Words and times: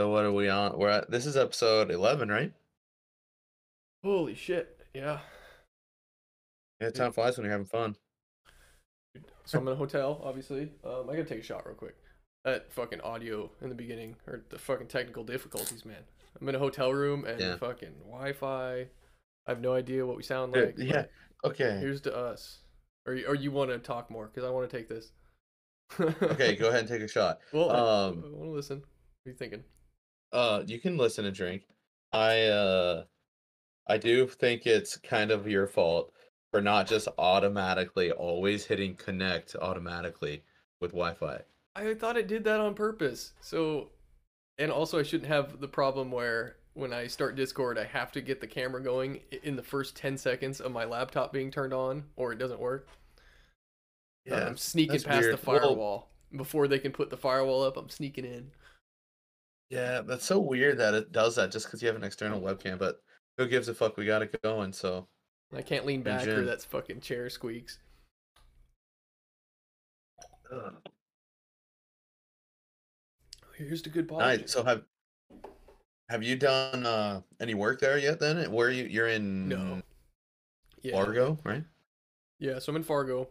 So 0.00 0.08
what 0.08 0.24
are 0.24 0.32
we 0.32 0.48
on? 0.48 0.78
We're 0.78 0.88
at 0.88 1.10
this 1.10 1.26
is 1.26 1.36
episode 1.36 1.90
eleven, 1.90 2.30
right? 2.30 2.54
Holy 4.02 4.34
shit! 4.34 4.78
Yeah. 4.94 5.18
Yeah, 6.80 6.88
time 6.88 7.12
flies 7.12 7.36
when 7.36 7.44
you're 7.44 7.52
having 7.52 7.66
fun. 7.66 7.96
So 9.44 9.58
I'm 9.58 9.68
in 9.68 9.74
a 9.74 9.76
hotel, 9.76 10.18
obviously. 10.24 10.72
Um, 10.86 11.04
I 11.10 11.16
gotta 11.16 11.24
take 11.26 11.40
a 11.40 11.42
shot 11.42 11.66
real 11.66 11.74
quick. 11.74 11.96
That 12.46 12.72
fucking 12.72 13.02
audio 13.02 13.50
in 13.60 13.68
the 13.68 13.74
beginning, 13.74 14.16
or 14.26 14.42
the 14.48 14.58
fucking 14.58 14.86
technical 14.86 15.22
difficulties, 15.22 15.84
man. 15.84 16.00
I'm 16.40 16.48
in 16.48 16.54
a 16.54 16.58
hotel 16.58 16.94
room 16.94 17.26
and 17.26 17.38
Yeah. 17.38 17.56
fucking 17.58 17.92
Wi-Fi. 18.06 18.74
I 18.80 19.50
have 19.50 19.60
no 19.60 19.74
idea 19.74 20.06
what 20.06 20.16
we 20.16 20.22
sound 20.22 20.52
like. 20.52 20.76
but 20.76 20.84
yeah. 20.86 21.04
Okay. 21.44 21.76
Here's 21.78 22.00
to 22.02 22.16
us. 22.16 22.60
Or 23.06 23.12
or 23.28 23.34
you 23.34 23.50
want 23.52 23.68
to 23.68 23.78
talk 23.78 24.10
more? 24.10 24.28
Because 24.28 24.48
I 24.48 24.50
want 24.50 24.70
to 24.70 24.74
take 24.74 24.88
this. 24.88 25.12
Okay, 26.00 26.56
go 26.56 26.68
ahead 26.70 26.80
and 26.80 26.88
take 26.88 27.02
a 27.02 27.08
shot. 27.08 27.40
Well, 27.52 27.68
I- 27.70 27.74
Um, 28.08 28.24
I 28.24 28.28
want 28.30 28.44
to 28.44 28.50
listen. 28.50 28.78
What 28.78 29.28
are 29.28 29.32
you 29.32 29.36
thinking? 29.36 29.62
Uh, 30.32 30.62
you 30.66 30.78
can 30.78 30.96
listen 30.96 31.24
and 31.24 31.34
drink. 31.34 31.62
I 32.12 32.44
uh, 32.44 33.04
I 33.88 33.98
do 33.98 34.26
think 34.26 34.66
it's 34.66 34.96
kind 34.96 35.30
of 35.30 35.46
your 35.48 35.66
fault 35.66 36.12
for 36.50 36.60
not 36.60 36.86
just 36.86 37.08
automatically 37.18 38.10
always 38.12 38.64
hitting 38.64 38.94
connect 38.96 39.54
automatically 39.56 40.42
with 40.80 40.90
Wi-Fi. 40.92 41.40
I 41.76 41.94
thought 41.94 42.16
it 42.16 42.26
did 42.26 42.44
that 42.44 42.58
on 42.60 42.74
purpose. 42.74 43.32
So, 43.40 43.90
and 44.58 44.72
also 44.72 44.98
I 44.98 45.02
shouldn't 45.04 45.28
have 45.28 45.60
the 45.60 45.68
problem 45.68 46.10
where 46.10 46.56
when 46.74 46.92
I 46.92 47.06
start 47.06 47.36
Discord, 47.36 47.78
I 47.78 47.84
have 47.84 48.10
to 48.12 48.20
get 48.20 48.40
the 48.40 48.46
camera 48.46 48.82
going 48.82 49.20
in 49.42 49.54
the 49.56 49.62
first 49.62 49.96
10 49.96 50.18
seconds 50.18 50.60
of 50.60 50.72
my 50.72 50.84
laptop 50.84 51.32
being 51.32 51.50
turned 51.50 51.72
on, 51.72 52.04
or 52.16 52.32
it 52.32 52.38
doesn't 52.38 52.60
work. 52.60 52.88
Uh, 54.30 54.34
I'm 54.34 54.56
sneaking 54.56 55.00
past 55.02 55.20
weird. 55.22 55.38
the 55.38 55.50
Well- 55.50 55.60
firewall. 55.60 56.06
Before 56.36 56.68
they 56.68 56.78
can 56.78 56.92
put 56.92 57.10
the 57.10 57.16
firewall 57.16 57.64
up, 57.64 57.76
I'm 57.76 57.88
sneaking 57.88 58.24
in. 58.24 58.52
Yeah, 59.70 60.00
that's 60.02 60.24
so 60.24 60.40
weird 60.40 60.78
that 60.78 60.94
it 60.94 61.12
does 61.12 61.36
that 61.36 61.52
just 61.52 61.66
because 61.66 61.80
you 61.80 61.86
have 61.86 61.96
an 61.96 62.04
external 62.04 62.40
webcam. 62.40 62.78
But 62.78 63.00
who 63.38 63.46
gives 63.46 63.68
a 63.68 63.74
fuck? 63.74 63.96
We 63.96 64.04
got 64.04 64.22
it 64.22 64.42
going. 64.42 64.72
So 64.72 65.06
I 65.56 65.62
can't 65.62 65.86
lean 65.86 66.02
back 66.02 66.22
or 66.26 66.36
Jim. 66.36 66.46
that 66.46 66.62
fucking 66.62 67.00
chair 67.00 67.30
squeaks. 67.30 67.78
Here's 73.56 73.82
the 73.82 73.90
good 73.90 74.08
part. 74.08 74.20
nice. 74.20 74.50
So 74.50 74.64
have 74.64 74.82
have 76.08 76.22
you 76.22 76.34
done 76.34 76.86
uh 76.86 77.20
any 77.40 77.54
work 77.54 77.80
there 77.80 77.98
yet? 77.98 78.18
Then 78.18 78.50
where 78.50 78.70
you 78.70 78.84
you're 78.84 79.08
in 79.08 79.48
No. 79.48 79.82
Yeah. 80.82 80.92
Fargo, 80.92 81.38
right? 81.44 81.62
Yeah, 82.38 82.58
so 82.58 82.70
I'm 82.70 82.76
in 82.76 82.82
Fargo. 82.82 83.28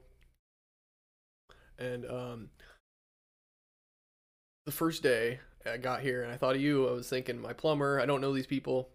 And 1.78 2.06
um 2.06 2.50
the 4.66 4.72
first 4.72 5.02
day 5.02 5.40
I 5.70 5.78
got 5.78 6.02
here 6.02 6.24
and 6.24 6.32
I 6.32 6.38
thought 6.38 6.56
of 6.56 6.62
you, 6.62 6.88
I 6.88 6.92
was 6.92 7.10
thinking 7.10 7.42
my 7.42 7.54
plumber, 7.54 8.00
I 8.00 8.06
don't 8.06 8.22
know 8.22 8.34
these 8.34 8.48
people. 8.48 8.90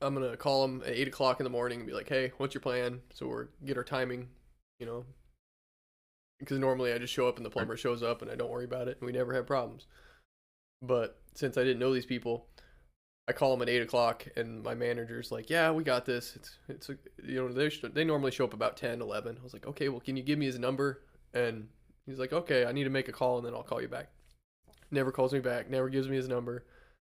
I'm 0.00 0.14
gonna 0.14 0.36
call 0.36 0.64
him 0.64 0.82
at 0.84 0.92
eight 0.92 1.08
o'clock 1.08 1.40
in 1.40 1.44
the 1.44 1.50
morning 1.50 1.80
and 1.80 1.86
be 1.86 1.94
like, 1.94 2.08
Hey, 2.08 2.32
what's 2.38 2.54
your 2.54 2.60
plan? 2.60 3.00
So 3.12 3.26
we're 3.26 3.48
get 3.64 3.76
our 3.76 3.84
timing, 3.84 4.28
you 4.78 4.86
know. 4.86 5.04
Because 6.38 6.58
normally 6.58 6.92
I 6.92 6.98
just 6.98 7.12
show 7.12 7.28
up 7.28 7.36
and 7.36 7.46
the 7.46 7.50
plumber 7.50 7.76
shows 7.76 8.02
up 8.02 8.20
and 8.20 8.30
I 8.30 8.34
don't 8.34 8.50
worry 8.50 8.64
about 8.64 8.88
it 8.88 8.98
and 9.00 9.06
we 9.06 9.12
never 9.12 9.32
have 9.34 9.46
problems. 9.46 9.86
But 10.82 11.18
since 11.34 11.56
I 11.56 11.64
didn't 11.64 11.78
know 11.78 11.94
these 11.94 12.06
people, 12.06 12.46
I 13.26 13.32
call 13.32 13.52
them 13.52 13.62
at 13.62 13.70
eight 13.70 13.80
o'clock, 13.80 14.26
and 14.36 14.62
my 14.62 14.74
manager's 14.74 15.32
like, 15.32 15.48
"Yeah, 15.48 15.70
we 15.70 15.82
got 15.82 16.04
this. 16.04 16.36
It's 16.36 16.58
it's 16.68 16.88
a, 16.90 16.98
you 17.24 17.36
know 17.36 17.52
they 17.52 17.70
they 17.88 18.04
normally 18.04 18.30
show 18.30 18.44
up 18.44 18.52
about 18.52 18.76
10, 18.76 19.00
11. 19.00 19.38
I 19.40 19.42
was 19.42 19.54
like, 19.54 19.66
"Okay, 19.66 19.88
well, 19.88 20.00
can 20.00 20.16
you 20.16 20.22
give 20.22 20.38
me 20.38 20.46
his 20.46 20.58
number?" 20.58 21.02
And 21.32 21.68
he's 22.04 22.18
like, 22.18 22.32
"Okay, 22.34 22.66
I 22.66 22.72
need 22.72 22.84
to 22.84 22.90
make 22.90 23.08
a 23.08 23.12
call, 23.12 23.38
and 23.38 23.46
then 23.46 23.54
I'll 23.54 23.62
call 23.62 23.80
you 23.80 23.88
back." 23.88 24.10
Never 24.94 25.12
calls 25.12 25.32
me 25.32 25.40
back. 25.40 25.68
Never 25.68 25.88
gives 25.88 26.08
me 26.08 26.16
his 26.16 26.28
number. 26.28 26.64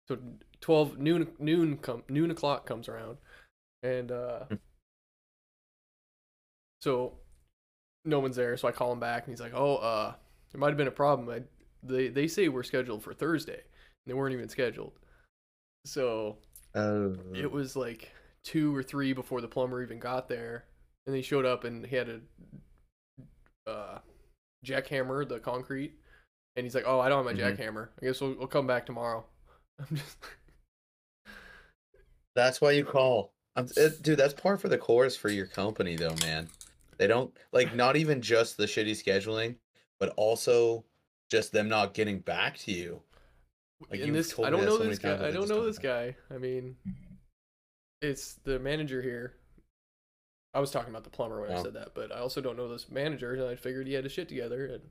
So 0.08 0.18
twelve 0.62 0.98
noon 0.98 1.28
noon 1.40 1.78
come 1.78 2.04
noon 2.10 2.32
o'clock 2.32 2.66
comes 2.66 2.88
around, 2.88 3.18
and 3.84 4.12
uh, 4.12 4.46
Hmm. 4.46 4.56
so 6.82 7.14
no 8.06 8.20
one's 8.20 8.36
there. 8.36 8.56
So 8.58 8.68
I 8.68 8.72
call 8.72 8.92
him 8.92 9.00
back, 9.00 9.24
and 9.26 9.32
he's 9.32 9.42
like, 9.42 9.54
"Oh, 9.56 9.78
uh, 9.78 10.14
there 10.52 10.60
might 10.60 10.70
have 10.70 10.78
been 10.78 10.88
a 10.88 10.92
problem. 10.92 11.30
I, 11.30 11.44
they 11.84 12.08
they 12.08 12.28
say 12.28 12.48
we're 12.48 12.64
scheduled 12.64 13.04
for 13.04 13.14
Thursday, 13.14 13.54
and 13.62 14.08
they 14.08 14.14
weren't 14.14 14.34
even 14.34 14.50
scheduled." 14.50 14.94
So 15.86 16.38
Oh, 16.76 17.16
it 17.34 17.52
was 17.52 17.76
like 17.76 18.12
two 18.44 18.76
or 18.76 18.84
three 18.84 19.14
before 19.14 19.42
the 19.42 19.48
plumber 19.48 19.82
even 19.84 20.00
got 20.00 20.28
there, 20.30 20.66
and 21.08 21.16
he 21.16 21.22
showed 21.22 21.46
up 21.46 21.64
and 21.64 21.86
he 21.86 21.96
had 21.96 22.10
a 22.10 23.70
uh, 23.70 24.00
jackhammer 24.66 25.28
the 25.28 25.40
concrete, 25.40 25.94
and 26.56 26.66
he's 26.66 26.76
like, 26.76 26.86
"Oh, 26.88 27.00
I 27.00 27.10
don't 27.10 27.26
have 27.26 27.36
my 27.38 27.42
Mhm. 27.42 27.58
jackhammer. 27.58 27.90
I 28.02 28.06
guess 28.06 28.22
we'll, 28.22 28.36
we'll 28.36 28.48
come 28.48 28.68
back 28.68 28.86
tomorrow." 28.86 29.26
I'm 29.80 29.96
just 29.96 30.18
that's 32.36 32.62
why 32.62 32.72
you 32.72 32.86
call. 32.86 33.34
I'm, 33.56 33.68
it, 33.78 34.02
dude, 34.04 34.20
that's 34.20 34.34
par 34.34 34.58
for 34.58 34.68
the 34.68 34.78
course 34.78 35.16
for 35.16 35.30
your 35.30 35.46
company, 35.48 35.96
though, 35.96 36.16
man. 36.22 36.50
They 36.98 37.08
don't 37.08 37.36
like 37.52 37.74
not 37.76 37.96
even 37.96 38.22
just 38.22 38.58
the 38.58 38.66
shitty 38.66 38.92
scheduling, 38.92 39.56
but 40.00 40.10
also 40.18 40.84
just 41.30 41.52
them 41.52 41.70
not 41.70 41.94
getting 41.94 42.20
back 42.20 42.58
to 42.60 42.72
you. 42.72 43.02
Like, 43.90 44.02
and 44.02 44.16
this 44.16 44.32
told 44.32 44.48
I 44.48 44.52
don't 44.52 44.66
know 44.66 44.78
so 44.78 44.84
this 44.84 45.00
guy. 45.00 45.14
I 45.14 45.32
don't 45.32 45.48
know 45.48 45.56
don't 45.56 45.66
this 45.66 45.80
guy. 45.80 46.16
I 46.34 46.38
mean, 46.38 46.76
it's 48.02 48.34
the 48.44 48.60
manager 48.60 49.02
here. 49.02 49.34
I 50.54 50.60
was 50.60 50.72
talking 50.72 50.90
about 50.90 51.04
the 51.04 51.10
plumber 51.10 51.42
when 51.42 51.52
I 51.52 51.56
Oh. 51.56 51.64
said 51.64 51.74
that, 51.74 51.94
but 51.94 52.12
I 52.14 52.20
also 52.20 52.40
don't 52.40 52.56
know 52.56 52.70
this 52.70 52.90
manager, 52.90 53.34
and 53.34 53.44
I 53.44 53.56
figured 53.56 53.88
he 53.88 53.94
had 53.94 54.06
his 54.06 54.14
shit 54.14 54.30
together. 54.30 54.66
And 54.66 54.84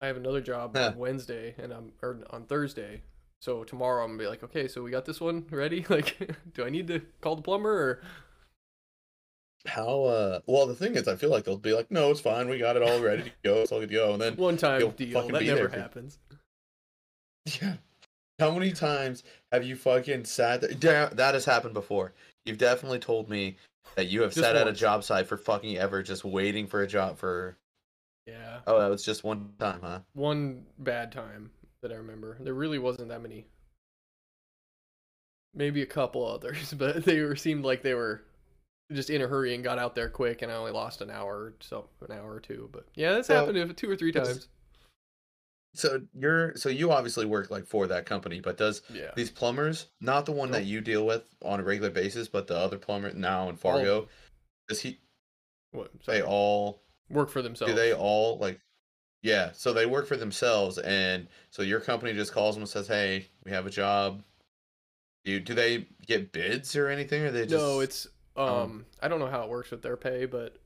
I 0.00 0.06
have 0.06 0.16
another 0.16 0.40
job 0.40 0.76
Huh. 0.76 0.88
on 0.92 0.96
Wednesday, 0.98 1.54
and 1.58 1.72
I'm 1.72 1.92
or 2.02 2.18
on 2.30 2.44
Thursday. 2.44 3.02
So 3.40 3.64
tomorrow 3.64 4.04
I'm 4.04 4.10
gonna 4.10 4.22
be 4.22 4.28
like, 4.28 4.42
okay, 4.44 4.68
so 4.68 4.82
we 4.82 4.90
got 4.90 5.04
this 5.04 5.20
one 5.20 5.46
ready. 5.50 5.84
Like, 5.90 6.16
do 6.54 6.64
I 6.64 6.70
need 6.70 6.86
to 6.88 7.00
call 7.20 7.36
the 7.36 7.42
plumber 7.42 7.70
or? 7.70 8.02
How? 9.66 10.04
uh 10.04 10.40
Well, 10.46 10.66
the 10.66 10.74
thing 10.74 10.94
is, 10.94 11.08
I 11.08 11.16
feel 11.16 11.30
like 11.30 11.44
they'll 11.44 11.58
be 11.58 11.74
like, 11.74 11.90
"No, 11.90 12.10
it's 12.10 12.20
fine. 12.20 12.48
We 12.48 12.58
got 12.58 12.76
it 12.76 12.82
all 12.82 13.00
ready 13.00 13.24
to 13.24 13.32
go. 13.44 13.54
It's 13.62 13.72
all 13.72 13.80
good 13.80 13.88
to 13.90 13.94
go." 13.94 14.12
And 14.12 14.22
then, 14.22 14.36
One 14.36 14.56
time 14.56 14.80
deal. 14.92 15.12
fucking 15.12 15.32
That 15.32 15.42
never 15.44 15.68
for- 15.68 15.78
happens. 15.78 16.18
yeah. 17.60 17.74
How 18.38 18.52
many 18.52 18.70
times 18.72 19.24
have 19.50 19.64
you 19.64 19.74
fucking 19.74 20.24
sat 20.24 20.60
there? 20.80 21.08
That 21.08 21.34
has 21.34 21.44
happened 21.44 21.74
before. 21.74 22.12
You've 22.46 22.58
definitely 22.58 23.00
told 23.00 23.28
me 23.28 23.56
that 23.96 24.06
you 24.06 24.22
have 24.22 24.32
Just 24.32 24.46
sat 24.46 24.54
at 24.54 24.68
a 24.68 24.72
job 24.72 25.02
site 25.02 25.26
for 25.26 25.36
fucking 25.36 25.76
ever, 25.76 26.02
just 26.04 26.24
waiting 26.24 26.66
for 26.68 26.82
a 26.82 26.86
job 26.86 27.18
for. 27.18 27.56
Yeah. 28.28 28.58
Oh, 28.66 28.78
that 28.78 28.90
was 28.90 29.04
just 29.04 29.24
one 29.24 29.50
time, 29.58 29.80
huh? 29.82 30.00
one 30.12 30.64
bad 30.78 31.12
time 31.12 31.50
that 31.80 31.92
I 31.92 31.94
remember. 31.94 32.36
There 32.40 32.54
really 32.54 32.78
wasn't 32.78 33.08
that 33.08 33.22
many. 33.22 33.46
Maybe 35.54 35.80
a 35.80 35.86
couple 35.86 36.26
others, 36.26 36.74
but 36.78 37.04
they 37.04 37.20
were 37.20 37.36
seemed 37.36 37.64
like 37.64 37.82
they 37.82 37.94
were 37.94 38.22
just 38.92 39.08
in 39.10 39.22
a 39.22 39.26
hurry 39.26 39.54
and 39.54 39.64
got 39.64 39.78
out 39.78 39.94
there 39.94 40.10
quick, 40.10 40.42
and 40.42 40.52
I 40.52 40.56
only 40.56 40.72
lost 40.72 41.00
an 41.00 41.10
hour, 41.10 41.36
or 41.36 41.54
so 41.60 41.88
an 42.06 42.16
hour 42.16 42.34
or 42.34 42.40
two. 42.40 42.68
But 42.70 42.86
yeah, 42.94 43.12
that's 43.12 43.28
happened 43.28 43.76
two 43.76 43.90
or 43.90 43.96
three 43.96 44.12
times. 44.12 44.48
So 45.74 46.00
you're 46.14 46.56
so 46.56 46.68
you 46.68 46.90
obviously 46.90 47.24
work 47.24 47.50
like 47.50 47.66
for 47.66 47.86
that 47.86 48.04
company, 48.04 48.40
but 48.40 48.58
does 48.58 48.82
Yeah, 48.92 49.12
these 49.14 49.30
plumbers, 49.30 49.86
not 50.00 50.26
the 50.26 50.32
one 50.32 50.50
that 50.50 50.64
you 50.64 50.80
deal 50.80 51.06
with 51.06 51.22
on 51.42 51.60
a 51.60 51.62
regular 51.62 51.90
basis, 51.90 52.28
but 52.28 52.46
the 52.46 52.56
other 52.56 52.78
plumber 52.78 53.12
now 53.12 53.48
in 53.48 53.56
Fargo, 53.56 54.00
them. 54.00 54.08
does 54.68 54.80
he? 54.80 54.98
what? 55.70 55.92
They 56.06 56.22
all 56.22 56.82
work 57.10 57.30
for 57.30 57.42
themselves. 57.42 57.72
do 57.72 57.76
they 57.78 57.92
all 57.92 58.38
like? 58.38 58.60
Yeah, 59.22 59.50
so 59.52 59.72
they 59.72 59.86
work 59.86 60.06
for 60.06 60.16
themselves, 60.16 60.78
and 60.78 61.26
so 61.50 61.62
your 61.62 61.80
company 61.80 62.12
just 62.12 62.32
calls 62.32 62.54
them 62.54 62.62
and 62.62 62.68
says, 62.68 62.86
"Hey, 62.86 63.26
we 63.44 63.50
have 63.50 63.66
a 63.66 63.70
job." 63.70 64.22
Do 65.24 65.40
do 65.40 65.54
they 65.54 65.88
get 66.06 66.32
bids 66.32 66.76
or 66.76 66.88
anything, 66.88 67.22
or 67.24 67.30
they 67.30 67.42
just? 67.46 67.52
No, 67.52 67.80
it's 67.80 68.06
um, 68.36 68.48
um, 68.48 68.86
I 69.02 69.08
don't 69.08 69.18
know 69.18 69.26
how 69.26 69.42
it 69.42 69.48
works 69.50 69.70
with 69.72 69.82
their 69.82 69.96
pay, 69.96 70.26
but 70.26 70.56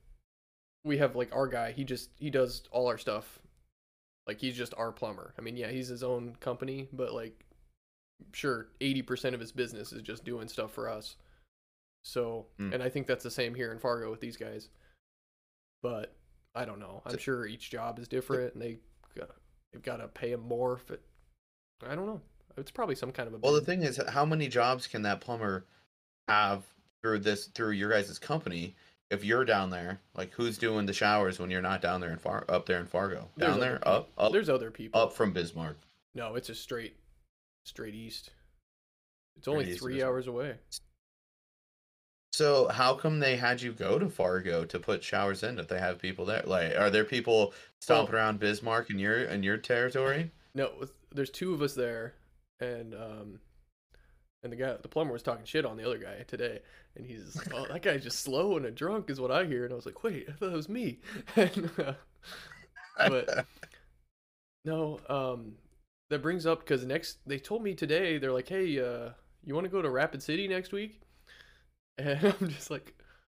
we 0.84 0.98
have 0.98 1.16
like 1.16 1.34
our 1.34 1.48
guy. 1.48 1.72
He 1.72 1.84
just 1.84 2.10
he 2.18 2.28
does 2.28 2.62
all 2.70 2.86
our 2.88 2.98
stuff. 2.98 3.38
Like 4.26 4.38
he's 4.40 4.56
just 4.56 4.74
our 4.76 4.92
plumber. 4.92 5.32
I 5.38 5.40
mean, 5.40 5.56
yeah, 5.56 5.68
he's 5.70 5.88
his 5.88 6.02
own 6.02 6.36
company, 6.38 6.88
but 6.92 7.12
like, 7.14 7.44
sure, 8.32 8.68
eighty 8.82 9.00
percent 9.02 9.34
of 9.34 9.40
his 9.40 9.50
business 9.50 9.92
is 9.92 10.02
just 10.02 10.24
doing 10.24 10.46
stuff 10.48 10.72
for 10.72 10.88
us. 10.90 11.16
So, 12.04 12.46
Hmm. 12.58 12.72
and 12.74 12.82
I 12.82 12.88
think 12.90 13.06
that's 13.06 13.24
the 13.24 13.30
same 13.30 13.54
here 13.54 13.72
in 13.72 13.78
Fargo 13.78 14.10
with 14.10 14.20
these 14.20 14.36
guys. 14.36 14.68
But 15.82 16.14
I 16.54 16.64
don't 16.64 16.78
know. 16.78 17.02
I'm 17.06 17.18
sure 17.18 17.46
each 17.46 17.70
job 17.70 17.98
is 17.98 18.08
different, 18.08 18.54
and 18.54 18.62
they 18.62 18.78
they've 19.72 19.82
got 19.82 19.96
to 19.96 20.08
pay 20.08 20.32
him 20.32 20.40
more. 20.40 20.74
If 20.74 20.90
it, 20.90 21.02
I 21.86 21.94
don't 21.94 22.06
know. 22.06 22.20
It's 22.56 22.70
probably 22.70 22.94
some 22.94 23.12
kind 23.12 23.28
of 23.28 23.34
a. 23.34 23.38
Well, 23.38 23.54
the 23.54 23.60
thing 23.62 23.82
is, 23.82 24.00
how 24.08 24.24
many 24.24 24.48
jobs 24.48 24.86
can 24.86 25.02
that 25.02 25.20
plumber 25.20 25.64
have 26.28 26.62
through 27.02 27.20
this 27.20 27.46
through 27.46 27.70
your 27.70 27.90
guys' 27.90 28.18
company? 28.18 28.74
If 29.10 29.24
you're 29.24 29.44
down 29.44 29.68
there, 29.68 30.00
like 30.14 30.32
who's 30.32 30.56
doing 30.56 30.86
the 30.86 30.92
showers 30.94 31.38
when 31.38 31.50
you're 31.50 31.60
not 31.60 31.82
down 31.82 32.00
there 32.00 32.12
in 32.12 32.18
Far 32.18 32.44
up 32.48 32.64
there 32.66 32.80
in 32.80 32.86
Fargo? 32.86 33.28
Down 33.38 33.60
there, 33.60 33.78
up, 33.86 34.08
up, 34.16 34.32
There's 34.32 34.48
other 34.48 34.70
people. 34.70 34.98
up 35.00 35.12
from 35.12 35.32
Bismarck. 35.32 35.76
No, 36.14 36.34
it's 36.34 36.48
a 36.48 36.54
straight, 36.54 36.96
straight 37.64 37.94
east. 37.94 38.30
It's 39.36 39.48
only 39.48 39.70
east 39.70 39.80
three 39.80 40.02
hours 40.02 40.28
away. 40.28 40.56
So 42.32 42.68
how 42.68 42.94
come 42.94 43.20
they 43.20 43.36
had 43.36 43.60
you 43.60 43.72
go 43.72 43.98
to 43.98 44.08
Fargo 44.08 44.64
to 44.64 44.78
put 44.78 45.04
showers 45.04 45.42
in 45.42 45.58
if 45.58 45.68
they 45.68 45.78
have 45.78 45.98
people 45.98 46.24
there? 46.24 46.42
Like, 46.46 46.74
are 46.78 46.88
there 46.88 47.04
people 47.04 47.52
stomping 47.80 48.14
around 48.14 48.40
Bismarck 48.40 48.88
in 48.88 48.98
your 48.98 49.24
in 49.24 49.42
your 49.42 49.58
territory? 49.58 50.30
no, 50.54 50.70
there's 51.14 51.30
two 51.30 51.54
of 51.54 51.62
us 51.62 51.74
there, 51.74 52.14
and 52.60 52.94
um, 52.94 53.40
and 54.42 54.52
the 54.52 54.56
guy, 54.56 54.76
the 54.80 54.88
plumber, 54.88 55.12
was 55.12 55.22
talking 55.22 55.44
shit 55.44 55.64
on 55.64 55.76
the 55.76 55.86
other 55.86 55.98
guy 55.98 56.24
today, 56.26 56.60
and 56.96 57.06
he's, 57.06 57.40
oh, 57.54 57.66
that 57.70 57.82
guy's 57.82 58.02
just 58.02 58.20
slow 58.20 58.56
and 58.56 58.66
a 58.66 58.70
drunk, 58.70 59.10
is 59.10 59.20
what 59.20 59.30
I 59.30 59.44
hear, 59.44 59.64
and 59.64 59.72
I 59.72 59.76
was 59.76 59.86
like, 59.86 60.02
wait, 60.02 60.26
I 60.28 60.32
thought 60.32 60.52
it 60.52 60.56
was 60.56 60.68
me, 60.68 61.00
and, 61.36 61.70
uh, 61.78 61.92
but 62.96 63.46
no, 64.64 65.00
um, 65.08 65.52
that 66.10 66.22
brings 66.22 66.46
up 66.46 66.60
because 66.60 66.84
next 66.84 67.18
they 67.26 67.38
told 67.38 67.62
me 67.62 67.74
today 67.74 68.18
they're 68.18 68.32
like, 68.32 68.48
hey, 68.48 68.78
uh, 68.78 69.10
you 69.44 69.54
want 69.54 69.64
to 69.64 69.70
go 69.70 69.82
to 69.82 69.90
Rapid 69.90 70.22
City 70.22 70.48
next 70.48 70.72
week? 70.72 71.01
And 71.98 72.34
I'm 72.40 72.48
just 72.48 72.70
like, 72.70 72.94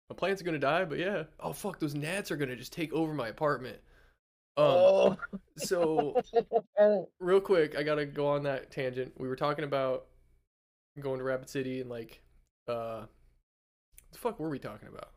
my 0.09 0.15
plants 0.15 0.41
are 0.41 0.45
gonna 0.45 0.59
die, 0.59 0.85
but 0.85 0.99
yeah. 0.99 1.23
Oh 1.39 1.53
fuck, 1.53 1.79
those 1.79 1.95
gnats 1.95 2.31
are 2.31 2.37
gonna 2.37 2.55
just 2.55 2.73
take 2.73 2.93
over 2.93 3.13
my 3.13 3.29
apartment. 3.29 3.77
Um, 4.55 4.65
oh. 4.67 5.17
so 5.57 6.21
real 7.19 7.41
quick, 7.41 7.75
I 7.75 7.83
gotta 7.83 8.05
go 8.05 8.27
on 8.27 8.43
that 8.43 8.71
tangent. 8.71 9.13
We 9.17 9.27
were 9.27 9.35
talking 9.35 9.63
about 9.63 10.05
going 10.99 11.17
to 11.17 11.23
Rapid 11.23 11.49
City 11.49 11.81
and 11.81 11.89
like, 11.89 12.21
uh, 12.67 13.05
the 14.11 14.17
fuck 14.19 14.39
were 14.39 14.49
we 14.49 14.59
talking 14.59 14.89
about? 14.89 15.09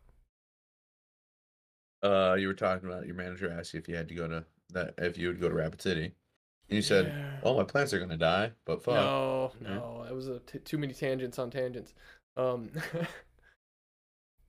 Uh, 2.03 2.35
you 2.35 2.47
were 2.47 2.55
talking 2.55 2.89
about 2.89 3.07
your 3.07 3.15
manager 3.15 3.51
asked 3.51 3.75
you 3.75 3.81
if 3.81 3.89
you 3.89 3.97
had 3.97 4.09
to 4.09 4.15
go 4.15 4.29
to 4.29 4.45
that 4.73 4.95
if 4.99 5.19
you 5.19 5.29
would 5.29 5.41
go 5.41 5.49
to 5.49 5.55
Rapid 5.55 5.83
City, 5.83 6.05
and 6.05 6.77
you 6.77 6.83
said, 6.83 7.07
Yeah. 7.07 7.41
"Oh, 7.43 7.57
my 7.57 7.65
plants 7.65 7.93
are 7.93 7.99
gonna 7.99 8.17
die," 8.17 8.53
but 8.65 8.83
fuck. 8.83 8.95
No, 8.95 9.53
Yeah. 9.61 9.75
no, 9.77 10.07
it 10.09 10.15
was 10.15 10.29
a 10.29 10.41
t- 10.41 10.59
too 10.59 10.79
many 10.79 10.93
tangents 10.95 11.39
on 11.39 11.51
tangents. 11.51 11.95
Um, 12.37 12.71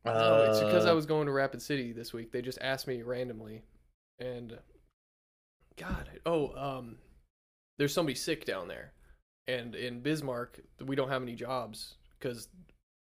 no, 0.05 0.41
it's 0.43 0.59
because 0.59 0.85
I 0.85 0.91
Uh, 0.91 0.95
was 0.95 1.05
going 1.05 1.25
to 1.27 1.31
Rapid 1.31 1.61
City 1.61 1.91
this 1.91 2.13
week. 2.13 2.31
They 2.31 2.41
just 2.41 2.59
asked 2.61 2.87
me 2.87 3.01
randomly, 3.01 3.63
and 4.19 4.57
God, 5.77 6.09
oh, 6.25 6.53
um, 6.55 6.97
there's 7.77 7.93
somebody 7.93 8.15
sick 8.15 8.45
down 8.45 8.67
there, 8.67 8.93
and 9.47 9.75
in 9.75 10.01
Bismarck 10.01 10.59
we 10.85 10.95
don't 10.95 11.09
have 11.09 11.21
any 11.23 11.35
jobs 11.35 11.95
because 12.19 12.49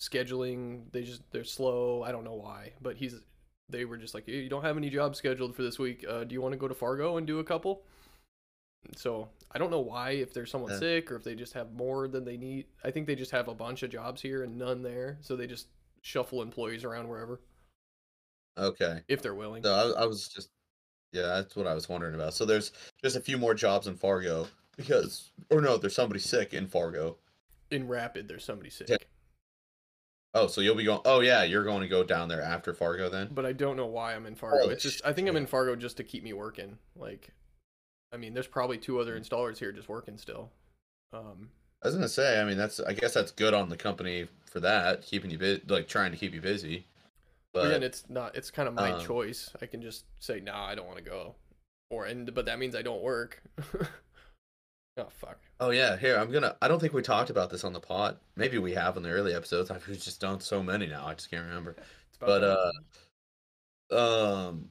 scheduling 0.00 0.90
they 0.92 1.02
just 1.02 1.22
they're 1.32 1.44
slow. 1.44 2.02
I 2.02 2.12
don't 2.12 2.24
know 2.24 2.34
why, 2.34 2.72
but 2.82 2.96
he's 2.96 3.16
they 3.70 3.84
were 3.84 3.96
just 3.98 4.14
like, 4.14 4.26
"Hey, 4.26 4.42
you 4.42 4.48
don't 4.48 4.64
have 4.64 4.76
any 4.76 4.90
jobs 4.90 5.18
scheduled 5.18 5.56
for 5.56 5.62
this 5.62 5.78
week. 5.78 6.04
Uh, 6.08 6.24
do 6.24 6.34
you 6.34 6.42
want 6.42 6.52
to 6.52 6.58
go 6.58 6.68
to 6.68 6.74
Fargo 6.74 7.16
and 7.18 7.26
do 7.26 7.38
a 7.40 7.44
couple? 7.44 7.84
So 8.94 9.28
I 9.52 9.58
don't 9.58 9.70
know 9.70 9.80
why 9.80 10.10
if 10.10 10.32
there's 10.32 10.50
someone 10.50 10.70
Yeah. 10.72 10.78
sick 10.78 11.10
or 11.10 11.16
if 11.16 11.24
they 11.24 11.34
just 11.34 11.52
have 11.54 11.72
more 11.72 12.08
than 12.08 12.24
they 12.24 12.36
need. 12.36 12.66
I 12.84 12.90
think 12.90 13.06
they 13.06 13.14
just 13.16 13.30
have 13.32 13.48
a 13.48 13.54
bunch 13.54 13.82
of 13.82 13.90
jobs 13.90 14.20
here 14.22 14.42
and 14.42 14.56
none 14.56 14.82
there, 14.82 15.18
so 15.20 15.34
they 15.36 15.46
just 15.46 15.68
shuffle 16.02 16.42
employees 16.42 16.84
around 16.84 17.08
wherever 17.08 17.40
Okay. 18.58 19.00
if 19.08 19.22
they're 19.22 19.34
willing. 19.34 19.62
So 19.62 19.74
I, 19.96 20.02
I 20.02 20.06
was 20.06 20.28
just, 20.28 20.50
yeah, 21.12 21.22
that's 21.22 21.56
what 21.56 21.66
I 21.66 21.74
was 21.74 21.88
wondering 21.88 22.14
about. 22.14 22.34
So 22.34 22.44
there's 22.44 22.72
just 23.02 23.16
a 23.16 23.20
few 23.20 23.38
more 23.38 23.54
jobs 23.54 23.86
in 23.86 23.96
Fargo 23.96 24.46
because, 24.76 25.30
or 25.50 25.60
no, 25.60 25.76
there's 25.76 25.94
somebody 25.94 26.20
sick 26.20 26.54
in 26.54 26.66
Fargo. 26.66 27.18
In 27.70 27.88
Rapid, 27.88 28.28
there's 28.28 28.44
somebody 28.44 28.70
sick, 28.70 28.88
Yeah. 28.88 28.96
Oh, 30.34 30.46
so 30.48 30.60
you'll 30.60 30.74
be 30.74 30.84
going. 30.84 31.00
Oh 31.06 31.20
yeah, 31.20 31.44
you're 31.44 31.64
going 31.64 31.80
to 31.80 31.88
go 31.88 32.04
down 32.04 32.28
there 32.28 32.42
after 32.42 32.74
Fargo 32.74 33.08
then. 33.08 33.28
but 33.32 33.46
I 33.46 33.52
don't 33.52 33.76
know 33.76 33.86
why 33.86 34.14
I'm 34.14 34.26
in 34.26 34.34
Fargo. 34.34 34.58
Holy 34.58 34.74
it's 34.74 34.82
just 34.82 35.00
I 35.04 35.12
think 35.14 35.28
I'm 35.28 35.36
in 35.36 35.46
Fargo 35.46 35.74
just 35.74 35.96
to 35.96 36.04
keep 36.04 36.22
me 36.22 36.34
working. 36.34 36.76
Like, 36.94 37.30
I 38.12 38.16
mean, 38.16 38.34
there's 38.34 38.46
probably 38.46 38.78
two 38.78 39.00
other 39.00 39.18
installers 39.18 39.58
here 39.58 39.72
just 39.72 39.88
working 39.88 40.16
still. 40.16 40.50
Um, 41.12 41.50
I 41.82 41.88
was 41.88 41.94
gonna 41.94 42.08
say, 42.08 42.40
I 42.40 42.44
mean, 42.44 42.56
that's 42.56 42.80
I 42.80 42.92
guess 42.92 43.14
that's 43.14 43.30
good 43.30 43.54
on 43.54 43.68
the 43.68 43.76
company 43.76 44.26
for 44.46 44.60
that, 44.60 45.02
keeping 45.02 45.30
you 45.30 45.38
busy, 45.38 45.62
like 45.68 45.88
trying 45.88 46.12
to 46.12 46.16
keep 46.16 46.34
you 46.34 46.40
busy. 46.40 46.86
But 47.52 47.66
again, 47.66 47.82
it's 47.82 48.04
not. 48.08 48.34
It's 48.34 48.50
kind 48.50 48.68
of 48.68 48.74
my 48.74 48.92
um, 48.92 49.04
choice. 49.04 49.50
I 49.62 49.66
can 49.66 49.80
just 49.82 50.04
say, 50.20 50.40
"Nah, 50.40 50.66
I 50.66 50.74
don't 50.74 50.86
want 50.86 50.98
to 50.98 51.04
go," 51.04 51.34
or 51.90 52.06
and 52.06 52.32
but 52.34 52.46
that 52.46 52.58
means 52.58 52.74
I 52.74 52.82
don't 52.82 53.02
work. 53.02 53.42
oh 54.98 55.06
fuck. 55.08 55.38
oh 55.60 55.70
yeah, 55.70 55.96
here 55.96 56.16
I'm 56.18 56.30
gonna. 56.30 56.56
I 56.60 56.68
don't 56.68 56.80
think 56.80 56.92
we 56.92 57.02
talked 57.02 57.30
about 57.30 57.50
this 57.50 57.64
on 57.64 57.72
the 57.72 57.80
pod. 57.80 58.18
Maybe 58.36 58.58
we 58.58 58.72
have 58.74 58.96
in 58.96 59.02
the 59.02 59.10
early 59.10 59.34
episodes. 59.34 59.70
I've 59.70 59.86
just 59.86 60.20
done 60.20 60.40
so 60.40 60.62
many 60.62 60.86
now, 60.86 61.06
I 61.06 61.14
just 61.14 61.30
can't 61.30 61.46
remember. 61.46 61.76
But 62.18 62.72
uh, 63.92 64.46
um, 64.46 64.68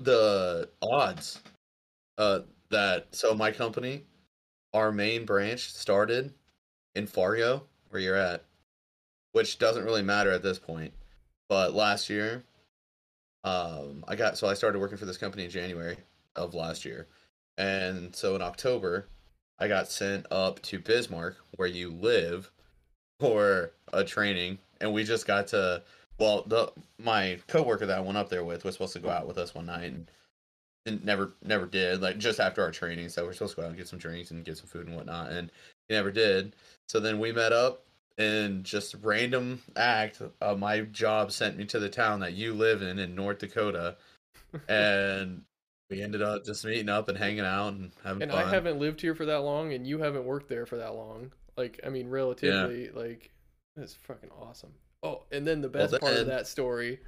the 0.00 0.68
odds, 0.82 1.40
uh, 2.18 2.40
that 2.72 3.06
so 3.12 3.34
my 3.34 3.50
company, 3.50 4.04
our 4.74 4.92
main 4.92 5.24
branch 5.24 5.72
started 5.72 6.34
in 6.94 7.06
Fargo, 7.06 7.64
where 7.90 8.02
you're 8.02 8.16
at, 8.16 8.44
which 9.32 9.58
doesn't 9.58 9.84
really 9.84 10.02
matter 10.02 10.30
at 10.30 10.42
this 10.42 10.58
point. 10.58 10.92
But 11.48 11.74
last 11.74 12.10
year, 12.10 12.44
um, 13.44 14.04
I 14.08 14.16
got 14.16 14.36
so 14.36 14.48
I 14.48 14.54
started 14.54 14.80
working 14.80 14.98
for 14.98 15.06
this 15.06 15.18
company 15.18 15.44
in 15.44 15.50
January 15.50 15.96
of 16.36 16.54
last 16.54 16.84
year, 16.84 17.06
and 17.56 18.14
so 18.14 18.34
in 18.34 18.42
October, 18.42 19.06
I 19.58 19.68
got 19.68 19.88
sent 19.88 20.26
up 20.30 20.60
to 20.62 20.78
Bismarck, 20.78 21.36
where 21.56 21.68
you 21.68 21.90
live, 21.92 22.50
for 23.20 23.70
a 23.92 24.02
training, 24.02 24.58
and 24.80 24.92
we 24.92 25.04
just 25.04 25.26
got 25.26 25.46
to. 25.48 25.82
Well, 26.18 26.44
the 26.46 26.72
my 26.98 27.38
coworker 27.48 27.86
that 27.86 27.98
I 27.98 28.00
went 28.00 28.18
up 28.18 28.28
there 28.28 28.44
with 28.44 28.64
was 28.64 28.74
supposed 28.74 28.92
to 28.94 28.98
go 29.00 29.10
out 29.10 29.26
with 29.26 29.38
us 29.38 29.54
one 29.54 29.66
night, 29.66 29.92
and, 29.92 30.10
and 30.86 31.04
never 31.04 31.32
never 31.42 31.66
did. 31.66 32.00
Like 32.02 32.18
just 32.18 32.40
after 32.40 32.62
our 32.62 32.70
training, 32.70 33.08
so 33.08 33.24
we're 33.24 33.32
supposed 33.32 33.54
to 33.54 33.60
go 33.60 33.62
out 33.64 33.70
and 33.70 33.78
get 33.78 33.88
some 33.88 33.98
drinks 33.98 34.30
and 34.30 34.44
get 34.44 34.58
some 34.58 34.66
food 34.66 34.86
and 34.86 34.96
whatnot, 34.96 35.30
and 35.30 35.50
he 35.88 35.94
never 35.94 36.10
did. 36.10 36.54
So 36.88 37.00
then 37.00 37.18
we 37.18 37.32
met 37.32 37.52
up, 37.52 37.84
and 38.18 38.64
just 38.64 38.94
random 39.02 39.62
act, 39.76 40.20
uh, 40.40 40.54
my 40.54 40.80
job 40.80 41.32
sent 41.32 41.56
me 41.56 41.64
to 41.66 41.78
the 41.78 41.88
town 41.88 42.20
that 42.20 42.34
you 42.34 42.54
live 42.54 42.82
in 42.82 42.98
in 42.98 43.14
North 43.14 43.38
Dakota, 43.38 43.96
and 44.68 45.42
we 45.90 46.02
ended 46.02 46.22
up 46.22 46.44
just 46.44 46.64
meeting 46.64 46.88
up 46.88 47.08
and 47.08 47.18
hanging 47.18 47.40
out 47.40 47.68
and 47.74 47.92
having 48.02 48.22
and 48.22 48.32
fun. 48.32 48.44
I 48.44 48.50
haven't 48.50 48.78
lived 48.78 49.00
here 49.00 49.14
for 49.14 49.26
that 49.26 49.40
long, 49.40 49.72
and 49.72 49.86
you 49.86 49.98
haven't 49.98 50.24
worked 50.24 50.48
there 50.48 50.66
for 50.66 50.76
that 50.76 50.94
long. 50.94 51.32
Like, 51.56 51.80
I 51.86 51.90
mean, 51.90 52.08
relatively, 52.08 52.88
like, 52.90 53.30
that's 53.76 53.94
fucking 53.94 54.30
awesome. 54.30 54.72
Oh, 55.02 55.24
and 55.30 55.46
then 55.46 55.60
the 55.60 55.68
Well, 55.68 55.88
best 55.88 56.00
part 56.00 56.16
of 56.16 56.26
that 56.28 56.46
story, 56.46 57.00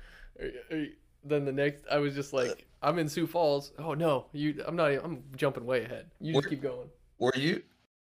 uh, 0.43 0.47
uh, 0.75 0.85
then 1.25 1.45
the 1.45 1.53
next, 1.53 1.85
I 1.91 1.99
was 1.99 2.15
just 2.15 2.33
like, 2.33 2.67
I'm 2.83 2.99
in 2.99 3.09
Sioux 3.09 3.27
Falls. 3.27 3.73
Oh 3.79 3.95
no, 3.95 4.27
you, 4.33 4.63
I'm 4.67 4.77
not. 4.77 4.91
I'm 4.93 5.23
jumping 5.37 5.65
way 5.65 5.85
ahead. 5.85 6.11
You 6.21 6.33
just 6.33 6.45
Where- 6.45 6.51
keep 6.51 6.63
going. 6.63 6.89
Were 7.19 7.33
you? 7.35 7.63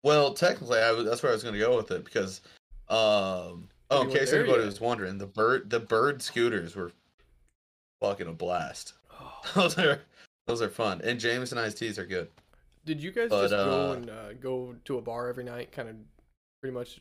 Well, 0.02 0.32
technically, 0.34 0.78
I 0.78 0.92
was, 0.92 1.04
that's 1.04 1.22
where 1.22 1.30
I 1.30 1.34
was 1.34 1.42
going 1.42 1.54
to 1.54 1.60
go 1.60 1.76
with 1.76 1.90
it 1.90 2.04
because, 2.04 2.40
um, 2.88 3.68
oh, 3.90 4.02
in 4.02 4.10
case 4.10 4.32
anybody 4.32 4.64
was 4.64 4.80
wondering, 4.80 5.18
the 5.18 5.26
bird 5.26 5.68
the 5.68 5.80
bird 5.80 6.22
scooters 6.22 6.74
were 6.74 6.92
fucking 8.00 8.26
a 8.26 8.32
blast. 8.32 8.94
Oh. 9.12 9.40
Those 9.54 9.78
are 9.78 10.00
those 10.46 10.62
are 10.62 10.68
fun, 10.68 11.00
and 11.04 11.20
James 11.20 11.52
and 11.52 11.60
Ice 11.60 11.74
teas 11.74 11.98
are 11.98 12.06
good. 12.06 12.28
Did 12.84 13.02
you 13.02 13.12
guys 13.12 13.28
But, 13.28 13.42
just 13.42 13.54
go 13.54 13.90
uh, 13.90 13.92
and 13.92 14.10
uh, 14.10 14.32
go 14.40 14.74
to 14.86 14.98
a 14.98 15.00
bar 15.02 15.28
every 15.28 15.44
night, 15.44 15.70
kind 15.70 15.88
of, 15.88 15.96
pretty 16.60 16.74
much, 16.74 17.00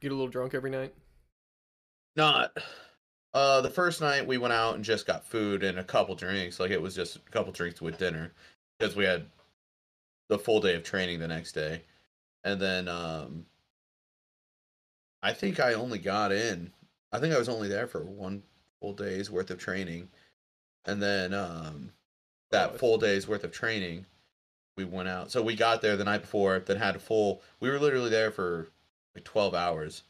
get 0.00 0.10
a 0.10 0.14
little 0.14 0.28
drunk 0.28 0.52
every 0.52 0.70
night? 0.70 0.92
Not. 2.16 2.56
Uh, 3.34 3.60
the 3.60 3.70
first 3.70 4.00
night 4.00 4.26
we 4.26 4.38
went 4.38 4.54
out 4.54 4.76
and 4.76 4.84
just 4.84 5.06
got 5.06 5.26
food 5.26 5.62
and 5.62 5.78
a 5.78 5.84
couple 5.84 6.14
drinks. 6.14 6.58
Like 6.58 6.70
it 6.70 6.80
was 6.80 6.94
just 6.94 7.16
a 7.16 7.20
couple 7.30 7.52
drinks 7.52 7.82
with 7.82 7.98
dinner 7.98 8.32
because 8.78 8.96
we 8.96 9.04
had 9.04 9.26
the 10.28 10.38
full 10.38 10.60
day 10.60 10.74
of 10.74 10.82
training 10.82 11.20
the 11.20 11.28
next 11.28 11.52
day, 11.52 11.82
and 12.44 12.60
then 12.60 12.88
um, 12.88 13.46
I 15.22 15.32
think 15.32 15.60
I 15.60 15.74
only 15.74 15.98
got 15.98 16.32
in. 16.32 16.72
I 17.12 17.18
think 17.18 17.34
I 17.34 17.38
was 17.38 17.48
only 17.48 17.68
there 17.68 17.86
for 17.86 18.04
one 18.04 18.42
full 18.80 18.92
day's 18.92 19.30
worth 19.30 19.50
of 19.50 19.58
training, 19.58 20.08
and 20.84 21.02
then 21.02 21.32
um, 21.32 21.92
that 22.50 22.78
full 22.78 22.98
day's 22.98 23.28
worth 23.28 23.44
of 23.44 23.52
training, 23.52 24.06
we 24.76 24.84
went 24.84 25.08
out. 25.08 25.30
So 25.30 25.42
we 25.42 25.54
got 25.54 25.82
there 25.82 25.96
the 25.96 26.04
night 26.04 26.22
before, 26.22 26.58
then 26.60 26.76
had 26.76 26.96
a 26.96 27.00
full. 27.00 27.42
We 27.60 27.70
were 27.70 27.78
literally 27.78 28.10
there 28.10 28.30
for 28.30 28.68
like 29.14 29.24
twelve 29.24 29.54
hours. 29.54 30.02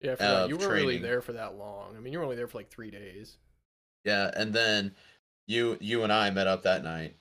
Yeah, 0.00 0.12
of 0.12 0.50
you 0.50 0.56
weren't 0.56 0.72
really 0.72 0.98
there 0.98 1.20
for 1.20 1.32
that 1.32 1.56
long. 1.56 1.96
I 1.96 2.00
mean, 2.00 2.12
you 2.12 2.18
were 2.18 2.24
only 2.24 2.36
there 2.36 2.46
for 2.46 2.58
like 2.58 2.70
three 2.70 2.90
days. 2.90 3.36
Yeah, 4.04 4.30
and 4.36 4.52
then 4.52 4.94
you 5.46 5.76
you 5.80 6.04
and 6.04 6.12
I 6.12 6.30
met 6.30 6.46
up 6.46 6.62
that 6.62 6.84
night 6.84 7.16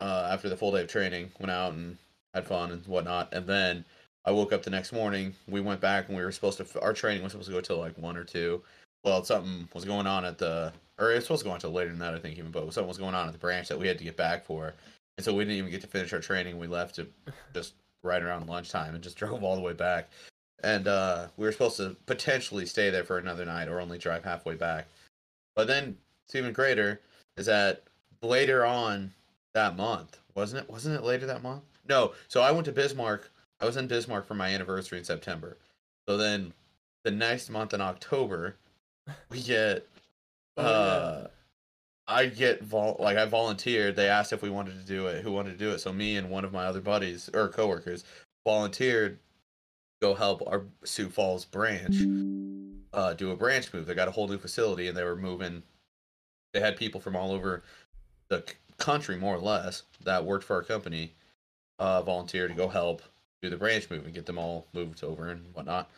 uh, 0.00 0.28
after 0.30 0.48
the 0.48 0.56
full 0.56 0.72
day 0.72 0.82
of 0.82 0.88
training. 0.88 1.30
Went 1.38 1.50
out 1.50 1.72
and 1.72 1.96
had 2.34 2.46
fun 2.46 2.70
and 2.70 2.86
whatnot, 2.86 3.32
and 3.32 3.46
then 3.46 3.84
I 4.24 4.32
woke 4.32 4.52
up 4.52 4.62
the 4.62 4.70
next 4.70 4.92
morning. 4.92 5.34
We 5.48 5.60
went 5.60 5.80
back 5.80 6.08
and 6.08 6.16
we 6.16 6.22
were 6.22 6.32
supposed 6.32 6.58
to. 6.58 6.80
Our 6.80 6.92
training 6.92 7.22
was 7.22 7.32
supposed 7.32 7.48
to 7.48 7.54
go 7.54 7.60
till 7.60 7.78
like 7.78 7.96
one 7.96 8.16
or 8.16 8.24
two. 8.24 8.62
Well, 9.02 9.24
something 9.24 9.68
was 9.72 9.86
going 9.86 10.06
on 10.06 10.26
at 10.26 10.36
the, 10.36 10.74
or 10.98 11.10
it 11.10 11.14
was 11.14 11.24
supposed 11.24 11.40
to 11.42 11.48
go 11.48 11.52
on 11.52 11.60
till 11.60 11.70
later 11.70 11.88
than 11.88 12.00
that, 12.00 12.14
I 12.14 12.18
think 12.18 12.36
even. 12.36 12.50
But 12.50 12.70
something 12.74 12.88
was 12.88 12.98
going 12.98 13.14
on 13.14 13.26
at 13.26 13.32
the 13.32 13.38
branch 13.38 13.68
that 13.68 13.78
we 13.78 13.88
had 13.88 13.96
to 13.96 14.04
get 14.04 14.16
back 14.16 14.44
for, 14.44 14.74
and 15.16 15.24
so 15.24 15.34
we 15.34 15.44
didn't 15.44 15.56
even 15.56 15.70
get 15.70 15.80
to 15.80 15.86
finish 15.86 16.12
our 16.12 16.20
training. 16.20 16.58
We 16.58 16.66
left 16.66 16.96
to 16.96 17.06
just 17.54 17.74
right 18.02 18.22
around 18.22 18.48
lunchtime 18.48 18.94
and 18.94 19.02
just 19.02 19.16
drove 19.18 19.42
all 19.42 19.56
the 19.56 19.62
way 19.62 19.72
back. 19.72 20.10
And 20.62 20.86
uh, 20.88 21.26
we 21.36 21.46
were 21.46 21.52
supposed 21.52 21.78
to 21.78 21.96
potentially 22.06 22.66
stay 22.66 22.90
there 22.90 23.04
for 23.04 23.18
another 23.18 23.44
night 23.44 23.68
or 23.68 23.80
only 23.80 23.98
drive 23.98 24.24
halfway 24.24 24.54
back. 24.54 24.86
But 25.56 25.66
then, 25.66 25.96
it's 26.26 26.34
even 26.34 26.52
greater 26.52 27.00
is 27.36 27.46
that 27.46 27.84
later 28.22 28.64
on 28.66 29.12
that 29.54 29.76
month, 29.76 30.18
wasn't 30.34 30.62
it? 30.64 30.70
Wasn't 30.70 30.94
it 30.94 31.02
later 31.02 31.26
that 31.26 31.42
month? 31.42 31.62
No. 31.88 32.12
So 32.28 32.42
I 32.42 32.50
went 32.52 32.66
to 32.66 32.72
Bismarck. 32.72 33.30
I 33.60 33.66
was 33.66 33.76
in 33.76 33.86
Bismarck 33.86 34.26
for 34.26 34.34
my 34.34 34.48
anniversary 34.48 34.98
in 34.98 35.04
September. 35.04 35.56
So 36.08 36.16
then, 36.16 36.52
the 37.04 37.10
next 37.10 37.48
month 37.50 37.72
in 37.72 37.80
October, 37.80 38.56
we 39.30 39.40
get 39.40 39.86
Oh, 40.56 40.62
yeah. 40.62 40.68
uh, 40.68 41.26
I 42.08 42.26
get 42.26 42.62
vol 42.62 42.96
like 42.98 43.16
I 43.16 43.24
volunteered. 43.24 43.96
They 43.96 44.08
asked 44.08 44.32
if 44.32 44.42
we 44.42 44.50
wanted 44.50 44.78
to 44.80 44.84
do 44.86 45.06
it, 45.06 45.22
who 45.22 45.32
wanted 45.32 45.52
to 45.52 45.56
do 45.58 45.70
it. 45.70 45.78
So 45.78 45.92
me 45.92 46.16
and 46.16 46.28
one 46.28 46.44
of 46.44 46.52
my 46.52 46.66
other 46.66 46.80
buddies 46.80 47.30
or 47.32 47.48
coworkers 47.48 48.04
volunteered 48.44 49.18
go 50.00 50.14
help 50.14 50.42
our 50.46 50.64
Sioux 50.84 51.08
Falls 51.08 51.44
branch 51.44 51.96
uh, 52.92 53.14
do 53.14 53.30
a 53.30 53.36
branch 53.36 53.72
move. 53.72 53.86
They 53.86 53.94
got 53.94 54.08
a 54.08 54.12
whole 54.12 54.28
new 54.28 54.38
facility 54.38 54.88
and 54.88 54.96
they 54.96 55.04
were 55.04 55.16
moving. 55.16 55.62
They 56.52 56.60
had 56.60 56.76
people 56.76 57.00
from 57.00 57.14
all 57.14 57.32
over 57.32 57.62
the 58.28 58.44
country, 58.78 59.16
more 59.16 59.34
or 59.36 59.40
less, 59.40 59.84
that 60.04 60.24
worked 60.24 60.44
for 60.44 60.56
our 60.56 60.62
company, 60.62 61.12
uh, 61.78 62.02
volunteer 62.02 62.48
to 62.48 62.54
go 62.54 62.68
help 62.68 63.02
do 63.42 63.50
the 63.50 63.56
branch 63.56 63.88
move 63.90 64.04
and 64.04 64.14
get 64.14 64.26
them 64.26 64.38
all 64.38 64.66
moved 64.72 65.04
over 65.04 65.30
and 65.30 65.44
whatnot. 65.54 65.90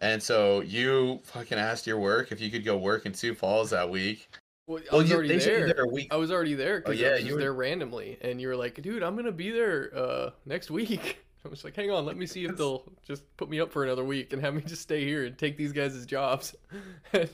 And 0.00 0.20
so 0.22 0.60
you 0.62 1.20
fucking 1.24 1.58
asked 1.58 1.86
your 1.86 1.98
work 1.98 2.32
if 2.32 2.40
you 2.40 2.50
could 2.50 2.64
go 2.64 2.76
work 2.76 3.06
in 3.06 3.14
Sioux 3.14 3.34
Falls 3.34 3.70
that 3.70 3.88
week. 3.88 4.28
Well, 4.66 4.80
I 4.92 4.96
was 4.96 5.10
you, 5.10 5.16
already 5.16 5.38
there. 5.38 5.66
there 5.66 5.84
a 5.84 5.88
week. 5.88 6.08
I 6.12 6.16
was 6.16 6.30
already 6.30 6.54
there 6.54 6.80
because 6.80 6.98
yeah, 6.98 7.08
I 7.08 7.12
was 7.14 7.24
you 7.24 7.34
were- 7.34 7.40
there 7.40 7.52
randomly, 7.52 8.16
and 8.20 8.40
you 8.40 8.48
were 8.48 8.56
like, 8.56 8.80
"Dude, 8.80 9.02
I'm 9.02 9.16
gonna 9.16 9.32
be 9.32 9.50
there 9.50 9.90
uh, 9.94 10.30
next 10.46 10.70
week." 10.70 11.18
I 11.44 11.48
was 11.48 11.64
like, 11.64 11.74
"Hang 11.76 11.90
on, 11.90 12.06
let 12.06 12.16
me 12.16 12.26
see 12.26 12.44
if 12.44 12.56
they'll 12.56 12.84
just 13.06 13.24
put 13.36 13.48
me 13.50 13.60
up 13.60 13.72
for 13.72 13.82
another 13.84 14.04
week 14.04 14.32
and 14.32 14.40
have 14.42 14.54
me 14.54 14.62
just 14.62 14.82
stay 14.82 15.04
here 15.04 15.24
and 15.24 15.36
take 15.36 15.56
these 15.56 15.72
guys' 15.72 16.06
jobs." 16.06 16.54
and, 17.12 17.28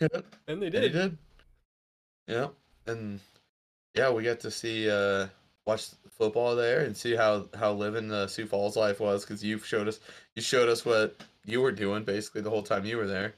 Yeah. 0.00 0.08
and 0.46 0.60
they 0.62 0.66
And 0.66 0.72
did. 0.72 0.82
he 0.82 0.88
did. 0.90 1.18
Yeah, 2.26 2.48
and 2.86 3.20
yeah, 3.94 4.10
we 4.10 4.22
got 4.22 4.40
to 4.40 4.50
see 4.50 4.90
uh 4.90 5.28
watch 5.66 5.88
football 6.10 6.56
there 6.56 6.80
and 6.84 6.96
see 6.96 7.14
how 7.14 7.46
how 7.54 7.72
living 7.72 8.08
the 8.08 8.26
Sioux 8.26 8.46
Falls 8.46 8.76
life 8.76 9.00
was 9.00 9.24
because 9.24 9.42
you 9.44 9.58
showed 9.58 9.88
us 9.88 10.00
you 10.34 10.42
showed 10.42 10.68
us 10.68 10.84
what 10.84 11.20
you 11.44 11.60
were 11.60 11.72
doing 11.72 12.04
basically 12.04 12.40
the 12.42 12.50
whole 12.50 12.62
time 12.62 12.84
you 12.84 12.96
were 12.96 13.06
there. 13.06 13.34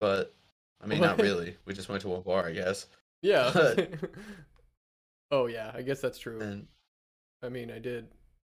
But 0.00 0.34
I 0.82 0.86
mean, 0.86 1.00
not 1.00 1.18
really. 1.22 1.56
We 1.64 1.72
just 1.74 1.88
went 1.88 2.02
to 2.02 2.14
a 2.14 2.20
bar, 2.20 2.46
I 2.46 2.52
guess. 2.52 2.86
Yeah. 3.22 3.50
But- 3.54 3.90
oh 5.30 5.46
yeah, 5.46 5.72
I 5.74 5.82
guess 5.82 6.00
that's 6.00 6.18
true. 6.18 6.40
And 6.40 6.66
I 7.42 7.48
mean, 7.48 7.70
I 7.70 7.78
did 7.78 8.06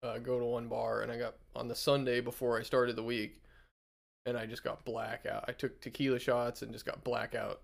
uh, 0.04 0.18
go 0.20 0.40
to 0.40 0.46
one 0.46 0.68
bar, 0.68 1.02
and 1.02 1.12
I 1.12 1.18
got 1.18 1.36
on 1.56 1.68
the 1.68 1.76
Sunday 1.76 2.22
before 2.22 2.58
I 2.60 2.64
started 2.64 2.96
the 2.96 3.04
week, 3.04 3.42
and 4.26 4.38
I 4.38 4.46
just 4.46 4.64
got 4.64 4.84
blackout. 4.86 5.46
I 5.48 5.52
took 5.52 5.80
tequila 5.82 6.20
shots 6.20 6.62
and 6.62 6.72
just 6.72 6.86
got 6.86 7.04
blackout. 7.04 7.62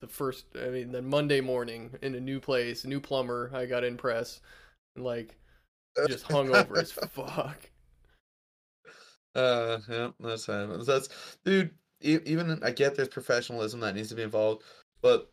The 0.00 0.08
first, 0.08 0.46
I 0.56 0.68
mean, 0.68 0.92
then 0.92 1.06
Monday 1.06 1.40
morning 1.40 1.90
in 2.02 2.14
a 2.14 2.20
new 2.20 2.40
place, 2.40 2.84
new 2.84 3.00
plumber, 3.00 3.50
I 3.52 3.66
got 3.66 3.84
in 3.84 3.96
press, 3.96 4.40
and 4.96 5.04
like 5.04 5.36
just 6.06 6.24
hung 6.30 6.50
over 6.54 6.78
as 6.78 6.92
fuck. 6.92 7.70
Uh, 9.34 9.78
yeah, 9.88 10.10
that's 10.20 10.46
fine. 10.46 10.84
That's 10.84 11.08
dude. 11.44 11.70
e- 12.02 12.18
Even 12.24 12.62
I 12.62 12.70
get 12.70 12.94
there's 12.96 13.08
professionalism 13.08 13.80
that 13.80 13.94
needs 13.94 14.08
to 14.10 14.14
be 14.14 14.22
involved, 14.22 14.62
but 15.02 15.30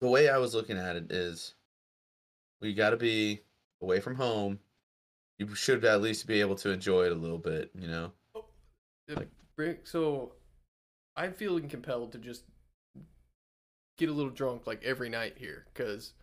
the 0.00 0.08
way 0.08 0.28
I 0.28 0.38
was 0.38 0.54
looking 0.54 0.76
at 0.76 0.96
it 0.96 1.10
is, 1.10 1.54
we 2.60 2.74
got 2.74 2.90
to 2.90 2.96
be 2.96 3.40
away 3.80 4.00
from 4.00 4.14
home. 4.14 4.58
You 5.38 5.54
should 5.54 5.84
at 5.84 6.00
least 6.00 6.26
be 6.26 6.40
able 6.40 6.54
to 6.56 6.70
enjoy 6.70 7.06
it 7.06 7.12
a 7.12 7.16
little 7.16 7.38
bit, 7.38 7.70
you 7.78 7.88
know. 7.88 8.12
Rick, 9.56 9.86
so 9.86 10.32
I'm 11.16 11.32
feeling 11.32 11.68
compelled 11.68 12.12
to 12.12 12.18
just 12.18 12.44
get 13.98 14.08
a 14.08 14.12
little 14.12 14.30
drunk 14.30 14.66
like 14.66 14.82
every 14.82 15.08
night 15.08 15.34
here 15.36 15.66
because 15.72 16.14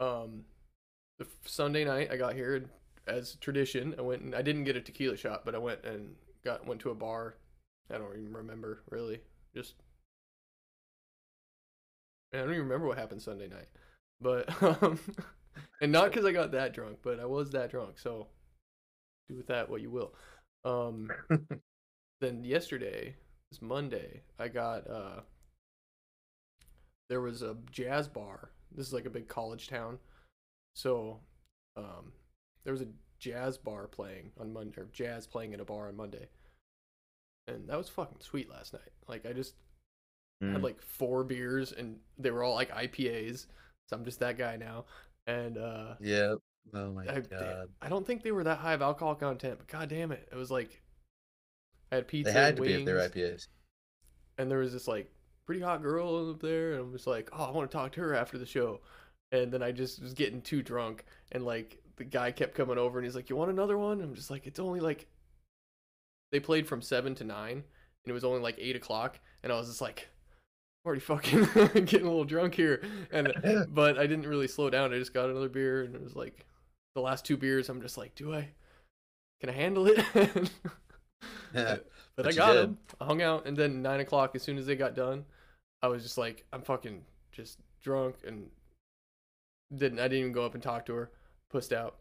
um 0.00 0.44
the 1.18 1.26
Sunday 1.44 1.84
night 1.84 2.10
I 2.10 2.16
got 2.16 2.34
here 2.34 2.64
as 3.06 3.36
tradition 3.36 3.94
I 3.98 4.02
went 4.02 4.22
and 4.22 4.34
I 4.34 4.42
didn't 4.42 4.64
get 4.64 4.76
a 4.76 4.80
tequila 4.80 5.16
shot 5.16 5.44
but 5.44 5.54
I 5.54 5.58
went 5.58 5.84
and 5.84 6.14
got 6.44 6.66
went 6.66 6.80
to 6.80 6.90
a 6.90 6.94
bar 6.94 7.36
I 7.92 7.98
don't 7.98 8.18
even 8.18 8.32
remember 8.32 8.82
really 8.90 9.20
just 9.54 9.74
I 12.32 12.38
don't 12.38 12.50
even 12.50 12.62
remember 12.62 12.86
what 12.86 12.98
happened 12.98 13.22
Sunday 13.22 13.48
night 13.48 13.68
but 14.20 14.62
um 14.82 14.98
and 15.80 15.92
not 15.92 16.10
because 16.10 16.24
I 16.24 16.32
got 16.32 16.52
that 16.52 16.72
drunk 16.74 16.98
but 17.02 17.20
I 17.20 17.26
was 17.26 17.50
that 17.50 17.70
drunk 17.70 17.98
so 17.98 18.28
do 19.28 19.36
with 19.36 19.46
that 19.48 19.68
what 19.70 19.80
you 19.80 19.90
will 19.90 20.14
um 20.64 21.10
then 22.20 22.44
yesterday 22.44 23.16
was 23.50 23.62
Monday. 23.62 24.22
I 24.38 24.48
got 24.48 24.88
uh 24.88 25.20
there 27.08 27.20
was 27.20 27.42
a 27.42 27.56
jazz 27.70 28.08
bar. 28.08 28.50
This 28.72 28.86
is 28.86 28.92
like 28.92 29.06
a 29.06 29.10
big 29.10 29.28
college 29.28 29.68
town. 29.68 29.98
So 30.74 31.20
um 31.76 32.12
there 32.64 32.72
was 32.72 32.82
a 32.82 32.88
jazz 33.18 33.58
bar 33.58 33.86
playing 33.86 34.30
on 34.38 34.52
Monday 34.52 34.80
or 34.80 34.88
jazz 34.92 35.26
playing 35.26 35.52
in 35.52 35.60
a 35.60 35.64
bar 35.64 35.88
on 35.88 35.96
Monday. 35.96 36.28
And 37.48 37.68
that 37.68 37.78
was 37.78 37.88
fucking 37.88 38.20
sweet 38.20 38.48
last 38.50 38.72
night. 38.72 38.92
Like 39.08 39.26
I 39.26 39.32
just 39.32 39.54
Mm. 40.42 40.54
had 40.54 40.62
like 40.62 40.80
four 40.80 41.22
beers 41.22 41.70
and 41.72 41.98
they 42.18 42.30
were 42.30 42.42
all 42.42 42.54
like 42.54 42.70
IPAs. 42.70 43.46
So 43.88 43.96
I'm 43.96 44.06
just 44.06 44.20
that 44.20 44.38
guy 44.38 44.56
now. 44.56 44.86
And 45.30 45.58
uh 45.58 45.94
yeah. 46.00 46.34
Oh 46.74 46.92
my 46.92 47.02
I, 47.08 47.20
god. 47.20 47.68
I 47.80 47.88
don't 47.88 48.06
think 48.06 48.22
they 48.22 48.32
were 48.32 48.44
that 48.44 48.58
high 48.58 48.74
of 48.74 48.82
alcohol 48.82 49.14
content, 49.14 49.58
but 49.58 49.68
god 49.68 49.88
damn 49.88 50.12
it. 50.12 50.28
It 50.32 50.36
was 50.36 50.50
like 50.50 50.82
I 51.92 51.96
had 51.96 52.08
pizza 52.08 52.32
They 52.32 52.38
had 52.38 52.56
to 52.56 52.62
be 52.62 52.72
if 52.72 52.84
they're 52.84 52.96
IPAs. 53.08 53.48
and 54.38 54.50
there 54.50 54.58
was 54.58 54.72
this 54.72 54.88
like 54.88 55.10
pretty 55.46 55.60
hot 55.60 55.82
girl 55.82 56.30
up 56.30 56.40
there 56.40 56.72
and 56.72 56.80
I'm 56.82 56.92
just 56.92 57.06
like, 57.06 57.28
oh, 57.32 57.44
I 57.44 57.50
want 57.50 57.70
to 57.70 57.76
talk 57.76 57.92
to 57.92 58.00
her 58.00 58.14
after 58.14 58.38
the 58.38 58.46
show. 58.46 58.80
And 59.32 59.52
then 59.52 59.62
I 59.62 59.72
just 59.72 60.00
was 60.02 60.14
getting 60.14 60.42
too 60.42 60.62
drunk 60.62 61.04
and 61.32 61.44
like 61.44 61.78
the 61.96 62.04
guy 62.04 62.32
kept 62.32 62.54
coming 62.54 62.78
over 62.78 62.98
and 62.98 63.04
he's 63.06 63.14
like, 63.16 63.30
You 63.30 63.36
want 63.36 63.50
another 63.50 63.78
one? 63.78 64.00
I'm 64.00 64.14
just 64.14 64.30
like, 64.30 64.46
it's 64.46 64.60
only 64.60 64.80
like 64.80 65.06
they 66.32 66.40
played 66.40 66.66
from 66.66 66.82
seven 66.82 67.14
to 67.16 67.24
nine 67.24 67.52
and 68.04 68.10
it 68.10 68.12
was 68.12 68.24
only 68.24 68.40
like 68.40 68.56
eight 68.58 68.76
o'clock 68.76 69.18
and 69.42 69.52
I 69.52 69.56
was 69.56 69.68
just 69.68 69.80
like 69.80 70.08
already 70.84 71.00
fucking 71.00 71.44
getting 71.84 72.06
a 72.06 72.10
little 72.10 72.24
drunk 72.24 72.54
here 72.54 72.82
and 73.12 73.32
but 73.68 73.98
I 73.98 74.06
didn't 74.06 74.26
really 74.26 74.48
slow 74.48 74.70
down. 74.70 74.94
I 74.94 74.98
just 74.98 75.14
got 75.14 75.28
another 75.30 75.48
beer 75.48 75.82
and 75.82 75.94
it 75.94 76.02
was 76.02 76.16
like 76.16 76.46
the 76.94 77.00
last 77.00 77.24
two 77.24 77.36
beers 77.36 77.68
I'm 77.68 77.82
just 77.82 77.98
like, 77.98 78.14
Do 78.14 78.34
I 78.34 78.48
can 79.40 79.50
I 79.50 79.52
handle 79.52 79.86
it? 79.86 80.04
But, 81.52 81.88
But 82.16 82.26
I 82.28 82.32
got 82.32 82.56
him. 82.56 82.78
I 83.00 83.04
hung 83.04 83.22
out, 83.22 83.46
and 83.46 83.56
then 83.56 83.82
nine 83.82 84.00
o'clock, 84.00 84.34
as 84.34 84.42
soon 84.42 84.56
as 84.56 84.66
they 84.66 84.76
got 84.76 84.94
done, 84.94 85.24
I 85.82 85.88
was 85.88 86.02
just 86.02 86.16
like, 86.16 86.44
I'm 86.52 86.62
fucking 86.62 87.02
just 87.32 87.58
drunk, 87.82 88.16
and 88.26 88.50
didn't. 89.74 89.98
I 89.98 90.04
didn't 90.04 90.20
even 90.20 90.32
go 90.32 90.44
up 90.44 90.54
and 90.54 90.62
talk 90.62 90.86
to 90.86 90.94
her. 90.94 91.10
Pussed 91.50 91.72
out. 91.72 91.96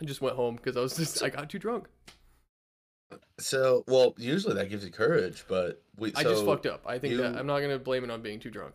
I 0.00 0.04
just 0.04 0.20
went 0.20 0.36
home 0.36 0.56
because 0.56 0.76
I 0.76 0.80
was 0.80 0.96
just. 0.96 1.22
I 1.22 1.30
got 1.30 1.48
too 1.48 1.58
drunk. 1.58 1.88
So, 3.38 3.84
well, 3.86 4.14
usually 4.18 4.54
that 4.54 4.70
gives 4.70 4.84
you 4.84 4.90
courage, 4.90 5.44
but 5.48 5.82
we. 5.96 6.12
I 6.16 6.22
just 6.22 6.44
fucked 6.44 6.66
up. 6.66 6.82
I 6.86 6.98
think 6.98 7.16
that 7.18 7.36
I'm 7.36 7.46
not 7.46 7.60
gonna 7.60 7.78
blame 7.78 8.04
it 8.04 8.10
on 8.10 8.22
being 8.22 8.40
too 8.40 8.50
drunk. 8.50 8.74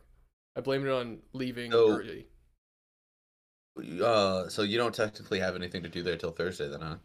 I 0.55 0.61
blame 0.61 0.85
it 0.85 0.91
on 0.91 1.19
leaving 1.33 1.71
So- 1.71 1.89
early. 1.97 2.27
Uh, 4.03 4.49
so 4.49 4.63
you 4.63 4.77
don't 4.77 4.93
technically 4.93 5.39
have 5.39 5.55
anything 5.55 5.81
to 5.81 5.89
do 5.89 6.03
there 6.03 6.17
till 6.17 6.31
Thursday, 6.31 6.67
then, 6.67 6.81
huh? 6.81 6.97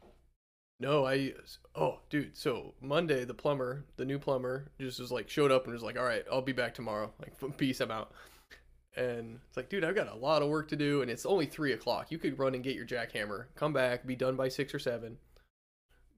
No, 0.81 1.07
I. 1.07 1.33
Oh, 1.75 2.01
dude. 2.11 2.37
So 2.37 2.75
Monday, 2.83 3.25
the 3.25 3.33
plumber, 3.35 3.85
the 3.97 4.05
new 4.05 4.19
plumber, 4.19 4.67
just 4.81 5.01
was 5.01 5.11
like 5.13 5.31
showed 5.31 5.51
up 5.51 5.65
and 5.65 5.73
was 5.73 5.83
like, 5.83 5.97
"All 5.99 6.05
right, 6.05 6.25
I'll 6.31 6.43
be 6.43 6.53
back 6.53 6.75
tomorrow. 6.75 7.13
Like, 7.21 7.33
peace, 7.57 7.81
I'm 7.81 7.91
out." 7.91 8.13
And 8.97 9.39
it's 9.49 9.57
like, 9.57 9.69
dude, 9.69 9.85
I've 9.85 9.95
got 9.95 10.09
a 10.09 10.15
lot 10.15 10.43
of 10.43 10.49
work 10.49 10.69
to 10.69 10.77
do, 10.77 11.03
and 11.03 11.11
it's 11.11 11.27
only 11.27 11.47
three 11.47 11.73
o'clock. 11.73 12.11
You 12.11 12.19
could 12.19 12.39
run 12.39 12.55
and 12.55 12.65
get 12.65 12.75
your 12.75 12.87
jackhammer, 12.87 13.47
come 13.55 13.73
back, 13.73 14.07
be 14.07 14.17
done 14.17 14.37
by 14.37 14.49
six 14.49 14.75
or 14.75 14.79
seven. 14.79 15.19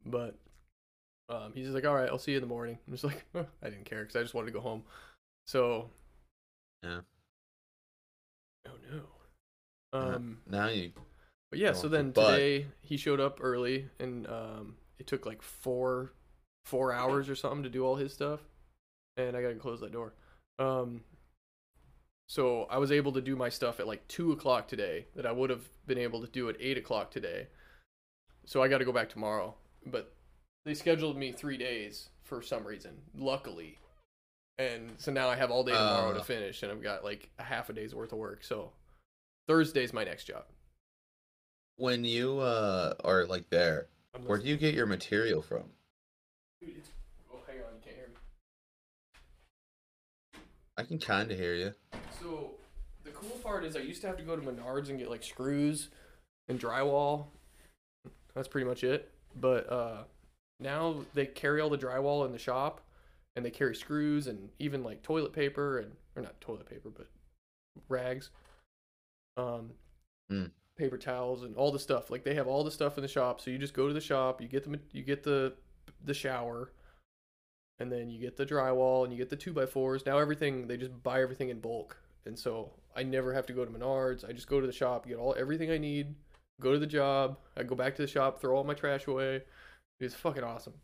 But 0.06 0.36
um, 1.28 1.52
he's 1.54 1.66
just 1.66 1.74
like, 1.74 1.86
"All 1.86 1.94
right, 1.94 2.08
I'll 2.08 2.18
see 2.18 2.32
you 2.32 2.38
in 2.38 2.42
the 2.42 2.48
morning." 2.48 2.78
I'm 2.86 2.92
just 2.92 3.04
like, 3.04 3.24
I 3.34 3.70
didn't 3.70 3.84
care 3.84 4.02
because 4.02 4.16
I 4.16 4.22
just 4.22 4.34
wanted 4.34 4.46
to 4.46 4.52
go 4.52 4.60
home. 4.60 4.82
So. 5.46 5.90
Yeah. 6.82 7.00
Oh 8.66 8.72
no. 8.90 9.00
Uh, 9.98 10.16
Um. 10.16 10.38
Now 10.48 10.68
you. 10.68 10.92
But 11.50 11.60
yeah, 11.60 11.72
so 11.72 11.88
then 11.88 12.12
today 12.12 12.66
he 12.82 12.98
showed 12.98 13.20
up 13.20 13.38
early, 13.40 13.88
and 13.98 14.26
um, 14.26 14.76
it 14.98 15.06
took 15.06 15.24
like 15.24 15.40
four, 15.40 16.12
four 16.66 16.92
hours 16.92 17.30
or 17.30 17.34
something 17.34 17.62
to 17.62 17.70
do 17.70 17.86
all 17.86 17.96
his 17.96 18.12
stuff, 18.12 18.40
and 19.16 19.34
I 19.34 19.40
gotta 19.40 19.54
close 19.54 19.80
that 19.80 19.92
door. 19.92 20.12
Um, 20.58 21.04
so 22.28 22.64
I 22.64 22.76
was 22.76 22.92
able 22.92 23.12
to 23.12 23.22
do 23.22 23.34
my 23.34 23.48
stuff 23.48 23.80
at 23.80 23.86
like 23.86 24.06
two 24.08 24.32
o'clock 24.32 24.68
today 24.68 25.06
that 25.16 25.24
I 25.24 25.32
would 25.32 25.48
have 25.48 25.68
been 25.86 25.96
able 25.96 26.20
to 26.20 26.26
do 26.26 26.48
at 26.50 26.56
eight 26.60 26.76
o'clock 26.76 27.10
today. 27.10 27.46
So 28.44 28.62
I 28.62 28.68
got 28.68 28.78
to 28.78 28.84
go 28.84 28.92
back 28.92 29.08
tomorrow, 29.08 29.54
but 29.86 30.14
they 30.64 30.74
scheduled 30.74 31.16
me 31.16 31.32
three 31.32 31.56
days 31.56 32.08
for 32.24 32.42
some 32.42 32.64
reason. 32.66 32.96
Luckily, 33.16 33.78
and 34.58 34.92
so 34.98 35.12
now 35.12 35.28
I 35.28 35.36
have 35.36 35.50
all 35.50 35.64
day 35.64 35.72
tomorrow 35.72 36.12
to 36.14 36.20
Uh. 36.20 36.24
finish, 36.24 36.62
and 36.62 36.70
I've 36.72 36.82
got 36.82 37.04
like 37.04 37.30
a 37.38 37.42
half 37.42 37.68
a 37.70 37.72
day's 37.72 37.94
worth 37.94 38.12
of 38.12 38.18
work. 38.18 38.44
So 38.44 38.72
Thursday's 39.46 39.92
my 39.92 40.04
next 40.04 40.24
job. 40.24 40.44
When 41.76 42.04
you 42.04 42.38
uh 42.40 42.94
are 43.04 43.24
like 43.24 43.48
there, 43.50 43.88
where 44.26 44.38
do 44.38 44.46
you 44.46 44.56
get 44.56 44.74
your 44.74 44.86
material 44.86 45.40
from? 45.42 45.64
Oh, 47.32 47.40
hang 47.46 47.56
on, 47.58 47.74
you 47.76 47.80
can't 47.84 47.96
hear 47.96 48.08
me. 48.08 48.14
I 50.76 50.82
can 50.82 50.98
kind 50.98 51.30
of 51.30 51.38
hear 51.38 51.54
you. 51.54 51.72
So, 52.20 52.54
the 53.04 53.10
cool 53.10 53.30
part 53.42 53.64
is 53.64 53.76
I 53.76 53.80
used 53.80 54.00
to 54.02 54.08
have 54.08 54.16
to 54.16 54.22
go 54.24 54.36
to 54.36 54.42
Menards 54.42 54.90
and 54.90 54.98
get 54.98 55.08
like 55.08 55.22
screws 55.22 55.88
and 56.48 56.60
drywall. 56.60 57.26
That's 58.34 58.48
pretty 58.48 58.66
much 58.66 58.82
it. 58.84 59.12
But 59.36 59.70
uh, 59.70 60.02
now 60.60 61.04
they 61.14 61.26
carry 61.26 61.60
all 61.60 61.70
the 61.70 61.78
drywall 61.78 62.24
in 62.26 62.32
the 62.32 62.38
shop, 62.38 62.80
and 63.36 63.44
they 63.44 63.50
carry 63.50 63.74
screws 63.74 64.26
and 64.26 64.48
even 64.58 64.82
like 64.82 65.02
toilet 65.02 65.32
paper 65.32 65.78
and 65.78 65.92
or 66.16 66.22
not 66.22 66.40
toilet 66.40 66.68
paper, 66.68 66.90
but 66.90 67.06
rags. 67.88 68.30
um, 69.36 69.70
Mm. 70.30 70.50
paper 70.76 70.98
towels, 70.98 71.42
and 71.42 71.56
all 71.56 71.72
the 71.72 71.78
stuff. 71.78 72.10
Like 72.10 72.24
they 72.24 72.34
have 72.34 72.46
all 72.48 72.62
the 72.64 72.70
stuff 72.70 72.98
in 72.98 73.02
the 73.02 73.08
shop. 73.08 73.40
So 73.40 73.50
you 73.50 73.58
just 73.58 73.74
go 73.74 73.88
to 73.88 73.94
the 73.94 74.00
shop, 74.00 74.40
you 74.42 74.48
get 74.48 74.64
the 74.64 74.78
you 74.92 75.02
get 75.02 75.22
the 75.22 75.54
the 76.04 76.14
shower, 76.14 76.72
and 77.78 77.90
then 77.90 78.10
you 78.10 78.18
get 78.20 78.36
the 78.36 78.44
drywall 78.46 79.04
and 79.04 79.12
you 79.12 79.18
get 79.18 79.30
the 79.30 79.36
two 79.36 79.52
by 79.52 79.66
fours. 79.66 80.04
Now 80.06 80.18
everything 80.18 80.66
they 80.66 80.76
just 80.76 81.02
buy 81.02 81.22
everything 81.22 81.48
in 81.50 81.60
bulk, 81.60 81.96
and 82.26 82.38
so 82.38 82.72
I 82.96 83.02
never 83.04 83.32
have 83.32 83.46
to 83.46 83.52
go 83.52 83.64
to 83.64 83.70
Menards. 83.70 84.28
I 84.28 84.32
just 84.32 84.48
go 84.48 84.60
to 84.60 84.66
the 84.66 84.72
shop, 84.72 85.06
get 85.06 85.18
all 85.18 85.34
everything 85.38 85.70
I 85.70 85.78
need, 85.78 86.14
go 86.60 86.72
to 86.72 86.78
the 86.78 86.86
job. 86.86 87.38
I 87.56 87.62
go 87.62 87.74
back 87.74 87.94
to 87.96 88.02
the 88.02 88.08
shop, 88.08 88.40
throw 88.40 88.56
all 88.56 88.64
my 88.64 88.74
trash 88.74 89.06
away. 89.06 89.42
It's 90.00 90.14
fucking 90.14 90.44
awesome. 90.44 90.74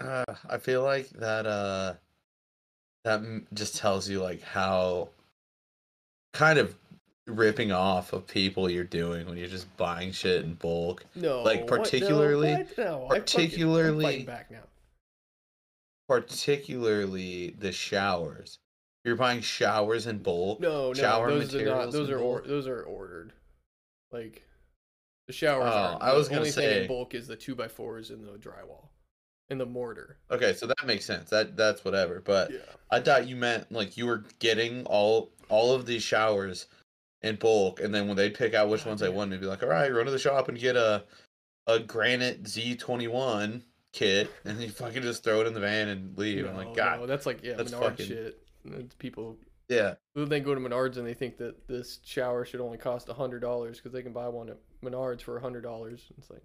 Uh, 0.00 0.24
I 0.48 0.58
feel 0.58 0.82
like 0.82 1.08
that 1.10 1.46
uh 1.46 1.94
that 3.04 3.22
just 3.54 3.76
tells 3.76 4.08
you 4.08 4.22
like 4.22 4.42
how 4.42 5.08
kind 6.32 6.58
of 6.58 6.74
ripping 7.26 7.70
off 7.72 8.12
of 8.12 8.26
people 8.26 8.70
you're 8.70 8.84
doing 8.84 9.26
when 9.26 9.36
you're 9.36 9.46
just 9.48 9.74
buying 9.76 10.12
shit 10.12 10.44
in 10.44 10.54
bulk. 10.54 11.04
No, 11.14 11.42
Like, 11.42 11.60
what? 11.62 11.70
No, 11.70 11.76
particularly- 11.78 12.54
what? 12.54 12.78
No, 12.78 12.84
I 12.84 12.98
fucking- 12.98 13.00
I'm 13.16 13.20
particularly- 13.20 14.22
back 14.24 14.50
now. 14.50 14.62
Particularly 16.08 17.50
the 17.58 17.70
showers. 17.72 18.58
You're 19.04 19.16
buying 19.16 19.40
showers 19.42 20.06
in 20.06 20.18
bulk. 20.18 20.60
No, 20.60 20.88
no, 20.88 20.94
shower 20.94 21.30
those 21.30 21.54
are 21.54 21.64
not. 21.64 21.92
Those 21.92 22.10
are 22.10 22.18
or, 22.18 22.42
those 22.42 22.66
are 22.66 22.82
ordered. 22.82 23.32
Like 24.10 24.42
the 25.30 25.36
showers 25.36 25.70
Oh, 25.72 25.76
are. 25.78 25.98
I 26.02 26.12
was 26.12 26.26
the 26.26 26.30
gonna 26.30 26.40
only 26.40 26.50
thing 26.50 26.64
say- 26.64 26.82
in 26.82 26.88
bulk 26.88 27.14
is 27.14 27.28
the 27.28 27.36
two 27.36 27.54
by 27.54 27.68
fours 27.68 28.10
and 28.10 28.26
the 28.26 28.32
drywall, 28.32 28.88
and 29.48 29.60
the 29.60 29.66
mortar. 29.66 30.18
Okay, 30.30 30.54
so 30.54 30.66
that 30.66 30.84
makes 30.86 31.04
sense. 31.04 31.30
That 31.30 31.56
that's 31.56 31.84
whatever. 31.84 32.20
But 32.20 32.50
Yeah. 32.50 32.58
I 32.90 33.00
thought 33.00 33.28
you 33.28 33.36
meant 33.36 33.70
like 33.70 33.96
you 33.96 34.06
were 34.06 34.24
getting 34.40 34.84
all 34.86 35.32
all 35.48 35.72
of 35.72 35.86
these 35.86 36.02
showers 36.02 36.66
in 37.22 37.36
bulk, 37.36 37.80
and 37.80 37.94
then 37.94 38.08
when 38.08 38.16
they 38.16 38.28
pick 38.30 38.54
out 38.54 38.68
which 38.68 38.80
God 38.82 38.90
ones 38.90 39.00
they 39.02 39.08
want, 39.08 39.30
they'd 39.30 39.40
be 39.40 39.46
like, 39.46 39.62
"All 39.62 39.68
right, 39.68 39.92
run 39.92 40.06
to 40.06 40.10
the 40.10 40.18
shop 40.18 40.48
and 40.48 40.58
get 40.58 40.74
a 40.76 41.04
a 41.68 41.78
Granite 41.78 42.48
Z 42.48 42.74
twenty 42.76 43.06
one 43.06 43.62
kit," 43.92 44.28
and 44.44 44.60
you 44.60 44.68
fucking 44.70 45.02
just 45.02 45.22
throw 45.22 45.40
it 45.42 45.46
in 45.46 45.54
the 45.54 45.60
van 45.60 45.88
and 45.88 46.18
leave. 46.18 46.44
I'm 46.46 46.56
No, 46.56 46.64
like, 46.64 46.76
God, 46.76 47.00
no, 47.00 47.06
that's 47.06 47.26
like 47.26 47.44
yeah, 47.44 47.54
that's 47.54 47.72
fucking- 47.72 48.06
shit. 48.06 48.36
People 48.98 49.38
yeah, 49.70 49.94
they 50.14 50.40
go 50.40 50.54
to 50.54 50.60
Menards 50.60 50.96
and 50.98 51.06
they 51.06 51.14
think 51.14 51.38
that 51.38 51.66
this 51.68 52.00
shower 52.04 52.44
should 52.44 52.60
only 52.60 52.76
cost 52.76 53.08
a 53.08 53.14
hundred 53.14 53.40
dollars 53.40 53.78
because 53.78 53.92
they 53.92 54.02
can 54.02 54.12
buy 54.12 54.28
one 54.28 54.50
at 54.50 54.58
Menards 54.84 55.22
for 55.22 55.36
a 55.36 55.40
hundred 55.40 55.62
dollars. 55.62 56.12
It's 56.18 56.28
like 56.28 56.42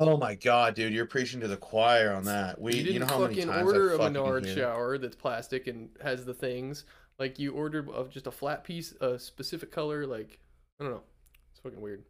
oh 0.00 0.16
my 0.16 0.34
God, 0.34 0.74
dude, 0.74 0.92
you're 0.92 1.06
preaching 1.06 1.40
to 1.40 1.48
the 1.48 1.56
choir 1.56 2.12
on 2.12 2.24
that. 2.24 2.60
We, 2.60 2.72
you 2.72 2.78
you, 2.78 2.84
didn't 2.84 3.00
know 3.00 3.14
how 3.14 3.20
many 3.26 3.42
times 3.42 3.66
order 3.66 3.90
I 3.90 3.94
a 3.94 3.98
fucking 3.98 4.12
Menard 4.12 4.46
hear- 4.46 4.54
shower 4.54 4.98
that's 4.98 5.16
plastic 5.16 5.66
and 5.66 5.90
has 6.02 6.24
the 6.24 6.34
things. 6.34 6.84
Like 7.18 7.38
you 7.38 7.52
ordered 7.52 7.90
of 7.90 8.10
just 8.10 8.28
a 8.28 8.30
flat 8.30 8.62
piece, 8.62 8.92
a 9.00 9.18
specific 9.18 9.72
color. 9.72 10.06
Like 10.06 10.38
I 10.80 10.84
don't 10.84 10.92
know, 10.92 11.02
it's 11.50 11.60
fucking 11.60 11.80
weird. 11.80 12.04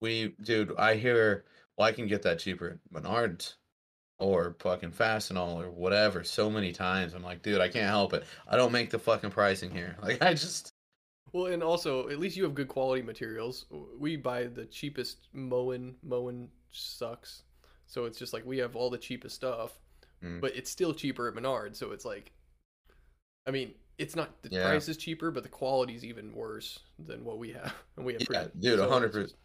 We, 0.00 0.34
dude, 0.40 0.72
I 0.78 0.94
hear, 0.94 1.44
well, 1.76 1.86
I 1.86 1.92
can 1.92 2.06
get 2.06 2.22
that 2.22 2.38
cheaper 2.38 2.78
at 2.94 3.02
Menards 3.02 3.54
or 4.20 4.54
fucking 4.60 4.92
Fastenal 4.92 5.56
or 5.56 5.70
whatever 5.70 6.22
so 6.22 6.48
many 6.50 6.72
times. 6.72 7.14
I'm 7.14 7.22
like, 7.24 7.42
dude, 7.42 7.60
I 7.60 7.68
can't 7.68 7.86
help 7.88 8.12
it. 8.12 8.24
I 8.46 8.56
don't 8.56 8.70
make 8.72 8.90
the 8.90 8.98
fucking 8.98 9.30
pricing 9.30 9.70
here. 9.70 9.96
Like, 10.02 10.22
I 10.22 10.32
just, 10.34 10.72
Well, 11.32 11.46
and 11.46 11.62
also 11.62 12.08
at 12.08 12.18
least 12.18 12.36
you 12.36 12.44
have 12.44 12.54
good 12.54 12.68
quality 12.68 13.02
materials. 13.02 13.66
We 13.98 14.16
buy 14.16 14.44
the 14.44 14.66
cheapest 14.66 15.28
Moen. 15.32 15.96
Moen 16.02 16.48
sucks, 16.70 17.42
so 17.86 18.04
it's 18.04 18.18
just 18.18 18.32
like 18.32 18.44
we 18.46 18.58
have 18.58 18.76
all 18.76 18.90
the 18.90 18.98
cheapest 18.98 19.34
stuff, 19.34 19.72
Mm. 20.22 20.38
but 20.42 20.54
it's 20.54 20.70
still 20.70 20.92
cheaper 20.92 21.28
at 21.28 21.34
Menards. 21.34 21.76
So 21.76 21.92
it's 21.92 22.04
like, 22.04 22.30
I 23.46 23.50
mean, 23.50 23.72
it's 23.96 24.14
not 24.14 24.42
the 24.42 24.50
Yeah. 24.50 24.68
price 24.68 24.86
is 24.86 24.98
cheaper, 24.98 25.30
but 25.30 25.42
the 25.44 25.48
quality's 25.48 26.04
even 26.04 26.34
worse 26.34 26.78
than 26.98 27.24
what 27.24 27.38
we 27.38 27.52
have, 27.52 27.74
and 27.96 28.04
we 28.04 28.12
have 28.12 28.22
Yeah, 28.30 28.42
pretty. 28.44 28.58
dude, 28.60 28.78
so 28.80 28.88
hundred 28.90 29.06
it's 29.06 29.14
just- 29.14 29.24
percent. 29.24 29.38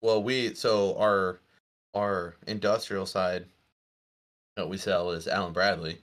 well, 0.00 0.22
we, 0.22 0.54
so 0.54 0.96
our, 0.96 1.40
our 1.94 2.34
industrial 2.46 3.06
side 3.06 3.46
that 4.56 4.68
we 4.68 4.76
sell 4.76 5.10
is 5.10 5.28
Allen 5.28 5.52
Bradley. 5.52 5.98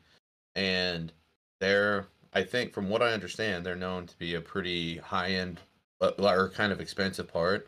And 0.56 1.12
they're, 1.60 2.08
I 2.34 2.44
think, 2.44 2.74
from 2.74 2.90
what 2.90 3.02
I 3.02 3.14
understand, 3.14 3.66
they're 3.66 3.76
known 3.76 4.08
to 4.08 4.18
be 4.18 4.36
a 4.36 4.42
pretty 4.42 4.98
high 4.98 5.32
end, 5.32 5.60
but 6.00 6.20
or 6.20 6.50
kind 6.50 6.72
of 6.72 6.82
expensive 6.82 7.32
part, 7.32 7.68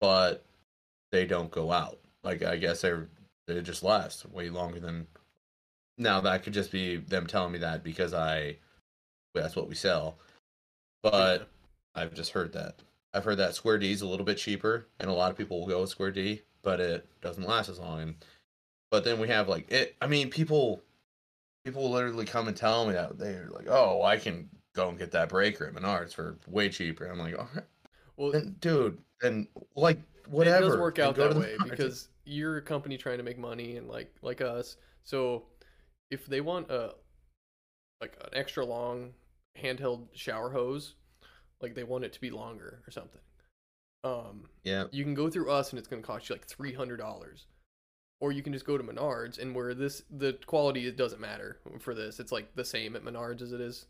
but 0.00 0.44
they 1.12 1.26
don't 1.26 1.50
go 1.50 1.72
out. 1.72 1.98
Like 2.22 2.42
I 2.42 2.56
guess 2.56 2.80
they're 2.80 3.08
they 3.46 3.60
just 3.62 3.82
last 3.82 4.28
way 4.30 4.50
longer 4.50 4.80
than. 4.80 5.06
Now 5.96 6.20
that 6.20 6.42
could 6.42 6.52
just 6.52 6.70
be 6.70 6.96
them 6.96 7.26
telling 7.26 7.52
me 7.52 7.58
that 7.58 7.82
because 7.82 8.14
I, 8.14 8.56
that's 9.34 9.56
what 9.56 9.68
we 9.68 9.74
sell, 9.74 10.16
but 11.02 11.48
I've 11.94 12.14
just 12.14 12.32
heard 12.32 12.52
that. 12.52 12.76
I've 13.12 13.24
heard 13.24 13.38
that 13.38 13.54
Square 13.54 13.78
D 13.78 13.90
is 13.90 14.02
a 14.02 14.06
little 14.06 14.26
bit 14.26 14.38
cheaper, 14.38 14.86
and 15.00 15.10
a 15.10 15.12
lot 15.12 15.30
of 15.30 15.36
people 15.36 15.58
will 15.58 15.66
go 15.66 15.80
with 15.80 15.90
Square 15.90 16.12
D, 16.12 16.42
but 16.62 16.80
it 16.80 17.06
doesn't 17.20 17.46
last 17.46 17.68
as 17.68 17.78
long. 17.78 18.00
And 18.00 18.14
but 18.90 19.04
then 19.04 19.18
we 19.18 19.28
have 19.28 19.48
like 19.48 19.70
it. 19.70 19.96
I 20.00 20.06
mean, 20.06 20.30
people, 20.30 20.82
people 21.64 21.90
literally 21.90 22.24
come 22.24 22.48
and 22.48 22.56
tell 22.56 22.86
me 22.86 22.94
that 22.94 23.18
they're 23.18 23.48
like, 23.50 23.66
"Oh, 23.68 24.02
I 24.02 24.16
can 24.16 24.48
go 24.74 24.88
and 24.88 24.98
get 24.98 25.12
that 25.12 25.28
breaker 25.28 25.66
at 25.66 25.74
Menards 25.74 26.14
for 26.14 26.38
way 26.46 26.68
cheaper." 26.68 27.06
I'm 27.06 27.18
like, 27.18 27.38
"All 27.38 27.48
right, 27.54 27.64
well, 28.16 28.32
then, 28.32 28.56
dude, 28.60 28.98
and 29.22 29.46
like 29.76 29.98
whatever." 30.26 30.66
It 30.66 30.68
does 30.70 30.78
work 30.78 30.98
out 30.98 31.16
that 31.16 31.36
way 31.36 31.56
Menards." 31.60 31.70
because 31.70 32.08
you're 32.24 32.58
a 32.58 32.62
company 32.62 32.96
trying 32.96 33.18
to 33.18 33.24
make 33.24 33.38
money 33.38 33.76
and 33.76 33.88
like 33.88 34.14
like 34.22 34.40
us. 34.40 34.76
So 35.04 35.44
if 36.10 36.26
they 36.26 36.40
want 36.40 36.70
a 36.70 36.94
like 38.00 38.16
an 38.20 38.30
extra 38.32 38.64
long 38.64 39.12
handheld 39.60 40.08
shower 40.12 40.50
hose, 40.50 40.94
like 41.60 41.74
they 41.74 41.84
want 41.84 42.04
it 42.04 42.12
to 42.14 42.20
be 42.20 42.30
longer 42.30 42.82
or 42.86 42.90
something. 42.90 43.20
Um, 44.04 44.44
yeah, 44.64 44.84
you 44.92 45.04
can 45.04 45.14
go 45.14 45.28
through 45.28 45.50
us 45.50 45.70
and 45.70 45.78
it's 45.78 45.88
going 45.88 46.02
to 46.02 46.06
cost 46.06 46.28
you 46.28 46.34
like 46.34 46.46
three 46.46 46.72
hundred 46.72 46.98
dollars, 46.98 47.46
or 48.20 48.32
you 48.32 48.42
can 48.42 48.52
just 48.52 48.64
go 48.66 48.78
to 48.78 48.84
Menards 48.84 49.38
and 49.38 49.54
where 49.54 49.74
this 49.74 50.02
the 50.10 50.38
quality 50.46 50.86
it 50.86 50.96
doesn't 50.96 51.20
matter 51.20 51.58
for 51.80 51.94
this. 51.94 52.20
It's 52.20 52.32
like 52.32 52.54
the 52.54 52.64
same 52.64 52.94
at 52.96 53.04
Menards 53.04 53.42
as 53.42 53.52
it 53.52 53.60
is. 53.60 53.86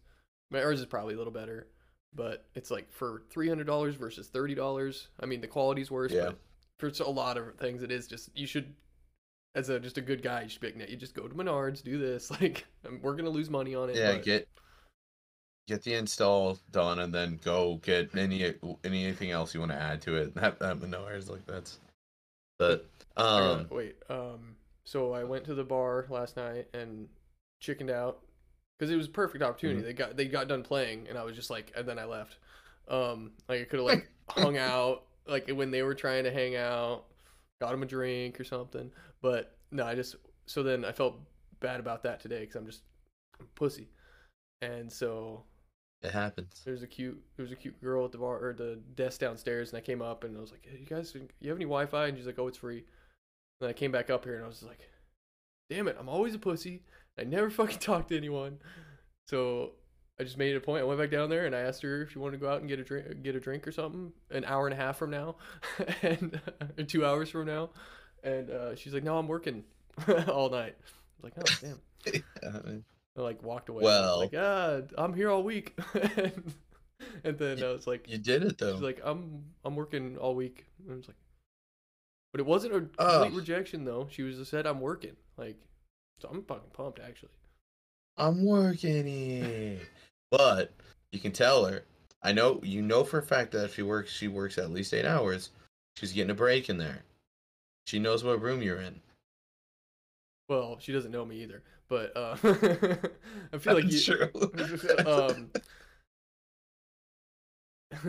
Menards 0.53 0.75
is 0.75 0.87
probably 0.87 1.15
a 1.15 1.19
little 1.19 1.33
better, 1.33 1.67
but 2.15 2.47
it's 2.55 2.71
like 2.71 2.91
for 2.91 3.23
three 3.31 3.49
hundred 3.49 3.67
dollars 3.67 3.97
versus 3.97 4.29
thirty 4.29 4.55
dollars. 4.55 5.09
I 5.21 5.27
mean 5.27 5.41
the 5.43 5.47
quality's 5.47 5.91
worse, 5.91 6.13
Yeah. 6.13 6.31
but 6.31 6.39
for 6.79 7.05
a 7.05 7.11
lot 7.11 7.37
of 7.37 7.57
things 7.57 7.83
it 7.83 7.91
is 7.93 8.07
just 8.07 8.31
you 8.35 8.47
should. 8.47 8.75
As 9.55 9.71
a 9.71 9.81
just 9.81 9.99
a 9.99 10.03
good 10.03 10.23
guy, 10.23 10.43
you 10.43 10.49
should 10.51 10.61
be 10.61 10.69
like, 10.69 10.77
"No, 10.77 10.85
you 10.87 10.97
just 10.97 11.15
go 11.15 11.27
to 11.27 11.35
Menards, 11.35 11.83
do 11.83 11.99
this. 11.99 12.31
Like, 12.41 12.67
we're 13.03 13.17
gonna 13.17 13.31
lose 13.31 13.51
money 13.51 13.75
on 13.75 13.91
it. 13.91 13.97
yeah. 13.97 14.13
but- 14.13 14.23
Get 14.25 14.49
get 15.69 15.83
the 15.83 15.95
install 15.95 16.59
done, 16.73 16.99
and 16.99 17.15
then 17.15 17.39
go 17.45 17.79
get 17.83 18.17
any 18.17 18.55
anything 18.83 19.31
else 19.31 19.55
you 19.55 19.61
want 19.61 19.73
to 19.73 19.81
add 19.81 20.01
to 20.03 20.17
it. 20.17 20.33
At, 20.37 20.61
at 20.61 20.79
Menards, 20.81 21.31
like 21.31 21.47
that's. 21.47 21.79
But 22.59 22.87
um, 23.17 23.69
wait. 23.71 23.97
Um. 24.09 24.57
So 24.85 25.13
I 25.13 25.23
went 25.23 25.45
to 25.45 25.55
the 25.55 25.65
bar 25.65 26.07
last 26.09 26.37
night 26.37 26.67
and 26.73 27.09
chickened 27.61 27.91
out 27.91 28.21
because 28.79 28.91
it 28.91 28.97
was 28.97 29.07
a 29.07 29.11
perfect 29.11 29.45
opportunity. 29.45 29.83
Mhm. 29.83 29.85
They 29.85 29.93
got 29.93 30.17
they 30.17 30.25
got 30.27 30.49
done 30.49 30.63
playing, 30.63 31.07
and 31.09 31.19
I 31.19 31.23
was 31.23 31.37
just 31.37 31.51
like, 31.51 31.73
and 31.77 31.87
then 31.87 31.99
I 31.99 32.05
left. 32.05 32.39
Um. 32.89 33.33
Like 33.49 33.61
I 33.61 33.65
could 33.65 33.79
have 33.79 33.87
like 33.87 34.09
hung 34.31 34.57
out 34.57 35.05
like 35.29 35.51
when 35.51 35.71
they 35.71 35.83
were 35.83 35.95
trying 35.95 36.25
to 36.25 36.33
hang 36.33 36.57
out, 36.57 37.05
got 37.61 37.71
them 37.71 37.83
a 37.83 37.87
drink 37.87 38.41
or 38.41 38.45
something. 38.45 38.91
But 39.21 39.57
no, 39.71 39.85
I 39.85 39.95
just 39.95 40.17
so 40.47 40.63
then 40.63 40.85
I 40.85 40.93
felt 40.93 41.21
bad 41.61 41.79
about 41.79 42.03
that 42.05 42.21
today 42.21 42.41
because 42.41 42.57
I'm 42.57 42.67
just 42.67 42.83
I'm 43.39 43.47
pussy, 43.55 43.89
and 44.63 44.91
so 44.91 45.45
it 46.03 46.13
happens. 46.13 46.63
there's 46.65 46.83
a 46.83 46.87
cute 46.87 47.21
there 47.37 47.43
was 47.43 47.53
a 47.53 47.57
cute 47.57 47.81
girl 47.81 48.05
at 48.05 48.13
the 48.13 48.19
bar 48.19 48.39
or 48.39 48.53
the 48.53 48.79
desk 48.95 49.21
downstairs 49.21 49.71
and 49.71 49.79
I 49.79 49.81
came 49.81 50.01
up 50.01 50.25
and 50.25 50.37
I 50.37 50.41
was 50.41 50.53
like, 50.53 50.67
hey, 50.71 50.79
you 50.79 50.87
guys 50.87 51.15
you 51.15 51.49
have 51.49 51.59
any 51.59 51.65
Wi-Fi? 51.65 52.07
And 52.07 52.17
she's 52.17 52.27
like, 52.27 52.39
oh, 52.39 52.47
it's 52.47 52.59
free. 52.59 52.85
And 53.61 53.69
I 53.69 53.73
came 53.73 53.91
back 53.91 54.11
up 54.11 54.25
here 54.25 54.37
and 54.37 54.45
I 54.45 54.49
was 54.49 54.63
like, 54.63 54.89
damn 55.71 55.89
it, 55.89 55.97
I'm 55.99 56.09
always 56.09 56.35
a 56.35 56.39
pussy. 56.39 56.83
I 57.19 57.25
never 57.25 57.51
fucking 57.51 57.79
talk 57.79 58.09
to 58.09 58.17
anyone. 58.17 58.59
So 59.27 59.73
I 60.21 60.25
just 60.25 60.39
made 60.39 60.55
it 60.55 60.57
a 60.57 60.61
point. 60.61 60.83
I 60.83 60.85
went 60.85 61.01
back 61.01 61.11
down 61.11 61.31
there 61.31 61.47
and 61.47 61.55
I 61.55 61.61
asked 61.61 61.83
her 61.83 62.03
if 62.03 62.13
she 62.13 62.19
wanted 62.19 62.39
to 62.39 62.39
go 62.39 62.51
out 62.51 62.61
and 62.61 62.69
get 62.69 62.81
a 62.81 62.85
drink, 62.85 63.23
get 63.23 63.37
a 63.37 63.41
drink 63.41 63.67
or 63.69 63.73
something, 63.73 64.13
an 64.31 64.45
hour 64.45 64.67
and 64.67 64.75
a 64.75 64.77
half 64.77 64.97
from 64.97 65.11
now, 65.11 65.37
and 66.03 66.41
or 66.77 66.85
two 66.85 67.05
hours 67.05 67.31
from 67.31 67.47
now. 67.47 67.71
And 68.25 68.51
uh, 68.51 68.75
she's 68.75 68.93
like, 68.93 69.05
no, 69.05 69.17
I'm 69.17 69.29
working 69.29 69.65
all 70.29 70.51
night. 70.51 70.77
I 70.79 71.23
was 71.23 71.25
like, 71.25 71.35
oh 71.39 71.59
damn. 71.61 72.23
I 72.43 72.69
mean, 72.69 72.85
I 73.19 73.23
like 73.23 73.43
walked 73.43 73.69
away. 73.69 73.83
Well- 73.85 74.19
like, 74.21 74.35
ah, 74.37 74.81
I'm 74.97 75.13
here 75.13 75.29
all 75.31 75.43
week. 75.43 75.77
and, 75.95 76.55
and 77.25 77.39
then 77.39 77.63
I 77.63 77.73
was 77.73 77.87
like, 77.87 78.09
you 78.09 78.19
did 78.19 78.45
it 78.45 78.59
though. 78.59 78.73
she's 78.75 78.83
like, 78.83 79.01
I'm 79.03 79.45
I'm 79.65 79.75
working 79.77 80.17
all 80.17 80.35
week. 80.35 80.67
And 80.85 80.93
I 80.93 80.97
was 80.97 81.09
like, 81.09 81.17
but 82.33 82.41
it 82.41 82.47
wasn't 82.47 82.75
a 82.75 82.81
complete 82.81 82.99
Ugh. 82.99 83.35
rejection 83.35 83.85
though. 83.85 84.07
She 84.11 84.23
was 84.23 84.37
just 84.37 84.51
said 84.51 84.67
I'm 84.67 84.81
working. 84.81 85.17
Like, 85.37 85.57
so 86.21 86.29
I'm 86.31 86.43
fucking 86.45 86.71
pumped 86.73 87.01
actually. 87.01 87.31
I'm 88.17 88.45
working. 88.45 89.79
But 90.31 90.73
you 91.13 91.19
can 91.19 91.33
tell 91.33 91.65
her. 91.65 91.85
I 92.23 92.33
know 92.33 92.61
you 92.63 92.83
know 92.83 93.05
for 93.05 93.19
a 93.19 93.23
fact 93.23 93.53
that 93.53 93.65
if 93.65 93.75
she 93.75 93.83
works, 93.83 94.13
she 94.13 94.29
works 94.29 94.59
at 94.59 94.71
least 94.71 94.93
eight 94.95 95.07
hours. 95.07 95.51
She's 95.97 96.13
getting 96.13 96.31
a 96.31 96.35
break 96.35 96.69
in 96.69 96.79
there. 96.79 97.03
She 97.87 97.99
knows 97.99 98.23
what 98.23 98.41
room 98.43 98.61
you're 98.63 98.81
in. 98.81 99.01
Well, 100.49 100.79
she 100.81 100.93
doesn't 100.93 101.11
know 101.11 101.25
me 101.25 101.43
either, 101.43 101.63
but 101.89 102.17
uh, 102.17 102.37
I 103.53 103.59
feel 103.59 103.75
like 103.75 103.91
you, 103.91 104.01
true. 104.01 104.31
um, 105.07 105.51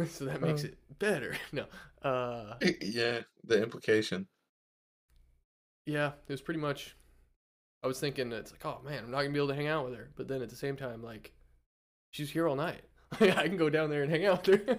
so 0.07 0.25
that 0.25 0.41
makes 0.41 0.63
Uh. 0.63 0.67
it 0.67 0.77
better. 0.99 1.35
No. 1.51 1.65
Uh 2.01 2.55
yeah, 2.81 3.21
the 3.43 3.61
implication. 3.61 4.27
yeah, 5.85 6.11
it 6.27 6.31
was 6.31 6.41
pretty 6.41 6.59
much 6.59 6.95
I 7.83 7.87
was 7.87 7.99
thinking 7.99 8.31
it's 8.31 8.51
like, 8.51 8.65
oh 8.65 8.81
man, 8.83 9.05
I'm 9.05 9.11
not 9.11 9.19
gonna 9.21 9.31
be 9.31 9.39
able 9.39 9.47
to 9.49 9.55
hang 9.55 9.67
out 9.67 9.85
with 9.89 9.97
her. 9.97 10.09
But 10.15 10.27
then 10.27 10.41
at 10.41 10.49
the 10.49 10.55
same 10.55 10.75
time, 10.75 11.03
like 11.03 11.33
she's 12.11 12.29
here 12.31 12.47
all 12.47 12.55
night. 12.55 12.81
I 13.19 13.47
can 13.47 13.57
go 13.57 13.69
down 13.69 13.89
there 13.89 14.03
and 14.03 14.11
hang 14.11 14.25
out 14.25 14.47
with 14.47 14.67
her. 14.67 14.77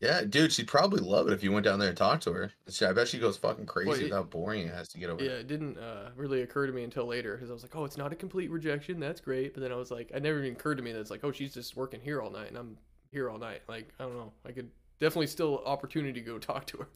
Yeah, 0.00 0.24
dude, 0.24 0.52
she'd 0.52 0.68
probably 0.68 1.00
love 1.00 1.26
it 1.26 1.32
if 1.32 1.42
you 1.42 1.50
went 1.52 1.64
down 1.64 1.78
there 1.78 1.88
and 1.88 1.96
talked 1.96 2.22
to 2.24 2.32
her. 2.32 2.52
She- 2.68 2.84
I 2.84 2.92
bet 2.92 3.08
she 3.08 3.18
goes 3.18 3.36
fucking 3.38 3.64
crazy 3.66 3.88
Well, 3.88 3.98
it- 3.98 4.02
with 4.04 4.12
how 4.12 4.22
boring 4.24 4.66
it 4.66 4.74
has 4.74 4.88
to 4.88 4.98
get 4.98 5.08
over. 5.08 5.24
yeah, 5.24 5.30
it 5.32 5.46
didn't 5.46 5.78
uh, 5.78 6.10
really 6.16 6.42
occur 6.42 6.66
to 6.66 6.72
me 6.72 6.82
until 6.84 7.06
later 7.06 7.34
because 7.34 7.48
I 7.50 7.54
was 7.54 7.62
like, 7.62 7.74
oh, 7.74 7.84
it's 7.86 7.96
not 7.96 8.12
a 8.12 8.16
complete 8.16 8.50
rejection. 8.50 9.00
That's 9.00 9.20
great. 9.22 9.54
But 9.54 9.62
then 9.62 9.72
I 9.72 9.76
was 9.76 9.90
like, 9.90 10.10
it 10.10 10.22
never 10.22 10.38
even 10.40 10.52
occurred 10.52 10.76
to 10.76 10.82
me 10.82 10.92
that 10.92 11.00
it's 11.00 11.10
like, 11.10 11.24
oh, 11.24 11.32
she's 11.32 11.54
just 11.54 11.76
working 11.76 12.00
here 12.00 12.20
all 12.20 12.30
night 12.30 12.48
and 12.48 12.58
I'm 12.58 12.76
here 13.10 13.30
all 13.30 13.38
night. 13.38 13.62
Like, 13.68 13.88
I 13.98 14.02
don't 14.04 14.16
know. 14.16 14.32
I 14.44 14.52
could 14.52 14.68
definitely 15.00 15.28
still 15.28 15.62
opportunity 15.64 16.12
to 16.20 16.26
go 16.26 16.38
talk 16.38 16.66
to 16.66 16.76
her. 16.78 16.88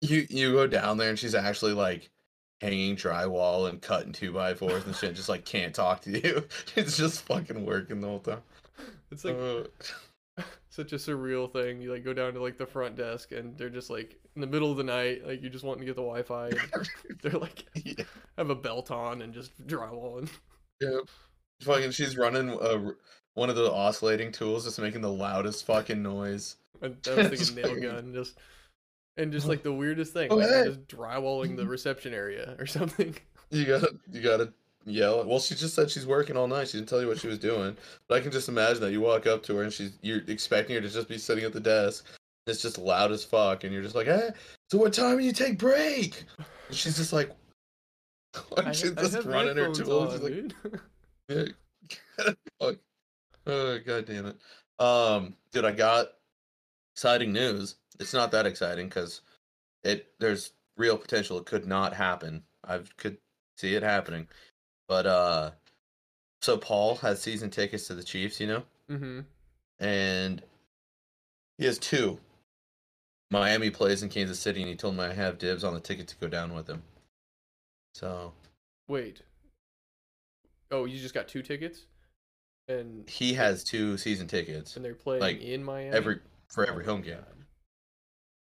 You 0.00 0.24
you 0.30 0.52
go 0.52 0.68
down 0.68 0.98
there 0.98 1.10
and 1.10 1.18
she's 1.18 1.34
actually 1.34 1.72
like 1.72 2.10
hanging 2.60 2.94
drywall 2.94 3.68
and 3.68 3.82
cutting 3.82 4.12
two 4.12 4.32
by 4.32 4.54
fours 4.54 4.84
and 4.86 4.94
shit, 4.94 5.16
just 5.16 5.28
like 5.28 5.44
can't 5.44 5.74
talk 5.74 6.02
to 6.02 6.10
you. 6.10 6.44
It's 6.76 6.96
just 6.96 7.22
fucking 7.26 7.64
working 7.66 8.00
the 8.00 8.06
whole 8.06 8.20
time. 8.20 8.42
It's 9.10 9.24
like 9.24 9.34
Uh, 9.36 9.64
such 10.78 10.92
a 10.92 10.96
surreal 10.96 11.52
thing. 11.52 11.80
You 11.80 11.92
like 11.92 12.04
go 12.04 12.14
down 12.14 12.34
to 12.34 12.40
like 12.42 12.56
the 12.56 12.66
front 12.66 12.94
desk 12.96 13.32
and 13.32 13.58
they're 13.58 13.68
just 13.68 13.90
like 13.90 14.16
in 14.36 14.40
the 14.40 14.46
middle 14.46 14.70
of 14.70 14.76
the 14.76 14.84
night, 14.84 15.26
like 15.26 15.42
you 15.42 15.50
just 15.50 15.64
wanting 15.64 15.80
to 15.80 15.86
get 15.86 15.96
the 15.96 16.02
Wi-Fi. 16.02 16.50
They're 17.22 17.32
like 17.32 17.64
yeah, 17.84 18.04
have 18.36 18.50
a 18.50 18.54
belt 18.54 18.90
on 18.92 19.22
and 19.22 19.34
just 19.34 19.50
drywalling. 19.66 20.28
yeah. 20.80 20.98
Fucking, 21.62 21.90
she's 21.90 22.16
running 22.16 22.50
uh, 22.50 22.92
one 23.34 23.50
of 23.50 23.56
the 23.56 23.68
oscillating 23.72 24.30
tools, 24.30 24.64
just 24.64 24.78
making 24.78 25.00
the 25.00 25.10
loudest 25.10 25.66
fucking 25.66 26.00
noise. 26.00 26.54
And 26.80 26.96
I 27.10 27.14
was 27.28 27.28
thinking 27.50 27.54
nail 27.56 27.64
fucking- 27.74 27.82
gun, 27.82 28.14
just 28.14 28.38
and 29.16 29.32
just 29.32 29.48
like 29.48 29.64
the 29.64 29.72
weirdest 29.72 30.12
thing, 30.12 30.28
Oh, 30.30 30.36
like 30.36 30.48
hey. 30.48 30.64
just 30.66 30.86
drywalling 30.86 31.56
the 31.56 31.66
reception 31.66 32.14
area 32.14 32.54
or 32.60 32.66
something. 32.66 33.16
You 33.50 33.64
gotta, 33.64 33.94
you 34.12 34.20
gotta 34.22 34.52
yell. 34.84 35.24
Well, 35.24 35.40
she 35.40 35.54
just 35.54 35.74
said 35.74 35.90
she's 35.90 36.06
working 36.06 36.36
all 36.36 36.46
night. 36.46 36.68
She 36.68 36.78
didn't 36.78 36.88
tell 36.88 37.00
you 37.00 37.08
what 37.08 37.18
she 37.18 37.28
was 37.28 37.38
doing. 37.38 37.76
But 38.08 38.16
I 38.16 38.20
can 38.20 38.30
just 38.32 38.48
imagine 38.48 38.80
that 38.82 38.92
you 38.92 39.00
walk 39.00 39.26
up 39.26 39.42
to 39.44 39.56
her 39.56 39.62
and 39.62 39.72
she's, 39.72 39.92
you're 40.02 40.22
expecting 40.28 40.74
her 40.76 40.80
to 40.82 40.88
just 40.88 41.08
be 41.08 41.18
sitting 41.18 41.44
at 41.44 41.52
the 41.52 41.60
desk. 41.60 42.06
It's 42.46 42.62
just 42.62 42.78
loud 42.78 43.12
as 43.12 43.24
fuck, 43.24 43.64
and 43.64 43.74
you're 43.74 43.82
just 43.82 43.94
like, 43.94 44.06
"Hey, 44.06 44.30
so 44.70 44.78
what 44.78 44.94
time 44.94 45.18
do 45.18 45.24
you 45.24 45.34
take 45.34 45.58
break?" 45.58 46.24
And 46.38 46.76
she's 46.76 46.96
just 46.96 47.12
like, 47.12 47.30
I, 48.56 48.72
she's 48.72 48.92
I 48.96 49.02
just 49.02 49.14
have 49.16 49.26
running 49.26 49.56
her 49.58 49.70
tools. 49.70 50.14
on, 50.14 50.20
She's 50.20 50.52
like. 50.70 50.80
Yeah. 52.18 52.32
Oh 53.46 53.78
god 53.78 54.04
damn 54.06 54.26
it. 54.26 54.36
Um, 54.78 55.34
dude, 55.52 55.64
I 55.64 55.72
got 55.72 56.08
exciting 56.94 57.32
news. 57.32 57.76
It's 57.98 58.12
not 58.12 58.30
that 58.32 58.46
exciting 58.46 58.88
because 58.88 59.22
it 59.84 60.08
there's 60.20 60.52
real 60.76 60.98
potential. 60.98 61.38
It 61.38 61.46
could 61.46 61.66
not 61.66 61.94
happen. 61.94 62.42
I 62.66 62.80
could 62.98 63.16
see 63.56 63.74
it 63.74 63.82
happening, 63.82 64.28
but 64.88 65.06
uh, 65.06 65.50
so 66.42 66.56
Paul 66.56 66.96
has 66.96 67.20
season 67.20 67.50
tickets 67.50 67.86
to 67.86 67.94
the 67.94 68.02
Chiefs, 68.02 68.40
you 68.40 68.46
know, 68.46 68.62
mm-hmm. 68.90 69.20
and 69.78 70.42
he 71.58 71.66
has 71.66 71.78
two. 71.78 72.18
Miami 73.30 73.70
plays 73.70 74.02
in 74.02 74.08
Kansas 74.08 74.40
City, 74.40 74.62
and 74.62 74.68
he 74.70 74.74
told 74.74 74.96
me 74.96 75.04
I 75.04 75.12
have 75.12 75.38
dibs 75.38 75.62
on 75.62 75.74
the 75.74 75.80
ticket 75.80 76.08
to 76.08 76.16
go 76.16 76.28
down 76.28 76.54
with 76.54 76.68
him. 76.68 76.82
So 77.94 78.32
Wait. 78.88 79.22
Oh, 80.70 80.86
you 80.86 80.98
just 80.98 81.14
got 81.14 81.28
two 81.28 81.42
tickets, 81.42 81.84
and 82.68 83.08
he 83.08 83.34
has 83.34 83.64
two 83.64 83.96
season 83.98 84.26
tickets. 84.26 84.76
and 84.76 84.84
they're 84.84 84.94
playing 84.94 85.20
like, 85.20 85.40
in 85.40 85.62
Miami 85.62 85.94
every 85.94 86.20
for 86.48 86.66
Oh 86.66 86.70
every 86.70 86.84
home 86.84 87.02
game. 87.02 87.16
God. 87.16 87.24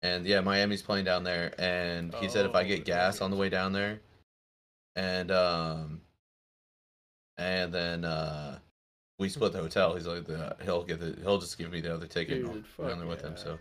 And 0.04 0.26
yeah, 0.26 0.42
Miami's 0.42 0.84
playing 0.84 1.06
down 1.06 1.24
there, 1.24 1.54
and 1.58 2.14
he 2.16 2.30
said 2.30 2.46
if 2.46 2.54
I 2.56 2.62
Oh, 2.62 2.66
get 2.66 2.86
gas 2.86 3.20
on 3.20 3.32
the 3.32 3.38
way 3.38 3.50
down 3.50 3.74
there, 3.74 4.00
and 4.96 5.32
um, 5.32 6.02
and 7.38 7.74
then 7.74 8.06
uh, 8.06 8.60
we 9.20 9.30
split 9.30 9.54
the 9.54 9.60
hotel. 9.60 9.96
He's 9.96 10.08
like, 10.08 10.26
the, 10.26 10.56
he'll 10.64 10.84
get 10.84 11.00
the, 11.00 11.18
he'll 11.22 11.38
just 11.40 11.58
give 11.58 11.72
me 11.72 11.82
the 11.82 11.94
other 11.94 12.08
ticket. 12.08 12.38
and 12.38 12.46
Dude, 12.46 12.56
I'll 12.56 12.62
go 12.62 12.90
fuck 12.90 12.98
there 13.00 13.08
with 13.08 13.22
him. 13.22 13.38
So 13.38 13.54
I 13.54 13.58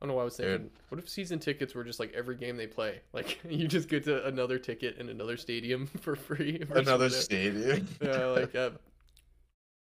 don't 0.00 0.08
know 0.08 0.14
why 0.14 0.22
I 0.22 0.24
was 0.24 0.36
Dude. 0.36 0.46
thinking. 0.60 0.70
What 0.88 0.98
if 0.98 1.08
season 1.08 1.38
tickets 1.38 1.74
were 1.74 1.84
just 1.84 2.00
like 2.00 2.12
every 2.12 2.36
game 2.36 2.56
they 2.56 2.66
play? 2.66 3.00
Like 3.12 3.38
you 3.48 3.68
just 3.68 3.88
get 3.88 4.04
to 4.04 4.26
another 4.26 4.58
ticket 4.58 4.98
in 4.98 5.08
another 5.08 5.36
stadium 5.36 5.86
for 6.00 6.16
free. 6.16 6.62
another 6.74 7.08
stadium. 7.10 7.86
yeah, 8.02 8.26
like 8.26 8.54
a 8.54 8.72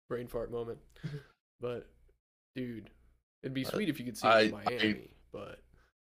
brain 0.08 0.26
fart 0.26 0.50
moment. 0.52 0.78
But 1.60 1.86
dude, 2.56 2.90
it'd 3.42 3.54
be 3.54 3.64
Uh, 3.64 3.70
sweet 3.70 3.88
if 3.88 3.98
you 3.98 4.04
could 4.04 4.16
see 4.18 4.26
I- 4.28 4.40
it 4.42 4.48
in 4.48 4.54
I- 4.54 4.64
Miami. 4.64 5.08
but 5.32 5.58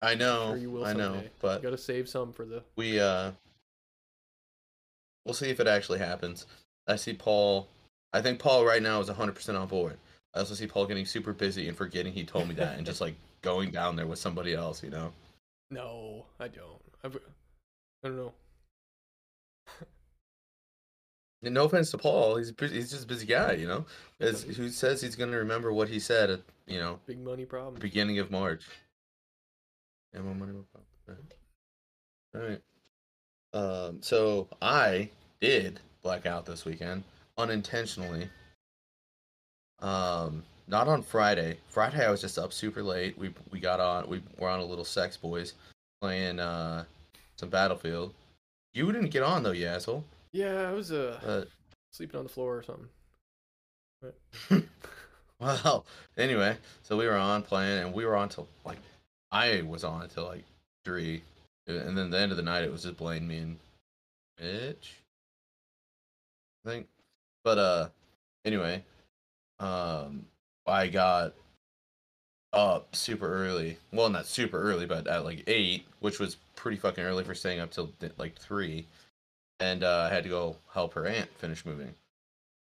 I 0.01 0.15
know, 0.15 0.47
sure 0.49 0.57
you 0.57 0.69
will 0.71 0.83
I 0.85 0.91
know, 0.93 1.13
someday. 1.13 1.29
but 1.39 1.57
you 1.61 1.63
gotta 1.63 1.77
save 1.77 2.09
some 2.09 2.33
for 2.33 2.45
the. 2.45 2.61
we 2.75 2.99
uh, 2.99 3.31
we'll 5.25 5.33
see 5.33 5.49
if 5.49 5.59
it 5.59 5.67
actually 5.67 5.99
happens. 5.99 6.45
I 6.87 6.95
see 6.95 7.13
Paul. 7.13 7.67
I 8.13 8.21
think 8.21 8.39
Paul 8.39 8.65
right 8.65 8.81
now 8.81 8.99
is 8.99 9.07
100 9.07 9.33
percent 9.33 9.57
on 9.57 9.67
board. 9.67 9.97
I 10.33 10.39
also 10.39 10.55
see 10.55 10.67
Paul 10.67 10.85
getting 10.85 11.05
super 11.05 11.33
busy 11.33 11.67
and 11.67 11.77
forgetting 11.77 12.13
he 12.13 12.23
told 12.23 12.47
me 12.47 12.55
that, 12.55 12.77
and 12.77 12.85
just 12.85 13.01
like 13.01 13.15
going 13.41 13.71
down 13.71 13.95
there 13.95 14.07
with 14.07 14.19
somebody 14.19 14.53
else. 14.53 14.83
You 14.83 14.89
know. 14.89 15.11
No, 15.71 16.25
I 16.39 16.47
don't. 16.47 16.81
I've, 17.03 17.15
I 18.03 18.07
don't 18.07 18.17
know. 18.17 18.33
No 21.45 21.65
offense 21.65 21.91
to 21.91 21.97
Paul, 21.97 22.37
he's 22.37 22.53
he's 22.57 22.89
just 22.89 23.03
a 23.03 23.07
busy 23.07 23.25
guy, 23.25 23.51
you 23.53 23.67
know. 23.67 23.85
As, 24.21 24.43
who 24.43 24.69
says 24.69 25.01
he's 25.01 25.17
going 25.17 25.31
to 25.31 25.37
remember 25.37 25.73
what 25.73 25.89
he 25.89 25.99
said 25.99 26.29
at 26.29 26.39
you 26.67 26.79
know 26.79 26.99
Big 27.05 27.19
money 27.19 27.43
problem. 27.43 27.75
beginning 27.81 28.19
of 28.19 28.31
March? 28.31 28.63
Yeah, 30.13 30.21
more 30.21 30.35
money, 30.35 30.53
problem. 31.05 31.27
All 32.33 32.41
right. 32.41 32.61
Um. 33.53 34.01
So 34.01 34.47
I 34.61 35.09
did 35.41 35.81
black 36.03 36.25
out 36.25 36.45
this 36.45 36.65
weekend 36.65 37.03
unintentionally. 37.37 38.29
Um. 39.79 40.43
Not 40.65 40.87
on 40.87 41.01
Friday. 41.01 41.57
Friday 41.67 42.05
I 42.05 42.09
was 42.09 42.21
just 42.21 42.37
up 42.37 42.53
super 42.53 42.81
late. 42.81 43.17
We 43.17 43.33
we 43.51 43.59
got 43.59 43.79
on. 43.81 44.07
We 44.07 44.21
were 44.37 44.47
on 44.49 44.59
a 44.59 44.65
little 44.65 44.85
sex 44.85 45.17
boys 45.17 45.53
playing 45.99 46.39
uh 46.39 46.85
some 47.35 47.49
Battlefield. 47.49 48.13
You 48.73 48.91
didn't 48.91 49.09
get 49.09 49.23
on 49.23 49.43
though, 49.43 49.51
you 49.51 49.65
asshole. 49.65 50.05
Yeah, 50.31 50.69
I 50.69 50.71
was 50.71 50.91
uh 50.91 51.19
But 51.23 51.49
sleeping 51.91 52.17
on 52.17 52.23
the 52.23 52.29
floor 52.29 52.57
or 52.57 52.63
something. 52.63 52.87
Well, 55.39 55.85
anyway, 56.17 56.57
so 56.83 56.95
we 56.95 57.05
were 57.05 57.17
on 57.17 57.41
playing, 57.41 57.83
and 57.83 57.93
we 57.93 58.05
were 58.05 58.15
on 58.15 58.29
till 58.29 58.47
like 58.63 58.77
I 59.31 59.61
was 59.63 59.83
on 59.83 60.03
until 60.03 60.23
like 60.25 60.45
three, 60.85 61.21
and 61.67 61.97
then 61.97 62.09
the 62.09 62.17
end 62.17 62.31
of 62.31 62.37
the 62.37 62.43
night 62.43 62.63
it 62.63 62.71
was 62.71 62.83
just 62.83 62.95
Blaine, 62.95 63.27
me, 63.27 63.39
and 63.39 63.59
Mitch, 64.39 65.01
I 66.65 66.69
think. 66.69 66.87
But 67.43 67.57
uh, 67.57 67.87
anyway, 68.45 68.83
um, 69.59 70.25
I 70.65 70.87
got 70.87 71.33
up 72.53 72.95
super 72.95 73.27
early. 73.27 73.77
Well, 73.91 74.09
not 74.09 74.27
super 74.27 74.61
early, 74.61 74.85
but 74.85 75.07
at 75.07 75.25
like 75.25 75.43
eight, 75.47 75.85
which 75.99 76.19
was 76.19 76.37
pretty 76.55 76.77
fucking 76.77 77.03
early 77.03 77.23
for 77.23 77.35
staying 77.35 77.59
up 77.59 77.71
till 77.71 77.91
like 78.17 78.37
three, 78.37 78.87
and 79.59 79.83
uh, 79.83 80.07
I 80.09 80.13
had 80.13 80.23
to 80.23 80.29
go 80.29 80.57
help 80.73 80.93
her 80.93 81.05
aunt 81.05 81.29
finish 81.37 81.65
moving 81.65 81.93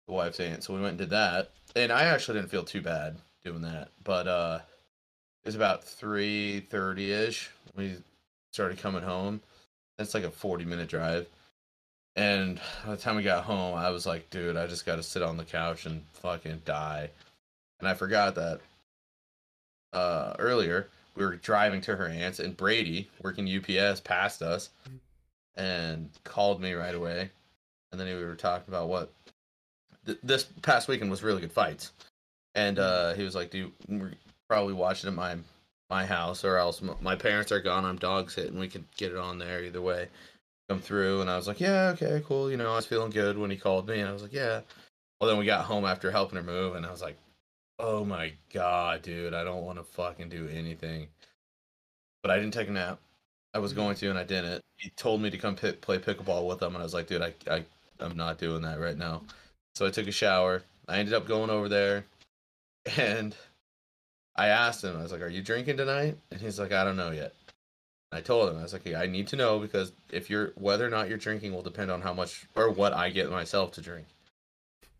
the 0.08 0.14
wife's 0.14 0.40
aunt. 0.40 0.64
So 0.64 0.74
we 0.74 0.80
went 0.80 0.92
and 0.92 0.98
did 0.98 1.10
that. 1.10 1.50
And 1.76 1.92
I 1.92 2.04
actually 2.04 2.38
didn't 2.38 2.50
feel 2.50 2.64
too 2.64 2.80
bad 2.80 3.16
doing 3.44 3.62
that. 3.62 3.90
But 4.02 4.26
uh 4.26 4.60
it 5.44 5.48
was 5.48 5.54
about 5.54 5.84
three 5.84 6.60
thirty 6.60 7.12
ish. 7.12 7.50
We 7.76 7.96
started 8.52 8.78
coming 8.78 9.02
home. 9.02 9.40
That's 9.96 10.14
like 10.14 10.24
a 10.24 10.30
forty 10.30 10.64
minute 10.64 10.88
drive. 10.88 11.28
And 12.16 12.60
by 12.84 12.92
the 12.92 13.00
time 13.00 13.16
we 13.16 13.22
got 13.22 13.44
home, 13.44 13.76
I 13.76 13.90
was 13.90 14.06
like, 14.06 14.28
dude, 14.30 14.56
I 14.56 14.66
just 14.66 14.86
gotta 14.86 15.02
sit 15.02 15.22
on 15.22 15.36
the 15.36 15.44
couch 15.44 15.86
and 15.86 16.02
fucking 16.14 16.62
die. 16.64 17.10
And 17.80 17.88
I 17.88 17.94
forgot 17.94 18.34
that 18.34 18.60
uh 19.92 20.34
earlier 20.38 20.88
we 21.14 21.24
were 21.24 21.36
driving 21.36 21.80
to 21.82 21.96
her 21.96 22.06
aunt's 22.06 22.38
and 22.38 22.56
Brady, 22.56 23.08
working 23.22 23.48
UPS, 23.48 24.00
passed 24.00 24.42
us 24.42 24.70
and 25.56 26.10
called 26.24 26.60
me 26.60 26.72
right 26.72 26.94
away. 26.94 27.30
And 27.90 28.00
then 28.00 28.06
we 28.06 28.24
were 28.24 28.34
talking 28.36 28.68
about 28.68 28.88
what 28.88 29.10
th- 30.06 30.18
this 30.22 30.44
past 30.62 30.88
weekend 30.88 31.10
was 31.10 31.22
really 31.22 31.40
good 31.40 31.52
fights, 31.52 31.92
and 32.54 32.78
uh, 32.78 33.14
he 33.14 33.22
was 33.22 33.34
like, 33.34 33.50
"Dude, 33.50 33.72
we're 33.88 34.12
probably 34.48 34.74
watching 34.74 35.08
at 35.08 35.14
my 35.14 35.36
my 35.90 36.04
house, 36.06 36.44
or 36.44 36.56
else 36.56 36.82
m- 36.82 36.96
my 37.00 37.16
parents 37.16 37.50
are 37.52 37.60
gone. 37.60 37.84
I'm 37.84 37.96
dog 37.96 38.30
sitting. 38.30 38.58
We 38.58 38.68
could 38.68 38.84
get 38.96 39.12
it 39.12 39.18
on 39.18 39.38
there 39.38 39.64
either 39.64 39.80
way. 39.82 40.08
Come 40.68 40.80
through." 40.80 41.20
And 41.20 41.30
I 41.30 41.36
was 41.36 41.48
like, 41.48 41.60
"Yeah, 41.60 41.90
okay, 41.94 42.22
cool." 42.26 42.50
You 42.50 42.56
know, 42.56 42.72
I 42.72 42.76
was 42.76 42.86
feeling 42.86 43.10
good 43.10 43.38
when 43.38 43.50
he 43.50 43.56
called 43.56 43.88
me, 43.88 44.00
and 44.00 44.08
I 44.08 44.12
was 44.12 44.22
like, 44.22 44.32
"Yeah." 44.32 44.62
Well, 45.20 45.28
then 45.28 45.38
we 45.38 45.46
got 45.46 45.64
home 45.64 45.84
after 45.84 46.10
helping 46.10 46.36
her 46.36 46.42
move, 46.42 46.76
and 46.76 46.86
I 46.86 46.90
was 46.90 47.02
like, 47.02 47.16
"Oh 47.78 48.04
my 48.04 48.32
god, 48.52 49.02
dude, 49.02 49.34
I 49.34 49.44
don't 49.44 49.64
want 49.64 49.78
to 49.78 49.84
fucking 49.84 50.28
do 50.28 50.48
anything." 50.48 51.08
But 52.22 52.30
I 52.32 52.36
didn't 52.38 52.54
take 52.54 52.68
a 52.68 52.72
nap. 52.72 53.00
I 53.54 53.58
was 53.58 53.72
mm-hmm. 53.72 53.80
going 53.80 53.96
to, 53.96 54.10
and 54.10 54.18
I 54.18 54.24
didn't. 54.24 54.62
He 54.76 54.90
told 54.90 55.20
me 55.20 55.30
to 55.30 55.38
come 55.38 55.56
pi 55.56 55.72
play 55.72 55.98
pickleball 55.98 56.46
with 56.46 56.62
him, 56.62 56.74
and 56.74 56.78
I 56.78 56.84
was 56.84 56.94
like, 56.94 57.06
"Dude, 57.08 57.22
I, 57.22 57.34
I, 57.50 57.64
I'm 58.00 58.16
not 58.16 58.38
doing 58.38 58.62
that 58.62 58.80
right 58.80 58.96
now." 58.96 59.22
So 59.74 59.86
I 59.86 59.90
took 59.90 60.08
a 60.08 60.12
shower. 60.12 60.62
I 60.88 60.98
ended 60.98 61.14
up 61.14 61.26
going 61.26 61.50
over 61.50 61.68
there, 61.68 62.04
and 62.96 63.34
I 64.36 64.48
asked 64.48 64.84
him, 64.84 64.96
I 64.96 65.02
was 65.02 65.12
like, 65.12 65.22
"Are 65.22 65.28
you 65.28 65.42
drinking 65.42 65.76
tonight?" 65.78 66.16
And 66.30 66.40
he's 66.40 66.58
like, 66.58 66.72
"I 66.72 66.84
don't 66.84 66.96
know 66.96 67.10
yet." 67.10 67.34
I 68.10 68.20
told 68.22 68.48
him, 68.48 68.58
I 68.58 68.62
was 68.62 68.72
like, 68.72 68.86
"I 68.94 69.06
need 69.06 69.28
to 69.28 69.36
know 69.36 69.58
because 69.58 69.92
if 70.10 70.30
you're 70.30 70.52
whether 70.54 70.86
or 70.86 70.90
not 70.90 71.08
you're 71.08 71.18
drinking 71.18 71.52
will 71.52 71.62
depend 71.62 71.90
on 71.90 72.00
how 72.00 72.14
much 72.14 72.46
or 72.54 72.70
what 72.70 72.92
I 72.94 73.10
get 73.10 73.30
myself 73.30 73.72
to 73.72 73.80
drink." 73.82 74.06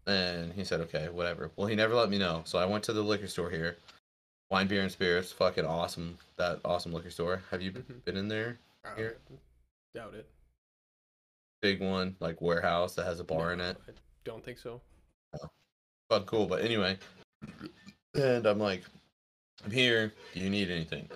And 0.07 0.53
he 0.53 0.65
said, 0.65 0.81
"Okay, 0.83 1.09
whatever." 1.09 1.51
Well, 1.57 1.69
he 1.69 1.75
never 1.75 1.95
let 1.95 2.11
me 2.11 2.19
know, 2.19 2.43
so 2.45 2.59
I 2.59 2.67
went 2.67 2.85
to 2.85 2.93
the 2.93 3.03
liquor 3.03 3.27
store 3.27 3.51
here, 3.51 3.79
Wine, 4.51 4.67
Beer, 4.69 4.83
and 4.83 4.93
Spirits. 4.93 5.33
Fucking 5.33 5.65
awesome, 5.65 6.19
that 6.37 6.61
awesome 6.65 6.93
liquor 6.93 7.11
store. 7.11 7.43
Have 7.51 7.63
you 7.63 7.73
Mhm. 7.73 8.05
been 8.05 8.17
in 8.17 8.29
there? 8.29 8.59
Uh, 8.85 8.95
Here. 8.95 9.19
doubt 9.95 10.15
it. 10.15 10.29
Big 11.63 11.81
one, 11.81 12.17
like 12.21 12.41
warehouse 12.41 12.95
that 12.95 13.05
has 13.05 13.21
a 13.21 13.25
bar 13.25 13.53
in 13.53 13.61
it. 13.61 13.77
I 13.89 13.93
don't 14.25 14.45
think 14.45 14.59
so. 14.59 14.81
Fun, 16.11 16.25
cool. 16.27 16.47
But 16.47 16.63
anyway, 16.63 16.99
and 18.15 18.47
I'm 18.47 18.59
like, 18.59 18.85
I'm 19.65 19.71
here. 19.71 20.13
Do 20.35 20.41
you 20.41 20.49
need 20.51 20.71
anything? 20.71 21.11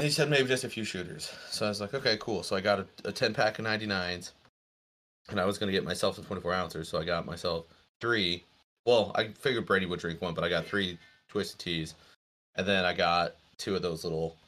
And 0.00 0.06
he 0.06 0.10
said 0.10 0.30
maybe 0.30 0.48
just 0.48 0.64
a 0.64 0.68
few 0.70 0.82
shooters. 0.82 1.30
So 1.50 1.66
I 1.66 1.68
was 1.68 1.78
like, 1.78 1.92
okay, 1.92 2.16
cool. 2.18 2.42
So 2.42 2.56
I 2.56 2.62
got 2.62 2.78
a, 2.78 2.86
a 3.04 3.12
10 3.12 3.34
pack 3.34 3.58
of 3.58 3.66
99s, 3.66 4.32
and 5.28 5.38
I 5.38 5.44
was 5.44 5.58
gonna 5.58 5.72
get 5.72 5.84
myself 5.84 6.16
some 6.16 6.24
24 6.24 6.54
ounces. 6.54 6.88
So 6.88 6.98
I 6.98 7.04
got 7.04 7.26
myself 7.26 7.66
three. 8.00 8.42
Well, 8.86 9.12
I 9.14 9.28
figured 9.28 9.66
Brady 9.66 9.84
would 9.84 10.00
drink 10.00 10.22
one, 10.22 10.32
but 10.32 10.42
I 10.42 10.48
got 10.48 10.64
three 10.64 10.98
twisted 11.28 11.58
teas, 11.58 11.96
and 12.54 12.66
then 12.66 12.86
I 12.86 12.94
got 12.94 13.34
two 13.58 13.76
of 13.76 13.82
those 13.82 14.02
little, 14.02 14.38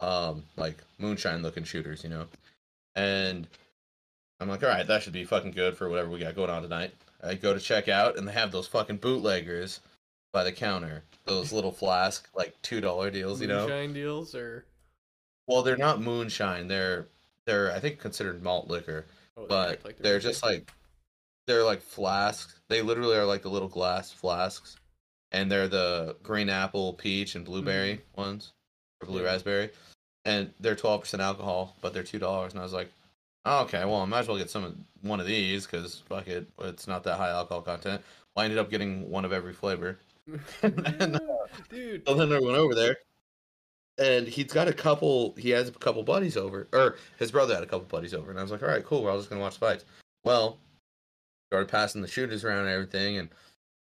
um, 0.00 0.42
like 0.56 0.78
moonshine 0.98 1.40
looking 1.40 1.62
shooters, 1.62 2.02
you 2.02 2.10
know. 2.10 2.26
And 2.96 3.46
I'm 4.40 4.48
like, 4.48 4.64
all 4.64 4.70
right, 4.70 4.88
that 4.88 5.04
should 5.04 5.12
be 5.12 5.24
fucking 5.24 5.52
good 5.52 5.76
for 5.76 5.88
whatever 5.88 6.10
we 6.10 6.18
got 6.18 6.34
going 6.34 6.50
on 6.50 6.62
tonight. 6.62 6.92
I 7.22 7.34
go 7.34 7.54
to 7.54 7.60
check 7.60 7.86
out, 7.86 8.18
and 8.18 8.26
they 8.26 8.32
have 8.32 8.50
those 8.50 8.66
fucking 8.66 8.96
bootleggers 8.96 9.78
by 10.32 10.42
the 10.42 10.50
counter. 10.50 11.04
Those 11.26 11.52
little 11.52 11.70
flask, 11.70 12.28
like 12.34 12.60
two 12.62 12.80
dollar 12.80 13.12
deals, 13.12 13.40
you 13.40 13.46
know. 13.46 13.68
Moonshine 13.68 13.92
deals 13.92 14.34
or 14.34 14.64
Well, 15.46 15.62
they're 15.62 15.76
not 15.76 16.00
moonshine. 16.00 16.68
They're 16.68 17.08
they're 17.44 17.72
I 17.72 17.80
think 17.80 17.98
considered 17.98 18.42
malt 18.42 18.68
liquor, 18.68 19.06
oh, 19.36 19.46
but 19.48 19.84
like 19.84 19.98
they're 19.98 20.14
moonshine. 20.14 20.30
just 20.30 20.42
like 20.42 20.70
they're 21.46 21.64
like 21.64 21.82
flasks. 21.82 22.60
They 22.68 22.82
literally 22.82 23.16
are 23.16 23.24
like 23.24 23.42
the 23.42 23.50
little 23.50 23.68
glass 23.68 24.12
flasks, 24.12 24.76
and 25.32 25.50
they're 25.50 25.68
the 25.68 26.16
green 26.22 26.48
apple, 26.48 26.94
peach, 26.94 27.34
and 27.34 27.44
blueberry 27.44 27.94
mm-hmm. 27.94 28.20
ones, 28.20 28.52
or 29.00 29.06
blue 29.06 29.22
Yeah. 29.22 29.26
raspberry, 29.28 29.70
and 30.24 30.52
they're 30.60 30.76
twelve 30.76 31.02
percent 31.02 31.22
alcohol, 31.22 31.76
but 31.80 31.92
they're 31.94 32.02
two 32.02 32.18
dollars. 32.18 32.52
And 32.52 32.60
I 32.60 32.64
was 32.64 32.72
like, 32.72 32.90
oh, 33.44 33.62
okay, 33.62 33.84
well, 33.84 33.96
I 34.02 34.04
might 34.04 34.20
as 34.20 34.28
well 34.28 34.36
get 34.36 34.50
some 34.50 34.64
of 34.64 34.74
one 35.02 35.20
of 35.20 35.26
these 35.26 35.66
because 35.66 36.02
fuck 36.08 36.26
it, 36.26 36.46
it's 36.60 36.86
not 36.86 37.04
that 37.04 37.16
high 37.16 37.30
alcohol 37.30 37.62
content. 37.62 38.02
Well, 38.34 38.42
I 38.42 38.44
ended 38.44 38.58
up 38.58 38.70
getting 38.70 39.08
one 39.08 39.24
of 39.24 39.32
every 39.32 39.52
flavor. 39.54 39.98
and, 40.62 41.16
uh, 41.16 41.20
dude. 41.70 42.06
So 42.06 42.14
then 42.14 42.32
I 42.32 42.40
went 42.40 42.56
over 42.56 42.74
there, 42.74 42.96
and 43.98 44.26
he's 44.26 44.52
got 44.52 44.68
a 44.68 44.72
couple. 44.72 45.34
He 45.38 45.50
has 45.50 45.68
a 45.68 45.72
couple 45.72 46.02
buddies 46.02 46.36
over, 46.36 46.66
or 46.72 46.96
his 47.18 47.30
brother 47.30 47.54
had 47.54 47.62
a 47.62 47.66
couple 47.66 47.86
buddies 47.86 48.14
over, 48.14 48.30
and 48.30 48.38
I 48.38 48.42
was 48.42 48.50
like, 48.50 48.62
all 48.62 48.68
right, 48.68 48.84
cool. 48.84 49.02
We're 49.02 49.10
all 49.10 49.18
just 49.18 49.30
gonna 49.30 49.40
watch 49.40 49.58
fights. 49.58 49.84
Well, 50.24 50.58
started 51.50 51.70
passing 51.70 52.02
the 52.02 52.08
shooters 52.08 52.44
around 52.44 52.60
and 52.60 52.68
everything, 52.68 53.18
and 53.18 53.28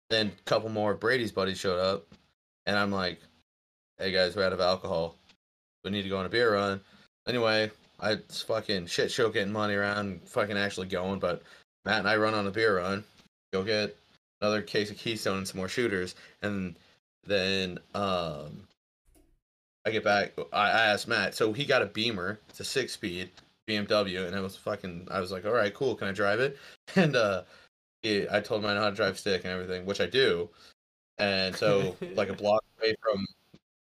then 0.09 0.27
a 0.27 0.49
couple 0.49 0.69
more 0.69 0.93
Brady's 0.93 1.31
buddies 1.31 1.59
showed 1.59 1.79
up, 1.79 2.05
and 2.65 2.77
I'm 2.77 2.91
like, 2.91 3.19
hey 3.97 4.11
guys, 4.11 4.35
we're 4.35 4.45
out 4.45 4.53
of 4.53 4.59
alcohol. 4.59 5.15
We 5.83 5.91
need 5.91 6.03
to 6.03 6.09
go 6.09 6.17
on 6.17 6.25
a 6.25 6.29
beer 6.29 6.53
run. 6.53 6.81
Anyway, 7.27 7.71
I 7.99 8.17
fucking 8.29 8.87
shit 8.87 9.11
show 9.11 9.29
getting 9.29 9.53
money 9.53 9.75
around, 9.75 10.21
fucking 10.25 10.57
actually 10.57 10.87
going, 10.87 11.19
but 11.19 11.43
Matt 11.85 11.99
and 11.99 12.07
I 12.07 12.17
run 12.17 12.33
on 12.33 12.47
a 12.47 12.51
beer 12.51 12.77
run, 12.77 13.03
go 13.53 13.63
get 13.63 13.95
another 14.41 14.61
case 14.61 14.91
of 14.91 14.97
Keystone 14.97 15.39
and 15.39 15.47
some 15.47 15.57
more 15.57 15.69
shooters, 15.69 16.15
and 16.41 16.75
then 17.25 17.77
um 17.93 18.67
I 19.85 19.91
get 19.91 20.03
back 20.03 20.33
I, 20.53 20.69
I 20.69 20.85
asked 20.87 21.07
Matt, 21.07 21.35
so 21.35 21.53
he 21.53 21.65
got 21.65 21.81
a 21.81 21.87
beamer, 21.87 22.39
it's 22.49 22.59
a 22.59 22.63
six 22.63 22.93
speed 22.93 23.29
BMW, 23.67 24.25
and 24.27 24.35
it 24.35 24.41
was 24.41 24.55
fucking 24.55 25.07
I 25.09 25.19
was 25.19 25.31
like, 25.31 25.45
Alright, 25.45 25.73
cool, 25.73 25.95
can 25.95 26.07
I 26.07 26.11
drive 26.11 26.39
it? 26.39 26.57
And 26.95 27.15
uh 27.15 27.43
he, 28.01 28.25
I 28.31 28.39
told 28.39 28.63
him 28.63 28.69
I 28.69 28.73
know 28.73 28.81
how 28.81 28.89
to 28.89 28.95
drive 28.95 29.17
stick 29.17 29.43
and 29.43 29.53
everything, 29.53 29.85
which 29.85 30.01
I 30.01 30.07
do. 30.07 30.49
And 31.19 31.55
so 31.55 31.95
like 32.15 32.29
a 32.29 32.33
block 32.33 32.63
away 32.79 32.95
from 33.01 33.25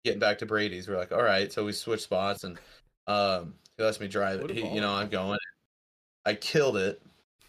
getting 0.04 0.20
back 0.20 0.38
to 0.38 0.46
Brady's, 0.46 0.88
we're 0.88 0.98
like, 0.98 1.12
Alright, 1.12 1.52
so 1.52 1.64
we 1.64 1.72
switched 1.72 2.04
spots 2.04 2.44
and 2.44 2.58
um 3.06 3.54
he 3.76 3.82
lets 3.82 4.00
me 4.00 4.08
drive 4.08 4.40
it. 4.40 4.50
He, 4.50 4.66
you 4.68 4.80
know. 4.80 4.92
I'm 4.92 5.08
going. 5.08 5.38
I 6.24 6.34
killed 6.34 6.76
it 6.76 7.02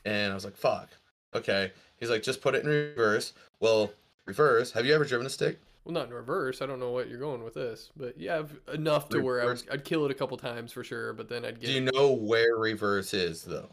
and 0.05 0.31
I 0.31 0.35
was 0.35 0.45
like, 0.45 0.55
fuck. 0.55 0.89
Okay. 1.33 1.71
He's 1.97 2.09
like, 2.09 2.23
just 2.23 2.41
put 2.41 2.55
it 2.55 2.63
in 2.63 2.69
reverse. 2.69 3.33
Well, 3.59 3.91
reverse. 4.25 4.71
Have 4.71 4.85
you 4.85 4.93
ever 4.93 5.05
driven 5.05 5.25
a 5.25 5.29
stick? 5.29 5.59
Well, 5.85 5.93
not 5.93 6.07
in 6.07 6.13
reverse. 6.13 6.61
I 6.63 6.65
don't 6.65 6.79
know 6.79 6.89
what 6.89 7.07
you're 7.09 7.19
going 7.19 7.43
with 7.43 7.53
this, 7.53 7.91
but 7.95 8.19
yeah, 8.19 8.39
I've- 8.39 8.55
enough 8.73 9.07
to 9.09 9.19
where 9.21 9.41
I 9.41 9.45
would, 9.45 9.63
I'd 9.71 9.85
kill 9.85 10.03
it 10.05 10.11
a 10.11 10.15
couple 10.15 10.35
times 10.35 10.71
for 10.71 10.83
sure, 10.83 11.13
but 11.13 11.29
then 11.29 11.45
I'd 11.45 11.59
get. 11.59 11.67
Do 11.67 11.73
you 11.73 11.81
know 11.81 12.11
where 12.11 12.55
reverse 12.57 13.13
is 13.13 13.43
though? 13.43 13.69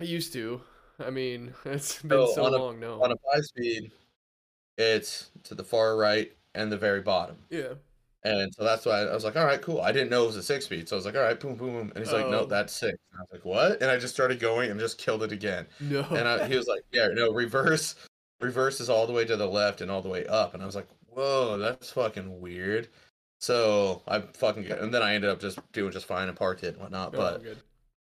I 0.00 0.04
used 0.04 0.32
to. 0.32 0.60
I 0.98 1.10
mean, 1.10 1.54
it's 1.64 2.02
been 2.02 2.10
So 2.10 2.32
so 2.34 2.44
on 2.44 2.54
a- 2.54 2.58
long. 2.58 2.80
No. 2.80 3.02
On 3.02 3.12
a 3.12 3.14
five 3.32 3.44
speed, 3.44 3.92
it's 4.76 5.30
to 5.44 5.54
the 5.54 5.64
far 5.64 5.96
right 5.96 6.32
and 6.54 6.70
the 6.72 6.76
very 6.78 7.00
bottom. 7.00 7.36
yeah. 7.50 7.74
And 8.24 8.54
so 8.54 8.62
that's 8.62 8.86
why 8.86 9.00
I 9.00 9.12
was 9.12 9.24
like, 9.24 9.34
all 9.36 9.44
right, 9.44 9.60
cool. 9.60 9.80
I 9.80 9.90
didn't 9.90 10.08
know 10.10 10.22
it 10.22 10.26
was 10.28 10.36
a 10.36 10.44
six 10.44 10.66
speed. 10.66 10.88
So 10.88 10.94
I 10.94 10.98
was 10.98 11.04
like, 11.06 11.16
all 11.16 11.22
right, 11.22 11.40
boom, 11.40 11.56
boom, 11.56 11.72
boom. 11.72 11.92
And 11.96 12.04
he's 12.04 12.12
like, 12.12 12.28
no, 12.28 12.40
Oh. 12.42 12.46
that's 12.46 12.72
six. 12.72 12.96
And 13.10 13.18
I 13.18 13.22
was 13.22 13.28
like, 13.32 13.44
what? 13.44 13.82
And 13.82 13.90
I 13.90 13.96
just 13.98 14.14
started 14.14 14.38
going 14.38 14.70
and 14.70 14.78
just 14.78 14.96
killed 14.96 15.24
it 15.24 15.32
again. 15.32 15.66
No. 15.80 16.02
And 16.08 16.28
I, 16.28 16.46
he 16.46 16.56
was 16.56 16.68
like, 16.68 16.82
yeah, 16.92 17.08
no, 17.12 17.32
reverse. 17.32 17.96
Reverse 18.40 18.80
is 18.80 18.88
all 18.88 19.08
the 19.08 19.12
way 19.12 19.24
to 19.24 19.36
the 19.36 19.48
left 19.48 19.80
and 19.80 19.90
all 19.90 20.02
the 20.02 20.08
way 20.08 20.24
up. 20.26 20.54
And 20.54 20.62
I 20.62 20.66
was 20.66 20.76
like, 20.76 20.86
whoa, 21.14 21.58
that's 21.58 21.90
fucking 21.90 22.40
weird. 22.40 22.88
So 23.40 24.02
I 24.06 24.20
fucking, 24.20 24.64
got- 24.64 24.78
and 24.80 24.92
then 24.94 25.02
I 25.02 25.14
ended 25.14 25.30
up 25.30 25.40
just 25.40 25.58
doing 25.72 25.92
just 25.92 26.06
fine 26.06 26.28
and 26.28 26.36
parked 26.36 26.62
it 26.64 26.74
and 26.74 26.78
whatnot. 26.78 27.14
Oh, 27.14 27.18
But 27.18 27.42
good. 27.42 27.58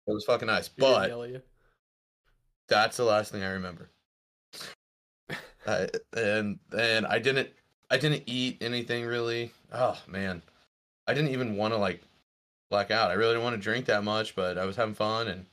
it 0.08 0.12
was 0.12 0.26
fucking 0.26 0.48
nice. 0.48 0.68
He 0.68 0.74
But 0.78 1.10
yell 1.10 1.24
at 1.24 1.30
you. 1.30 1.42
that's 2.68 2.98
the 2.98 3.04
last 3.04 3.32
thing 3.32 3.44
I 3.44 3.52
remember. 3.52 3.90
I, 5.68 5.88
and 6.16 6.60
and 6.76 7.06
I 7.06 7.20
didn't 7.20 7.50
I 7.92 7.98
didn't 7.98 8.24
eat 8.26 8.58
anything 8.62 9.06
really. 9.06 9.52
Oh 9.72 10.00
man, 10.08 10.42
I 11.08 11.14
didn't 11.14 11.32
even 11.32 11.58
want 11.58 11.74
to 11.74 11.78
like 11.78 12.02
black 12.72 12.90
out. 12.92 13.12
I 13.12 13.16
really 13.16 13.34
didn't 13.34 13.44
want 13.44 13.56
to 13.56 13.62
drink 13.62 13.86
that 13.86 14.04
much, 14.04 14.36
but 14.36 14.58
I 14.58 14.66
was 14.66 14.76
having 14.76 14.96
fun 14.96 15.28
and 15.28 15.46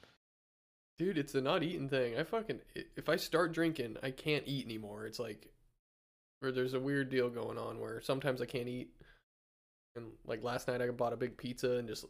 Dude, 0.98 1.18
it's 1.18 1.34
a 1.34 1.42
not 1.42 1.62
eating 1.62 1.90
thing. 1.90 2.16
I 2.18 2.22
fucking 2.24 2.60
if 2.96 3.10
I 3.10 3.16
start 3.16 3.52
drinking, 3.52 3.98
I 4.02 4.10
can't 4.10 4.44
eat 4.46 4.64
anymore. 4.64 5.04
It's 5.04 5.18
like 5.18 5.48
or 6.46 6.52
there's 6.52 6.74
a 6.74 6.80
weird 6.80 7.10
deal 7.10 7.28
going 7.28 7.58
on 7.58 7.80
where 7.80 8.00
sometimes 8.00 8.40
I 8.40 8.46
can't 8.46 8.68
eat. 8.68 8.90
And 9.96 10.06
like 10.26 10.42
last 10.42 10.68
night 10.68 10.80
I 10.80 10.88
bought 10.88 11.12
a 11.12 11.16
big 11.16 11.36
pizza 11.36 11.72
and 11.72 11.88
just 11.88 12.04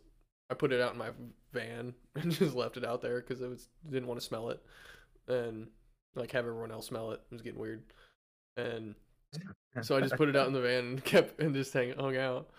I 0.51 0.55
put 0.55 0.72
it 0.72 0.81
out 0.81 0.92
in 0.92 0.99
my 0.99 1.11
van 1.53 1.94
and 2.14 2.31
just 2.31 2.55
left 2.55 2.77
it 2.77 2.85
out 2.85 3.01
there 3.03 3.20
cuz 3.22 3.42
I 3.42 3.49
was 3.49 3.68
didn't 3.88 4.09
want 4.09 4.20
to 4.20 4.27
smell 4.27 4.51
it 4.51 4.61
and 5.29 5.68
like 6.14 6.33
have 6.33 6.46
everyone 6.46 6.70
else 6.72 6.87
smell 6.87 7.12
it. 7.12 7.20
It 7.31 7.35
was 7.35 7.42
getting 7.42 7.61
weird. 7.61 7.83
And 8.57 8.94
so 9.83 9.96
I 9.96 10.01
just 10.01 10.16
put 10.16 10.29
it 10.29 10.37
out 10.37 10.46
in 10.46 10.53
the 10.53 10.61
van 10.62 10.85
and 10.85 11.05
kept 11.12 11.40
and 11.40 11.55
just 11.55 11.72
hang, 11.72 11.94
hung 11.94 12.16
out. 12.16 12.51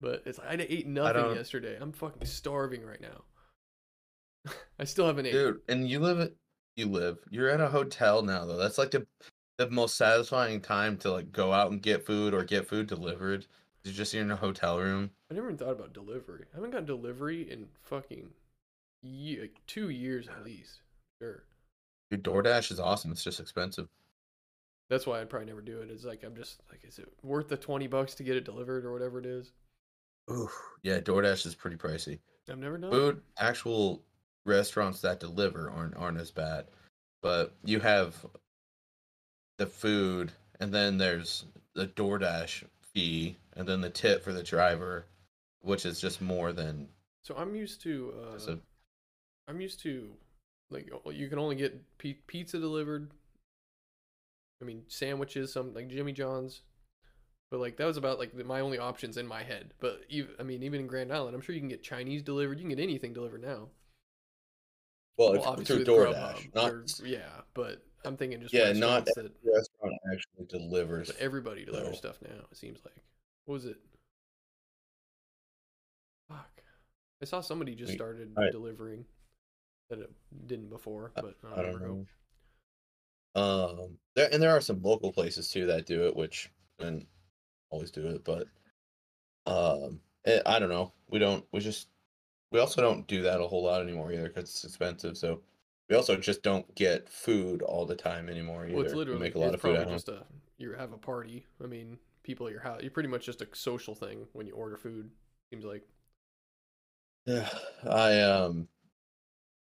But 0.00 0.22
it's 0.26 0.38
like 0.38 0.48
I 0.60 0.66
ate 0.68 0.86
nothing 0.86 1.22
don't- 1.22 1.36
yesterday. 1.36 1.76
I'm 1.80 1.92
fucking 1.92 2.26
starving 2.26 2.84
right 2.84 3.00
now. 3.00 3.24
I 4.78 4.84
still 4.84 5.06
haven't 5.06 5.26
ate. 5.26 5.32
dude. 5.32 5.60
And 5.68 5.88
you 5.88 6.00
live 6.00 6.32
you 6.76 6.86
live. 6.86 7.18
You're 7.30 7.50
at 7.50 7.60
a 7.60 7.68
hotel 7.68 8.22
now 8.22 8.44
though. 8.46 8.56
That's 8.56 8.78
like 8.78 8.90
the 8.90 9.06
the 9.58 9.70
most 9.70 9.96
satisfying 9.96 10.60
time 10.60 10.96
to 10.98 11.12
like 11.12 11.32
go 11.32 11.52
out 11.52 11.70
and 11.70 11.82
get 11.82 12.06
food 12.06 12.34
or 12.34 12.44
get 12.44 12.66
food 12.66 12.86
delivered. 12.86 13.46
You're 13.84 13.94
just 13.94 14.14
in 14.14 14.30
a 14.30 14.36
hotel 14.36 14.78
room. 14.78 15.10
I 15.30 15.34
never 15.34 15.48
even 15.48 15.58
thought 15.58 15.72
about 15.72 15.92
delivery. 15.92 16.44
I 16.52 16.56
haven't 16.56 16.70
got 16.70 16.86
delivery 16.86 17.50
in 17.50 17.66
fucking 17.82 18.30
ye- 19.02 19.40
like 19.40 19.56
two 19.66 19.88
years 19.90 20.28
at 20.28 20.44
least. 20.44 20.80
Sure. 21.20 21.42
Dude, 22.10 22.22
DoorDash 22.22 22.70
is 22.70 22.80
awesome. 22.80 23.10
It's 23.12 23.24
just 23.24 23.40
expensive. 23.40 23.88
That's 24.88 25.06
why 25.06 25.20
I'd 25.20 25.30
probably 25.30 25.46
never 25.46 25.62
do 25.62 25.80
it. 25.80 25.90
It's 25.90 26.04
like 26.04 26.22
I'm 26.22 26.36
just 26.36 26.60
like, 26.70 26.84
is 26.84 26.98
it 26.98 27.08
worth 27.22 27.48
the 27.48 27.56
twenty 27.56 27.86
bucks 27.86 28.14
to 28.16 28.22
get 28.22 28.36
it 28.36 28.44
delivered 28.44 28.84
or 28.84 28.92
whatever 28.92 29.18
it 29.18 29.26
is? 29.26 29.52
Ooh, 30.30 30.48
yeah, 30.82 31.00
DoorDash 31.00 31.46
is 31.46 31.54
pretty 31.54 31.76
pricey. 31.76 32.18
I've 32.50 32.58
never 32.58 32.78
done. 32.78 32.90
food 32.90 33.22
actual 33.38 34.02
restaurants 34.44 35.00
that 35.00 35.20
deliver 35.20 35.70
aren't 35.70 35.96
aren't 35.96 36.18
as 36.18 36.32
bad 36.32 36.66
but 37.22 37.54
you 37.64 37.78
have 37.80 38.26
the 39.62 39.66
food 39.66 40.32
and 40.58 40.74
then 40.74 40.98
there's 40.98 41.44
the 41.74 41.86
DoorDash 41.86 42.64
fee 42.92 43.36
and 43.56 43.66
then 43.66 43.80
the 43.80 43.90
tip 43.90 44.24
for 44.24 44.32
the 44.32 44.42
driver 44.42 45.06
which 45.60 45.86
is 45.86 46.00
just 46.00 46.20
more 46.20 46.52
than 46.52 46.88
So 47.22 47.36
I'm 47.36 47.54
used 47.54 47.80
to. 47.82 48.12
Uh, 48.20 48.38
so 48.38 48.58
I'm 49.46 49.60
used 49.60 49.80
to 49.84 50.10
like 50.70 50.90
you 51.12 51.28
can 51.28 51.38
only 51.38 51.54
get 51.54 51.80
pizza 52.26 52.58
delivered. 52.58 53.12
I 54.60 54.64
mean 54.64 54.82
sandwiches, 54.88 55.52
some 55.52 55.72
like 55.74 55.88
Jimmy 55.88 56.12
John's, 56.12 56.62
but 57.52 57.60
like 57.60 57.76
that 57.76 57.86
was 57.86 57.96
about 57.96 58.18
like 58.18 58.34
my 58.44 58.58
only 58.58 58.78
options 58.78 59.16
in 59.16 59.28
my 59.28 59.44
head. 59.44 59.74
But 59.78 60.00
even, 60.08 60.30
I 60.40 60.42
mean 60.42 60.64
even 60.64 60.80
in 60.80 60.88
Grand 60.88 61.12
Island, 61.12 61.36
I'm 61.36 61.40
sure 61.40 61.54
you 61.54 61.60
can 61.60 61.68
get 61.68 61.84
Chinese 61.84 62.22
delivered. 62.22 62.58
You 62.58 62.64
can 62.66 62.76
get 62.76 62.82
anything 62.82 63.12
delivered 63.12 63.42
now. 63.42 63.68
well, 65.16 65.34
Well, 65.34 65.44
obviously 65.44 65.84
through 65.84 65.94
DoorDash 65.94 66.52
not 66.52 66.72
or- 66.72 66.84
yeah, 67.04 67.42
but 67.54 67.80
I'm 68.04 68.16
thinking 68.16 68.40
just 68.40 68.52
Yeah, 68.52 68.72
not 68.72 69.04
that 69.06 69.30
restaurant 69.44 69.94
actually 70.12 70.46
delivers 70.48 71.12
everybody 71.18 71.64
delivers 71.64 71.98
stuff 71.98 72.18
now. 72.22 72.44
It 72.50 72.56
seems 72.56 72.80
like 72.84 72.94
what 73.44 73.54
was 73.54 73.66
it? 73.66 73.76
Fuck. 76.28 76.62
I 77.20 77.24
saw 77.24 77.40
somebody 77.40 77.74
just 77.74 77.92
started 77.92 78.32
I- 78.36 78.50
delivering 78.50 79.04
that 79.90 80.00
it 80.00 80.10
didn't 80.46 80.70
before, 80.70 81.12
but 81.14 81.36
I 81.44 81.60
I 81.60 81.62
don't 81.62 81.80
know. 81.82 82.06
know. 83.34 83.40
Um, 83.40 83.98
there 84.14 84.28
and 84.32 84.42
there 84.42 84.50
are 84.50 84.60
some 84.60 84.82
local 84.82 85.12
places 85.12 85.50
too 85.50 85.66
that 85.66 85.86
do 85.86 86.06
it, 86.06 86.16
which 86.16 86.50
and 86.78 87.06
always 87.70 87.90
do 87.90 88.06
it, 88.08 88.24
but 88.24 88.46
um, 89.46 90.00
eh, 90.24 90.40
I 90.44 90.58
don't 90.58 90.68
know. 90.68 90.92
We 91.08 91.18
don't. 91.18 91.44
We 91.52 91.60
just 91.60 91.88
we 92.50 92.60
also 92.60 92.82
don't 92.82 93.06
do 93.06 93.22
that 93.22 93.40
a 93.40 93.46
whole 93.46 93.64
lot 93.64 93.82
anymore 93.82 94.12
either 94.12 94.28
because 94.28 94.44
it's 94.44 94.64
expensive. 94.64 95.16
So 95.16 95.40
we 95.88 95.96
also 95.96 96.16
just 96.16 96.42
don't 96.42 96.74
get 96.74 97.08
food 97.08 97.62
all 97.62 97.84
the 97.84 97.94
time 97.94 98.28
anymore 98.28 98.64
either. 98.64 98.74
Well, 98.74 98.84
it's 98.84 98.92
we 98.92 98.98
literally 98.98 99.20
make 99.20 99.34
a 99.34 99.38
lot 99.38 99.54
of 99.54 99.60
food 99.60 99.86
just 99.88 100.08
a 100.08 100.24
you 100.58 100.72
have 100.72 100.92
a 100.92 100.98
party. 100.98 101.44
I 101.62 101.66
mean, 101.66 101.98
people 102.22 102.46
at 102.46 102.52
your 102.52 102.62
house. 102.62 102.80
You're 102.82 102.90
pretty 102.90 103.08
much 103.08 103.26
just 103.26 103.42
a 103.42 103.48
social 103.52 103.94
thing 103.94 104.26
when 104.32 104.46
you 104.46 104.54
order 104.54 104.76
food. 104.76 105.10
Seems 105.52 105.64
like. 105.64 105.82
Yeah, 107.26 107.48
I 107.90 108.20
um, 108.20 108.68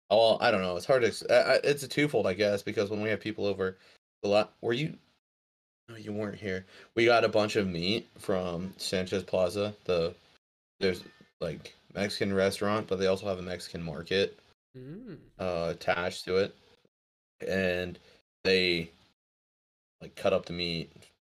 well, 0.10 0.38
I 0.42 0.52
don't 0.52 0.62
know. 0.62 0.78
It's 0.78 0.86
hard 0.86 1.04
to. 1.04 1.34
I, 1.34 1.54
I, 1.54 1.60
it's 1.64 1.84
a 1.84 1.88
twofold, 1.88 2.28
I 2.28 2.34
guess, 2.34 2.64
because 2.64 2.90
when 2.90 3.02
we 3.02 3.10
have 3.10 3.20
people 3.20 3.46
over, 3.46 3.78
a 4.24 4.28
lot. 4.28 4.54
Were 4.62 4.74
you? 4.74 4.98
No, 5.90 5.96
you 5.96 6.14
weren't 6.14 6.40
here. 6.40 6.66
We 6.96 7.06
got 7.06 7.24
a 7.24 7.30
bunch 7.30 7.56
of 7.56 7.68
meat 7.68 8.08
from 8.18 8.74
Sanchez 8.78 9.24
Plaza. 9.24 9.76
The 9.84 10.16
there's 10.80 11.04
like 11.42 11.76
Mexican 11.94 12.34
restaurant, 12.34 12.88
but 12.88 13.00
they 13.00 13.08
also 13.08 13.28
have 13.28 13.40
a 13.40 13.44
Mexican 13.44 13.84
market 13.84 14.40
Mm. 14.78 15.18
uh, 15.40 15.70
attached 15.72 16.26
to 16.26 16.38
it, 16.38 16.56
and 17.46 17.98
they 18.44 18.92
like 20.02 20.16
cut 20.16 20.34
up 20.34 20.46
the 20.46 20.54
meat. 20.54 20.92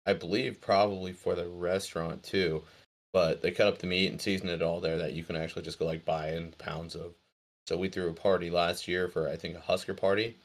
I 0.06 0.12
believe 0.14 0.60
probably 0.60 1.12
for 1.12 1.34
the 1.34 1.46
restaurant 1.48 2.22
too, 2.22 2.62
but 3.12 3.42
they 3.42 3.50
cut 3.50 3.66
up 3.66 3.78
the 3.78 3.86
meat 3.86 4.08
and 4.10 4.20
season 4.20 4.48
it 4.48 4.62
all 4.62 4.80
there 4.80 4.98
that 4.98 5.12
you 5.12 5.24
can 5.24 5.36
actually 5.36 5.62
just 5.62 5.78
go 5.78 5.84
like 5.84 6.04
buy 6.04 6.32
in 6.32 6.52
pounds 6.58 6.94
of. 6.94 7.14
So 7.66 7.76
we 7.76 7.88
threw 7.88 8.08
a 8.08 8.14
party 8.14 8.50
last 8.50 8.86
year 8.86 9.08
for 9.08 9.28
I 9.28 9.36
think 9.36 9.56
a 9.56 9.60
Husker 9.60 9.94
party, 9.94 10.36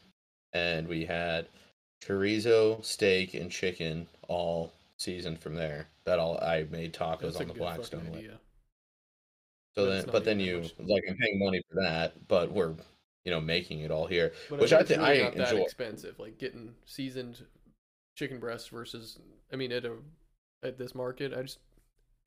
and 0.54 0.88
we 0.88 1.06
had 1.06 1.48
chorizo, 2.04 2.84
steak, 2.84 3.34
and 3.36 3.52
chicken 3.52 4.08
all 4.28 4.74
seasoned 4.98 5.40
from 5.40 5.56
there. 5.56 5.88
That 6.06 6.20
all 6.20 6.38
I 6.42 6.66
made 6.70 6.94
tacos 6.94 7.22
That's 7.22 7.36
on 7.38 7.48
the 7.48 7.54
Blackstone. 7.54 8.12
way. 8.12 8.32
So 9.76 9.86
then, 9.86 10.06
but 10.12 10.26
then 10.26 10.40
you 10.40 10.62
much. 10.62 10.74
like 10.80 11.04
I'm 11.10 11.16
paying 11.18 11.40
money 11.40 11.62
for 11.70 11.82
that, 11.82 12.28
but 12.28 12.52
we're 12.52 12.74
you 13.24 13.32
know 13.32 13.40
making 13.42 13.82
it 13.82 13.92
all 13.92 14.06
here. 14.08 14.34
But 14.50 14.60
Which 14.60 14.74
I 14.74 14.78
think 14.80 14.90
it's 14.92 15.00
thi- 15.00 15.06
really 15.06 15.22
I 15.22 15.24
not 15.26 15.36
that 15.38 15.52
enjoy. 15.52 15.64
expensive. 15.64 16.20
Like 16.20 16.38
getting 16.38 16.74
seasoned 16.86 17.46
chicken 18.18 18.40
breasts 18.40 18.68
versus, 18.68 19.18
I 19.52 19.56
mean, 19.56 19.72
at 19.72 19.86
a 19.86 19.94
at 20.64 20.78
this 20.78 20.94
market, 20.94 21.34
I 21.34 21.42
just 21.44 21.60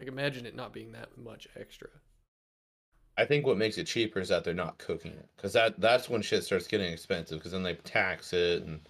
I 0.00 0.04
can 0.04 0.12
imagine 0.14 0.46
it 0.46 0.56
not 0.56 0.72
being 0.72 0.92
that 0.92 1.16
much 1.18 1.46
extra. 1.56 1.88
I 3.16 3.24
think 3.24 3.46
what 3.46 3.58
makes 3.58 3.78
it 3.78 3.86
cheaper 3.86 4.18
is 4.18 4.28
that 4.30 4.42
they're 4.42 4.54
not 4.54 4.78
cooking 4.78 5.12
it, 5.12 5.28
because 5.36 5.52
that 5.52 5.78
that's 5.80 6.08
when 6.08 6.22
shit 6.22 6.42
starts 6.44 6.66
getting 6.66 6.92
expensive. 6.92 7.38
Because 7.38 7.52
then 7.52 7.62
they 7.62 7.74
tax 7.74 8.32
it, 8.32 8.62
and 8.64 8.80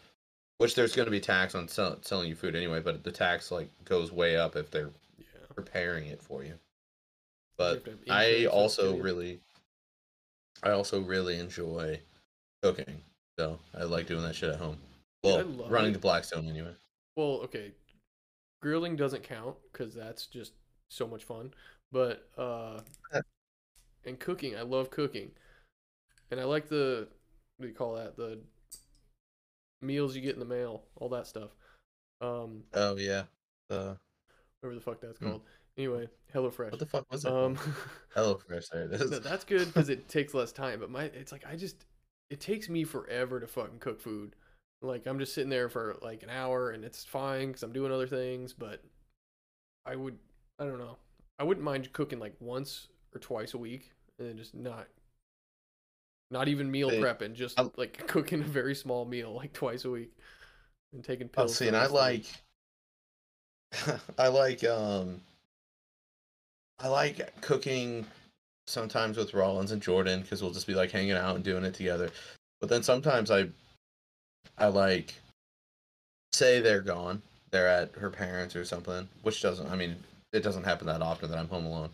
which 0.58 0.74
there's 0.76 0.94
going 0.94 1.06
to 1.06 1.10
be 1.10 1.20
tax 1.20 1.54
on 1.54 1.66
sell, 1.68 1.98
selling 2.02 2.28
you 2.28 2.36
food 2.36 2.54
anyway, 2.54 2.80
but 2.80 3.02
the 3.04 3.12
tax 3.12 3.50
like 3.50 3.68
goes 3.84 4.12
way 4.12 4.36
up 4.36 4.56
if 4.56 4.70
they're 4.70 4.92
Yeah. 5.18 5.24
preparing 5.54 6.06
it 6.06 6.22
for 6.22 6.44
you. 6.44 6.54
But 7.56 7.74
have 7.74 7.84
to 7.84 7.90
have 7.90 8.00
I 8.10 8.46
also 8.46 8.96
really, 8.96 9.40
I 10.62 10.70
also 10.70 11.00
really 11.00 11.38
enjoy 11.38 12.00
cooking. 12.62 13.00
So 13.38 13.58
I 13.78 13.84
like 13.84 14.06
doing 14.06 14.22
that 14.22 14.34
shit 14.34 14.50
at 14.50 14.56
home. 14.56 14.78
Well, 15.22 15.44
love 15.44 15.70
running 15.70 15.90
it. 15.90 15.94
the 15.94 16.00
Blackstone 16.00 16.48
anyway. 16.48 16.74
Well, 17.16 17.40
okay, 17.44 17.72
grilling 18.60 18.96
doesn't 18.96 19.22
count 19.22 19.56
because 19.72 19.94
that's 19.94 20.26
just 20.26 20.52
so 20.88 21.06
much 21.06 21.24
fun. 21.24 21.52
But 21.92 22.28
uh, 22.36 22.80
and 24.04 24.18
cooking, 24.18 24.56
I 24.56 24.62
love 24.62 24.90
cooking, 24.90 25.30
and 26.30 26.40
I 26.40 26.44
like 26.44 26.68
the 26.68 27.08
what 27.56 27.64
do 27.66 27.68
you 27.68 27.74
call 27.74 27.94
that? 27.94 28.16
The 28.16 28.40
meals 29.80 30.16
you 30.16 30.22
get 30.22 30.34
in 30.34 30.40
the 30.40 30.46
mail, 30.46 30.82
all 30.96 31.08
that 31.10 31.26
stuff. 31.26 31.50
Um, 32.20 32.64
Oh 32.72 32.96
yeah. 32.96 33.24
Uh, 33.70 33.94
whatever 34.60 34.74
the 34.74 34.80
fuck 34.80 35.00
that's 35.00 35.18
Hmm. 35.18 35.26
called. 35.26 35.42
Anyway, 35.76 36.08
HelloFresh. 36.34 36.70
what 36.70 36.78
the 36.78 36.86
fuck 36.86 37.10
was 37.10 37.24
it? 37.24 37.32
um, 37.32 37.58
Hello 38.14 38.36
Fresh. 38.36 38.68
There 38.68 38.82
it 38.84 38.92
is. 39.00 39.10
no, 39.10 39.18
that's 39.18 39.44
good 39.44 39.66
because 39.66 39.88
it 39.88 40.08
takes 40.08 40.32
less 40.34 40.52
time. 40.52 40.80
But 40.80 40.90
my, 40.90 41.04
it's 41.04 41.32
like 41.32 41.44
I 41.48 41.56
just, 41.56 41.84
it 42.30 42.40
takes 42.40 42.68
me 42.68 42.84
forever 42.84 43.40
to 43.40 43.46
fucking 43.46 43.80
cook 43.80 44.00
food. 44.00 44.36
Like 44.82 45.06
I'm 45.06 45.18
just 45.18 45.34
sitting 45.34 45.50
there 45.50 45.68
for 45.68 45.96
like 46.02 46.22
an 46.22 46.30
hour 46.30 46.70
and 46.70 46.84
it's 46.84 47.04
fine 47.04 47.48
because 47.48 47.62
I'm 47.62 47.72
doing 47.72 47.90
other 47.92 48.06
things. 48.06 48.52
But 48.52 48.82
I 49.86 49.96
would, 49.96 50.16
I 50.60 50.64
don't 50.64 50.78
know, 50.78 50.96
I 51.38 51.44
wouldn't 51.44 51.64
mind 51.64 51.92
cooking 51.92 52.20
like 52.20 52.34
once 52.38 52.88
or 53.14 53.18
twice 53.18 53.54
a 53.54 53.58
week 53.58 53.90
and 54.18 54.28
then 54.28 54.36
just 54.36 54.54
not, 54.54 54.86
not 56.30 56.46
even 56.48 56.70
meal 56.70 56.90
prepping, 56.90 57.34
just 57.34 57.58
I'm- 57.58 57.72
like 57.76 58.06
cooking 58.06 58.40
a 58.40 58.44
very 58.44 58.74
small 58.76 59.04
meal 59.04 59.32
like 59.34 59.52
twice 59.52 59.84
a 59.84 59.90
week 59.90 60.12
and 60.92 61.02
taking 61.02 61.26
Oh, 61.36 61.42
pills. 61.42 61.56
see, 61.56 61.66
and 61.66 61.76
I 61.76 61.86
rest 61.88 61.94
of 61.94 61.96
the 61.96 63.92
like. 63.92 64.00
I 64.18 64.28
like, 64.28 64.62
um, 64.64 65.20
I 66.78 66.88
like 66.88 67.40
cooking 67.40 68.06
sometimes 68.66 69.16
with 69.16 69.34
Rollins 69.34 69.72
and 69.72 69.82
Jordan 69.82 70.22
because 70.22 70.42
we'll 70.42 70.52
just 70.52 70.66
be 70.66 70.74
like 70.74 70.90
hanging 70.90 71.12
out 71.12 71.36
and 71.36 71.44
doing 71.44 71.64
it 71.64 71.74
together. 71.74 72.10
But 72.60 72.70
then 72.70 72.82
sometimes 72.82 73.30
I, 73.30 73.48
I 74.58 74.66
like, 74.66 75.14
say 76.32 76.60
they're 76.60 76.80
gone, 76.80 77.22
they're 77.50 77.68
at 77.68 77.92
her 77.96 78.10
parents 78.10 78.56
or 78.56 78.64
something, 78.64 79.08
which 79.22 79.42
doesn't, 79.42 79.70
I 79.70 79.76
mean, 79.76 79.96
it 80.32 80.42
doesn't 80.42 80.64
happen 80.64 80.86
that 80.86 81.02
often 81.02 81.30
that 81.30 81.38
I'm 81.38 81.48
home 81.48 81.66
alone. 81.66 81.90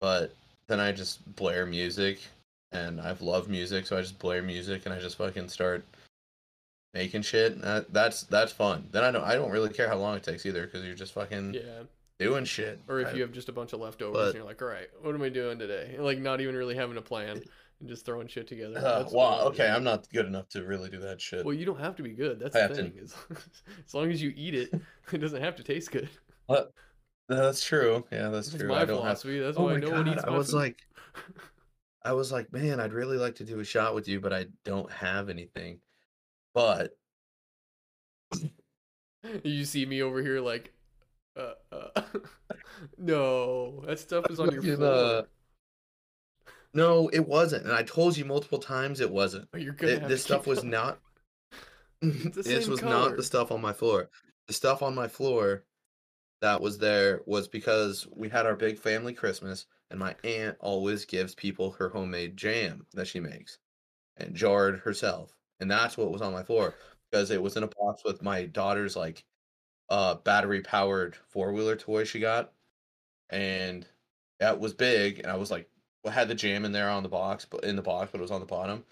But 0.00 0.34
then 0.68 0.80
I 0.80 0.92
just 0.92 1.34
blare 1.36 1.66
music, 1.66 2.20
and 2.72 3.00
I've 3.00 3.22
loved 3.22 3.48
music, 3.48 3.86
so 3.86 3.96
I 3.96 4.00
just 4.00 4.18
blare 4.18 4.42
music 4.42 4.84
and 4.84 4.94
I 4.94 5.00
just 5.00 5.16
fucking 5.16 5.48
start 5.48 5.84
making 6.94 7.22
shit. 7.22 7.60
That, 7.62 7.92
that's 7.92 8.22
that's 8.24 8.52
fun. 8.52 8.88
Then 8.92 9.04
I 9.04 9.10
don't 9.10 9.24
I 9.24 9.34
don't 9.34 9.50
really 9.50 9.70
care 9.70 9.88
how 9.88 9.96
long 9.96 10.16
it 10.16 10.22
takes 10.22 10.44
either 10.46 10.66
because 10.66 10.84
you're 10.84 10.94
just 10.94 11.14
fucking 11.14 11.54
Yeah. 11.54 11.82
Doing 12.18 12.44
shit. 12.44 12.80
Or 12.88 13.00
if 13.00 13.08
I- 13.08 13.12
you 13.12 13.22
have 13.22 13.32
just 13.32 13.48
a 13.48 13.52
bunch 13.52 13.72
of 13.72 13.80
leftovers 13.80 14.14
but- 14.16 14.26
and 14.28 14.34
you're 14.36 14.44
like, 14.44 14.60
all 14.62 14.68
right, 14.68 14.88
what 15.02 15.14
am 15.14 15.22
I 15.22 15.28
doing 15.28 15.58
today? 15.58 15.92
And, 15.96 16.04
like 16.04 16.18
not 16.18 16.40
even 16.40 16.54
really 16.56 16.74
having 16.74 16.96
a 16.96 17.02
plan 17.02 17.40
and 17.80 17.88
just 17.88 18.04
throwing 18.04 18.26
shit 18.28 18.48
together. 18.48 18.76
Uh, 18.78 19.02
That's 19.02 19.12
well, 19.12 19.38
fine, 19.38 19.46
okay, 19.48 19.64
yeah. 19.66 19.76
I'm 19.76 19.84
not 19.84 20.08
good 20.10 20.26
enough 20.26 20.48
to 20.50 20.64
really 20.64 20.90
do 20.90 20.98
that 21.00 21.20
shit. 21.20 21.44
Well, 21.44 21.54
you 21.54 21.64
don't 21.64 21.78
have 21.80 21.94
to 21.96 22.02
be 22.02 22.10
good. 22.12 22.40
That's 22.40 22.56
I 22.56 22.60
the 22.66 22.68
have 22.68 22.76
to- 22.76 22.82
thing. 22.82 22.92
Is 22.96 23.14
as 23.86 23.94
long 23.94 24.10
as 24.10 24.20
you 24.20 24.32
eat 24.36 24.54
it, 24.54 24.70
it 25.12 25.18
doesn't 25.18 25.42
have 25.42 25.56
to 25.56 25.62
taste 25.62 25.90
good. 25.92 26.08
What? 26.46 26.72
That's 27.28 27.62
true. 27.62 28.04
Yeah, 28.10 28.30
that's 28.30 28.48
That's 28.48 28.60
true. 28.62 28.68
my 28.70 28.76
I 28.76 28.84
don't 28.86 28.88
have. 29.04 29.20
philosophy. 29.20 29.38
That's 29.38 29.58
Oh 29.58 29.64
why 29.64 29.74
my 29.74 29.80
no 29.80 29.90
one 29.90 30.04
God, 30.06 30.14
eats 30.14 30.24
I 30.24 30.30
was 30.30 30.50
food. 30.50 30.56
like, 30.56 30.78
I 32.02 32.12
was 32.12 32.32
like, 32.32 32.50
man, 32.52 32.80
I'd 32.80 32.94
really 32.94 33.18
like 33.18 33.34
to 33.36 33.44
do 33.44 33.60
a 33.60 33.64
shot 33.64 33.94
with 33.94 34.08
you, 34.08 34.18
but 34.18 34.32
I 34.32 34.46
don't 34.64 34.90
have 34.90 35.28
anything. 35.28 35.80
But 36.54 36.92
you 39.44 39.64
see 39.64 39.84
me 39.84 40.02
over 40.02 40.22
here 40.22 40.40
like, 40.40 40.72
uh, 41.38 41.54
uh, 41.72 42.02
no, 42.98 43.82
that 43.86 43.98
stuff 43.98 44.24
is 44.30 44.40
on 44.40 44.50
your 44.50 44.62
floor. 44.62 44.84
uh, 44.84 45.22
no, 46.74 47.08
it 47.08 47.26
wasn't, 47.26 47.64
and 47.64 47.72
I 47.72 47.82
told 47.82 48.16
you 48.16 48.24
multiple 48.24 48.58
times 48.58 49.00
it 49.00 49.10
wasn't. 49.10 49.48
You're 49.56 49.72
gonna 49.72 49.92
It- 49.92 50.08
this 50.08 50.22
stuff 50.22 50.46
was 50.46 50.64
not. 50.64 51.00
this 52.02 52.68
was 52.68 52.82
not 52.82 53.16
the 53.16 53.22
stuff 53.22 53.50
on 53.50 53.60
my 53.60 53.72
floor. 53.72 54.10
The 54.46 54.52
stuff 54.52 54.82
on 54.82 54.94
my 54.94 55.08
floor 55.08 55.64
that 56.40 56.60
was 56.60 56.78
there 56.78 57.22
was 57.26 57.48
because 57.48 58.06
we 58.14 58.28
had 58.28 58.46
our 58.46 58.54
big 58.54 58.78
family 58.78 59.12
Christmas, 59.12 59.66
and 59.90 59.98
my 59.98 60.14
aunt 60.22 60.56
always 60.60 61.04
gives 61.04 61.34
people 61.34 61.72
her 61.72 61.88
homemade 61.88 62.36
jam 62.36 62.86
that 62.94 63.08
she 63.08 63.18
makes 63.20 63.58
and 64.16 64.34
jarred 64.34 64.80
herself, 64.80 65.34
and 65.60 65.70
that's 65.70 65.96
what 65.96 66.12
was 66.12 66.22
on 66.22 66.32
my 66.32 66.42
floor 66.44 66.74
because 67.10 67.30
it 67.30 67.42
was 67.42 67.56
in 67.56 67.62
a 67.62 67.68
box 67.68 68.02
with 68.04 68.22
my 68.22 68.44
daughter's 68.46 68.94
like 68.94 69.24
uh 69.90 70.14
battery 70.16 70.60
powered 70.60 71.16
four 71.28 71.52
wheeler 71.52 71.76
toy 71.76 72.04
she 72.04 72.20
got, 72.20 72.52
and 73.30 73.86
that 74.40 74.60
was 74.60 74.74
big, 74.74 75.20
and 75.20 75.28
I 75.28 75.36
was 75.36 75.50
like, 75.50 75.68
well, 76.04 76.12
had 76.12 76.28
the 76.28 76.34
jam 76.34 76.64
in 76.64 76.72
there 76.72 76.90
on 76.90 77.02
the 77.02 77.08
box, 77.08 77.44
but 77.44 77.64
in 77.64 77.76
the 77.76 77.82
box, 77.82 78.10
but 78.12 78.18
it 78.18 78.22
was 78.22 78.30
on 78.30 78.40
the 78.40 78.46
bottom, 78.46 78.84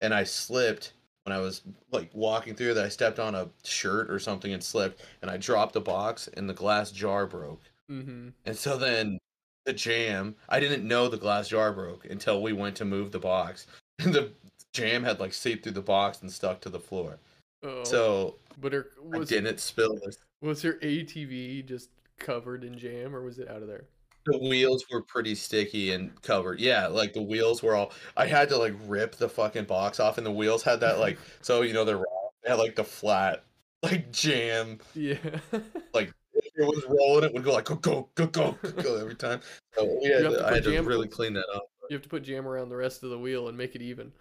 and 0.00 0.14
I 0.14 0.24
slipped 0.24 0.92
when 1.24 1.36
I 1.36 1.40
was 1.40 1.62
like 1.90 2.10
walking 2.12 2.54
through 2.54 2.74
that 2.74 2.84
I 2.84 2.88
stepped 2.88 3.18
on 3.18 3.34
a 3.34 3.48
shirt 3.64 4.10
or 4.10 4.18
something 4.18 4.52
and 4.52 4.62
slipped 4.62 5.02
and 5.22 5.30
I 5.30 5.36
dropped 5.36 5.72
the 5.72 5.80
box 5.80 6.28
and 6.34 6.48
the 6.48 6.54
glass 6.54 6.90
jar 6.90 7.26
broke. 7.26 7.62
Mm-hmm. 7.90 8.28
And 8.44 8.56
so 8.56 8.76
then 8.76 9.18
the 9.64 9.72
jam, 9.72 10.34
I 10.48 10.60
didn't 10.60 10.86
know 10.86 11.08
the 11.08 11.16
glass 11.16 11.48
jar 11.48 11.72
broke 11.72 12.04
until 12.04 12.42
we 12.42 12.52
went 12.52 12.76
to 12.76 12.84
move 12.84 13.10
the 13.10 13.18
box. 13.18 13.66
And 14.00 14.12
the 14.12 14.32
jam 14.72 15.04
had 15.04 15.20
like 15.20 15.32
seeped 15.32 15.62
through 15.62 15.72
the 15.74 15.80
box 15.80 16.20
and 16.20 16.30
stuck 16.30 16.60
to 16.62 16.68
the 16.68 16.80
floor. 16.80 17.16
Oh, 17.62 17.84
So 17.84 18.34
but 18.60 18.72
her, 18.72 18.88
I 19.14 19.20
didn't 19.20 19.60
spill 19.60 20.00
this. 20.04 20.18
Was 20.44 20.62
your 20.62 20.74
ATV 20.74 21.66
just 21.66 21.90
covered 22.18 22.64
in 22.64 22.78
jam 22.78 23.14
or 23.14 23.22
was 23.22 23.38
it 23.38 23.48
out 23.48 23.62
of 23.62 23.68
there? 23.68 23.86
The 24.26 24.38
wheels 24.38 24.84
were 24.90 25.02
pretty 25.02 25.34
sticky 25.34 25.92
and 25.92 26.20
covered. 26.22 26.58
Yeah, 26.60 26.86
like 26.86 27.12
the 27.12 27.22
wheels 27.22 27.62
were 27.62 27.74
all 27.74 27.92
I 28.16 28.26
had 28.26 28.48
to 28.50 28.56
like 28.56 28.74
rip 28.86 29.16
the 29.16 29.28
fucking 29.28 29.64
box 29.64 30.00
off 30.00 30.18
and 30.18 30.26
the 30.26 30.30
wheels 30.30 30.62
had 30.62 30.80
that 30.80 30.98
like 30.98 31.18
so 31.40 31.62
you 31.62 31.72
know 31.72 31.84
they're 31.84 31.98
raw. 31.98 32.04
They 32.42 32.50
had 32.50 32.58
like 32.58 32.76
the 32.76 32.84
flat 32.84 33.44
like 33.82 34.12
jam 34.12 34.78
Yeah. 34.94 35.16
Like, 35.92 36.12
it 36.34 36.64
was 36.64 36.84
rolling, 36.88 37.24
it 37.24 37.32
would 37.32 37.44
go 37.44 37.52
like 37.52 37.64
go 37.64 37.76
go 37.76 38.08
go 38.14 38.26
go 38.26 38.56
go, 38.60 38.96
every 38.96 39.14
time. 39.14 39.40
So 39.74 39.84
we 40.00 40.08
had 40.08 40.24
have 40.24 40.32
to, 40.32 40.38
to 40.38 40.46
I 40.46 40.54
had 40.54 40.64
to 40.64 40.82
really 40.82 41.08
clean 41.08 41.34
that 41.34 41.46
up. 41.54 41.64
You 41.90 41.94
have 41.94 42.02
to 42.02 42.08
put 42.08 42.22
jam 42.22 42.46
around 42.46 42.68
the 42.68 42.76
rest 42.76 43.02
of 43.02 43.10
the 43.10 43.18
wheel 43.18 43.48
and 43.48 43.56
make 43.56 43.74
it 43.74 43.82
even. 43.82 44.12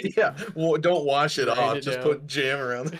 Yeah, 0.16 0.34
well, 0.54 0.78
don't 0.78 1.04
wash 1.04 1.38
it 1.38 1.44
Grind 1.44 1.60
off. 1.60 1.76
it 1.76 1.80
just 1.82 1.98
down. 1.98 2.06
put 2.06 2.26
jam 2.26 2.58
around. 2.58 2.98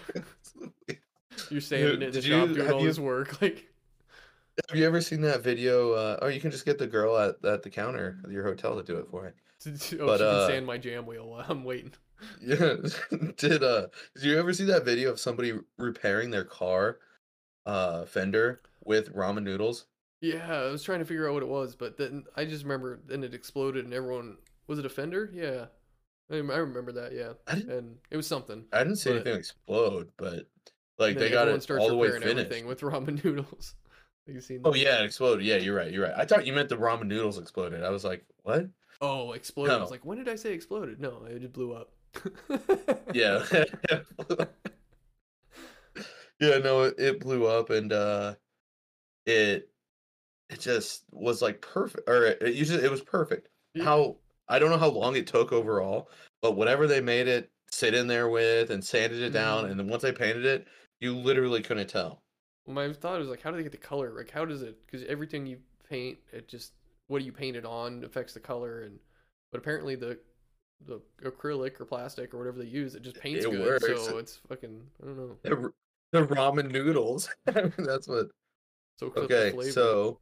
You're 1.51 1.61
sanding 1.61 2.03
it 2.03 2.09
in 2.09 2.13
the 2.13 2.23
shop 2.23 2.49
you- 2.49 2.55
doing 2.57 2.71
all 2.73 2.81
you- 2.81 2.87
this 2.89 2.99
work. 2.99 3.41
Like, 3.43 3.67
Have 4.69 4.79
you 4.79 4.85
ever 4.87 5.01
seen 5.01 5.23
that 5.23 5.43
video? 5.43 5.93
Uh, 5.93 6.19
oh, 6.23 6.27
you 6.29 6.41
can 6.41 6.51
just 6.51 6.67
get 6.67 6.79
the 6.79 6.87
girl 6.87 7.17
at, 7.17 7.43
at 7.45 7.63
the 7.63 7.71
counter 7.71 8.19
at 8.25 8.31
your 8.31 8.45
hotel 8.45 8.77
to 8.77 8.83
do 8.83 8.99
it 8.99 9.07
for 9.11 9.27
you. 9.27 9.33
oh, 10.01 10.07
But, 10.07 10.19
she 10.19 10.25
uh, 10.25 10.47
can 10.47 10.49
sand 10.49 10.67
my 10.67 10.77
jam 10.79 11.07
wheel 11.07 11.29
while 11.29 11.45
I'm 11.49 11.65
waiting. 11.65 11.93
Yeah. 12.43 12.75
did 13.39 13.63
uh 13.65 13.87
did 14.15 14.25
you 14.25 14.39
ever 14.39 14.53
see 14.53 14.65
that 14.65 14.85
video 14.85 15.11
of 15.11 15.19
somebody 15.19 15.55
repairing 15.79 16.31
their 16.31 16.45
car 16.45 16.99
uh 17.65 18.05
fender 18.05 18.61
with 18.85 19.15
ramen 19.15 19.43
noodles? 19.43 19.87
Yeah, 20.21 20.53
I 20.65 20.71
was 20.71 20.83
trying 20.83 20.99
to 20.99 21.07
figure 21.07 21.27
out 21.29 21.33
what 21.33 21.43
it 21.43 21.49
was, 21.49 21.75
but 21.77 21.97
then 21.97 22.25
I 22.37 22.45
just 22.45 22.65
remember 22.65 23.01
then 23.07 23.25
it 23.25 23.33
exploded 23.33 23.87
and 23.87 23.95
everyone 23.95 24.37
was 24.67 24.79
it 24.79 24.85
a 24.85 24.91
fender? 24.91 25.31
Yeah, 25.33 25.67
I, 26.31 26.35
rem- 26.37 26.51
I 26.51 26.57
remember 26.59 26.93
that. 26.93 27.13
Yeah, 27.15 27.33
and 27.47 27.97
it 28.11 28.19
was 28.19 28.27
something. 28.27 28.67
I 28.71 28.81
didn't 28.81 28.97
see 28.97 29.09
But- 29.11 29.17
anything 29.23 29.39
explode, 29.39 30.11
but 30.19 30.47
like 31.01 31.19
they 31.19 31.31
got 31.31 31.49
it 31.49 31.71
all 31.71 31.89
the 31.89 31.97
way 31.97 32.11
finished. 32.11 32.65
with 32.67 32.81
ramen 32.81 33.25
noodles. 33.25 33.75
you 34.27 34.41
seen? 34.41 34.61
Oh 34.65 34.73
that? 34.73 34.79
yeah, 34.79 35.01
it 35.01 35.07
exploded. 35.07 35.45
Yeah, 35.45 35.57
you're 35.57 35.75
right. 35.75 35.91
You're 35.91 36.05
right. 36.05 36.15
I 36.17 36.25
thought 36.25 36.47
you 36.47 36.53
meant 36.53 36.69
the 36.69 36.77
ramen 36.77 37.07
noodles 37.07 37.39
exploded. 37.39 37.83
I 37.83 37.91
was 37.91 38.05
like, 38.05 38.25
what? 38.43 38.69
Oh, 39.01 39.33
exploded! 39.33 39.75
I 39.75 39.79
was 39.81 39.91
like, 39.91 40.05
when 40.05 40.19
did 40.19 40.29
I 40.29 40.35
say 40.37 40.53
exploded? 40.53 41.01
No, 41.01 41.25
it 41.25 41.41
just 41.41 41.55
blew 41.55 41.73
up. 41.73 41.91
Yeah. 43.15 43.45
yeah, 46.41 46.59
no, 46.59 46.83
it, 46.85 46.95
it 46.99 47.21
blew 47.21 47.47
up 47.47 47.71
and 47.71 47.93
uh 47.93 48.35
it 49.27 49.69
it 50.49 50.61
just 50.61 51.05
was 51.13 51.41
like 51.43 51.61
perfect 51.61 52.09
or 52.09 52.27
it, 52.27 52.39
it 52.43 52.55
usually 52.55 52.85
it 52.85 52.91
was 52.91 53.01
perfect. 53.03 53.49
Yeah. 53.75 53.85
How 53.85 54.17
I 54.49 54.59
don't 54.59 54.71
know 54.71 54.79
how 54.79 54.91
long 54.91 55.17
it 55.17 55.27
took 55.27 55.53
overall, 55.53 56.11
but 56.43 56.57
whatever 56.57 56.87
they 56.87 57.01
made 57.01 57.29
it 57.29 57.51
sit 57.71 57.95
in 57.95 58.07
there 58.09 58.29
with 58.29 58.71
and 58.71 58.85
sanded 58.85 59.21
it 59.23 59.31
down 59.31 59.65
Mhm. 59.65 59.71
and 59.71 59.81
then 59.81 59.89
once 59.89 60.03
they 60.03 60.13
painted 60.13 60.45
it, 60.45 60.67
you 61.01 61.15
literally 61.17 61.63
couldn't 61.63 61.89
tell. 61.89 62.23
Well, 62.67 62.75
my 62.75 62.93
thought 62.93 63.19
was 63.19 63.29
like, 63.29 63.43
how 63.43 63.51
do 63.51 63.57
they 63.57 63.63
get 63.63 63.73
the 63.73 63.79
color? 63.79 64.13
Like, 64.17 64.31
how 64.31 64.45
does 64.45 64.63
it? 64.63 64.79
Because 64.87 65.05
everything 65.07 65.47
you 65.47 65.59
paint, 65.89 66.19
it 66.33 66.49
just 66.49 66.73
what 67.09 67.19
do 67.21 67.25
you 67.25 67.33
paint 67.33 67.57
it 67.57 67.65
on 67.65 68.05
affects 68.05 68.35
the 68.35 68.41
color, 68.41 68.83
and 68.83 68.99
but 69.51 69.59
apparently 69.59 69.95
the 69.97 70.19
the 70.87 71.01
acrylic 71.23 71.81
or 71.81 71.85
plastic 71.85 72.35
or 72.35 72.39
whatever 72.39 72.59
they 72.59 72.67
use, 72.67 72.95
it 72.95 73.03
just 73.03 73.19
paints 73.19 73.45
It 73.45 73.51
good. 73.51 73.81
works. 73.83 74.05
So 74.05 74.19
it's 74.19 74.37
fucking 74.49 74.83
I 75.03 75.07
don't 75.07 75.17
know. 75.17 75.37
The, 75.43 75.73
the 76.13 76.27
ramen 76.27 76.71
noodles. 76.71 77.29
That's 77.45 78.09
what 78.09 78.29
the 79.01 79.11
Okay, 79.17 79.57
so 79.61 80.19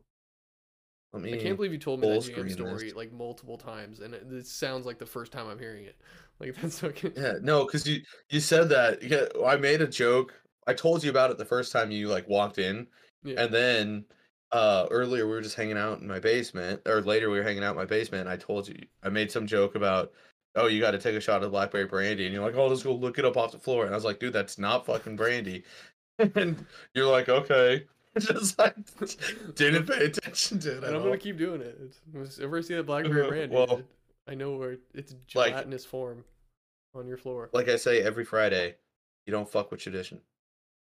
let 1.13 1.23
me 1.23 1.33
I 1.33 1.37
can't 1.37 1.57
believe 1.57 1.73
you 1.73 1.79
told 1.79 2.01
me 2.01 2.07
that 2.09 2.23
screen 2.23 2.51
story 2.51 2.93
this. 2.93 2.93
like 2.93 3.13
multiple 3.13 3.59
times, 3.59 4.01
and 4.01 4.15
it, 4.15 4.27
it 4.31 4.47
sounds 4.47 4.87
like 4.87 4.99
the 4.99 5.07
first 5.07 5.33
time 5.33 5.47
I'm 5.49 5.59
hearing 5.59 5.85
it. 5.85 5.97
Like 6.41 6.55
that's 6.61 6.81
fucking. 6.81 7.15
Yeah, 7.17 7.35
no, 7.43 7.65
because 7.67 7.87
you 7.87 8.03
you 8.31 8.41
said 8.41 8.69
that. 8.71 9.03
Yeah, 9.03 9.27
I 9.45 9.57
made 9.57 9.81
a 9.83 9.87
joke. 9.89 10.35
I 10.69 10.75
told 10.75 11.03
you 11.03 11.11
about 11.11 11.31
it 11.33 11.39
the 11.39 11.45
first 11.45 11.73
time 11.73 11.91
you 11.91 12.09
like 12.09 12.29
walked 12.29 12.59
in, 12.59 12.87
Yeah. 13.25 13.43
and 13.43 13.53
then 13.53 14.05
uh 14.53 14.87
earlier 14.91 15.27
we 15.27 15.33
were 15.33 15.41
just 15.43 15.57
hanging 15.57 15.77
out 15.79 16.01
in 16.01 16.07
my 16.07 16.21
basement, 16.21 16.83
or 16.87 17.01
later 17.03 17.31
we 17.31 17.39
were 17.39 17.43
hanging 17.45 17.65
out 17.65 17.71
in 17.73 17.77
my 17.77 17.85
basement. 17.87 18.21
And 18.23 18.31
I 18.31 18.37
told 18.37 18.69
you 18.69 18.77
I 19.03 19.09
made 19.09 19.33
some 19.33 19.47
joke 19.47 19.75
about, 19.75 20.13
oh, 20.55 20.67
you 20.67 20.81
got 20.81 20.93
to 20.93 20.99
take 20.99 21.15
a 21.17 21.21
shot 21.21 21.43
of 21.43 21.51
blackberry 21.51 21.87
brandy, 21.87 22.25
and 22.27 22.35
you're 22.35 22.45
like, 22.45 22.55
oh, 22.57 22.67
let's 22.69 22.83
go 22.83 22.95
look 22.95 23.19
it 23.19 23.25
up 23.25 23.37
off 23.37 23.53
the 23.53 23.59
floor, 23.59 23.85
and 23.85 23.93
I 23.95 23.97
was 23.97 24.05
like, 24.05 24.21
dude, 24.21 24.33
that's 24.33 24.59
not 24.59 24.87
fucking 24.87 25.17
brandy, 25.17 25.65
and 26.19 26.65
you're 26.95 27.11
like, 27.11 27.29
okay, 27.29 27.85
just 28.19 28.59
like 28.59 28.75
didn't 29.55 29.87
pay 29.87 30.05
attention 30.07 30.59
to 30.61 30.79
it. 30.79 30.85
and 30.85 30.87
I'm 30.87 30.97
all. 30.97 31.03
gonna 31.05 31.19
keep 31.19 31.39
doing 31.39 31.61
it. 31.61 31.79
It's, 31.85 32.01
whenever 32.39 32.59
I 32.59 32.61
see 32.63 32.75
that 32.75 32.83
blackberry 32.87 33.29
brandy, 33.29 33.55
well, 33.55 33.83
I 34.27 34.35
know 34.35 34.57
where 34.57 34.77
it's 34.95 35.13
like- 35.35 35.51
gelatinous 35.53 35.85
form 35.85 36.25
on 36.95 37.07
your 37.07 37.17
floor. 37.19 37.49
Like 37.53 37.69
I 37.69 37.77
say 37.77 38.03
every 38.03 38.25
Friday, 38.25 38.77
you 39.27 39.31
don't 39.31 39.49
fuck 39.49 39.71
with 39.71 39.81
tradition. 39.81 40.21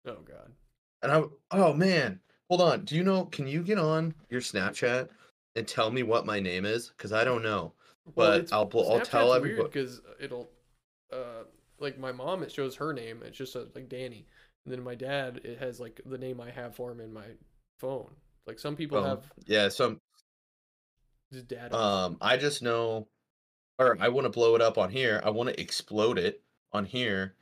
Oh 0.05 0.17
god. 0.25 0.51
And 1.01 1.11
I, 1.11 1.23
oh 1.51 1.73
man, 1.73 2.19
hold 2.49 2.61
on. 2.61 2.85
Do 2.85 2.95
you 2.95 3.03
know? 3.03 3.25
Can 3.25 3.47
you 3.47 3.63
get 3.63 3.77
on 3.77 4.13
your 4.29 4.41
Snapchat 4.41 5.09
and 5.55 5.67
tell 5.67 5.91
me 5.91 6.03
what 6.03 6.25
my 6.25 6.39
name 6.39 6.65
is? 6.65 6.89
Because 6.89 7.13
I 7.13 7.23
don't 7.23 7.43
know. 7.43 7.73
But 8.15 8.51
I'll 8.51 8.69
I'll 8.73 9.01
tell 9.01 9.33
everybody- 9.33 9.63
because 9.67 10.01
it'll, 10.19 10.49
uh, 11.13 11.43
like 11.79 11.99
my 11.99 12.11
mom 12.11 12.43
it 12.43 12.51
shows 12.51 12.75
her 12.75 12.91
name. 12.93 13.21
It's 13.23 13.37
just 13.37 13.55
uh 13.55 13.65
like 13.75 13.87
Danny, 13.87 14.25
and 14.65 14.73
then 14.73 14.83
my 14.83 14.95
dad 14.95 15.41
it 15.43 15.59
has 15.59 15.79
like 15.79 16.01
the 16.05 16.17
name 16.17 16.41
I 16.41 16.49
have 16.49 16.75
for 16.75 16.91
him 16.91 16.99
in 16.99 17.13
my 17.13 17.25
phone. 17.77 18.09
Like 18.47 18.59
some 18.59 18.75
people 18.75 18.97
Oh, 18.97 19.03
have 19.03 19.23
Yeah. 19.45 19.69
Some. 19.69 19.99
just 21.31 21.47
dad. 21.47 21.73
Um. 21.73 22.17
I 22.19 22.35
just 22.37 22.61
know, 22.61 23.07
or 23.77 23.95
I 23.99 24.09
want 24.09 24.25
to 24.25 24.29
blow 24.31 24.55
it 24.55 24.61
up 24.61 24.77
on 24.77 24.89
here. 24.89 25.21
I 25.23 25.29
want 25.29 25.49
to 25.49 25.61
explode 25.61 26.17
it 26.17 26.41
on 26.73 26.85
here, 26.85 27.35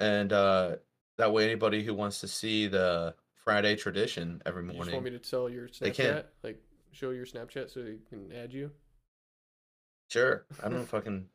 and 0.00 0.32
uh, 0.32 0.76
that 1.18 1.32
way 1.32 1.44
anybody 1.44 1.82
who 1.84 1.94
wants 1.94 2.20
to 2.20 2.28
see 2.28 2.66
the 2.66 3.14
Friday 3.44 3.76
tradition 3.76 4.42
every 4.46 4.62
you 4.62 4.68
just 4.68 4.76
morning. 4.76 4.94
want 4.94 5.04
me 5.04 5.10
to 5.10 5.18
tell 5.18 5.48
your 5.48 5.68
They 5.80 5.90
can. 5.90 6.06
Snapchat, 6.06 6.24
like 6.42 6.62
show 6.92 7.10
your 7.10 7.26
Snapchat 7.26 7.72
so 7.72 7.82
they 7.82 7.98
can 8.08 8.32
add 8.32 8.52
you. 8.52 8.70
Sure. 10.08 10.44
I 10.62 10.68
don't 10.68 10.84
fucking. 10.88 11.26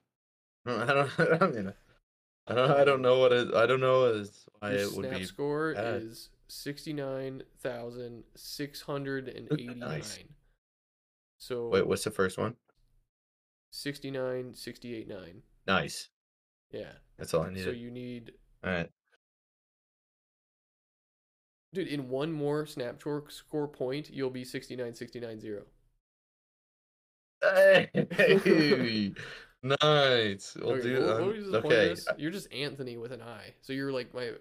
I 0.66 0.86
don't. 0.86 1.42
I 1.42 1.48
mean. 1.48 1.74
I 2.48 2.56
don't. 2.56 2.72
I 2.72 2.84
don't 2.84 2.96
um, 2.96 3.02
know 3.02 3.20
what 3.20 3.32
it. 3.32 3.54
I 3.54 3.66
don't 3.66 3.80
know 3.80 4.06
is 4.06 4.46
why 4.60 4.72
Your 4.72 4.80
it 4.82 4.94
would 4.94 5.06
snap 5.06 5.20
be. 5.20 5.26
score 5.26 5.74
bad. 5.76 6.02
is 6.02 6.30
sixty 6.48 6.94
nine 6.94 7.44
thousand 7.60 8.24
six 8.36 8.82
hundred 8.82 9.28
and 9.30 9.48
eighty 9.52 9.68
nine. 9.68 9.80
Nice. 9.80 10.20
So 11.38 11.70
Wait. 11.70 11.88
What's 11.88 12.04
the 12.04 12.12
first 12.12 12.38
one? 12.38 12.56
69, 13.72 14.54
68, 14.56 15.08
9. 15.08 15.42
Nice. 15.68 16.10
Yeah. 16.72 16.92
That's 17.18 17.34
all 17.34 17.44
I 17.44 17.52
need. 17.52 17.64
So 17.64 17.70
you 17.70 17.92
need 17.92 18.32
All 18.64 18.72
right. 18.72 18.90
Dude, 21.74 21.88
in 21.88 22.10
one 22.10 22.32
more 22.32 22.66
snap 22.66 23.02
score 23.30 23.68
point, 23.68 24.10
you'll 24.12 24.30
be 24.32 24.44
69 24.44 24.96
69 24.96 25.40
0. 25.40 25.62
Hey, 27.42 27.90
nice. 29.64 30.58
We'll 30.60 30.72
okay, 30.72 30.82
do. 30.82 31.06
what, 31.06 31.22
what 31.22 31.36
was 31.36 31.52
the 31.52 31.62
point 31.62 31.74
of 31.74 31.80
okay. 31.80 31.88
this? 31.90 32.08
You're 32.18 32.32
just 32.32 32.52
Anthony 32.52 32.98
with 32.98 33.12
an 33.12 33.22
I. 33.22 33.54
So 33.62 33.72
you're 33.74 33.92
like 33.92 34.14
my 34.14 34.32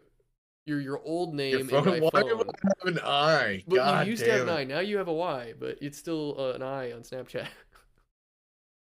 you're 0.69 0.81
your 0.81 1.01
old 1.03 1.31
Your 1.31 1.59
name 1.59 1.69
phone, 1.69 1.89
in 1.89 1.95
my 1.95 1.99
why 2.01 2.11
phone. 2.21 2.29
do 2.29 2.41
I 2.41 2.69
have 2.85 2.95
an 2.95 3.01
eye? 3.03 3.65
But 3.67 3.77
God 3.77 4.07
you 4.07 4.11
used 4.11 4.25
to 4.25 4.31
have 4.31 4.43
an. 4.43 4.51
I. 4.51 4.65
Now 4.65 4.81
you 4.81 4.99
have 4.99 5.09
a 5.09 5.13
Y, 5.13 5.55
but 5.59 5.79
it's 5.81 5.99
still 5.99 6.37
uh, 6.39 6.53
an 6.53 6.63
I 6.63 6.93
on 6.93 7.01
Snapchat. 7.03 7.47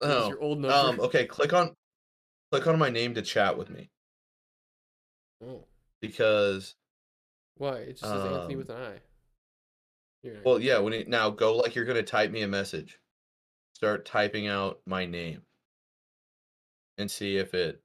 Oh, 0.03 0.29
your 0.29 0.41
old 0.41 0.59
number. 0.59 0.75
um. 0.75 0.99
Okay. 0.99 1.27
Click 1.27 1.53
on, 1.53 1.75
click 2.51 2.65
on 2.65 2.79
my 2.79 2.89
name 2.89 3.13
to 3.13 3.21
chat 3.21 3.55
with 3.55 3.69
me 3.69 3.91
Oh, 5.45 5.65
because. 6.01 6.73
Why? 7.56 7.78
It 7.78 7.97
just 7.97 8.04
says 8.04 8.26
Anthony 8.26 8.54
Um, 8.54 8.58
with 8.58 8.70
an 8.70 8.82
I. 8.82 8.99
You're 10.24 10.41
Well, 10.43 10.60
yeah. 10.60 10.80
When 10.80 10.93
you 10.93 11.06
now 11.06 11.30
go 11.30 11.56
like 11.58 11.76
you're 11.76 11.86
gonna 11.86 12.04
type 12.04 12.32
me 12.32 12.41
a 12.41 12.47
message, 12.47 12.99
start 13.74 14.06
typing 14.06 14.47
out 14.47 14.82
my 14.86 15.06
name, 15.06 15.41
and 16.97 17.10
see 17.10 17.38
if 17.38 17.54
it, 17.54 17.82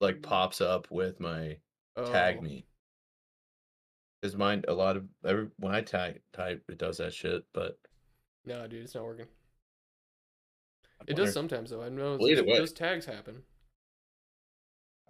like, 0.00 0.22
pops 0.22 0.60
up 0.60 0.90
with 0.90 1.20
my 1.20 1.58
that. 1.96 2.06
tag 2.06 2.36
Oh, 2.38 2.42
me. 2.42 2.66
Is 4.22 4.36
mine, 4.36 4.64
a 4.68 4.74
lot 4.74 4.96
of 4.96 5.08
every 5.24 5.48
when 5.56 5.74
I 5.74 5.80
tag 5.80 6.20
type, 6.32 6.62
it 6.68 6.78
does 6.78 6.98
that 6.98 7.14
shit. 7.14 7.44
But 7.54 7.78
No, 8.44 8.66
dude, 8.66 8.84
it's 8.84 8.94
not 8.94 9.04
working. 9.04 9.26
It 11.06 11.14
does 11.14 11.32
sometimes 11.32 11.70
though. 11.70 11.82
I 11.82 11.88
know 11.88 12.16
Well, 12.18 12.28
those, 12.28 12.44
those 12.44 12.72
tags 12.72 13.06
happen. 13.06 13.42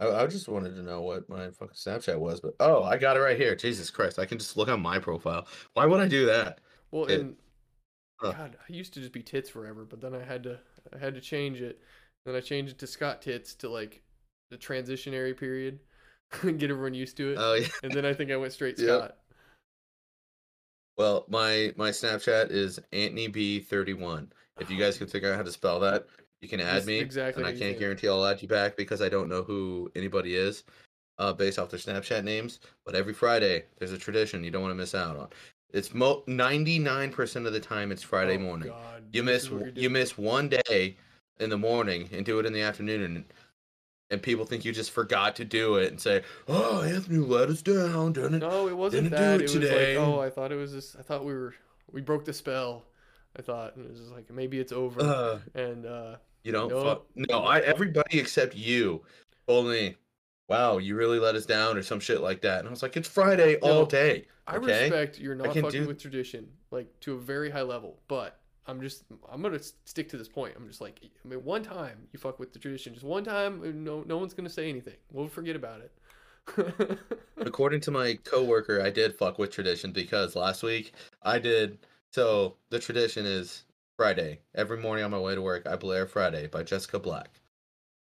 I, 0.01 0.23
I 0.23 0.27
just 0.27 0.49
wanted 0.49 0.75
to 0.77 0.83
know 0.83 1.03
what 1.03 1.29
my 1.29 1.51
fucking 1.51 1.75
Snapchat 1.75 2.19
was, 2.19 2.41
but 2.41 2.55
oh, 2.61 2.83
I 2.83 2.97
got 2.97 3.17
it 3.17 3.21
right 3.21 3.37
here. 3.37 3.55
Jesus 3.55 3.91
Christ, 3.91 4.19
I 4.19 4.25
can 4.25 4.39
just 4.39 4.57
look 4.57 4.69
on 4.69 4.81
my 4.81 4.99
profile. 4.99 5.47
Why 5.75 5.87
would 5.87 6.01
I 6.01 6.09
do 6.09 6.27
that? 6.27 6.61
Well, 6.91 7.05
It- 7.05 7.21
and 7.21 7.37
huh. 8.19 8.33
God, 8.33 8.57
I 8.69 8.73
used 8.73 8.95
to 8.95 9.01
just 9.01 9.13
be 9.13 9.23
tits 9.23 9.51
forever, 9.51 9.85
but 9.85 10.01
then 10.01 10.15
I 10.15 10.25
had 10.25 10.43
to 10.45 10.59
I 10.95 10.99
had 10.99 11.15
to 11.15 11.21
change 11.21 11.61
it. 11.61 11.81
Then 12.25 12.35
I 12.35 12.41
changed 12.41 12.73
it 12.73 12.79
to 12.79 12.87
Scott 12.87 13.23
tits 13.23 13.55
to 13.57 13.69
like 13.69 14.03
the 14.51 14.57
transitionary 14.57 15.37
period 15.37 15.81
and 16.43 16.59
get 16.59 16.71
everyone 16.71 16.95
used 16.95 17.17
to 17.19 17.33
it. 17.33 17.37
Oh 17.39 17.55
yeah. 17.55 17.69
and 17.83 17.93
then 17.93 18.07
I 18.07 18.15
think 18.15 18.31
I 18.31 18.37
went 18.37 18.53
straight 18.53 18.79
Yep. 18.79 18.89
Scott. 18.89 19.17
Well, 20.97 21.25
my 21.29 21.73
my 21.77 21.91
Snapchat 21.91 22.51
is 22.51 22.81
Anthony 22.93 23.29
B 23.29 23.61
thirty 23.61 23.95
one. 23.95 24.33
If 24.59 24.71
you 24.71 24.79
guys 24.79 24.97
oh. 24.97 24.99
can 24.99 25.07
figure 25.09 25.31
out 25.31 25.37
how 25.37 25.43
to 25.43 25.53
spell 25.53 25.81
that, 25.81 26.07
you 26.41 26.49
can 26.49 26.61
add 26.61 26.77
That's 26.77 26.87
me. 26.87 26.99
exactly 26.99 27.43
and 27.43 27.55
I 27.55 27.59
can't 27.59 27.79
guarantee 27.79 28.09
I'll 28.09 28.25
add 28.25 28.41
you 28.43 28.49
back 28.49 28.77
because 28.77 29.03
I 29.03 29.09
don't 29.09 29.29
know 29.29 29.43
who 29.43 29.91
anybody 29.95 30.35
is, 30.37 30.65
uh, 31.19 31.33
based 31.33 31.59
off 31.59 31.69
their 31.71 31.79
Snapchat 31.79 32.25
names. 32.25 32.61
But 32.87 32.95
every 32.95 33.13
Friday, 33.13 33.65
there's 33.79 33.93
a 33.93 33.99
tradition 33.99 34.43
you 34.45 34.51
don't 34.51 34.63
want 34.63 34.73
to 34.73 34.77
miss 34.77 34.95
out 34.95 35.17
on. 35.17 35.29
It's 35.73 35.95
mo 35.95 36.25
ninety 36.27 36.79
nine 36.79 37.13
percent 37.13 37.47
of 37.47 37.53
the 37.53 37.61
time 37.61 37.93
it's 37.93 38.03
Friday 38.03 38.37
Oh, 38.37 38.41
morning. 38.41 38.69
God, 38.69 39.05
You 39.13 39.23
this 39.23 39.51
miss 39.51 39.63
you 39.77 39.89
miss 39.91 40.19
one 40.19 40.49
day 40.49 40.97
in 41.39 41.49
the 41.51 41.59
morning 41.59 42.09
and 42.13 42.25
do 42.27 42.39
it 42.41 42.47
in 42.47 42.53
the 42.53 42.63
afternoon, 42.63 43.03
and 43.03 43.25
and 44.11 44.21
people 44.21 44.45
think 44.45 44.65
you 44.65 44.73
just 44.73 44.91
forgot 44.91 45.37
to 45.37 45.45
do 45.45 45.77
it 45.77 45.91
and 45.93 46.01
say, 46.01 46.23
"Oh, 46.49 46.83
Anthony 46.83 47.19
let 47.19 47.49
us 47.51 47.63
down." 47.63 48.13
Didn't 48.15 48.35
it? 48.35 48.39
No, 48.41 48.67
it 48.67 48.77
wasn't 48.77 49.11
Didn't 49.11 49.19
do 49.19 49.25
that. 49.25 49.35
it 49.37 49.41
It, 49.43 49.43
was 49.45 49.53
today. 49.53 49.97
like, 49.97 50.05
oh, 50.05 50.19
I 50.21 50.29
thought 50.31 50.51
it 50.51 50.57
was 50.57 50.73
this. 50.73 50.97
I 50.99 51.03
thought 51.03 51.25
we 51.25 51.33
were 51.35 51.55
we 51.93 52.01
broke 52.01 52.25
the 52.25 52.33
spell. 52.33 52.83
I 53.39 53.43
thought 53.43 53.77
and 53.77 53.85
it 53.85 53.91
was 53.93 54.01
just 54.01 54.11
like 54.13 54.29
maybe 54.31 54.59
it's 54.59 54.73
over. 54.73 55.01
uh, 55.01 55.39
and 55.55 55.87
uh, 55.87 56.17
you 56.45 56.53
don't 56.53 56.69
No, 56.69 56.83
fuck. 56.83 57.07
No, 57.15 57.41
I 57.41 57.61
everybody 57.61 58.19
except 58.19 58.55
you 58.55 59.03
told 59.47 59.67
me, 59.67 59.97
"Wow, 60.49 60.79
you 60.79 60.97
really 60.97 61.19
let 61.19 61.35
us 61.35 61.47
down," 61.47 61.77
or 61.77 61.83
some 61.83 62.01
shit 62.01 62.21
like 62.21 62.41
that. 62.43 62.61
And 62.61 62.69
I 62.69 62.71
was 62.71 62.83
like, 62.83 62.97
"It's 62.97 63.09
Friday 63.09 63.57
all 63.57 63.87
day." 63.87 64.27
I 64.47 64.57
respect 64.57 65.19
you're 65.19 65.35
not 65.35 65.55
fucking 65.55 65.71
do- 65.71 65.87
with 65.87 66.01
tradition 66.01 66.49
like 66.71 66.89
to 67.01 67.15
a 67.15 67.19
very 67.19 67.51
high 67.51 67.63
level, 67.63 68.01
but 68.09 68.41
I'm 68.67 68.81
just 68.81 69.05
I'm 69.31 69.43
gonna 69.43 69.61
stick 69.85 70.09
to 70.11 70.17
this 70.17 70.29
point. 70.29 70.55
I'm 70.57 70.67
just 70.67 70.81
like 70.81 71.01
I 71.03 71.29
mean, 71.29 71.45
one 71.45 71.63
time 71.63 72.09
you 72.13 72.19
fuck 72.19 72.39
with 72.39 72.53
the 72.53 72.59
tradition, 72.59 72.95
just 72.95 73.05
one 73.05 73.25
time, 73.25 73.63
uh, 73.63 73.73
no 73.75 74.03
no 74.07 74.19
one's 74.19 74.35
gonna 74.35 74.51
say 74.51 74.69
anything. 74.69 74.97
We'll 75.13 75.29
forget 75.29 75.57
about 75.57 75.81
it. 75.81 76.99
According 77.37 77.81
to 77.83 77.91
my 77.91 78.19
coworker, 78.25 78.81
I 78.83 78.91
did 78.91 79.15
fuck 79.15 79.39
with 79.39 79.51
tradition 79.51 79.93
because 79.93 80.37
last 80.37 80.63
week 80.63 80.93
I 81.23 81.39
did. 81.39 81.79
So 82.13 82.57
the 82.71 82.79
tradition 82.79 83.25
is 83.25 83.65
Friday. 84.05 84.41
Every 84.55 84.79
morning 84.79 85.05
on 85.05 85.11
my 85.11 85.19
way 85.19 85.35
to 85.35 85.43
work, 85.43 85.67
I 85.67 85.77
blare 85.77 86.07
Friday 86.07 86.47
by 86.47 86.63
Jessica 86.63 86.99
Black, 86.99 87.29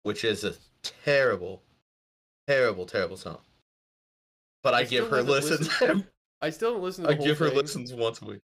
which 0.03 0.23
is 0.23 0.43
a 0.43 0.53
terrible, 0.83 1.63
terrible, 2.47 2.85
terrible 2.85 3.17
song. 3.17 3.39
But 4.61 4.75
I, 4.75 4.81
I 4.81 4.83
give 4.83 5.09
her 5.09 5.23
listens. 5.23 5.61
listened- 5.81 6.05
I 6.43 6.51
still 6.51 6.73
don't 6.73 6.83
listen 6.83 7.05
to 7.05 7.15
the 7.15 7.19
I 7.19 7.25
give 7.25 7.39
her 7.39 7.47
thing, 7.49 7.57
listens 7.57 7.93
once 7.95 8.21
a 8.21 8.25
week. 8.25 8.41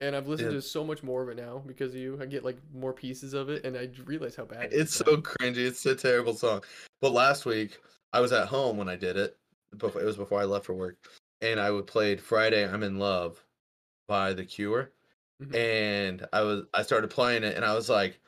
and 0.00 0.14
I've 0.14 0.28
listened 0.28 0.52
Yeah. 0.52 0.58
to 0.58 0.62
so 0.62 0.84
much 0.84 1.02
more 1.02 1.22
of 1.24 1.28
it 1.28 1.36
now 1.36 1.60
because 1.66 1.90
of 1.92 1.98
you. 2.00 2.20
I 2.22 2.26
get 2.26 2.44
like 2.44 2.58
more 2.72 2.92
pieces 2.92 3.34
of 3.34 3.48
it, 3.48 3.64
and 3.64 3.76
I 3.76 3.88
realize 4.04 4.36
how 4.36 4.44
bad 4.44 4.72
it 4.72 4.72
It's 4.72 4.94
so 4.94 5.16
cringy. 5.16 5.56
It's 5.66 5.84
a 5.86 5.94
terrible 5.96 6.34
song. 6.34 6.62
But 7.00 7.10
last 7.10 7.46
week 7.46 7.80
I 8.12 8.20
was 8.20 8.30
at 8.30 8.46
home 8.46 8.76
when 8.76 8.88
I 8.88 8.94
did 8.94 9.16
it. 9.16 9.36
Before 9.76 10.00
it 10.00 10.04
was 10.04 10.16
before 10.16 10.40
I 10.40 10.44
left 10.44 10.66
for 10.66 10.74
work, 10.74 10.98
and 11.40 11.58
I 11.58 11.72
would 11.72 11.88
played 11.88 12.20
Friday 12.20 12.64
I'm 12.64 12.84
in 12.84 13.00
Love 13.00 13.44
by 14.06 14.32
The 14.32 14.44
Cure, 14.44 14.92
Mhm. 15.42 15.54
and 15.54 16.26
I 16.32 16.40
was 16.42 16.64
I 16.72 16.82
started 16.82 17.10
playing 17.10 17.44
it, 17.44 17.56
and 17.56 17.64
I 17.64 17.74
was 17.74 17.88
like, 17.90 18.18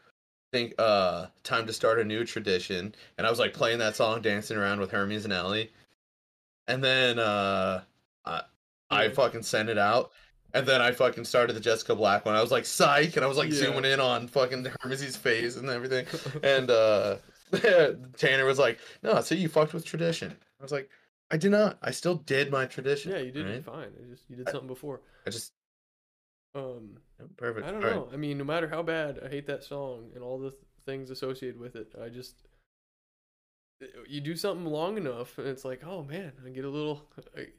think 0.52 0.74
uh 0.78 1.26
time 1.42 1.66
to 1.66 1.72
start 1.72 1.98
a 2.00 2.04
new 2.04 2.24
tradition, 2.24 2.94
and 3.16 3.26
I 3.26 3.30
was 3.30 3.38
like 3.38 3.54
playing 3.54 3.78
that 3.78 3.96
song, 3.96 4.20
dancing 4.22 4.56
around 4.56 4.80
with 4.80 4.90
Hermes 4.90 5.24
and 5.24 5.32
Ellie, 5.32 5.70
and 6.66 6.82
then 6.82 7.18
uh 7.18 7.82
I 8.24 8.42
I 8.90 9.08
fucking 9.10 9.42
sent 9.42 9.68
it 9.68 9.78
out. 9.78 10.12
And 10.54 10.66
then 10.66 10.80
I 10.80 10.92
fucking 10.92 11.26
started 11.26 11.52
the 11.52 11.60
Jessica 11.60 11.94
Black 11.94 12.24
one. 12.24 12.34
I 12.34 12.40
was 12.40 12.50
like, 12.50 12.64
psych, 12.64 13.16
and 13.16 13.24
I 13.24 13.28
was 13.28 13.36
like 13.36 13.50
Yeah. 13.50 13.56
zooming 13.56 13.84
in 13.84 14.00
on 14.00 14.26
fucking 14.28 14.66
hermes's 14.80 15.14
face 15.14 15.56
and 15.56 15.68
everything 15.68 16.06
and 16.42 16.70
uh 16.70 17.16
Tanner 18.16 18.44
was 18.44 18.58
like, 18.58 18.78
"No, 19.02 19.20
see, 19.22 19.36
you 19.36 19.48
fucked 19.48 19.72
with 19.74 19.84
tradition." 19.84 20.36
I 20.60 20.62
was 20.62 20.72
like, 20.72 20.90
"I 21.30 21.36
did 21.38 21.50
not. 21.50 21.78
I 21.82 21.90
still 21.90 22.16
did 22.16 22.50
my 22.50 22.66
tradition." 22.66 23.12
yeah, 23.12 23.18
you 23.18 23.30
did 23.32 23.46
right? 23.46 23.64
fine. 23.64 23.88
I 23.98 24.10
just 24.10 24.24
you 24.28 24.36
did 24.36 24.48
something 24.50 24.66
before. 24.68 25.00
I 25.26 25.30
just 25.30 25.52
Um, 26.58 26.98
perfect. 27.36 27.66
I 27.66 27.70
don't 27.70 27.82
All 27.82 27.88
right. 27.88 27.96
know. 27.96 28.08
I 28.12 28.16
mean, 28.16 28.38
no 28.38 28.44
matter 28.44 28.68
how 28.68 28.82
bad 28.82 29.20
I 29.24 29.28
hate 29.28 29.46
that 29.46 29.64
song 29.64 30.10
and 30.14 30.22
all 30.22 30.38
the 30.38 30.50
th- 30.50 30.62
things 30.84 31.10
associated 31.10 31.58
with 31.58 31.76
it, 31.76 31.92
I 32.02 32.08
just 32.08 32.34
uh, 33.82 33.86
you 34.08 34.20
do 34.20 34.34
something 34.36 34.66
long 34.66 34.96
enough, 34.96 35.38
and 35.38 35.46
it's 35.46 35.64
like, 35.64 35.82
oh 35.84 36.02
man, 36.02 36.32
I 36.44 36.50
get 36.50 36.64
a 36.64 36.68
little, 36.70 37.02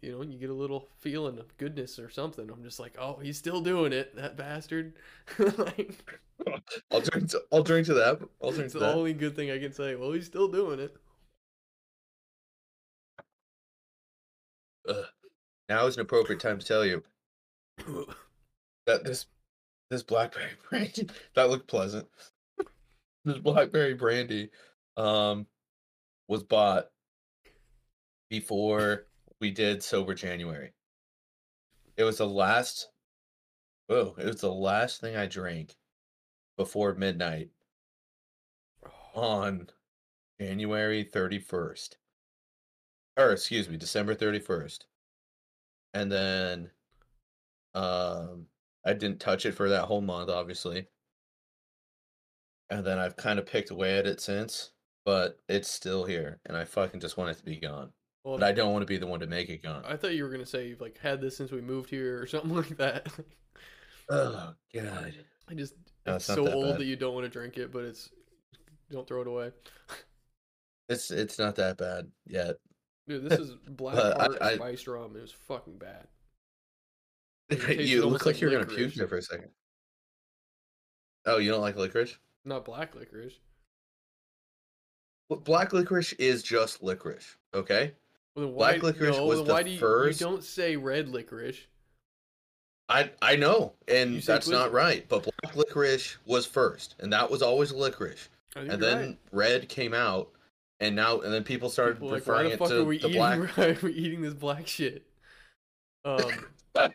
you 0.02 0.12
know, 0.12 0.22
you 0.22 0.38
get 0.38 0.50
a 0.50 0.54
little 0.54 0.90
feeling 1.00 1.40
of 1.40 1.56
goodness 1.58 1.98
or 2.00 2.10
something. 2.10 2.50
I'm 2.50 2.64
just 2.64 2.80
like, 2.80 2.96
oh, 3.00 3.20
he's 3.22 3.38
still 3.38 3.62
doing 3.62 3.94
it, 3.94 4.16
that 4.16 4.36
bastard. 4.38 4.94
like, 5.38 6.20
I'll 6.92 7.02
drink. 7.02 7.30
To, 7.30 7.42
I'll 7.52 7.64
drink 7.64 7.88
to 7.88 7.94
that. 7.96 8.20
I'll 8.44 8.52
drink 8.52 8.66
it's 8.66 8.74
to 8.74 8.80
the 8.80 8.86
that. 8.86 8.96
only 8.96 9.14
good 9.14 9.36
thing 9.36 9.52
I 9.52 9.60
can 9.60 9.74
say. 9.74 9.96
Well, 9.96 10.12
he's 10.12 10.26
still 10.26 10.48
doing 10.48 10.80
it. 10.80 10.96
Ugh. 14.88 15.06
Now 15.70 15.86
is 15.86 15.96
an 15.96 16.02
appropriate 16.02 16.40
time 16.42 16.58
to 16.60 16.66
tell 16.66 16.84
you 16.86 17.04
that 18.90 19.04
this 19.04 19.28
this 19.90 20.04
blackberry 20.04 20.52
brandy 20.70 21.08
that 21.36 21.50
looked 21.50 21.68
pleasant. 21.68 22.08
This 23.26 23.38
blackberry 23.38 23.94
brandy, 23.94 24.50
um, 24.98 25.46
was 26.28 26.44
bought 26.44 26.88
before 28.30 29.06
we 29.40 29.52
did 29.52 29.84
sober 29.84 30.14
January. 30.14 30.74
It 31.98 32.04
was 32.04 32.18
the 32.18 32.28
last. 32.28 32.90
Oh, 33.90 34.16
it 34.18 34.26
was 34.26 34.42
the 34.42 34.52
last 34.54 35.02
thing 35.02 35.16
I 35.16 35.26
drank 35.26 35.76
before 36.58 36.94
midnight 36.94 37.50
on 39.14 39.68
January 40.40 41.04
thirty 41.04 41.40
first, 41.40 41.98
or 43.18 43.32
excuse 43.32 43.70
me, 43.70 43.78
December 43.78 44.16
thirty 44.16 44.40
first, 44.40 44.86
and 45.94 46.12
then, 46.12 46.72
um, 47.74 48.46
I 48.90 48.94
didn't 48.94 49.20
touch 49.20 49.46
it 49.46 49.54
for 49.54 49.70
that 49.70 49.84
whole 49.86 50.02
month, 50.02 50.30
obviously. 50.30 50.88
And 52.72 52.86
then 52.86 53.00
I've 53.00 53.16
kind 53.18 53.40
of 53.40 53.46
picked 53.46 53.72
away 53.72 53.98
at 53.98 54.06
it 54.08 54.20
since, 54.22 54.72
but 55.06 55.38
it's 55.48 55.70
still 55.70 56.04
here, 56.06 56.40
and 56.46 56.56
I 56.56 56.66
fucking 56.66 57.00
just 57.00 57.18
want 57.18 57.32
it 57.32 57.38
to 57.38 57.44
be 57.46 57.58
gone. 57.58 57.92
Well, 58.24 58.38
But 58.38 58.46
I 58.48 58.52
don't 58.52 58.72
want 58.74 58.82
to 58.84 58.86
be 58.88 58.98
the 58.98 59.08
one 59.08 59.20
to 59.22 59.28
make 59.28 59.50
it 59.50 59.64
gone. 59.64 59.84
I 59.86 59.96
thought 59.96 60.14
you 60.14 60.24
were 60.24 60.30
gonna 60.30 60.46
say 60.46 60.68
you've 60.68 60.82
like 60.82 60.98
had 61.00 61.22
this 61.22 61.38
since 61.38 61.52
we 61.52 61.62
moved 61.62 61.90
here 61.90 62.22
or 62.22 62.28
something 62.28 62.54
like 62.54 62.78
that. 62.78 63.08
Oh 64.10 64.54
god. 64.74 65.14
I 65.50 65.54
just 65.54 65.74
No, 66.06 66.16
it's 66.16 66.28
it's 66.30 66.36
so 66.36 66.44
that 66.46 66.54
old 66.54 66.72
bad. 66.72 66.80
that 66.82 66.86
you 66.86 66.96
don't 66.96 67.14
want 67.14 67.26
to 67.26 67.30
drink 67.30 67.58
it, 67.58 67.72
but 67.72 67.86
it's 67.86 68.10
don't 68.92 69.08
throw 69.08 69.22
it 69.22 69.28
away. 69.28 69.52
It's 70.90 71.12
it's 71.12 71.40
not 71.40 71.56
that 71.56 71.78
bad 71.78 72.08
yet. 72.28 72.56
Dude, 73.08 73.30
this 73.30 73.40
is 73.50 73.56
Black 73.68 73.96
I- 73.98 74.24
Heart 74.26 74.38
I- 74.42 74.56
Spice 74.56 74.86
Rum. 74.88 75.16
It 75.16 75.22
was 75.22 75.32
fucking 75.32 75.78
bad. 75.78 76.08
You 77.50 78.06
look 78.06 78.26
like 78.26 78.36
like 78.36 78.42
you're 78.42 78.52
gonna 78.52 78.66
puke 78.66 78.94
there 78.94 79.08
for 79.08 79.18
a 79.18 79.22
second. 79.22 79.50
Oh, 81.26 81.38
you 81.38 81.52
don't 81.52 81.62
like 81.62 81.76
licorice? 81.76 82.18
Not 82.46 82.66
black 82.66 82.96
licorice. 82.96 83.40
Well, 85.30 85.40
black 85.40 85.74
licorice 85.74 86.14
is 86.14 86.42
just 86.42 86.82
licorice, 86.82 87.38
okay? 87.54 87.94
Well, 88.36 88.48
then 88.48 88.56
Black 88.56 88.84
licorice 88.84 89.18
no, 89.18 89.26
was 89.26 89.44
then 89.44 89.48
the 89.56 89.64
do 89.64 89.70
you, 89.72 89.80
first- 89.80 90.22
you 90.22 90.28
don't 90.28 90.44
say 90.44 90.76
red 90.76 91.10
licorice? 91.10 91.68
I 92.88 93.12
I 93.22 93.36
know, 93.36 93.74
and 93.88 94.22
that's 94.22 94.48
not 94.48 94.72
right. 94.72 95.08
But 95.08 95.24
black 95.24 95.56
licorice 95.56 96.18
was 96.26 96.48
first, 96.48 96.96
and 97.00 97.14
that 97.14 97.30
was 97.30 97.44
always 97.44 97.72
licorice. 97.72 98.30
And 98.56 98.82
then 98.82 98.98
right. 98.98 99.18
red 99.32 99.70
came 99.70 99.94
out, 99.94 100.32
and 100.80 100.96
now 100.96 101.20
and 101.20 101.32
then 101.32 101.44
people 101.44 101.70
started 101.70 101.98
People 101.98 102.10
are 102.10 102.14
like, 102.14 102.28
why 102.28 102.44
the 102.44 102.52
it 102.54 102.60
fuck 102.60 102.70
to 102.70 102.80
are 102.82 102.84
we 102.84 102.98
the 102.98 103.10
eating? 103.10 103.20
black. 103.20 103.40
Why 103.58 103.66
are 103.66 103.78
we 103.84 103.94
eating 103.94 104.22
this 104.22 104.34
black 104.34 104.66
shit? 104.66 105.06
Um, 106.04 106.48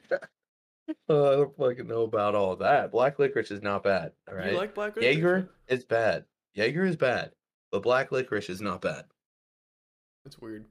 Oh, 1.08 1.26
I 1.32 1.36
don't 1.36 1.56
fucking 1.56 1.86
know 1.86 2.02
about 2.02 2.34
all 2.34 2.56
that. 2.56 2.90
Black 2.92 3.18
licorice 3.18 3.50
is 3.50 3.62
not 3.62 3.82
bad. 3.82 4.12
All 4.28 4.34
right, 4.36 4.52
you 4.52 4.56
like 4.58 4.74
black 4.74 4.96
licorice? 4.96 5.14
Jaeger 5.16 5.48
is 5.68 5.84
bad. 5.84 6.24
Jaeger 6.54 6.84
is 6.84 6.96
bad, 6.96 7.32
but 7.72 7.82
black 7.82 8.12
licorice 8.12 8.48
is 8.50 8.60
not 8.60 8.80
bad. 8.82 9.04
That's 10.24 10.38
weird. 10.38 10.64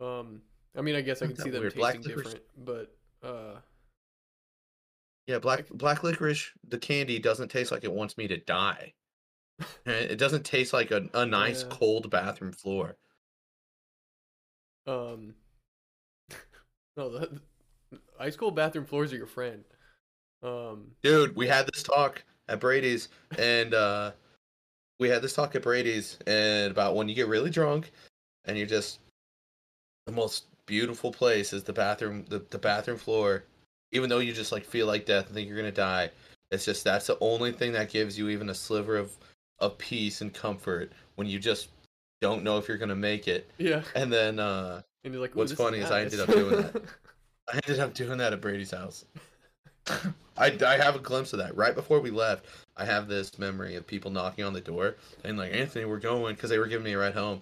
Um, 0.00 0.42
I 0.76 0.80
mean, 0.82 0.94
I 0.94 1.00
guess 1.00 1.22
I 1.22 1.26
can 1.26 1.36
see 1.36 1.44
that 1.44 1.50
them 1.52 1.60
weird. 1.62 1.74
tasting 1.74 2.00
Black 2.02 2.16
licorice- 2.16 2.34
different, 2.34 2.44
but 2.64 2.96
uh, 3.22 3.56
Yeah, 5.26 5.38
black 5.38 5.68
black 5.70 6.02
licorice, 6.02 6.50
the 6.68 6.78
candy 6.78 7.18
doesn't 7.18 7.48
taste 7.50 7.70
like 7.72 7.84
it 7.84 7.92
wants 7.92 8.16
me 8.18 8.26
to 8.28 8.36
die. 8.38 8.94
Eh, 9.86 9.90
It 10.10 10.16
doesn't 10.18 10.44
taste 10.44 10.72
like 10.72 10.90
a, 10.90 11.08
a 11.12 11.26
nice 11.26 11.62
Yeah. 11.62 11.68
cold 11.70 12.10
bathroom 12.10 12.52
floor. 12.52 12.96
um, 14.86 15.34
no, 16.96 17.28
ice 18.20 18.36
cold 18.36 18.54
bathroom 18.54 18.84
floors 18.84 19.12
are 19.12 19.16
your 19.16 19.26
friend. 19.26 19.64
Um, 20.42 20.92
Dude, 21.02 21.34
we 21.36 21.46
had 21.48 21.68
this 21.72 21.82
talk 21.82 22.22
at 22.48 22.60
Brady's 22.60 23.08
and 23.38 23.74
uh 23.74 24.12
we 24.98 25.08
had 25.08 25.22
this 25.22 25.34
talk 25.34 25.54
at 25.54 25.62
Brady's 25.62 26.18
and 26.26 26.70
about 26.70 26.94
when 26.94 27.08
you 27.08 27.14
get 27.14 27.28
really 27.28 27.50
drunk 27.50 27.90
and 28.44 28.56
you're 28.56 28.66
just 28.66 29.00
the 30.06 30.12
most 30.12 30.44
beautiful 30.66 31.10
place 31.10 31.52
is 31.52 31.64
the 31.64 31.72
bathroom 31.72 32.24
the, 32.28 32.44
the 32.50 32.58
bathroom 32.58 32.98
floor. 32.98 33.44
Even 33.92 34.08
though 34.08 34.18
you 34.18 34.32
just 34.32 34.52
like 34.52 34.64
feel 34.64 34.86
like 34.86 35.04
death 35.04 35.26
and 35.26 35.34
think 35.34 35.48
you're 35.48 35.56
gonna 35.56 35.72
die. 35.72 36.10
It's 36.50 36.64
just 36.64 36.84
that's 36.84 37.06
the 37.06 37.18
only 37.20 37.52
thing 37.52 37.72
that 37.72 37.90
gives 37.90 38.18
you 38.18 38.28
even 38.28 38.50
a 38.50 38.54
sliver 38.54 38.96
of, 38.96 39.12
of 39.58 39.78
peace 39.78 40.20
and 40.20 40.32
comfort 40.32 40.92
when 41.16 41.26
you 41.26 41.38
just 41.38 41.68
don't 42.20 42.42
know 42.42 42.58
if 42.58 42.68
you're 42.68 42.76
gonna 42.76 42.94
make 42.94 43.28
it. 43.28 43.50
yeah, 43.58 43.82
And 43.94 44.12
then 44.12 44.38
uh 44.38 44.82
and 45.04 45.14
you're 45.14 45.22
like, 45.22 45.34
What's 45.34 45.52
funny 45.52 45.78
is 45.78 45.90
I 45.90 46.02
ended 46.02 46.20
up 46.20 46.28
doing 46.28 46.62
that. 46.62 46.82
I 47.52 47.56
ended 47.56 47.80
up 47.80 47.94
doing 47.94 48.18
that 48.18 48.32
at 48.32 48.40
Brady's 48.40 48.70
house. 48.70 49.04
I, 50.36 50.56
I 50.64 50.76
have 50.76 50.94
a 50.94 51.00
glimpse 51.00 51.32
of 51.32 51.38
that. 51.40 51.56
Right 51.56 51.74
before 51.74 52.00
we 52.00 52.10
left, 52.10 52.46
I 52.76 52.84
have 52.84 53.08
this 53.08 53.38
memory 53.38 53.76
of 53.76 53.86
people 53.86 54.10
knocking 54.10 54.44
on 54.44 54.52
the 54.52 54.60
door 54.60 54.96
and 55.24 55.36
like, 55.36 55.52
Anthony, 55.54 55.84
we're 55.84 55.98
going 55.98 56.34
because 56.34 56.50
they 56.50 56.58
were 56.58 56.66
giving 56.66 56.84
me 56.84 56.92
a 56.92 56.98
ride 56.98 57.14
home. 57.14 57.40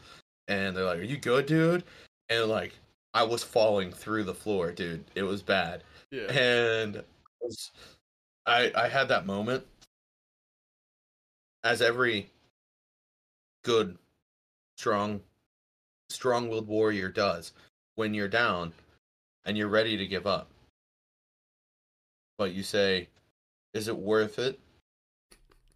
And 0.48 0.74
they're 0.74 0.84
like, 0.84 0.98
Are 0.98 1.02
you 1.02 1.18
good, 1.18 1.46
dude? 1.46 1.84
And 2.30 2.46
like, 2.46 2.72
I 3.14 3.22
was 3.22 3.42
falling 3.42 3.92
through 3.92 4.24
the 4.24 4.34
floor, 4.34 4.72
dude. 4.72 5.04
It 5.14 5.22
was 5.22 5.42
bad. 5.42 5.82
yeah, 6.10 6.32
And 6.32 7.02
I, 8.46 8.72
I 8.74 8.88
had 8.88 9.08
that 9.08 9.26
moment, 9.26 9.64
as 11.64 11.82
every 11.82 12.30
good 13.64 13.98
strong 14.76 15.20
strong-willed 16.08 16.66
warrior 16.66 17.08
does 17.10 17.52
when 17.96 18.14
you're 18.14 18.28
down 18.28 18.72
and 19.48 19.56
you're 19.56 19.68
ready 19.68 19.96
to 19.96 20.06
give 20.06 20.26
up. 20.26 20.50
But 22.36 22.52
you 22.52 22.62
say, 22.62 23.08
"Is 23.72 23.88
it 23.88 23.96
worth 23.96 24.38
it?" 24.38 24.60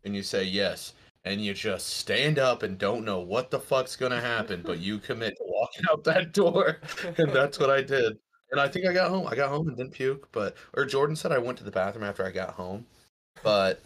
And 0.04 0.14
you 0.14 0.22
say, 0.22 0.44
"Yes." 0.44 0.92
And 1.24 1.40
you 1.44 1.54
just 1.54 1.86
stand 1.86 2.38
up 2.38 2.62
and 2.64 2.76
don't 2.78 3.04
know 3.04 3.20
what 3.20 3.50
the 3.50 3.60
fuck's 3.60 3.96
gonna 3.96 4.20
happen, 4.20 4.62
but 4.62 4.78
you 4.80 4.98
commit 5.08 5.36
to 5.36 5.44
walking 5.44 5.84
out 5.90 6.04
that 6.04 6.32
door, 6.32 6.80
and 7.16 7.32
that's 7.32 7.58
what 7.58 7.70
I 7.70 7.80
did. 7.82 8.18
And 8.50 8.60
I 8.60 8.68
think 8.68 8.86
I 8.86 8.92
got 8.92 9.08
home. 9.08 9.26
I 9.26 9.34
got 9.34 9.48
home 9.48 9.68
and 9.68 9.76
didn't 9.76 9.92
puke, 9.92 10.30
but 10.32 10.56
or 10.74 10.84
Jordan 10.84 11.16
said 11.16 11.32
I 11.32 11.38
went 11.38 11.56
to 11.58 11.64
the 11.64 11.70
bathroom 11.70 12.04
after 12.04 12.24
I 12.26 12.30
got 12.30 12.50
home, 12.50 12.86
but 13.42 13.80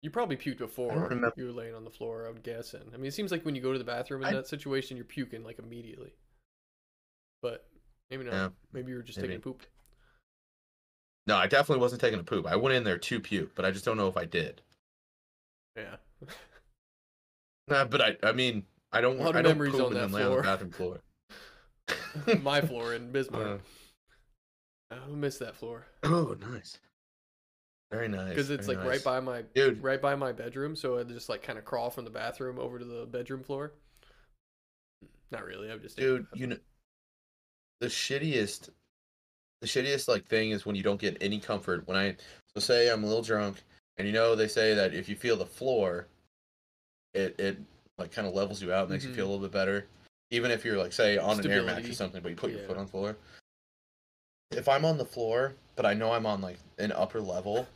You 0.00 0.10
probably 0.10 0.36
puked 0.36 0.58
before 0.58 1.10
you 1.36 1.46
were 1.46 1.52
laying 1.52 1.74
on 1.74 1.84
the 1.84 1.90
floor. 1.90 2.26
I'm 2.26 2.40
guessing. 2.40 2.82
I 2.92 2.96
mean, 2.96 3.06
it 3.06 3.14
seems 3.14 3.30
like 3.32 3.44
when 3.44 3.54
you 3.54 3.60
go 3.62 3.72
to 3.72 3.78
the 3.78 3.84
bathroom 3.84 4.22
in 4.22 4.28
I- 4.28 4.32
that 4.32 4.46
situation, 4.46 4.96
you're 4.96 5.04
puking 5.06 5.44
like 5.44 5.58
immediately. 5.58 6.14
But 7.42 7.66
maybe 8.10 8.24
not. 8.24 8.32
Yeah, 8.32 8.48
maybe 8.72 8.90
you 8.90 8.96
were 8.96 9.02
just 9.02 9.18
maybe. 9.18 9.28
taking 9.28 9.40
a 9.40 9.42
poop. 9.42 9.62
no, 11.26 11.36
I 11.36 11.46
definitely 11.46 11.82
wasn't 11.82 12.00
taking 12.00 12.20
a 12.20 12.24
poop. 12.24 12.46
I 12.46 12.56
went 12.56 12.76
in 12.76 12.84
there 12.84 12.98
to 12.98 13.20
puke, 13.20 13.54
but 13.54 13.64
I 13.64 13.70
just 13.70 13.84
don't 13.84 13.96
know 13.96 14.08
if 14.08 14.16
I 14.16 14.24
did. 14.24 14.62
Yeah. 15.76 15.96
Nah, 17.66 17.86
but 17.86 18.02
I, 18.02 18.16
I 18.22 18.32
mean, 18.32 18.64
I 18.92 19.00
don't. 19.00 19.16
want 19.16 19.36
I 19.36 19.40
don't 19.40 19.52
memories 19.52 19.72
poop 19.72 19.86
on 19.86 19.96
and 19.96 19.96
that 19.96 20.10
lay 20.10 20.22
on 20.22 20.28
the 20.28 20.34
floor. 20.34 20.42
bathroom 20.42 20.70
floor. 20.70 21.00
My 22.42 22.60
floor 22.60 22.92
in 22.92 23.10
Bismarck. 23.10 23.62
Uh, 24.90 24.94
I 24.94 25.08
miss 25.08 25.38
that 25.38 25.56
floor 25.56 25.86
oh, 26.04 26.36
nice. 26.50 26.78
Very 27.90 28.08
nice. 28.08 28.30
because 28.30 28.50
it's 28.50 28.66
like 28.66 28.78
nice. 28.78 28.86
right 28.86 29.04
by 29.04 29.20
my 29.20 29.42
Dude, 29.54 29.82
right 29.82 30.00
by 30.00 30.14
my 30.14 30.32
bedroom. 30.32 30.74
So 30.74 30.98
I 30.98 31.04
just 31.04 31.28
like 31.28 31.42
kind 31.42 31.58
of 31.58 31.64
crawl 31.64 31.90
from 31.90 32.04
the 32.04 32.10
bathroom 32.10 32.58
over 32.58 32.78
to 32.78 32.84
the 32.84 33.06
bedroom 33.06 33.42
floor. 33.42 33.72
Not 35.30 35.44
really. 35.44 35.70
I'm 35.70 35.80
just 35.80 35.96
dude, 35.96 36.26
you 36.34 36.46
know, 36.48 36.56
the 37.80 37.86
shittiest, 37.86 38.70
the 39.60 39.66
shittiest 39.66 40.08
like 40.08 40.26
thing 40.26 40.50
is 40.50 40.66
when 40.66 40.76
you 40.76 40.82
don't 40.82 41.00
get 41.00 41.16
any 41.20 41.38
comfort. 41.38 41.86
When 41.86 41.96
I 41.96 42.16
so 42.54 42.60
say 42.60 42.90
I'm 42.90 43.04
a 43.04 43.06
little 43.06 43.22
drunk, 43.22 43.62
and 43.98 44.06
you 44.06 44.12
know 44.12 44.34
they 44.34 44.48
say 44.48 44.74
that 44.74 44.94
if 44.94 45.08
you 45.08 45.16
feel 45.16 45.36
the 45.36 45.46
floor, 45.46 46.06
it 47.12 47.34
it 47.38 47.58
like 47.98 48.12
kind 48.12 48.26
of 48.26 48.34
levels 48.34 48.62
you 48.62 48.72
out, 48.72 48.90
makes 48.90 49.04
you 49.04 49.14
feel 49.14 49.24
mm-hmm. 49.24 49.30
a 49.30 49.34
little 49.34 49.48
bit 49.48 49.52
better. 49.52 49.86
Even 50.30 50.50
if 50.50 50.64
you're 50.64 50.78
like 50.78 50.92
say 50.92 51.18
on 51.18 51.38
an 51.38 51.50
air 51.50 51.62
mattress 51.62 51.90
or 51.90 51.94
something, 51.94 52.22
but 52.22 52.30
you 52.30 52.36
put 52.36 52.50
your 52.50 52.60
foot 52.60 52.76
on 52.76 52.86
the 52.86 52.90
floor. 52.90 53.16
If 54.50 54.68
I'm 54.68 54.84
on 54.84 54.98
the 54.98 55.04
floor, 55.04 55.54
but 55.76 55.86
I 55.86 55.94
know 55.94 56.12
I'm 56.12 56.26
on 56.26 56.40
like 56.40 56.58
an 56.78 56.92
upper 56.92 57.20
level, 57.20 57.66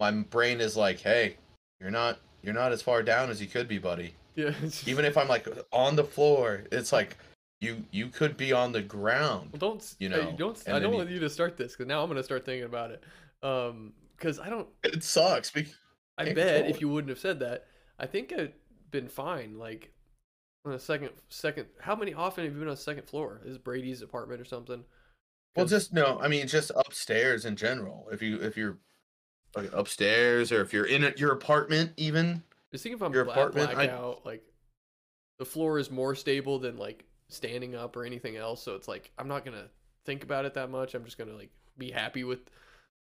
my 0.00 0.10
brain 0.10 0.60
is 0.60 0.76
like, 0.76 1.00
"Hey, 1.00 1.36
you're 1.80 1.90
not 1.90 2.18
you're 2.42 2.54
not 2.54 2.72
as 2.72 2.82
far 2.82 3.02
down 3.02 3.30
as 3.30 3.40
you 3.40 3.46
could 3.46 3.68
be, 3.68 3.78
buddy." 3.78 4.14
yeah. 4.36 4.52
even 4.86 5.04
if 5.04 5.16
I'm 5.16 5.28
like 5.28 5.48
on 5.72 5.96
the 5.96 6.04
floor, 6.04 6.62
it's 6.70 6.92
like 6.92 7.16
you 7.60 7.84
you 7.90 8.08
could 8.08 8.36
be 8.36 8.52
on 8.52 8.72
the 8.72 8.82
ground. 8.82 9.50
Well, 9.52 9.70
don't 9.70 9.94
you 9.98 10.08
know, 10.08 10.34
don't. 10.36 10.62
I 10.68 10.78
don't 10.78 10.94
want 10.94 11.10
you 11.10 11.20
to 11.20 11.30
start 11.30 11.56
this 11.56 11.72
because 11.72 11.86
now 11.86 12.02
I'm 12.02 12.08
gonna 12.08 12.22
start 12.22 12.44
thinking 12.44 12.64
about 12.64 12.90
it. 12.90 13.04
Um, 13.42 13.92
because 14.16 14.38
I 14.38 14.48
don't. 14.48 14.68
It 14.82 15.04
sucks. 15.04 15.52
I 16.18 16.24
bet 16.24 16.36
control 16.36 16.70
if 16.70 16.80
you 16.80 16.88
wouldn't 16.88 17.10
have 17.10 17.18
said 17.18 17.40
that, 17.40 17.66
I 17.98 18.06
think 18.06 18.32
I'd 18.32 18.54
been 18.90 19.08
fine. 19.08 19.58
Like 19.58 19.92
on 20.64 20.72
a 20.72 20.78
second, 20.78 21.10
second. 21.28 21.66
How 21.80 21.94
many 21.94 22.14
often 22.14 22.44
have 22.44 22.52
you 22.52 22.58
been 22.58 22.68
on 22.68 22.76
second 22.76 23.06
floor? 23.06 23.40
Is 23.44 23.58
Brady's 23.58 24.02
apartment 24.02 24.40
or 24.40 24.44
something? 24.44 24.84
Well, 25.54 25.66
just 25.66 25.92
no. 25.92 26.18
I 26.20 26.28
mean, 26.28 26.46
just 26.46 26.70
upstairs 26.74 27.44
in 27.44 27.56
general. 27.56 28.08
If 28.12 28.20
you 28.22 28.40
if 28.40 28.56
you're 28.56 28.78
like 29.54 29.70
upstairs 29.72 30.52
or 30.52 30.60
if 30.60 30.72
you're 30.72 30.86
in 30.86 31.04
a, 31.04 31.12
your 31.16 31.32
apartment, 31.32 31.92
even 31.96 32.42
Just 32.72 32.82
think 32.82 32.94
if 32.94 33.02
I'm 33.02 33.12
your 33.12 33.24
black, 33.24 33.36
apartment, 33.36 33.78
I- 33.78 34.14
like 34.24 34.42
the 35.38 35.46
floor 35.46 35.78
is 35.78 35.90
more 35.90 36.14
stable 36.14 36.58
than 36.58 36.76
like 36.76 37.04
standing 37.28 37.74
up 37.74 37.96
or 37.96 38.04
anything 38.04 38.36
else. 38.36 38.62
So 38.62 38.74
it's 38.74 38.88
like 38.88 39.10
I'm 39.18 39.28
not 39.28 39.44
gonna 39.44 39.68
think 40.04 40.22
about 40.22 40.44
it 40.44 40.54
that 40.54 40.70
much. 40.70 40.94
I'm 40.94 41.04
just 41.04 41.18
gonna 41.18 41.34
like 41.34 41.50
be 41.78 41.90
happy 41.90 42.24
with 42.24 42.40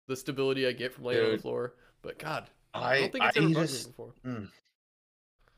the 0.08 0.16
stability 0.16 0.68
I 0.68 0.72
get 0.72 0.94
from 0.94 1.06
laying 1.06 1.26
on 1.26 1.32
the 1.32 1.38
floor. 1.38 1.74
But 2.02 2.20
God, 2.20 2.50
I, 2.74 2.80
I 2.80 3.00
don't 3.02 3.12
think 3.12 3.26
it's 3.26 3.38
I 3.38 3.42
ever 3.42 3.54
just 3.54 3.88
me 3.88 3.92
before. 3.92 4.14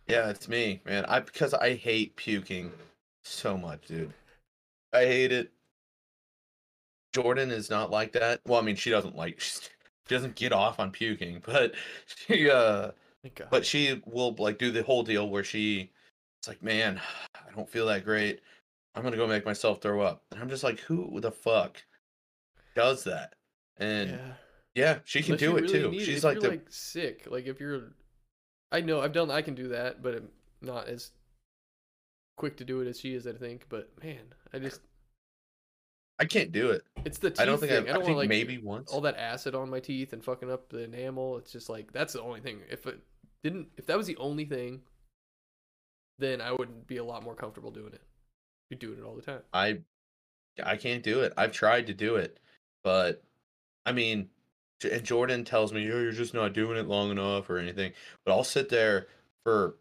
yeah, 0.08 0.30
it's 0.30 0.48
me, 0.48 0.82
man. 0.86 1.06
I 1.06 1.20
because 1.20 1.54
I 1.54 1.76
hate 1.76 2.16
puking 2.16 2.72
so 3.24 3.58
much, 3.58 3.88
dude. 3.88 4.14
I 4.94 5.06
hate 5.06 5.32
it. 5.32 5.52
Jordan 7.14 7.52
is 7.52 7.70
not 7.70 7.92
like 7.92 8.14
that. 8.14 8.42
Well, 8.46 8.60
I 8.60 8.64
mean, 8.64 8.76
she 8.76 8.90
doesn't 8.90 9.16
like 9.16 9.40
she 9.40 9.70
doesn't 10.08 10.36
get 10.36 10.54
off 10.54 10.80
on 10.80 10.92
puking, 10.92 11.42
but 11.46 11.74
she 12.16 12.50
uh 12.50 12.92
but 13.50 13.66
she 13.66 14.02
will 14.06 14.36
like 14.38 14.58
do 14.58 14.72
the 14.72 14.84
whole 14.84 15.04
deal 15.04 15.30
where 15.30 15.44
she 15.44 15.92
it's 16.42 16.48
like 16.48 16.64
man 16.64 17.00
i 17.36 17.56
don't 17.56 17.70
feel 17.70 17.86
that 17.86 18.04
great 18.04 18.42
i'm 18.96 19.04
gonna 19.04 19.16
go 19.16 19.28
make 19.28 19.46
myself 19.46 19.82
throw 19.82 20.02
up 20.02 20.24
and 20.32 20.42
i'm 20.42 20.50
just 20.50 20.64
like 20.64 20.80
who 20.80 21.20
the 21.22 21.32
fuck 21.32 21.82
does 22.76 23.04
that 23.04 23.36
and 23.82 24.12
yeah, 24.12 24.34
yeah. 24.76 25.00
she 25.04 25.22
can 25.22 25.34
Unless 25.34 25.40
do 25.40 25.58
it 25.58 25.62
really 25.62 25.74
too 25.74 25.92
it. 26.00 26.06
she's 26.06 26.18
If 26.20 26.24
like 26.24 26.40
the 26.40 26.50
like 26.50 26.66
sick. 26.70 27.28
Like 27.30 27.48
if 27.48 27.60
you're, 27.60 27.94
I 28.72 28.82
know 28.82 29.02
I've 29.02 29.12
done. 29.12 29.32
I 29.32 29.42
can 29.42 29.56
do 29.56 29.70
that, 29.70 30.02
but 30.02 30.16
I'm 30.16 30.30
not 30.62 30.88
as 30.88 31.12
quick 32.38 32.58
to 32.58 32.64
do 32.64 32.80
it 32.82 32.88
as 32.88 33.00
she 33.00 33.16
is. 33.16 33.28
I 33.28 33.34
think. 33.34 33.66
But 33.70 33.90
man, 34.04 34.34
I 34.54 34.60
just 34.60 34.82
i 36.20 36.26
can't 36.26 36.52
do 36.52 36.70
it 36.70 36.84
it's 37.04 37.18
the 37.18 37.32
teeth 37.32 37.40
i 37.40 37.46
don't 37.46 37.58
think 37.58 37.72
thing. 37.72 37.86
i, 37.86 37.88
I 37.88 37.90
I, 37.90 37.94
don't 37.94 38.04
think 38.04 38.18
want 38.18 38.18
like 38.18 38.30
maybe 38.30 38.60
once 38.60 38.92
all 38.92 39.02
that 39.02 39.18
acid 39.18 39.56
on 39.56 39.72
my 39.72 39.80
teeth 39.80 40.14
and 40.14 40.24
fucking 40.24 40.52
up 40.52 40.70
the 40.70 40.84
enamel. 40.84 41.38
It's 41.38 41.52
just 41.52 41.68
like 41.68 41.92
that's 41.94 42.14
the 42.14 42.22
only 42.22 42.42
thing. 42.42 42.60
If 42.70 42.86
it 42.86 43.00
didn't, 43.44 43.70
if 43.78 43.88
that 43.88 43.98
was 43.98 44.06
the 44.06 44.18
only 44.18 44.46
thing, 44.46 44.82
then 46.22 46.40
I 46.42 46.52
would 46.54 46.88
be 46.88 46.98
a 46.98 47.04
lot 47.04 47.24
more 47.24 47.36
comfortable 47.36 47.72
doing 47.72 47.94
it. 47.94 48.02
You're 48.70 48.80
doing 48.80 48.98
it 49.00 49.04
all 49.04 49.16
the 49.16 49.22
time. 49.22 49.42
i 49.54 49.80
i 50.64 50.76
can't 50.78 51.02
do 51.04 51.22
it 51.22 51.34
i've 51.38 51.52
tried 51.54 51.88
to 51.88 51.94
do 51.94 52.16
it 52.18 52.38
but 52.84 53.24
i 53.86 53.92
mean 53.92 54.30
and 54.90 55.04
jordan 55.04 55.44
tells 55.46 55.72
me 55.74 55.84
you're 55.84 56.12
just 56.12 56.34
not 56.34 56.54
doing 56.54 56.78
it 56.78 56.88
long 56.88 57.10
enough 57.12 57.50
or 57.50 57.58
anything 57.58 57.92
but 58.26 58.32
i'll 58.34 58.44
sit 58.44 58.68
there 58.70 59.08
for 59.44 59.76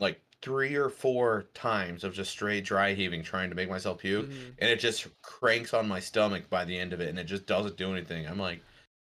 like 0.00 0.20
three 0.42 0.74
or 0.74 0.88
four 0.88 1.44
times 1.54 2.04
of 2.04 2.14
just 2.14 2.30
straight 2.30 2.64
dry 2.64 2.94
heaving 2.94 3.22
trying 3.22 3.48
to 3.50 3.54
make 3.56 3.68
myself 3.68 3.98
puke 3.98 4.26
Mhm. 4.28 4.54
and 4.58 4.70
it 4.70 4.80
just 4.80 5.06
cranks 5.22 5.72
on 5.74 5.86
my 5.88 6.00
stomach 6.00 6.48
by 6.50 6.64
the 6.64 6.76
end 6.78 6.92
of 6.92 7.00
it 7.00 7.08
and 7.10 7.18
it 7.18 7.24
just 7.24 7.46
doesn't 7.46 7.76
do 7.76 7.92
anything 7.92 8.26
i'm 8.26 8.38
like 8.38 8.60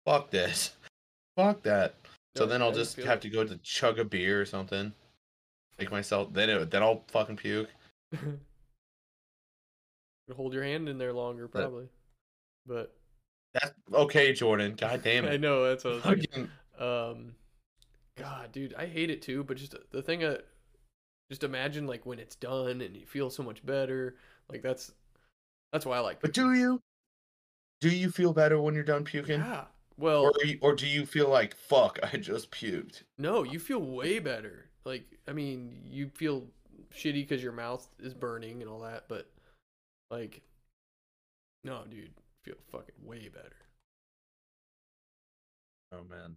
fuck 0.06 0.30
this 0.32 0.76
fuck 1.38 1.62
that 1.64 1.96
so 2.38 2.46
then 2.46 2.62
i'll 2.62 2.72
just 2.72 2.96
have 2.98 3.18
it. 3.20 3.22
to 3.22 3.30
go 3.30 3.44
to 3.44 3.58
chug 3.58 4.00
a 4.00 4.06
beer 4.06 4.42
or 4.42 4.46
something 4.46 4.94
make 5.80 5.92
myself 5.92 6.32
then 6.34 6.50
it, 6.50 6.72
then 6.72 6.82
i'll 6.84 7.04
fucking 7.10 7.36
puke 7.38 7.70
Hold 10.36 10.54
your 10.54 10.64
hand 10.64 10.90
in 10.90 10.98
there 10.98 11.14
longer, 11.14 11.48
But- 11.48 11.60
probably. 11.62 11.88
But 12.66 12.96
that's 13.54 13.72
okay 13.94 14.34
jordan 14.34 14.74
god 14.76 15.04
damn 15.04 15.24
it. 15.26 15.34
I 15.34 15.38
know 15.38 15.64
that's 15.68 15.84
what 15.84 15.94
I 15.94 15.96
was 15.98 16.04
thinking. 16.04 16.50
Fucking- 16.78 16.84
Um, 17.18 17.36
God, 18.18 18.52
dude, 18.52 18.74
I 18.74 18.86
hate 18.88 19.10
it 19.12 19.22
too. 19.22 19.44
But 19.44 19.58
just 19.58 19.76
the 19.92 20.02
thing, 20.02 20.24
uh, 20.24 20.38
just 21.30 21.44
imagine 21.44 21.86
like 21.86 22.06
when 22.08 22.18
it's 22.20 22.36
done 22.36 22.82
and 22.82 22.98
you 22.98 23.06
feel 23.06 23.30
so 23.30 23.44
much 23.44 23.64
better. 23.66 24.16
Like 24.50 24.62
that's 24.64 24.92
that's 25.72 25.86
why 25.86 25.98
I 25.98 26.00
like. 26.00 26.22
but 26.22 26.34
do 26.34 26.54
you 26.54 26.82
do 27.82 27.90
you 27.90 28.10
feel 28.10 28.34
better 28.34 28.60
when 28.60 28.74
you're 28.74 28.84
done 28.84 29.04
puking 29.04 29.40
yeah. 29.42 29.66
Well, 29.98 30.24
or, 30.26 30.34
you- 30.44 30.58
or 30.62 30.74
do 30.76 30.88
you 30.88 31.06
feel 31.06 31.30
like 31.30 31.56
fuck 31.56 32.00
i 32.04 32.18
just 32.18 32.50
puked 32.52 33.04
no, 33.20 33.44
you 33.44 33.60
feel 33.60 33.80
way 33.80 34.18
better. 34.20 34.65
Like 34.86 35.06
I 35.28 35.34
mean, 35.34 35.82
you 35.86 36.10
feel 36.10 36.48
shitty 36.94 37.14
because 37.28 37.44
your 37.44 37.54
mouth 37.54 37.88
is 38.00 38.14
burning 38.14 38.62
and 38.62 38.70
all 38.70 38.80
that, 38.82 39.06
but 39.08 39.30
like, 40.12 40.42
no, 41.64 41.84
dude, 41.90 42.14
feel 42.44 42.56
fucking 42.72 42.96
way 43.04 43.30
better. 43.30 43.56
oh 45.92 46.04
man 46.04 46.36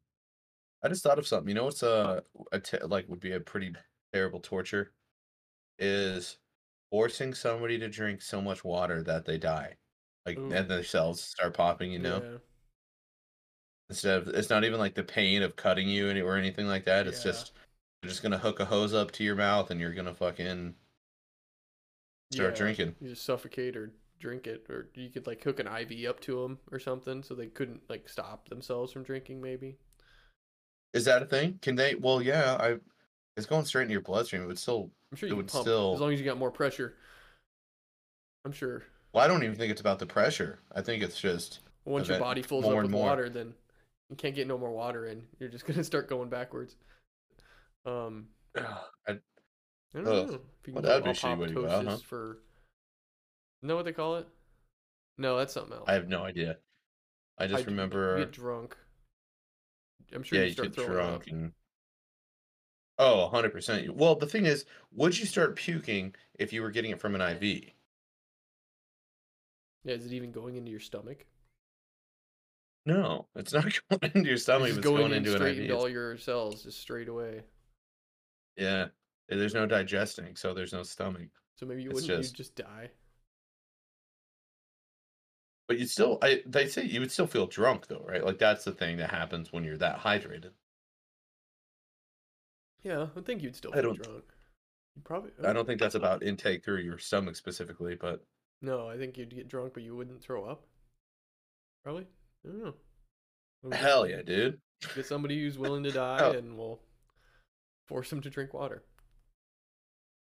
i 0.83 0.89
just 0.89 1.03
thought 1.03 1.19
of 1.19 1.27
something 1.27 1.49
you 1.49 1.55
know 1.55 1.65
what's 1.65 1.83
uh 1.83 2.21
a 2.53 2.61
like 2.87 3.09
would 3.09 3.21
be 3.21 3.33
a 3.33 3.41
pretty 3.41 3.75
terrible 4.13 4.41
torture 4.41 4.93
is 5.79 6.39
forcing 6.91 7.35
somebody 7.35 7.79
to 7.79 7.89
drink 7.89 8.23
so 8.23 8.41
much 8.41 8.65
water 8.65 9.03
that 9.03 9.25
they 9.25 9.39
die 9.39 9.75
like 10.27 10.39
Ooh. 10.39 10.53
and 10.53 10.71
their 10.71 10.85
cells 10.85 11.21
start 11.23 11.55
popping 11.55 11.93
you 11.93 11.99
know 11.99 12.23
Yeah. 12.23 12.39
instead 13.91 14.23
of 14.23 14.29
it's 14.29 14.51
not 14.51 14.65
even 14.65 14.79
like 14.79 14.95
the 14.95 15.03
pain 15.03 15.43
of 15.43 15.57
cutting 15.57 15.89
you 15.89 16.09
or 16.27 16.37
anything 16.37 16.67
like 16.67 16.85
that 16.85 17.07
it's 17.07 17.25
Yeah. 17.25 17.33
just 17.33 17.53
they're 18.03 18.09
just 18.09 18.23
gonna 18.23 18.39
hook 18.39 18.61
a 18.61 18.65
hose 18.65 18.95
up 18.95 19.11
to 19.13 19.25
your 19.25 19.35
mouth 19.35 19.71
and 19.71 19.81
you're 19.81 19.93
gonna 19.95 20.15
fucking 20.15 20.75
start 22.33 22.53
Yeah. 22.55 22.59
drinking 22.59 22.95
You 23.01 23.11
just 23.11 23.25
suffocate 23.25 23.77
or 23.77 23.93
drink 24.21 24.47
it, 24.47 24.67
or 24.69 24.89
you 24.95 25.11
could 25.11 25.27
like 25.27 25.43
hook 25.43 25.61
an 25.61 25.69
IV 25.69 26.09
up 26.09 26.21
to 26.21 26.43
them 26.43 26.59
or 26.73 26.79
something, 26.81 27.23
so 27.23 27.35
they 27.35 27.47
couldn't 27.47 27.89
like 27.89 28.09
stop 28.09 28.49
themselves 28.49 28.93
from 28.93 29.05
drinking. 29.05 29.41
Maybe. 29.41 29.77
is 30.95 31.05
that 31.05 31.23
a 31.23 31.27
thing 31.27 31.59
can 31.61 31.77
they 31.77 31.95
well 31.97 32.23
yeah 32.23 32.57
i 32.59 32.77
it's 33.37 33.47
going 33.47 33.65
straight 33.67 33.83
into 33.83 33.93
your 33.93 34.01
bloodstream 34.01 34.43
it 34.43 34.47
would 34.47 34.59
still 34.59 34.91
I'm 35.13 35.17
sure 35.19 35.27
It 35.29 35.31
you 35.33 35.37
would 35.37 35.49
pump 35.49 35.63
still- 35.65 35.95
as 35.95 36.01
long 36.01 36.13
as 36.13 36.19
you 36.19 36.25
got 36.25 36.39
more 36.39 36.51
pressure. 36.51 36.95
I'm 38.45 38.53
sure. 38.53 38.85
well 39.13 39.23
i 39.25 39.29
don't 39.29 39.43
even 39.45 39.55
think 39.57 39.71
it's 39.71 39.81
about 39.83 39.99
the 39.99 40.07
pressure 40.07 40.59
i 40.75 40.81
think 40.81 41.03
it's 41.03 41.21
just 41.21 41.61
Once 41.85 42.09
your 42.09 42.19
body 42.19 42.41
fills 42.43 42.65
up 42.65 42.75
with 42.75 42.91
more. 42.91 43.05
water, 43.07 43.29
then 43.29 43.55
you 44.11 44.17
can't 44.17 44.35
get 44.35 44.47
no 44.47 44.57
more 44.57 44.71
water 44.73 45.05
in. 45.07 45.27
You're 45.39 45.51
just 45.51 45.67
gonna 45.67 45.85
start 45.85 46.09
going 46.09 46.31
backwards. 46.31 46.77
Um, 47.87 48.27
I, 48.57 48.63
I 49.09 49.17
don't 49.95 50.07
Ugh. 50.07 50.31
know. 50.31 50.41
If 50.61 50.69
you 50.69 50.75
Well, 50.75 50.83
can 50.83 50.83
that'd 50.83 51.05
go 51.05 51.11
be 51.13 51.17
shitty 51.19 51.39
way 51.39 51.47
to 51.49 51.55
go 51.55 51.69
out, 51.69 51.85
huh? 51.87 51.97
for. 51.99 52.39
Know 53.63 53.77
what 53.77 53.85
they 53.85 53.93
call 53.93 54.17
it? 54.17 54.29
No, 55.17 55.37
that's 55.37 55.53
something 55.53 55.73
else. 55.73 55.85
I 55.89 55.95
have 55.95 56.09
no 56.09 56.23
idea. 56.25 56.59
I 57.39 57.47
just 57.47 57.65
do- 57.65 57.71
remember. 57.71 58.19
Get 58.19 58.33
drunk. 58.33 58.77
I'm 60.15 60.23
sure 60.23 60.39
yeah, 60.39 60.45
you 60.45 60.51
you 60.51 60.55
get 60.55 60.75
drunk 60.77 61.23
up. 61.23 61.27
and. 61.27 61.53
Oh, 63.01 63.31
100%. 63.33 63.91
Well, 63.91 64.17
the 64.17 64.27
thing 64.27 64.45
is, 64.47 64.65
would 64.93 65.17
you 65.17 65.25
start 65.27 65.55
puking 65.55 66.17
if 66.39 66.53
you 66.53 66.63
were 66.63 66.71
getting 66.73 66.91
it 66.91 67.01
from 67.01 67.15
an 67.15 67.21
IV? 67.21 67.43
Yeah, 69.85 69.95
is 69.95 70.05
it 70.05 70.13
even 70.13 70.33
going 70.33 70.57
into 70.57 70.71
your 70.73 70.81
stomach? 70.81 71.25
No, 72.87 73.29
it's 73.37 73.53
not 73.53 73.65
going 73.91 74.13
into 74.15 74.29
your 74.29 74.37
stomach. 74.37 74.69
just 74.69 74.79
It's 74.79 74.85
going, 74.87 74.99
going 75.03 75.13
in 75.13 75.19
into 75.19 75.37
an 75.37 75.43
IV. 75.43 75.59
into 75.61 75.77
all 75.77 75.89
your 75.89 76.17
cells, 76.17 76.65
just 76.65 76.81
straight 76.81 77.09
away. 77.09 77.43
Yeah, 78.59 78.89
eh, 79.31 79.37
there's 79.37 79.55
no 79.55 79.65
digesting, 79.67 80.37
so 80.37 80.53
there's 80.53 80.73
no 80.73 80.83
stomach. 80.83 81.29
So 81.57 81.65
maybe 81.67 81.83
you 81.83 81.91
It's 81.91 82.03
wouldn't. 82.03 82.23
just- 82.23 82.33
You 82.35 82.37
just 82.37 82.55
die. 82.57 82.91
But 85.67 85.79
you 85.79 85.87
still, 85.87 86.19
I 86.23 86.43
they 86.47 86.67
say 86.67 86.85
you 86.85 87.01
would 87.01 87.13
still 87.13 87.27
feel 87.27 87.47
drunk 87.47 87.89
though, 87.89 88.05
right? 88.09 88.25
Like 88.25 88.39
that's 88.39 88.65
the 88.65 88.73
thing 88.73 88.97
that 88.99 89.11
happens 89.11 89.53
when 89.53 89.65
you're 89.65 89.77
that 89.79 89.99
hydrated. 90.01 90.53
Yeah, 92.83 93.09
I 93.17 93.21
think 93.21 93.43
you'd 93.43 93.57
still 93.57 93.73
I 93.73 93.83
feel 93.83 93.95
don't- 93.95 94.03
drunk. 94.03 94.25
You 94.97 95.03
probably. 95.03 95.31
I 95.45 95.49
oh, 95.49 95.53
don't 95.53 95.67
think 95.67 95.79
that's 95.81 95.95
about 95.95 96.23
intake 96.23 96.65
through 96.65 96.79
your 96.81 96.99
stomach 96.99 97.37
specifically, 97.37 97.95
but 97.97 98.25
No, 98.63 98.89
I 98.89 98.97
think 98.97 99.17
you'd 99.19 99.35
get 99.35 99.47
drunk, 99.49 99.75
but 99.75 99.83
you 99.83 99.95
wouldn't 99.95 100.23
throw 100.23 100.45
up. 100.45 100.67
Probably. 101.85 102.07
I 102.45 102.49
don't 102.49 102.65
know. 102.65 103.77
Hell 103.77 104.09
yeah, 104.09 104.23
dude. 104.23 104.59
Get 104.95 105.07
somebody 105.07 105.39
who's 105.41 105.59
willing 105.59 105.85
to 105.85 105.91
die, 105.93 106.19
Oh. 106.23 106.33
and 106.33 106.57
we'll 106.57 106.81
force 107.89 108.11
them 108.11 108.21
to 108.21 108.31
drink 108.31 108.55
water. 108.55 108.85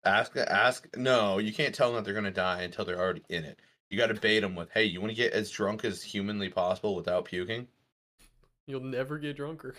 Ask, 0.05 0.37
ask. 0.37 0.89
No, 0.97 1.39
you 1.39 1.53
can't 1.53 1.75
tell 1.75 1.89
them 1.89 1.97
that 1.97 2.05
they're 2.05 2.15
gonna 2.15 2.33
die 2.33 2.63
until 2.63 2.85
they're 2.85 3.01
already 3.01 3.23
in 3.29 3.45
it. 3.45 3.61
You 3.89 3.99
got 3.99 4.09
to 4.09 4.15
bait 4.15 4.41
them 4.41 4.57
with, 4.57 4.71
"Hey, 4.71 4.85
you 4.85 5.01
want 5.01 5.11
to 5.11 5.17
get 5.17 5.33
as 5.33 5.51
drunk 5.51 5.85
as 5.85 6.03
humanly 6.03 6.49
possible 6.49 6.97
without 6.97 7.27
puking? 7.27 7.69
You'll 8.67 8.81
never 8.81 9.19
get 9.19 9.37
drunker. 9.37 9.77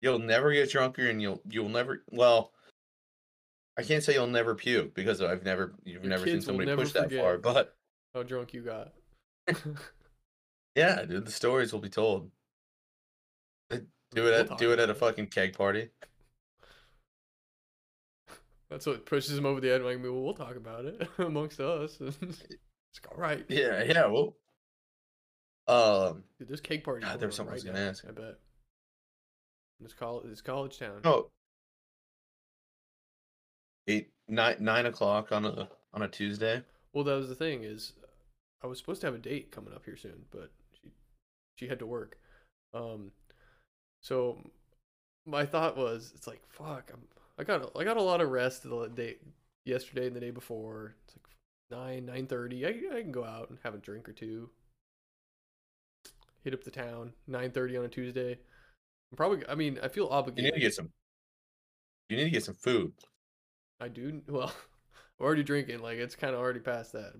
You'll 0.00 0.18
never 0.18 0.52
get 0.52 0.70
drunker, 0.70 1.08
and 1.08 1.22
you'll 1.22 1.40
you'll 1.48 1.68
never. 1.68 2.02
Well, 2.10 2.52
I 3.76 3.82
can't 3.82 4.02
say 4.02 4.14
you'll 4.14 4.26
never 4.26 4.54
puke 4.54 4.94
because 4.94 5.20
I've 5.20 5.44
never 5.44 5.74
you've 5.84 6.02
Your 6.02 6.10
never 6.10 6.26
seen 6.26 6.40
somebody 6.40 6.66
never 6.66 6.82
push 6.82 6.92
that 6.92 7.12
far. 7.12 7.38
But 7.38 7.76
How 8.14 8.22
drunk 8.22 8.54
you 8.54 8.62
got? 8.62 8.92
yeah, 10.74 11.04
dude, 11.04 11.26
the 11.26 11.32
stories 11.32 11.72
will 11.72 11.80
be 11.80 11.88
told. 11.88 12.30
Do 13.70 14.28
it 14.28 14.50
at 14.50 14.58
do 14.58 14.72
it 14.72 14.78
at 14.78 14.90
a 14.90 14.94
fucking 14.94 15.26
keg 15.28 15.56
party. 15.56 15.90
That's 18.70 18.86
what 18.86 19.06
pushes 19.06 19.36
him 19.36 19.46
over 19.46 19.60
the 19.60 19.72
edge. 19.72 19.82
Like, 19.82 20.02
well, 20.02 20.22
we'll 20.22 20.34
talk 20.34 20.56
about 20.56 20.84
it 20.84 21.08
amongst 21.18 21.60
us. 21.60 21.98
it's 22.00 22.22
like, 22.22 23.12
all 23.12 23.18
right. 23.18 23.44
Yeah, 23.48 23.82
yeah. 23.84 24.06
Well, 24.06 24.36
um, 25.66 26.24
Dude, 26.38 26.48
there's 26.48 26.60
cake 26.60 26.84
parties. 26.84 27.04
God, 27.04 27.10
going 27.10 27.20
there 27.20 27.28
was 27.28 27.38
on 27.40 27.46
something 27.46 27.52
I 27.52 27.54
was 27.54 27.64
gonna 27.64 27.80
now, 27.80 27.90
ask. 27.90 28.04
I 28.08 28.12
bet. 28.12 28.38
It's 29.82 29.94
college. 29.94 30.26
It's 30.30 30.40
college 30.40 30.78
town. 30.78 31.00
oh, 31.04 31.30
eight 33.88 34.10
nine 34.28 34.56
nine 34.60 34.86
o'clock 34.86 35.32
on 35.32 35.44
a 35.44 35.68
on 35.92 36.02
a 36.02 36.08
Tuesday. 36.08 36.62
Well, 36.92 37.04
that 37.04 37.14
was 37.14 37.28
the 37.28 37.34
thing 37.34 37.64
is, 37.64 37.92
I 38.62 38.66
was 38.66 38.78
supposed 38.78 39.00
to 39.02 39.06
have 39.06 39.14
a 39.14 39.18
date 39.18 39.50
coming 39.50 39.74
up 39.74 39.84
here 39.84 39.96
soon, 39.96 40.24
but 40.30 40.50
she 40.80 40.90
she 41.56 41.68
had 41.68 41.78
to 41.80 41.86
work. 41.86 42.18
Um, 42.72 43.12
so 44.00 44.38
my 45.26 45.44
thought 45.46 45.76
was, 45.76 46.12
it's 46.14 46.26
like 46.26 46.42
fuck. 46.48 46.90
I'm 46.92 47.02
I 47.38 47.44
got 47.44 47.62
a, 47.62 47.78
I 47.78 47.84
got 47.84 47.96
a 47.96 48.02
lot 48.02 48.20
of 48.20 48.30
rest 48.30 48.62
the 48.62 48.88
day 48.94 49.16
yesterday 49.64 50.06
and 50.06 50.16
the 50.16 50.20
day 50.20 50.30
before. 50.30 50.94
It's 51.06 51.16
like 51.16 51.26
nine 51.80 52.06
nine 52.06 52.26
thirty. 52.26 52.64
I 52.66 52.70
I 52.96 53.02
can 53.02 53.12
go 53.12 53.24
out 53.24 53.50
and 53.50 53.58
have 53.64 53.74
a 53.74 53.78
drink 53.78 54.08
or 54.08 54.12
two. 54.12 54.50
Hit 56.42 56.54
up 56.54 56.64
the 56.64 56.70
town 56.70 57.12
nine 57.26 57.50
thirty 57.50 57.76
on 57.76 57.84
a 57.84 57.88
Tuesday. 57.88 58.32
I'm 59.12 59.16
probably. 59.16 59.42
I 59.48 59.54
mean, 59.54 59.78
I 59.82 59.88
feel 59.88 60.06
obligated. 60.06 60.44
You 60.44 60.50
need 60.52 60.58
to 60.58 60.60
get 60.66 60.74
some. 60.74 60.90
You 62.08 62.16
need 62.16 62.24
to 62.24 62.30
get 62.30 62.44
some 62.44 62.54
food. 62.54 62.92
I 63.80 63.88
do. 63.88 64.22
Well, 64.28 64.52
I'm 65.18 65.26
already 65.26 65.42
drinking. 65.42 65.80
Like 65.80 65.98
it's 65.98 66.16
kind 66.16 66.34
of 66.34 66.40
already 66.40 66.60
past 66.60 66.92
that. 66.92 67.14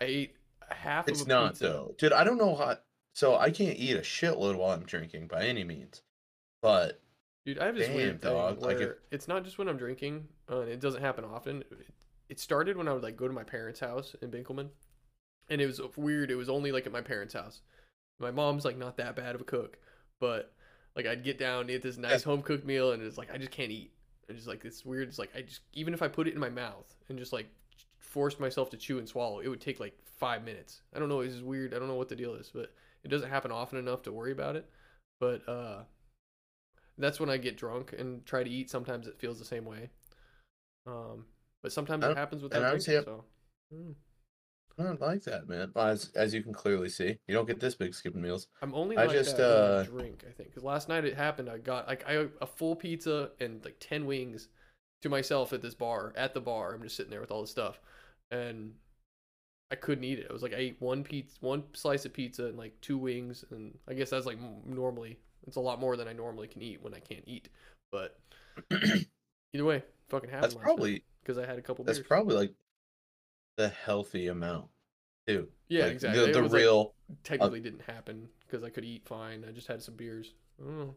I 0.00 0.04
ate 0.04 0.36
half 0.68 1.08
It's 1.08 1.20
of 1.22 1.26
a 1.26 1.30
not 1.30 1.52
pizza. 1.52 1.64
though, 1.64 1.94
dude. 1.98 2.12
I 2.12 2.24
don't 2.24 2.38
know 2.38 2.54
how. 2.56 2.76
So 3.14 3.36
I 3.36 3.50
can't 3.50 3.76
eat 3.76 3.96
a 3.96 4.00
shitload 4.00 4.56
while 4.56 4.70
I'm 4.70 4.84
drinking 4.84 5.26
by 5.26 5.44
any 5.44 5.64
means, 5.64 6.02
but 6.62 7.02
Dude, 7.46 7.58
I 7.58 7.66
have 7.66 7.74
this 7.74 7.86
Damn, 7.86 7.96
weird 7.96 8.22
thing 8.22 8.32
dog, 8.32 8.60
where 8.60 8.72
like 8.74 8.82
if- 8.82 8.96
it's 9.10 9.28
not 9.28 9.44
just 9.44 9.58
when 9.58 9.68
I'm 9.68 9.78
drinking. 9.78 10.28
Uh, 10.50 10.60
and 10.60 10.70
it 10.70 10.80
doesn't 10.80 11.00
happen 11.00 11.24
often. 11.24 11.64
It, 12.28 12.38
started 12.38 12.76
when 12.76 12.86
I 12.86 12.92
would 12.92 13.02
like 13.02 13.16
go 13.16 13.26
to 13.26 13.34
my 13.34 13.42
parents' 13.42 13.80
house 13.80 14.14
in 14.22 14.30
Benkelman, 14.30 14.68
and 15.48 15.60
it 15.60 15.66
was 15.66 15.80
weird. 15.96 16.30
It 16.30 16.36
was 16.36 16.48
only 16.48 16.70
like 16.70 16.86
at 16.86 16.92
my 16.92 17.00
parents' 17.00 17.34
house. 17.34 17.60
My 18.18 18.30
mom's 18.30 18.64
like 18.64 18.76
not 18.76 18.96
that 18.98 19.16
bad 19.16 19.34
of 19.34 19.40
a 19.40 19.44
cook, 19.44 19.78
but 20.20 20.52
like 20.94 21.06
I'd 21.06 21.24
get 21.24 21.38
down, 21.38 21.70
eat 21.70 21.82
this 21.82 21.96
nice 21.96 22.22
home 22.22 22.42
cooked 22.42 22.64
meal, 22.64 22.92
and 22.92 23.02
it's 23.02 23.18
like 23.18 23.32
I 23.32 23.38
just 23.38 23.50
can't 23.50 23.70
eat. 23.72 23.92
And 24.28 24.36
just 24.36 24.46
like 24.48 24.64
it's 24.64 24.84
weird. 24.84 25.08
It's 25.08 25.18
like 25.18 25.30
I 25.34 25.42
just 25.42 25.62
even 25.72 25.94
if 25.94 26.02
I 26.02 26.08
put 26.08 26.28
it 26.28 26.34
in 26.34 26.40
my 26.40 26.50
mouth 26.50 26.94
and 27.08 27.18
just 27.18 27.32
like 27.32 27.46
forced 27.98 28.38
myself 28.38 28.70
to 28.70 28.76
chew 28.76 28.98
and 28.98 29.08
swallow, 29.08 29.40
it 29.40 29.48
would 29.48 29.60
take 29.60 29.80
like 29.80 29.96
five 30.18 30.44
minutes. 30.44 30.82
I 30.94 30.98
don't 30.98 31.08
know. 31.08 31.20
It's 31.20 31.34
just 31.34 31.44
weird. 31.44 31.74
I 31.74 31.78
don't 31.78 31.88
know 31.88 31.94
what 31.94 32.08
the 32.08 32.16
deal 32.16 32.34
is, 32.34 32.50
but 32.54 32.72
it 33.02 33.08
doesn't 33.08 33.30
happen 33.30 33.50
often 33.50 33.78
enough 33.78 34.02
to 34.02 34.12
worry 34.12 34.32
about 34.32 34.56
it. 34.56 34.68
But 35.18 35.48
uh, 35.48 35.82
that's 37.00 37.18
when 37.20 37.30
I 37.30 37.36
get 37.36 37.56
drunk 37.56 37.94
and 37.98 38.24
try 38.26 38.42
to 38.42 38.50
eat. 38.50 38.70
Sometimes 38.70 39.06
it 39.06 39.18
feels 39.18 39.38
the 39.38 39.44
same 39.44 39.64
way. 39.64 39.90
Um, 40.86 41.26
but 41.62 41.72
sometimes 41.72 42.04
it 42.04 42.08
don't- 42.08 42.16
happens 42.16 42.42
and 42.42 42.50
without 42.50 42.62
I 42.64 42.72
would 42.72 42.82
drinking. 42.82 43.02
say- 43.02 43.04
So, 43.04 43.24
Mm. 43.74 43.94
I 44.78 44.82
don't 44.84 45.00
like 45.00 45.22
that, 45.24 45.46
man. 45.48 45.70
As 45.76 46.10
as 46.14 46.32
you 46.32 46.42
can 46.42 46.54
clearly 46.54 46.88
see, 46.88 47.18
you 47.28 47.34
don't 47.34 47.46
get 47.46 47.60
this 47.60 47.74
big 47.74 47.94
skipping 47.94 48.22
meals. 48.22 48.48
I'm 48.62 48.74
only 48.74 48.96
I 48.96 49.04
like 49.04 49.12
just, 49.12 49.36
that 49.36 49.42
when 49.42 49.70
I 49.70 49.80
uh, 49.80 49.82
drink. 49.84 50.24
I 50.26 50.32
think 50.32 50.48
because 50.48 50.64
last 50.64 50.88
night 50.88 51.04
it 51.04 51.14
happened. 51.16 51.50
I 51.50 51.58
got 51.58 51.86
like 51.86 52.02
I 52.08 52.28
a 52.40 52.46
full 52.46 52.74
pizza 52.74 53.32
and 53.40 53.62
like 53.64 53.76
ten 53.78 54.06
wings 54.06 54.48
to 55.02 55.08
myself 55.10 55.52
at 55.52 55.60
this 55.60 55.74
bar. 55.74 56.14
At 56.16 56.32
the 56.34 56.40
bar, 56.40 56.72
I'm 56.74 56.82
just 56.82 56.96
sitting 56.96 57.10
there 57.10 57.20
with 57.20 57.30
all 57.30 57.42
this 57.42 57.50
stuff, 57.50 57.78
and 58.30 58.74
I 59.70 59.74
couldn't 59.76 60.04
eat 60.04 60.18
it. 60.18 60.28
I 60.30 60.32
was 60.32 60.42
like 60.42 60.54
I 60.54 60.58
ate 60.58 60.80
one 60.80 61.04
pizza, 61.04 61.36
one 61.40 61.64
slice 61.74 62.06
of 62.06 62.14
pizza, 62.14 62.46
and 62.46 62.56
like 62.56 62.80
two 62.80 62.96
wings, 62.96 63.44
and 63.50 63.76
I 63.86 63.92
guess 63.94 64.08
that's 64.10 64.26
like 64.26 64.38
normally 64.64 65.18
it's 65.46 65.56
a 65.56 65.60
lot 65.60 65.80
more 65.80 65.96
than 65.96 66.08
I 66.08 66.12
normally 66.12 66.48
can 66.48 66.62
eat 66.62 66.82
when 66.82 66.94
I 66.94 67.00
can't 67.00 67.24
eat. 67.26 67.48
But 67.90 68.18
either 69.52 69.64
way, 69.64 69.82
fucking 70.08 70.30
happened. 70.30 70.52
That's 70.52 70.62
probably 70.62 71.04
because 71.22 71.38
I 71.38 71.46
had 71.46 71.58
a 71.58 71.62
couple. 71.62 71.84
that's 71.84 71.98
beers. 71.98 72.08
probably 72.08 72.36
like 72.36 72.54
the 73.56 73.68
healthy 73.68 74.28
amount 74.28 74.66
too. 75.26 75.48
yeah, 75.68 75.84
Like, 75.84 75.92
exactly. 75.92 76.26
The, 76.26 76.32
the 76.32 76.42
was, 76.42 76.52
like, 76.52 76.60
real 76.60 76.94
technically 77.24 77.60
uh, 77.60 77.62
didn't 77.64 77.82
happen 77.82 78.28
because 78.46 78.64
I 78.64 78.70
could 78.70 78.84
eat 78.84 79.06
fine. 79.06 79.44
I 79.48 79.52
just 79.52 79.66
had 79.66 79.82
some 79.82 79.96
beers. 79.96 80.34
I 80.60 80.64
don't 80.64 80.78
know. 80.78 80.94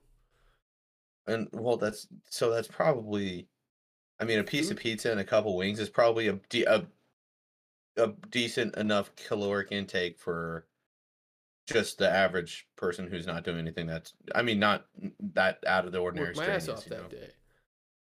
and 1.27 1.47
well, 1.51 1.77
that's 1.77 2.07
so 2.29 2.51
that's 2.51 2.67
probably. 2.67 3.47
I 4.19 4.25
mean, 4.25 4.39
a 4.39 4.43
piece 4.43 4.69
of 4.71 4.77
pizza 4.77 5.11
and 5.11 5.19
a 5.19 5.23
couple 5.25 5.57
wings 5.57 5.79
is 5.79 5.89
probably 5.89 6.27
a 6.27 6.33
de- 6.49 6.63
a, 6.63 6.85
a 7.97 8.13
decent 8.29 8.75
enough 8.77 9.11
caloric 9.15 9.69
intake 9.71 10.17
for 10.19 10.67
just 11.67 11.97
the 11.97 12.09
average 12.09 12.67
person 12.75 13.07
who's 13.07 13.25
not 13.25 13.43
doing 13.43 13.59
anything 13.59 13.87
that's 13.87 14.13
I 14.35 14.41
mean 14.41 14.59
not 14.59 14.85
that 15.33 15.59
out 15.65 15.85
of 15.85 15.91
the 15.91 15.99
ordinary. 15.99 16.29
Worked 16.29 16.37
my 16.39 16.47
ass 16.47 16.69
off 16.69 16.85
that 16.85 17.09
day. 17.09 17.29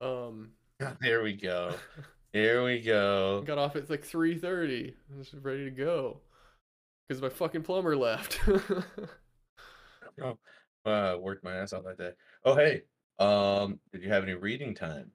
Um. 0.02 0.52
There 1.02 1.22
we 1.24 1.34
go. 1.34 1.74
Here 2.32 2.64
we 2.64 2.80
go. 2.80 3.42
got 3.42 3.58
off 3.58 3.76
at 3.76 3.90
like 3.90 4.04
three 4.04 4.38
thirty. 4.38 4.96
I 5.14 5.18
was 5.18 5.34
ready 5.34 5.66
to 5.66 5.72
go 5.72 6.22
because 7.08 7.22
my 7.22 7.28
fucking 7.30 7.64
plumber 7.64 7.98
left. 7.98 8.40
oh, 10.22 10.38
Uh, 10.86 11.18
worked 11.20 11.44
my 11.44 11.56
ass 11.56 11.74
off 11.74 11.84
that 11.84 11.98
day. 11.98 12.12
Oh 12.46 12.56
hey, 12.56 12.84
um, 13.20 13.80
did 13.92 14.04
you 14.04 14.10
have 14.10 14.24
any 14.24 14.36
reading 14.36 14.74
time? 14.74 15.12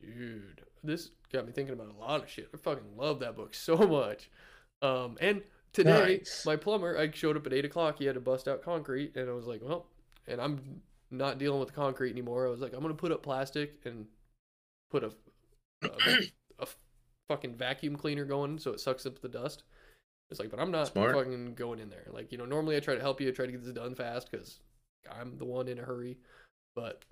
Dude, 0.00 0.60
this 0.84 1.10
got 1.32 1.46
me 1.46 1.52
thinking 1.52 1.74
about 1.74 1.90
a 1.94 1.98
lot 1.98 2.22
of 2.22 2.30
shit. 2.30 2.48
I 2.54 2.56
fucking 2.58 2.96
love 2.96 3.20
that 3.20 3.36
book 3.36 3.54
so 3.54 3.76
much. 3.76 4.30
Um, 4.82 5.16
and 5.20 5.42
today, 5.74 6.16
Nice. 6.18 6.46
my 6.46 6.56
plumber, 6.56 6.96
I 6.96 7.10
showed 7.10 7.36
up 7.36 7.46
at 7.46 7.52
eight 7.52 7.66
o'clock. 7.66 7.98
He 7.98 8.06
had 8.06 8.14
to 8.14 8.20
bust 8.20 8.48
out 8.48 8.62
concrete, 8.62 9.14
and 9.16 9.28
I 9.28 9.32
was 9.34 9.46
like, 9.46 9.60
well, 9.62 9.86
and 10.26 10.40
I'm 10.40 10.80
not 11.10 11.38
dealing 11.38 11.60
with 11.60 11.68
the 11.68 11.74
concrete 11.74 12.10
anymore. 12.12 12.46
I 12.46 12.50
was 12.50 12.60
like, 12.60 12.72
I'm 12.72 12.80
gonna 12.80 12.94
put 12.94 13.12
up 13.12 13.22
plastic 13.22 13.80
and 13.84 14.06
put 14.90 15.04
a 15.04 15.12
a, 15.82 15.90
a 16.60 16.66
fucking 17.28 17.54
vacuum 17.56 17.96
cleaner 17.96 18.24
going 18.24 18.58
so 18.58 18.70
it 18.72 18.80
sucks 18.80 19.04
up 19.04 19.20
the 19.20 19.28
dust. 19.28 19.64
It's 20.30 20.40
like, 20.40 20.50
but 20.50 20.58
I'm 20.58 20.70
not 20.70 20.88
Smart. 20.88 21.14
fucking 21.14 21.54
going 21.54 21.78
in 21.80 21.90
there. 21.90 22.06
Like, 22.10 22.32
you 22.32 22.38
know, 22.38 22.46
normally 22.46 22.76
I 22.76 22.80
try 22.80 22.94
to 22.94 23.00
help 23.00 23.20
you, 23.20 23.28
I 23.28 23.32
try 23.32 23.44
to 23.44 23.52
get 23.52 23.62
this 23.62 23.74
done 23.74 23.94
fast 23.94 24.30
because 24.30 24.60
I'm 25.10 25.36
the 25.36 25.44
one 25.44 25.68
in 25.68 25.78
a 25.78 25.82
hurry. 25.82 26.16
But 26.74 27.04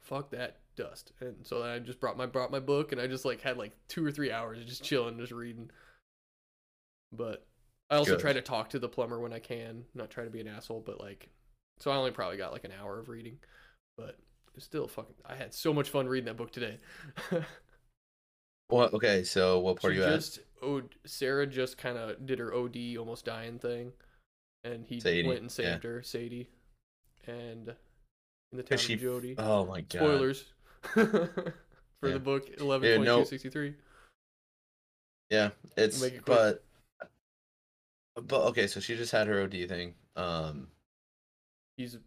fuck 0.00 0.30
that 0.30 0.58
dust. 0.76 1.12
And 1.20 1.36
so 1.46 1.62
then 1.62 1.70
I 1.70 1.78
just 1.78 2.00
brought 2.00 2.16
my 2.16 2.26
brought 2.26 2.50
my 2.50 2.58
book 2.58 2.90
and 2.92 3.00
I 3.00 3.06
just 3.06 3.24
like 3.24 3.40
had 3.40 3.56
like 3.56 3.72
two 3.88 4.04
or 4.04 4.10
three 4.10 4.32
hours 4.32 4.62
just 4.64 4.82
chilling, 4.82 5.18
just 5.18 5.32
reading. 5.32 5.70
But 7.12 7.46
I 7.90 7.96
also 7.96 8.12
Good. 8.12 8.20
try 8.20 8.32
to 8.32 8.40
talk 8.40 8.70
to 8.70 8.78
the 8.78 8.88
plumber 8.88 9.18
when 9.18 9.32
I 9.32 9.40
can, 9.40 9.84
not 9.94 10.10
try 10.10 10.24
to 10.24 10.30
be 10.30 10.40
an 10.40 10.48
asshole, 10.48 10.82
but 10.86 11.00
like 11.00 11.28
so 11.78 11.90
I 11.90 11.96
only 11.96 12.12
probably 12.12 12.36
got 12.36 12.52
like 12.52 12.64
an 12.64 12.72
hour 12.80 12.98
of 12.98 13.08
reading. 13.08 13.38
But 13.96 14.16
it's 14.54 14.64
still 14.64 14.86
fucking 14.88 15.14
I 15.26 15.34
had 15.34 15.52
so 15.52 15.74
much 15.74 15.90
fun 15.90 16.06
reading 16.06 16.26
that 16.26 16.36
book 16.36 16.52
today. 16.52 16.78
What? 18.68 18.94
Okay, 18.94 19.24
so 19.24 19.58
what 19.58 19.80
part 19.80 19.94
she 19.94 20.00
are 20.00 20.04
you 20.08 20.14
just 20.16 20.38
oh 20.62 20.82
Sarah 21.04 21.46
just 21.46 21.76
kind 21.76 21.98
of 21.98 22.24
did 22.24 22.38
her 22.38 22.54
OD 22.54 22.96
almost 22.98 23.24
dying 23.24 23.58
thing, 23.58 23.92
and 24.62 24.86
he 24.86 25.00
Sadie, 25.00 25.26
went 25.26 25.40
and 25.40 25.50
yeah. 25.50 25.72
saved 25.72 25.84
her, 25.84 26.02
Sadie, 26.02 26.48
and 27.26 27.74
in 28.52 28.56
the 28.56 28.62
town 28.62 28.74
at? 28.74 28.80
She. 28.80 28.94
of 28.94 29.00
Jodie. 29.00 29.34
Oh 29.38 29.66
my 29.66 29.80
god. 29.80 29.98
Spoilers 29.98 30.44
for 30.82 31.52
Yeah. 32.04 32.12
the 32.12 32.20
book 32.20 32.48
eleven 32.58 33.04
point 33.04 33.08
two 33.08 33.24
sixty 33.24 33.50
three. 33.50 33.74
Yeah, 35.30 35.50
it's 35.76 36.00
it 36.02 36.24
but 36.24 36.62
but 38.14 38.40
okay, 38.48 38.66
so 38.66 38.80
she 38.80 38.96
just 38.96 39.12
had 39.12 39.26
her 39.26 39.40
OD 39.42 39.66
thing. 39.66 39.94
Um, 40.16 40.68
He's 41.76 41.98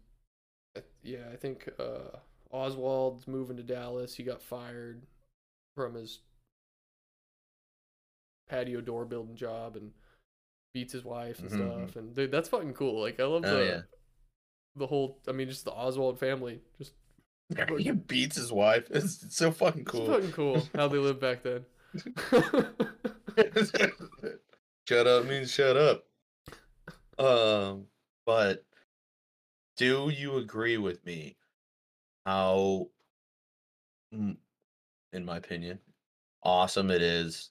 yeah, 1.02 1.28
I 1.32 1.36
think 1.36 1.68
uh, 1.78 2.18
Oswald's 2.50 3.26
moving 3.28 3.56
to 3.56 3.62
Dallas. 3.62 4.14
He 4.14 4.22
got 4.22 4.42
fired 4.42 5.02
from 5.76 5.94
his 5.94 6.20
patio 8.48 8.80
door 8.80 9.04
building 9.04 9.36
job 9.36 9.76
and 9.76 9.90
beats 10.74 10.92
his 10.92 11.04
wife 11.04 11.40
and 11.40 11.50
Mhm, 11.50 11.86
stuff. 11.86 11.96
And 11.96 12.14
dude, 12.14 12.30
that's 12.30 12.48
fucking 12.48 12.74
cool. 12.74 13.00
Like 13.00 13.20
I 13.20 13.24
love 13.24 13.42
the 13.42 13.48
oh 13.48 13.60
yeah, 13.60 13.80
the 14.76 14.86
whole. 14.86 15.18
I 15.28 15.32
mean, 15.32 15.48
just 15.48 15.64
the 15.64 15.72
Oswald 15.72 16.18
family. 16.18 16.60
Just 16.78 16.92
he 17.78 17.90
beats 17.92 18.36
his 18.36 18.52
wife. 18.52 18.86
It's, 18.90 19.22
it's 19.22 19.36
so 19.36 19.50
fucking 19.50 19.84
it's 19.84 19.90
cool. 19.90 20.06
fucking 20.06 20.32
cool 20.32 20.68
how 20.74 20.88
they 20.88 20.98
lived 20.98 21.20
back 21.20 21.42
then. 21.42 21.64
shut 24.86 25.06
up 25.06 25.26
means 25.26 25.50
shut 25.50 25.76
up. 25.76 26.04
Um, 27.18 27.86
but 28.26 28.64
do 29.76 30.10
you 30.10 30.36
agree 30.36 30.78
with 30.78 31.04
me? 31.04 31.36
How, 32.26 32.88
mm, 34.14 34.36
in 35.12 35.24
my 35.24 35.36
opinion, 35.36 35.78
awesome 36.42 36.90
it 36.90 37.02
is 37.02 37.50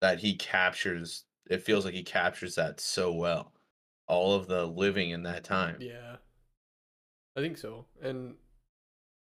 that 0.00 0.20
he 0.20 0.36
captures. 0.36 1.24
It 1.50 1.62
feels 1.62 1.84
like 1.84 1.94
he 1.94 2.02
captures 2.02 2.54
that 2.54 2.80
so 2.80 3.12
well. 3.12 3.52
All 4.06 4.34
of 4.34 4.46
the 4.46 4.66
living 4.66 5.10
in 5.10 5.22
that 5.24 5.44
time. 5.44 5.76
yeah, 5.80 6.16
I 7.36 7.40
think 7.40 7.56
so. 7.56 7.86
And 8.02 8.34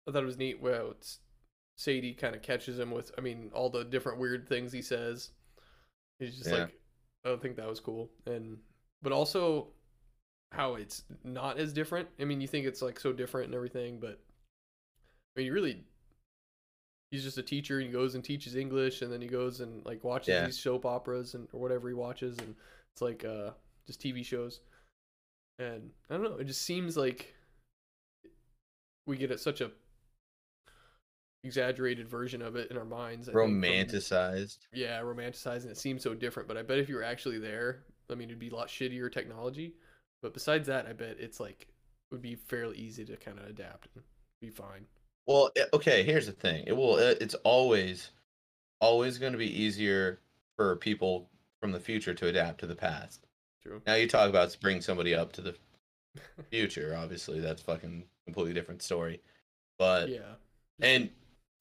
I 0.08 0.12
thought 0.12 0.24
it 0.24 0.26
was 0.26 0.36
neat. 0.36 0.60
Well, 0.60 0.90
it's 0.90 1.20
Sadie 1.76 2.14
kind 2.14 2.34
of 2.34 2.42
catches 2.42 2.78
him 2.78 2.90
with. 2.90 3.12
I 3.16 3.20
mean, 3.20 3.50
all 3.54 3.70
the 3.70 3.84
different 3.84 4.18
weird 4.18 4.48
things 4.48 4.72
he 4.72 4.82
says. 4.82 5.30
He's 6.18 6.36
just 6.36 6.50
Yeah. 6.50 6.54
like, 6.54 6.80
I 7.24 7.28
don't 7.28 7.42
think 7.42 7.56
that 7.56 7.68
was 7.68 7.80
cool, 7.80 8.10
and 8.26 8.58
but 9.02 9.12
also 9.12 9.68
how 10.52 10.74
it's 10.74 11.04
not 11.24 11.58
as 11.58 11.72
different. 11.72 12.08
I 12.20 12.24
mean, 12.24 12.40
you 12.40 12.48
think 12.48 12.66
it's 12.66 12.82
like 12.82 13.00
so 13.00 13.12
different 13.12 13.46
and 13.46 13.54
everything, 13.54 14.00
but 14.00 14.20
I 15.36 15.40
mean, 15.40 15.46
you 15.46 15.52
really. 15.52 15.84
He's 17.10 17.22
just 17.22 17.38
a 17.38 17.42
teacher. 17.42 17.78
and 17.78 17.86
He 17.86 17.92
goes 17.92 18.14
and 18.14 18.24
teaches 18.24 18.56
English, 18.56 19.02
and 19.02 19.12
then 19.12 19.20
he 19.20 19.28
goes 19.28 19.60
and 19.60 19.84
like 19.84 20.02
watches 20.02 20.28
Yeah. 20.28 20.46
these 20.46 20.58
soap 20.58 20.86
operas 20.86 21.34
and 21.34 21.46
or 21.52 21.60
whatever 21.60 21.88
he 21.88 21.94
watches, 21.94 22.38
and 22.38 22.54
it's 22.92 23.02
like 23.02 23.24
uh 23.24 23.50
just 23.86 24.00
TV 24.00 24.22
shows. 24.22 24.60
And 25.58 25.90
I 26.10 26.14
don't 26.14 26.24
know. 26.24 26.36
It 26.36 26.44
just 26.44 26.62
seems 26.62 26.96
like 26.96 27.34
we 29.06 29.16
get 29.16 29.30
a, 29.30 29.38
such 29.38 29.60
a 29.60 29.70
exaggerated 31.44 32.08
version 32.08 32.42
of 32.42 32.56
it 32.56 32.70
in 32.70 32.76
our 32.78 32.84
minds. 32.84 33.28
I 33.28 33.32
think, 33.32 33.44
from- 33.44 33.62
Romanticized. 33.62 34.58
and 35.62 35.70
it 35.70 35.76
seems 35.76 36.02
so 36.02 36.14
different, 36.14 36.48
but 36.48 36.56
I 36.56 36.62
bet 36.62 36.78
if 36.78 36.88
you 36.88 36.96
were 36.96 37.02
actually 37.02 37.38
there, 37.38 37.84
I 38.10 38.14
mean, 38.14 38.28
it'd 38.28 38.38
be 38.38 38.48
a 38.50 38.54
lot 38.54 38.68
shittier 38.68 39.10
technology. 39.10 39.74
But 40.22 40.34
besides 40.34 40.68
that, 40.68 40.86
I 40.86 40.92
bet 40.92 41.16
it's 41.18 41.40
like 41.40 41.62
it 41.62 42.14
would 42.14 42.22
be 42.22 42.34
fairly 42.36 42.76
easy 42.76 43.04
to 43.06 43.16
kind 43.16 43.38
of 43.38 43.46
adapt 43.46 43.88
and 43.94 44.04
be 44.40 44.50
fine. 44.50 44.86
Well, 45.26 45.50
eh, 45.56 45.64
okay. 45.72 46.02
Here's 46.04 46.26
the 46.26 46.32
thing. 46.32 46.64
It 46.66 46.72
will. 46.76 46.98
Eh, 46.98 47.14
it's 47.20 47.34
always, 47.42 48.10
always 48.80 49.18
going 49.18 49.32
to 49.32 49.38
be 49.38 49.62
easier 49.62 50.20
for 50.56 50.76
people 50.76 51.28
from 51.60 51.72
the 51.72 51.80
future 51.80 52.14
to 52.14 52.26
adapt 52.28 52.60
to 52.60 52.66
the 52.66 52.76
past. 52.76 53.26
True. 53.62 53.80
Now 53.86 53.94
you 53.94 54.08
talk 54.08 54.28
about 54.28 54.56
bring 54.60 54.80
somebody 54.80 55.14
up 55.14 55.32
to 55.32 55.40
the 55.40 55.54
future. 56.50 56.96
Obviously, 56.96 57.40
that's 57.40 57.62
fucking 57.62 58.04
completely 58.26 58.52
different 58.52 58.82
story. 58.82 59.20
But 59.78 60.08
yeah, 60.08 60.34
and 60.80 61.10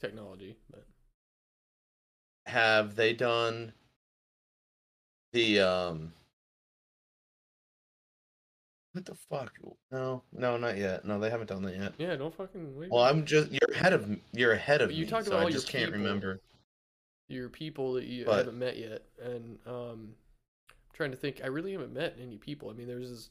technology, 0.02 0.58
but 0.70 0.86
have 2.47 2.95
they 2.95 3.14
done 3.14 3.72
the 5.34 5.60
um? 5.62 6.14
What 8.93 9.06
the 9.06 9.16
fuck? 9.30 9.54
No, 9.91 10.22
no, 10.34 10.58
not 10.58 10.78
yet. 10.78 11.06
No, 11.06 11.18
they 11.18 11.30
haven't 11.30 11.47
done 11.47 11.64
that 11.64 11.78
yet. 11.78 11.93
yeah, 11.97 12.16
don't 12.18 12.36
fucking 12.36 12.78
wait. 12.78 12.89
Well, 12.91 13.04
I'm 13.06 13.24
just 13.26 13.49
you're 13.52 13.72
ahead 13.74 13.93
of 13.93 14.06
you're 14.34 14.52
ahead 14.52 14.82
of 14.82 14.89
But 14.89 14.95
you 14.95 15.06
me. 15.06 15.10
talked 15.10 15.26
so 15.28 15.32
about 15.32 15.39
I 15.39 15.43
all 15.43 15.49
your 15.49 15.54
just 15.60 15.70
can't 15.70 15.86
people. 15.86 15.99
remember. 16.02 16.41
your 17.30 17.47
people 17.47 17.93
that 17.93 18.04
you 18.06 18.26
But- 18.26 18.39
haven't 18.39 18.60
met 18.60 18.78
yet, 18.78 19.04
and 19.24 19.58
um, 19.66 20.16
I'm 20.70 20.76
trying 20.93 21.12
to 21.12 21.18
think. 21.18 21.39
I 21.41 21.47
really 21.47 21.72
haven't 21.72 21.93
met 21.93 22.18
any 22.22 22.38
people. 22.38 22.70
I 22.70 22.74
mean, 22.74 22.88
there's 22.88 23.10
this, 23.10 23.30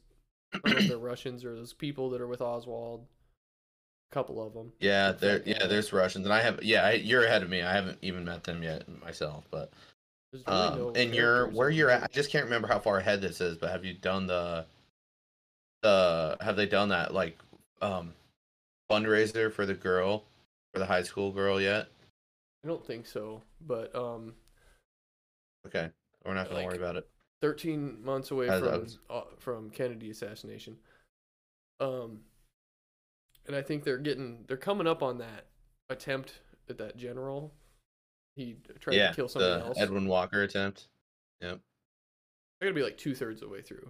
I 0.55 0.59
don't 0.65 0.73
know 0.73 0.79
if 0.79 0.89
they're 0.89 0.99
Russians 1.13 1.45
or 1.45 1.55
those 1.55 1.75
people 1.75 2.09
that 2.11 2.23
are 2.23 2.27
with 2.29 2.41
Oswald. 2.41 3.05
Couple 4.11 4.45
of 4.45 4.53
them. 4.55 4.73
Yeah, 4.81 5.13
there. 5.13 5.41
Yeah, 5.47 5.67
there's 5.67 5.93
Russians, 5.93 6.27
and 6.27 6.33
I 6.35 6.41
have. 6.41 6.63
Yeah, 6.65 6.85
I, 6.85 6.93
you're 6.95 7.25
ahead 7.25 7.43
of 7.45 7.49
me. 7.51 7.63
I 7.63 7.73
haven't 7.73 7.99
even 8.03 8.25
met 8.25 8.43
them 8.43 8.63
yet 8.63 8.85
myself, 9.03 9.45
but 9.53 9.71
really 10.33 10.45
um, 10.47 10.79
no 10.79 10.91
and 10.93 11.15
you're 11.15 11.49
where 11.51 11.71
you're 11.71 11.91
at. 11.91 12.03
I 12.03 12.07
just 12.11 12.31
can't 12.33 12.45
remember 12.45 12.67
how 12.67 12.81
far 12.81 12.99
ahead 12.99 13.21
this 13.21 13.41
is, 13.41 13.57
but 13.57 13.71
have 13.71 13.85
you 13.85 13.95
done 13.95 14.27
the 14.27 14.67
the 15.83 16.37
have 16.41 16.57
they 16.57 16.67
done 16.67 16.89
that 16.89 17.15
like 17.15 17.39
um 17.83 18.13
fundraiser 18.91 19.53
for 19.53 19.65
the 19.65 19.75
girl 19.75 20.25
for 20.73 20.81
the 20.81 20.87
high 20.87 21.03
school 21.05 21.31
girl 21.31 21.61
yet? 21.61 21.87
I 22.65 22.69
don't 22.69 22.85
think 22.85 23.07
so, 23.07 23.41
but 23.67 23.95
um, 23.95 24.35
Okay, 25.67 25.89
we're 26.25 26.35
not 26.35 26.47
gonna 26.49 26.59
Like- 26.61 26.67
worry 26.69 26.79
about 26.79 26.97
it. 26.97 27.09
13 27.43 28.05
months 28.05 28.33
away 28.33 28.49
from 28.49 28.87
uh, 29.09 29.23
from 29.39 29.71
Kennedy 29.71 30.11
assassination. 30.11 30.77
Um, 31.79 32.21
and 33.47 33.57
I 33.57 33.63
think 33.63 33.85
they're 33.85 33.99
getting 33.99 34.45
they're 34.49 34.57
coming 34.57 34.87
up 34.87 35.03
on 35.03 35.19
that 35.19 35.47
attempt 35.89 36.41
at 36.69 36.79
that 36.79 36.97
general. 36.97 37.53
He 38.37 38.57
tried 38.79 38.95
yeah, 38.97 39.09
to 39.11 39.15
kill 39.17 39.29
somebody 39.29 39.61
the 39.61 39.67
else. 39.69 39.79
Edwin 39.79 40.07
Walker 40.07 40.43
attempt. 40.43 40.89
Yep. 41.41 41.61
I 42.61 42.65
gotta 42.65 42.75
be 42.75 42.83
like 42.83 42.97
two 42.99 43.15
thirds 43.15 43.43
of 43.43 43.49
the 43.49 43.55
way 43.55 43.63
through. 43.63 43.89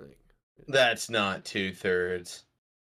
I 0.00 0.04
think 0.04 0.16
That's 0.68 1.10
not 1.10 1.44
two 1.44 1.72
thirds. 1.72 2.44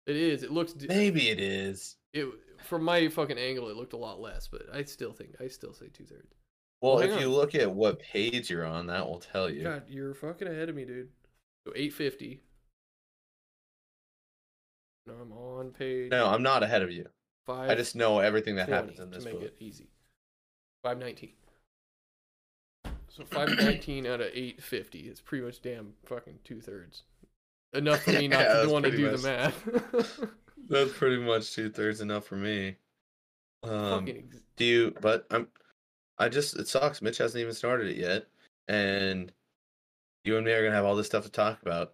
it 0.06 0.16
is. 0.16 0.44
It 0.44 0.52
looks 0.52 0.74
Maybe 0.88 1.30
it 1.30 1.40
is. 1.40 1.98
it 2.14 2.28
from 2.64 2.84
my 2.84 3.08
fucking 3.10 3.38
angle. 3.38 3.70
It 3.70 3.76
looked 3.78 3.94
a 3.94 3.98
lot 3.98 4.20
less, 4.20 4.48
but 4.48 4.64
I 4.74 4.84
still 4.84 5.14
think 5.14 5.36
I 5.40 5.48
still 5.48 5.74
say 5.74 5.88
two 5.94 6.06
thirds. 6.06 6.34
Well, 6.82 6.96
Well, 6.96 7.04
if 7.04 7.12
hang 7.12 7.22
you 7.22 7.30
look 7.30 7.56
at 7.56 7.72
what 7.72 8.00
page 8.00 8.50
you're 8.50 8.66
on, 8.66 8.88
that 8.88 9.08
will 9.08 9.20
tell 9.20 9.50
you. 9.50 9.64
God, 9.64 9.84
you're 9.90 10.14
fucking 10.14 10.48
ahead 10.48 10.70
of 10.70 10.76
me, 10.76 10.86
dude. 10.86 11.10
So 11.66 11.74
eight 11.76 11.94
fifty. 11.94 12.42
No, 15.08 15.14
I'm 15.22 15.32
on 15.32 15.72
page. 15.72 16.12
No, 16.12 16.28
I'm 16.28 16.44
not 16.44 16.64
ahead 16.64 16.82
of 16.84 16.92
you. 16.92 17.08
five. 17.46 17.70
I 17.70 17.76
just 17.76 17.96
know 17.96 18.20
everything 18.20 18.56
that 18.58 18.68
happens 18.70 19.00
in 19.00 19.10
this 19.10 19.24
to 19.24 19.30
make 19.30 19.40
book. 19.40 19.48
it 19.50 19.56
easy. 19.60 19.88
Five 20.84 21.00
nineteen. 21.00 21.32
So 23.10 23.24
five 23.26 23.50
nineteen 23.58 24.06
out 24.06 24.22
of 24.22 24.28
eight 24.34 24.62
fifty. 24.62 25.00
It's 25.08 25.22
pretty 25.22 25.44
much 25.46 25.62
damn 25.62 25.94
fucking 26.06 26.40
two 26.44 26.62
thirds. 26.62 27.04
Enough 27.74 28.04
for 28.04 28.12
me 28.14 28.28
not 28.28 28.42
Yeah, 28.42 28.62
to 28.64 28.70
want 28.70 28.86
to 28.86 28.92
do 28.96 29.12
much- 29.12 29.22
the 29.22 29.28
math. 29.28 30.20
That's 30.70 30.92
pretty 30.94 31.18
much 31.18 31.54
two 31.54 31.70
thirds 31.70 32.02
enough 32.02 32.26
for 32.26 32.36
me. 32.36 32.76
Um, 33.64 34.08
ex- 34.08 34.42
do 34.58 34.66
you? 34.66 34.94
But 35.02 35.26
I'm. 35.32 35.48
I 36.20 36.30
just 36.30 36.58
it 36.58 36.68
sucks. 36.68 37.02
Mitch 37.02 37.18
hasn't 37.20 37.40
even 37.42 37.54
started 37.54 37.88
it 37.88 37.98
yet, 37.98 38.26
and 38.68 39.32
you 40.26 40.36
and 40.36 40.46
me 40.46 40.52
are 40.52 40.64
gonna 40.64 40.76
have 40.76 40.86
all 40.86 40.96
this 40.96 41.06
stuff 41.08 41.24
to 41.24 41.32
talk 41.32 41.62
about 41.62 41.94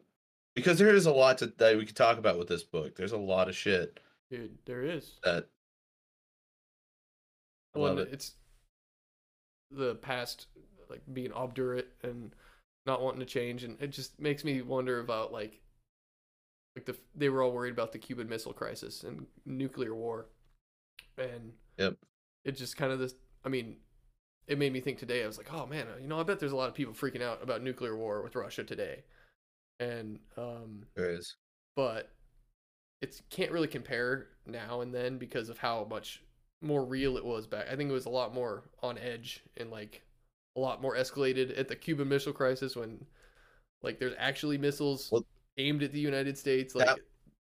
because 0.55 0.77
there 0.77 0.93
is 0.93 1.05
a 1.05 1.11
lot 1.11 1.37
to, 1.39 1.47
that 1.57 1.77
we 1.77 1.85
could 1.85 1.95
talk 1.95 2.17
about 2.17 2.37
with 2.37 2.47
this 2.47 2.63
book. 2.63 2.95
There's 2.95 3.11
a 3.11 3.17
lot 3.17 3.49
of 3.49 3.55
shit 3.55 3.99
dude, 4.33 4.57
there 4.65 4.83
is. 4.83 5.19
that. 5.23 5.47
I 7.75 7.79
Well, 7.79 7.99
it. 7.99 8.09
it's 8.11 8.33
the 9.71 9.95
past, 9.95 10.47
like 10.89 11.01
being 11.13 11.31
obdurate 11.31 11.91
and 12.03 12.31
not 12.85 13.01
wanting 13.01 13.19
to 13.19 13.25
change, 13.25 13.63
and 13.63 13.79
it 13.81 13.87
just 13.91 14.19
makes 14.19 14.43
me 14.43 14.61
wonder 14.61 14.99
about 14.99 15.31
like, 15.31 15.61
like 16.75 16.85
the 16.85 16.95
they 17.15 17.29
were 17.29 17.43
all 17.43 17.51
worried 17.51 17.73
about 17.73 17.91
the 17.91 17.99
Cuban 17.99 18.27
Missile 18.27 18.53
Crisis 18.53 19.03
and 19.03 19.25
nuclear 19.45 19.93
war, 19.95 20.27
and 21.17 21.53
Yep. 21.77 21.97
it 22.45 22.51
just 22.53 22.77
kind 22.77 22.91
of 22.91 22.99
this. 22.99 23.15
I 23.45 23.49
mean, 23.49 23.77
it 24.47 24.57
made 24.57 24.73
me 24.73 24.79
think 24.81 24.97
today. 24.97 25.23
I 25.23 25.27
was 25.27 25.37
like, 25.37 25.53
oh 25.53 25.65
man, 25.65 25.87
you 26.01 26.07
know, 26.07 26.19
I 26.19 26.23
bet 26.23 26.39
there's 26.39 26.51
a 26.51 26.55
lot 26.57 26.69
of 26.69 26.75
people 26.75 26.93
freaking 26.93 27.21
out 27.21 27.41
about 27.43 27.61
nuclear 27.63 27.95
war 27.95 28.21
with 28.21 28.35
Russia 28.35 28.63
today, 28.63 29.03
and 29.79 30.19
um, 30.37 30.85
There 30.95 31.09
is. 31.11 31.35
but 31.75 32.11
it 33.01 33.21
can't 33.29 33.51
really 33.51 33.67
compare 33.67 34.27
now 34.45 34.81
and 34.81 34.93
then 34.93 35.17
because 35.17 35.49
of 35.49 35.57
how 35.57 35.85
much 35.89 36.21
more 36.61 36.85
real 36.85 37.17
it 37.17 37.25
was 37.25 37.45
back. 37.47 37.67
I 37.69 37.75
think 37.75 37.89
it 37.89 37.93
was 37.93 38.05
a 38.05 38.09
lot 38.09 38.33
more 38.33 38.63
on 38.81 38.97
edge 38.97 39.41
and 39.57 39.69
like 39.69 40.01
a 40.55 40.59
lot 40.59 40.81
more 40.81 40.95
escalated 40.95 41.57
at 41.59 41.67
the 41.67 41.75
Cuban 41.75 42.07
Missile 42.07 42.31
Crisis 42.33 42.75
when 42.75 43.05
like 43.81 43.99
there's 43.99 44.15
actually 44.17 44.57
missiles 44.57 45.09
Well- 45.11 45.25
aimed 45.57 45.83
at 45.83 45.91
the 45.91 45.99
United 45.99 46.37
States. 46.37 46.73
Like 46.75 46.85
That- 46.87 46.99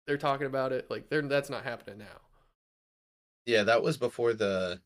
they're 0.06 0.16
talking 0.18 0.46
about 0.46 0.72
it. 0.72 0.90
Like 0.90 1.08
they're 1.08 1.22
that's 1.22 1.50
not 1.50 1.64
happening 1.64 1.98
now. 1.98 2.20
Yeah, 3.46 3.62
that 3.64 3.82
was 3.82 3.96
before 3.96 4.34
the. 4.34 4.80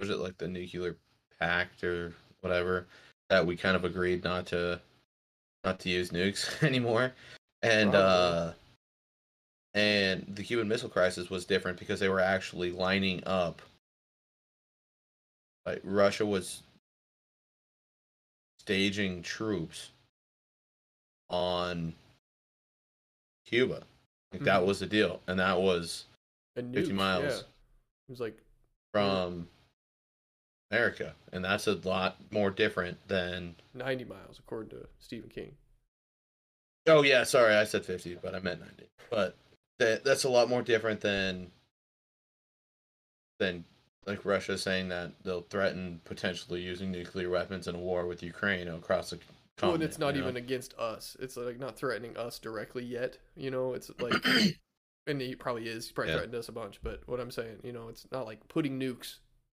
Was 0.00 0.10
it 0.10 0.18
like 0.18 0.36
the 0.38 0.48
nuclear 0.48 0.96
pact 1.38 1.82
or 1.84 2.14
whatever 2.40 2.86
that 3.30 3.46
we 3.46 3.56
kind 3.56 3.76
of 3.76 3.84
agreed 3.84 4.24
not 4.24 4.46
to 4.46 4.80
not 5.66 5.80
to 5.80 5.88
use 5.90 6.10
nukes 6.10 6.62
anymore, 6.62 7.12
and 7.62 7.90
Probably. 7.90 8.08
uh, 8.08 8.52
and 9.74 10.24
the 10.34 10.42
Cuban 10.42 10.68
Missile 10.68 10.88
Crisis 10.88 11.28
was 11.28 11.44
different 11.44 11.78
because 11.78 12.00
they 12.00 12.08
were 12.08 12.20
actually 12.20 12.70
lining 12.70 13.22
up. 13.26 13.60
Like 15.66 15.80
Russia 15.84 16.24
was 16.24 16.62
staging 18.60 19.22
troops 19.22 19.90
on 21.28 21.92
Cuba. 23.44 23.82
Like 24.32 24.44
that 24.44 24.62
Mhm. 24.62 24.66
was 24.66 24.80
the 24.80 24.86
deal, 24.86 25.20
and 25.26 25.38
that 25.40 25.60
was 25.60 26.04
And 26.54 26.72
50 26.72 26.92
nukes, 26.92 26.94
miles. 26.94 27.24
Yeah. 27.24 27.38
It 28.08 28.10
was 28.12 28.20
like 28.20 28.38
from 28.92 29.48
America, 30.70 31.14
and 31.32 31.44
that's 31.44 31.66
a 31.66 31.74
lot 31.74 32.16
more 32.30 32.50
different 32.50 32.98
than. 33.08 33.54
90 33.74 34.04
miles, 34.04 34.38
according 34.38 34.70
to 34.70 34.86
Stephen 34.98 35.28
King. 35.28 35.52
Oh 36.88 37.02
yeah, 37.02 37.24
sorry, 37.24 37.54
I 37.54 37.64
said 37.64 37.84
fifty, 37.84 38.14
but 38.14 38.34
I 38.34 38.38
meant 38.40 38.60
ninety. 38.60 38.88
But 39.10 39.36
that 39.78 40.04
that's 40.04 40.24
a 40.24 40.28
lot 40.28 40.48
more 40.48 40.62
different 40.62 41.00
than 41.00 41.50
than 43.38 43.64
like 44.06 44.24
Russia 44.24 44.56
saying 44.56 44.88
that 44.88 45.12
they'll 45.24 45.42
threaten 45.42 46.00
potentially 46.04 46.60
using 46.60 46.92
nuclear 46.92 47.28
weapons 47.28 47.66
in 47.66 47.74
a 47.74 47.78
war 47.78 48.06
with 48.06 48.22
Ukraine 48.22 48.68
across 48.68 49.10
the 49.10 49.16
continent. 49.16 49.32
Well, 49.62 49.74
and 49.74 49.82
it's 49.82 49.98
not 49.98 50.14
you 50.14 50.20
know? 50.20 50.28
even 50.28 50.36
against 50.36 50.74
us. 50.78 51.16
It's 51.18 51.36
like 51.36 51.58
not 51.58 51.76
threatening 51.76 52.16
us 52.16 52.38
directly 52.38 52.84
yet. 52.84 53.18
You 53.36 53.50
know, 53.50 53.74
it's 53.74 53.90
like, 54.00 54.14
and 55.08 55.20
he 55.20 55.34
probably 55.34 55.66
is. 55.68 55.88
He 55.88 55.92
probably 55.92 56.12
Yeah. 56.12 56.18
threatened 56.18 56.36
us 56.36 56.48
a 56.48 56.52
bunch. 56.52 56.78
But 56.84 57.02
what 57.06 57.18
I'm 57.18 57.32
saying, 57.32 57.56
you 57.64 57.72
know, 57.72 57.88
it's 57.88 58.06
not 58.12 58.26
like 58.26 58.46
putting 58.46 58.78
nukes, 58.78 59.16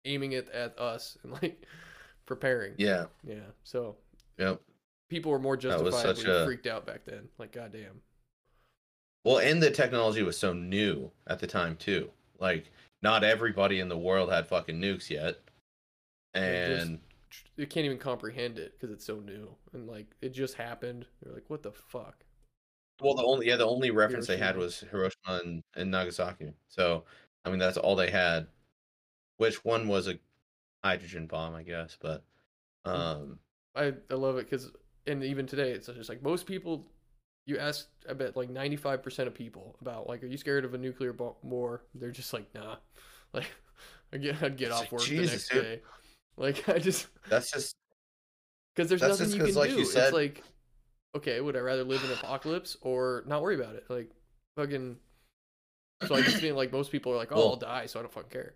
aiming 0.09 0.33
it 0.33 0.49
at 0.51 0.79
us, 0.79 1.17
and 1.23 1.33
like 1.33 1.65
preparing. 2.27 2.75
Yeah. 2.79 3.07
Yeah. 3.23 3.47
So 3.65 3.97
Yep. 4.39 4.61
people 5.09 5.31
were 5.33 5.39
more 5.39 5.57
justifiably 5.57 6.01
such 6.01 6.25
a- 6.25 6.45
freaked 6.45 6.67
out 6.67 6.87
back 6.87 7.05
then. 7.05 7.29
Like, 7.39 7.53
goddamn. 7.53 8.01
Well, 9.25 9.39
and 9.39 9.63
the 9.63 9.71
technology 9.71 10.23
was 10.23 10.39
so 10.39 10.53
new 10.53 11.11
at 11.27 11.39
the 11.41 11.47
time 11.47 11.77
too. 11.77 12.11
Like, 12.39 12.71
not 13.03 13.25
everybody 13.25 13.81
in 13.81 13.89
the 13.89 13.99
world 13.99 14.31
had 14.33 14.47
fucking 14.49 14.81
nukes 14.81 15.11
yet, 15.11 15.39
and 16.35 16.99
They 17.57 17.67
can't 17.67 17.85
even 17.87 17.99
comprehend 17.99 18.59
it 18.59 18.73
because 18.79 18.93
it's 18.93 19.05
so 19.05 19.17
new 19.21 19.55
and 19.73 19.87
like 19.87 20.07
it 20.23 20.31
just 20.31 20.55
happened. 20.55 21.07
They're 21.23 21.35
like, 21.35 21.49
what 21.49 21.63
the 21.63 21.73
fuck? 21.73 22.25
Well, 23.01 23.15
the 23.15 23.23
only 23.23 23.47
yeah, 23.49 23.57
the 23.57 23.67
only 23.67 23.91
reference 23.91 24.27
they 24.27 24.37
had 24.39 24.57
was 24.57 24.81
Hiroshima 24.91 25.41
and, 25.45 25.63
and 25.77 25.91
Nagasaki. 25.91 26.53
So, 26.69 27.05
I 27.45 27.51
mean, 27.51 27.59
that's 27.59 27.77
all 27.77 27.95
they 27.97 28.11
had. 28.11 28.47
Which 29.39 29.65
one 29.65 29.89
was 29.89 30.07
a 30.09 30.19
hydrogen 30.85 31.27
bomb, 31.27 31.55
I 31.55 31.63
guess, 31.63 31.97
but 32.01 32.23
um, 32.85 33.39
I 33.75 33.95
I 34.11 34.15
love 34.15 34.37
it 34.37 34.45
because 34.51 34.71
and 35.07 35.25
even 35.25 35.47
today 35.47 35.71
it's 35.73 35.87
just 35.87 36.09
like 36.09 36.23
most 36.23 36.47
people. 36.47 36.87
You 37.47 37.57
ask, 37.57 37.89
I 38.09 38.13
bet 38.13 38.37
like 38.37 38.51
ninety 38.51 38.77
five 38.77 39.03
percent 39.03 39.27
of 39.27 39.35
people 39.35 39.75
about 39.81 40.07
like, 40.07 40.23
are 40.23 40.27
you 40.27 40.37
scared 40.37 40.67
of 40.67 40.75
a 40.75 40.79
nuclear 40.79 41.15
bo- 41.15 41.39
war? 41.43 41.83
They're 41.95 42.11
just 42.11 42.33
like, 42.33 42.55
nah. 42.55 42.77
Like, 43.33 43.47
I 44.13 44.17
get 44.19 44.43
I'd 44.43 44.57
get 44.57 44.71
off 44.73 44.81
like, 44.83 44.93
work 44.93 45.01
the 45.03 45.07
Jesus, 45.09 45.33
next 45.33 45.49
dude. 45.51 45.63
day. 45.63 45.81
Like 46.37 46.69
I 46.69 46.79
just 46.79 47.09
that's 47.29 47.51
just 47.51 47.75
because 48.75 48.89
there's 48.89 49.03
nothing 49.03 49.31
you 49.33 49.45
can 49.45 49.55
like 49.55 49.71
do. 49.71 49.79
you 49.79 49.85
said- 49.85 50.05
It's 50.05 50.13
like, 50.13 50.43
okay, 51.17 51.41
would 51.41 51.57
I 51.57 51.61
rather 51.61 51.85
live 51.85 52.03
in 52.05 52.11
an 52.11 52.17
apocalypse 52.19 52.77
or 52.81 53.25
not 53.27 53.43
worry 53.43 53.55
about 53.57 53.75
it? 53.75 53.85
Like, 53.89 54.11
fucking. 54.57 54.97
So 56.07 56.15
I 56.15 56.21
just 56.23 56.37
think 56.41 56.55
like 56.55 56.71
most 56.73 56.93
people 56.93 57.13
are 57.13 57.17
like, 57.17 57.33
oh, 57.33 57.37
Well- 57.37 57.49
I'll 57.51 57.57
die, 57.57 57.87
so 57.87 57.99
I 57.99 58.03
don't 58.03 58.13
fucking 58.13 58.31
care. 58.31 58.55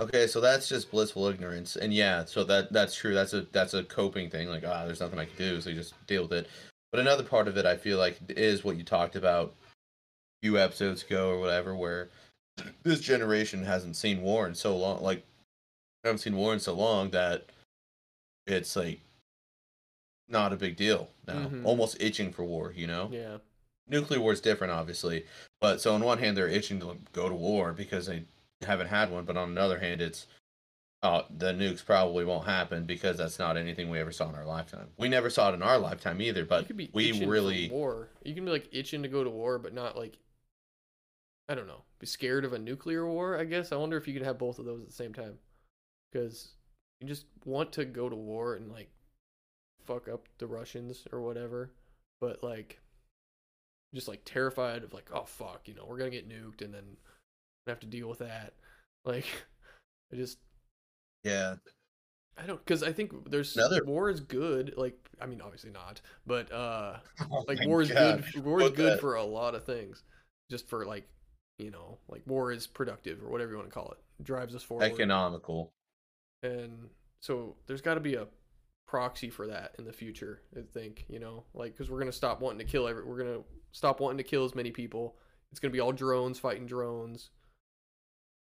Okay. 0.00 0.26
So 0.26 0.40
that's 0.40 0.68
just 0.68 0.90
blissful 0.90 1.26
ignorance, 1.26 1.76
and 1.76 1.92
yeah, 1.92 2.24
so 2.24 2.44
that 2.44 2.72
that's 2.72 2.94
true. 2.94 3.14
That's 3.14 3.32
a 3.32 3.42
that's 3.52 3.74
a 3.74 3.84
coping 3.84 4.30
thing. 4.30 4.48
Like, 4.48 4.64
ah, 4.66 4.84
there's 4.84 5.00
nothing 5.00 5.18
I 5.18 5.26
can 5.26 5.36
do, 5.36 5.60
so 5.60 5.70
you 5.70 5.76
just 5.76 5.94
deal 6.06 6.22
with 6.22 6.32
it. 6.32 6.48
But 6.92 7.00
another 7.00 7.24
part 7.24 7.48
of 7.48 7.56
it, 7.56 7.66
I 7.66 7.76
feel 7.76 7.98
like, 7.98 8.18
is 8.28 8.62
what 8.64 8.76
you 8.76 8.84
talked 8.84 9.16
about 9.16 9.48
a 9.48 10.46
few 10.46 10.58
episodes 10.58 11.02
ago 11.02 11.30
or 11.30 11.40
whatever, 11.40 11.74
where 11.74 12.08
this 12.84 13.00
generation 13.00 13.64
hasn't 13.64 13.96
seen 13.96 14.22
war 14.22 14.46
in 14.46 14.54
so 14.54 14.76
long. 14.76 15.02
Like, 15.02 15.24
I 16.04 16.08
haven't 16.08 16.20
seen 16.20 16.36
war 16.36 16.52
in 16.52 16.60
so 16.60 16.74
long 16.74 17.10
that 17.10 17.46
it's 18.46 18.76
like 18.76 19.00
not 20.28 20.52
a 20.52 20.56
big 20.56 20.76
deal 20.76 21.08
now. 21.26 21.46
Mhm. 21.46 21.64
Almost 21.64 22.00
itching 22.00 22.32
for 22.32 22.44
war, 22.44 22.72
you 22.76 22.86
know. 22.86 23.08
Yeah. 23.12 23.38
Nuclear 23.88 24.20
war 24.20 24.32
is 24.32 24.40
different, 24.40 24.72
obviously, 24.72 25.26
but 25.60 25.80
so 25.80 25.94
on 25.94 26.02
one 26.02 26.18
hand 26.18 26.36
they're 26.36 26.48
itching 26.48 26.80
to 26.80 26.96
go 27.12 27.28
to 27.28 27.34
war 27.34 27.72
because 27.72 28.06
they 28.06 28.24
haven't 28.62 28.88
had 28.88 29.10
one, 29.10 29.24
but 29.24 29.36
on 29.36 29.50
another 29.50 29.78
hand 29.78 30.00
it's 30.00 30.26
uh, 31.04 31.22
the 31.36 31.52
nukes 31.52 31.84
probably 31.84 32.24
won't 32.24 32.46
happen 32.46 32.86
because 32.86 33.18
that's 33.18 33.38
not 33.38 33.58
anything 33.58 33.90
we 33.90 33.98
ever 33.98 34.10
saw 34.10 34.30
in 34.30 34.34
our 34.34 34.46
lifetime. 34.46 34.88
We 34.96 35.10
never 35.10 35.28
saw 35.28 35.50
it 35.50 35.54
in 35.54 35.62
our 35.62 35.78
lifetime 35.78 36.22
either, 36.22 36.40
you 36.40 36.46
but 36.46 36.66
could 36.66 36.78
be 36.78 36.90
we 36.94 37.26
really 37.26 37.68
war. 37.68 38.08
You 38.24 38.34
can 38.34 38.46
be 38.46 38.50
like 38.50 38.70
itching 38.72 39.02
to 39.02 39.08
go 39.08 39.22
to 39.22 39.28
war, 39.28 39.58
but 39.58 39.74
not 39.74 39.98
like 39.98 40.16
I 41.46 41.54
don't 41.54 41.66
know, 41.66 41.82
be 41.98 42.06
scared 42.06 42.46
of 42.46 42.54
a 42.54 42.58
nuclear 42.58 43.06
war. 43.06 43.38
I 43.38 43.44
guess 43.44 43.70
I 43.70 43.76
wonder 43.76 43.98
if 43.98 44.08
you 44.08 44.14
could 44.14 44.22
have 44.22 44.38
both 44.38 44.58
of 44.58 44.64
those 44.64 44.80
at 44.80 44.86
the 44.86 44.94
same 44.94 45.12
time, 45.12 45.34
because 46.10 46.54
you 47.02 47.06
just 47.06 47.26
want 47.44 47.72
to 47.72 47.84
go 47.84 48.08
to 48.08 48.16
war 48.16 48.54
and 48.54 48.72
like 48.72 48.88
fuck 49.84 50.08
up 50.08 50.26
the 50.38 50.46
Russians 50.46 51.06
or 51.12 51.20
whatever, 51.20 51.70
but 52.18 52.42
like 52.42 52.80
just 53.94 54.08
like 54.08 54.22
terrified 54.24 54.82
of 54.84 54.94
like 54.94 55.10
oh 55.12 55.24
fuck, 55.24 55.68
you 55.68 55.74
know 55.74 55.84
we're 55.86 55.98
gonna 55.98 56.08
get 56.08 56.30
nuked 56.30 56.62
and 56.62 56.72
then 56.72 56.96
have 57.70 57.80
to 57.80 57.86
deal 57.86 58.08
with 58.08 58.18
that. 58.20 58.54
Like 59.06 59.26
I 60.10 60.16
just 60.16 60.38
yeah. 61.24 61.56
I 62.38 62.46
don't 62.46 62.56
because 62.64 62.82
I 62.82 62.90
think 62.90 63.30
there's 63.30 63.54
Another- 63.54 63.84
war 63.84 64.08
is 64.08 64.20
good. 64.20 64.72
Like 64.78 64.96
I 65.20 65.26
mean, 65.26 65.42
obviously 65.42 65.72
not, 65.72 66.00
but 66.26 66.50
uh, 66.50 66.96
Oh 67.30 67.44
like 67.46 67.58
war 67.66 67.82
is 67.82 67.90
God. 67.90 68.24
good. 68.32 68.42
War 68.46 68.62
is 68.62 68.68
Put 68.68 68.76
good 68.76 68.92
that- 68.94 69.00
for 69.00 69.16
a 69.16 69.22
lot 69.22 69.54
of 69.54 69.64
things. 69.64 70.02
Just 70.50 70.70
for 70.70 70.86
like, 70.86 71.06
you 71.58 71.70
know, 71.70 71.98
like 72.08 72.22
war 72.26 72.50
is 72.50 72.66
productive 72.66 73.22
or 73.22 73.28
whatever 73.28 73.50
you 73.50 73.58
want 73.58 73.68
to 73.68 73.74
call 73.74 73.90
it. 73.92 74.24
Drives 74.24 74.54
us 74.54 74.62
forward. 74.62 74.84
economical. 74.90 75.70
and 76.42 76.88
so 77.20 77.56
there's 77.66 77.82
got 77.82 77.94
to 77.94 78.00
be 78.00 78.14
a 78.14 78.26
proxy 78.88 79.28
for 79.28 79.46
that 79.48 79.74
in 79.78 79.84
the 79.84 79.92
future. 79.92 80.40
I 80.56 80.60
think 80.72 81.04
you 81.10 81.18
know, 81.18 81.44
like 81.52 81.72
because 81.72 81.90
we're 81.90 81.98
gonna 81.98 82.10
stop 82.10 82.40
wanting 82.40 82.64
to 82.66 82.72
kill 82.72 82.88
every. 82.88 83.04
We're 83.04 83.18
gonna 83.18 83.42
stop 83.72 84.00
wanting 84.00 84.16
to 84.16 84.24
kill 84.24 84.46
as 84.46 84.54
many 84.54 84.70
people. 84.70 85.16
It's 85.50 85.60
gonna 85.60 85.72
be 85.72 85.80
all 85.80 85.92
drones 85.92 86.38
fighting 86.38 86.64
drones. 86.64 87.28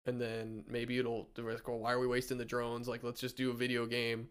And 0.06 0.20
then 0.20 0.64
maybe 0.68 0.98
it'll 0.98 1.28
the 1.34 1.42
go, 1.64 1.76
why 1.76 1.92
are 1.92 2.00
we 2.00 2.06
wasting 2.06 2.38
the 2.38 2.44
drones? 2.44 2.88
Like 2.88 3.02
let's 3.04 3.20
just 3.20 3.36
do 3.36 3.50
a 3.50 3.54
video 3.54 3.86
game. 3.86 4.28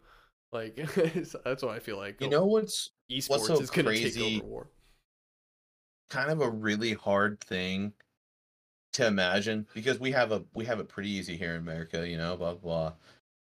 Like 0.52 0.76
that's 1.46 1.64
what 1.64 1.70
I 1.76 1.80
feel 1.80 1.98
like. 1.98 2.20
You 2.20 2.30
know 2.30 2.46
what's 2.46 2.92
esports 3.12 3.48
so 3.48 3.60
is 3.60 3.70
gonna 3.70 3.88
crazy- 3.90 4.22
take 4.22 4.44
over 4.44 4.46
war. 4.48 4.68
kind 6.10 6.30
of 6.30 6.42
a 6.42 6.50
really 6.50 6.94
hard 6.94 7.40
thing 7.42 7.94
to 8.94 9.08
imagine 9.08 9.66
because 9.74 10.00
we 10.00 10.12
have 10.12 10.34
a 10.34 10.44
we 10.54 10.66
have 10.66 10.82
it 10.82 10.90
pretty 10.90 11.10
easy 11.10 11.38
here 11.38 11.52
in 11.52 11.62
America, 11.62 12.08
you 12.08 12.18
know, 12.18 12.36
blah 12.36 12.54
blah. 12.56 12.90
blah. 12.90 12.94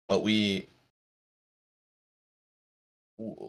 But 0.07 0.23
we 0.23 0.69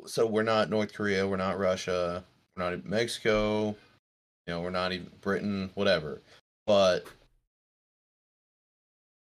so 0.07 0.27
we're 0.27 0.43
not 0.43 0.71
North 0.71 0.93
Korea, 0.93 1.27
we're 1.27 1.37
not 1.37 1.59
Russia, 1.59 2.25
we're 2.57 2.65
not 2.71 2.85
Mexico, 2.85 3.69
you 4.47 4.55
know, 4.55 4.61
we're 4.61 4.71
not 4.71 4.93
even 4.93 5.11
Britain, 5.21 5.71
whatever. 5.75 6.21
But 6.67 7.07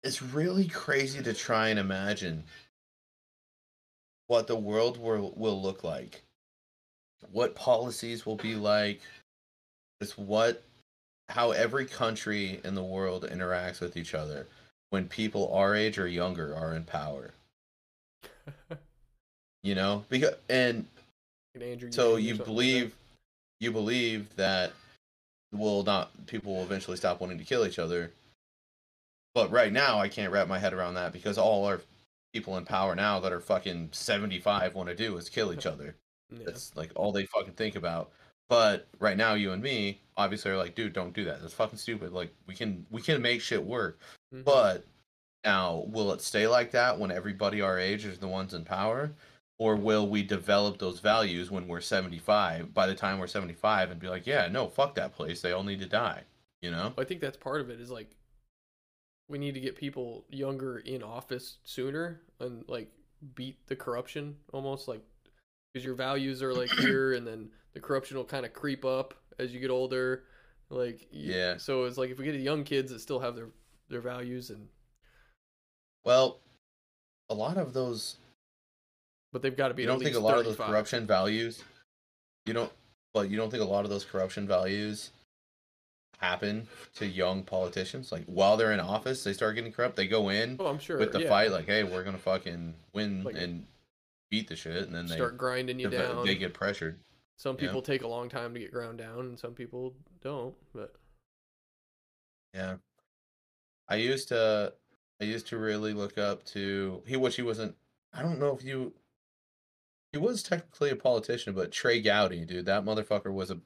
it's 0.03 0.21
really 0.21 0.67
crazy 0.67 1.21
to 1.23 1.33
try 1.33 1.69
and 1.69 1.79
imagine 1.79 2.43
what 4.27 4.47
the 4.47 4.55
world 4.55 4.97
will 4.97 5.33
will 5.35 5.61
look 5.61 5.83
like. 5.83 6.21
What 7.31 7.55
policies 7.55 8.25
will 8.25 8.35
be 8.35 8.55
like, 8.55 9.01
it's 10.01 10.17
what 10.17 10.63
how 11.29 11.51
every 11.51 11.85
country 11.85 12.59
in 12.63 12.75
the 12.75 12.83
world 12.83 13.27
interacts 13.29 13.79
with 13.79 13.95
each 13.95 14.13
other 14.13 14.47
when 14.89 15.07
people 15.07 15.51
our 15.53 15.73
age 15.73 15.97
or 15.97 16.07
younger 16.07 16.55
are 16.55 16.75
in 16.75 16.83
power. 16.83 17.31
You 19.65 19.75
know? 19.75 20.03
Because 20.09 20.35
and 20.49 20.85
And 21.55 21.63
Andrew 21.63 21.89
so 21.89 22.17
you 22.17 22.35
something 22.35 22.39
like 22.39 22.45
believe 22.45 22.95
you 23.61 23.71
believe 23.71 24.35
that 24.35 24.73
will 25.53 25.83
not 25.83 26.11
people 26.27 26.55
will 26.55 26.63
eventually 26.63 26.97
stop 26.97 27.21
wanting 27.21 27.37
to 27.37 27.45
kill 27.45 27.65
each 27.65 27.79
other 27.79 28.11
but 29.33 29.51
right 29.51 29.73
now 29.73 29.99
i 29.99 30.07
can't 30.07 30.31
wrap 30.31 30.47
my 30.47 30.59
head 30.59 30.73
around 30.73 30.93
that 30.93 31.13
because 31.13 31.37
all 31.37 31.65
our 31.65 31.81
people 32.33 32.57
in 32.57 32.65
power 32.65 32.95
now 32.95 33.19
that 33.19 33.31
are 33.31 33.39
fucking 33.39 33.89
75 33.91 34.73
want 34.73 34.89
to 34.89 34.95
do 34.95 35.15
is 35.17 35.29
kill 35.29 35.53
each 35.53 35.65
other. 35.65 35.95
Yeah. 36.31 36.39
that's 36.45 36.75
like 36.75 36.91
all 36.95 37.11
they 37.11 37.27
fucking 37.27 37.53
think 37.53 37.75
about. 37.75 38.11
But 38.49 38.87
right 38.99 39.15
now, 39.15 39.35
you 39.35 39.51
and 39.51 39.61
me 39.61 40.01
obviously 40.17 40.51
are 40.51 40.57
like, 40.57 40.75
dude, 40.75 40.93
don't 40.93 41.13
do 41.13 41.23
that. 41.25 41.41
That's 41.41 41.53
fucking 41.53 41.77
stupid. 41.77 42.11
Like 42.11 42.33
we 42.47 42.55
can 42.55 42.85
we 42.89 43.01
can 43.01 43.21
make 43.21 43.41
shit 43.41 43.63
work. 43.63 43.99
Mhm. 44.33 44.43
But 44.43 44.85
now, 45.45 45.85
will 45.87 46.11
it 46.11 46.21
stay 46.21 46.47
like 46.47 46.71
that 46.71 46.97
when 46.97 47.11
everybody 47.11 47.61
our 47.61 47.79
age 47.79 48.05
is 48.05 48.17
the 48.17 48.27
ones 48.27 48.53
in 48.53 48.65
power, 48.65 49.11
or 49.59 49.75
will 49.75 50.07
we 50.07 50.23
develop 50.23 50.79
those 50.79 50.99
values 50.99 51.51
when 51.51 51.67
we're 51.67 51.81
seventy 51.81 52.19
five? 52.19 52.73
By 52.73 52.87
the 52.87 52.95
time 52.95 53.19
we're 53.19 53.27
seventy 53.27 53.53
five, 53.53 53.91
and 53.91 53.99
be 53.99 54.09
like, 54.09 54.25
yeah, 54.25 54.47
no, 54.47 54.67
fuck 54.67 54.95
that 54.95 55.15
place. 55.15 55.41
They 55.41 55.51
all 55.51 55.63
need 55.63 55.79
to 55.79 55.87
die. 55.87 56.23
You 56.61 56.71
know? 56.71 56.93
I 56.97 57.03
think 57.03 57.19
that's 57.19 57.35
part 57.35 57.59
of 57.59 57.69
it 57.69 57.81
is 57.81 57.91
like 57.91 58.09
we 59.29 59.37
need 59.37 59.53
to 59.53 59.59
get 59.59 59.75
people 59.75 60.25
younger 60.29 60.79
in 60.79 61.01
office 61.03 61.57
sooner 61.63 62.21
and 62.39 62.63
like 62.67 62.91
beat 63.35 63.57
the 63.67 63.75
corruption 63.75 64.35
almost 64.51 64.87
like 64.87 65.01
because 65.73 65.85
your 65.85 65.95
values 65.95 66.43
are 66.43 66.53
like 66.53 66.69
here 66.79 67.13
and 67.13 67.25
then 67.25 67.49
the 67.73 67.79
corruption 67.79 68.17
will 68.17 68.25
kind 68.25 68.45
of 68.45 68.53
creep 68.53 68.85
up 68.85 69.13
as 69.39 69.53
you 69.53 69.59
get 69.59 69.69
older 69.69 70.23
like 70.69 71.07
Yeah. 71.11 71.57
so 71.57 71.85
it's 71.85 71.97
like 71.97 72.09
if 72.09 72.17
we 72.17 72.25
get 72.25 72.35
young 72.35 72.63
kids 72.63 72.91
that 72.91 72.99
still 72.99 73.19
have 73.19 73.35
their 73.35 73.49
their 73.89 74.01
values 74.01 74.49
and 74.49 74.67
Well, 76.03 76.39
a 77.29 77.33
lot 77.33 77.57
of 77.57 77.73
those 77.73 78.17
but 79.31 79.41
they've 79.41 79.55
got 79.57 79.69
to 79.69 79.73
be 79.73 79.83
you 79.83 79.87
don't 79.87 80.01
think 80.01 80.15
a 80.15 80.19
lot 80.19 80.37
of 80.37 80.45
those 80.45 80.57
corruption 80.57 81.07
values 81.07 81.63
you 82.45 82.53
don't 82.53 82.71
but 83.13 83.29
you 83.29 83.37
don't 83.37 83.49
think 83.49 83.63
a 83.63 83.65
lot 83.65 83.83
of 83.85 83.89
those 83.89 84.03
corruption 84.03 84.47
values 84.47 85.11
happen 86.19 86.67
to 86.95 87.05
young 87.05 87.43
politicians 87.43 88.11
like 88.11 88.23
while 88.25 88.55
they're 88.55 88.71
in 88.71 88.79
office 88.79 89.23
they 89.23 89.33
start 89.33 89.55
getting 89.55 89.71
corrupt 89.71 89.95
they 89.95 90.07
go 90.07 90.29
in 90.29 90.55
oh 90.59 90.67
i'm 90.67 90.79
sure 90.79 90.97
with 90.97 91.11
the 91.11 91.21
yeah. 91.21 91.29
fight 91.29 91.51
like 91.51 91.65
hey 91.65 91.83
we're 91.83 92.03
gonna 92.03 92.17
fucking 92.17 92.73
win 92.93 93.23
Like- 93.23 93.35
and 93.35 93.65
beat 94.29 94.47
the 94.47 94.55
shit 94.55 94.83
and 94.83 94.95
then 94.95 95.05
they 95.05 95.15
start 95.15 95.37
grinding 95.37 95.79
you 95.79 95.89
deve- 95.89 95.99
down 95.99 96.25
they 96.25 96.35
get 96.35 96.53
pressured 96.53 96.97
some 97.37 97.55
yeah. 97.59 97.67
people 97.67 97.81
take 97.81 98.03
a 98.03 98.07
long 98.07 98.29
time 98.29 98.53
to 98.53 98.59
get 98.59 98.71
ground 98.71 98.97
down 98.97 99.19
and 99.19 99.37
some 99.37 99.53
people 99.53 99.93
don't 100.21 100.55
but 100.73 100.95
yeah 102.53 102.77
i 103.89 103.95
used 103.95 104.29
to 104.29 104.73
i 105.21 105.23
used 105.23 105.47
to 105.47 105.57
really 105.57 105.93
look 105.93 106.17
up 106.17 106.43
to 106.45 107.03
he 107.05 107.15
which 107.15 107.35
he 107.35 107.41
wasn't 107.41 107.75
i 108.13 108.21
don't 108.21 108.39
know 108.39 108.55
if 108.55 108.63
you 108.63 108.93
he 110.13 110.17
was 110.17 110.41
technically 110.41 110.89
a 110.89 110.95
politician 110.95 111.53
but 111.53 111.71
trey 111.71 112.01
gowdy 112.01 112.45
dude 112.45 112.65
that 112.65 112.85
motherfucker 112.85 113.31
was 113.33 113.51
a 113.51 113.59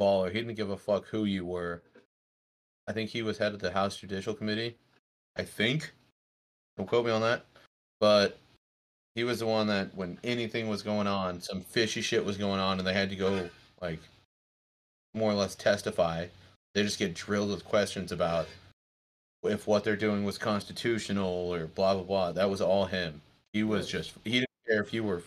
baller 0.00 0.28
he 0.28 0.38
didn't 0.38 0.54
give 0.54 0.70
a 0.70 0.76
fuck 0.76 1.06
who 1.06 1.24
you 1.24 1.44
were 1.44 1.82
i 2.86 2.92
think 2.92 3.10
he 3.10 3.22
was 3.22 3.38
head 3.38 3.54
of 3.54 3.60
the 3.60 3.70
house 3.70 3.96
judicial 3.96 4.34
committee 4.34 4.76
i 5.36 5.42
think 5.42 5.92
don't 6.76 6.86
quote 6.86 7.04
me 7.04 7.10
on 7.10 7.22
that 7.22 7.44
but 8.00 8.38
he 9.14 9.24
was 9.24 9.40
the 9.40 9.46
one 9.46 9.66
that 9.66 9.94
when 9.94 10.18
anything 10.22 10.68
was 10.68 10.82
going 10.82 11.06
on 11.06 11.40
some 11.40 11.60
fishy 11.60 12.00
shit 12.00 12.24
was 12.24 12.36
going 12.36 12.60
on 12.60 12.78
and 12.78 12.86
they 12.86 12.94
had 12.94 13.10
to 13.10 13.16
go 13.16 13.48
like 13.80 14.00
more 15.14 15.30
or 15.30 15.34
less 15.34 15.54
testify 15.54 16.26
they 16.74 16.82
just 16.82 16.98
get 16.98 17.14
drilled 17.14 17.50
with 17.50 17.64
questions 17.64 18.12
about 18.12 18.46
if 19.44 19.66
what 19.66 19.84
they're 19.84 19.96
doing 19.96 20.24
was 20.24 20.38
constitutional 20.38 21.52
or 21.52 21.66
blah 21.66 21.94
blah 21.94 22.02
blah. 22.02 22.32
That 22.32 22.50
was 22.50 22.60
all 22.60 22.86
him. 22.86 23.20
He 23.52 23.62
was 23.62 23.88
just 23.88 24.12
he 24.24 24.32
didn't 24.32 24.48
care 24.66 24.82
if 24.82 24.92
you 24.92 25.04
were 25.04 25.22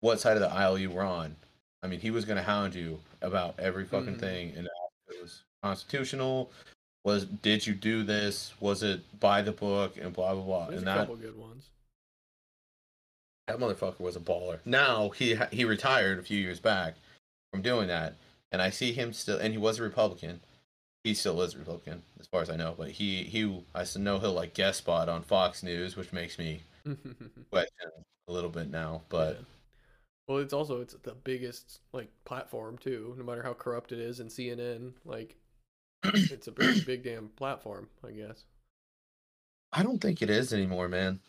what 0.00 0.20
side 0.20 0.36
of 0.36 0.40
the 0.42 0.52
aisle 0.52 0.78
you 0.78 0.90
were 0.90 1.02
on. 1.02 1.36
I 1.82 1.88
mean, 1.88 2.00
he 2.00 2.10
was 2.10 2.24
gonna 2.24 2.42
hound 2.42 2.74
you 2.74 3.00
about 3.20 3.58
every 3.58 3.84
fucking 3.84 4.16
Mhm. 4.16 4.20
thing 4.20 4.54
and 4.56 4.66
it 4.66 5.20
was 5.20 5.42
constitutional. 5.62 6.50
Was 7.04 7.24
did 7.24 7.66
you 7.66 7.74
do 7.74 8.04
this? 8.04 8.52
Was 8.60 8.82
it 8.82 9.00
by 9.18 9.42
the 9.42 9.52
book 9.52 9.96
and 9.96 10.12
blah 10.12 10.34
blah 10.34 10.42
blah? 10.44 10.66
there's 10.68 10.80
and 10.82 10.88
a 10.88 10.92
that 10.92 10.98
couple 11.00 11.16
good 11.16 11.36
ones 11.36 11.68
that 13.48 13.58
motherfucker 13.58 14.00
was 14.00 14.16
a 14.16 14.20
baller. 14.20 14.60
Now 14.64 15.10
he 15.10 15.36
he 15.50 15.64
retired 15.64 16.18
a 16.18 16.22
few 16.22 16.38
years 16.38 16.60
back 16.60 16.94
from 17.52 17.62
doing 17.62 17.88
that, 17.88 18.14
and 18.52 18.62
I 18.62 18.70
see 18.70 18.92
him 18.92 19.12
still. 19.12 19.38
And 19.38 19.52
he 19.52 19.58
was 19.58 19.78
a 19.78 19.82
Republican. 19.82 20.40
He 21.04 21.14
still 21.14 21.42
is 21.42 21.54
a 21.54 21.58
Republican, 21.58 22.04
as 22.20 22.28
far 22.28 22.42
as 22.42 22.50
I 22.50 22.56
know. 22.56 22.74
But 22.78 22.92
he 22.92 23.24
he 23.24 23.64
I 23.74 23.84
know 23.96 24.20
he'll 24.20 24.32
like 24.32 24.54
guest 24.54 24.78
spot 24.78 25.08
on 25.08 25.22
Fox 25.22 25.62
News, 25.64 25.96
which 25.96 26.12
makes 26.12 26.38
me 26.38 26.62
question 27.50 27.90
a 28.28 28.32
little 28.32 28.50
bit 28.50 28.70
now. 28.70 29.02
But 29.08 29.36
Yeah. 29.38 29.44
Well, 30.32 30.40
it's 30.40 30.54
also 30.54 30.80
it's 30.80 30.94
the 31.02 31.14
biggest 31.14 31.80
like 31.92 32.08
platform 32.24 32.78
too. 32.78 33.14
No 33.18 33.24
matter 33.24 33.42
how 33.42 33.52
corrupt 33.52 33.92
it 33.92 33.98
is, 33.98 34.18
and 34.18 34.30
CNN, 34.30 34.92
like 35.04 35.36
it's 36.04 36.46
a 36.46 36.52
big, 36.52 36.86
big 36.86 37.04
damn 37.04 37.28
platform. 37.28 37.88
I 38.02 38.12
guess. 38.12 38.44
I 39.74 39.82
don't 39.82 40.00
think 40.00 40.22
it 40.22 40.30
is 40.30 40.54
anymore, 40.54 40.88
man. 40.88 41.20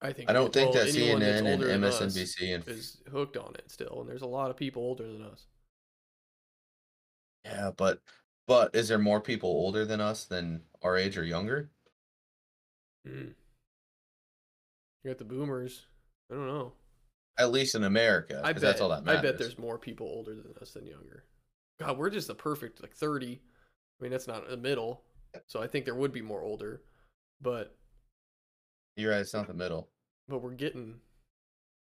I 0.00 0.12
think. 0.12 0.30
I 0.30 0.32
don't 0.32 0.52
think 0.52 0.72
well, 0.72 0.84
that 0.84 0.94
CNN 0.94 1.38
and 1.38 1.48
older 1.48 1.66
than 1.66 1.82
us 1.82 2.00
MSNBC 2.00 2.54
and 2.54 2.68
is 2.68 2.98
hooked 3.10 3.36
on 3.36 3.56
it 3.56 3.70
still, 3.72 3.98
and 4.00 4.08
there's 4.08 4.22
a 4.22 4.26
lot 4.26 4.50
of 4.50 4.56
people 4.56 4.82
older 4.82 5.10
than 5.10 5.22
us. 5.22 5.46
yeah, 7.44 7.72
but 7.76 8.00
but 8.46 8.72
is 8.72 8.86
there 8.86 8.98
more 8.98 9.20
people 9.20 9.50
older 9.50 9.84
than 9.84 10.00
us 10.00 10.26
than 10.26 10.62
our 10.80 10.96
age 10.96 11.18
or 11.18 11.24
younger? 11.24 11.70
Mm. 13.04 13.34
You 15.02 15.10
got 15.10 15.18
the 15.18 15.24
boomers. 15.24 15.86
I 16.30 16.34
don't 16.34 16.46
know. 16.46 16.72
At 17.38 17.50
least 17.50 17.74
in 17.74 17.84
America, 17.84 18.40
I 18.44 18.52
bet. 18.52 18.62
that's 18.62 18.80
all 18.80 18.88
that 18.90 19.04
matters. 19.04 19.18
I 19.18 19.22
bet 19.22 19.38
there's 19.38 19.58
more 19.58 19.78
people 19.78 20.06
older 20.06 20.34
than 20.34 20.54
us 20.60 20.72
than 20.72 20.86
younger. 20.86 21.24
God, 21.80 21.98
we're 21.98 22.10
just 22.10 22.28
the 22.28 22.34
perfect 22.34 22.80
like 22.82 22.94
thirty. 22.94 23.40
I 24.00 24.02
mean, 24.02 24.12
that's 24.12 24.28
not 24.28 24.48
the 24.48 24.56
middle, 24.56 25.02
so 25.46 25.60
I 25.62 25.66
think 25.66 25.84
there 25.84 25.94
would 25.94 26.12
be 26.12 26.22
more 26.22 26.42
older, 26.42 26.82
but 27.40 27.76
You're 28.96 29.10
right. 29.12 29.20
It's 29.20 29.34
not 29.34 29.46
the 29.48 29.54
middle. 29.54 29.88
but 30.28 30.42
we're 30.42 30.50
getting 30.52 30.96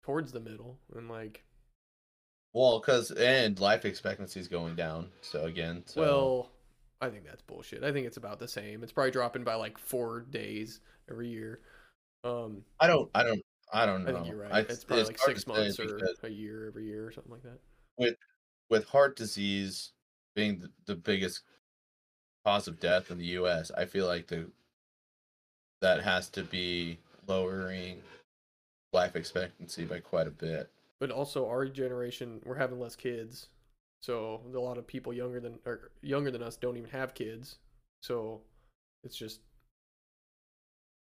towards 0.04 0.32
the 0.32 0.40
middle 0.40 0.78
and 0.96 1.10
like 1.10 1.44
Well, 2.54 2.80
because 2.80 3.12
and 3.12 3.60
life 3.60 3.86
expectancy 3.86 4.40
is 4.40 4.48
going 4.48 4.76
down. 4.76 5.10
So 5.22 5.44
again, 5.46 5.84
so 5.86 6.02
well 6.02 6.50
i 7.04 7.10
think 7.10 7.26
that's 7.26 7.42
bullshit 7.42 7.84
i 7.84 7.92
think 7.92 8.06
it's 8.06 8.18
about 8.18 8.38
the 8.38 8.48
same 8.48 8.84
it's 8.84 8.92
probably 8.92 9.10
dropping 9.10 9.44
by 9.44 9.56
like 9.56 9.76
four 9.80 10.20
days 10.30 10.82
every 11.10 11.28
year 11.30 11.60
um 12.24 12.64
I 12.80 12.86
don't, 12.86 13.10
I 13.16 13.24
don't, 13.24 13.42
I 13.74 13.86
don't 13.86 14.04
know. 14.04 14.12
i 14.12 14.14
think 14.16 14.28
you're 14.28 14.38
right 14.38 14.52
I- 14.52 14.60
it's 14.60 14.84
probably 14.84 15.06
like 15.06 15.18
six 15.20 15.48
months 15.48 15.80
or 15.80 16.00
a 16.24 16.30
year 16.30 16.68
every 16.68 16.86
year 16.86 17.08
or 17.08 17.12
something 17.12 17.32
like 17.32 17.44
that 17.44 17.60
with 17.98 18.16
with 18.70 18.86
heart 18.86 19.16
disease 19.16 19.92
being 20.36 20.60
the, 20.60 20.70
the 20.86 20.96
biggest 20.96 21.42
cause 22.46 22.68
of 22.68 22.80
death 22.80 23.12
in 23.12 23.18
the 23.18 23.26
U.S. 23.26 23.70
I 23.78 23.86
feel 23.86 24.08
like 24.08 24.28
the 24.28 24.50
that 25.82 26.02
has 26.04 26.30
to 26.30 26.44
be 26.44 26.98
lowering 27.28 28.02
life 28.94 29.16
expectancy 29.16 29.84
by 29.86 30.00
quite 30.00 30.28
a 30.28 30.32
bit. 30.32 30.70
but 31.00 31.12
also 31.12 31.48
our 31.48 31.66
generation 31.66 32.40
we're 32.46 32.56
having 32.56 32.80
less 32.80 32.96
kids 32.96 33.48
so 34.02 34.42
a 34.54 34.60
lot 34.60 34.78
of 34.78 34.86
people 34.88 35.14
younger 35.14 35.40
than 35.40 35.60
or 35.66 35.92
younger 36.02 36.30
than 36.32 36.42
us 36.44 36.56
don't 36.58 36.78
even 36.78 36.90
have 36.90 37.14
kids 37.14 37.58
so 38.02 38.42
it's 39.04 39.16
just 39.16 39.40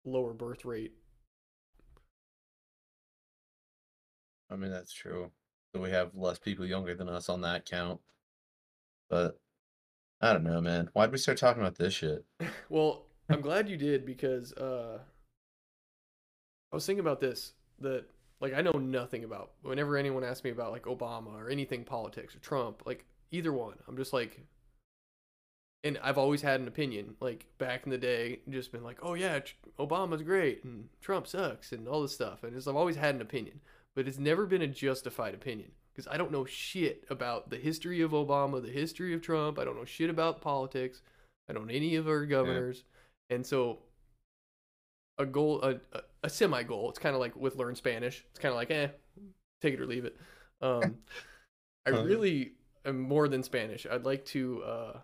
lower 0.05 0.33
birth 0.33 0.65
rate 0.65 0.93
I 4.51 4.57
mean, 4.57 4.71
that's 4.71 4.93
true. 4.93 5.31
So 5.75 5.81
we 5.81 5.91
have 5.91 6.15
less 6.15 6.39
people 6.39 6.67
younger 6.67 6.95
than 6.95 7.09
us 7.09 7.29
on 7.29 7.43
that 7.43 7.65
count. 7.65 8.01
But 9.09 9.39
I 10.21 10.33
don't 10.33 10.45
know, 10.45 10.61
man. 10.61 10.91
Why'd 10.93 11.13
we 11.13 11.19
start 11.19 11.39
talking 11.39 11.63
about 11.63 11.77
this 11.77 11.95
shit? 11.95 12.25
Well, 12.69 13.07
I'm 13.29 13.41
glad 13.41 13.69
you 13.69 13.77
did 13.77 14.07
because 14.07 14.53
uh 14.55 14.99
I 16.73 16.77
was 16.77 16.87
thinking 16.87 17.01
about 17.01 17.21
this 17.21 17.53
that 17.81 18.05
like 18.41 18.55
I 18.55 18.61
know 18.61 18.73
nothing 18.73 19.25
about 19.25 19.53
whenever 19.63 19.97
anyone 19.97 20.25
asks 20.25 20.45
me 20.45 20.51
about 20.51 20.73
like 20.73 20.85
Obama 20.85 21.35
or 21.35 21.49
anything 21.49 21.85
politics 21.85 22.35
or 22.35 22.39
Trump, 22.39 22.83
like 22.87 23.05
either 23.33 23.53
one, 23.53 23.75
I'm 23.89 23.97
just 23.97 24.13
like 24.13 24.41
and 25.83 25.99
I've 26.03 26.19
always 26.19 26.43
had 26.43 26.61
an 26.61 26.69
opinion 26.69 27.17
like 27.21 27.47
back 27.59 27.85
in 27.85 27.91
the 27.91 27.99
day 27.99 28.41
just 28.51 28.73
been 28.73 28.85
like, 28.85 28.99
"Oh 29.03 29.15
yeah, 29.15 29.41
Obama's 29.79 30.23
great 30.23 30.63
and 30.65 30.89
Trump 31.01 31.27
sucks 31.27 31.73
and 31.73 31.89
all 31.89 32.03
this 32.03 32.13
stuff." 32.15 32.45
And 32.45 32.57
I've 32.57 32.77
always 32.77 32.97
had 32.97 33.15
an 33.15 33.23
opinion, 33.23 33.61
but 33.95 34.09
it's 34.09 34.19
never 34.19 34.47
been 34.47 34.63
a 34.63 34.67
justified 34.67 35.35
opinion 35.35 35.73
because 35.93 36.07
I 36.11 36.17
don't 36.17 36.33
know 36.33 36.45
shit 36.45 37.05
about 37.11 37.51
the 37.51 37.57
history 37.57 38.01
of 38.03 38.13
Obama, 38.13 38.63
the 38.63 38.71
history 38.71 39.15
of 39.15 39.23
Trump. 39.23 39.59
I 39.59 39.65
don't 39.65 39.77
know 39.77 39.85
shit 39.85 40.11
about 40.11 40.41
politics. 40.41 41.03
I 41.49 41.53
don't 41.53 41.67
know 41.67 41.75
any 41.75 41.97
of 41.97 42.09
our 42.09 42.27
governors. 42.27 42.85
And 43.31 43.45
so 43.47 43.81
a 45.19 45.27
goal 45.27 45.61
a, 45.63 45.71
a, 45.93 46.01
a 46.25 46.29
semi 46.31 46.63
goal, 46.63 46.89
it's 46.91 46.99
kind 46.99 47.15
of 47.15 47.21
like 47.21 47.37
with 47.37 47.57
learn 47.57 47.75
Spanish. 47.75 48.25
It's 48.31 48.39
kind 48.39 48.51
of 48.53 48.57
like, 48.57 48.71
eh, 48.71 48.89
take 49.63 49.75
it 49.75 49.81
or 49.81 49.87
leave 49.87 50.05
it. 50.05 50.17
Um 50.63 50.99
I 51.87 51.93
Uh. 51.93 52.03
really 52.05 52.53
am 52.85 53.01
more 53.01 53.29
than 53.29 53.43
Spanish. 53.43 53.87
I'd 53.91 54.05
like 54.05 54.25
to 54.27 54.63
uh 54.65 55.01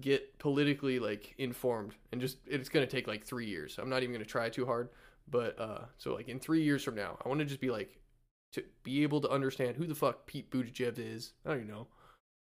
get 0.00 0.38
politically 0.38 0.98
like 0.98 1.34
informed 1.38 1.94
and 2.12 2.20
just 2.20 2.38
it's 2.46 2.68
going 2.68 2.86
to 2.86 2.90
take 2.90 3.06
like 3.06 3.24
3 3.24 3.46
years. 3.46 3.78
I'm 3.78 3.88
not 3.88 4.02
even 4.02 4.12
going 4.14 4.24
to 4.24 4.30
try 4.30 4.48
too 4.50 4.66
hard, 4.66 4.90
but 5.28 5.58
uh 5.60 5.86
so 5.98 6.14
like 6.14 6.28
in 6.28 6.40
3 6.40 6.62
years 6.62 6.82
from 6.84 6.94
now, 6.96 7.18
I 7.24 7.28
want 7.28 7.40
to 7.40 7.46
just 7.46 7.60
be 7.60 7.70
like 7.70 7.98
to 8.56 8.64
be 8.82 9.02
able 9.02 9.20
to 9.20 9.30
understand 9.30 9.76
who 9.76 9.86
the 9.86 9.94
fuck 9.94 10.26
Pete 10.26 10.50
Buttigieg 10.50 10.98
is. 10.98 11.32
I 11.44 11.50
don't 11.50 11.58
even 11.62 11.68
know. 11.70 11.86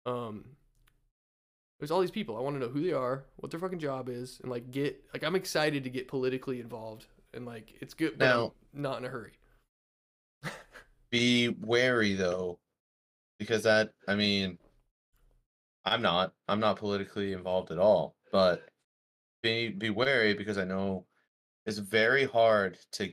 Um 0.06 0.46
there's 1.80 1.90
all 1.90 2.02
these 2.02 2.12
people. 2.12 2.38
I 2.38 2.42
want 2.42 2.56
to 2.56 2.60
know 2.60 2.72
who 2.72 2.84
they 2.84 2.94
are, 2.94 3.24
what 3.38 3.50
their 3.50 3.60
fucking 3.60 3.80
job 3.80 4.08
is, 4.08 4.40
and 4.42 4.52
like 4.52 4.70
get 4.70 5.04
like 5.14 5.24
I'm 5.24 5.36
excited 5.36 5.84
to 5.84 5.90
get 5.90 6.08
politically 6.08 6.60
involved 6.60 7.08
and 7.34 7.46
like 7.46 7.74
it's 7.82 7.94
good 7.94 8.18
but 8.18 8.26
Now- 8.26 8.54
I'm 8.74 8.82
not 8.82 9.00
in 9.00 9.06
a 9.06 9.10
hurry. 9.10 9.34
Be 11.12 11.50
wary 11.50 12.14
though, 12.14 12.60
because 13.40 13.64
that 13.64 13.92
I 14.08 14.16
mean, 14.16 14.58
I'm 15.84 16.02
not. 16.02 16.34
I'm 16.48 16.60
not 16.60 16.78
politically 16.78 17.34
involved 17.34 17.72
at 17.72 17.80
all. 17.80 18.16
But 18.32 18.64
be 19.44 19.70
be 19.70 19.90
wary 19.90 20.34
because 20.34 20.58
I 20.58 20.64
know 20.64 21.06
it's 21.66 21.80
very 21.80 22.26
hard 22.26 22.78
to 22.94 23.12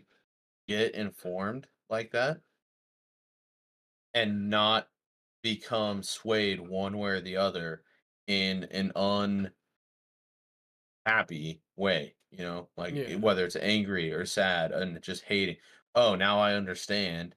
get 0.69 0.95
informed 0.95 1.67
like 1.91 2.13
that 2.13 2.41
and 4.19 4.51
not 4.51 4.89
become 5.43 6.03
swayed 6.03 6.61
one 6.61 6.99
way 6.99 7.11
or 7.11 7.21
the 7.21 7.37
other 7.37 7.83
in 8.27 8.65
an 8.65 8.93
unhappy 11.07 11.61
way. 11.77 12.15
you 12.31 12.45
know, 12.45 12.69
like 12.77 12.95
Yeah. 12.95 13.15
whether 13.15 13.47
it's 13.47 13.57
angry 13.57 14.13
or 14.13 14.27
sad 14.27 14.71
and 14.71 15.01
just 15.01 15.23
hating. 15.23 15.57
Oh, 15.95 16.15
now 16.15 16.39
I 16.41 16.53
understand 16.53 17.35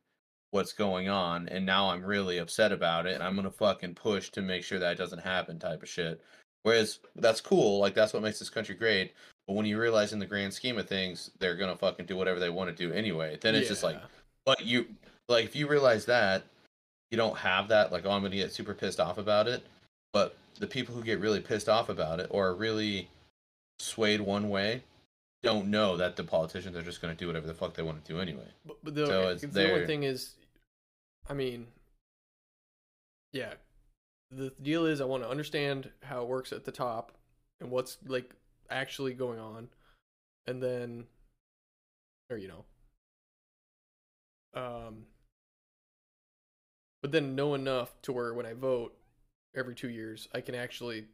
what's 0.50 0.74
going 0.74 1.08
on, 1.08 1.48
and 1.48 1.66
now 1.66 1.90
I'm 1.92 2.04
really 2.04 2.40
upset 2.40 2.74
about 2.74 3.06
it, 3.06 3.14
and 3.14 3.24
I'm 3.24 3.38
gonna 3.38 3.52
fucking 3.52 3.96
push 3.96 4.32
to 4.32 4.42
make 4.42 4.66
sure 4.66 4.80
that 4.80 4.98
doesn't 4.98 5.20
happen, 5.20 5.60
type 5.60 5.82
of 5.82 5.88
shit. 5.88 6.22
Whereas 6.64 7.00
that's 7.16 7.40
cool, 7.40 7.80
like 7.80 7.94
that's 7.94 8.12
what 8.12 8.22
makes 8.22 8.38
this 8.40 8.50
country 8.50 8.76
great. 8.76 9.14
But 9.48 9.54
when 9.54 9.66
you 9.66 9.80
realize 9.80 10.12
in 10.12 10.20
the 10.20 10.26
grand 10.26 10.54
scheme 10.54 10.78
of 10.78 10.90
things, 10.90 11.32
they're 11.40 11.56
gonna 11.56 11.78
fucking 11.78 12.06
do 12.06 12.18
whatever 12.18 12.42
they 12.42 12.50
want 12.50 12.70
to 12.70 12.76
do 12.76 12.94
anyway, 12.94 13.38
then 13.40 13.56
it's 13.56 13.70
just 13.70 13.84
like, 13.84 14.02
but 14.46 14.66
you 14.66 14.94
like 15.30 15.46
if 15.46 15.56
you 15.56 15.70
realize 15.70 16.04
that 16.08 16.44
you 17.12 17.18
don't 17.18 17.38
have 17.38 17.68
that, 17.68 17.92
like, 17.92 18.06
oh, 18.06 18.12
I'm 18.12 18.24
gonna 18.24 18.36
get 18.36 18.52
super 18.52 18.74
pissed 18.74 19.00
off 19.00 19.18
about 19.18 19.48
it. 19.48 19.64
But 20.14 20.36
the 20.60 20.68
people 20.68 20.96
who 20.96 21.04
get 21.04 21.20
really 21.20 21.40
pissed 21.40 21.70
off 21.70 21.90
about 21.90 22.20
it 22.20 22.28
or 22.32 22.48
are 22.48 22.56
really 22.56 23.10
swayed 23.80 24.22
one 24.22 24.50
way 24.50 24.84
don't 25.44 25.68
know 25.68 25.98
that 25.98 26.16
the 26.16 26.24
politicians 26.24 26.76
are 26.76 26.82
just 26.82 27.02
gonna 27.02 27.16
do 27.16 27.28
whatever 27.28 27.48
the 27.48 27.54
fuck 27.54 27.74
they 27.74 27.84
want 27.84 28.04
to 28.04 28.14
do 28.14 28.20
anyway. 28.20 28.48
But, 28.66 28.78
but 28.84 28.96
the, 28.96 29.06
So 29.06 29.30
it's 29.30 29.44
it's 29.44 29.54
the 29.54 29.72
only 29.72 29.86
thing 29.86 30.04
is, 30.04 30.36
I 31.30 31.34
mean, 31.34 31.68
yeah, 33.34 33.54
the 34.30 34.54
deal 34.62 34.86
is 34.86 35.02
I 35.02 35.06
want 35.06 35.24
to 35.24 35.30
understand 35.30 35.90
how 36.04 36.22
it 36.22 36.28
works 36.28 36.54
at 36.54 36.64
the 36.64 36.72
top 36.72 37.12
and 37.60 37.70
what's 37.70 37.98
like 38.06 38.34
actually 38.70 39.14
going 39.14 39.40
on, 39.40 39.68
and 40.48 40.62
then, 40.62 41.06
or 42.30 42.38
you 42.38 42.48
know, 42.48 42.66
um, 44.54 45.06
but 47.02 47.12
then 47.12 47.36
know 47.36 47.54
enough 47.54 48.02
to 48.04 48.14
where 48.14 48.34
when 48.34 48.46
I 48.46 48.54
vote 48.54 48.96
every 49.56 49.76
two 49.76 49.90
years, 49.90 50.28
I 50.34 50.42
can 50.42 50.56
actually 50.56 51.06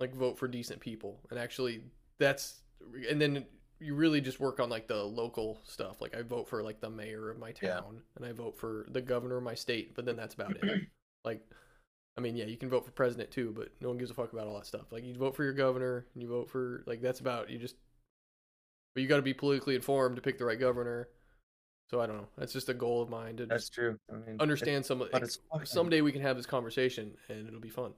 like 0.00 0.14
vote 0.14 0.38
for 0.38 0.48
decent 0.48 0.80
people 0.80 1.20
and 1.30 1.38
actually 1.38 1.82
that's 2.18 2.60
and 3.08 3.20
then 3.20 3.44
you 3.80 3.94
really 3.94 4.20
just 4.20 4.40
work 4.40 4.60
on 4.60 4.70
like 4.70 4.88
the 4.88 5.02
local 5.04 5.60
stuff. 5.64 6.00
Like 6.00 6.16
I 6.16 6.22
vote 6.22 6.48
for 6.48 6.62
like 6.62 6.80
the 6.80 6.90
mayor 6.90 7.30
of 7.30 7.38
my 7.38 7.52
Yeah. 7.60 7.80
town 7.80 8.02
and 8.16 8.24
I 8.24 8.32
vote 8.32 8.56
for 8.58 8.86
the 8.90 9.02
governor 9.02 9.36
of 9.38 9.42
my 9.44 9.54
state, 9.54 9.94
but 9.94 10.04
then 10.04 10.16
that's 10.16 10.34
about 10.34 10.56
it. 10.56 10.64
Like 11.24 11.40
I 12.16 12.20
mean, 12.20 12.36
yeah, 12.36 12.46
you 12.46 12.56
can 12.56 12.70
vote 12.70 12.84
for 12.84 12.92
president 12.92 13.30
too, 13.30 13.52
but 13.56 13.70
no 13.80 13.88
one 13.88 13.98
gives 13.98 14.10
a 14.10 14.14
fuck 14.14 14.32
about 14.32 14.46
all 14.46 14.56
that 14.56 14.66
stuff. 14.66 14.92
Like 14.92 15.04
you 15.04 15.14
vote 15.14 15.36
for 15.36 15.44
your 15.44 15.52
governor 15.54 16.06
and 16.14 16.22
you 16.22 16.28
vote 16.28 16.50
for 16.50 16.84
like 16.86 17.02
that's 17.02 17.20
about 17.20 17.50
you 17.50 17.58
just 17.58 17.76
but 18.94 19.02
you 19.02 19.08
got 19.08 19.16
to 19.16 19.22
be 19.22 19.34
politically 19.34 19.74
informed 19.74 20.16
to 20.16 20.22
pick 20.22 20.38
the 20.38 20.44
right 20.44 20.58
governor. 20.58 21.08
So 21.90 22.00
I 22.00 22.06
don't 22.06 22.16
know. 22.16 22.28
That's 22.36 22.52
just 22.52 22.68
a 22.68 22.74
goal 22.74 23.02
of 23.02 23.08
mine 23.10 23.36
to 23.36 23.46
just 23.46 23.72
true. 23.72 23.98
I 24.10 24.16
mean, 24.16 24.36
understand 24.40 24.84
some 24.84 24.98
but 24.98 25.22
it's 25.22 25.38
fucking- 25.52 25.66
someday 25.66 26.00
we 26.00 26.12
can 26.12 26.22
have 26.22 26.36
this 26.36 26.46
conversation 26.46 27.12
and 27.28 27.46
it'll 27.46 27.60
be 27.60 27.68
fun. 27.68 27.92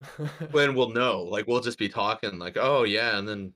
when 0.52 0.74
we'll 0.74 0.90
know, 0.90 1.22
like 1.22 1.46
we'll 1.48 1.60
just 1.60 1.78
be 1.78 1.88
talking, 1.88 2.38
like, 2.38 2.56
oh 2.58 2.84
yeah, 2.84 3.18
and 3.18 3.28
then 3.28 3.52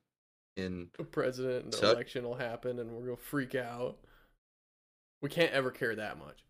in 0.56 0.88
a 0.98 1.04
president 1.04 1.64
and 1.64 1.72
the 1.72 1.76
Suck. 1.76 1.94
election 1.94 2.24
will 2.24 2.34
happen 2.34 2.78
and 2.80 2.90
we're 2.90 3.04
gonna 3.04 3.16
freak 3.16 3.54
out. 3.54 3.98
We 5.20 5.28
can't 5.28 5.52
ever 5.52 5.70
care 5.70 5.94
that 5.94 6.18
much. 6.18 6.44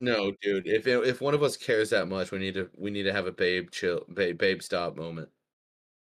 no, 0.00 0.32
dude, 0.42 0.66
if 0.66 0.86
if 0.86 1.20
one 1.20 1.34
of 1.34 1.42
us 1.44 1.56
cares 1.56 1.90
that 1.90 2.08
much, 2.08 2.32
we 2.32 2.38
need 2.38 2.54
to 2.54 2.68
we 2.76 2.90
need 2.90 3.04
to 3.04 3.12
have 3.12 3.26
a 3.26 3.32
babe 3.32 3.70
chill, 3.70 4.04
babe, 4.12 4.36
babe 4.36 4.62
stop 4.62 4.96
moment. 4.96 5.28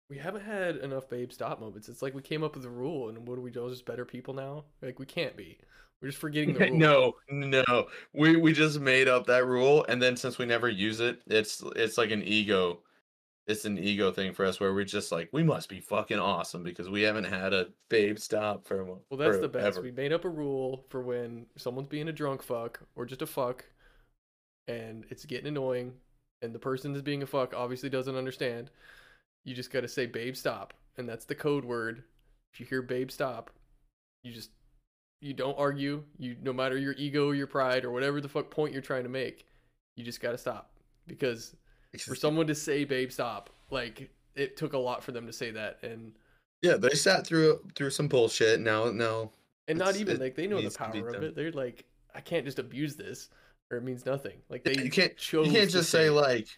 We 0.10 0.18
haven't 0.18 0.42
had 0.44 0.78
enough 0.78 1.10
babe 1.10 1.32
stop 1.32 1.60
moments. 1.60 1.90
It's 1.90 2.02
like 2.02 2.14
we 2.16 2.22
came 2.22 2.44
up 2.44 2.56
with 2.56 2.66
a 2.66 2.70
rule 2.70 3.10
and 3.10 3.28
what 3.28 3.38
are 3.38 3.42
we 3.42 3.52
all 3.56 3.70
just 3.70 3.86
better 3.86 4.06
people 4.06 4.34
now? 4.34 4.64
Like 4.82 5.00
we 5.00 5.06
can't 5.06 5.36
be. 5.36 5.58
We're 6.02 6.10
just 6.10 6.20
forgetting 6.20 6.54
the 6.54 6.60
rule. 6.70 6.78
no, 6.78 7.14
no, 7.68 7.88
we 8.14 8.36
we 8.36 8.54
just 8.54 8.80
made 8.80 9.08
up 9.08 9.26
that 9.28 9.46
rule, 9.48 9.84
and 9.90 10.02
then 10.02 10.16
since 10.16 10.38
we 10.38 10.46
never 10.46 10.70
use 10.70 11.00
it, 11.00 11.22
it's 11.28 11.64
it's 11.76 11.98
like 11.98 12.12
an 12.12 12.22
ego, 12.24 12.80
it's 13.48 13.66
an 13.66 13.80
ego 13.80 14.12
thing 14.12 14.32
for 14.34 14.46
us 14.46 14.60
where 14.60 14.74
we're 14.76 14.84
just 14.84 15.12
like 15.12 15.28
we 15.34 15.42
must 15.42 15.70
be 15.70 15.80
fucking 15.80 16.20
awesome 16.20 16.62
because 16.64 16.88
we 16.88 17.02
haven't 17.02 17.24
had 17.24 17.52
a 17.52 17.70
babe 17.90 18.20
stop 18.20 18.68
for 18.68 18.84
Well, 18.86 19.02
that's 19.18 19.40
the 19.40 19.48
best. 19.50 19.76
forever. 19.76 19.82
We 19.82 19.92
made 19.92 20.14
up 20.14 20.24
a 20.24 20.30
rule 20.30 20.86
for 20.90 21.02
when 21.02 21.48
someone's 21.58 21.88
being 21.90 22.10
a 22.10 22.14
drunk 22.14 22.44
fuck 22.44 22.80
or 22.96 23.06
just 23.08 23.24
a 23.24 23.28
fuck, 23.28 23.66
and 24.68 25.04
it's 25.10 25.26
getting 25.26 25.48
annoying, 25.48 25.94
and 26.44 26.54
the 26.54 26.60
person 26.60 26.94
that's 26.94 27.02
being 27.04 27.24
a 27.24 27.28
fuck 27.28 27.56
obviously 27.56 27.90
doesn't 27.90 28.16
understand. 28.16 28.70
You 29.48 29.56
just 29.56 29.72
gotta 29.72 29.88
say 29.88 30.06
"babe, 30.06 30.36
stop," 30.36 30.74
and 30.98 31.08
that's 31.08 31.24
the 31.24 31.34
code 31.34 31.64
word. 31.64 32.04
If 32.54 32.60
you 32.60 32.66
hear 32.66 32.82
"babe, 32.82 33.10
stop," 33.10 33.50
you 34.22 34.34
just 34.34 34.52
you 35.22 35.34
don't 35.34 35.58
argue. 35.58 36.04
You 36.20 36.36
no 36.42 36.52
matter 36.52 36.78
your 36.78 36.94
ego, 36.98 37.32
your 37.32 37.48
pride, 37.48 37.86
or 37.86 37.92
whatever 37.92 38.20
the 38.20 38.28
fuck 38.28 38.52
point 38.52 38.74
you're 38.74 38.82
trying 38.82 39.04
to 39.04 39.10
make, 39.10 39.48
you 39.96 40.04
just 40.04 40.20
gotta 40.20 40.38
stop 40.38 40.74
because 41.08 41.56
for 41.98 42.14
someone 42.14 42.46
to 42.48 42.56
say 42.56 42.84
"babe, 42.84 43.10
stop," 43.10 43.50
like 43.72 44.10
it 44.36 44.58
took 44.58 44.74
a 44.74 44.78
lot 44.78 45.02
for 45.02 45.14
them 45.14 45.26
to 45.26 45.32
say 45.32 45.52
that, 45.52 45.80
and 45.82 46.12
yeah, 46.62 46.76
they 46.76 46.90
sat 46.90 47.26
through 47.26 47.62
through 47.74 47.92
some 47.92 48.10
bullshit. 48.10 48.60
Now, 48.60 48.92
now, 48.92 49.32
and 49.70 49.80
not 49.80 49.96
even 49.96 50.20
like 50.20 50.36
they 50.36 50.48
know 50.48 50.62
the 50.62 50.70
to 50.70 50.78
power 50.78 51.08
of 51.08 51.24
it. 51.24 51.36
They're 51.36 51.54
like, 51.54 51.86
I 52.14 52.20
can't 52.20 52.44
just 52.44 52.60
abuse 52.60 52.98
this, 52.98 53.30
or 53.72 53.78
it 53.78 53.84
means 53.86 54.06
nothing. 54.06 54.40
Like 54.50 54.66
they 54.66 54.76
you 54.84 54.92
can't 54.92 55.14
you 55.32 55.44
can't 55.44 55.72
just 55.72 55.90
say 55.90 56.10
like 56.10 56.50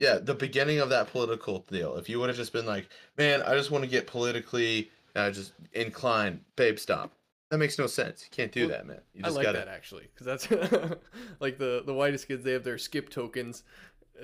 yeah 0.00 0.18
the 0.18 0.34
beginning 0.34 0.78
of 0.80 0.88
that 0.90 1.08
political 1.10 1.60
deal 1.70 1.96
if 1.96 2.08
you 2.08 2.18
would 2.20 2.28
have 2.28 2.36
just 2.36 2.52
been 2.52 2.66
like 2.66 2.88
man 3.16 3.42
i 3.42 3.54
just 3.54 3.70
want 3.70 3.84
to 3.84 3.90
get 3.90 4.06
politically 4.06 4.90
uh, 5.16 5.30
just 5.30 5.52
inclined 5.72 6.40
babe 6.56 6.78
stop 6.78 7.12
that 7.50 7.58
makes 7.58 7.78
no 7.78 7.86
sense 7.86 8.22
you 8.24 8.30
can't 8.30 8.52
do 8.52 8.66
Well, 8.66 8.68
that 8.68 8.86
man 8.86 9.00
you 9.14 9.22
I 9.22 9.28
just 9.28 9.40
like 9.40 9.50
gotta 9.50 9.58
that 9.58 9.68
actually 9.68 10.08
because 10.14 10.26
that's 10.26 10.50
like 11.40 11.58
the 11.58 11.82
the 11.84 11.94
whitest 11.94 12.28
kids. 12.28 12.44
They 12.44 12.52
have 12.52 12.64
their 12.64 12.78
skip 12.78 13.10
tokens. 13.10 13.62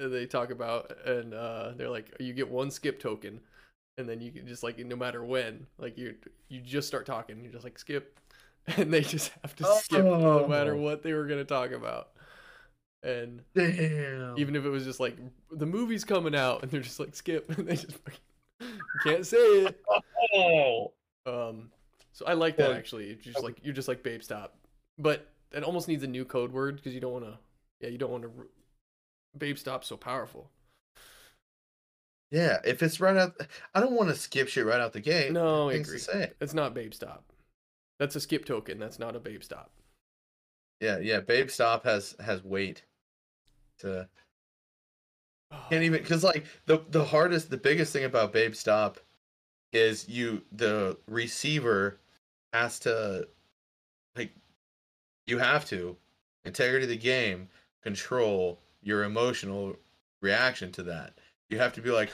uh, 0.00 0.08
They 0.08 0.26
talk 0.26 0.50
about 0.50 0.92
and 1.06 1.34
uh, 1.34 1.72
they're 1.76 1.90
like, 1.90 2.14
you 2.20 2.32
get 2.32 2.48
one 2.50 2.70
skip 2.70 3.00
token, 3.00 3.40
and 3.98 4.08
then 4.08 4.20
you 4.20 4.32
can 4.32 4.46
just 4.48 4.62
like 4.64 4.78
no 4.78 4.96
matter 4.96 5.24
when, 5.24 5.66
like 5.78 5.98
you 5.98 6.16
you 6.48 6.60
just 6.62 6.88
start 6.88 7.06
talking, 7.06 7.42
you're 7.44 7.52
just 7.52 7.64
like 7.64 7.78
skip, 7.78 8.20
and 8.78 8.92
they 8.94 9.02
just 9.02 9.32
have 9.42 9.56
to 9.56 9.64
skip 9.66 10.16
no 10.34 10.44
matter 10.44 10.76
Oh. 10.76 10.76
what 10.76 11.02
they 11.02 11.14
were 11.14 11.26
gonna 11.26 11.44
talk 11.44 11.72
about. 11.72 12.10
And 13.04 13.42
damn 13.54 14.38
even 14.38 14.56
if 14.56 14.64
it 14.64 14.70
was 14.70 14.84
just 14.84 14.98
like 14.98 15.16
the 15.50 15.66
movie's 15.66 16.04
coming 16.04 16.34
out, 16.34 16.62
and 16.62 16.70
they're 16.70 16.80
just 16.80 16.98
like 16.98 17.14
skip, 17.14 17.50
and 17.58 17.68
they 17.68 17.76
just 17.76 17.92
fucking, 17.98 18.20
can't 19.04 19.26
say 19.26 19.36
it. 19.36 19.80
oh 20.34 20.92
Um, 21.26 21.70
so 22.12 22.24
I 22.26 22.32
like 22.32 22.56
that 22.56 22.72
actually. 22.72 23.06
You're 23.08 23.16
just 23.16 23.42
like 23.42 23.58
you're 23.62 23.74
just 23.74 23.88
like 23.88 24.02
babe 24.02 24.22
stop, 24.22 24.56
but 24.98 25.28
it 25.52 25.62
almost 25.64 25.86
needs 25.86 26.02
a 26.02 26.06
new 26.06 26.24
code 26.24 26.50
word 26.52 26.76
because 26.76 26.94
you 26.94 27.00
don't 27.00 27.12
want 27.12 27.24
to. 27.26 27.38
Yeah, 27.80 27.88
you 27.90 27.98
don't 27.98 28.10
want 28.10 28.22
to. 28.24 28.30
Babe 29.36 29.58
stop 29.58 29.84
so 29.84 29.96
powerful. 29.96 30.48
yeah 32.30 32.58
if 32.64 32.82
it's 32.82 33.00
right 33.00 33.16
out 33.16 33.34
i 33.74 33.80
don't 33.80 33.92
want 33.92 34.08
to 34.08 34.14
skip 34.14 34.48
shit 34.48 34.64
right 34.64 34.80
out 34.80 34.92
the 34.92 35.00
gate 35.00 35.30
No, 35.32 35.68
I 35.68 35.74
agree. 35.74 36.00
It's 36.40 36.54
not 36.54 36.72
babe 36.74 36.94
stop. 36.94 37.24
That's 37.98 38.16
a 38.16 38.20
skip 38.20 38.44
token. 38.44 38.78
That's 38.78 38.98
not 38.98 39.14
a 39.14 39.20
babe 39.20 39.42
stop. 39.42 39.70
yeah 40.80 40.98
yeah 40.98 41.20
babe 41.20 41.50
stop 41.50 41.84
has 41.84 42.14
has 42.24 42.42
weight 42.42 42.82
to 43.78 44.08
can't 45.70 45.82
even 45.84 46.00
oh. 46.00 46.02
because 46.02 46.24
like 46.24 46.44
the 46.66 46.82
the 46.90 47.04
hardest 47.04 47.50
the 47.50 47.56
biggest 47.56 47.92
thing 47.92 48.04
about 48.04 48.32
babe 48.32 48.54
stop 48.54 48.98
is 49.72 50.08
you 50.08 50.42
the 50.52 50.96
receiver 51.08 51.98
has 52.52 52.78
to 52.80 53.26
like 54.16 54.30
you 55.26 55.38
have 55.38 55.64
to 55.64 55.96
integrity 56.44 56.84
of 56.84 56.88
the 56.90 56.96
game 56.96 57.48
control 57.82 58.58
your 58.82 59.04
emotional 59.04 59.76
reaction 60.22 60.70
to 60.72 60.82
that 60.82 61.14
you 61.50 61.58
have 61.58 61.72
to 61.72 61.80
be 61.80 61.90
like 61.90 62.10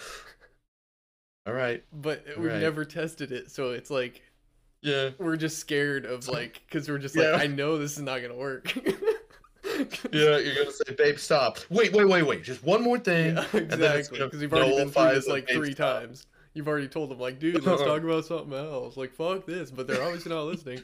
all 1.46 1.52
right 1.54 1.82
But 1.92 2.24
we've 2.36 2.46
Right. 2.50 2.60
never 2.60 2.84
tested 2.84 3.32
it, 3.32 3.50
so 3.50 3.70
it's 3.70 3.90
like 3.90 4.22
yeah 4.82 5.10
we're 5.18 5.36
just 5.36 5.58
scared 5.58 6.04
of 6.06 6.26
like 6.28 6.62
because 6.66 6.88
we're 6.88 6.98
just 6.98 7.14
Yeah. 7.16 7.32
like 7.32 7.42
I 7.42 7.46
know 7.46 7.78
this 7.78 7.96
is 7.96 8.02
not 8.02 8.20
gonna 8.22 8.36
work. 8.36 8.72
yeah 10.12 10.38
you're 10.38 10.54
gonna 10.54 10.72
say 10.72 10.94
babe 10.96 11.18
stop 11.18 11.58
wait 11.70 11.92
wait 11.92 12.06
wait 12.08 12.22
wait 12.22 12.42
just 12.42 12.62
one 12.62 12.82
more 12.82 12.98
thing 12.98 13.36
Yeah, 13.36 13.44
and 13.52 13.70
then 13.70 13.98
it's 13.98 14.08
exactly. 14.08 14.18
Because 14.20 14.42
you've 14.42 14.52
already 14.52 14.76
been 14.76 14.90
through 14.90 15.14
this 15.14 15.26
like 15.28 15.48
three 15.48 15.72
stop. 15.72 16.00
times. 16.02 16.26
You've 16.54 16.66
already 16.68 16.88
told 16.88 17.10
them 17.10 17.18
like, 17.20 17.38
dude, 17.38 17.62
let's 17.64 17.82
talk 17.82 18.02
about 18.02 18.24
something 18.24 18.52
else. 18.52 18.96
Like, 18.96 19.12
fuck 19.12 19.46
this, 19.46 19.70
but 19.70 19.86
they're 19.86 20.02
obviously 20.02 20.32
not 20.32 20.42
listening. 20.46 20.82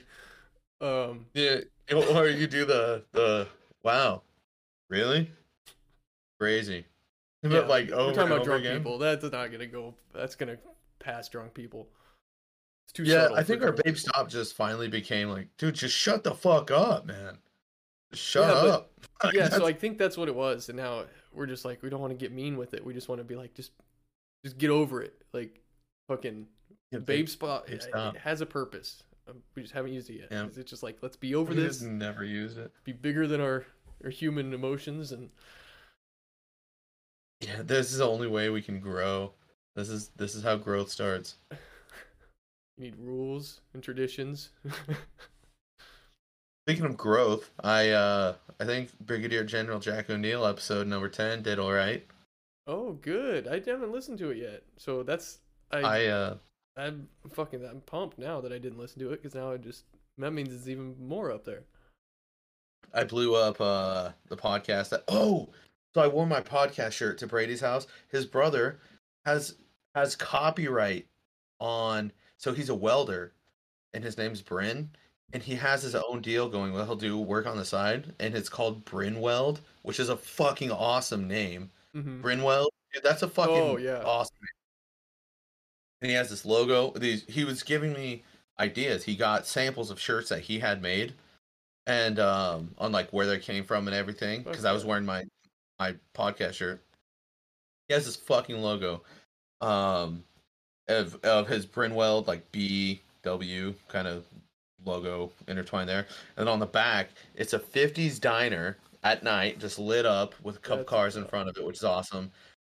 Um, 0.81 1.27
Yeah, 1.35 1.60
or 1.93 2.28
you 2.28 2.47
do 2.47 2.64
the 2.64 3.02
the 3.12 3.48
wow, 3.82 4.23
really 4.90 5.31
crazy. 6.39 6.85
But 7.43 7.52
yeah, 7.52 7.59
like 7.60 7.89
we're 7.90 7.97
over 7.97 8.12
talking 8.14 8.32
about 8.32 8.44
drunk 8.44 8.60
again. 8.64 8.78
people. 8.78 8.98
That's 8.98 9.24
not 9.24 9.51
gonna 9.51 9.66
go. 9.66 9.94
That's 10.14 10.35
gonna 10.36 10.59
pass 10.98 11.28
drunk 11.28 11.55
people. 11.55 11.89
It's 12.86 12.93
too 12.93 13.02
Yeah, 13.05 13.28
I 13.35 13.43
think 13.43 13.62
our 13.62 13.73
babe 13.73 13.85
people. 13.85 13.98
stop 14.01 14.28
just 14.28 14.55
finally 14.55 14.89
became 14.89 15.28
like, 15.31 15.48
dude, 15.56 15.74
just 15.74 15.97
shut 15.97 16.23
the 16.24 16.35
fuck 16.35 16.70
up, 16.70 17.06
man. 17.06 17.39
Shut 18.17 18.49
Yeah, 18.49 18.71
up. 18.71 18.93
Like, 19.25 19.35
yeah, 19.35 19.49
so 19.49 19.65
I 19.67 19.73
think 19.73 19.97
that's 19.97 20.17
what 20.19 20.29
it 20.29 20.35
was, 20.35 20.69
and 20.69 20.77
now 20.77 21.05
we're 21.33 21.47
just 21.47 21.65
like 21.65 21.83
we 21.83 21.89
don't 21.89 22.01
want 22.01 22.11
to 22.13 22.17
get 22.19 22.33
mean 22.33 22.57
with 22.59 22.75
it. 22.75 22.85
We 22.85 22.93
just 22.93 23.09
want 23.09 23.19
to 23.21 23.25
be 23.25 23.35
like, 23.35 23.55
just, 23.55 23.73
just 24.45 24.59
get 24.59 24.69
over 24.71 25.01
it. 25.01 25.15
Like, 25.33 25.63
fucking 26.09 26.47
Yeah, 26.91 26.99
babe 26.99 27.29
stop. 27.29 27.69
It, 27.71 27.87
it 27.95 28.17
has 28.19 28.43
a 28.43 28.47
purpose. 28.47 29.03
Um, 29.29 29.37
we 29.55 29.63
just 29.63 29.75
haven't 29.75 29.93
used 29.93 30.11
it 30.11 30.21
yet. 30.21 30.29
Yeah. 30.31 30.47
It's 30.55 30.71
just 30.71 30.83
like 30.83 30.99
let's 31.03 31.17
be 31.17 31.35
over 31.35 31.51
we 31.55 31.61
this. 31.61 31.83
never 31.83 32.25
used 32.25 32.59
it. 32.59 32.71
Be 32.85 32.93
bigger 32.93 33.27
than 33.27 33.41
our 33.41 33.65
our 34.05 34.11
human 34.11 34.53
emotions 34.53 35.13
and 35.13 35.31
Yeah, 37.41 37.63
this 37.63 37.93
is 37.93 37.99
the 37.99 38.09
only 38.09 38.29
way 38.29 38.51
we 38.51 38.63
can 38.63 38.81
grow. 38.81 39.33
This 39.75 39.89
is 39.89 40.09
this 40.17 40.35
is 40.35 40.43
how 40.43 40.57
growth 40.57 40.91
starts. 40.91 41.37
You 42.79 42.85
need 42.85 42.97
rules 42.99 43.63
and 43.73 43.83
traditions. 43.83 44.51
Speaking 46.67 46.87
of 46.87 46.97
growth, 46.97 47.51
I 47.63 47.91
uh 47.91 48.35
I 48.59 48.65
think 48.65 48.91
Brigadier 48.99 49.45
General 49.45 49.79
Jack 49.79 50.11
O'Neill 50.11 50.45
episode 50.45 50.89
number 50.89 51.09
ten 51.09 51.41
did 51.41 51.61
all 51.61 51.73
right. 51.73 52.05
oh, 52.67 52.95
good. 52.95 53.47
I 53.47 53.63
haven't 53.65 53.93
listened 53.93 54.19
to 54.19 54.31
it 54.31 54.39
yet, 54.39 54.65
so 54.77 55.05
that's 55.05 55.39
I. 55.71 55.79
I 55.79 56.07
uh 56.07 56.37
I'm 56.77 57.07
fucking. 57.33 57.65
I'm 57.65 57.83
pumped 57.83 58.19
now 58.19 58.41
that 58.41 58.53
I 58.53 58.59
didn't 58.59 58.81
listen 58.81 58.99
to 58.99 59.13
it 59.13 59.23
because 59.23 59.37
now 59.37 59.53
I 59.53 59.59
just 59.59 59.85
that 60.19 60.33
means 60.33 60.53
it's 60.53 60.67
even 60.67 60.97
more 61.01 61.31
up 61.31 61.45
there. 61.45 61.63
I 62.93 63.05
blew 63.05 63.37
up 63.37 63.61
uh 63.61 64.11
the 64.29 64.37
podcast 64.37 64.89
that 64.89 65.05
oh 65.07 65.51
so 65.95 66.01
I 66.01 66.09
wore 66.09 66.27
my 66.27 66.41
podcast 66.41 66.93
shirt 66.93 67.19
to 67.19 67.29
Brady's 67.29 67.61
house. 67.61 67.87
His 68.09 68.27
brother 68.27 68.81
has 69.25 69.55
has 69.95 70.17
copyright 70.17 71.07
on 71.61 72.11
so 72.39 72.53
he's 72.53 72.71
a 72.71 72.75
welder 72.75 73.35
and 73.95 74.03
his 74.03 74.19
name's 74.19 74.43
Bryn 74.43 74.91
and 75.32 75.43
he 75.43 75.55
has 75.57 75.82
his 75.82 75.94
own 75.94 76.20
deal 76.23 76.48
going 76.48 76.73
Well, 76.73 76.85
he'll 76.85 76.97
do 76.97 77.19
work 77.19 77.47
on 77.47 77.57
the 77.57 77.65
side 77.65 78.15
and 78.20 78.35
it's 78.35 78.48
called 78.48 78.85
Bryn 78.85 79.20
Weld, 79.20 79.61
which 79.82 80.01
is 80.01 80.09
a 80.09 80.16
fucking 80.16 80.70
awesome 80.70 81.27
name. 81.28 81.70
hmm 81.93 82.20
Bryn 82.20 82.43
Weld, 82.43 82.70
dude, 82.93 83.03
that's 83.03 83.23
a 83.23 83.28
fucking 83.28 83.55
Oh, 83.57 83.77
yeah. 83.77 84.03
awesome. 84.05 84.36
name. 84.40 84.48
And 86.03 86.11
he 86.11 86.16
has 86.16 86.31
this 86.31 86.44
logo. 86.44 86.90
These 86.98 87.24
he 87.28 87.44
was 87.44 87.62
giving 87.62 87.93
me 87.93 88.23
ideas. 88.61 89.05
He 89.05 89.16
got 89.16 89.47
samples 89.47 89.90
of 89.90 89.98
shirts 90.01 90.28
that 90.28 90.40
he 90.40 90.59
had 90.59 90.82
made 90.82 91.15
and 91.86 92.19
um 92.19 92.74
on 92.78 92.93
like 92.93 93.12
where 93.12 93.27
they 93.27 93.39
came 93.39 93.65
from 93.65 93.86
and 93.89 93.97
everything 93.97 94.43
because 94.43 94.65
I 94.65 94.73
was 94.73 94.85
wearing 94.85 95.05
my 95.07 95.24
my 95.78 95.94
podcast 96.15 96.55
shirt. 96.55 96.82
He 97.89 97.94
has 97.94 98.07
this 98.07 98.16
fucking 98.16 98.61
logo 98.61 99.03
um 99.61 100.24
of 100.89 101.19
of 101.24 101.48
his 101.48 101.66
Brinweld 101.66 102.27
like 102.27 102.51
B 102.53 103.01
W 103.23 103.74
kind 103.89 104.07
of 104.07 104.24
logo 104.87 105.33
intertwined 105.49 105.89
there. 105.89 106.07
And 106.37 106.49
on 106.49 106.59
the 106.61 106.67
back, 106.67 107.11
it's 107.35 107.53
a 107.53 107.59
50s 107.59 108.21
diner 108.21 108.79
at 109.03 109.23
night 109.23 109.59
just 109.59 109.79
lit 109.79 110.07
up 110.07 110.35
with 110.43 110.57
a 110.57 110.61
couple 110.61 110.79
That's 110.79 110.89
cars 110.91 111.17
in 111.17 111.25
front 111.27 111.49
of 111.49 111.57
it, 111.57 111.65
which 111.65 111.77
is 111.77 111.85
awesome. 111.85 112.31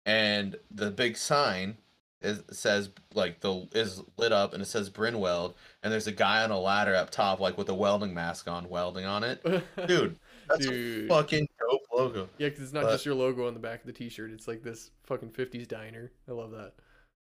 And 0.06 0.56
the 0.70 0.90
big 0.90 1.16
sign 1.16 1.76
is 2.22 2.40
says 2.52 2.88
like 3.14 3.40
the 3.40 3.66
is 3.72 4.00
lit 4.16 4.30
up 4.30 4.52
and 4.52 4.62
it 4.62 4.66
says 4.66 4.88
Brinweld 4.88 5.54
and 5.82 5.92
there's 5.92 6.06
a 6.06 6.12
guy 6.12 6.44
on 6.44 6.52
a 6.52 6.58
ladder 6.58 6.94
up 6.94 7.10
top 7.10 7.40
like 7.40 7.58
with 7.58 7.68
a 7.68 7.74
welding 7.74 8.14
mask 8.14 8.48
on 8.48 8.68
welding 8.68 9.04
on 9.04 9.24
it. 9.24 9.42
Dude, 9.88 10.16
that's 10.48 10.64
Dude. 10.66 11.06
a 11.06 11.08
fucking 11.08 11.48
dope 11.58 11.80
logo. 11.92 12.28
Yeah, 12.38 12.48
because 12.48 12.62
it's 12.64 12.72
not 12.72 12.84
But- 12.84 12.92
just 12.92 13.04
your 13.06 13.16
logo 13.16 13.46
on 13.48 13.54
the 13.54 13.60
back 13.60 13.80
of 13.80 13.86
the 13.86 13.92
T-shirt. 13.92 14.30
It's 14.30 14.46
like 14.46 14.62
this 14.62 14.90
fucking 15.04 15.30
'50s 15.30 15.66
diner. 15.66 16.12
I 16.28 16.32
love 16.32 16.52
that. 16.52 16.74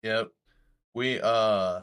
Yep. 0.03 0.29
We 0.95 1.19
uh 1.21 1.81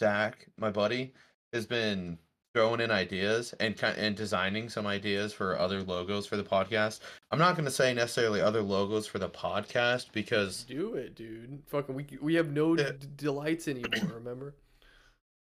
Zach, 0.00 0.46
my 0.58 0.70
buddy, 0.70 1.12
has 1.52 1.66
been 1.66 2.18
throwing 2.54 2.80
in 2.80 2.90
ideas 2.90 3.54
and 3.60 3.78
and 3.82 4.16
designing 4.16 4.68
some 4.68 4.86
ideas 4.86 5.32
for 5.32 5.58
other 5.58 5.82
logos 5.82 6.26
for 6.26 6.36
the 6.36 6.42
podcast. 6.44 7.00
I'm 7.30 7.38
not 7.38 7.54
going 7.54 7.64
to 7.66 7.70
say 7.70 7.92
necessarily 7.94 8.40
other 8.40 8.62
logos 8.62 9.06
for 9.06 9.18
the 9.18 9.28
podcast 9.28 10.06
because 10.12 10.64
Do 10.64 10.94
it, 10.94 11.14
dude. 11.14 11.62
Fucking, 11.66 11.94
we 11.94 12.06
we 12.20 12.34
have 12.34 12.50
no 12.50 12.76
Yeah. 12.76 12.92
d- 12.92 13.06
delights 13.16 13.68
anymore. 13.68 14.14
Remember, 14.14 14.54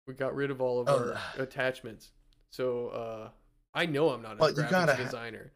we 0.06 0.14
got 0.14 0.34
rid 0.34 0.50
of 0.50 0.60
all 0.60 0.80
of 0.80 0.88
Oh, 0.88 1.16
our 1.36 1.42
attachments. 1.42 2.12
So 2.50 2.88
uh, 2.88 3.28
I 3.74 3.86
know 3.86 4.10
I'm 4.10 4.22
not 4.22 4.34
a 4.34 4.36
graphics 4.40 4.70
gotta 4.70 4.96
designer. 5.02 5.52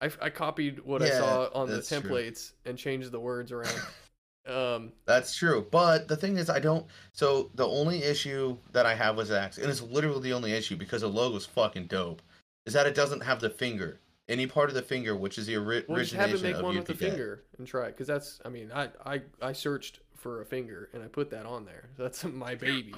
I, 0.00 0.10
I 0.20 0.30
copied 0.30 0.80
what 0.84 1.02
I 1.02 1.10
saw 1.10 1.48
on 1.54 1.68
the 1.68 1.76
that's 1.76 1.88
true. 1.88 1.98
templates 2.00 2.52
and 2.66 2.76
changed 2.76 3.10
the 3.10 3.20
words 3.20 3.50
around. 3.52 3.74
Um, 4.46 4.92
that's 5.06 5.34
true. 5.34 5.66
But 5.70 6.08
the 6.08 6.16
thing 6.16 6.36
is, 6.36 6.50
I 6.50 6.58
don't. 6.58 6.86
So 7.12 7.50
the 7.54 7.66
only 7.66 8.02
issue 8.02 8.58
that 8.72 8.86
I 8.86 8.94
have 8.94 9.16
with 9.16 9.28
Zach's, 9.28 9.58
and 9.58 9.70
it's 9.70 9.82
literally 9.82 10.20
the 10.20 10.32
only 10.32 10.52
issue 10.52 10.76
because 10.76 11.00
the 11.00 11.08
logo's 11.08 11.46
fucking 11.46 11.86
dope, 11.86 12.22
is 12.66 12.74
that 12.74 12.86
it 12.86 12.94
doesn't 12.94 13.22
have 13.22 13.40
the 13.40 13.50
finger. 13.50 14.00
Any 14.28 14.46
part 14.46 14.70
of 14.70 14.74
the 14.74 14.82
finger, 14.82 15.14
which 15.14 15.36
is 15.36 15.46
the 15.46 15.56
ori- 15.56 15.84
We'll 15.86 15.98
just 15.98 16.14
have 16.14 16.30
origination 16.30 16.46
it 16.46 16.48
make 16.48 16.56
of 16.56 16.62
one 16.64 16.76
with 16.76 16.86
the 16.86 16.94
finger 16.94 17.42
and 17.58 17.66
try 17.66 17.86
it, 17.86 17.92
because 17.92 18.06
that's. 18.06 18.40
I 18.44 18.48
mean, 18.48 18.70
I, 18.74 18.88
I 19.04 19.22
I 19.42 19.52
searched 19.52 20.00
for 20.24 20.40
a 20.40 20.46
finger 20.46 20.88
and 20.94 21.02
I 21.02 21.06
put 21.06 21.28
that 21.32 21.44
on 21.44 21.66
there. 21.66 21.90
That's 21.98 22.24
my 22.44 22.54
baby. 22.54 22.94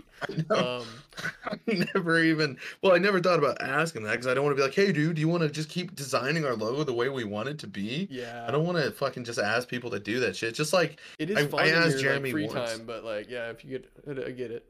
I. 0.49 0.55
Um, 0.55 0.85
I 1.45 1.59
never 1.95 2.23
even. 2.23 2.57
Well, 2.83 2.93
I 2.95 2.99
never 2.99 3.21
thought 3.21 3.41
about 3.41 3.61
asking 3.61 4.05
that 4.05 4.13
because 4.13 4.29
I 4.29 4.35
don't 4.35 4.45
want 4.45 4.57
to 4.57 4.61
be 4.61 4.65
like, 4.65 4.75
"Hey, 4.75 4.93
dude, 4.93 5.17
do 5.17 5.21
you 5.21 5.27
want 5.29 5.43
to 5.43 5.49
just 5.51 5.69
keep 5.69 5.97
designing 5.97 6.45
our 6.45 6.55
logo 6.55 6.85
the 6.85 6.93
way 6.95 7.09
we 7.09 7.25
want 7.25 7.49
it 7.49 7.59
to 7.59 7.67
be?" 7.67 8.07
yeah, 8.11 8.45
I 8.47 8.53
don't 8.53 8.65
want 8.65 8.79
to 8.79 8.93
fucking 8.93 9.25
just 9.25 9.41
ask 9.41 9.69
people 9.69 9.91
to 9.91 9.99
do 9.99 10.21
that 10.21 10.37
shit. 10.37 10.55
Just 10.55 10.73
like 10.73 11.01
It 11.19 11.29
is 11.31 11.37
I- 11.37 11.47
fun 11.49 11.61
I 11.65 11.69
asked 11.71 11.99
Jeremy 11.99 12.31
like, 12.31 12.33
free 12.33 12.47
once. 12.47 12.71
time, 12.77 12.87
but 12.87 13.05
like, 13.05 13.29
yeah, 13.29 13.51
if 13.51 13.65
you 13.65 13.71
get, 13.73 13.91
I 14.27 14.31
get 14.31 14.53
it. 14.53 14.65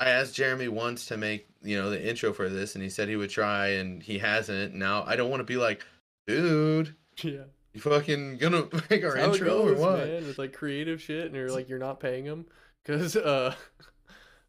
I 0.00 0.08
asked 0.10 0.34
Jeremy 0.34 0.68
once 0.68 1.06
to 1.06 1.16
make 1.18 1.46
you 1.62 1.76
know 1.76 1.90
the 1.90 2.02
intro 2.08 2.32
for 2.32 2.48
this, 2.48 2.74
and 2.74 2.82
he 2.82 2.88
said 2.90 3.08
he 3.08 3.16
would 3.16 3.30
try, 3.30 3.68
and 3.68 4.02
he 4.02 4.18
hasn't. 4.18 4.74
Now 4.74 5.04
I 5.06 5.16
don't 5.16 5.28
want 5.30 5.40
to 5.40 5.44
be 5.44 5.56
like, 5.56 5.84
"Dude, 6.26 6.94
Yeah, 7.22 7.44
you 7.76 7.80
fucking 7.82 8.38
gonna 8.38 8.66
make 8.90 9.04
our 9.04 9.14
That's 9.14 9.36
intro 9.36 9.48
goes, 9.48 9.78
or 9.78 9.80
what?" 9.80 10.06
man. 10.06 10.26
With 10.26 10.38
like 10.38 10.52
creative 10.52 11.00
shit, 11.00 11.26
and 11.26 11.34
you're 11.34 11.50
like, 11.52 11.68
you're 11.68 11.78
not 11.78 12.00
paying 12.00 12.24
them 12.24 12.46
because 12.84 13.14
uh, 13.16 13.54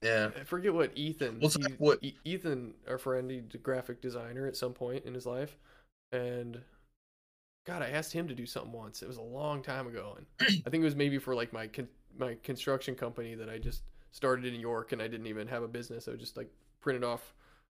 Yeah. 0.02 0.30
I 0.40 0.44
forget 0.44 0.74
what 0.74 0.92
Ethan. 0.96 1.40
Well, 1.42 1.52
he- 1.52 1.74
what- 1.78 2.00
Ethan, 2.24 2.74
our 2.88 2.98
friend, 2.98 3.30
he's 3.30 3.44
a 3.54 3.58
graphic 3.58 4.02
designer 4.02 4.48
at 4.48 4.56
some 4.56 4.74
point 4.74 5.06
in 5.06 5.14
his 5.14 5.26
life, 5.26 5.58
and 6.12 6.62
God, 7.66 7.82
I 7.82 7.90
asked 7.90 8.14
him 8.14 8.28
to 8.30 8.34
do 8.36 8.46
something 8.46 8.72
once. 8.72 9.02
It 9.02 9.08
was 9.08 9.18
a 9.18 9.22
long 9.22 9.62
time 9.62 9.88
ago, 9.88 10.18
and 10.18 10.26
I 10.66 10.70
think 10.70 10.82
it 10.82 10.86
was 10.86 10.96
maybe 10.96 11.18
for 11.18 11.36
like 11.36 11.52
my 11.52 11.68
con- 11.68 11.90
my 12.18 12.38
construction 12.44 12.96
company 12.96 13.36
that 13.36 13.50
I 13.50 13.58
just 13.60 13.84
started 14.14 14.46
in 14.46 14.60
York, 14.60 14.94
and 14.94 15.02
I 15.02 15.08
didn't 15.08 15.28
even 15.28 15.48
have 15.50 15.64
a 15.64 15.68
business. 15.68 16.08
I 16.08 16.14
just 16.14 16.38
like 16.38 16.50
printed 16.82 17.04
off 17.04 17.34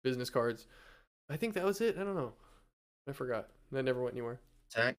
business 0.04 0.28
cards. 0.30 0.66
I 1.30 1.36
think 1.36 1.54
that 1.54 1.64
was 1.64 1.80
it. 1.80 1.96
I 1.98 2.04
don't 2.04 2.14
know. 2.14 2.32
I 3.08 3.12
forgot. 3.12 3.48
That 3.72 3.82
never 3.84 4.02
went 4.02 4.14
anywhere. 4.14 4.40
Zach, 4.72 4.96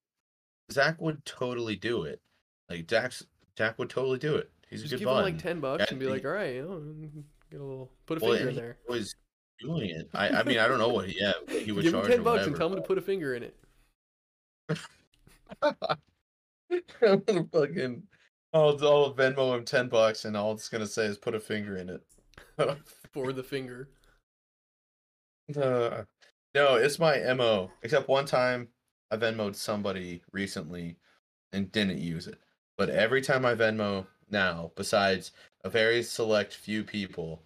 Zach 0.71 0.99
would 1.01 1.23
totally 1.25 1.75
do 1.75 2.03
it. 2.03 2.21
Like 2.69 2.89
Zach's, 2.89 3.25
Zach 3.57 3.77
would 3.79 3.89
totally 3.89 4.19
do 4.19 4.35
it. 4.35 4.49
He's 4.69 4.81
Just 4.81 4.93
a 4.93 4.97
good 4.97 4.99
give 5.05 5.09
him 5.09 5.15
like 5.23 5.37
ten 5.39 5.59
bucks 5.59 5.81
Yeah, 5.81 5.87
and 5.89 5.99
be 5.99 6.05
he- 6.05 6.11
like, 6.11 6.25
all 6.25 6.31
right, 6.31 6.55
you 6.55 6.61
know, 6.63 7.21
get 7.51 7.59
a 7.59 7.63
little, 7.63 7.91
put 8.05 8.21
a 8.21 8.25
Well, 8.25 8.33
finger 8.35 8.49
and 8.49 8.57
in 8.57 8.63
he 8.63 8.67
there. 8.67 8.77
was 8.87 9.15
doing 9.59 9.89
it. 9.89 10.09
I, 10.13 10.29
I 10.29 10.43
mean, 10.43 10.59
I 10.59 10.67
don't 10.67 10.77
know 10.77 10.89
what 10.89 11.09
he, 11.09 11.19
yeah, 11.19 11.33
he 11.47 11.71
would 11.71 11.83
Give 11.83 11.93
him 11.93 12.01
charge 12.01 12.11
ten 12.11 12.19
or 12.19 12.23
bucks 12.23 12.45
and 12.47 12.55
tell 12.55 12.69
him 12.69 12.75
to 12.75 12.81
put 12.81 12.97
a 12.97 13.01
finger 13.01 13.33
in 13.35 13.43
it. 13.43 13.55
I'm 17.01 17.23
gonna 17.27 17.45
fucking, 17.51 18.03
I'll, 18.53 18.77
I'll 18.85 19.13
Venmo 19.15 19.55
him 19.57 19.65
ten 19.65 19.87
bucks, 19.89 20.25
and 20.25 20.37
all 20.37 20.51
it's 20.51 20.69
gonna 20.69 20.85
say 20.85 21.05
is 21.05 21.17
put 21.17 21.33
a 21.33 21.39
finger 21.39 21.77
in 21.77 21.89
it. 21.89 22.01
for 23.13 23.33
the 23.33 23.43
finger. 23.43 23.89
Uh, 25.59 26.03
no, 26.53 26.75
it's 26.75 26.99
my 26.99 27.17
mo. 27.33 27.71
Except 27.81 28.07
one 28.07 28.25
time, 28.25 28.67
I 29.11 29.17
Venmoed 29.17 29.55
somebody 29.55 30.21
recently, 30.31 30.97
and 31.51 31.71
didn't 31.71 31.99
use 31.99 32.27
it. 32.27 32.39
But 32.77 32.89
every 32.89 33.21
time 33.21 33.45
I 33.45 33.55
Venmo 33.55 34.07
now, 34.29 34.71
besides 34.75 35.31
a 35.63 35.69
very 35.69 36.03
select 36.03 36.53
few 36.53 36.83
people, 36.83 37.41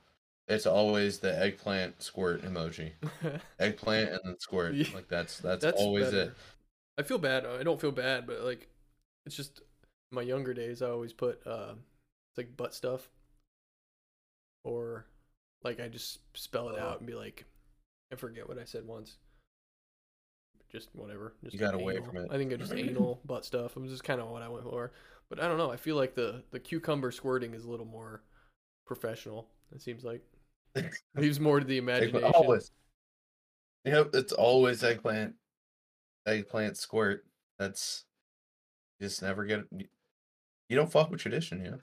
it's 0.48 0.66
always 0.66 1.20
the 1.20 1.38
eggplant 1.42 2.02
squirt 2.02 2.44
emoji. 2.44 2.92
Eggplant 3.60 4.10
and 4.10 4.20
then 4.26 4.40
squirt. 4.40 4.76
Yeah. 4.76 4.88
Like 4.94 5.08
that's 5.08 5.38
that's, 5.40 5.64
That's 5.64 5.82
always 5.82 6.12
better. 6.12 6.22
it. 6.22 6.34
I 6.98 7.04
feel 7.04 7.18
bad. 7.18 7.46
I 7.46 7.64
don't 7.64 7.80
feel 7.82 7.92
bad, 7.92 8.28
but 8.28 8.42
like, 8.42 8.68
it's 9.26 9.36
just 9.36 9.62
my 10.12 10.22
younger 10.22 10.54
days. 10.54 10.82
I 10.82 10.90
always 10.90 11.14
put 11.14 11.42
uh, 11.48 11.74
it's 12.32 12.38
like 12.38 12.56
butt 12.58 12.76
stuff, 12.76 13.10
or 14.64 15.06
like 15.64 15.80
I 15.80 15.88
just 15.88 16.20
spell 16.36 16.70
it 16.70 16.78
out 16.78 17.00
and 17.00 17.08
be 17.08 17.16
like, 17.16 17.46
I 18.12 18.16
forget 18.16 18.48
what 18.48 18.60
I 18.60 18.66
said 18.66 18.86
once. 18.86 19.18
Just 20.74 20.90
whatever. 20.94 21.36
Just 21.44 21.54
You 21.54 21.60
got 21.60 21.76
away 21.76 22.00
from 22.02 22.18
it. 22.18 22.30
I 22.32 22.38
think 22.38 22.52
I 22.52 22.56
just 22.56 22.74
anal 22.74 23.22
butt 23.26 23.46
stuff. 23.46 23.78
It 23.78 23.80
was 23.80 23.92
just 23.92 24.04
kind 24.04 24.20
of 24.20 24.30
what 24.30 24.42
I 24.42 24.50
went 24.50 24.64
for. 24.64 24.92
But 25.30 25.40
I 25.40 25.48
don't 25.48 25.58
know. 25.58 25.72
I 25.72 25.78
feel 25.78 25.96
like 25.96 26.16
the 26.16 26.44
the 26.52 26.60
cucumber 26.60 27.12
squirting 27.12 27.54
is 27.54 27.66
a 27.66 27.70
little 27.70 27.86
more 27.86 28.24
professional. 28.86 29.50
It 29.74 29.82
seems 29.82 30.04
like 30.04 30.22
leaves 31.16 31.40
more 31.40 31.60
to 31.60 31.66
the 31.66 31.78
imagination. 31.78 32.24
Always. 32.24 32.72
Yep, 33.86 34.12
it's 34.14 34.34
always 34.34 34.84
eggplant. 34.84 35.36
Eggplant 36.26 36.78
squirt. 36.78 37.26
That's 37.60 38.06
just 39.00 39.22
never 39.22 39.46
get 39.46 39.60
it. 39.60 39.90
You 40.70 40.76
don't 40.76 40.92
fuck 40.92 41.12
with 41.12 41.22
tradition, 41.22 41.64
yeah. 41.64 41.78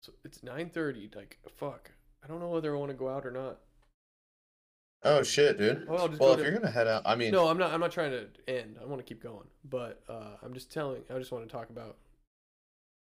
So 0.00 0.12
it's 0.24 0.42
nine 0.42 0.70
thirty. 0.70 1.10
Like 1.14 1.38
fuck. 1.56 1.90
I 2.24 2.28
don't 2.28 2.40
know 2.40 2.48
whether 2.48 2.74
I 2.74 2.78
want 2.78 2.90
to 2.90 2.96
go 2.96 3.08
out 3.08 3.26
or 3.26 3.30
not. 3.30 3.58
Oh 5.04 5.22
shit, 5.22 5.58
dude. 5.58 5.88
Well, 5.88 6.08
well, 6.20 6.32
if 6.32 6.38
to- 6.38 6.42
you're 6.44 6.52
gonna 6.52 6.70
head 6.70 6.86
out, 6.86 7.02
I 7.04 7.14
mean, 7.16 7.32
No, 7.32 7.48
I'm 7.48 7.58
not. 7.58 7.72
I'm 7.72 7.80
not 7.80 7.90
trying 7.92 8.12
to 8.12 8.26
end. 8.46 8.76
I 8.80 8.84
want 8.84 8.98
to 9.00 9.04
keep 9.04 9.22
going, 9.22 9.46
but 9.68 10.00
uh, 10.08 10.36
I'm 10.42 10.54
just 10.54 10.70
telling. 10.72 11.02
I 11.12 11.18
just 11.18 11.32
want 11.32 11.46
to 11.48 11.52
talk 11.52 11.70
about 11.70 11.96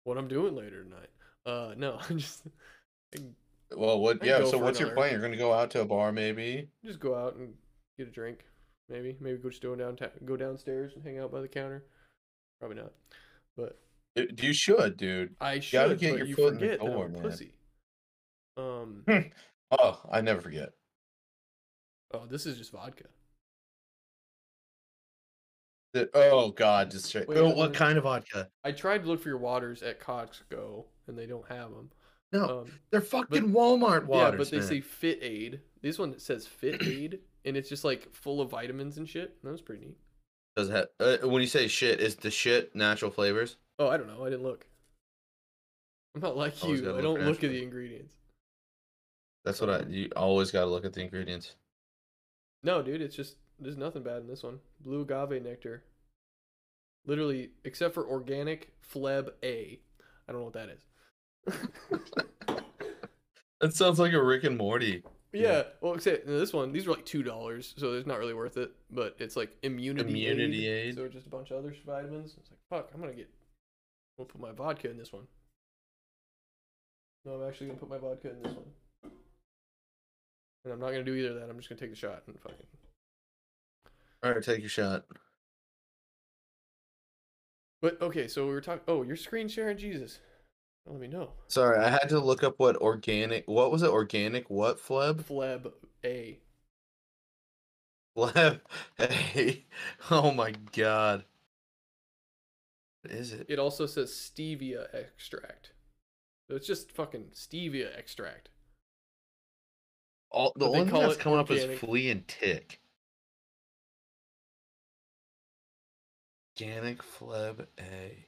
what 0.04 0.18
I'm 0.18 0.28
doing 0.28 0.54
later 0.54 0.84
tonight. 0.84 1.08
Uh, 1.46 1.74
no, 1.76 1.98
I'm 2.10 2.18
just 2.18 2.42
well, 3.74 4.00
what? 4.00 4.22
Yeah. 4.24 4.44
So, 4.44 4.58
what's 4.58 4.78
your 4.80 4.90
plan? 4.90 5.12
You're 5.12 5.20
gonna 5.22 5.36
go 5.36 5.52
out 5.52 5.70
to 5.72 5.80
a 5.80 5.84
bar, 5.86 6.12
maybe? 6.12 6.68
just 6.84 7.00
go 7.00 7.14
out 7.14 7.36
and 7.36 7.54
get 7.96 8.08
a 8.08 8.10
drink. 8.10 8.44
Maybe, 8.90 9.16
maybe 9.20 9.38
go 9.38 9.50
just 9.50 9.62
go 9.62 9.74
downtown, 9.74 10.10
go 10.24 10.36
downstairs 10.36 10.92
and 10.94 11.04
hang 11.04 11.18
out 11.18 11.30
by 11.30 11.40
the 11.42 11.48
counter. 11.48 11.84
Probably 12.60 12.78
not, 12.78 12.92
but 13.56 13.78
Uh, 14.18 14.22
You 14.36 14.52
should, 14.52 14.96
dude. 14.96 15.36
I 15.40 15.58
gotta 15.58 15.90
should. 15.90 16.00
get 16.00 16.10
but 16.12 16.18
your 16.18 16.26
you 16.26 16.34
foot 16.34 16.54
in 16.62 16.68
the 16.70 16.76
door, 16.78 17.08
man. 17.08 17.22
pussy. 17.22 17.52
Um. 18.58 19.04
Oh, 19.70 20.00
I 20.10 20.22
never 20.22 20.40
forget. 20.40 20.70
Oh, 22.12 22.26
this 22.26 22.46
is 22.46 22.56
just 22.58 22.72
vodka. 22.72 23.04
The- 25.94 26.10
oh 26.14 26.50
God, 26.50 26.90
just 26.90 27.06
straight. 27.06 27.28
Wait, 27.28 27.38
oh, 27.38 27.50
what 27.54 27.72
kind 27.74 27.96
of 27.98 28.04
vodka? 28.04 28.48
I 28.64 28.72
tried 28.72 29.02
to 29.02 29.08
look 29.08 29.22
for 29.22 29.28
your 29.28 29.38
waters 29.38 29.82
at 29.82 30.00
Costco, 30.00 30.84
and 31.06 31.18
they 31.18 31.26
don't 31.26 31.48
have 31.48 31.70
them. 31.70 31.90
No, 32.32 32.60
Um, 32.60 32.72
they're 32.90 33.00
fucking 33.00 33.50
Walmart 33.52 34.04
waters. 34.04 34.32
yeah, 34.32 34.36
but 34.36 34.50
they 34.50 34.58
man. 34.58 34.66
say 34.68 34.80
Fit 34.82 35.18
Aid. 35.22 35.60
This 35.80 35.98
one 35.98 36.18
says 36.18 36.46
Fit 36.46 36.82
Aid, 36.82 37.20
and 37.46 37.56
it's 37.56 37.70
just 37.70 37.84
like 37.84 38.12
full 38.14 38.40
of 38.42 38.50
vitamins 38.50 38.98
and 38.98 39.08
shit. 39.08 39.42
That 39.42 39.50
was 39.50 39.62
pretty 39.62 39.86
neat. 39.86 39.96
Does 40.56 40.68
it 40.68 40.72
have, 41.00 41.22
uh, 41.22 41.26
when 41.28 41.40
you 41.40 41.48
say 41.48 41.68
shit, 41.68 42.00
is 42.00 42.16
the 42.16 42.30
shit 42.30 42.74
natural 42.74 43.10
flavors? 43.10 43.56
Oh, 43.78 43.88
I 43.88 43.96
don't 43.96 44.08
know. 44.08 44.24
I 44.24 44.28
didn't 44.30 44.42
look. 44.42 44.66
I'm 46.14 46.20
not 46.20 46.36
like 46.36 46.62
you. 46.64 46.96
I 46.96 47.00
don't 47.00 47.22
look 47.22 47.42
at 47.44 47.50
the 47.50 47.62
ingredients. 47.62 48.12
That's 49.44 49.60
what 49.60 49.70
I. 49.70 49.82
You 49.88 50.10
always 50.16 50.50
got 50.50 50.60
to 50.60 50.66
look 50.66 50.84
at 50.84 50.92
the 50.92 51.00
ingredients. 51.00 51.54
No, 52.62 52.82
dude, 52.82 53.00
it's 53.02 53.16
just 53.16 53.36
there's 53.58 53.76
nothing 53.76 54.02
bad 54.02 54.18
in 54.22 54.26
this 54.28 54.42
one. 54.42 54.58
Blue 54.80 55.02
agave 55.02 55.42
nectar. 55.42 55.84
Literally, 57.06 57.50
except 57.64 57.94
for 57.94 58.06
organic 58.06 58.72
Fleb 58.92 59.30
A. 59.42 59.80
I 60.28 60.32
don't 60.32 60.40
know 60.40 60.44
what 60.44 60.54
that 60.54 60.68
is. 60.68 62.58
That 63.60 63.74
sounds 63.74 63.98
like 63.98 64.12
a 64.12 64.22
Rick 64.22 64.44
and 64.44 64.56
Morty. 64.56 65.02
yeah, 65.32 65.64
well, 65.80 65.94
except 65.94 66.28
this 66.28 66.52
one, 66.52 66.70
these 66.70 66.86
are 66.86 66.90
like 66.92 67.04
two 67.04 67.24
dollars, 67.24 67.74
so 67.76 67.94
it's 67.94 68.06
not 68.06 68.20
really 68.20 68.34
worth 68.34 68.56
it. 68.56 68.70
But 68.88 69.16
it's 69.18 69.34
like 69.34 69.56
immunity, 69.64 70.08
Immunity 70.10 70.68
aid, 70.68 70.88
aid. 70.90 70.94
so 70.94 71.08
just 71.08 71.26
a 71.26 71.30
bunch 71.30 71.50
of 71.50 71.58
other 71.58 71.74
vitamins. 71.84 72.36
It's 72.38 72.50
like 72.52 72.60
fuck, 72.70 72.90
I'm 72.94 73.00
gonna 73.00 73.14
get. 73.14 73.28
I'm 74.16 74.24
gonna 74.24 74.28
put 74.32 74.40
my 74.40 74.52
vodka 74.52 74.88
in 74.88 74.96
this 74.96 75.12
one. 75.12 75.24
No, 77.24 77.32
I'm 77.32 77.48
actually 77.48 77.66
gonna 77.66 77.80
put 77.80 77.90
my 77.90 77.98
vodka 77.98 78.30
in 78.30 78.42
this 78.44 78.52
one. 78.52 78.66
And 80.68 80.74
I'm 80.74 80.80
not 80.80 80.90
gonna 80.90 81.02
do 81.02 81.14
either 81.14 81.30
of 81.30 81.34
that. 81.36 81.48
I'm 81.48 81.56
just 81.56 81.70
gonna 81.70 81.80
take 81.80 81.88
the 81.88 81.96
shot 81.96 82.24
and 82.26 82.38
fucking. 82.38 82.58
All 84.22 84.32
right, 84.32 84.42
take 84.42 84.60
your 84.60 84.68
shot. 84.68 85.06
But 87.80 88.02
okay, 88.02 88.28
so 88.28 88.46
we 88.46 88.52
were 88.52 88.60
talking. 88.60 88.82
Oh, 88.86 89.02
you're 89.02 89.16
screen 89.16 89.48
sharing 89.48 89.78
Jesus. 89.78 90.20
Let 90.84 91.00
me 91.00 91.06
know. 91.06 91.30
Sorry, 91.46 91.78
I 91.78 91.88
had 91.88 92.10
to 92.10 92.20
look 92.20 92.44
up 92.44 92.56
what 92.58 92.76
organic. 92.76 93.48
What 93.48 93.72
was 93.72 93.82
it? 93.82 93.88
Organic 93.88 94.50
what? 94.50 94.78
Fleb? 94.78 95.22
Fleb 95.22 95.72
A. 96.04 96.38
Fleb. 98.14 98.60
a. 99.00 99.64
Oh 100.10 100.30
my 100.32 100.52
god. 100.76 101.24
What 103.00 103.14
is 103.14 103.32
it? 103.32 103.46
It 103.48 103.58
also 103.58 103.86
says 103.86 104.10
stevia 104.10 104.86
extract. 104.92 105.72
So 106.46 106.56
it's 106.56 106.66
just 106.66 106.92
fucking 106.92 107.28
stevia 107.32 107.96
extract. 107.96 108.50
All, 110.30 110.52
the 110.56 110.66
only 110.66 110.80
thing 110.80 110.90
call 110.90 111.00
that's 111.00 111.14
it 111.14 111.20
coming 111.20 111.38
up 111.38 111.50
is 111.50 111.78
flea 111.78 112.10
and 112.10 112.26
tick. 112.28 112.80
Organic 116.60 117.02
Fleb 117.02 117.66
A. 117.78 118.26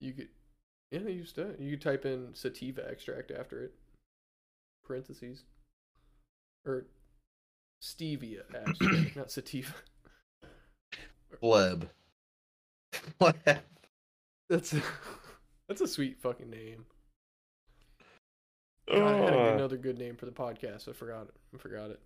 You 0.00 0.12
could, 0.12 0.28
yeah, 0.90 1.00
you 1.00 1.24
still 1.24 1.52
you 1.58 1.72
could 1.72 1.82
type 1.82 2.06
in 2.06 2.28
sativa 2.34 2.88
extract 2.88 3.30
after 3.30 3.64
it. 3.64 3.74
Parentheses. 4.86 5.44
Or 6.64 6.86
stevia 7.82 8.42
extract, 8.54 9.16
not 9.16 9.30
sativa. 9.30 9.74
Fleb. 11.42 11.88
Fleb. 13.20 13.60
That's 14.48 14.72
a, 14.72 14.82
that's 15.68 15.80
a 15.80 15.88
sweet 15.88 16.20
fucking 16.20 16.50
name. 16.50 16.86
God, 18.90 19.02
I 19.02 19.16
had 19.16 19.24
a 19.28 19.30
good- 19.30 19.34
Oh, 19.38 19.54
another 19.54 19.76
good 19.76 19.98
name 19.98 20.16
for 20.16 20.26
the 20.26 20.32
podcast. 20.32 20.88
I 20.88 20.92
forgot 20.92 21.28
it. 21.28 21.34
I 21.54 21.58
forgot 21.58 21.90
it. 21.90 22.00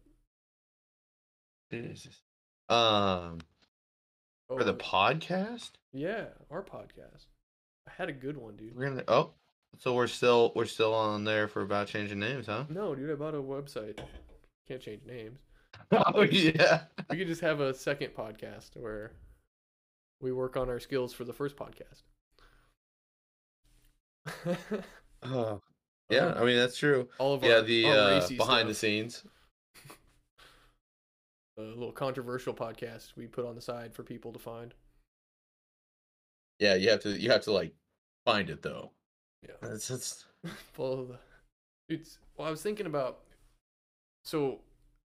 Jesus. 1.70 2.20
Um, 2.68 3.38
Oh, 4.50 4.58
for 4.58 4.64
the 4.64 4.74
podcast, 4.74 5.70
yeah, 5.92 6.26
our 6.50 6.62
podcast. 6.62 7.26
I 7.88 7.92
had 7.96 8.08
a 8.10 8.12
good 8.12 8.36
one, 8.36 8.56
dude. 8.56 8.76
we're 8.76 8.88
gonna. 8.90 9.04
Oh, 9.08 9.30
so 9.78 9.94
we're 9.94 10.06
still 10.06 10.52
we're 10.54 10.66
still 10.66 10.92
on 10.94 11.24
there 11.24 11.48
for 11.48 11.62
about 11.62 11.86
changing 11.86 12.18
names, 12.18 12.46
huh? 12.46 12.64
No, 12.68 12.94
dude, 12.94 13.10
I 13.10 13.14
bought 13.14 13.34
a 13.34 13.38
website. 13.38 13.98
Can't 14.68 14.80
change 14.82 15.04
names. 15.06 15.40
Oh 15.92 16.20
yeah. 16.22 16.82
We 17.10 17.16
could 17.16 17.26
just 17.28 17.40
have 17.40 17.60
a 17.60 17.72
second 17.72 18.10
podcast 18.14 18.76
where 18.76 19.12
we 20.20 20.30
work 20.32 20.56
on 20.58 20.68
our 20.68 20.80
skills 20.80 21.14
for 21.14 21.24
the 21.24 21.32
first 21.32 21.56
podcast. 21.56 22.02
Oh, 25.24 25.60
yeah. 26.12 26.34
I 26.36 26.44
mean 26.44 26.56
that's 26.56 26.76
true. 26.76 27.08
All 27.18 27.34
of 27.34 27.42
Yeah, 27.42 27.56
our, 27.56 27.62
the 27.62 27.86
our 27.86 27.92
uh, 27.96 28.28
behind 28.36 28.68
the 28.68 28.74
scenes. 28.74 29.24
a 31.58 31.62
little 31.62 31.92
controversial 31.92 32.54
podcast 32.54 33.12
we 33.16 33.26
put 33.26 33.44
on 33.46 33.54
the 33.54 33.60
side 33.60 33.94
for 33.94 34.02
people 34.02 34.32
to 34.32 34.38
find. 34.38 34.74
Yeah, 36.58 36.74
you 36.74 36.90
have 36.90 37.00
to 37.00 37.10
you 37.10 37.30
have 37.30 37.42
to 37.42 37.52
like 37.52 37.74
find 38.24 38.50
it 38.50 38.62
though. 38.62 38.92
Yeah. 39.42 39.54
That's 39.60 39.90
it's 39.90 40.24
Follow 40.72 41.04
the. 41.88 41.94
It's 41.94 42.18
well, 42.36 42.48
I 42.48 42.50
was 42.50 42.62
thinking 42.62 42.86
about. 42.86 43.20
So, 44.24 44.60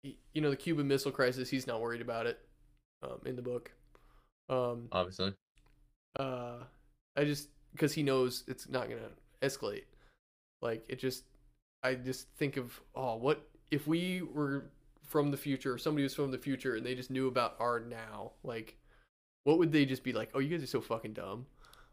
you 0.04 0.42
know, 0.42 0.50
the 0.50 0.58
Cuban 0.58 0.88
Missile 0.88 1.12
Crisis. 1.12 1.50
He's 1.50 1.66
not 1.66 1.82
worried 1.82 2.02
about 2.02 2.26
it, 2.26 2.40
um, 3.04 3.20
in 3.26 3.36
the 3.38 3.42
book. 3.42 3.72
Um, 4.50 4.88
obviously. 4.92 5.34
uh, 6.20 6.58
I 7.16 7.24
just 7.24 7.50
because 7.72 7.94
he 7.94 8.04
knows 8.04 8.44
it's 8.48 8.68
not 8.70 8.90
gonna 8.90 9.10
escalate. 9.42 9.84
Like 10.62 10.84
it 10.88 11.00
just, 11.00 11.24
I 11.84 11.96
just 11.96 12.30
think 12.38 12.58
of 12.58 12.80
oh, 12.96 13.16
what 13.16 13.48
if 13.72 13.88
we 13.88 14.22
were 14.22 14.66
from 15.04 15.32
the 15.32 15.38
future, 15.38 15.74
or 15.74 15.78
somebody 15.78 16.04
was 16.04 16.16
from 16.16 16.32
the 16.32 16.38
future, 16.38 16.76
and 16.76 16.86
they 16.86 16.96
just 16.96 17.12
knew 17.12 17.28
about 17.28 17.56
our 17.60 17.80
now? 17.80 18.32
Like, 18.44 18.78
what 19.44 19.58
would 19.58 19.72
they 19.72 19.86
just 19.86 20.04
be 20.04 20.14
like? 20.14 20.30
Oh, 20.34 20.40
you 20.40 20.50
guys 20.50 20.64
are 20.64 20.68
so 20.68 20.82
fucking 20.82 21.14
dumb. 21.14 21.46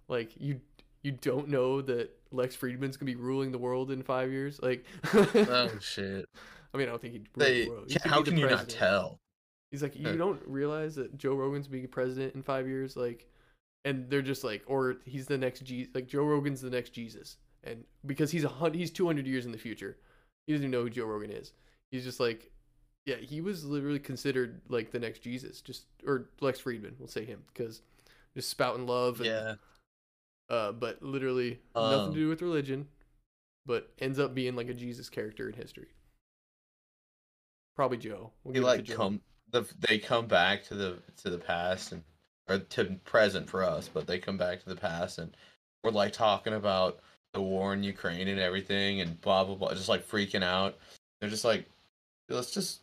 Like 0.08 0.32
you, 0.38 0.60
you 1.02 1.12
don't 1.12 1.48
know 1.48 1.80
that 1.82 2.10
Lex 2.30 2.56
Fridman's 2.56 2.96
gonna 2.96 3.10
be 3.10 3.16
ruling 3.16 3.52
the 3.52 3.58
world 3.58 3.90
in 3.90 4.02
five 4.02 4.30
years. 4.30 4.60
Like, 4.62 4.84
Oh 5.14 5.70
shit. 5.80 6.26
I 6.72 6.76
mean, 6.76 6.88
I 6.88 6.90
don't 6.90 7.00
think 7.00 7.12
he'd 7.12 7.28
rule 7.36 7.46
They, 7.46 7.64
the 7.64 7.70
world. 7.70 7.84
He 7.88 7.96
how 8.04 8.22
can 8.22 8.36
you 8.36 8.48
not 8.48 8.68
tell? 8.68 9.20
He's 9.70 9.82
like, 9.82 9.96
you 9.96 10.16
don't 10.16 10.40
realize 10.46 10.94
that 10.96 11.18
Joe 11.18 11.34
Rogan's 11.34 11.66
being 11.66 11.88
president 11.88 12.36
in 12.36 12.44
five 12.44 12.68
years, 12.68 12.96
like, 12.96 13.26
and 13.84 14.08
they're 14.08 14.22
just 14.22 14.44
like, 14.44 14.62
or 14.66 14.96
he's 15.04 15.26
the 15.26 15.36
next 15.36 15.64
Jesus, 15.64 15.92
like 15.94 16.06
Joe 16.06 16.22
Rogan's 16.22 16.60
the 16.60 16.70
next 16.70 16.90
Jesus, 16.90 17.38
and 17.64 17.84
because 18.06 18.30
he's 18.30 18.44
a 18.44 18.48
hundred, 18.48 18.78
he's 18.78 18.90
two 18.90 19.06
hundred 19.06 19.26
years 19.26 19.46
in 19.46 19.52
the 19.52 19.58
future, 19.58 19.96
he 20.46 20.52
doesn't 20.52 20.64
even 20.66 20.70
know 20.70 20.82
who 20.84 20.90
Joe 20.90 21.06
Rogan 21.06 21.30
is. 21.30 21.52
He's 21.90 22.04
just 22.04 22.20
like, 22.20 22.50
yeah, 23.06 23.16
he 23.16 23.40
was 23.40 23.64
literally 23.64 23.98
considered 23.98 24.60
like 24.68 24.90
the 24.90 24.98
next 24.98 25.20
Jesus, 25.20 25.60
just 25.60 25.84
or 26.06 26.28
Lex 26.40 26.60
Fridman, 26.60 26.92
we'll 26.98 27.08
say 27.08 27.24
him, 27.24 27.42
because 27.52 27.82
just 28.36 28.48
spouting 28.48 28.86
love, 28.86 29.20
and, 29.20 29.26
Yeah. 29.26 29.54
uh, 30.50 30.72
but 30.72 31.02
literally 31.02 31.60
nothing 31.74 32.08
Um, 32.08 32.14
to 32.14 32.18
do 32.20 32.28
with 32.28 32.42
religion, 32.42 32.88
but 33.66 33.92
ends 33.98 34.18
up 34.18 34.34
being 34.34 34.56
like 34.56 34.68
a 34.68 34.74
Jesus 34.74 35.08
character 35.08 35.48
in 35.48 35.54
history. 35.54 35.88
Probably 37.76 37.98
Joe. 37.98 38.32
We'll 38.44 38.54
He 38.54 38.60
give 38.60 38.68
it 38.68 38.72
to 38.72 38.78
like 38.78 38.84
Joe. 38.84 38.96
come 38.96 39.20
the 39.50 39.62
they 39.80 39.98
come 39.98 40.26
back 40.26 40.64
to 40.64 40.74
the 40.74 40.98
to 41.18 41.30
the 41.30 41.38
past 41.38 41.92
and 41.92 42.02
or 42.48 42.58
to 42.58 42.84
present 43.04 43.48
for 43.48 43.62
us, 43.62 43.88
but 43.88 44.06
they 44.06 44.18
come 44.18 44.36
back 44.36 44.60
to 44.62 44.68
the 44.68 44.76
past 44.76 45.18
and 45.18 45.36
we're 45.82 45.90
like 45.90 46.12
talking 46.12 46.54
about 46.54 47.00
the 47.34 47.42
war 47.42 47.74
in 47.74 47.82
Ukraine 47.82 48.28
and 48.28 48.40
everything 48.40 49.00
and 49.00 49.20
blah 49.20 49.44
blah 49.44 49.56
blah, 49.56 49.74
just 49.74 49.88
like 49.88 50.08
freaking 50.08 50.42
out. 50.42 50.78
They're 51.20 51.30
just 51.30 51.44
like, 51.44 51.66
let's 52.28 52.52
just 52.52 52.80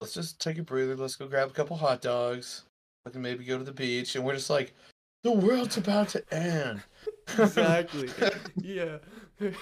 let's 0.00 0.14
just 0.14 0.40
take 0.40 0.58
a 0.58 0.62
breather. 0.62 0.96
Let's 0.96 1.16
go 1.16 1.26
grab 1.28 1.48
a 1.48 1.52
couple 1.52 1.76
hot 1.76 2.00
dogs. 2.00 2.62
We 3.04 3.12
can 3.12 3.22
maybe 3.22 3.44
go 3.44 3.58
to 3.58 3.64
the 3.64 3.72
beach, 3.72 4.16
and 4.16 4.24
we're 4.24 4.34
just 4.34 4.50
like, 4.50 4.72
the 5.22 5.32
world's 5.32 5.76
about 5.76 6.08
to 6.10 6.34
end. 6.34 6.82
exactly. 7.38 8.08
yeah. 8.56 8.98
It's 9.40 9.56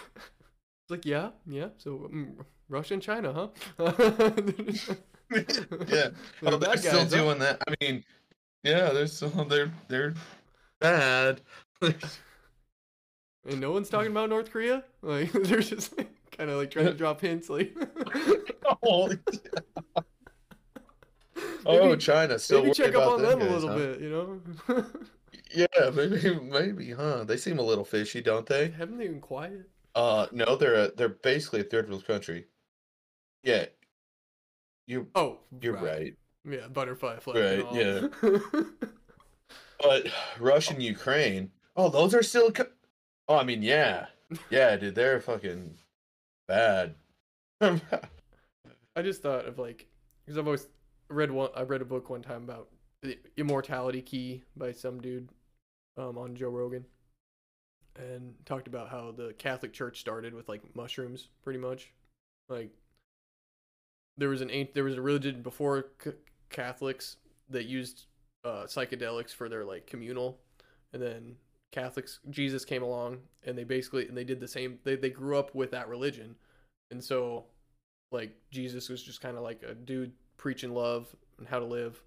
like, 0.88 1.04
yeah, 1.04 1.30
yeah. 1.46 1.68
So 1.78 2.08
um, 2.12 2.36
Russia 2.68 2.94
and 2.94 3.02
China, 3.02 3.50
huh? 3.78 3.92
yeah. 5.32 5.38
They're 5.88 6.12
Oh, 6.42 6.56
they're 6.56 6.76
still 6.76 7.06
doing 7.06 7.38
that. 7.38 7.62
I 7.66 7.74
mean, 7.80 8.04
yeah, 8.64 8.90
they're 8.90 9.06
still 9.06 9.30
they're 9.44 9.72
they're 9.88 10.14
bad. 10.80 11.40
And 13.48 13.60
no 13.60 13.72
one's 13.72 13.88
talking 13.88 14.10
about 14.10 14.28
North 14.28 14.50
Korea. 14.50 14.84
Like 15.02 15.32
they're 15.32 15.60
just 15.60 15.96
kind 16.30 16.50
of 16.50 16.56
like 16.58 16.70
trying 16.70 16.86
to 16.86 16.94
drop 16.94 17.20
hints, 17.20 17.48
like. 17.48 17.74
oh, 18.82 19.10
oh, 21.66 21.88
Maybe- 21.88 21.96
China 21.98 22.38
still 22.38 22.62
Maybe 22.62 22.74
check 22.74 22.94
up 22.94 23.08
on 23.10 23.22
them 23.22 23.40
them 23.40 23.48
a 23.48 23.52
little 23.52 23.68
huh? 23.70 23.76
bit, 23.76 24.00
you 24.00 24.10
know. 24.10 24.84
Yeah, 25.54 25.90
maybe 25.90 26.38
maybe, 26.40 26.92
huh? 26.92 27.24
They 27.24 27.36
seem 27.36 27.58
a 27.58 27.62
little 27.62 27.84
fishy, 27.84 28.22
don't 28.22 28.46
they? 28.46 28.70
Haven't 28.70 28.96
they 28.98 29.08
been 29.08 29.20
quiet? 29.20 29.68
Uh, 29.94 30.26
no, 30.32 30.56
they're 30.56 30.74
a, 30.74 30.90
they're 30.96 31.10
basically 31.10 31.60
a 31.60 31.64
third 31.64 31.88
world 31.90 32.06
country. 32.06 32.46
Yeah, 33.42 33.66
you 34.86 35.08
Oh, 35.14 35.40
you're 35.60 35.76
right. 35.76 36.14
Yeah, 36.48 36.68
butterfly 36.68 37.18
flag. 37.18 37.36
and 37.36 37.64
Right, 37.64 38.10
Yeah. 38.22 38.60
But 39.80 40.06
Russia 40.40 40.74
and 40.74 40.82
Ukraine, 40.82 41.50
oh, 41.76 41.88
those 41.90 42.14
are 42.14 42.22
still. 42.22 42.50
Co- 42.50 42.66
oh, 43.32 43.38
I 43.38 43.44
mean, 43.44 43.62
yeah, 43.62 44.06
yeah, 44.50 44.76
dude, 44.76 44.94
they're 44.94 45.20
fucking 45.20 45.74
bad. 46.46 46.94
I 47.60 49.02
just 49.02 49.22
thought 49.22 49.46
of 49.46 49.58
like 49.58 49.86
because 50.24 50.38
I've 50.38 50.46
always 50.46 50.68
read 51.08 51.30
one. 51.30 51.50
I 51.56 51.62
read 51.62 51.82
a 51.82 51.86
book 51.86 52.10
one 52.10 52.22
time 52.22 52.44
about 52.44 52.68
the 53.02 53.18
immortality 53.36 54.02
key 54.02 54.42
by 54.56 54.72
some 54.72 55.00
dude 55.00 55.28
um, 55.96 56.18
on 56.18 56.34
Joe 56.36 56.50
Rogan, 56.50 56.84
and 57.96 58.34
talked 58.44 58.66
about 58.68 58.90
how 58.90 59.12
the 59.16 59.34
Catholic 59.38 59.72
Church 59.72 60.00
started 60.00 60.34
with 60.34 60.48
like 60.48 60.62
mushrooms, 60.74 61.28
pretty 61.42 61.58
much. 61.58 61.92
Like 62.48 62.70
there 64.18 64.28
was 64.28 64.42
an 64.42 64.68
there 64.74 64.84
was 64.84 64.96
a 64.96 65.02
religion 65.02 65.42
before 65.42 65.86
c- 66.04 66.10
Catholics 66.50 67.16
that 67.48 67.64
used 67.64 68.04
uh, 68.44 68.64
psychedelics 68.66 69.30
for 69.30 69.48
their 69.48 69.64
like 69.64 69.86
communal, 69.86 70.38
and 70.92 71.00
then 71.00 71.36
Catholics 71.72 72.20
Jesus 72.30 72.64
came 72.64 72.82
along 72.82 73.18
and 73.44 73.56
they 73.56 73.64
basically 73.64 74.06
and 74.06 74.16
they 74.16 74.24
did 74.24 74.40
the 74.40 74.48
same. 74.48 74.78
They 74.84 74.94
they 74.94 75.10
grew 75.10 75.38
up 75.38 75.54
with 75.54 75.70
that 75.72 75.88
religion, 75.88 76.36
and 76.90 77.02
so 77.02 77.46
like 78.12 78.36
Jesus 78.50 78.88
was 78.88 79.02
just 79.02 79.20
kind 79.20 79.36
of 79.36 79.42
like 79.42 79.62
a 79.66 79.74
dude 79.74 80.12
preaching 80.36 80.74
love 80.74 81.14
and 81.38 81.48
how 81.48 81.58
to 81.58 81.64
live, 81.64 82.02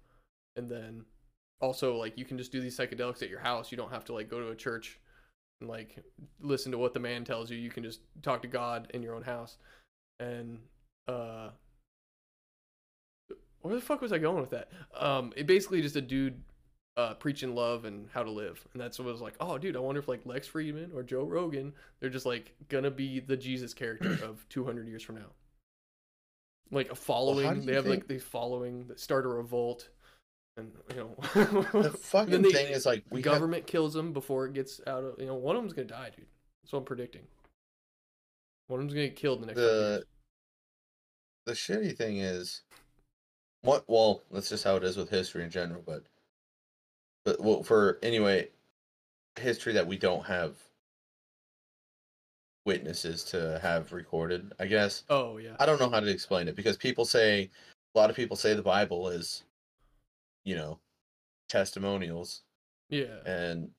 and 0.56 0.68
then 0.68 1.04
also 1.60 1.96
like 1.96 2.16
you 2.16 2.24
can 2.24 2.38
just 2.38 2.52
do 2.52 2.60
these 2.60 2.78
psychedelics 2.78 3.22
at 3.22 3.28
your 3.28 3.40
house. 3.40 3.70
You 3.72 3.76
don't 3.76 3.92
have 3.92 4.04
to 4.06 4.12
like 4.14 4.30
go 4.30 4.40
to 4.40 4.50
a 4.50 4.56
church 4.56 5.00
and 5.60 5.68
like 5.68 5.96
listen 6.40 6.70
to 6.72 6.78
what 6.78 6.94
the 6.94 7.00
man 7.00 7.24
tells 7.24 7.50
you. 7.50 7.58
You 7.58 7.70
can 7.70 7.82
just 7.82 8.00
talk 8.22 8.42
to 8.42 8.48
God 8.48 8.88
in 8.94 9.02
your 9.02 9.16
own 9.16 9.22
house, 9.22 9.58
and 10.20 10.60
uh 11.08 11.50
where 13.62 13.74
the 13.74 13.80
fuck 13.80 14.00
was 14.00 14.12
I 14.12 14.18
going 14.18 14.40
with 14.40 14.50
that? 14.50 14.70
Um, 14.96 15.32
it 15.34 15.48
basically 15.48 15.82
just 15.82 15.96
a 15.96 16.00
dude 16.00 16.40
uh 16.96 17.14
preaching 17.14 17.54
love 17.54 17.84
and 17.84 18.08
how 18.12 18.22
to 18.22 18.30
live, 18.30 18.64
and 18.72 18.80
that's 18.80 18.98
what 18.98 19.06
was 19.08 19.20
like. 19.20 19.34
Oh, 19.40 19.58
dude, 19.58 19.76
I 19.76 19.80
wonder 19.80 19.98
if 20.00 20.08
like 20.08 20.24
Lex 20.24 20.48
Fridman 20.48 20.94
or 20.94 21.02
Joe 21.02 21.24
Rogan, 21.24 21.72
they're 22.00 22.10
just 22.10 22.26
like 22.26 22.54
gonna 22.68 22.90
be 22.90 23.20
the 23.20 23.36
Jesus 23.36 23.74
character 23.74 24.12
of 24.24 24.46
200 24.48 24.88
years 24.88 25.02
from 25.02 25.16
now. 25.16 25.26
Like 26.70 26.90
a 26.90 26.94
following, 26.94 27.60
do 27.60 27.66
they 27.66 27.74
have 27.74 27.86
like 27.86 28.00
think- 28.00 28.08
they 28.08 28.18
following 28.18 28.86
that 28.88 28.98
start 28.98 29.24
a 29.24 29.28
revolt, 29.28 29.88
and 30.56 30.72
you 30.90 30.96
know 30.96 31.14
the 31.82 31.90
fucking 32.00 32.42
they- 32.42 32.50
thing 32.50 32.72
is 32.72 32.86
like 32.86 33.04
we 33.10 33.20
have 33.20 33.24
government 33.24 33.66
kills 33.66 33.94
them 33.94 34.12
before 34.12 34.46
it 34.46 34.52
gets 34.54 34.80
out 34.86 35.04
of 35.04 35.14
you 35.20 35.26
know 35.26 35.34
one 35.34 35.54
of 35.56 35.62
them's 35.62 35.74
gonna 35.74 35.86
die, 35.86 36.10
dude. 36.16 36.26
That's 36.62 36.72
what 36.72 36.80
I'm 36.80 36.84
predicting. 36.86 37.22
One 38.68 38.80
of 38.80 38.86
them's 38.86 38.94
gonna 38.94 39.06
get 39.08 39.16
killed 39.16 39.42
in 39.42 39.48
the 39.48 39.54
next. 39.54 39.60
the 39.60 40.04
the 41.44 41.52
shitty 41.52 41.96
thing 41.96 42.18
is 42.18 42.62
what 43.62 43.84
well 43.86 44.22
that's 44.32 44.48
just 44.48 44.64
how 44.64 44.74
it 44.76 44.82
is 44.82 44.96
with 44.96 45.08
history 45.10 45.44
in 45.44 45.50
general 45.50 45.82
but 45.86 46.02
but 47.26 47.38
well 47.40 47.62
for 47.62 47.98
anyway 48.02 48.48
history 49.38 49.74
that 49.74 49.86
we 49.86 49.98
don't 49.98 50.24
have 50.24 50.54
witnesses 52.64 53.22
to 53.22 53.58
have 53.62 53.92
recorded 53.92 54.52
i 54.58 54.66
guess 54.66 55.02
Oh 55.10 55.36
yeah. 55.36 55.56
i 55.60 55.66
don't 55.66 55.78
know 55.80 55.90
how 55.90 56.00
to 56.00 56.08
explain 56.10 56.48
it 56.48 56.56
because 56.56 56.76
people 56.78 57.04
say 57.04 57.50
a 57.94 57.98
lot 57.98 58.08
of 58.10 58.16
people 58.16 58.36
say 58.36 58.54
the 58.54 58.62
bible 58.62 59.08
is 59.08 59.44
you 60.44 60.56
know 60.56 60.78
testimonials 61.48 62.42
Yeah. 62.88 63.20
and 63.26 63.70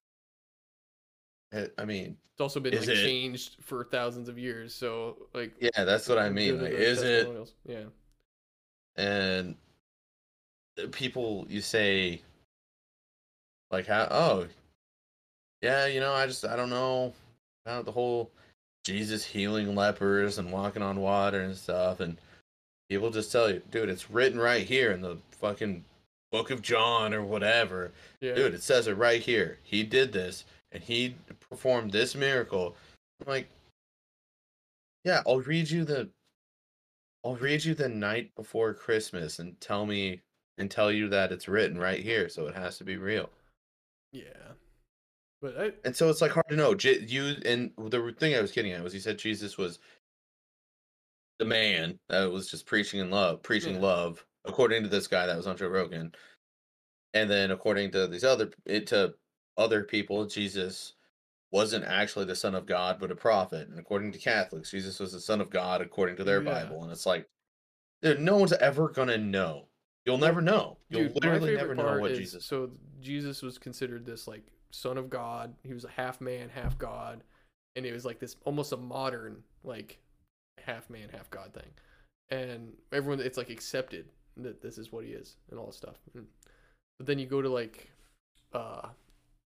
eh, 1.54 1.68
i 1.78 1.84
mean 1.86 2.18
It's 2.34 2.42
also 2.42 2.60
been 2.60 2.76
like 2.78 2.88
it- 2.88 2.96
changed 2.96 3.58
for 3.62 3.84
thousands 3.86 4.30
of 4.30 4.38
years. 4.38 4.74
So 4.74 5.28
like 5.34 5.54
yeah 5.60 5.84
that's 5.84 6.08
what 6.08 6.18
i 6.18 6.30
mean 6.30 6.62
like, 6.62 6.72
is 6.72 7.02
it 7.02 7.16
testimonials? 7.26 7.54
Yeah. 7.66 7.86
and 8.96 9.56
people 10.92 11.46
you 11.50 11.60
say 11.60 12.22
like 13.72 13.88
how 13.88 14.08
oh 14.12 14.48
yeah 15.62 15.86
you 15.86 16.00
know 16.00 16.14
i 16.14 16.26
just 16.26 16.46
i 16.46 16.56
don't 16.56 16.70
know 16.70 17.14
about 17.66 17.86
the 17.86 17.92
whole 17.92 18.30
jesus 18.86 19.26
healing 19.26 19.76
lepers 19.76 20.38
and 20.38 20.52
walking 20.52 20.82
on 20.82 21.00
water 21.00 21.42
and 21.42 21.56
stuff 21.56 22.00
and 22.00 22.18
people 22.90 23.10
just 23.10 23.32
tell 23.32 23.50
you 23.50 23.62
dude 23.72 23.90
it's 23.90 24.10
written 24.10 24.40
right 24.40 24.66
here 24.66 24.92
in 24.92 25.02
the 25.02 25.18
fucking 25.32 25.84
book 26.32 26.52
of 26.52 26.62
john 26.62 27.14
or 27.14 27.24
whatever. 27.24 27.92
Yeah. 28.22 28.36
dude 28.36 28.54
it 28.54 28.64
says 28.64 28.88
it 28.88 28.98
right 28.98 29.22
here. 29.22 29.60
He 29.64 29.84
did 29.84 30.12
this 30.12 30.46
and 30.72 30.84
he 30.84 31.16
performed 31.50 31.92
this 31.92 32.16
miracle. 32.16 32.76
I'm 33.22 33.32
like 33.32 33.50
yeah 35.08 35.22
i'll 35.26 35.40
read 35.40 35.70
you 35.70 35.86
the 35.86 36.10
i'll 37.24 37.38
read 37.38 37.64
you 37.64 37.74
the 37.74 37.88
night 37.88 38.30
before 38.36 38.74
christmas 38.74 39.40
and 39.40 39.60
tell 39.62 39.86
me 39.86 40.22
and 40.58 40.70
tell 40.70 40.92
you 40.92 41.08
that 41.08 41.32
it's 41.32 41.48
written 41.48 41.80
right 41.80 42.04
here 42.04 42.28
so 42.28 42.46
it 42.46 42.54
has 42.54 42.78
to 42.78 42.84
be 42.84 42.98
real 42.98 43.30
Yeah. 44.12 44.54
But 45.42 45.58
I 45.60 45.72
and 45.86 45.96
so 45.96 46.10
it's 46.10 46.22
like 46.22 46.32
hard 46.32 46.48
to 46.50 46.56
know 46.56 46.74
J- 46.74 47.02
you 47.02 47.36
and 47.46 47.72
the 47.78 48.16
thing 48.18 48.34
i 48.36 48.42
was 48.42 48.52
getting 48.52 48.72
at 48.72 48.84
was 48.84 48.92
he 48.94 49.00
said 49.00 49.20
jesus 49.20 49.56
was 49.58 49.78
the 51.38 51.46
man 51.46 52.00
that 52.10 52.32
was 52.32 52.50
just 52.50 52.66
preaching 52.66 53.00
in 53.00 53.12
love 53.12 53.44
preaching 53.44 53.76
Yeah. 53.76 53.82
love 53.82 54.26
according 54.46 54.82
to 54.82 54.90
this 54.90 55.06
guy 55.08 55.28
that 55.28 55.38
was 55.38 55.46
on 55.46 55.56
joe 55.56 55.68
rogan 55.68 56.12
and 57.14 57.30
then 57.30 57.52
according 57.52 57.92
to 57.92 58.08
these 58.08 58.24
other 58.24 58.50
it 58.66 58.88
to 58.88 59.14
other 59.58 59.84
people 59.84 60.26
jesus 60.26 60.94
wasn't 61.52 61.86
actually 61.86 62.26
the 62.26 62.36
son 62.36 62.56
of 62.56 62.66
god 62.66 62.98
but 63.00 63.12
a 63.12 63.16
prophet 63.16 63.68
and 63.70 63.78
according 63.78 64.12
to 64.12 64.18
catholics 64.18 64.72
jesus 64.72 65.00
was 65.00 65.12
the 65.14 65.20
son 65.20 65.40
of 65.40 65.52
god 65.52 65.82
according 65.82 66.16
to 66.16 66.24
their 66.24 66.42
Yeah. 66.42 66.64
bible 66.64 66.82
and 66.82 66.92
it's 66.92 67.06
like 67.06 67.28
dude, 68.02 68.20
no 68.20 68.38
one's 68.38 68.54
ever 68.54 68.90
gonna 68.90 69.20
know 69.20 69.67
you'll 70.08 70.18
never 70.18 70.42
know 70.42 70.78
you'll 70.90 71.04
Dude, 71.04 71.16
literally 71.16 71.56
never 71.56 71.76
know 71.76 72.00
what 72.00 72.12
is 72.12 72.18
jesus 72.18 72.46
so 72.46 72.72
Jesus 73.02 73.42
was 73.42 73.58
considered 73.58 74.06
this 74.06 74.28
like 74.28 74.44
son 74.72 74.98
of 74.98 75.10
God. 75.10 75.54
He 75.64 75.74
was 75.74 75.86
a 75.86 75.90
half 75.90 76.22
man, 76.22 76.50
half 76.50 76.78
God, 76.78 77.24
and 77.76 77.86
it 77.86 77.94
was 77.94 78.06
like 78.06 78.20
this 78.20 78.36
almost 78.46 78.72
a 78.72 78.78
modern 78.78 79.44
like 79.64 80.00
half 80.64 80.90
man, 80.90 81.10
half 81.10 81.30
God 81.30 81.54
thing. 81.54 81.70
And 82.30 82.74
everyone, 82.92 83.20
it's 83.22 83.38
like 83.38 83.50
accepted 83.50 84.06
that 84.38 84.62
this 84.62 84.78
is 84.78 84.92
what 84.92 85.06
he 85.06 85.12
is 85.12 85.38
and 85.50 85.60
all 85.60 85.68
this 85.68 85.78
stuff. 85.78 85.98
And, 86.14 86.26
but 86.98 87.08
then 87.08 87.20
you 87.20 87.26
go 87.26 87.42
to 87.42 87.50
like 87.50 87.90
uh 88.54 88.90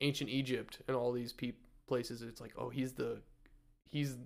ancient 0.01 0.29
Egypt 0.29 0.79
and 0.87 0.95
all 0.95 1.11
these 1.11 1.33
pe- 1.33 1.53
places. 1.87 2.21
It's 2.21 2.41
like 2.41 2.53
oh 2.57 2.69
he's 2.69 2.93
the 2.93 3.21
he's 3.89 4.17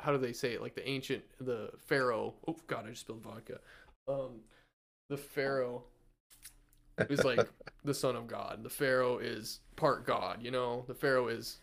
how 0.00 0.12
do 0.12 0.18
they 0.18 0.32
say 0.32 0.52
it 0.52 0.62
like 0.62 0.74
the 0.74 0.88
ancient 0.88 1.24
the 1.40 1.70
pharaoh. 1.78 2.34
Oh 2.46 2.56
God, 2.66 2.86
I 2.86 2.90
just 2.90 3.02
spilled 3.02 3.22
vodka. 3.22 3.58
Um, 4.08 4.40
the 5.10 5.16
pharaoh 5.18 5.82
is 7.10 7.22
like 7.24 7.46
the 7.84 7.92
son 7.94 8.16
of 8.16 8.26
God. 8.26 8.62
The 8.62 8.68
Pharaoh 8.70 9.18
is 9.18 9.60
part 9.76 10.06
God, 10.06 10.42
you 10.42 10.50
know? 10.50 10.84
The 10.86 10.94
Pharaoh 10.94 11.28
is 11.28 11.58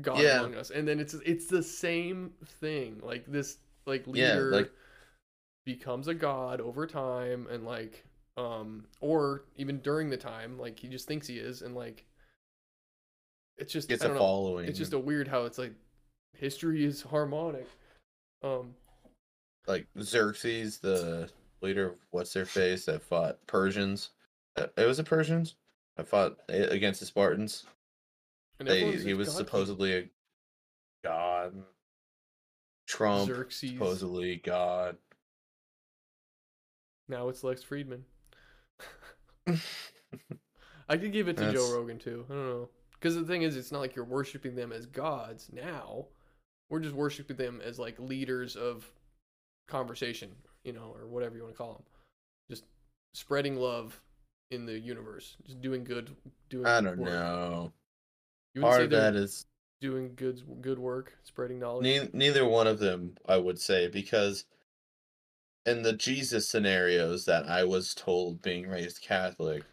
God 0.00 0.20
Yeah. 0.20 0.40
among 0.40 0.54
us. 0.56 0.70
And 0.70 0.86
then 0.86 1.00
it's 1.00 1.14
it's 1.14 1.46
the 1.46 1.62
same 1.62 2.32
thing. 2.60 3.00
Like 3.02 3.24
this 3.26 3.58
like 3.86 4.04
Yeah, 4.06 4.32
leader 4.34 4.50
like- 4.52 4.72
becomes 5.64 6.08
a 6.08 6.14
god 6.14 6.60
over 6.62 6.86
time 6.86 7.46
and 7.50 7.64
like 7.64 8.04
um 8.38 8.86
or 9.00 9.44
even 9.56 9.80
during 9.80 10.08
the 10.10 10.16
time, 10.16 10.58
like 10.58 10.78
he 10.78 10.88
just 10.88 11.06
thinks 11.08 11.26
he 11.26 11.38
is 11.38 11.62
and 11.62 11.74
like 11.74 12.04
it's 13.56 13.72
just 13.72 13.90
it's 13.90 14.04
a 14.04 14.08
know. 14.08 14.18
following 14.18 14.66
It's 14.68 14.78
just 14.78 14.92
a 14.92 14.98
weird 14.98 15.26
how 15.28 15.44
it's 15.44 15.58
like 15.58 15.74
history 16.36 16.84
is 16.84 17.02
harmonic. 17.02 17.66
Um 18.42 18.74
like 19.66 19.86
Xerxes, 20.00 20.78
the 20.78 21.28
leader 21.60 21.88
of 21.90 21.96
what's 22.10 22.32
their 22.32 22.46
face 22.46 22.84
that 22.86 23.02
fought 23.02 23.38
Persians. 23.46 24.10
Uh, 24.56 24.66
It 24.76 24.86
was 24.86 24.96
the 24.98 25.04
Persians 25.04 25.56
I 25.96 26.02
fought 26.04 26.36
against 26.48 27.00
the 27.00 27.06
Spartans. 27.06 27.64
and 28.58 28.68
They, 28.68 28.92
he 28.96 29.14
was 29.14 29.28
God 29.28 29.36
supposedly 29.36 29.92
a 29.94 30.08
god. 31.04 31.54
Trump 32.86 33.26
Xerxes. 33.28 33.70
supposedly 33.70 34.36
god. 34.36 34.96
Now 37.08 37.28
it's 37.28 37.42
Lex 37.44 37.62
Fridman. 37.64 38.02
I 40.88 40.96
could 40.96 41.12
give 41.12 41.28
it 41.28 41.36
to 41.38 41.52
Joe 41.52 41.74
Rogan 41.74 41.98
too. 41.98 42.24
I 42.30 42.32
don't 42.32 42.46
know. 42.48 42.68
Because 42.94 43.14
the 43.14 43.24
thing 43.24 43.42
is, 43.42 43.56
it's 43.56 43.70
not 43.72 43.80
like 43.80 43.94
you're 43.94 44.04
worshiping 44.04 44.54
them 44.56 44.72
as 44.72 44.86
gods 44.86 45.50
now. 45.52 46.06
We're 46.70 46.80
just 46.80 46.94
worshiping 46.94 47.36
them 47.36 47.60
as 47.64 47.78
like 47.78 47.98
leaders 47.98 48.56
of 48.56 48.90
conversation, 49.68 50.30
you 50.68 50.74
know, 50.74 50.94
or 50.94 51.06
whatever 51.06 51.34
you 51.34 51.42
want 51.42 51.54
to 51.54 51.58
call 51.58 51.72
them. 51.72 51.82
Just 52.50 52.64
spreading 53.14 53.56
love 53.56 53.98
in 54.50 54.66
the 54.66 54.78
universe. 54.78 55.36
Just 55.46 55.62
doing 55.62 55.82
good. 55.82 56.14
Doing. 56.50 56.66
I 56.66 56.82
don't 56.82 56.98
work. 56.98 57.08
know. 57.10 57.72
You 58.54 58.60
Part 58.60 58.82
of 58.82 58.90
that 58.90 59.16
is 59.16 59.46
doing 59.80 60.12
good 60.14 60.42
good 60.60 60.78
work, 60.78 61.16
spreading 61.24 61.58
knowledge. 61.60 61.84
ne- 61.84 62.10
neither 62.12 62.46
one 62.46 62.66
of 62.66 62.78
them, 62.78 63.14
I 63.26 63.38
would 63.38 63.58
say, 63.58 63.88
because 63.88 64.44
in 65.64 65.82
the 65.82 65.94
Jesus 65.94 66.46
scenarios 66.48 67.24
that 67.24 67.48
I 67.48 67.64
was 67.64 67.94
told 67.94 68.42
being 68.42 68.68
raised 68.68 69.00
Catholic, 69.00 69.64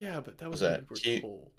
yeah, 0.00 0.20
but 0.20 0.36
that 0.38 0.50
was 0.50 0.60
Was 0.62 0.62
that 0.62 0.84
he- 0.98 1.20
told. 1.20 1.50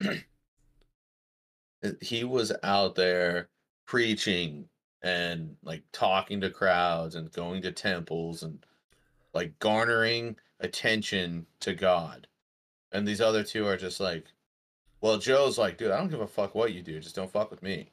he 2.00 2.22
was 2.24 2.52
out 2.62 2.94
there 2.94 3.48
preaching 3.86 4.68
and 5.06 5.54
like 5.62 5.84
talking 5.92 6.40
to 6.40 6.50
crowds 6.50 7.14
and 7.14 7.30
going 7.30 7.62
to 7.62 7.70
temples 7.70 8.42
and 8.42 8.66
like 9.32 9.56
garnering 9.60 10.34
attention 10.58 11.46
to 11.60 11.74
God. 11.74 12.26
And 12.90 13.06
these 13.06 13.20
other 13.20 13.44
two 13.44 13.68
are 13.68 13.76
just 13.76 14.00
like, 14.00 14.24
well, 15.00 15.18
Joe's 15.18 15.58
like, 15.58 15.78
dude, 15.78 15.92
I 15.92 15.98
don't 15.98 16.10
give 16.10 16.20
a 16.20 16.26
fuck 16.26 16.56
what 16.56 16.72
you 16.72 16.82
do, 16.82 16.98
just 16.98 17.14
don't 17.14 17.30
fuck 17.30 17.52
with 17.52 17.62
me. 17.62 17.92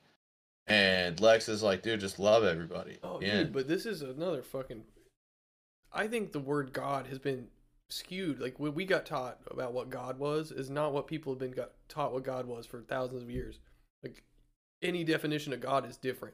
And 0.65 1.19
Lex 1.19 1.49
is 1.49 1.61
like, 1.61 1.83
dude, 1.83 1.99
just 1.99 2.17
love 2.17 2.43
everybody. 2.43 2.97
Oh, 3.03 3.19
yeah. 3.21 3.43
dude, 3.43 3.53
but 3.53 3.67
this 3.67 3.85
is 3.85 4.01
another 4.01 4.41
fucking. 4.41 4.81
I 5.91 6.07
think 6.07 6.31
the 6.31 6.39
word 6.39 6.73
God 6.73 7.05
has 7.07 7.19
been 7.19 7.45
skewed. 7.89 8.39
Like 8.39 8.59
what 8.59 8.73
we 8.73 8.85
got 8.85 9.05
taught 9.05 9.37
about 9.51 9.73
what 9.73 9.91
God 9.91 10.17
was 10.17 10.51
is 10.51 10.71
not 10.71 10.93
what 10.93 11.05
people 11.05 11.33
have 11.33 11.39
been 11.39 11.51
got 11.51 11.73
taught 11.89 12.11
what 12.11 12.23
God 12.23 12.47
was 12.47 12.65
for 12.65 12.81
thousands 12.81 13.21
of 13.21 13.29
years. 13.29 13.59
Like 14.01 14.23
any 14.81 15.03
definition 15.03 15.53
of 15.53 15.59
God 15.59 15.87
is 15.87 15.97
different. 15.97 16.33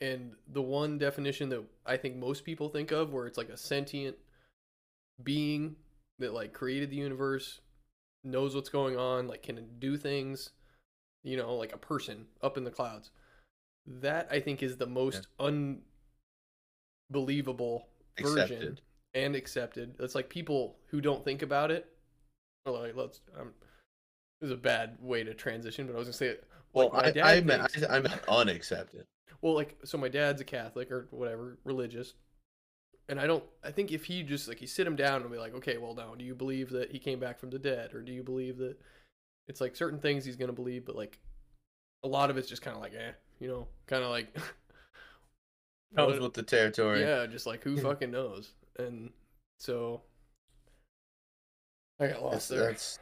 And 0.00 0.32
the 0.46 0.62
one 0.62 0.98
definition 0.98 1.48
that 1.48 1.64
I 1.84 1.96
think 1.96 2.16
most 2.16 2.44
people 2.44 2.68
think 2.68 2.92
of, 2.92 3.12
where 3.12 3.26
it's 3.26 3.38
like 3.38 3.48
a 3.48 3.56
sentient 3.56 4.16
being 5.22 5.76
that 6.18 6.32
like 6.32 6.52
created 6.52 6.90
the 6.90 6.96
universe, 6.96 7.60
knows 8.24 8.54
what's 8.54 8.68
going 8.68 8.96
on, 8.96 9.26
like 9.26 9.42
can 9.42 9.66
do 9.78 9.96
things, 9.96 10.50
you 11.24 11.36
know, 11.36 11.54
like 11.56 11.72
a 11.72 11.78
person 11.78 12.26
up 12.42 12.56
in 12.56 12.64
the 12.64 12.70
clouds. 12.70 13.10
That 13.86 14.28
I 14.30 14.40
think 14.40 14.62
is 14.62 14.76
the 14.76 14.86
most 14.86 15.26
unbelievable 17.10 17.88
version 18.20 18.78
and 19.14 19.34
accepted. 19.34 19.94
It's 19.98 20.14
like 20.14 20.28
people 20.28 20.76
who 20.88 21.00
don't 21.00 21.24
think 21.24 21.42
about 21.42 21.70
it. 21.70 21.86
Well, 22.66 22.80
like, 22.80 22.94
let's. 22.96 23.20
Um, 23.38 23.52
this 24.40 24.48
is 24.48 24.52
a 24.52 24.56
bad 24.56 24.98
way 25.00 25.24
to 25.24 25.34
transition, 25.34 25.86
but 25.86 25.94
I 25.94 25.98
was 25.98 26.06
gonna 26.06 26.12
say 26.12 26.28
it. 26.28 26.44
Well, 26.72 26.90
I, 26.92 27.12
I, 27.22 27.40
meant, 27.40 27.76
I, 27.88 27.96
I 27.96 28.00
meant 28.00 28.20
unaccepted. 28.28 29.06
Well, 29.42 29.54
like, 29.54 29.76
so 29.84 29.98
my 29.98 30.08
dad's 30.08 30.40
a 30.40 30.44
Catholic 30.44 30.90
or 30.90 31.06
whatever, 31.10 31.58
religious. 31.64 32.14
And 33.08 33.18
I 33.18 33.26
don't, 33.26 33.44
I 33.64 33.70
think 33.70 33.90
if 33.92 34.04
he 34.04 34.22
just, 34.22 34.48
like, 34.48 34.60
you 34.60 34.66
sit 34.66 34.86
him 34.86 34.96
down 34.96 35.22
and 35.22 35.30
be 35.30 35.38
like, 35.38 35.54
okay, 35.54 35.78
well, 35.78 35.94
now, 35.94 36.14
do 36.14 36.24
you 36.24 36.34
believe 36.34 36.70
that 36.70 36.90
he 36.90 36.98
came 36.98 37.18
back 37.18 37.38
from 37.38 37.50
the 37.50 37.58
dead? 37.58 37.94
Or 37.94 38.02
do 38.02 38.12
you 38.12 38.22
believe 38.22 38.58
that 38.58 38.76
it's 39.48 39.60
like 39.62 39.74
certain 39.76 39.98
things 39.98 40.24
he's 40.26 40.36
going 40.36 40.48
to 40.50 40.52
believe, 40.54 40.84
but 40.84 40.94
like 40.96 41.18
a 42.04 42.08
lot 42.08 42.28
of 42.30 42.36
it's 42.36 42.48
just 42.48 42.60
kind 42.62 42.76
of 42.76 42.82
like, 42.82 42.92
eh, 42.94 43.12
you 43.40 43.48
know, 43.48 43.66
kind 43.86 44.04
of 44.04 44.10
like, 44.10 44.34
Comes 45.96 46.12
what- 46.14 46.20
with 46.22 46.34
the 46.34 46.42
territory. 46.42 47.00
yeah, 47.00 47.24
just 47.26 47.46
like 47.46 47.64
who 47.64 47.76
fucking 47.80 48.10
knows? 48.10 48.50
And 48.78 49.10
so 49.58 50.02
I 51.98 52.08
got 52.08 52.12
That's, 52.14 52.22
lost 52.22 52.48
there. 52.50 52.60
that's 52.66 52.98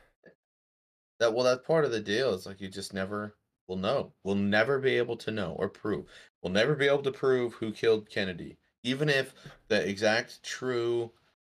that. 1.18 1.34
Well, 1.34 1.44
that's 1.44 1.66
part 1.66 1.84
of 1.84 1.90
the 1.90 2.00
deal. 2.00 2.32
It's 2.34 2.46
like 2.46 2.60
you 2.60 2.68
just 2.68 2.94
never 2.94 3.34
will 3.68 3.76
know. 3.76 4.12
We'll 4.24 4.34
never 4.34 4.78
be 4.78 4.96
able 4.96 5.16
to 5.16 5.30
know 5.30 5.56
or 5.58 5.68
prove. 5.68 6.06
We'll 6.42 6.52
never 6.52 6.74
be 6.74 6.86
able 6.86 7.02
to 7.02 7.12
prove 7.12 7.54
who 7.54 7.72
killed 7.72 8.08
Kennedy, 8.08 8.56
even 8.82 9.08
if 9.08 9.34
the 9.68 9.88
exact 9.88 10.42
true, 10.42 11.10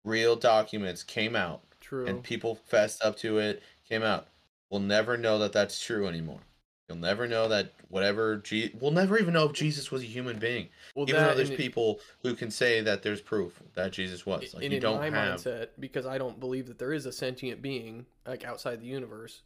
real 0.05 0.37
documents 0.37 1.03
came 1.03 1.35
out 1.35 1.63
True. 1.81 2.07
and 2.07 2.23
people 2.23 2.55
fessed 2.55 3.03
up 3.03 3.17
to 3.19 3.39
it, 3.39 3.63
came 3.89 4.03
out. 4.03 4.29
We'll 4.71 4.81
never 4.81 5.17
know 5.17 5.39
that 5.39 5.53
that's 5.53 5.81
true 5.85 6.07
anymore. 6.07 6.41
You'll 6.89 6.99
never 6.99 7.27
know 7.27 7.49
that 7.49 7.73
whatever. 7.89 8.37
Je- 8.37 8.73
we'll 8.81 8.93
never 8.93 9.19
even 9.19 9.35
know 9.35 9.47
if 9.47 9.53
Jesus 9.53 9.91
was 9.91 10.03
a 10.03 10.07
human 10.07 10.39
being, 10.39 10.69
well, 10.95 11.09
even 11.09 11.21
though 11.21 11.35
there's 11.35 11.51
people 11.51 11.99
who 12.23 12.35
can 12.35 12.49
say 12.49 12.81
that 12.81 13.03
there's 13.03 13.21
proof 13.21 13.61
that 13.75 13.93
Jesus 13.93 14.25
was. 14.25 14.55
Like 14.55 14.63
and 14.63 14.73
you 14.73 14.77
in 14.77 14.83
don't 14.83 15.01
my 15.01 15.11
have. 15.11 15.41
mindset, 15.41 15.69
because 15.81 16.07
I 16.07 16.17
don't 16.17 16.39
believe 16.39 16.69
that 16.69 16.79
there 16.79 16.93
is 16.93 17.05
a 17.07 17.11
sentient 17.13 17.61
being 17.61 18.07
like 18.25 18.45
outside 18.45 18.81
the 18.81 18.87
universe. 18.87 19.43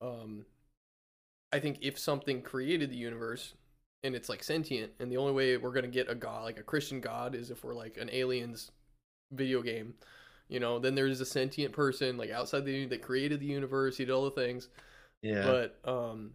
Um, 0.00 0.46
I 1.52 1.58
think 1.58 1.78
if 1.80 1.98
something 1.98 2.42
created 2.42 2.90
the 2.90 2.96
universe 2.96 3.54
and 4.02 4.14
it's 4.14 4.28
like 4.28 4.44
sentient, 4.44 4.92
and 5.00 5.10
the 5.10 5.16
only 5.16 5.32
way 5.32 5.56
we're 5.56 5.72
gonna 5.72 5.88
get 5.88 6.10
a 6.10 6.14
god, 6.14 6.44
like 6.44 6.60
a 6.60 6.62
Christian 6.62 7.00
god, 7.00 7.34
is 7.34 7.50
if 7.50 7.64
we're 7.64 7.74
like 7.74 7.96
an 7.96 8.10
aliens 8.12 8.70
video 9.32 9.62
game, 9.62 9.94
you 10.48 10.60
know. 10.60 10.78
Then 10.78 10.94
there's 10.94 11.20
a 11.20 11.26
sentient 11.26 11.72
person 11.72 12.16
like 12.16 12.30
outside 12.30 12.64
the 12.64 12.86
that 12.86 13.02
created 13.02 13.40
the 13.40 13.46
universe, 13.46 13.96
he 13.96 14.04
did 14.04 14.12
all 14.12 14.24
the 14.24 14.30
things. 14.30 14.68
Yeah. 15.22 15.44
But 15.44 15.90
um, 15.90 16.32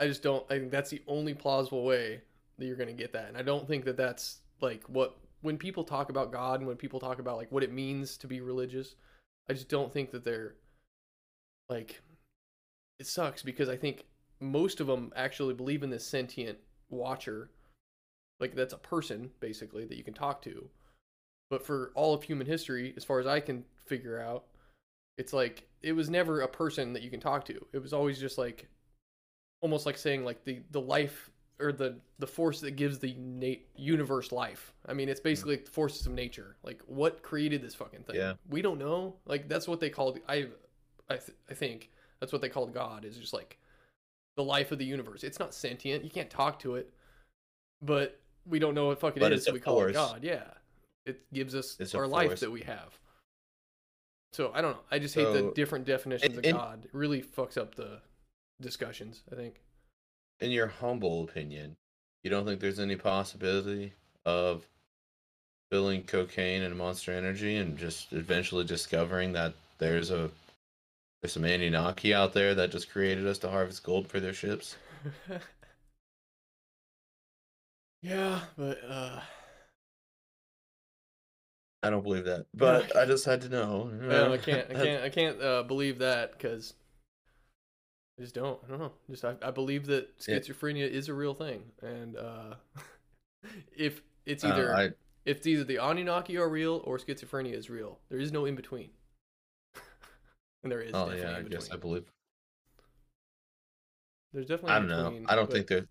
I 0.00 0.06
just 0.06 0.22
don't. 0.22 0.44
I 0.50 0.58
think 0.58 0.70
that's 0.70 0.90
the 0.90 1.02
only 1.06 1.34
plausible 1.34 1.84
way 1.84 2.22
that 2.58 2.66
you're 2.66 2.76
gonna 2.76 2.92
get 2.92 3.12
that, 3.12 3.28
and 3.28 3.36
I 3.36 3.42
don't 3.42 3.68
think 3.68 3.84
that 3.84 3.96
that's 3.96 4.38
like 4.60 4.82
what 4.88 5.16
when 5.42 5.56
people 5.56 5.84
talk 5.84 6.10
about 6.10 6.32
God 6.32 6.58
and 6.60 6.66
when 6.66 6.76
people 6.76 6.98
talk 6.98 7.20
about 7.20 7.36
like 7.36 7.52
what 7.52 7.62
it 7.62 7.72
means 7.72 8.16
to 8.18 8.26
be 8.26 8.40
religious. 8.40 8.96
I 9.48 9.54
just 9.54 9.68
don't 9.68 9.92
think 9.92 10.10
that 10.10 10.24
they're 10.24 10.56
like 11.70 12.02
it 12.98 13.06
sucks 13.06 13.42
because 13.42 13.68
I 13.68 13.76
think 13.76 14.04
most 14.40 14.80
of 14.80 14.86
them 14.86 15.12
actually 15.16 15.54
believe 15.54 15.82
in 15.82 15.90
this 15.90 16.06
sentient 16.06 16.58
watcher, 16.90 17.50
like 18.40 18.54
that's 18.54 18.72
a 18.72 18.78
person 18.78 19.30
basically 19.40 19.84
that 19.84 19.96
you 19.96 20.04
can 20.04 20.14
talk 20.14 20.42
to. 20.42 20.68
But 21.50 21.64
for 21.64 21.92
all 21.94 22.14
of 22.14 22.22
human 22.22 22.46
history, 22.46 22.92
as 22.96 23.04
far 23.04 23.20
as 23.20 23.26
I 23.26 23.40
can 23.40 23.64
figure 23.86 24.20
out, 24.20 24.44
it's 25.16 25.32
like 25.32 25.66
it 25.82 25.92
was 25.92 26.10
never 26.10 26.42
a 26.42 26.48
person 26.48 26.92
that 26.92 27.02
you 27.02 27.10
can 27.10 27.20
talk 27.20 27.44
to. 27.46 27.66
It 27.72 27.82
was 27.82 27.92
always 27.92 28.20
just 28.20 28.38
like 28.38 28.68
almost 29.60 29.86
like 29.86 29.96
saying 29.96 30.24
like 30.24 30.44
the 30.44 30.60
the 30.70 30.80
life 30.80 31.30
or 31.60 31.72
the 31.72 31.96
the 32.18 32.26
force 32.26 32.60
that 32.60 32.72
gives 32.72 32.98
the 32.98 33.14
na- 33.18 33.62
universe 33.76 34.30
life. 34.30 34.72
I 34.86 34.92
mean, 34.92 35.08
it's 35.08 35.20
hmm. 35.20 35.28
basically 35.28 35.56
the 35.56 35.70
forces 35.70 36.06
of 36.06 36.12
nature. 36.12 36.56
Like 36.62 36.82
what 36.86 37.22
created 37.22 37.62
this 37.62 37.74
fucking 37.74 38.04
thing? 38.04 38.16
Yeah. 38.16 38.34
We 38.48 38.62
don't 38.62 38.78
know. 38.78 39.16
Like 39.26 39.48
that's 39.48 39.66
what 39.66 39.80
they 39.80 39.90
called 39.90 40.18
I 40.28 40.48
I 41.08 41.16
th- 41.16 41.36
I 41.50 41.54
think 41.54 41.90
that's 42.20 42.32
what 42.32 42.42
they 42.42 42.48
called 42.48 42.72
God 42.74 43.04
is 43.04 43.16
just 43.16 43.32
like 43.32 43.58
the 44.36 44.44
life 44.44 44.72
of 44.72 44.78
the 44.78 44.84
universe. 44.84 45.24
It's 45.24 45.38
not 45.38 45.54
sentient. 45.54 46.04
You 46.04 46.10
can't 46.10 46.30
talk 46.30 46.58
to 46.60 46.76
it. 46.76 46.92
But 47.82 48.18
we 48.46 48.58
don't 48.58 48.74
know 48.74 48.86
what 48.86 49.00
fuck 49.00 49.16
it 49.16 49.20
But 49.20 49.32
is, 49.32 49.44
so 49.44 49.52
we 49.52 49.60
call 49.60 49.82
it. 49.84 49.92
God. 49.92 50.22
Yeah. 50.24 50.44
It 51.06 51.20
gives 51.32 51.54
us 51.54 51.76
It's 51.80 51.94
our 51.94 52.06
life 52.06 52.40
that 52.40 52.50
we 52.50 52.60
have. 52.62 52.98
So 54.32 54.50
I 54.54 54.60
don't 54.60 54.72
know. 54.72 54.82
I 54.90 54.98
just 54.98 55.14
hate 55.14 55.32
the 55.32 55.52
different 55.54 55.84
definitions 55.86 56.36
in- 56.38 56.54
of 56.54 56.60
God. 56.60 56.84
It 56.84 56.90
really 56.92 57.22
fucks 57.22 57.56
up 57.56 57.74
the 57.74 58.00
discussions, 58.60 59.22
I 59.32 59.36
think. 59.36 59.60
in 60.40 60.50
your 60.50 60.66
humble 60.66 61.24
opinion, 61.24 61.76
you 62.22 62.30
don't 62.30 62.44
think 62.44 62.60
there's 62.60 62.78
any 62.78 62.96
possibility 62.96 63.92
of 64.24 64.66
filling 65.70 66.02
cocaine 66.04 66.62
and 66.62 66.76
Monster 66.76 67.12
Energy 67.12 67.56
and 67.56 67.76
just 67.78 68.12
eventually 68.12 68.64
discovering 68.64 69.32
that 69.32 69.54
there's 69.78 70.10
a 70.10 70.30
there's 71.20 71.32
some 71.32 71.44
Anunnaki 71.44 72.12
out 72.14 72.32
there 72.32 72.54
that 72.54 72.70
just 72.70 72.90
created 72.90 73.26
us 73.26 73.38
to 73.38 73.50
harvest 73.50 73.82
gold 73.84 74.08
for 74.08 74.20
their 74.20 74.32
ships? 74.34 74.76
yeah, 78.02 78.40
but 78.56 78.78
uh 78.88 79.20
I 81.82 81.90
don't 81.90 82.02
believe 82.02 82.24
that, 82.24 82.46
but 82.54 82.94
I 82.96 83.04
just 83.04 83.24
had 83.24 83.40
to 83.42 83.48
know. 83.48 83.90
well, 84.08 84.32
I 84.32 84.38
can't 84.38 84.70
I 84.70 84.74
can't 84.74 85.02
I 85.04 85.08
can't 85.10 85.40
uh, 85.40 85.62
believe 85.62 85.98
that 85.98 86.38
cuz 86.38 86.74
I 88.18 88.22
just 88.22 88.34
don't. 88.34 88.60
I 88.64 88.68
don't 88.68 88.80
know. 88.80 88.92
Just 89.10 89.24
I, 89.24 89.36
I 89.42 89.50
believe 89.50 89.86
that 89.86 90.18
Yeah. 90.26 90.38
schizophrenia 90.38 90.88
is 90.88 91.08
a 91.08 91.14
real 91.14 91.34
thing 91.34 91.70
and 91.82 92.16
uh 92.16 92.54
if 93.76 94.02
it's 94.26 94.44
Uh, 94.44 94.48
either 94.48 94.74
I, 94.76 94.90
it's 95.24 95.46
either 95.46 95.64
the 95.64 95.76
Anunnaki 95.76 96.36
are 96.36 96.48
real 96.48 96.80
or 96.84 96.98
schizophrenia 96.98 97.52
is 97.52 97.68
real. 97.70 97.98
There 98.08 98.18
is 98.18 98.32
no 98.32 98.44
in 98.44 98.54
between. 98.54 98.90
And 100.62 100.72
there 100.72 100.80
is 100.80 100.92
oh 100.94 101.10
definitely 101.10 101.30
yeah, 101.30 101.38
I 101.38 101.42
guess 101.42 101.70
I 101.70 101.76
believe. 101.76 102.04
There's 104.32 104.46
definitely 104.46 104.72
I 104.72 104.78
don't 104.78 104.88
know. 104.88 105.20
I 105.26 105.34
don't 105.34 105.50
think 105.50 105.68
there. 105.68 105.86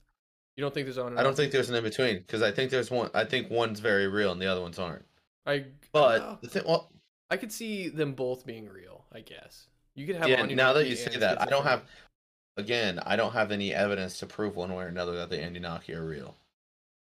you 0.56 0.62
don't 0.62 0.74
think 0.74 0.86
there's 0.86 0.98
Anunnaki. 0.98 1.20
I 1.20 1.24
don't 1.24 1.36
think 1.36 1.52
there's 1.52 1.70
an 1.70 1.76
in 1.76 1.84
between 1.84 2.18
because 2.18 2.42
I 2.42 2.52
think 2.52 2.72
there's 2.72 2.92
one. 2.92 3.10
I 3.14 3.24
think 3.24 3.50
one's 3.50 3.80
very 3.80 4.08
real 4.08 4.32
and 4.32 4.42
the 4.42 4.48
other 4.48 4.62
ones 4.62 4.78
aren't. 4.78 5.06
I 5.46 5.66
But 5.92 6.22
uh, 6.22 6.38
the 6.42 6.48
thing, 6.50 6.64
well, 6.68 6.92
I 7.30 7.38
could 7.38 7.52
see 7.52 7.90
them 7.90 8.14
both 8.14 8.46
being 8.46 8.70
real. 8.70 9.06
I 9.12 9.22
guess 9.22 9.68
you 9.96 10.06
could 10.06 10.18
have. 10.18 10.30
yeah. 10.30 10.46
Now 10.46 10.74
that 10.74 10.88
you 10.88 10.96
say 10.96 11.18
that, 11.18 11.42
I 11.42 11.46
don't 11.46 11.64
have. 11.64 11.84
Again, 12.58 13.00
I 13.06 13.16
don't 13.16 13.34
have 13.34 13.52
any 13.52 13.74
evidence 13.74 14.18
to 14.20 14.26
prove 14.26 14.56
one 14.56 14.74
way 14.74 14.86
or 14.86 14.88
another 14.88 15.16
that 15.18 15.30
the 15.30 15.40
Anunnaki 15.42 15.94
are 15.94 16.04
real. 16.04 16.36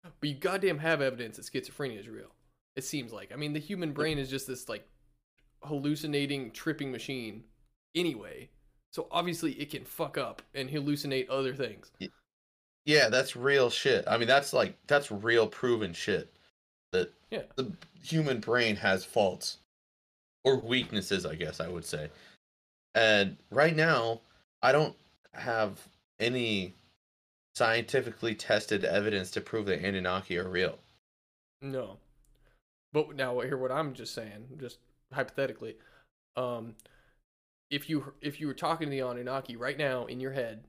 But 0.04 0.30
you 0.30 0.36
goddamn 0.36 0.80
have 0.80 1.02
evidence 1.02 1.38
that 1.38 1.46
schizophrenia 1.46 2.00
is 2.00 2.08
real. 2.08 2.32
It 2.76 2.84
seems 2.84 3.12
like. 3.12 3.32
I 3.34 3.36
mean, 3.36 3.54
the 3.54 3.60
human 3.60 3.92
brain 3.92 4.18
is 4.18 4.30
just 4.30 4.48
this 4.48 4.70
like 4.70 4.88
hallucinating, 5.64 6.52
tripping 6.52 6.92
machine. 6.92 7.44
Anyway, 7.96 8.50
so 8.92 9.08
obviously 9.12 9.54
it 9.54 9.70
can 9.70 9.84
fuck 9.86 10.18
up 10.18 10.42
and 10.54 10.70
hallucinate 10.70 11.28
other 11.30 11.54
things. 11.54 11.92
Yeah, 12.86 13.10
that's 13.10 13.36
real 13.36 13.70
shit. 13.70 14.06
I 14.08 14.18
mean, 14.18 14.28
that's 14.28 14.54
like 14.54 14.76
that's 14.88 15.12
real 15.12 15.48
proven 15.48 15.94
shit. 15.94 16.34
That 16.92 17.14
Yeah. 17.30 17.44
the 17.56 17.72
human 18.02 18.40
brain 18.40 18.76
has 18.78 19.06
faults 19.06 19.58
or 20.44 20.58
weaknesses, 20.60 21.26
I 21.26 21.36
guess 21.36 21.60
I 21.60 21.68
would 21.68 21.86
say. 21.86 22.10
And 22.96 23.38
right 23.52 23.76
now, 23.76 24.22
I 24.62 24.72
don't 24.72 24.96
have 25.34 25.88
any 26.20 26.74
scientifically 27.56 28.34
tested 28.36 28.84
evidence 28.84 29.32
to 29.32 29.42
prove 29.42 29.66
that 29.68 29.84
Anunnaki 29.84 30.38
are 30.38 30.50
real. 30.50 30.80
No. 31.62 32.00
But 32.94 33.16
now 33.16 33.40
hear 33.42 33.58
what 33.58 33.72
I'm 33.72 33.94
just 33.94 34.14
saying, 34.14 34.58
just 34.60 34.80
hypothetically. 35.14 35.78
Um 36.36 36.76
if 37.72 37.90
you 37.90 38.14
if 38.22 38.40
you 38.40 38.46
were 38.48 38.54
talking 38.54 38.88
to 38.88 38.92
the 38.92 39.00
Anunnaki 39.00 39.56
right 39.56 39.78
now 39.78 40.06
in 40.06 40.20
your 40.20 40.34
head, 40.34 40.66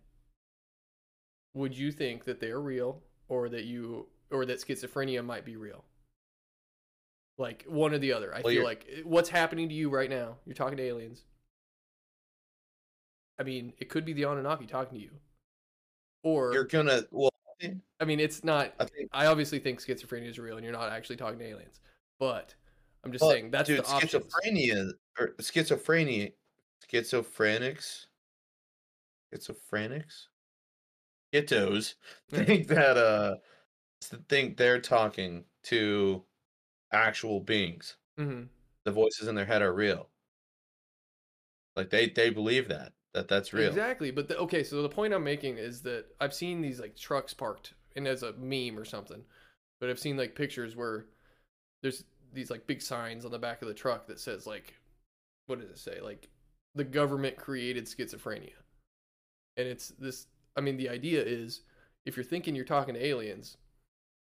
would 1.55 1.77
you 1.77 1.93
think 1.93 2.25
that 2.25 2.41
they're 2.41 2.61
real 2.61 3.03
or 3.29 3.49
that 3.51 3.65
you 3.65 4.07
or 4.31 4.47
that 4.47 4.61
schizophrenia 4.61 5.23
might 5.25 5.45
be 5.45 5.57
real? 5.57 5.85
Like 7.39 7.65
one 7.69 7.93
or 7.93 7.99
the 7.99 8.13
other. 8.13 8.35
I 8.35 8.41
Well, 8.43 8.55
feel 8.55 8.65
like 8.65 8.87
eh, 8.91 9.01
what's 9.05 9.29
happening 9.29 9.69
to 9.69 9.75
you 9.75 9.91
right 9.91 10.09
now, 10.09 10.37
you're 10.47 10.55
talking 10.55 10.77
to 10.77 10.83
aliens. 10.83 11.25
I 13.39 13.43
mean, 13.43 13.73
it 13.79 13.89
could 13.89 14.05
be 14.05 14.13
the 14.13 14.23
Anunnaki 14.25 14.67
talking 14.67 14.99
to 14.99 15.05
you. 15.05 15.11
or 16.23 16.53
you're 16.55 16.65
gonna 16.65 17.03
well. 17.11 17.31
I 18.01 18.05
mean, 18.05 18.19
it's 18.21 18.43
not. 18.45 18.75
I 18.81 18.85
think 18.85 19.09
I 19.13 19.27
obviously 19.27 19.59
think 19.59 19.81
schizophrenia 19.81 20.29
is 20.29 20.39
real, 20.39 20.57
and 20.57 20.65
you're 20.65 20.73
not 20.73 20.91
actually 20.91 21.17
talking 21.17 21.39
to 21.39 21.45
aliens. 21.45 21.81
But 22.19 22.55
I'm 23.05 23.13
just 23.13 23.25
saying 23.25 23.51
that's 23.51 23.69
dude, 23.69 23.81
the 23.85 23.89
options. 23.89 24.25
schizophrenia 24.25 24.93
or 25.19 25.29
schizophrenia, 25.41 26.33
schizophrenics, 26.93 28.07
schizophrenics, 29.33 30.29
Yeah. 32.33 32.45
think 32.47 32.69
that 32.69 32.97
uh 32.97 33.37
think 34.29 34.57
they're 34.57 34.81
talking 34.81 35.45
to 35.65 36.25
actual 36.93 37.41
beings. 37.41 37.97
hmm 38.17 38.43
The 38.85 38.93
voices 38.93 39.29
in 39.29 39.35
their 39.37 39.47
head 39.47 39.63
are 39.63 39.73
real. 39.75 40.11
Like 41.77 41.91
they 41.91 42.09
they 42.09 42.31
believe 42.31 42.69
that 42.69 42.93
that 43.13 43.29
that's 43.29 43.53
real. 43.53 43.69
Exactly, 43.69 44.11
but 44.11 44.29
the, 44.29 44.39
okay. 44.39 44.63
So 44.63 44.83
the 44.83 44.89
point 44.89 45.13
I'm 45.13 45.25
making 45.25 45.59
is 45.59 45.83
that 45.83 46.07
I've 46.21 46.35
seen 46.35 46.61
these 46.63 46.81
like 46.81 46.97
trucks 46.97 47.35
parked, 47.35 47.75
and 47.97 48.09
as 48.09 48.23
a 48.23 48.33
meme 48.35 48.79
or 48.79 48.85
something, 48.85 49.23
but 49.81 49.91
I've 49.91 49.99
seen 49.99 50.17
like 50.17 50.35
pictures 50.35 50.77
where 50.77 51.07
there's 51.83 52.05
these 52.33 52.51
like 52.51 52.67
big 52.67 52.83
signs 52.83 53.25
on 53.25 53.33
the 53.33 53.39
back 53.39 53.63
of 53.63 53.69
the 53.69 53.75
truck 53.75 54.07
that 54.09 54.21
says 54.21 54.47
like, 54.47 54.75
what 55.47 55.61
does 55.61 55.71
it 55.71 55.79
say? 55.79 56.01
Like, 56.01 56.29
the 56.75 56.85
government 56.85 57.37
created 57.37 57.87
schizophrenia, 57.87 58.53
and 59.57 59.67
it's 59.69 59.89
this. 59.99 60.27
I 60.57 60.61
mean, 60.61 60.77
the 60.77 60.89
idea 60.89 61.23
is 61.23 61.63
if 62.07 62.17
you're 62.17 62.25
thinking 62.25 62.55
you're 62.55 62.65
talking 62.65 62.95
to 62.95 63.05
aliens, 63.05 63.57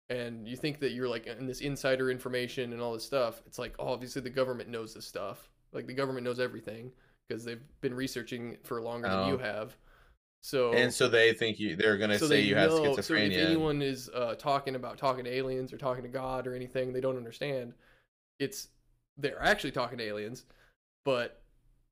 and 0.10 0.48
you 0.48 0.56
think 0.56 0.80
that 0.80 0.92
you're 0.92 1.10
like 1.10 1.28
in 1.28 1.48
this 1.48 1.62
insider 1.62 2.12
information 2.12 2.74
and 2.74 2.82
all 2.82 2.94
this 2.94 3.06
stuff, 3.06 3.42
it's 3.46 3.60
like 3.60 3.76
oh, 3.80 3.90
obviously 3.90 4.22
the 4.22 4.30
government 4.30 4.70
knows 4.70 4.94
this 4.94 5.06
stuff. 5.06 5.50
Like 5.74 5.88
the 5.88 5.94
government 5.94 6.26
knows 6.26 6.40
everything 6.40 6.92
because 7.28 7.44
they've 7.44 7.62
been 7.82 7.94
researching 7.94 8.58
for 8.64 8.82
longer 8.82 9.10
than 9.10 9.22
you 9.22 9.38
Oh. 9.38 9.40
have. 9.40 9.78
So 10.42 10.74
And 10.78 10.94
so 10.94 11.08
they 11.08 11.34
think 11.34 11.60
you 11.60 11.76
they're 11.76 11.98
gonna 11.98 12.20
so 12.20 12.28
say 12.28 12.42
you 12.42 12.56
have 12.56 12.72
know. 12.72 12.82
schizophrenia. 12.84 13.04
So 13.04 13.16
if 13.16 13.38
anyone 13.38 13.82
is 13.82 14.10
uh, 14.14 14.36
talking 14.36 14.76
about 14.76 14.98
talking 14.98 15.26
to 15.26 15.32
aliens 15.32 15.74
or 15.74 15.78
talking 15.78 16.04
to 16.04 16.10
God 16.10 16.48
or 16.48 16.56
anything 16.56 16.94
they 16.94 17.02
don't 17.02 17.18
understand, 17.18 17.74
it's 18.40 18.70
they're 19.18 19.42
actually 19.42 19.72
talking 19.72 19.98
to 20.00 20.04
aliens, 20.04 20.46
but 21.06 21.42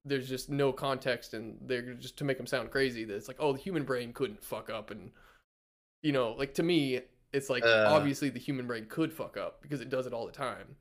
there's 0.06 0.28
just 0.28 0.50
no 0.50 0.72
context 0.74 1.34
and 1.34 1.58
they're 1.62 1.94
just 1.94 2.18
to 2.18 2.24
make 2.24 2.38
them 2.38 2.48
sound 2.48 2.70
crazy 2.72 3.06
that 3.06 3.16
it's 3.16 3.28
like 3.28 3.38
oh 3.40 3.54
the 3.54 3.60
human 3.60 3.84
brain 3.84 4.12
couldn't 4.14 4.44
fuck 4.44 4.70
up 4.70 4.92
and 4.92 5.12
you 6.02 6.12
know 6.12 6.32
like 6.34 6.54
to 6.54 6.64
me 6.64 7.00
it's 7.32 7.50
like 7.50 7.64
Uh. 7.64 7.86
obviously 7.88 8.30
the 8.30 8.40
human 8.40 8.68
brain 8.68 8.86
could 8.90 9.14
fuck 9.14 9.38
up 9.38 9.62
because 9.62 9.82
it 9.82 9.90
does 9.90 10.06
it 10.06 10.14
all 10.14 10.26
the 10.26 10.32
time 10.32 10.76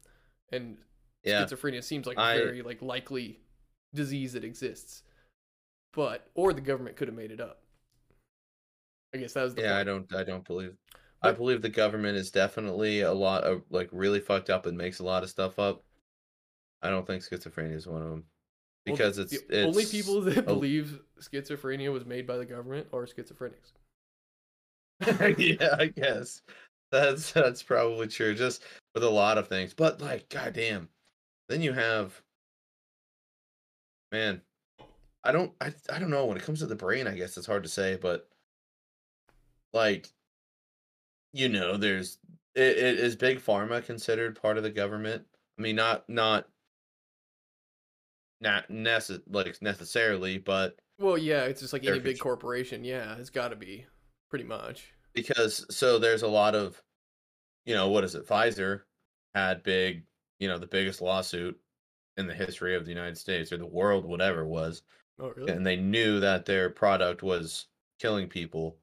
and 0.51 0.77
yeah. 1.25 1.45
schizophrenia 1.45 1.83
seems 1.83 2.07
like 2.07 2.19
I- 2.19 2.35
a 2.35 2.45
very 2.45 2.63
like 2.63 2.83
likely 2.83 3.41
disease 3.95 4.33
that 4.33 4.45
exists 4.45 5.03
but 5.93 6.29
or 6.35 6.53
the 6.53 6.61
government 6.61 6.97
could 6.97 7.09
have 7.09 7.17
made 7.17 7.31
it 7.31 7.41
up 7.41 7.61
i 9.15 9.19
guess 9.19 9.35
that 9.35 9.43
was 9.45 9.55
the 9.55 9.63
Yeah, 9.63 9.77
I 9.77 9.85
don't 9.85 10.13
I 10.15 10.25
don't 10.25 10.45
believe 10.45 10.75
I 11.25 11.31
believe 11.31 11.63
the 11.63 11.69
government 11.69 12.17
is 12.17 12.33
definitely 12.33 13.03
a 13.03 13.13
lot 13.13 13.45
of 13.45 13.63
like 13.71 13.89
really 13.93 14.19
fucked 14.19 14.51
up 14.51 14.67
and 14.67 14.77
makes 14.77 14.99
a 14.99 15.05
lot 15.05 15.23
of 15.23 15.31
stuff 15.31 15.57
up. 15.59 15.85
I 16.83 16.91
don't 16.91 17.07
think 17.07 17.23
schizophrenia 17.23 17.77
is 17.77 17.87
one 17.87 18.03
of 18.03 18.09
them. 18.09 18.25
Well, 18.87 18.97
Because 18.97 19.17
the 19.17 19.23
it's, 19.23 19.33
it's 19.49 19.67
only 19.67 19.87
people 19.87 20.21
that 20.23 20.39
a- 20.39 20.43
believe 20.43 21.01
schizophrenia 21.21 21.93
was 21.93 22.05
made 22.05 22.27
by 22.27 22.37
the 22.37 22.47
government 22.47 22.89
are 22.93 23.07
schizophrenics 23.07 23.73
yeah, 25.39 25.77
I 25.79 25.87
guess. 25.87 26.43
That's 26.91 27.33
that's 27.33 27.63
probably 27.63 28.07
true. 28.09 28.35
Just 28.35 28.63
with 28.95 29.03
a 29.03 29.11
lot 29.11 29.39
of 29.39 29.49
things. 29.49 29.75
But 29.75 30.01
like, 30.01 30.29
goddamn. 30.29 30.89
Then 31.49 31.63
you 31.63 31.73
have 31.73 32.21
man, 34.13 34.43
I 35.25 35.33
don't 35.33 35.53
I 35.61 35.73
I 35.93 35.99
don't 35.99 36.11
know. 36.11 36.27
When 36.27 36.37
it 36.37 36.43
comes 36.43 36.61
to 36.61 36.67
the 36.67 36.75
brain, 36.77 37.07
I 37.07 37.15
guess 37.15 37.37
it's 37.37 37.47
hard 37.47 37.63
to 37.63 37.69
say, 37.69 37.97
but 38.01 38.29
like 39.73 40.09
you 41.33 41.49
know, 41.49 41.77
there's 41.77 42.19
it, 42.55 42.77
it 42.79 42.99
is 43.01 43.17
big 43.17 43.39
pharma 43.41 43.85
considered 43.85 44.41
part 44.41 44.57
of 44.59 44.63
the 44.63 44.71
government? 44.71 45.25
I 45.59 45.63
mean 45.63 45.77
not 45.77 46.09
not 46.09 46.47
not 48.43 48.69
necess- 48.69 49.23
like 49.31 49.61
necessarily, 49.63 50.39
but 50.39 50.77
well 50.99 51.17
yeah 51.17 51.45
it's 51.45 51.61
just 51.61 51.73
like 51.73 51.85
any 51.87 51.99
big 51.99 52.19
corporation 52.19 52.85
yeah 52.85 53.17
it's 53.17 53.31
got 53.31 53.49
to 53.49 53.57
be 53.57 53.87
pretty 54.29 54.45
much. 54.45 54.93
Because 55.15 55.65
so 55.75 55.99
there's 55.99 56.23
a 56.23 56.29
lot 56.29 56.55
of 56.55 56.81
you 57.65 57.75
know 57.75 57.89
what 57.89 58.05
is 58.05 58.15
it 58.15 58.27
pfizer 58.27 58.83
had 59.35 59.63
big 59.63 60.05
you 60.39 60.49
know 60.49 60.59
the 60.59 60.67
biggest 60.67 61.01
lawsuit 61.01 61.59
in 62.17 62.27
the 62.27 62.35
history 62.35 62.75
of 62.75 62.85
the 62.85 62.91
united 62.91 63.17
states 63.17 63.53
or 63.53 63.57
the 63.57 63.67
world 63.67 64.05
whatever 64.05 64.43
it 64.43 64.49
was 64.49 64.83
oh 65.21 65.33
really? 65.37 65.53
and 65.53 65.67
they 65.67 65.77
knew 65.77 66.21
that 66.21 66.45
their 66.45 66.71
product 66.71 67.23
was 67.23 67.67
killing 67.99 68.29
people 68.29 68.77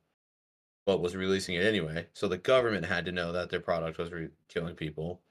but 0.86 1.02
was 1.02 1.16
releasing 1.16 1.56
it 1.56 1.66
anyway 1.66 2.06
so 2.14 2.28
the 2.28 2.38
government 2.38 2.86
had 2.86 3.06
to 3.06 3.12
know 3.12 3.32
that 3.32 3.50
their 3.50 3.60
product 3.60 3.98
was 3.98 4.12
re- 4.12 4.30
killing 4.48 4.76
people 4.76 5.22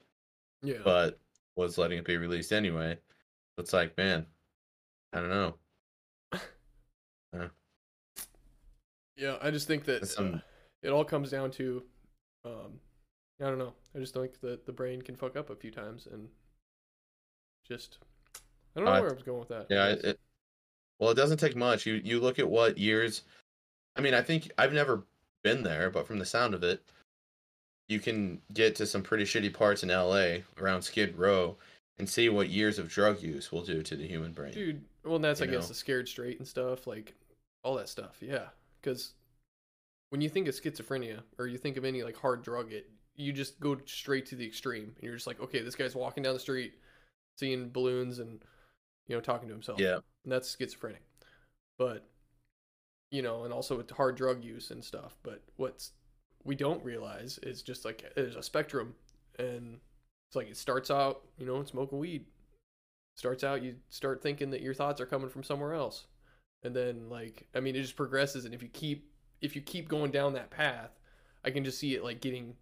yeah. 0.61 0.77
but 0.83 1.19
was 1.55 1.77
letting 1.77 1.97
it 1.97 2.05
be 2.05 2.17
released 2.17 2.53
anyway 2.53 2.97
it's 3.59 3.73
like 3.73 3.95
man 3.97 4.25
i 5.13 5.19
don't 5.19 5.29
know 5.29 5.53
yeah 9.17 9.35
i 9.41 9.51
just 9.51 9.67
think 9.67 9.85
that 9.85 10.07
some- 10.07 10.35
uh, 10.35 10.39
it 10.81 10.89
all 10.89 11.03
comes 11.03 11.29
down 11.31 11.51
to 11.51 11.83
um 12.45 12.79
i 13.41 13.45
don't 13.45 13.57
know 13.57 13.73
i 13.95 13.99
just 13.99 14.13
think 14.13 14.39
that 14.41 14.65
the 14.65 14.71
brain 14.71 15.01
can 15.01 15.15
fuck 15.15 15.35
up 15.35 15.49
a 15.49 15.55
few 15.55 15.71
times 15.71 16.07
and 16.11 16.27
just 17.67 17.97
i 18.75 18.79
don't 18.79 18.85
know 18.85 18.91
Uh, 18.93 19.01
where 19.01 19.09
i 19.09 19.13
was 19.13 19.23
going 19.23 19.39
with 19.39 19.49
that 19.49 19.67
Yeah, 19.69 19.87
it, 19.89 20.03
it- 20.05 20.19
well, 20.99 21.11
it 21.11 21.15
doesn't 21.15 21.37
take 21.37 21.55
much. 21.55 21.85
You 21.85 21.93
you 22.03 22.19
look 22.19 22.39
at 22.39 22.49
what 22.49 22.77
years. 22.77 23.23
I 23.95 24.01
mean, 24.01 24.13
I 24.13 24.21
think 24.21 24.51
I've 24.57 24.73
never 24.73 25.05
been 25.45 25.63
there, 25.63 25.89
but 25.89 26.05
from 26.05 26.19
the 26.19 26.25
sound 26.25 26.53
of 26.53 26.61
it, 26.61 26.83
you 27.87 28.01
can 28.01 28.41
get 28.53 28.75
to 28.75 28.85
some 28.85 29.01
pretty 29.01 29.23
shitty 29.23 29.53
parts 29.53 29.81
in 29.81 29.87
LA 29.87 30.39
around 30.57 30.81
Skid 30.81 31.17
Row 31.17 31.55
and 31.99 32.09
see 32.09 32.29
what 32.29 32.49
years 32.49 32.79
of 32.79 32.89
drug 32.89 33.21
use 33.21 33.51
will 33.51 33.61
do 33.61 33.83
to 33.83 33.95
the 33.95 34.07
human 34.07 34.31
brain. 34.31 34.53
Dude, 34.53 34.81
well, 35.03 35.17
and 35.17 35.23
that's 35.23 35.41
you 35.41 35.47
I 35.47 35.49
guess 35.49 35.67
the 35.67 35.73
scared 35.73 36.07
straight 36.07 36.39
and 36.39 36.47
stuff, 36.47 36.87
like 36.87 37.13
all 37.63 37.75
that 37.75 37.89
stuff. 37.89 38.17
Yeah, 38.21 38.47
because 38.81 39.13
when 40.09 40.21
you 40.21 40.29
think 40.29 40.47
of 40.47 40.55
schizophrenia 40.55 41.21
or 41.37 41.47
you 41.47 41.57
think 41.57 41.77
of 41.77 41.85
any 41.85 42.01
like 42.01 42.17
hard 42.17 42.41
drug, 42.41 42.71
it 42.71 42.89
you 43.15 43.33
just 43.33 43.59
go 43.59 43.77
straight 43.85 44.25
to 44.27 44.35
the 44.35 44.45
extreme, 44.45 44.93
and 44.95 45.03
you're 45.03 45.15
just 45.15 45.27
like, 45.27 45.41
okay, 45.41 45.61
this 45.61 45.75
guy's 45.75 45.93
walking 45.93 46.23
down 46.23 46.33
the 46.33 46.39
street, 46.39 46.73
seeing 47.37 47.69
balloons 47.69 48.19
and 48.19 48.39
you 49.07 49.15
know 49.15 49.21
talking 49.21 49.49
to 49.49 49.53
himself. 49.53 49.79
Yeah, 49.79 49.99
and 50.23 50.31
that's 50.31 50.55
schizophrenic. 50.57 51.03
But 51.77 52.07
you 53.11 53.21
know, 53.21 53.43
and 53.43 53.53
also 53.53 53.75
with 53.75 53.91
hard 53.91 54.15
drug 54.15 54.43
use 54.43 54.71
and 54.71 54.83
stuff. 54.83 55.17
But 55.21 55.43
what's 55.57 55.91
we 56.45 56.55
don't 56.55 56.83
realize 56.83 57.39
is 57.43 57.61
just 57.61 57.83
like 57.83 58.09
there's 58.15 58.37
a 58.37 58.43
spectrum, 58.43 58.95
and 59.37 59.79
it's 60.29 60.35
like 60.35 60.49
it 60.49 60.57
starts 60.57 60.91
out, 60.91 61.23
you 61.39 61.45
know, 61.45 61.63
smoking 61.63 61.97
weed. 61.99 62.25
Starts 63.17 63.43
out, 63.43 63.63
you 63.63 63.75
start 63.89 64.21
thinking 64.21 64.51
that 64.51 64.61
your 64.61 64.73
thoughts 64.73 65.01
are 65.01 65.05
coming 65.07 65.29
from 65.29 65.43
somewhere 65.43 65.73
else, 65.73 66.05
and 66.63 66.75
then 66.75 67.09
like 67.09 67.47
I 67.55 67.59
mean, 67.59 67.75
it 67.75 67.81
just 67.81 67.95
progresses. 67.95 68.45
And 68.45 68.53
if 68.53 68.61
you 68.61 68.69
keep 68.69 69.09
if 69.41 69.55
you 69.55 69.61
keep 69.61 69.89
going 69.89 70.11
down 70.11 70.33
that 70.33 70.51
path, 70.51 70.91
I 71.43 71.51
can 71.51 71.63
just 71.63 71.79
see 71.79 71.95
it 71.95 72.03
like 72.03 72.21
getting. 72.21 72.55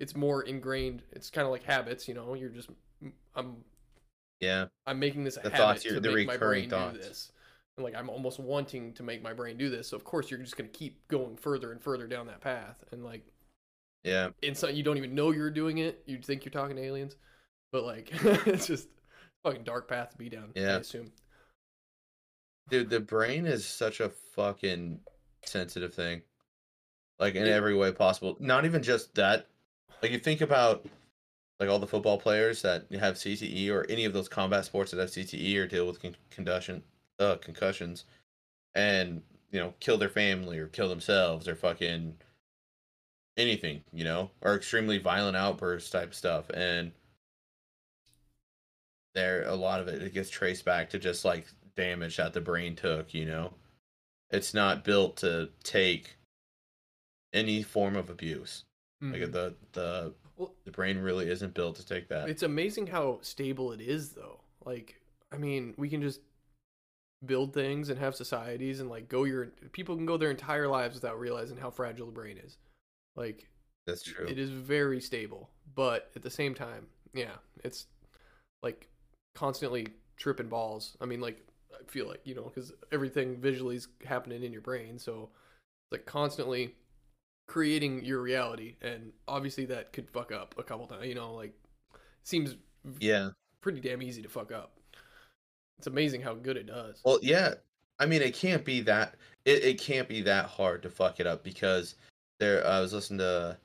It's 0.00 0.16
more 0.16 0.42
ingrained. 0.42 1.02
It's 1.12 1.30
kind 1.30 1.44
of 1.46 1.52
like 1.52 1.62
habits, 1.62 2.08
you 2.08 2.14
know. 2.14 2.34
You're 2.34 2.50
just 2.50 2.68
I'm 3.34 3.64
yeah, 4.40 4.66
I'm 4.86 4.98
making 4.98 5.24
this 5.24 5.36
a 5.36 5.40
The 5.42 5.50
habit 5.50 5.56
thoughts 5.56 5.84
to 5.84 6.00
the 6.00 6.00
make 6.00 6.24
my 6.24 6.36
brain 6.36 6.64
recurring 6.66 6.68
do 6.68 6.76
thoughts. 6.76 6.98
this. 6.98 7.32
And 7.76 7.84
like 7.84 7.94
I'm 7.94 8.10
almost 8.10 8.38
wanting 8.40 8.92
to 8.94 9.02
make 9.02 9.22
my 9.22 9.32
brain 9.32 9.56
do 9.56 9.70
this. 9.70 9.88
So 9.88 9.96
of 9.96 10.04
course 10.04 10.30
you're 10.30 10.40
just 10.40 10.56
gonna 10.56 10.68
keep 10.70 11.06
going 11.08 11.36
further 11.36 11.72
and 11.72 11.82
further 11.82 12.06
down 12.06 12.26
that 12.26 12.40
path. 12.40 12.84
And 12.92 13.04
like 13.04 13.26
yeah. 14.04 14.28
inside 14.42 14.74
you 14.76 14.82
don't 14.82 14.96
even 14.98 15.14
know 15.14 15.30
you're 15.32 15.50
doing 15.50 15.78
it. 15.78 16.02
You 16.06 16.18
think 16.18 16.44
you're 16.44 16.52
talking 16.52 16.76
to 16.76 16.82
aliens. 16.82 17.16
But 17.72 17.84
like 17.84 18.10
it's 18.46 18.66
just 18.66 18.88
fucking 19.44 19.64
dark 19.64 19.88
path 19.88 20.10
to 20.10 20.18
be 20.18 20.28
down, 20.28 20.52
I 20.56 20.60
Yeah. 20.60 20.76
assume. 20.76 21.10
Dude, 22.70 22.88
the 22.90 23.00
brain 23.00 23.46
is 23.46 23.66
such 23.66 24.00
a 24.00 24.08
fucking 24.34 25.00
sensitive 25.44 25.92
thing. 25.94 26.22
Like 27.18 27.34
in 27.34 27.46
It- 27.46 27.50
every 27.50 27.74
way 27.74 27.92
possible. 27.92 28.36
Not 28.40 28.64
even 28.64 28.82
just 28.82 29.14
that. 29.16 29.48
Like 30.02 30.12
you 30.12 30.18
think 30.18 30.40
about 30.40 30.86
like 31.60 31.68
all 31.68 31.78
the 31.78 31.86
football 31.86 32.18
players 32.18 32.62
that 32.62 32.86
have 32.92 33.14
CTE 33.14 33.70
or 33.70 33.86
any 33.88 34.04
of 34.04 34.12
those 34.12 34.28
combat 34.28 34.64
sports 34.64 34.90
that 34.90 34.98
have 35.00 35.10
CTE 35.10 35.56
or 35.56 35.66
deal 35.66 35.86
with 35.86 36.00
con- 36.02 36.16
concussion 36.30 36.82
uh 37.20 37.36
concussions 37.36 38.04
and 38.74 39.22
you 39.52 39.60
know 39.60 39.72
kill 39.78 39.96
their 39.96 40.08
family 40.08 40.58
or 40.58 40.66
kill 40.66 40.88
themselves 40.88 41.46
or 41.46 41.54
fucking 41.54 42.16
anything, 43.36 43.82
you 43.92 44.04
know, 44.04 44.30
or 44.42 44.54
extremely 44.54 44.98
violent 44.98 45.36
outbursts 45.36 45.90
type 45.90 46.14
stuff 46.14 46.48
and 46.50 46.92
there 49.14 49.44
a 49.44 49.54
lot 49.54 49.80
of 49.80 49.88
it 49.88 50.02
it 50.02 50.12
gets 50.14 50.30
traced 50.30 50.64
back 50.64 50.90
to 50.90 50.98
just 50.98 51.24
like 51.24 51.46
damage 51.76 52.16
that 52.16 52.32
the 52.32 52.40
brain 52.40 52.74
took, 52.76 53.14
you 53.14 53.24
know. 53.24 53.52
It's 54.30 54.54
not 54.54 54.84
built 54.84 55.16
to 55.18 55.50
take 55.62 56.16
any 57.32 57.62
form 57.62 57.96
of 57.96 58.10
abuse. 58.10 58.64
Mhm. 59.02 59.12
Like 59.20 59.32
the 59.32 59.54
the 59.72 60.14
Well- 60.36 60.54
the 60.64 60.70
brain 60.72 60.98
really 60.98 61.28
isn't 61.30 61.54
built 61.54 61.76
to 61.76 61.86
take 61.86 62.08
that. 62.08 62.28
It's 62.28 62.42
amazing 62.42 62.88
how 62.88 63.20
stable 63.22 63.72
it 63.72 63.80
is 63.80 64.12
though. 64.12 64.40
Like 64.64 65.00
I 65.30 65.36
mean, 65.38 65.74
we 65.76 65.88
can 65.88 66.00
just 66.00 66.20
build 67.24 67.54
things 67.54 67.88
and 67.88 67.98
have 67.98 68.14
societies 68.14 68.80
and 68.80 68.88
like 68.90 69.08
go 69.08 69.24
your 69.24 69.46
people 69.72 69.96
can 69.96 70.06
go 70.06 70.16
their 70.16 70.30
entire 70.30 70.68
lives 70.68 70.94
without 70.94 71.18
realizing 71.18 71.56
how 71.56 71.70
fragile 71.70 72.06
the 72.06 72.12
brain 72.12 72.36
is. 72.38 72.58
Like 73.16 73.48
That's 73.86 74.02
true. 74.02 74.26
it 74.26 74.38
is 74.38 74.50
very 74.50 75.00
stable, 75.00 75.50
but 75.74 76.10
at 76.16 76.22
the 76.22 76.30
same 76.30 76.54
time, 76.54 76.86
yeah, 77.12 77.36
it's 77.62 77.86
like 78.62 78.88
constantly 79.34 79.88
tripping 80.16 80.48
balls. 80.48 80.96
I 81.00 81.06
mean, 81.06 81.20
like 81.20 81.40
I 81.72 81.84
feel 81.90 82.08
like 82.08 82.20
you 82.24 82.34
know 82.34 82.44
because 82.44 82.72
everything 82.92 83.36
visually 83.40 83.76
is 83.76 83.88
happening 84.04 84.42
in 84.42 84.52
your 84.52 84.62
brain, 84.62 84.98
so 84.98 85.30
like 85.92 86.06
constantly 86.06 86.74
creating 87.46 88.04
your 88.04 88.20
reality, 88.20 88.76
and 88.82 89.12
obviously 89.28 89.66
that 89.66 89.92
could 89.92 90.08
fuck 90.10 90.32
up 90.32 90.54
a 90.58 90.62
couple 90.62 90.86
times. 90.86 91.06
You 91.06 91.14
know, 91.14 91.34
like 91.34 91.52
seems 92.24 92.56
Yeah. 92.98 93.30
pretty 93.60 93.80
damn 93.80 94.02
easy 94.02 94.22
to 94.22 94.28
fuck 94.28 94.50
up. 94.50 94.72
It's 95.78 95.86
amazing 95.86 96.22
how 96.22 96.34
good 96.34 96.56
it 96.56 96.66
does. 96.66 97.00
Well, 97.04 97.18
yeah. 97.22 97.54
I 97.98 98.06
mean, 98.06 98.22
it 98.22 98.34
can't 98.34 98.64
be 98.64 98.80
that 98.82 99.14
it, 99.44 99.62
it 99.64 99.80
can't 99.80 100.08
be 100.08 100.22
that 100.22 100.46
hard 100.46 100.82
to 100.82 100.90
fuck 100.90 101.20
it 101.20 101.26
up 101.26 101.44
because 101.44 101.94
there 102.40 102.66
I 102.66 102.80
was 102.80 102.92
listening 102.92 103.18
to 103.18 103.58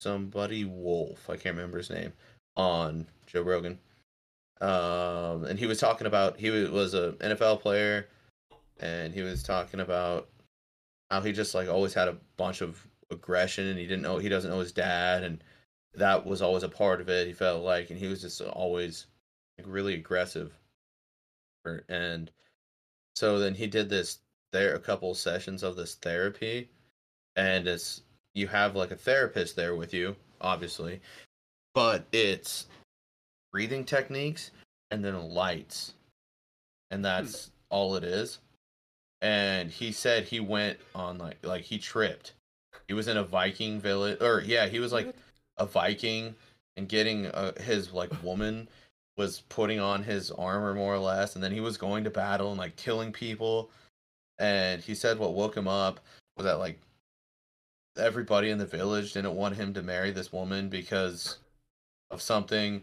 somebody 0.00 0.64
Wolf, 0.64 1.28
I 1.28 1.36
can't 1.36 1.56
remember 1.56 1.78
his 1.78 1.90
name, 1.90 2.12
on 2.56 3.06
Joe 3.26 3.42
Rogan. 3.42 3.78
Um 4.60 5.44
and 5.44 5.58
he 5.58 5.66
was 5.66 5.78
talking 5.78 6.06
about 6.06 6.38
he 6.38 6.50
was 6.50 6.94
a 6.94 7.12
NFL 7.12 7.60
player 7.60 8.08
and 8.80 9.14
he 9.14 9.22
was 9.22 9.42
talking 9.42 9.80
about 9.80 10.28
how 11.10 11.20
he 11.20 11.32
just 11.32 11.54
like 11.54 11.68
always 11.68 11.94
had 11.94 12.08
a 12.08 12.16
bunch 12.36 12.60
of 12.60 12.86
aggression 13.10 13.66
and 13.66 13.78
he 13.78 13.86
didn't 13.86 14.02
know 14.02 14.18
he 14.18 14.28
doesn't 14.28 14.50
know 14.50 14.60
his 14.60 14.72
dad 14.72 15.24
and 15.24 15.42
that 15.94 16.24
was 16.24 16.40
always 16.42 16.62
a 16.62 16.68
part 16.68 17.00
of 17.00 17.08
it 17.08 17.26
he 17.26 17.32
felt 17.32 17.64
like 17.64 17.90
and 17.90 17.98
he 17.98 18.06
was 18.06 18.20
just 18.20 18.40
always 18.40 19.06
like 19.58 19.66
really 19.68 19.94
aggressive 19.94 20.52
and 21.88 22.30
so 23.16 23.38
then 23.38 23.54
he 23.54 23.66
did 23.66 23.88
this 23.88 24.20
there 24.52 24.74
a 24.74 24.80
couple 24.80 25.14
sessions 25.14 25.62
of 25.62 25.76
this 25.76 25.94
therapy 25.94 26.68
and 27.36 27.66
it's 27.66 28.02
you 28.34 28.46
have 28.46 28.76
like 28.76 28.90
a 28.90 28.96
therapist 28.96 29.56
there 29.56 29.74
with 29.76 29.94
you 29.94 30.14
obviously 30.40 31.00
but 31.74 32.06
it's 32.12 32.66
breathing 33.52 33.84
techniques 33.84 34.50
and 34.90 35.04
then 35.04 35.30
lights 35.30 35.94
and 36.90 37.04
that's 37.04 37.50
all 37.70 37.96
it 37.96 38.04
is. 38.04 38.38
And 39.22 39.70
he 39.70 39.92
said 39.92 40.24
he 40.24 40.40
went 40.40 40.78
on 40.94 41.18
like 41.18 41.38
like 41.42 41.62
he 41.62 41.78
tripped. 41.78 42.32
He 42.88 42.94
was 42.94 43.08
in 43.08 43.16
a 43.16 43.24
viking 43.24 43.80
village 43.80 44.18
or 44.20 44.42
yeah 44.44 44.66
he 44.66 44.80
was 44.80 44.92
like 44.92 45.14
a 45.56 45.66
Viking 45.66 46.34
and 46.76 46.88
getting 46.88 47.26
uh, 47.26 47.52
his 47.60 47.92
like 47.92 48.10
woman 48.22 48.68
was 49.18 49.42
putting 49.50 49.78
on 49.78 50.02
his 50.02 50.30
armor 50.30 50.74
more 50.74 50.94
or 50.94 50.98
less, 50.98 51.34
and 51.34 51.44
then 51.44 51.52
he 51.52 51.60
was 51.60 51.76
going 51.76 52.04
to 52.04 52.10
battle 52.10 52.50
and 52.50 52.58
like 52.58 52.76
killing 52.76 53.12
people. 53.12 53.70
And 54.40 54.80
he 54.82 54.94
said 54.96 55.18
what 55.18 55.34
woke 55.34 55.56
him 55.56 55.68
up 55.68 56.00
was 56.36 56.44
that 56.46 56.58
like 56.58 56.80
everybody 57.96 58.50
in 58.50 58.58
the 58.58 58.66
village 58.66 59.12
didn't 59.12 59.34
want 59.36 59.54
him 59.56 59.74
to 59.74 59.82
marry 59.82 60.10
this 60.10 60.32
woman 60.32 60.68
because 60.68 61.38
of 62.10 62.20
something. 62.22 62.82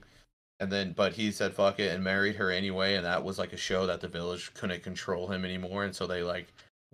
And 0.60 0.72
then, 0.72 0.94
but 0.94 1.14
he 1.14 1.32
said 1.32 1.54
fuck 1.54 1.80
it 1.80 1.94
and 1.94 2.04
married 2.04 2.36
her 2.38 2.50
anyway, 2.52 2.96
and 2.96 3.06
that 3.06 3.24
was 3.24 3.38
like 3.38 3.54
a 3.54 3.58
show 3.58 3.86
that 3.88 4.02
the 4.02 4.08
village 4.08 4.54
couldn't 4.54 4.84
control 4.84 5.28
him 5.28 5.44
anymore, 5.46 5.84
and 5.84 5.96
so 5.96 6.08
they 6.08 6.24
like 6.24 6.48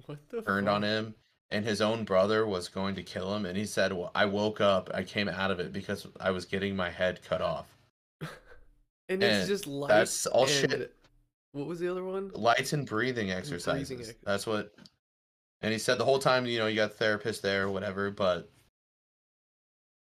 What 0.06 0.18
the 0.30 0.42
turned 0.42 0.68
fuck? 0.68 0.76
on 0.76 0.84
him 0.84 1.16
and 1.52 1.64
his 1.64 1.82
own 1.82 2.04
brother 2.04 2.48
was 2.48 2.68
going 2.68 2.96
to 2.96 3.04
kill 3.04 3.36
him 3.36 3.46
and 3.46 3.56
he 3.56 3.66
said 3.66 3.94
well, 3.94 4.10
i 4.16 4.26
woke 4.26 4.60
up 4.60 4.90
i 4.94 5.04
came 5.04 5.30
out 5.30 5.52
of 5.52 5.60
it 5.60 5.72
because 5.72 6.08
i 6.20 6.32
was 6.32 6.46
getting 6.46 6.76
my 6.76 6.90
head 6.90 7.20
cut 7.30 7.42
off 7.42 7.68
And 9.10 9.22
it's 9.22 9.48
just 9.48 9.68
light. 9.68 9.90
that's 9.90 10.26
all 10.26 10.44
and- 10.46 10.52
shit. 10.52 10.96
What 11.54 11.68
was 11.68 11.80
the 11.80 11.90
other 11.90 12.04
one? 12.04 12.30
lights 12.34 12.74
and 12.74 12.86
breathing 12.86 13.32
exercises 13.32 14.10
ex- 14.10 14.18
that's 14.24 14.46
what 14.46 14.74
and 15.62 15.72
he 15.72 15.80
said 15.80 15.98
the 15.98 16.06
whole 16.06 16.20
time 16.20 16.46
you 16.46 16.60
know 16.60 16.68
you 16.68 16.76
got 16.76 16.92
the 16.92 16.98
therapist 16.98 17.42
there 17.42 17.64
or 17.64 17.72
whatever 17.72 18.12
but 18.12 18.50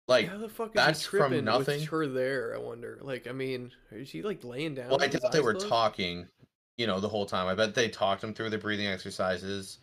like 0.08 0.28
How 0.28 0.38
the 0.38 0.48
fuck 0.48 0.68
is 0.68 0.74
that's 0.74 1.06
from 1.06 1.44
nothing. 1.44 1.80
with 1.80 1.88
her 1.90 2.06
there? 2.08 2.52
I 2.56 2.58
wonder. 2.58 2.98
Like, 3.00 3.28
I 3.28 3.32
mean, 3.32 3.70
is 3.92 4.08
she 4.08 4.22
like 4.22 4.42
laying 4.42 4.74
down? 4.74 4.88
well 4.88 5.02
i 5.02 5.06
doubt 5.06 5.30
they 5.30 5.40
were 5.40 5.52
closed? 5.54 5.68
talking 5.68 6.26
you 6.76 6.86
know 6.86 6.98
the 6.98 7.08
whole 7.08 7.26
time 7.26 7.46
i 7.46 7.54
bet 7.54 7.74
they 7.74 7.88
talked 7.88 8.24
him 8.24 8.32
through 8.34 8.50
the 8.50 8.58
breathing 8.58 8.86
exercises 8.86 9.78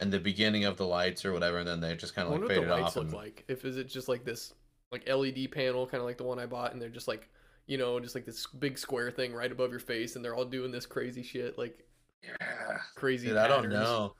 and 0.00 0.12
the 0.12 0.18
beginning 0.18 0.64
of 0.64 0.76
the 0.76 0.86
lights 0.86 1.24
or 1.24 1.32
whatever 1.32 1.58
and 1.58 1.68
then 1.68 1.80
they 1.80 1.94
just 1.94 2.14
kind 2.14 2.26
of 2.26 2.32
like 2.32 2.40
wonder 2.40 2.54
what 2.54 2.62
faded 2.62 2.68
the 2.70 2.82
lights 2.82 2.86
off 2.90 2.96
look 2.96 3.04
and, 3.06 3.14
like. 3.14 3.44
If 3.48 3.64
is 3.64 3.76
it 3.76 3.88
just 3.88 4.08
like 4.08 4.24
this, 4.24 4.54
like 4.92 5.08
LED 5.08 5.50
panel, 5.52 5.86
kind 5.86 6.00
of 6.00 6.06
like 6.06 6.16
the 6.18 6.24
one 6.24 6.38
I 6.38 6.46
bought, 6.46 6.72
and 6.72 6.80
they're 6.80 6.88
just 6.88 7.08
like, 7.08 7.28
you 7.68 7.78
know, 7.78 8.00
just 8.00 8.16
like 8.16 8.26
this 8.26 8.46
big 8.46 8.78
square 8.78 9.12
thing 9.12 9.32
right 9.32 9.52
above 9.52 9.70
your 9.70 9.80
face, 9.80 10.16
and 10.16 10.24
they're 10.24 10.34
all 10.34 10.44
doing 10.44 10.72
this 10.72 10.86
crazy 10.86 11.22
shit, 11.22 11.56
like 11.58 11.86
yeah 12.22 12.78
crazy. 12.96 13.28
Dude, 13.28 13.36
I 13.36 13.46
don't 13.48 13.68
know. 13.70 14.14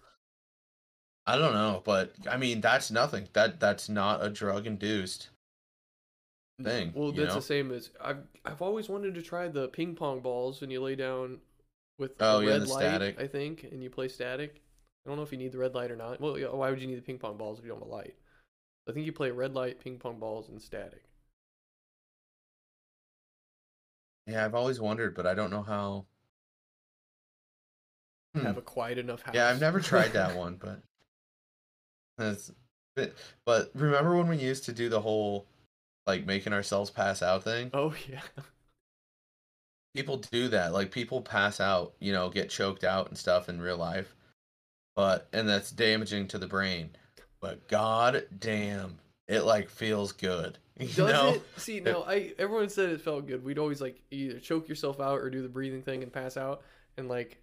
I 1.26 1.36
don't 1.36 1.52
know, 1.54 1.82
but 1.84 2.12
I 2.28 2.36
mean 2.36 2.60
that's 2.60 2.90
nothing. 2.90 3.28
That 3.32 3.60
that's 3.60 3.88
not 3.88 4.24
a 4.24 4.30
drug 4.30 4.66
induced. 4.66 5.30
thing, 6.62 6.92
Well, 6.94 7.12
you 7.12 7.20
that's 7.20 7.34
know? 7.34 7.40
the 7.40 7.46
same 7.46 7.70
as 7.72 7.90
I've 8.00 8.22
I've 8.44 8.62
always 8.62 8.88
wanted 8.88 9.14
to 9.14 9.22
try 9.22 9.48
the 9.48 9.68
ping 9.68 9.94
pong 9.94 10.20
balls 10.20 10.60
when 10.60 10.70
you 10.70 10.80
lay 10.80 10.96
down 10.96 11.38
with 11.98 12.12
Oh, 12.20 12.40
the 12.40 12.46
yeah, 12.46 12.52
red 12.52 12.62
the 12.62 12.66
light, 12.66 12.80
static. 12.82 13.20
I 13.20 13.26
think, 13.26 13.64
and 13.64 13.82
you 13.82 13.90
play 13.90 14.08
static. 14.08 14.62
I 15.06 15.10
don't 15.10 15.16
know 15.16 15.22
if 15.22 15.32
you 15.32 15.38
need 15.38 15.52
the 15.52 15.58
red 15.58 15.74
light 15.74 15.90
or 15.90 15.96
not. 15.96 16.20
Well, 16.20 16.36
why 16.56 16.70
would 16.70 16.80
you 16.80 16.86
need 16.86 16.98
the 16.98 17.02
ping 17.02 17.18
pong 17.18 17.36
balls 17.36 17.58
if 17.58 17.64
you 17.64 17.70
don't 17.70 17.80
have 17.80 17.88
a 17.88 17.90
light? 17.90 18.14
I 18.88 18.92
think 18.92 19.06
you 19.06 19.12
play 19.12 19.30
red 19.30 19.54
light, 19.54 19.80
ping 19.80 19.98
pong 19.98 20.18
balls, 20.18 20.48
and 20.48 20.60
static. 20.60 21.04
Yeah, 24.28 24.44
I've 24.44 24.54
always 24.54 24.78
wondered, 24.78 25.14
but 25.14 25.26
I 25.26 25.34
don't 25.34 25.50
know 25.50 25.62
how. 25.62 26.04
Hmm. 28.34 28.44
Have 28.44 28.58
a 28.58 28.62
quiet 28.62 28.98
enough 28.98 29.22
house. 29.22 29.34
Yeah, 29.34 29.48
I've 29.48 29.60
never 29.60 29.80
tried 29.80 30.12
that 30.12 30.36
one, 30.36 30.56
but 30.56 30.82
that's. 32.18 32.52
But, 32.94 33.14
but 33.44 33.70
remember 33.74 34.16
when 34.16 34.28
we 34.28 34.36
used 34.36 34.64
to 34.64 34.72
do 34.72 34.88
the 34.88 35.00
whole, 35.00 35.46
like 36.06 36.26
making 36.26 36.52
ourselves 36.52 36.90
pass 36.90 37.22
out 37.22 37.44
thing? 37.44 37.70
oh 37.72 37.94
yeah. 38.08 38.20
People 39.94 40.18
do 40.18 40.48
that. 40.48 40.72
Like 40.74 40.90
people 40.90 41.22
pass 41.22 41.58
out, 41.60 41.94
you 41.98 42.12
know, 42.12 42.28
get 42.28 42.50
choked 42.50 42.84
out 42.84 43.08
and 43.08 43.16
stuff 43.16 43.48
in 43.48 43.62
real 43.62 43.78
life, 43.78 44.14
but 44.94 45.26
and 45.32 45.48
that's 45.48 45.70
damaging 45.70 46.28
to 46.28 46.38
the 46.38 46.46
brain. 46.46 46.90
But 47.40 47.66
god 47.68 48.26
damn, 48.38 48.98
it 49.28 49.42
like 49.42 49.68
feels 49.70 50.12
good. 50.12 50.58
You 50.80 50.86
Does 50.86 50.98
know? 51.12 51.28
it? 51.34 51.42
See, 51.56 51.80
no, 51.80 52.04
I 52.04 52.34
everyone 52.38 52.68
said 52.68 52.90
it 52.90 53.00
felt 53.00 53.26
good. 53.26 53.44
We'd 53.44 53.58
always 53.58 53.80
like 53.80 54.00
either 54.12 54.38
choke 54.38 54.68
yourself 54.68 55.00
out 55.00 55.18
or 55.18 55.28
do 55.28 55.42
the 55.42 55.48
breathing 55.48 55.82
thing 55.82 56.04
and 56.04 56.12
pass 56.12 56.36
out, 56.36 56.62
and 56.96 57.08
like 57.08 57.38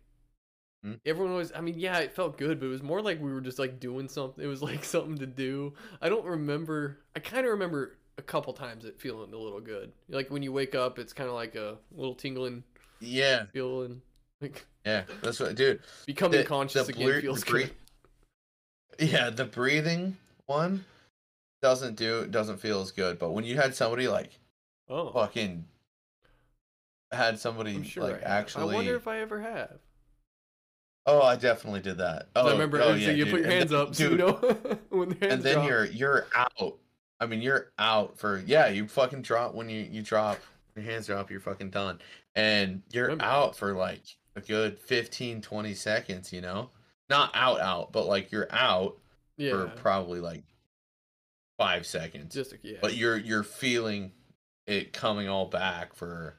Hmm? 0.86 0.94
everyone 1.06 1.34
was. 1.36 1.52
I 1.53 1.60
mean, 1.60 1.78
yeah, 1.78 1.98
it 1.99 2.14
felt 2.14 2.38
good, 2.38 2.62
but 2.62 2.68
it 2.68 2.70
was 2.70 2.82
more 2.82 3.02
like 3.02 3.20
we 3.22 3.34
were 3.34 3.41
just 3.41 3.60
like 3.60 3.80
doing 3.82 4.07
something. 4.07 4.41
It 4.41 4.48
was 4.48 4.62
like 4.62 4.84
something 4.86 5.18
to 5.18 5.26
do. 5.28 5.74
I 6.02 6.07
don't 6.07 6.24
remember. 6.26 6.99
I 7.14 7.20
kind 7.20 7.45
of 7.45 7.52
remember 7.52 7.98
a 8.18 8.22
couple 8.22 8.53
times 8.53 8.86
it 8.86 9.02
feeling 9.02 9.34
a 9.34 9.38
little 9.38 9.60
good. 9.60 9.91
Like 10.07 10.30
when 10.32 10.41
you 10.41 10.53
wake 10.53 10.74
up, 10.74 10.98
it's 10.98 11.12
kind 11.12 11.28
of 11.28 11.36
like 11.36 11.56
a 11.56 11.78
little 11.94 12.16
tingling 12.16 12.64
Yeah, 13.02 13.48
feeling. 13.52 14.02
Like 14.40 14.66
yeah, 14.86 15.03
that's 15.22 15.41
what, 15.41 15.56
dude. 15.56 15.82
becoming 16.06 16.40
The- 16.40 16.45
conscious 16.45 16.88
the 16.88 16.94
again 16.94 17.20
feels 17.22 17.44
bre- 17.44 17.57
good. 17.64 17.72
Yeah, 18.99 19.30
the 19.30 19.44
breathing 19.44 20.16
one 20.45 20.86
doesn't 21.66 21.96
do 21.96 22.28
doesn't 22.28 22.58
feel 22.60 22.80
as 22.82 22.92
good. 22.92 23.18
But 23.18 23.32
when 23.32 23.44
you 23.44 23.56
had 23.56 23.74
somebody 23.74 24.08
like 24.08 24.40
Oh, 24.88 25.12
fucking 25.12 25.66
had 27.12 27.40
somebody 27.40 27.82
sure. 27.84 28.04
like 28.04 28.22
I, 28.24 28.26
actually. 28.38 28.74
I 28.74 28.78
wonder 28.78 28.96
if 28.96 29.08
I 29.08 29.20
ever 29.20 29.42
have. 29.42 29.80
Oh, 31.08 31.22
I 31.24 31.36
definitely 31.36 31.82
did 31.82 31.98
that. 31.98 32.28
Oh, 32.36 32.48
I 32.48 32.52
remember. 32.52 32.80
oh, 32.82 32.90
so 32.90 32.94
yeah, 32.96 33.10
you 33.12 33.26
dude. 33.26 33.34
put 33.34 33.42
your 33.42 33.50
hands 33.50 33.72
then- 33.72 33.80
up, 33.80 33.96
so 33.96 34.04
you 34.04 34.10
dude. 34.12 34.20
know 34.20 34.78
when 34.90 35.10
hands 35.12 35.34
and 35.34 35.44
then 35.44 35.56
drop. 35.56 35.68
you're 35.68 35.86
you're 35.86 36.28
out. 36.36 36.78
I 37.20 37.26
mean, 37.26 37.42
you're 37.42 37.72
out 37.80 38.18
for 38.20 38.44
yeah. 38.46 38.68
You 38.68 38.88
fucking 38.88 39.24
drop 39.24 39.56
when 39.56 39.70
you 39.70 39.82
you 39.82 40.04
drop 40.04 40.40
your 40.76 40.86
hands 40.86 41.08
drop. 41.08 41.32
You're 41.32 41.40
fucking 41.40 41.72
done, 41.72 42.00
and 42.36 42.84
you're 42.92 43.06
Remember 43.06 43.24
out 43.26 43.56
for 43.58 43.74
like 43.74 44.04
a 44.36 44.42
good 44.42 44.78
15, 44.78 45.42
20 45.42 45.74
seconds. 45.74 46.32
You 46.32 46.42
know, 46.42 46.70
not 47.10 47.32
out 47.34 47.60
out, 47.60 47.92
but 47.92 48.06
like 48.06 48.32
you're 48.32 48.48
out 48.52 48.98
yeah, 49.38 49.52
for 49.52 49.68
probably 49.78 50.20
like 50.20 50.44
five 51.57 51.86
seconds. 51.86 52.34
just 52.34 52.53
yeah. 52.64 52.77
But 52.82 52.95
you're 52.95 53.18
you're 53.18 53.44
feeling 53.44 54.11
it 54.68 54.94
coming 54.94 55.30
all 55.30 55.45
back 55.48 55.94
for 55.95 56.36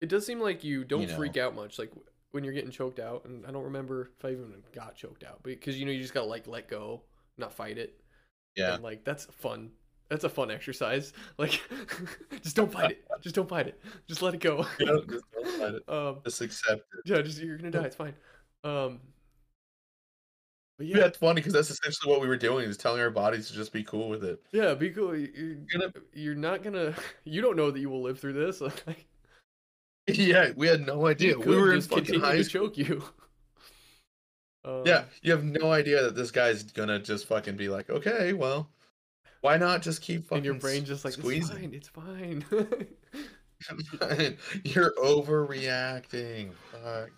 It 0.00 0.08
does 0.08 0.26
seem 0.26 0.40
like 0.40 0.62
you 0.64 0.84
don't 0.84 1.08
know. 1.08 1.16
freak 1.16 1.36
out 1.36 1.54
much, 1.54 1.78
like 1.78 1.90
when 2.32 2.44
you're 2.44 2.52
getting 2.52 2.70
choked 2.70 2.98
out. 3.00 3.24
And 3.24 3.46
I 3.46 3.50
don't 3.50 3.64
remember 3.64 4.10
if 4.18 4.24
I 4.24 4.30
even 4.30 4.52
got 4.74 4.94
choked 4.94 5.24
out, 5.24 5.42
because 5.42 5.78
you 5.78 5.86
know 5.86 5.92
you 5.92 6.00
just 6.02 6.14
gotta 6.14 6.26
like 6.26 6.46
let 6.46 6.68
go, 6.68 7.02
not 7.38 7.52
fight 7.52 7.78
it. 7.78 8.00
yeah. 8.56 8.74
And, 8.74 8.82
like 8.84 9.04
that's 9.04 9.24
fun. 9.26 9.70
That's 10.08 10.22
a 10.24 10.28
fun 10.28 10.50
exercise. 10.52 11.12
Like, 11.38 11.60
just 12.42 12.54
don't 12.56 12.70
fight 12.72 12.92
it. 12.92 13.04
Just 13.22 13.34
don't 13.34 13.48
fight 13.48 13.66
it. 13.66 13.80
Just 14.06 14.22
let 14.22 14.34
it 14.34 14.40
go. 14.40 14.62
just, 14.78 15.24
don't 15.32 15.58
let 15.60 15.74
it- 15.74 15.88
um, 15.88 16.18
just 16.24 16.40
accept 16.42 16.80
it. 16.80 17.10
yeah, 17.10 17.22
just 17.22 17.40
you're 17.40 17.56
gonna 17.56 17.70
die. 17.72 17.84
It's 17.84 17.96
fine. 17.96 18.14
Um, 18.62 19.00
but 19.00 19.15
Yeah, 20.78 20.98
yeah, 20.98 21.04
it's 21.06 21.16
funny 21.18 21.36
because 21.36 21.54
that's 21.54 21.70
essentially 21.70 22.10
what 22.12 22.20
we 22.20 22.28
were 22.28 22.36
doing 22.36 22.68
is 22.68 22.76
telling 22.76 23.00
our 23.00 23.08
bodies 23.10 23.48
to 23.48 23.54
just 23.54 23.72
be 23.72 23.82
cool 23.82 24.08
with 24.10 24.24
it. 24.24 24.38
yeah, 24.52 24.74
be 24.74 24.90
cool. 24.90 25.16
You- 25.16 25.32
You're, 25.34 25.54
Gonna- 25.80 25.92
you're 26.12 26.34
not 26.34 26.62
gonna. 26.62 26.94
You 27.24 27.40
don't 27.42 27.56
know 27.56 27.70
that 27.70 27.80
you 27.80 27.88
will 27.88 28.02
live 28.02 28.18
through 28.20 28.34
this. 28.34 28.60
Like, 28.86 29.06
Yeah, 30.08 30.50
we 30.54 30.66
had 30.68 30.86
no 30.86 31.06
idea. 31.06 31.38
We 31.38 31.56
were 31.56 31.72
in 31.72 31.80
fucking 31.80 32.20
high 32.20 32.36
to 32.36 32.44
choke 32.44 32.76
you. 32.78 33.02
Um, 34.64 34.82
Yeah, 34.84 35.04
you 35.22 35.32
have 35.32 35.44
no 35.44 35.72
idea 35.72 36.02
that 36.02 36.14
this 36.14 36.30
guy's 36.30 36.62
gonna 36.64 36.98
just 36.98 37.26
fucking 37.26 37.56
be 37.56 37.68
like, 37.68 37.88
okay, 37.88 38.32
well, 38.32 38.68
why 39.40 39.56
not 39.56 39.80
just 39.82 40.02
keep 40.02 40.24
fucking 40.24 40.38
and 40.38 40.44
your 40.44 40.54
brain 40.56 40.84
just 40.84 41.04
like 41.04 41.14
squeezing? 41.14 41.72
it's 41.72 41.88
fine, 41.88 42.44
it's 42.50 43.88
fine. 43.88 44.36
You're 44.64 44.92
overreacting. 44.98 46.50
Fuck. 46.72 47.10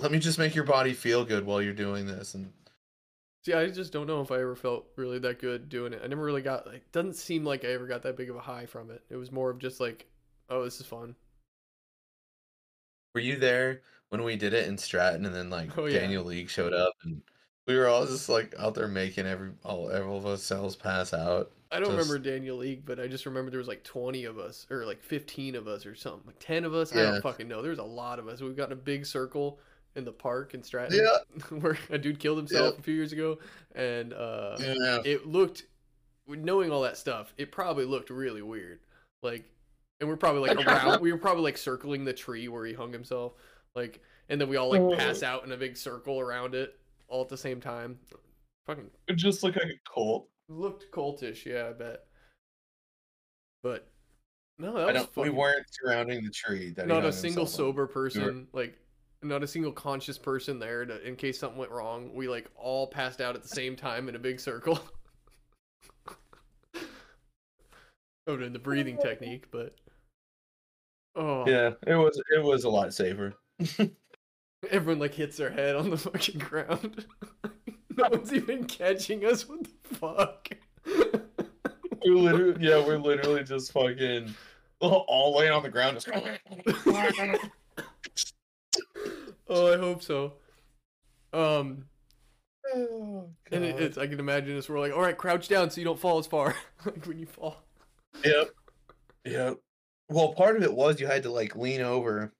Let 0.00 0.12
me 0.12 0.18
just 0.18 0.38
make 0.38 0.54
your 0.54 0.64
body 0.64 0.92
feel 0.92 1.24
good 1.24 1.44
while 1.46 1.60
you're 1.62 1.72
doing 1.74 2.06
this, 2.06 2.34
and 2.34 2.52
See, 3.42 3.54
I 3.54 3.68
just 3.70 3.90
don't 3.92 4.06
know 4.06 4.20
if 4.20 4.30
I 4.30 4.34
ever 4.40 4.54
felt 4.54 4.86
really 4.96 5.18
that 5.20 5.38
good 5.38 5.70
doing 5.70 5.94
it. 5.94 6.02
I 6.04 6.06
never 6.08 6.22
really 6.22 6.42
got 6.42 6.66
like 6.66 6.90
doesn't 6.92 7.16
seem 7.16 7.44
like 7.44 7.64
I 7.64 7.68
ever 7.68 7.86
got 7.86 8.02
that 8.02 8.16
big 8.16 8.28
of 8.28 8.36
a 8.36 8.40
high 8.40 8.66
from 8.66 8.90
it. 8.90 9.02
It 9.08 9.16
was 9.16 9.32
more 9.32 9.48
of 9.48 9.58
just 9.58 9.80
like, 9.80 10.06
oh, 10.50 10.62
this 10.64 10.78
is 10.78 10.86
fun. 10.86 11.14
were 13.14 13.20
you 13.20 13.36
there 13.36 13.80
when 14.10 14.22
we 14.24 14.36
did 14.36 14.52
it 14.54 14.68
in 14.68 14.76
Stratton, 14.76 15.24
and 15.24 15.34
then 15.34 15.48
like 15.50 15.76
Oh, 15.78 15.86
yeah. 15.86 16.00
Daniel 16.00 16.24
League 16.24 16.50
showed 16.50 16.74
up, 16.74 16.92
and 17.04 17.22
we 17.66 17.76
were 17.76 17.86
all 17.88 18.04
just 18.06 18.28
like 18.28 18.54
out 18.58 18.74
there 18.74 18.88
making 18.88 19.26
every 19.26 19.52
all 19.64 19.90
every 19.90 20.12
of 20.14 20.26
us 20.26 20.42
cells 20.42 20.76
pass 20.76 21.14
out. 21.14 21.50
I 21.72 21.76
don't 21.78 21.94
Just- 21.94 22.08
remember 22.10 22.18
Daniel 22.18 22.56
League, 22.56 22.84
but 22.84 22.98
I 22.98 23.06
just 23.06 23.26
remember 23.26 23.50
there 23.50 23.58
was 23.58 23.68
like 23.68 23.84
20 23.84 24.24
of 24.24 24.38
us 24.38 24.66
or 24.70 24.84
like 24.84 25.00
15 25.02 25.54
of 25.54 25.68
us 25.68 25.86
or 25.86 25.94
something. 25.94 26.22
Like 26.26 26.40
10 26.40 26.64
of 26.64 26.74
us. 26.74 26.92
I 26.94 27.02
don't 27.02 27.22
fucking 27.22 27.46
know. 27.46 27.62
There's 27.62 27.78
a 27.78 27.84
lot 27.84 28.18
of 28.18 28.26
us. 28.26 28.40
We've 28.40 28.56
got 28.56 28.66
in 28.66 28.72
a 28.72 28.76
big 28.76 29.06
circle 29.06 29.60
in 29.96 30.04
the 30.04 30.12
park 30.12 30.54
in 30.54 30.62
Stratton 30.62 30.98
Yeah, 30.98 31.58
where 31.58 31.78
a 31.90 31.98
dude 31.98 32.18
killed 32.18 32.38
himself 32.38 32.78
a 32.78 32.82
few 32.82 32.94
years 32.94 33.12
ago 33.12 33.38
and 33.74 34.12
uh 34.12 34.56
yeah. 34.58 34.98
it 35.04 35.26
looked 35.26 35.64
knowing 36.28 36.70
all 36.70 36.82
that 36.82 36.96
stuff, 36.96 37.34
it 37.38 37.50
probably 37.50 37.84
looked 37.84 38.10
really 38.10 38.42
weird. 38.42 38.80
Like 39.22 39.44
and 40.00 40.08
we're 40.08 40.16
probably 40.16 40.48
like 40.48 40.66
around 40.66 41.00
we 41.00 41.12
were 41.12 41.18
probably 41.18 41.42
like 41.42 41.58
circling 41.58 42.04
the 42.04 42.12
tree 42.12 42.48
where 42.48 42.64
he 42.64 42.72
hung 42.72 42.92
himself. 42.92 43.32
Like 43.74 44.00
and 44.28 44.40
then 44.40 44.48
we 44.48 44.56
all 44.56 44.70
like 44.70 44.98
pass 44.98 45.22
out 45.22 45.44
in 45.44 45.52
a 45.52 45.56
big 45.56 45.76
circle 45.76 46.20
around 46.20 46.54
it 46.54 46.78
all 47.08 47.22
at 47.22 47.28
the 47.28 47.36
same 47.36 47.60
time. 47.60 47.98
Fucking 48.66 48.90
It 49.08 49.16
just 49.16 49.42
looked 49.42 49.56
like 49.56 49.66
a 49.66 49.92
cult. 49.92 50.28
Looked 50.48 50.90
cultish, 50.92 51.44
yeah, 51.44 51.68
I 51.68 51.72
bet. 51.72 52.04
But 53.62 53.88
no, 54.58 54.74
that 54.74 54.88
I 54.88 54.92
was 54.92 55.06
don't. 55.06 55.16
We 55.24 55.30
weren't 55.30 55.66
surrounding 55.70 56.24
the 56.24 56.30
tree. 56.30 56.70
That 56.70 56.86
not 56.86 57.04
a 57.04 57.12
single 57.12 57.46
sober 57.46 57.86
person, 57.86 58.46
like 58.52 58.78
not 59.22 59.42
a 59.42 59.46
single 59.46 59.72
conscious 59.72 60.18
person 60.18 60.58
there 60.58 60.84
to, 60.84 61.06
in 61.06 61.16
case 61.16 61.38
something 61.38 61.58
went 61.58 61.70
wrong. 61.70 62.14
We 62.14 62.28
like 62.28 62.50
all 62.56 62.86
passed 62.86 63.20
out 63.20 63.34
at 63.34 63.42
the 63.42 63.48
same 63.48 63.76
time 63.76 64.08
in 64.08 64.16
a 64.16 64.18
big 64.18 64.40
circle. 64.40 64.80
Other 68.26 68.38
than 68.38 68.52
the 68.52 68.58
breathing 68.58 68.98
technique, 69.02 69.46
but 69.50 69.74
oh, 71.16 71.46
Yeah, 71.46 71.72
it 71.86 71.94
was. 71.94 72.20
It 72.34 72.42
was 72.42 72.64
a 72.64 72.70
lot 72.70 72.94
safer. 72.94 73.34
everyone 74.70 75.00
like 75.00 75.14
hits 75.14 75.36
their 75.36 75.50
head 75.50 75.76
on 75.76 75.90
the 75.90 75.96
fucking 75.96 76.38
ground. 76.38 77.06
no 77.96 78.08
one's 78.10 78.32
even 78.32 78.64
catching 78.64 79.24
us. 79.24 79.48
What 79.48 79.64
the 79.64 79.94
fuck? 79.94 80.48
We're 82.04 82.14
literally, 82.14 82.66
yeah, 82.66 82.84
we're 82.84 82.98
literally 82.98 83.44
just 83.44 83.72
fucking 83.72 84.34
all 84.80 85.36
laying 85.36 85.52
on 85.52 85.62
the 85.62 85.68
ground. 85.68 86.00
Just 86.00 86.08
oh, 89.50 89.74
I 89.74 89.76
hope 89.76 90.02
so. 90.02 90.34
Um, 91.32 91.84
oh, 92.74 93.28
and 93.52 93.64
it, 93.64 93.80
it's 93.80 93.98
I 93.98 94.06
can 94.06 94.18
imagine 94.18 94.56
us. 94.56 94.68
We're 94.68 94.80
like, 94.80 94.92
all 94.92 95.02
right, 95.02 95.16
crouch 95.16 95.48
down 95.48 95.70
so 95.70 95.80
you 95.80 95.84
don't 95.84 95.98
fall 95.98 96.18
as 96.18 96.26
far. 96.26 96.56
like 96.86 97.04
when 97.06 97.18
you 97.18 97.26
fall. 97.26 97.62
Yep. 98.24 98.50
Yep. 99.24 99.58
Well, 100.08 100.32
part 100.32 100.56
of 100.56 100.62
it 100.62 100.72
was 100.72 101.00
you 101.00 101.06
had 101.06 101.22
to 101.24 101.30
like 101.30 101.54
lean 101.54 101.80
over 101.80 102.32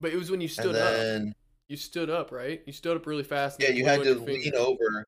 But 0.00 0.12
it 0.12 0.16
was 0.16 0.30
when 0.30 0.40
you 0.40 0.48
stood 0.48 0.76
and 0.76 1.30
up. 1.30 1.36
You 1.68 1.76
stood 1.76 2.10
up, 2.10 2.30
right? 2.30 2.62
You 2.66 2.72
stood 2.72 2.96
up 2.96 3.06
really 3.06 3.24
fast. 3.24 3.60
and 3.60 3.68
yeah, 3.68 3.74
you 3.74 3.84
had 3.84 4.02
to 4.04 4.14
lean 4.14 4.54
over. 4.54 5.06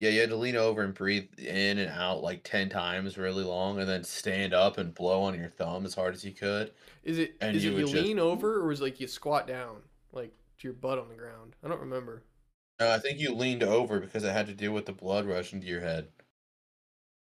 Yeah, 0.00 0.10
you 0.10 0.20
had 0.20 0.28
to 0.28 0.36
lean 0.36 0.56
over 0.56 0.82
and 0.82 0.92
breathe 0.92 1.28
in 1.38 1.78
and 1.78 1.90
out 1.90 2.22
like 2.22 2.44
10 2.44 2.68
times 2.68 3.16
really 3.16 3.44
long 3.44 3.80
and 3.80 3.88
then 3.88 4.04
stand 4.04 4.52
up 4.52 4.76
and 4.76 4.94
blow 4.94 5.22
on 5.22 5.38
your 5.38 5.48
thumb 5.48 5.86
as 5.86 5.94
hard 5.94 6.14
as 6.14 6.22
you 6.24 6.32
could. 6.32 6.72
Is 7.02 7.18
it 7.18 7.34
and 7.40 7.56
is 7.56 7.64
you 7.64 7.72
it 7.72 7.80
you 7.80 7.86
just- 7.86 7.94
lean 7.94 8.18
over 8.18 8.60
or 8.62 8.72
is 8.72 8.80
it 8.80 8.84
like 8.84 9.00
you 9.00 9.06
squat 9.08 9.46
down, 9.46 9.76
like 10.12 10.32
to 10.58 10.68
your 10.68 10.74
butt 10.74 10.98
on 10.98 11.08
the 11.08 11.14
ground? 11.14 11.56
I 11.64 11.68
don't 11.68 11.80
remember. 11.80 12.22
No, 12.78 12.90
I 12.90 12.98
think 12.98 13.18
you 13.18 13.32
leaned 13.32 13.62
over 13.62 14.00
because 14.00 14.22
it 14.22 14.32
had 14.32 14.46
to 14.48 14.52
do 14.52 14.70
with 14.70 14.84
the 14.84 14.92
blood 14.92 15.24
rushing 15.24 15.62
to 15.62 15.66
your 15.66 15.80
head. 15.80 16.08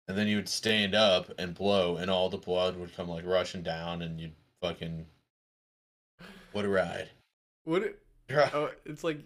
And 0.07 0.17
then 0.17 0.27
you 0.27 0.37
would 0.37 0.49
stand 0.49 0.95
up 0.95 1.31
and 1.37 1.53
blow, 1.53 1.95
and 1.95 2.09
all 2.09 2.29
the 2.29 2.37
blood 2.37 2.75
would 2.75 2.95
come 2.95 3.07
like 3.07 3.25
rushing 3.25 3.61
down, 3.63 4.01
and 4.01 4.19
you'd 4.19 4.33
fucking. 4.61 5.05
What 6.51 6.65
a 6.65 6.69
ride. 6.69 7.09
What? 7.63 7.83
It, 7.83 7.99
oh, 8.31 8.71
it's 8.83 9.03
like 9.03 9.19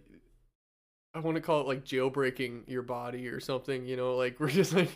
I 1.17 1.19
want 1.19 1.33
to 1.33 1.41
call 1.41 1.61
it 1.61 1.67
like 1.67 1.83
jailbreaking 1.83 2.69
your 2.69 2.83
body 2.83 3.27
or 3.27 3.39
something. 3.39 3.87
You 3.87 3.97
know, 3.97 4.15
like 4.15 4.39
we're 4.39 4.49
just 4.49 4.73
like 4.73 4.91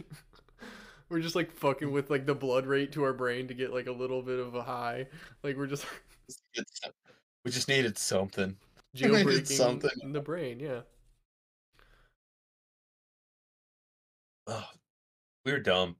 we're 1.09 1.19
just 1.19 1.35
like 1.35 1.51
fucking 1.51 1.91
with 1.91 2.11
like 2.11 2.27
the 2.27 2.35
blood 2.35 2.67
rate 2.67 2.91
to 2.91 3.03
our 3.03 3.13
brain 3.13 3.47
to 3.47 3.55
get 3.55 3.73
like 3.73 3.87
a 3.87 3.91
little 3.91 4.21
bit 4.21 4.37
of 4.37 4.53
a 4.53 4.61
high. 4.61 5.07
Like 5.41 5.57
we're 5.57 5.65
just 5.65 5.85
we 7.43 7.51
just 7.51 7.67
needed 7.67 7.97
something. 7.97 8.55
We 8.93 9.01
needed 9.01 9.25
jailbreaking 9.25 9.47
something. 9.47 10.13
the 10.13 10.21
brain. 10.21 10.59
Yeah. 10.59 10.81
Ugh, 14.45 14.63
we 15.43 15.51
were 15.53 15.59
dumb. 15.59 15.95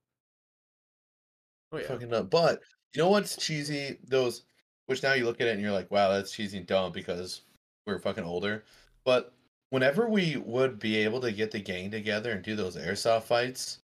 Oh 1.72 1.78
yeah. 1.80 1.88
Fucking 1.88 2.10
dumb. 2.10 2.28
But 2.28 2.62
you 2.94 3.02
know 3.02 3.10
what's 3.10 3.38
cheesy? 3.38 3.98
Those, 4.08 4.44
which 4.86 5.02
now 5.02 5.14
you 5.14 5.26
look 5.26 5.42
at 5.42 5.48
it 5.48 5.54
and 5.54 5.62
you're 5.62 5.72
like, 5.72 5.90
wow, 5.90 6.12
that's 6.12 6.32
cheesy 6.32 6.60
and 6.60 6.68
dumb 6.68 6.92
because 6.92 7.42
we're 7.88 7.98
fucking 7.98 8.24
older. 8.24 8.66
But 9.04 9.34
whenever 9.72 10.08
we 10.08 10.38
would 10.38 10.78
be 10.78 10.98
able 10.98 11.20
to 11.22 11.32
get 11.32 11.50
the 11.50 11.60
gang 11.60 11.90
together 11.90 12.32
and 12.32 12.44
do 12.44 12.56
those 12.56 12.78
airsoft 12.78 13.24
fights, 13.24 13.80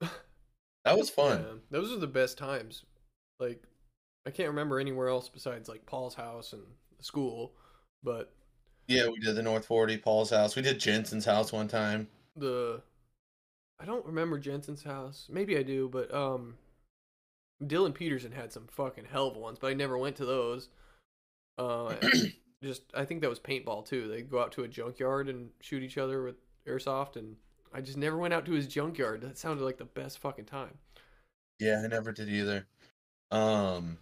that 0.00 0.96
was 0.96 1.10
fun. 1.10 1.44
Yeah, 1.46 1.54
those 1.70 1.92
are 1.92 1.98
the 1.98 2.06
best 2.06 2.38
times. 2.38 2.84
Like, 3.38 3.62
I 4.26 4.30
can't 4.30 4.48
remember 4.48 4.80
anywhere 4.80 5.08
else 5.08 5.28
besides 5.28 5.68
like 5.68 5.84
Paul's 5.84 6.14
house 6.14 6.54
and 6.54 6.62
the 6.96 7.04
school, 7.04 7.52
but 8.02 8.32
Yeah, 8.88 9.08
we 9.08 9.18
did 9.18 9.36
the 9.36 9.42
North 9.42 9.66
40, 9.66 9.98
Paul's 9.98 10.30
house. 10.30 10.56
We 10.56 10.62
did 10.62 10.80
Jensen's 10.80 11.26
house 11.26 11.52
one 11.52 11.68
time. 11.68 12.08
the 12.36 12.80
I 13.80 13.84
don't 13.84 14.06
remember 14.06 14.38
Jensen's 14.38 14.84
house. 14.84 15.26
Maybe 15.28 15.58
I 15.58 15.64
do, 15.64 15.88
but 15.88 16.14
um, 16.14 16.54
Dylan 17.62 17.92
Peterson 17.92 18.30
had 18.30 18.52
some 18.52 18.68
fucking 18.70 19.06
hell 19.10 19.28
of 19.28 19.36
ones, 19.36 19.58
but 19.60 19.66
I 19.66 19.74
never 19.74 19.98
went 19.98 20.16
to 20.16 20.24
those. 20.24 20.68
Uh, 21.58 21.96
just 22.64 22.82
I 22.94 23.04
think 23.04 23.20
that 23.20 23.30
was 23.30 23.38
paintball 23.40 23.86
too. 23.86 24.08
They 24.08 24.22
go 24.22 24.40
out 24.40 24.52
to 24.52 24.64
a 24.64 24.68
junkyard 24.68 25.28
and 25.28 25.50
shoot 25.60 25.82
each 25.82 25.98
other 25.98 26.22
with 26.24 26.36
airsoft, 26.66 27.16
and 27.16 27.36
I 27.72 27.80
just 27.80 27.96
never 27.98 28.16
went 28.16 28.34
out 28.34 28.44
to 28.46 28.52
his 28.52 28.66
junkyard. 28.66 29.20
That 29.20 29.38
sounded 29.38 29.64
like 29.64 29.78
the 29.78 29.84
best 29.84 30.18
fucking 30.18 30.46
time. 30.46 30.78
Yeah, 31.60 31.82
I 31.84 31.86
never 31.86 32.10
did 32.12 32.28
either. 32.28 32.66
Um, 33.30 33.98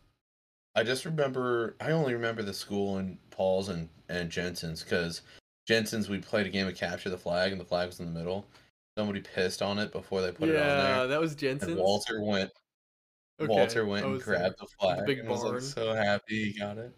I 0.74 0.82
just 0.82 1.04
remember, 1.04 1.76
I 1.80 1.90
only 1.90 2.14
remember 2.14 2.42
the 2.42 2.54
school 2.54 2.96
and 2.96 3.18
Paul's 3.30 3.68
and, 3.68 3.88
and 4.08 4.30
Jensen's 4.30 4.82
because 4.82 5.20
Jensen's, 5.66 6.08
we 6.08 6.18
played 6.18 6.46
a 6.46 6.50
game 6.50 6.66
of 6.66 6.74
capture 6.74 7.10
the 7.10 7.18
flag 7.18 7.52
and 7.52 7.60
the 7.60 7.64
flag 7.64 7.88
was 7.88 8.00
in 8.00 8.06
the 8.12 8.18
middle. 8.18 8.46
Somebody 8.96 9.20
pissed 9.20 9.62
on 9.62 9.78
it 9.78 9.92
before 9.92 10.22
they 10.22 10.32
put 10.32 10.48
it 10.48 10.56
on 10.56 10.62
there. 10.62 10.96
yeah, 10.96 11.04
that 11.06 11.20
was 11.20 11.32
And 11.32 11.40
Jensen's. 11.40 11.78
Walter 11.78 12.22
went, 12.22 12.50
Okay, 13.40 13.48
Walter 13.52 13.84
went 13.86 14.04
and 14.06 14.14
there. 14.20 14.24
grabbed 14.24 14.58
the 14.58 14.66
flag. 14.78 15.06
big 15.06 15.18
and 15.20 15.28
was 15.28 15.42
like 15.42 15.60
so 15.62 15.94
happy 15.94 16.52
he 16.52 16.58
got 16.58 16.78
it. 16.78 16.92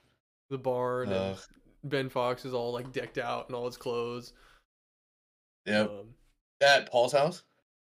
The 0.54 0.58
barn 0.58 1.10
and 1.12 1.36
Ben 1.82 2.08
Fox 2.08 2.44
is 2.44 2.54
all 2.54 2.72
like 2.72 2.92
decked 2.92 3.18
out 3.18 3.48
in 3.48 3.54
all 3.54 3.66
his 3.66 3.76
clothes. 3.76 4.32
Yep. 5.66 5.90
Um, 5.90 6.06
At 6.62 6.90
Paul's 6.90 7.12
house? 7.12 7.42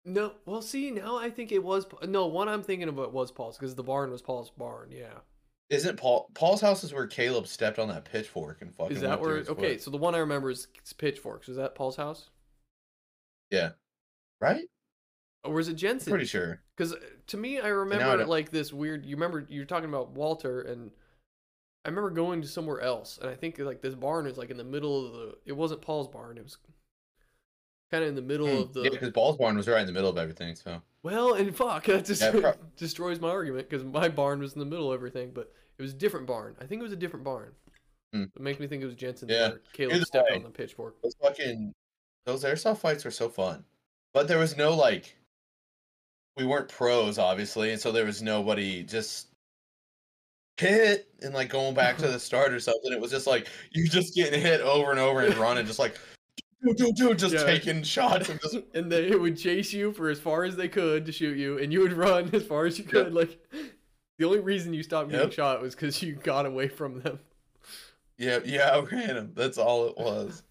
no, 0.06 0.32
well, 0.46 0.62
see 0.62 0.90
now 0.90 1.16
I 1.18 1.28
think 1.30 1.52
it 1.52 1.62
was 1.62 1.86
no 2.08 2.26
one 2.26 2.48
I'm 2.48 2.62
thinking 2.62 2.88
about 2.88 3.12
was 3.12 3.30
Paul's 3.30 3.58
because 3.58 3.74
the 3.74 3.82
barn 3.82 4.10
was 4.10 4.22
Paul's 4.22 4.50
barn. 4.50 4.90
Yeah, 4.90 5.18
Isn't 5.70 5.96
Paul 5.98 6.30
Paul's 6.34 6.60
house 6.62 6.82
is 6.84 6.92
where 6.94 7.06
Caleb 7.06 7.46
stepped 7.46 7.78
on 7.78 7.88
that 7.88 8.04
pitchfork 8.06 8.62
and 8.62 8.74
fucking 8.74 8.96
is 8.96 9.02
that 9.02 9.20
where? 9.20 9.36
Okay, 9.48 9.72
foot. 9.74 9.82
so 9.82 9.90
the 9.90 9.98
one 9.98 10.14
I 10.14 10.18
remember 10.18 10.50
is 10.50 10.66
Pitchforks. 10.98 11.48
Is 11.48 11.56
that 11.56 11.74
Paul's 11.74 11.96
house 11.96 12.30
Yeah. 13.50 13.70
right? 14.40 14.64
or 15.44 15.52
was 15.52 15.68
it 15.68 15.74
Jensen? 15.74 16.10
Pretty 16.10 16.24
sure. 16.24 16.62
Because 16.74 16.94
to 17.26 17.36
me, 17.36 17.60
I 17.60 17.66
I 17.66 17.68
remember 17.68 18.16
don't- 18.16 18.28
like 18.30 18.50
this 18.50 18.72
weird. 18.72 19.04
You 19.04 19.16
remember 19.16 19.44
you're 19.50 19.66
talking 19.66 19.90
about 19.90 20.10
Walter, 20.12 20.62
and 20.62 20.90
I 21.84 21.88
remember 21.90 22.10
going 22.10 22.40
to 22.42 22.48
somewhere 22.48 22.80
else, 22.80 23.18
and 23.20 23.28
I 23.30 23.34
think 23.34 23.58
like 23.58 23.82
this 23.82 23.94
barn 23.94 24.26
is 24.26 24.38
like 24.38 24.50
in 24.50 24.56
the 24.56 24.64
middle 24.64 25.06
of 25.06 25.12
the. 25.12 25.34
It 25.46 25.52
wasn't 25.52 25.82
Paul's 25.82 26.08
barn. 26.08 26.38
It 26.38 26.44
was 26.44 26.56
kind 27.90 28.02
of 28.02 28.08
in 28.08 28.14
the 28.14 28.22
middle 28.22 28.46
Hmm. 28.48 28.62
of 28.62 28.72
the. 28.72 28.82
Yeah, 28.82 28.90
because 28.90 29.10
Paul's 29.10 29.36
barn 29.36 29.56
was 29.56 29.68
right 29.68 29.80
in 29.80 29.86
the 29.86 29.92
middle 29.92 30.10
of 30.10 30.16
everything. 30.18 30.54
So 30.56 30.80
Well, 31.02 31.34
and 31.34 31.54
fuck, 31.54 31.84
that 31.86 32.04
just 32.06 32.22
Yeah, 32.22 32.30
pro- 32.32 32.54
destroys 32.76 33.20
my 33.20 33.28
argument 33.30 33.68
because 33.68 33.84
my 33.84 34.08
barn 34.08 34.40
was 34.40 34.54
in 34.54 34.60
the 34.60 34.64
middle 34.66 34.90
of 34.92 34.96
everything, 34.98 35.32
but 35.34 35.52
it 35.78 35.82
was 35.82 35.92
a 35.92 35.96
different 35.96 36.26
barn. 36.26 36.56
I 36.60 36.66
think 36.66 36.80
it 36.80 36.84
was 36.84 36.92
a 36.92 36.96
different 36.96 37.24
barn. 37.24 37.52
Hmm. 38.12 38.24
It 38.34 38.40
makes 38.40 38.60
me 38.60 38.66
think 38.66 38.82
it 38.82 38.86
was 38.86 38.94
Jensen's 38.94 39.30
Yeah, 39.30 39.52
Caleb 39.72 39.96
either 39.96 40.04
stepped 40.04 40.30
way. 40.30 40.36
on 40.36 40.42
the 40.44 40.50
pitchfork. 40.50 41.00
those 41.02 41.14
fucking 41.20 41.72
those 42.26 42.44
airsoft 42.44 42.78
fights 42.78 43.04
were 43.04 43.10
so 43.10 43.28
fun, 43.28 43.64
but 44.14 44.26
there 44.28 44.38
was 44.38 44.56
no 44.56 44.74
like. 44.74 45.16
We 46.36 46.46
weren't 46.46 46.68
pros, 46.68 47.18
obviously, 47.18 47.70
and 47.70 47.80
so 47.80 47.92
there 47.92 48.04
was 48.06 48.20
nobody 48.22 48.82
just 48.82 49.28
hit 50.56 51.08
and 51.22 51.34
like 51.34 51.48
going 51.48 51.74
back 51.74 51.96
to 51.98 52.04
uh-huh. 52.04 52.12
the 52.12 52.20
start 52.20 52.52
or 52.52 52.60
something. 52.60 52.92
It 52.92 53.00
was 53.00 53.10
just 53.10 53.26
like 53.26 53.48
you 53.72 53.88
just 53.88 54.14
getting 54.14 54.40
hit 54.40 54.60
over 54.60 54.90
and 54.90 55.00
over 55.00 55.20
and 55.20 55.34
running, 55.36 55.66
just 55.66 55.78
like 55.78 55.98
dude, 56.62 56.76
dude, 56.76 56.94
dude, 56.96 57.18
just 57.18 57.34
Yeah. 57.34 57.44
taking 57.44 57.82
shots 57.82 58.28
and 58.28 58.40
just 58.40 58.56
and 58.74 58.90
they 58.90 59.14
would 59.14 59.36
chase 59.36 59.72
you 59.72 59.92
for 59.92 60.10
as 60.10 60.20
far 60.20 60.44
as 60.44 60.56
they 60.56 60.68
could 60.68 61.06
to 61.06 61.12
shoot 61.12 61.36
you, 61.36 61.58
and 61.58 61.72
you 61.72 61.80
would 61.80 61.92
run 61.92 62.30
as 62.32 62.44
far 62.46 62.66
as 62.66 62.78
you 62.78 62.84
Yep. 62.84 62.92
could. 62.92 63.14
Like 63.14 63.38
the 64.18 64.24
only 64.24 64.40
reason 64.40 64.72
you 64.74 64.82
stopped 64.82 65.10
getting 65.10 65.26
Yep. 65.26 65.32
shot 65.32 65.62
was 65.62 65.74
because 65.74 66.02
you 66.02 66.14
got 66.14 66.46
away 66.46 66.68
from 66.68 67.00
them. 67.00 67.18
yeah, 68.18 68.38
yeah, 68.44 68.70
I 68.70 68.80
ran 68.80 69.16
him. 69.16 69.32
That's 69.34 69.58
all 69.58 69.88
it 69.88 69.96
was. 69.96 70.42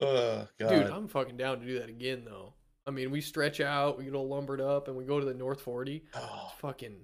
God. 0.00 0.48
Dude, 0.58 0.70
I'm 0.70 1.08
fucking 1.08 1.36
down 1.36 1.60
to 1.60 1.66
do 1.66 1.78
that 1.80 1.88
again 1.88 2.22
though. 2.24 2.54
I 2.86 2.90
mean, 2.90 3.10
we 3.10 3.20
stretch 3.20 3.60
out, 3.60 3.98
we 3.98 4.04
get 4.04 4.14
all 4.14 4.28
lumbered 4.28 4.62
up, 4.62 4.88
and 4.88 4.96
we 4.96 5.04
go 5.04 5.20
to 5.20 5.26
the 5.26 5.34
North 5.34 5.60
Forty. 5.60 6.04
Oh, 6.14 6.50
fucking 6.58 6.96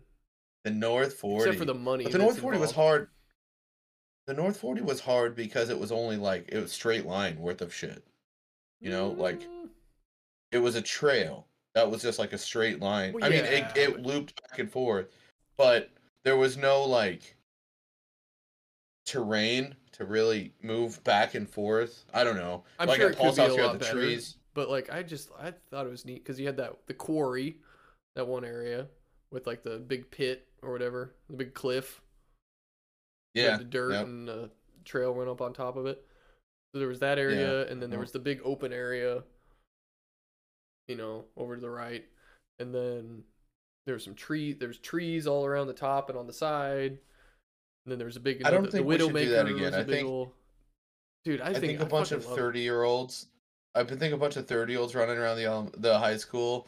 the 0.65 0.71
North 0.71 1.15
40. 1.15 1.45
except 1.45 1.59
for 1.59 1.65
the 1.65 1.75
money. 1.75 2.05
But 2.05 2.13
the 2.13 2.19
North 2.19 2.39
40 2.39 2.59
was 2.59 2.73
hard. 2.73 3.09
The 4.27 4.35
North 4.35 4.57
40 4.57 4.81
was 4.81 5.01
hard 5.01 5.37
because 5.37 5.69
it 5.69 5.79
was 5.79 5.93
only 5.93 6.17
like 6.17 6.47
it 6.49 6.59
was 6.59 6.73
straight 6.73 7.05
line 7.07 7.39
worth 7.39 7.61
of 7.61 7.75
shit. 7.75 8.03
You 8.81 8.91
know, 8.91 9.09
like 9.11 9.41
Mm, 9.41 9.69
it 10.53 10.59
was 10.59 10.75
a 10.75 10.83
trail 10.83 11.47
that 11.75 11.91
was 11.91 12.03
just 12.03 12.19
like 12.19 12.33
a 12.33 12.39
straight 12.39 12.81
line. 12.81 13.13
Well, 13.13 13.25
I 13.25 13.29
mean, 13.29 13.45
it, 13.45 13.67
it 13.77 14.01
looped 14.03 14.41
back 14.43 14.59
and 14.59 14.71
forth, 14.71 15.09
but 15.57 15.91
there 16.25 16.37
was 16.37 16.57
no 16.57 16.83
like 16.85 17.37
terrain 19.07 19.75
to 19.93 20.05
really 20.05 20.53
move 20.63 21.03
back 21.05 21.35
and 21.35 21.49
forth. 21.49 22.05
I 22.15 22.25
don't 22.25 22.37
know. 22.37 22.65
I'm 22.79 22.89
like 22.89 23.01
sure 23.01 23.11
at 23.11 23.19
Paul's 23.19 23.37
house, 23.37 23.53
a 23.53 23.57
you 23.57 23.63
lot 23.63 23.73
had 23.73 23.81
the 23.81 23.85
better. 23.85 23.99
trees. 24.01 24.37
But 24.55 24.71
like, 24.71 24.93
I 24.93 25.03
just 25.03 25.31
I 25.39 25.53
thought 25.71 25.87
it 25.87 25.91
was 25.91 26.05
neat 26.05 26.23
because 26.25 26.39
you 26.41 26.47
had 26.47 26.57
that 26.57 26.75
the 26.87 26.95
quarry, 26.95 27.59
that 28.15 28.27
one 28.27 28.45
area 28.45 28.87
with 29.31 29.47
like 29.47 29.63
the 29.63 29.79
big 29.79 30.11
pit 30.11 30.47
or 30.65 30.73
whatever, 30.73 31.15
the 31.29 31.37
big 31.37 31.55
cliff. 31.55 32.01
Yeah, 33.35 33.57
the 33.57 33.65
dirt 33.65 33.93
yep. 33.93 34.07
and 34.07 34.29
the 34.29 34.51
trail 34.85 35.13
went 35.13 35.29
up 35.29 35.41
on 35.41 35.53
top 35.53 35.77
of 35.77 35.87
it. 35.87 36.05
So 36.73 36.79
there 36.79 36.89
was 36.89 37.01
that 37.01 37.19
area, 37.19 37.67
and 37.69 37.81
then 37.81 37.91
there 37.91 38.01
was 38.01 38.13
the 38.13 38.19
big 38.19 38.41
open 38.45 38.73
area, 38.73 39.23
you 40.89 40.97
know, 40.97 41.25
over 41.37 41.55
to 41.55 41.61
the 41.61 41.71
right, 41.71 42.05
and 42.59 42.75
then 42.75 43.23
there 43.87 43.95
was 43.95 44.05
some 44.05 44.15
tree. 44.15 44.53
There's 44.53 44.79
trees 44.79 45.27
all 45.27 45.45
around 45.45 45.67
the 45.67 45.73
top 45.73 46.09
and 46.09 46.19
on 46.19 46.27
the 46.27 46.33
side. 46.33 46.99
And 47.85 47.93
then 47.93 47.99
there 47.99 48.07
was 48.07 48.17
a 48.17 48.21
big. 48.21 48.43
I 48.45 48.51
don't 48.51 48.65
the, 48.65 48.71
think 48.71 48.83
the 48.83 48.89
we 48.89 48.99
should 48.99 49.15
do 49.15 49.29
that 49.31 49.47
again. 49.47 49.75
I 49.75 49.85
think- 49.85 50.09
ol- 50.09 50.33
dude, 51.25 51.41
I, 51.41 51.49
I 51.49 51.53
think, 51.53 51.65
think 51.65 51.81
a 51.81 51.87
bunch 51.87 52.13
of 52.13 52.25
thirty 52.25 52.61
year 52.61 52.83
olds. 52.83 53.27
I 53.75 53.83
think 53.83 54.15
a 54.15 54.17
bunch 54.17 54.37
of 54.37 54.47
thirty 54.47 54.73
year 54.73 54.81
olds 54.81 54.95
running 54.95 55.19
around 55.19 55.37
the 55.37 55.47
um, 55.47 55.71
the 55.77 55.99
high 55.99 56.17
school, 56.17 56.67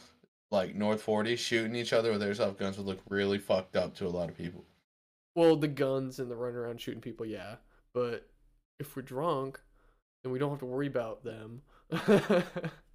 like 0.50 0.74
North 0.74 1.02
Forty, 1.02 1.36
shooting 1.36 1.74
each 1.74 1.92
other 1.92 2.12
with 2.12 2.22
airsoft 2.22 2.58
guns 2.58 2.76
would 2.76 2.86
look 2.86 3.00
really 3.08 3.38
fucked 3.38 3.76
up 3.76 3.94
to 3.96 4.06
a 4.06 4.08
lot 4.08 4.28
of 4.28 4.36
people. 4.36 4.64
Well, 5.34 5.56
the 5.56 5.68
guns 5.68 6.18
and 6.18 6.30
the 6.30 6.36
run 6.36 6.54
around 6.54 6.80
shooting 6.80 7.00
people, 7.00 7.26
yeah. 7.26 7.56
But 7.92 8.28
if 8.78 8.94
we're 8.96 9.02
drunk, 9.02 9.60
then 10.22 10.32
we 10.32 10.38
don't 10.38 10.50
have 10.50 10.60
to 10.60 10.66
worry 10.66 10.86
about 10.86 11.24
them. 11.24 11.62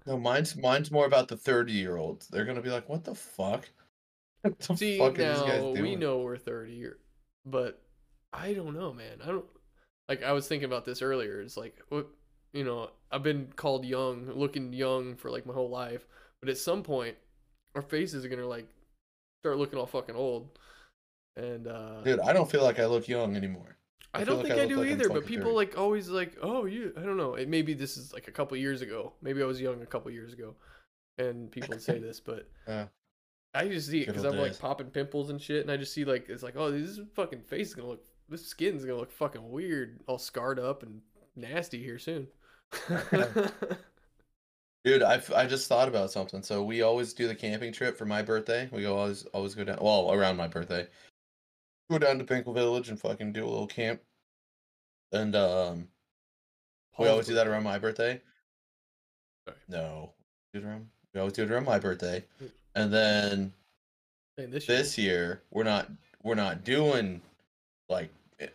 No, 0.06 0.18
mine's 0.18 0.56
mine's 0.56 0.90
more 0.90 1.06
about 1.06 1.28
the 1.28 1.36
thirty 1.36 1.72
year 1.72 1.96
olds. 1.96 2.26
They're 2.28 2.44
gonna 2.44 2.60
be 2.62 2.70
like, 2.70 2.88
"What 2.88 3.04
the 3.04 3.14
fuck? 3.14 3.68
What 4.42 4.58
the 4.58 4.76
See, 4.76 4.98
fuck 4.98 5.16
are 5.20 5.34
these 5.34 5.42
guys 5.42 5.62
now 5.62 5.74
doing?" 5.74 5.82
we 5.82 5.94
know 5.96 6.18
we're 6.18 6.36
30, 6.36 6.84
or- 6.84 6.98
but 7.46 7.80
I 8.32 8.52
don't 8.54 8.74
know, 8.74 8.92
man. 8.92 9.18
I 9.22 9.26
don't 9.28 9.44
like. 10.08 10.24
I 10.24 10.32
was 10.32 10.48
thinking 10.48 10.64
about 10.64 10.84
this 10.84 11.02
earlier. 11.02 11.40
It's 11.40 11.56
like, 11.56 11.76
what 11.90 12.08
you 12.52 12.64
know, 12.64 12.90
I've 13.12 13.22
been 13.22 13.52
called 13.54 13.84
young, 13.84 14.26
looking 14.34 14.72
young 14.72 15.14
for 15.14 15.30
like 15.30 15.46
my 15.46 15.54
whole 15.54 15.70
life, 15.70 16.04
but 16.40 16.48
at 16.48 16.58
some 16.58 16.82
point, 16.82 17.16
our 17.74 17.82
faces 17.82 18.24
are 18.24 18.28
gonna 18.28 18.46
like 18.46 18.66
start 19.42 19.58
looking 19.58 19.78
all 19.78 19.86
fucking 19.86 20.16
old. 20.16 20.48
And 21.36 21.66
uh 21.66 22.02
Dude, 22.02 22.20
I 22.20 22.32
don't 22.32 22.50
feel 22.50 22.62
like 22.62 22.78
I 22.78 22.86
look 22.86 23.08
young 23.08 23.36
anymore. 23.36 23.76
I, 24.14 24.20
I 24.20 24.24
don't 24.24 24.38
like 24.38 24.48
think 24.48 24.58
I 24.58 24.64
I, 24.64 24.66
do 24.66 24.76
like 24.76 24.90
either, 24.90 25.08
but 25.08 25.26
people 25.26 25.46
30. 25.46 25.56
like 25.56 25.78
always 25.78 26.08
like, 26.10 26.36
oh, 26.42 26.66
you. 26.66 26.92
I 26.96 27.00
don't 27.00 27.16
know. 27.16 27.34
It 27.34 27.48
maybe 27.48 27.72
this 27.72 27.96
is 27.96 28.12
like 28.12 28.28
a 28.28 28.30
couple 28.30 28.56
years 28.58 28.82
ago. 28.82 29.14
Maybe 29.22 29.42
I 29.42 29.46
was 29.46 29.60
young 29.60 29.80
a 29.80 29.86
couple 29.86 30.10
years 30.10 30.34
ago, 30.34 30.54
and 31.18 31.50
people 31.50 31.78
say 31.78 31.98
this, 31.98 32.20
but 32.20 32.48
Yeah. 32.68 32.86
I 33.54 33.68
just 33.68 33.88
see 33.90 34.00
it 34.00 34.06
because 34.06 34.24
I'm 34.24 34.38
like 34.38 34.58
popping 34.58 34.88
pimples 34.88 35.30
and 35.30 35.40
shit, 35.40 35.62
and 35.62 35.70
I 35.70 35.76
just 35.76 35.92
see 35.92 36.04
like 36.04 36.28
it's 36.28 36.42
like, 36.42 36.56
oh, 36.56 36.70
this 36.70 37.00
fucking 37.14 37.42
face 37.42 37.68
is 37.68 37.74
gonna 37.74 37.88
look, 37.88 38.04
this 38.28 38.46
skin's 38.46 38.84
gonna 38.84 38.98
look 38.98 39.12
fucking 39.12 39.50
weird, 39.50 40.00
all 40.06 40.18
scarred 40.18 40.58
up 40.58 40.82
and 40.82 41.00
nasty 41.36 41.82
here 41.82 41.98
soon. 41.98 42.28
Dude, 44.84 45.02
I, 45.02 45.22
I 45.34 45.46
just 45.46 45.68
thought 45.68 45.86
about 45.88 46.10
something. 46.10 46.42
So 46.42 46.62
we 46.62 46.82
always 46.82 47.12
do 47.12 47.28
the 47.28 47.34
camping 47.34 47.72
trip 47.72 47.96
for 47.96 48.04
my 48.04 48.20
birthday. 48.22 48.68
We 48.72 48.82
go 48.82 48.96
always 48.96 49.24
always 49.26 49.54
go 49.54 49.64
down. 49.64 49.78
Well, 49.80 50.12
around 50.12 50.36
my 50.36 50.48
birthday, 50.48 50.88
go 51.90 51.98
down 51.98 52.18
to 52.18 52.24
Pinkle 52.24 52.52
Village 52.52 52.88
and 52.88 52.98
fucking 52.98 53.32
do 53.32 53.44
a 53.44 53.48
little 53.48 53.66
camp. 53.68 54.00
And 55.12 55.36
um, 55.36 55.88
we 56.98 57.06
always 57.08 57.26
do 57.26 57.34
that 57.34 57.46
around 57.46 57.62
my 57.62 57.78
birthday. 57.78 58.20
Sorry. 59.46 59.58
No, 59.68 60.10
do 60.52 60.60
it 60.60 60.64
around. 60.64 60.88
We 61.14 61.20
always 61.20 61.34
do 61.34 61.44
it 61.44 61.50
around 61.50 61.66
my 61.66 61.78
birthday, 61.78 62.24
Mm. 62.42 62.50
and 62.74 62.92
then 62.92 63.52
this 64.36 64.66
year, 64.68 64.76
this 64.78 64.98
year 64.98 65.42
we're 65.50 65.62
not 65.62 65.90
we're 66.22 66.34
not 66.34 66.64
doing 66.64 67.20
like 67.90 68.08
eh, 68.40 68.46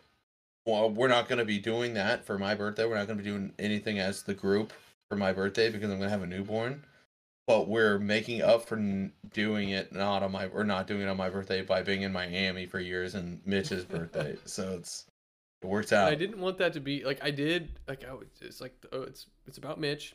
well 0.66 0.90
we're 0.90 1.08
not 1.08 1.28
going 1.28 1.38
to 1.38 1.44
be 1.44 1.58
doing 1.58 1.94
that 1.94 2.24
for 2.24 2.36
my 2.36 2.54
birthday 2.54 2.84
we're 2.84 2.96
not 2.96 3.06
going 3.06 3.16
to 3.16 3.22
be 3.22 3.30
doing 3.30 3.52
anything 3.60 4.00
as 4.00 4.24
the 4.24 4.34
group 4.34 4.72
for 5.10 5.16
my 5.16 5.32
birthday 5.32 5.70
because 5.70 5.90
i'm 5.90 6.00
to 6.00 6.08
have 6.08 6.22
a 6.22 6.26
newborn 6.26 6.84
but 7.48 7.66
we're 7.66 7.98
making 7.98 8.42
up 8.42 8.66
for 8.66 8.76
doing 9.32 9.70
it 9.70 9.90
not 9.92 10.22
on 10.22 10.30
my 10.30 10.46
or 10.48 10.64
not 10.64 10.86
doing 10.86 11.00
it 11.00 11.08
on 11.08 11.16
my 11.16 11.30
birthday 11.30 11.62
by 11.62 11.82
being 11.82 12.02
in 12.02 12.12
miami 12.12 12.66
for 12.66 12.78
years 12.78 13.14
and 13.14 13.40
mitch's 13.46 13.84
birthday. 13.84 14.36
So 14.44 14.74
it's 14.74 15.06
it 15.62 15.66
works 15.66 15.90
and 15.90 16.02
out. 16.02 16.12
I 16.12 16.14
didn't 16.14 16.38
want 16.38 16.58
that 16.58 16.74
to 16.74 16.80
be 16.80 17.04
like 17.04 17.24
I 17.24 17.30
did 17.30 17.80
like 17.88 18.04
I 18.04 18.12
was 18.12 18.28
it's 18.40 18.60
like 18.60 18.74
oh 18.92 19.02
it's 19.02 19.26
it's 19.46 19.58
about 19.58 19.80
Mitch, 19.80 20.14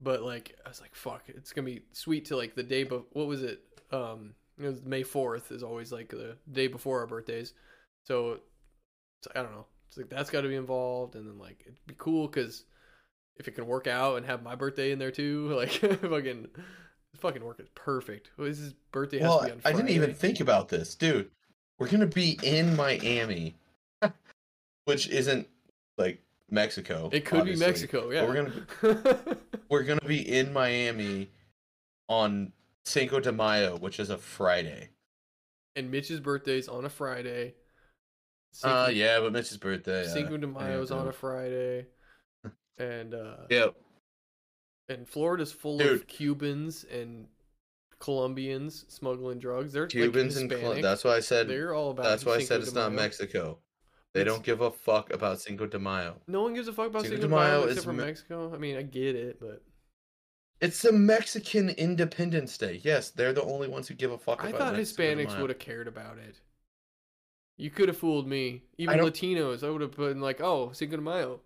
but 0.00 0.22
like 0.22 0.56
I 0.64 0.68
was 0.68 0.80
like 0.80 0.94
fuck 0.94 1.24
it's 1.26 1.52
gonna 1.52 1.66
be 1.66 1.82
sweet 1.92 2.26
to 2.26 2.36
like 2.36 2.54
the 2.54 2.62
day 2.62 2.84
but 2.84 3.04
what 3.14 3.26
was 3.26 3.42
it? 3.42 3.60
Um 3.90 4.34
it 4.58 4.66
was 4.66 4.82
May 4.82 5.02
fourth 5.02 5.50
is 5.50 5.62
always 5.62 5.92
like 5.92 6.08
the 6.10 6.36
day 6.50 6.68
before 6.68 7.00
our 7.00 7.06
birthdays, 7.06 7.54
so 8.04 8.38
it's, 9.18 9.28
I 9.34 9.42
don't 9.42 9.52
know. 9.52 9.66
It's 9.88 9.98
like 9.98 10.08
that's 10.08 10.30
got 10.30 10.42
to 10.42 10.48
be 10.48 10.56
involved 10.56 11.16
and 11.16 11.28
then 11.28 11.38
like 11.38 11.62
it'd 11.66 11.86
be 11.86 11.94
cool 11.98 12.28
because 12.28 12.64
if 13.36 13.48
it 13.48 13.52
can 13.52 13.66
work 13.66 13.86
out 13.86 14.16
and 14.16 14.26
have 14.26 14.42
my 14.42 14.54
birthday 14.54 14.92
in 14.92 14.98
there 14.98 15.10
too 15.10 15.48
like 15.56 15.70
fucking 16.00 16.48
fucking 17.16 17.44
work 17.44 17.60
is 17.60 17.68
perfect. 17.74 18.30
His 18.38 18.72
birthday 18.90 19.18
has 19.18 19.28
well 19.28 19.40
to 19.40 19.46
be 19.46 19.52
on 19.52 19.60
Friday. 19.60 19.74
i 19.74 19.80
didn't 19.80 19.94
even 19.94 20.14
think 20.14 20.40
about 20.40 20.68
this 20.68 20.94
dude 20.94 21.30
we're 21.78 21.88
to 21.88 22.06
be 22.06 22.38
in 22.42 22.74
miami 22.76 23.54
which 24.86 25.08
isn't 25.08 25.46
like 25.98 26.20
mexico 26.50 27.08
It 27.12 27.24
could 27.24 27.40
obviously. 27.40 27.64
be 27.64 27.68
Mexico, 27.70 28.10
yeah. 28.10 28.24
we're 28.24 28.34
gonna 28.34 29.36
we're 29.68 29.82
gonna 29.84 30.00
be 30.06 30.20
in 30.36 30.52
Miami 30.52 31.30
on 32.08 32.52
Cinco 32.84 33.20
de 33.20 33.30
Mayo, 33.32 33.76
which 33.78 33.98
is 34.00 34.10
a 34.10 34.18
Friday. 34.18 34.90
and 35.76 35.90
Mitch's 35.90 36.20
birthday's 36.20 36.68
on 36.68 36.84
a 36.84 36.88
Friday. 36.90 37.54
Uh, 38.62 38.90
yeah, 38.92 39.18
but 39.20 39.32
Mitch's 39.32 39.56
birthday. 39.56 40.04
uh, 40.04 40.08
Cinco 40.08 40.36
de 40.36 40.46
I 40.46 40.50
Mayo's 40.50 40.88
don't 40.90 40.98
on 41.00 41.08
a 41.08 41.12
Friday, 41.12 41.86
and 42.78 43.14
uh, 43.14 43.36
Yep. 43.50 43.74
and 44.88 45.08
Florida's 45.08 45.52
full 45.52 45.78
Dude. 45.78 45.92
of 45.92 46.06
Cubans 46.06 46.84
and 46.84 47.26
Colombians 48.00 48.84
smuggling 48.88 49.38
drugs. 49.38 49.72
They're 49.72 49.86
Cubans 49.86 50.36
like 50.40 50.50
and 50.52 50.60
Col- 50.62 50.74
that's 50.82 51.04
why 51.04 51.12
I 51.16 51.20
said. 51.20 51.48
they're 51.48 51.74
all 51.74 51.90
about. 51.90 52.04
That's 52.04 52.24
why 52.24 52.34
I 52.34 52.42
said 52.42 52.60
it's 52.60 52.72
not 52.72 52.92
Mexico. 52.92 53.58
They 54.14 54.20
It's- 54.22 54.34
don't 54.34 54.44
give 54.44 54.60
a 54.60 54.70
fuck 54.70 55.12
about 55.12 55.40
Cinco 55.40 55.66
de 55.66 55.78
Mayo. 55.78 56.20
No 56.26 56.42
one 56.42 56.52
gives 56.54 56.68
a 56.68 56.72
fuck 56.72 56.88
about 56.88 57.02
Cinco 57.02 57.16
Cinco, 57.16 57.28
de 57.28 57.34
Mayo 57.34 57.48
Mayo 57.60 57.62
except 57.62 57.78
is 57.78 57.84
for 57.84 57.92
Me- 57.92 58.04
Mexico. 58.04 58.54
I 58.54 58.58
mean, 58.58 58.76
I 58.76 58.82
get 58.82 59.14
it, 59.16 59.38
but 59.40 59.62
It's 60.60 60.82
the 60.82 60.92
Mexican 60.92 61.70
Independence 61.70 62.56
Day. 62.58 62.80
Yes, 62.84 63.10
they're 63.10 63.32
the 63.32 63.42
only 63.42 63.68
ones 63.68 63.88
who 63.88 63.94
give 63.94 64.12
a 64.12 64.18
fuck 64.18 64.44
I 64.44 64.52
thought 64.52 64.74
Cinco 64.74 64.76
de 64.76 64.82
Hispanics 65.26 65.40
would 65.40 65.50
have 65.50 65.58
cared 65.58 65.88
about 65.88 66.18
it. 66.18 66.40
You 67.56 67.70
could 67.70 67.88
have 67.88 67.96
fooled 67.96 68.26
me. 68.28 68.62
Even 68.78 68.98
don't- 68.98 69.12
Latinos, 69.12 69.66
I 69.66 69.70
would 69.70 69.80
have 69.80 69.96
been 69.96 70.20
like, 70.20 70.40
"Oh, 70.40 70.72
Cinco 70.72 70.96
de 70.96 71.02
Mayo 71.02 71.40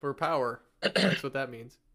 for 0.00 0.14
power." 0.14 0.62
That's 0.82 1.22
what 1.22 1.32
that 1.34 1.50
means. 1.50 1.78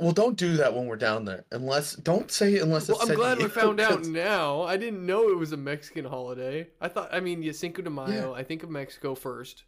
Well, 0.00 0.12
don't 0.12 0.38
do 0.38 0.56
that 0.56 0.74
when 0.74 0.86
we're 0.86 0.96
down 0.96 1.26
there. 1.26 1.44
Unless 1.52 1.96
don't 1.96 2.30
say 2.30 2.54
it 2.54 2.62
unless 2.62 2.88
Well, 2.88 3.02
I'm 3.02 3.14
glad 3.14 3.36
we 3.36 3.48
found 3.50 3.80
out 3.80 4.06
now. 4.06 4.62
I 4.62 4.78
didn't 4.78 5.04
know 5.04 5.28
it 5.28 5.36
was 5.36 5.52
a 5.52 5.58
Mexican 5.58 6.06
holiday. 6.06 6.68
I 6.80 6.88
thought, 6.88 7.10
I 7.12 7.20
mean, 7.20 7.42
yeah, 7.42 7.52
Cinco 7.52 7.82
de 7.82 7.90
Mayo. 7.90 8.32
I 8.32 8.42
think 8.42 8.62
of 8.62 8.70
Mexico 8.70 9.14
first, 9.14 9.64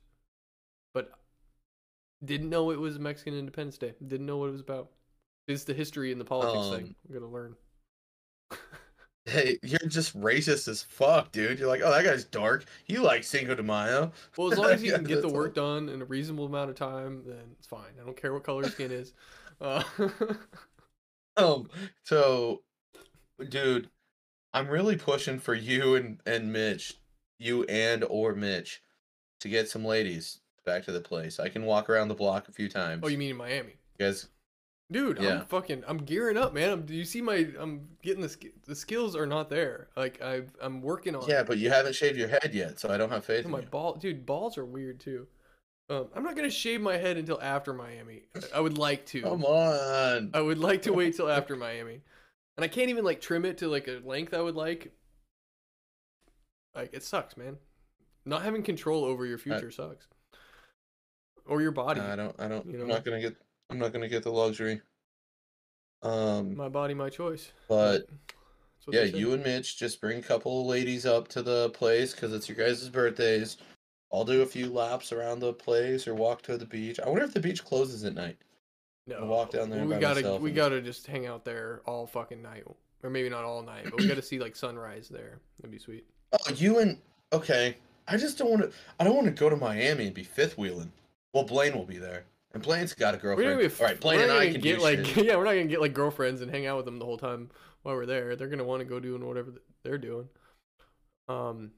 but 0.94 1.12
didn't 2.24 2.48
know 2.48 2.70
it 2.70 2.80
was 2.80 2.98
Mexican 2.98 3.38
Independence 3.38 3.76
Day. 3.76 3.92
Didn't 4.06 4.24
know 4.24 4.38
what 4.38 4.48
it 4.48 4.52
was 4.52 4.62
about. 4.62 4.88
It's 5.48 5.64
the 5.64 5.74
history 5.74 6.12
and 6.12 6.20
the 6.20 6.24
politics 6.24 6.78
thing. 6.78 6.86
Um, 6.86 6.96
I'm 7.08 7.14
gonna 7.14 7.30
learn. 7.30 7.54
Hey, 9.24 9.58
you're 9.62 9.78
just 9.88 10.18
racist 10.20 10.66
as 10.66 10.82
fuck, 10.82 11.30
dude. 11.30 11.58
You're 11.58 11.68
like, 11.68 11.80
oh, 11.84 11.90
that 11.92 12.04
guy's 12.04 12.24
dark. 12.24 12.64
You 12.86 13.02
like 13.02 13.22
Cinco 13.22 13.54
de 13.54 13.62
Mayo. 13.62 14.10
Well, 14.36 14.52
as 14.52 14.58
long 14.58 14.70
as 14.70 14.82
you 14.82 14.92
can 14.92 15.04
get 15.04 15.22
the 15.22 15.28
work 15.28 15.54
done 15.54 15.88
in 15.88 16.02
a 16.02 16.04
reasonable 16.04 16.46
amount 16.46 16.70
of 16.70 16.76
time, 16.76 17.22
then 17.24 17.54
it's 17.56 17.66
fine. 17.66 17.92
I 18.00 18.04
don't 18.04 18.16
care 18.16 18.32
what 18.32 18.42
color 18.42 18.62
your 18.62 18.70
skin 18.70 18.90
is. 18.90 19.14
Uh, 19.60 19.84
Um, 21.36 21.68
so, 22.04 22.62
dude, 23.48 23.88
I'm 24.52 24.68
really 24.68 24.96
pushing 24.96 25.38
for 25.38 25.54
you 25.54 25.94
and 25.94 26.20
and 26.26 26.52
Mitch. 26.52 27.00
you 27.38 27.64
and 27.64 28.04
or 28.04 28.34
Mitch 28.34 28.82
to 29.40 29.48
get 29.48 29.68
some 29.68 29.84
ladies 29.84 30.40
back 30.66 30.84
to 30.84 30.92
the 30.92 31.00
place. 31.00 31.40
I 31.40 31.48
can 31.48 31.64
walk 31.64 31.88
around 31.88 32.08
the 32.08 32.14
block 32.14 32.48
a 32.48 32.52
few 32.52 32.68
times. 32.68 33.02
Oh, 33.02 33.08
you 33.08 33.16
mean 33.18 33.30
in 33.30 33.36
Miami? 33.36 33.76
You 33.98 34.06
guys? 34.06 34.28
Dude, 34.92 35.18
Yeah. 35.20 35.40
I'm 35.40 35.46
fucking. 35.46 35.82
I'm 35.88 35.98
gearing 35.98 36.36
up, 36.36 36.52
man. 36.54 36.70
I'm, 36.70 36.82
do 36.86 36.94
you 36.94 37.04
see 37.04 37.20
my? 37.22 37.48
I'm 37.58 37.88
getting 38.02 38.22
the 38.22 38.36
the 38.66 38.74
skills 38.76 39.16
are 39.16 39.26
not 39.26 39.48
there. 39.50 39.88
Like 39.96 40.22
I, 40.22 40.42
I'm 40.60 40.82
working 40.82 41.16
on. 41.16 41.26
Yeah, 41.28 41.40
it. 41.40 41.46
but 41.46 41.58
you 41.58 41.70
haven't 41.70 41.94
shaved 41.94 42.18
your 42.18 42.28
head 42.28 42.50
yet, 42.52 42.78
so 42.78 42.90
I 42.90 42.96
don't 42.98 43.10
have 43.10 43.24
faith 43.24 43.44
in 43.44 43.50
my 43.50 43.60
you. 43.60 43.66
ball, 43.66 43.94
dude. 43.94 44.24
Balls 44.26 44.58
are 44.58 44.64
weird 44.66 45.00
too. 45.00 45.26
Um, 45.90 46.08
I'm 46.14 46.22
not 46.22 46.36
gonna 46.36 46.50
shave 46.50 46.80
my 46.80 46.96
head 46.96 47.16
until 47.16 47.40
after 47.42 47.72
Miami. 47.72 48.22
I- 48.36 48.58
I 48.58 48.60
would 48.60 48.78
like 48.78 49.04
to. 49.06 49.22
Come 49.22 49.44
on. 49.44 50.30
I 50.34 50.40
would 50.40 50.58
like 50.58 50.82
to 50.82 50.92
wait 50.92 51.16
till 51.16 51.28
after 51.38 51.56
Miami, 51.56 52.00
and 52.56 52.64
I 52.64 52.68
can't 52.68 52.90
even 52.90 53.04
like 53.04 53.20
trim 53.20 53.44
it 53.44 53.58
to 53.58 53.68
like 53.68 53.88
a 53.88 54.00
length 54.04 54.34
I 54.34 54.40
would 54.40 54.54
like. 54.56 54.92
Like 56.74 56.90
it 56.92 57.02
sucks, 57.02 57.36
man. 57.36 57.56
Not 58.24 58.42
having 58.42 58.62
control 58.62 59.04
over 59.04 59.26
your 59.26 59.38
future 59.38 59.70
sucks, 59.70 60.06
or 61.46 61.60
your 61.60 61.72
body. 61.72 62.00
I 62.00 62.14
don't. 62.16 62.34
I 62.38 62.48
don't. 62.48 62.66
you 62.66 62.76
know? 62.78 62.84
I'm 62.84 62.88
not 62.88 63.04
gonna 63.04 63.20
get. 63.20 63.36
I'm 63.72 63.78
not 63.78 63.92
gonna 63.92 64.08
get 64.08 64.22
the 64.22 64.30
luxury. 64.30 64.80
Um, 66.02 66.56
My 66.56 66.68
body, 66.68 66.94
my 66.94 67.08
choice. 67.08 67.52
but 67.68 68.06
yeah, 68.90 69.04
you 69.04 69.32
and 69.32 69.42
Mitch 69.42 69.78
just 69.78 70.00
bring 70.00 70.18
a 70.18 70.22
couple 70.22 70.60
of 70.60 70.66
ladies 70.66 71.06
up 71.06 71.28
to 71.28 71.42
the 71.42 71.70
place 71.70 72.12
because 72.12 72.32
it's 72.34 72.48
your 72.48 72.56
guys' 72.56 72.88
birthdays. 72.88 73.56
I'll 74.12 74.24
do 74.24 74.42
a 74.42 74.46
few 74.46 74.70
laps 74.70 75.12
around 75.12 75.38
the 75.40 75.52
place 75.54 76.06
or 76.06 76.14
walk 76.14 76.42
to 76.42 76.58
the 76.58 76.66
beach. 76.66 77.00
I 77.00 77.08
wonder 77.08 77.24
if 77.24 77.32
the 77.32 77.40
beach 77.40 77.64
closes 77.64 78.04
at 78.04 78.14
night. 78.14 78.36
No, 79.06 79.24
walk 79.24 79.50
down 79.52 79.70
there 79.70 79.84
We 79.84 79.94
by 79.94 80.00
gotta, 80.00 80.14
myself 80.16 80.40
we 80.42 80.50
and- 80.50 80.56
gotta 80.56 80.82
just 80.82 81.06
hang 81.06 81.26
out 81.26 81.44
there 81.44 81.80
all 81.86 82.06
fucking 82.06 82.42
night, 82.42 82.64
or 83.02 83.08
maybe 83.10 83.28
not 83.30 83.44
all 83.44 83.62
night, 83.62 83.84
but 83.84 83.98
we 83.98 84.06
gotta 84.06 84.22
see 84.22 84.38
like 84.38 84.54
sunrise 84.54 85.08
there. 85.08 85.40
That'd 85.58 85.70
be 85.72 85.78
sweet. 85.78 86.04
Oh, 86.32 86.52
you 86.54 86.78
and 86.80 86.98
okay. 87.32 87.76
I 88.08 88.16
just 88.16 88.36
don't 88.36 88.50
want 88.50 88.62
to. 88.62 88.72
I 88.98 89.04
don't 89.04 89.14
want 89.14 89.26
to 89.28 89.32
go 89.32 89.48
to 89.48 89.56
Miami 89.56 90.06
and 90.06 90.14
be 90.14 90.24
fifth 90.24 90.58
wheeling. 90.58 90.90
Well, 91.32 91.44
Blaine 91.44 91.72
will 91.74 91.84
be 91.86 91.98
there, 91.98 92.24
and 92.54 92.62
Blaine's 92.62 92.94
got 92.94 93.14
a 93.14 93.18
girlfriend. 93.18 93.50
All 93.50 93.86
right, 93.86 94.00
Blaine 94.00 94.18
we're 94.18 94.24
and 94.24 94.32
I 94.32 94.52
can 94.52 94.60
get 94.60 94.80
like, 94.80 95.04
shit. 95.04 95.26
yeah, 95.26 95.36
we're 95.36 95.44
not 95.44 95.52
gonna 95.52 95.64
get 95.64 95.80
like 95.80 95.94
girlfriends 95.94 96.40
and 96.42 96.50
hang 96.50 96.66
out 96.66 96.76
with 96.76 96.84
them 96.84 96.98
the 96.98 97.04
whole 97.04 97.18
time 97.18 97.50
while 97.82 97.94
we're 97.94 98.06
there. 98.06 98.36
They're 98.36 98.48
gonna 98.48 98.64
want 98.64 98.80
to 98.80 98.84
go 98.84 99.00
doing 99.00 99.26
whatever 99.26 99.54
they're 99.82 99.98
doing. 99.98 100.28
Um, 101.28 101.72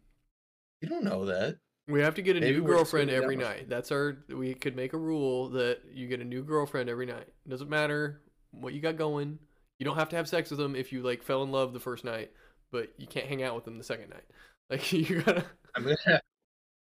You 0.81 0.89
don't 0.89 1.05
know 1.05 1.27
that. 1.27 1.59
we 1.89 2.01
have 2.01 2.15
to 2.17 2.23
get 2.23 2.37
a 2.37 2.41
Maybe 2.41 2.59
new 2.59 2.65
girlfriend 2.65 3.11
every 3.11 3.37
night. 3.37 3.69
That's 3.69 3.93
our. 3.93 4.19
We 4.29 4.55
could 4.55 4.77
make 4.77 4.93
a 4.93 4.99
rule 4.99 5.51
that 5.51 5.81
you 5.93 6.09
get 6.09 6.21
a 6.21 6.25
new 6.25 6.43
girlfriend 6.43 6.89
every 6.89 7.07
night. 7.07 7.29
Doesn't 7.49 7.71
matter 7.71 8.23
what 8.51 8.73
you 8.75 8.81
got 8.81 8.97
going. 8.97 9.39
You 9.79 9.85
don't 9.85 9.97
have 9.97 10.09
to 10.11 10.17
have 10.17 10.29
sex 10.29 10.51
with 10.51 10.59
them 10.59 10.77
if 10.77 10.93
you 10.93 11.03
like 11.03 11.23
fell 11.23 11.43
in 11.43 11.53
love 11.53 11.73
the 11.73 11.81
first 11.81 12.05
night, 12.05 12.31
but 12.73 12.93
you 12.97 13.07
can't 13.07 13.27
hang 13.27 13.43
out 13.43 13.55
with 13.55 13.65
them 13.65 13.79
the 13.79 13.85
second 13.85 14.11
night. 14.11 14.25
Like 14.71 14.91
you 14.95 15.21
gotta. 15.21 15.45
I'm 15.77 15.85
gonna. 15.85 16.21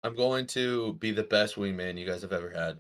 I'm 0.04 0.16
going 0.16 0.46
to 0.48 0.94
be 0.94 1.10
the 1.10 1.24
best 1.24 1.56
wingman 1.56 1.98
you 1.98 2.06
guys 2.06 2.22
have 2.22 2.32
ever 2.32 2.52
had. 2.52 2.78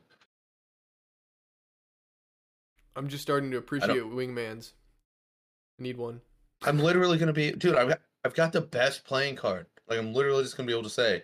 I'm 2.95 3.07
just 3.07 3.23
starting 3.23 3.51
to 3.51 3.57
appreciate 3.57 4.03
wingmans. 4.03 4.73
I 5.79 5.83
need 5.83 5.97
one. 5.97 6.21
I'm 6.63 6.79
literally 6.79 7.17
gonna 7.17 7.33
be, 7.33 7.51
dude. 7.51 7.75
I've 7.75 7.89
got, 7.89 8.01
I've 8.23 8.33
got 8.33 8.53
the 8.53 8.61
best 8.61 9.03
playing 9.05 9.35
card. 9.35 9.65
Like 9.87 9.99
I'm 9.99 10.13
literally 10.13 10.43
just 10.43 10.55
gonna 10.55 10.67
be 10.67 10.73
able 10.73 10.83
to 10.83 10.89
say, 10.89 11.23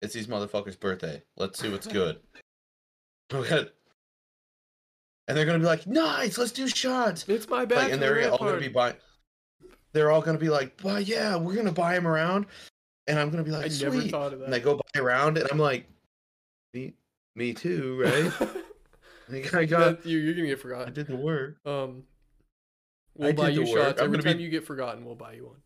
it's 0.00 0.14
these 0.14 0.26
motherfuckers' 0.26 0.78
birthday. 0.78 1.22
Let's 1.36 1.58
see 1.58 1.70
what's 1.70 1.86
good. 1.86 2.20
Okay. 3.32 3.68
And 5.28 5.36
they're 5.38 5.46
gonna 5.46 5.60
be 5.60 5.64
like, 5.64 5.86
nice. 5.86 6.36
Let's 6.36 6.50
do 6.50 6.66
shots. 6.66 7.24
It's 7.28 7.48
my 7.48 7.64
bad. 7.64 7.76
Like, 7.78 7.92
and 7.92 8.02
they're 8.02 8.28
all 8.32 8.38
gonna 8.38 8.58
be 8.58 8.66
buying. 8.66 8.96
They're 9.92 10.10
all 10.10 10.20
gonna 10.20 10.38
be 10.38 10.48
like, 10.48 10.80
"Well, 10.82 11.00
yeah, 11.00 11.36
we're 11.36 11.54
gonna 11.54 11.70
buy 11.70 11.94
him 11.96 12.08
around," 12.08 12.46
and 13.06 13.18
I'm 13.18 13.30
gonna 13.30 13.44
be 13.44 13.52
I 13.52 13.58
like, 13.58 13.72
never 13.80 14.00
"Sweet." 14.00 14.10
thought 14.10 14.32
of 14.32 14.42
And 14.42 14.52
they 14.52 14.58
go 14.58 14.80
buy 14.92 15.00
around, 15.00 15.38
and 15.38 15.46
I'm 15.50 15.58
like, 15.58 15.86
"Me, 16.74 16.94
me 17.36 17.54
too, 17.54 18.00
right?" 18.00 18.50
Like, 19.52 19.54
I 19.54 19.64
got, 19.64 20.04
you, 20.06 20.18
you're 20.18 20.34
gonna 20.34 20.46
get 20.48 20.60
forgotten. 20.60 20.88
I 20.88 20.90
did 20.92 21.06
the 21.06 21.16
work. 21.16 21.56
Um, 21.66 22.04
we'll 23.16 23.32
buy 23.32 23.50
you 23.50 23.66
shots 23.66 24.00
every 24.00 24.18
time 24.18 24.36
be- 24.38 24.42
you 24.44 24.48
get 24.50 24.66
forgotten. 24.66 25.04
We'll 25.04 25.14
buy 25.14 25.34
you 25.34 25.46
one, 25.46 25.62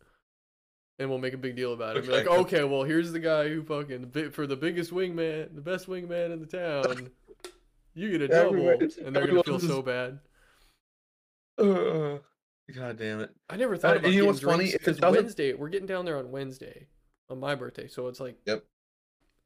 and 0.99 1.09
we'll 1.09 1.19
make 1.19 1.33
a 1.33 1.37
big 1.37 1.55
deal 1.55 1.73
about 1.73 1.97
it. 1.97 2.03
Okay, 2.03 2.11
like, 2.11 2.27
okay, 2.27 2.63
well, 2.63 2.83
here's 2.83 3.11
the 3.11 3.19
guy 3.19 3.47
who 3.49 3.63
fucking 3.63 4.31
for 4.31 4.45
the 4.47 4.55
biggest 4.55 4.91
wingman, 4.91 5.53
the 5.55 5.61
best 5.61 5.87
wingman 5.87 6.31
in 6.31 6.39
the 6.39 6.45
town. 6.47 7.09
You 7.93 8.11
get 8.11 8.21
a 8.23 8.27
double, 8.27 8.69
and 8.69 9.15
they're 9.15 9.25
gonna 9.27 9.43
feel 9.43 9.59
so 9.59 9.81
bad. 9.81 10.19
Uh, 11.57 12.17
God 12.75 12.97
damn 12.97 13.21
it! 13.21 13.29
I 13.49 13.55
never 13.55 13.77
thought 13.77 13.95
Uh, 13.95 13.99
about 13.99 14.11
you 14.11 14.21
know 14.21 14.27
what's 14.27 14.41
funny? 14.41 14.65
drinks 14.69 14.75
If 14.75 14.87
it 14.87 15.01
'cause 15.01 15.11
Wednesday. 15.15 15.53
We're 15.53 15.69
getting 15.69 15.87
down 15.87 16.03
there 16.05 16.17
on 16.17 16.31
Wednesday, 16.31 16.87
on 17.29 17.39
my 17.39 17.55
birthday. 17.55 17.87
So 17.87 18.07
it's 18.07 18.19
like, 18.19 18.37
Yep. 18.45 18.65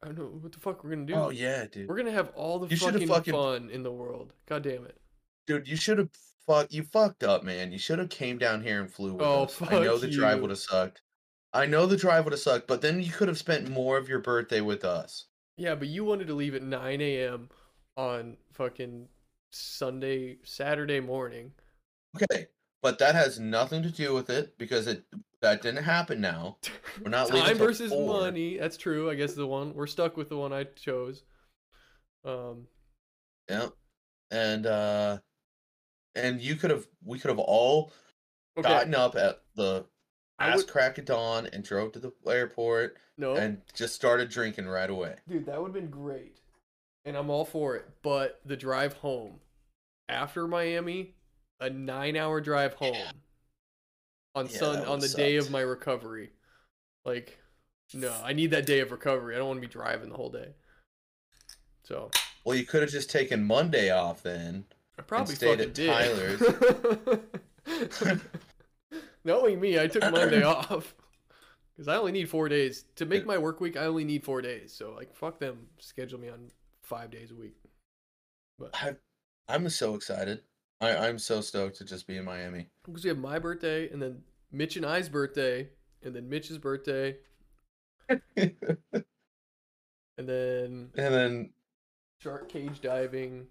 I 0.02 0.08
don't 0.08 0.18
know 0.18 0.26
what 0.42 0.52
the 0.52 0.60
fuck 0.60 0.84
we're 0.84 0.92
gonna 0.92 1.06
do. 1.06 1.14
Oh 1.16 1.30
yeah, 1.30 1.66
dude. 1.66 1.88
We're 1.90 1.98
gonna 1.98 2.12
have 2.12 2.30
all 2.36 2.60
the 2.60 2.68
You 2.68 2.78
fucking, 2.78 3.08
fucking- 3.08 3.34
fun 3.34 3.70
in 3.70 3.84
the 3.84 3.92
world. 3.92 4.34
God 4.46 4.64
damn 4.64 4.86
it. 4.86 4.98
Dude, 5.48 5.68
you 5.68 5.76
should 5.76 5.98
have 5.98 6.10
fuck. 6.48 6.72
You 6.72 6.84
fucked 6.84 7.24
up, 7.24 7.44
man. 7.44 7.72
You 7.72 7.80
should 7.80 8.00
have 8.00 8.10
came 8.10 8.38
down 8.38 8.62
here 8.64 8.80
and 8.80 8.92
flew 8.92 9.14
with 9.14 9.26
Oh, 9.26 9.44
us. 9.44 9.62
I 9.62 9.80
know 9.80 9.98
the 9.98 10.10
drive 10.10 10.40
would 10.42 10.52
have 10.52 10.60
sucked. 10.60 11.02
I 11.52 11.66
know 11.66 11.86
the 11.86 11.98
drive 11.98 12.24
would 12.26 12.34
have 12.34 12.40
sucked, 12.40 12.68
but 12.68 12.82
then 12.82 13.02
you 13.02 13.12
could 13.12 13.28
have 13.28 13.38
spent 13.38 13.70
more 13.70 13.98
of 13.98 14.08
your 14.08 14.20
birthday 14.20 14.62
with 14.62 14.86
us. 14.86 15.26
Yeah, 15.58 15.76
but 15.76 15.88
you 15.88 16.06
wanted 16.06 16.28
to 16.28 16.36
leave 16.36 16.56
at 16.56 16.62
9 16.62 17.02
a.m. 17.02 17.50
on 17.98 18.38
fucking 18.54 19.10
Sunday, 19.52 20.38
Saturday 20.44 21.00
morning. 21.00 21.52
Okay, 22.16 22.48
but 22.82 23.00
that 23.00 23.16
has 23.16 23.40
nothing 23.40 23.84
to 23.84 23.92
do 23.92 24.14
with 24.14 24.30
it 24.30 24.58
because 24.58 24.88
it 24.88 25.04
that 25.42 25.62
didn't 25.62 25.84
happen. 25.84 26.22
Now 26.22 26.58
we're 27.04 27.10
not 27.10 27.30
Time 27.30 27.58
versus 27.58 27.92
four. 27.92 28.22
money. 28.22 28.58
That's 28.58 28.78
true. 28.78 29.10
I 29.10 29.16
guess 29.16 29.34
the 29.34 29.48
one 29.48 29.74
we're 29.74 29.88
stuck 29.88 30.18
with 30.18 30.30
the 30.30 30.38
one 30.38 30.54
I 30.54 30.64
chose. 30.66 31.24
Um, 32.26 32.68
Yeah, 33.50 33.68
and 34.32 34.66
uh, 34.66 35.18
and 36.16 36.42
you 36.42 36.56
could 36.56 36.70
have. 36.72 36.88
We 37.04 37.20
could 37.20 37.30
have 37.30 37.40
all 37.40 37.92
okay. 38.58 38.68
gotten 38.68 38.94
up 38.96 39.16
at 39.16 39.42
the 39.56 39.86
I 40.38 40.50
ass 40.50 40.58
would- 40.58 40.68
crack 40.68 40.98
of 40.98 41.06
dawn 41.06 41.48
and 41.52 41.64
drove 41.64 41.94
to 41.94 42.00
the 42.00 42.12
airport 42.28 42.98
no, 43.18 43.36
and 43.36 43.62
just 43.74 43.96
started 43.96 44.30
drinking 44.30 44.68
right 44.68 44.90
away. 44.90 45.16
dude, 45.28 45.46
that 45.46 45.60
would 45.62 45.68
have 45.68 45.74
been 45.74 45.90
great, 45.90 46.40
and 47.06 47.16
I'm 47.16 47.30
all 47.30 47.46
for 47.46 47.76
it. 47.76 47.88
But 48.04 48.42
the 48.46 48.58
drive 48.58 48.94
home 48.94 49.40
after 50.10 50.48
Miami, 50.48 51.16
a 51.62 51.70
nine-hour 51.70 52.42
drive 52.42 52.74
home 52.76 52.96
on 54.36 54.48
Yeah, 54.48 54.58
sun 54.58 54.78
on 54.80 55.00
the 55.00 55.06
would've 55.06 55.16
day 55.16 55.36
of 55.38 55.52
my 55.52 55.62
recovery. 55.62 56.32
Like, 57.06 57.40
no, 57.94 58.14
I 58.24 58.34
need 58.34 58.52
that 58.52 58.66
day 58.66 58.80
of 58.80 58.92
recovery. 58.92 59.36
I 59.36 59.40
don't 59.40 59.48
want 59.48 59.58
to 59.62 59.68
be 59.68 59.72
driving 59.72 60.10
the 60.10 60.16
whole 60.16 60.30
day. 60.30 60.54
So 61.84 62.12
Well, 62.46 62.56
you 62.56 62.66
could 62.66 62.82
have 62.82 62.92
just 62.92 63.10
taken 63.10 63.44
Monday 63.44 63.90
off 63.90 64.22
then. 64.22 64.66
I 64.98 65.02
probably 65.02 65.36
stayed 65.36 65.62
at 65.62 65.74
did. 65.74 66.40
Knowing 69.24 69.60
me, 69.60 69.80
I 69.80 69.88
took 69.88 70.04
Monday 70.12 70.44
off 70.46 70.94
because 71.76 71.88
I 71.88 71.96
only 71.96 72.12
need 72.12 72.30
four 72.30 72.50
days 72.50 72.86
to 72.98 73.06
make 73.06 73.26
my 73.26 73.38
work 73.38 73.62
week. 73.62 73.78
I 73.78 73.86
only 73.86 74.04
need 74.04 74.24
four 74.24 74.42
days, 74.42 74.74
so 74.74 74.94
like 74.94 75.16
fuck 75.16 75.40
them. 75.40 75.68
Schedule 75.80 76.20
me 76.20 76.30
on 76.30 76.52
five 76.84 77.10
days 77.12 77.32
a 77.32 77.36
week. 77.36 77.56
But 78.58 78.72
I, 78.74 78.96
I'm 79.48 79.70
so 79.70 79.96
excited. 79.96 80.42
I, 80.82 80.96
I'm 81.08 81.20
so 81.20 81.42
stoked 81.42 81.78
to 81.78 81.86
just 81.86 82.08
be 82.08 82.18
in 82.18 82.26
Miami. 82.26 82.68
because 82.86 83.04
we 83.04 83.10
have 83.10 83.18
my 83.18 83.38
birthday 83.40 83.90
and 83.90 84.02
then 84.02 84.22
Mitch 84.52 84.78
and 84.78 84.86
I's 84.86 85.10
birthday 85.10 85.70
and 86.04 86.16
then 86.16 86.30
Mitch's 86.30 86.58
birthday 86.58 87.18
and 88.10 88.18
then 90.18 90.90
and 90.96 91.14
then 91.14 91.50
shark 92.22 92.50
cage 92.50 92.82
diving. 92.82 93.48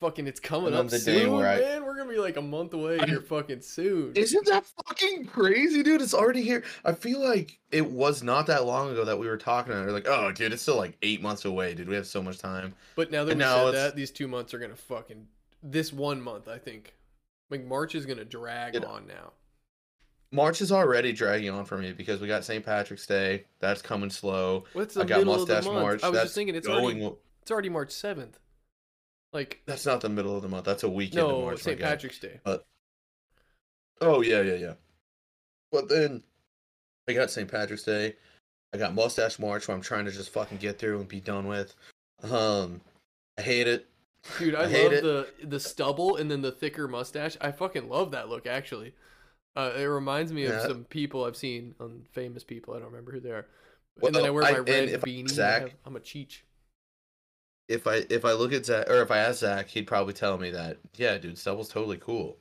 Fucking, 0.00 0.26
it's 0.26 0.40
coming 0.40 0.72
up 0.72 0.88
the 0.88 0.96
day 0.98 1.04
soon, 1.24 1.32
where 1.32 1.46
I- 1.46 1.58
man. 1.60 1.84
We're 1.84 1.94
gonna 1.94 2.08
be 2.08 2.16
like 2.18 2.38
a 2.38 2.42
month 2.42 2.72
away 2.72 2.98
I'm- 2.98 3.06
here, 3.06 3.20
fucking 3.20 3.60
soon. 3.60 4.12
isn't 4.16 4.46
that 4.46 4.64
fucking 4.86 5.26
crazy, 5.26 5.82
dude? 5.82 6.00
It's 6.00 6.14
already 6.14 6.40
here. 6.40 6.64
I 6.86 6.92
feel 6.92 7.20
like 7.20 7.58
it 7.70 7.84
was 7.84 8.22
not 8.22 8.46
that 8.46 8.64
long 8.64 8.90
ago 8.90 9.04
that 9.04 9.18
we 9.18 9.28
were 9.28 9.36
talking 9.36 9.74
about 9.74 9.86
it. 9.86 9.92
Like, 9.92 10.08
oh, 10.08 10.32
dude, 10.32 10.54
it's 10.54 10.62
still 10.62 10.78
like 10.78 10.96
eight 11.02 11.20
months 11.20 11.44
away, 11.44 11.74
dude. 11.74 11.86
We 11.86 11.96
have 11.96 12.06
so 12.06 12.22
much 12.22 12.38
time. 12.38 12.72
But 12.96 13.10
now 13.10 13.24
that 13.26 13.32
And 13.32 13.40
we 13.40 13.44
said 13.44 13.68
it's- 13.68 13.74
that, 13.90 13.94
these 13.96 14.10
two 14.10 14.26
months 14.26 14.54
are 14.54 14.58
gonna 14.58 14.74
fucking 14.74 15.26
this 15.62 15.92
one 15.92 16.20
month, 16.20 16.48
I 16.48 16.58
think. 16.58 16.94
Like 17.50 17.64
March 17.64 17.94
is 17.94 18.06
gonna 18.06 18.24
drag 18.24 18.76
It- 18.76 18.84
on 18.84 19.06
now. 19.06 19.32
March 20.32 20.60
is 20.60 20.70
already 20.70 21.12
dragging 21.12 21.50
on 21.50 21.64
for 21.64 21.76
me 21.76 21.92
because 21.92 22.20
we 22.20 22.28
got 22.28 22.44
St. 22.44 22.64
Patrick's 22.64 23.04
Day. 23.04 23.46
That's 23.58 23.82
coming 23.82 24.10
slow. 24.10 24.64
What's 24.74 24.94
the 24.94 25.00
I 25.00 25.04
got 25.04 25.18
middle 25.18 25.34
of 25.34 25.40
Mustache 25.40 25.64
the 25.64 25.72
month? 25.72 25.82
March. 25.82 26.02
I 26.04 26.08
was 26.08 26.14
that's 26.14 26.24
just 26.26 26.34
thinking 26.36 26.54
it's 26.54 26.68
going. 26.68 27.02
already 27.02 27.16
it's 27.42 27.50
already 27.50 27.68
March 27.68 27.90
seventh. 27.90 28.38
Like 29.32 29.62
That's 29.66 29.86
not 29.86 30.00
the 30.00 30.08
middle 30.08 30.36
of 30.36 30.42
the 30.42 30.48
month. 30.48 30.64
That's 30.64 30.84
a 30.84 30.88
weekend 30.88 31.22
of 31.22 31.30
no, 31.30 31.40
March. 31.42 31.62
St. 31.62 31.78
guy. 31.78 31.88
Patrick's 31.88 32.20
Day. 32.20 32.40
Oh 34.00 34.22
yeah, 34.22 34.40
yeah, 34.42 34.54
yeah. 34.54 34.74
But 35.72 35.88
then 35.88 36.22
I 37.08 37.12
got 37.12 37.30
St. 37.30 37.50
Patrick's 37.50 37.82
Day. 37.82 38.14
I 38.72 38.78
got 38.78 38.94
Mustache 38.94 39.38
March, 39.40 39.66
where 39.66 39.76
I'm 39.76 39.82
trying 39.82 40.04
to 40.04 40.12
just 40.12 40.32
fucking 40.32 40.58
get 40.58 40.78
through 40.78 41.00
and 41.00 41.08
be 41.08 41.20
done 41.20 41.48
with. 41.48 41.74
Um, 42.22 42.80
I 43.36 43.42
hate 43.42 43.66
it. 43.66 43.88
Dude, 44.38 44.54
I, 44.54 44.60
I 44.62 44.64
love 44.66 44.92
it. 44.92 45.02
the 45.02 45.28
the 45.44 45.60
stubble 45.60 46.16
and 46.16 46.30
then 46.30 46.42
the 46.42 46.52
thicker 46.52 46.86
mustache. 46.86 47.36
I 47.40 47.52
fucking 47.52 47.88
love 47.88 48.10
that 48.10 48.28
look 48.28 48.46
actually. 48.46 48.94
Uh, 49.56 49.72
it 49.76 49.82
reminds 49.84 50.32
me 50.32 50.44
of 50.44 50.52
Yeah. 50.52 50.62
some 50.66 50.84
people 50.84 51.24
I've 51.24 51.36
seen 51.36 51.74
on 51.80 52.02
famous 52.12 52.44
people. 52.44 52.74
I 52.74 52.78
don't 52.78 52.86
remember 52.88 53.12
who 53.12 53.20
they 53.20 53.30
are. 53.30 53.46
Well, 53.98 54.08
and 54.08 54.14
then 54.14 54.24
I 54.26 54.30
wear 54.30 54.44
I- 54.44 54.52
my 54.52 54.58
and 54.58 54.68
red 54.68 54.88
I- 54.94 54.96
beanie. 54.98 55.30
I 55.30 55.34
Zach- 55.34 55.62
have- 55.62 55.70
I'm 55.84 55.96
a 55.96 56.00
cheech. 56.00 56.42
If 57.68 57.86
I 57.86 58.04
if 58.10 58.24
I 58.24 58.32
look 58.32 58.52
at 58.52 58.66
Zach 58.66 58.88
or 58.90 59.00
if 59.02 59.10
I 59.10 59.18
ask 59.18 59.40
Zach, 59.40 59.68
he'd 59.68 59.86
probably 59.86 60.12
tell 60.14 60.38
me 60.38 60.50
that 60.50 60.78
yeah, 60.96 61.18
dude, 61.18 61.38
stubble's 61.38 61.68
totally 61.68 61.98
cool. 61.98 62.36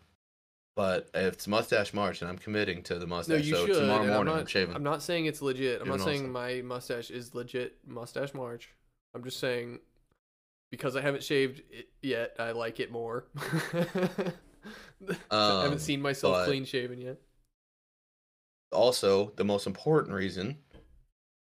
But 0.75 1.09
if 1.13 1.33
it's 1.33 1.47
mustache 1.47 1.93
March, 1.93 2.21
and 2.21 2.29
I'm 2.29 2.37
committing 2.37 2.83
to 2.83 2.93
the 2.95 3.01
No, 3.05 3.15
mustache, 3.17 3.43
you 3.45 3.55
so 3.55 3.65
should. 3.65 3.75
tomorrow 3.75 4.01
and 4.03 4.09
I'm 4.11 4.15
morning 4.15 4.33
not, 4.33 4.39
I'm 4.41 4.45
shaving. 4.47 4.75
I'm 4.75 4.83
not 4.83 5.03
saying 5.03 5.25
it's 5.25 5.41
legit. 5.41 5.81
I'm 5.81 5.87
not 5.89 5.99
saying 6.01 6.21
also. 6.21 6.31
my 6.31 6.61
mustache 6.61 7.11
is 7.11 7.35
legit 7.35 7.77
mustache 7.85 8.33
March. 8.33 8.69
I'm 9.13 9.23
just 9.23 9.39
saying 9.39 9.79
because 10.71 10.95
I 10.95 11.01
haven't 11.01 11.23
shaved 11.23 11.61
it 11.71 11.89
yet, 12.01 12.35
I 12.39 12.51
like 12.51 12.79
it 12.79 12.91
more. 12.91 13.25
I 15.31 15.61
haven't 15.61 15.71
Um, 15.73 15.79
seen 15.79 16.01
myself 16.01 16.45
clean 16.45 16.65
shaven 16.65 16.99
yet. 16.99 17.17
also 18.71 19.31
the 19.35 19.43
most 19.45 19.65
important 19.67 20.13
reason 20.13 20.57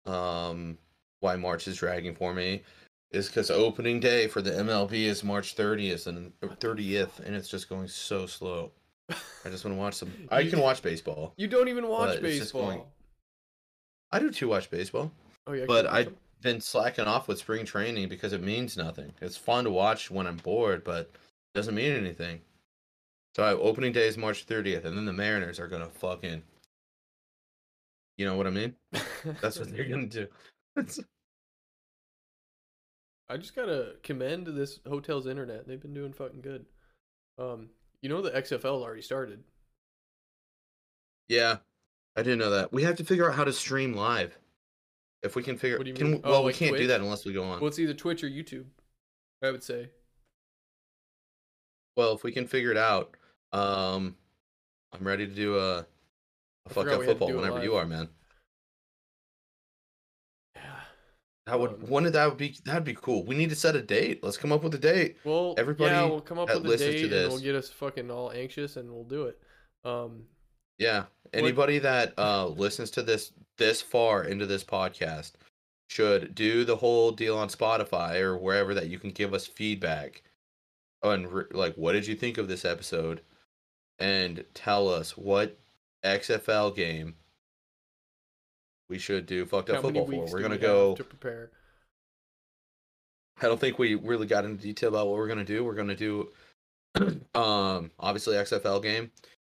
um 0.06 0.78
why 1.20 1.36
march 1.36 1.66
is 1.68 1.76
dragging 1.76 2.14
for 2.14 2.32
me 2.34 2.62
is 3.10 3.26
because 3.28 3.50
opening 3.50 3.98
day 4.00 4.26
for 4.28 4.40
the 4.42 4.50
mlb 4.50 4.92
is 4.92 5.22
march 5.24 5.56
30th 5.56 6.06
and 6.06 6.32
30th 6.42 7.18
and 7.20 7.34
it's 7.34 7.48
just 7.48 7.68
going 7.68 7.88
so 7.88 8.26
slow 8.26 8.70
i 9.10 9.48
just 9.50 9.64
want 9.64 9.74
to 9.74 9.80
watch 9.80 9.94
some 9.94 10.10
i 10.30 10.44
can 10.46 10.60
watch 10.60 10.82
baseball 10.82 11.34
You 11.36 11.48
don't 11.48 11.68
even 11.68 11.88
watch 11.88 12.16
But 12.20 12.24
it's 12.24 12.38
just 12.38 12.52
baseball. 12.52 12.62
going- 12.70 12.82
i 14.12 14.18
do 14.18 14.30
too 14.30 14.48
watch 14.48 14.70
baseball 14.70 15.10
Oh 15.46 15.52
yeah, 15.52 15.64
but 15.66 15.86
I-? 15.86 16.06
Been 16.42 16.60
slacking 16.60 17.06
off 17.06 17.28
with 17.28 17.38
spring 17.38 17.64
training 17.64 18.08
because 18.08 18.32
it 18.32 18.42
means 18.42 18.76
nothing 18.76 19.12
it's 19.20 19.36
fun 19.36 19.64
to 19.64 19.70
watch 19.70 20.10
when 20.10 20.26
i'm 20.26 20.36
bored 20.36 20.82
but 20.84 21.00
it 21.00 21.54
doesn't 21.54 21.74
mean 21.74 21.92
anything 21.92 22.40
so 23.36 23.42
I, 23.42 23.52
opening 23.52 23.92
day 23.92 24.06
is 24.06 24.16
march 24.16 24.46
30th 24.46 24.84
and 24.84 24.96
then 24.96 25.04
the 25.04 25.12
mariners 25.12 25.60
are 25.60 25.68
gonna 25.68 25.88
fucking 25.88 26.42
you 28.16 28.26
know 28.26 28.36
what 28.36 28.46
i 28.46 28.50
mean 28.50 28.74
that's 29.40 29.58
what 29.58 29.70
they're 29.70 29.88
gonna 29.88 30.06
do 30.06 30.26
I 33.30 33.36
just 33.36 33.54
gotta 33.54 33.94
commend 34.02 34.48
this 34.48 34.80
hotel's 34.88 35.28
internet. 35.28 35.68
They've 35.68 35.80
been 35.80 35.94
doing 35.94 36.12
fucking 36.12 36.40
good. 36.40 36.66
Um, 37.38 37.68
you 38.02 38.08
know 38.08 38.20
the 38.20 38.32
XFL 38.32 38.82
already 38.82 39.02
started. 39.02 39.44
Yeah, 41.28 41.58
I 42.16 42.24
didn't 42.24 42.40
know 42.40 42.50
that. 42.50 42.72
We 42.72 42.82
have 42.82 42.96
to 42.96 43.04
figure 43.04 43.30
out 43.30 43.36
how 43.36 43.44
to 43.44 43.52
stream 43.52 43.94
live. 43.94 44.36
If 45.22 45.36
we 45.36 45.42
can 45.42 45.58
figure, 45.58 45.76
What 45.78 45.84
do 45.84 45.90
you 45.90 45.96
can 45.96 46.12
mean? 46.12 46.22
well, 46.22 46.36
Oh, 46.36 46.40
we 46.40 46.46
like 46.46 46.54
can't 46.56 46.76
do 46.76 46.86
that 46.86 47.00
unless 47.00 47.24
we 47.24 47.32
go 47.32 47.44
on. 47.44 47.60
Well, 47.60 47.68
it's 47.68 47.78
either 47.78 47.92
Twitch 47.94 48.24
or 48.24 48.28
YouTube. 48.28 48.64
I 49.42 49.50
would 49.50 49.62
say. 49.62 49.90
Well, 51.96 52.14
if 52.14 52.22
we 52.22 52.32
can 52.32 52.46
figure 52.46 52.70
it 52.70 52.76
out, 52.76 53.16
um, 53.52 54.16
I'm 54.92 55.06
ready 55.06 55.26
to 55.26 55.32
do 55.34 55.58
a, 55.58 55.86
fucked 56.68 56.74
forgot 56.74 56.94
up 56.94 57.00
we 57.00 57.06
football 57.06 57.32
whenever 57.32 57.62
you 57.62 57.74
are, 57.74 57.84
man. 57.86 58.08
Yeah. 60.56 60.80
That 61.46 61.60
would 61.60 61.70
Um, 61.70 61.80
one 61.88 62.06
of 62.06 62.12
that 62.14 62.28
would 62.28 62.38
be 62.38 62.56
that'd 62.64 62.84
be 62.84 62.94
cool. 62.94 63.24
We 63.24 63.34
need 63.34 63.50
to 63.50 63.56
set 63.56 63.76
a 63.76 63.82
date. 63.82 64.22
Let's 64.22 64.36
come 64.36 64.52
up 64.52 64.62
with 64.62 64.74
a 64.74 64.78
date. 64.78 65.16
Well, 65.24 65.54
Everybody 65.58 65.90
yeah, 65.94 66.04
we'll 66.04 66.20
come 66.20 66.38
up 66.38 66.48
with 66.48 66.64
a 66.64 66.76
date 66.76 67.12
and 67.12 67.32
we'll 67.32 67.40
get 67.40 67.54
us 67.54 67.68
fucking 67.70 68.10
all 68.10 68.30
anxious 68.30 68.76
and 68.76 68.90
we'll 68.90 69.04
do 69.04 69.24
it. 69.26 69.38
Um, 69.84 70.24
Yeah. 70.78 71.06
Anybody 71.32 71.78
that 71.80 72.14
uh 72.18 72.46
listens 72.48 72.90
to 72.92 73.02
this 73.02 73.32
this 73.60 73.82
far 73.82 74.24
into 74.24 74.46
this 74.46 74.64
podcast 74.64 75.32
should 75.90 76.34
do 76.34 76.64
the 76.64 76.76
whole 76.76 77.12
deal 77.12 77.36
on 77.36 77.48
Spotify 77.48 78.18
or 78.20 78.38
wherever 78.38 78.72
that 78.72 78.88
you 78.88 78.98
can 78.98 79.10
give 79.10 79.34
us 79.34 79.46
feedback 79.46 80.22
on 81.02 81.26
re- 81.26 81.44
like 81.52 81.74
what 81.74 81.92
did 81.92 82.06
you 82.06 82.14
think 82.14 82.38
of 82.38 82.48
this 82.48 82.64
episode 82.64 83.20
and 83.98 84.44
tell 84.54 84.88
us 84.88 85.16
what 85.16 85.58
XFL 86.04 86.74
game 86.74 87.16
we 88.88 88.98
should 88.98 89.26
do 89.26 89.44
fucked 89.44 89.68
up 89.68 89.76
how 89.76 89.82
football 89.82 90.06
for. 90.06 90.26
We're 90.32 90.40
gonna 90.40 90.54
we 90.54 90.60
go 90.60 90.96
to 90.96 91.04
prepare? 91.04 91.50
I 93.42 93.46
don't 93.46 93.60
think 93.60 93.78
we 93.78 93.94
really 93.94 94.26
got 94.26 94.46
into 94.46 94.62
detail 94.62 94.88
about 94.88 95.06
what 95.06 95.18
we're 95.18 95.28
gonna 95.28 95.44
do. 95.44 95.64
We're 95.64 95.74
gonna 95.74 95.94
do 95.94 96.30
um 97.34 97.90
obviously 97.98 98.36
XFL 98.36 98.82
game. 98.82 99.10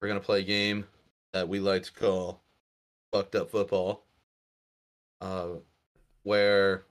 We're 0.01 0.09
gonna 0.09 0.21
play 0.21 0.41
a 0.41 0.45
game 0.45 0.87
that 1.35 1.47
we 1.47 1.61
like 1.61 1.83
to 1.83 1.93
call 1.93 2.41
fucked 3.13 3.35
up 3.35 3.51
football. 3.51 4.03
Uh 5.21 5.49
where 6.23 6.85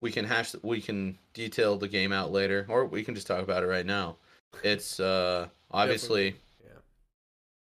we 0.00 0.10
can 0.10 0.24
hash 0.24 0.54
we 0.62 0.80
can 0.80 1.18
detail 1.34 1.76
the 1.76 1.88
game 1.88 2.12
out 2.12 2.32
later 2.32 2.66
or 2.68 2.84
we 2.84 3.04
can 3.04 3.14
just 3.14 3.26
talk 3.26 3.42
about 3.42 3.62
it 3.62 3.66
right 3.66 3.86
now. 3.86 4.16
It's 4.62 5.00
uh 5.00 5.48
obviously 5.70 6.34
yeah. 6.62 6.80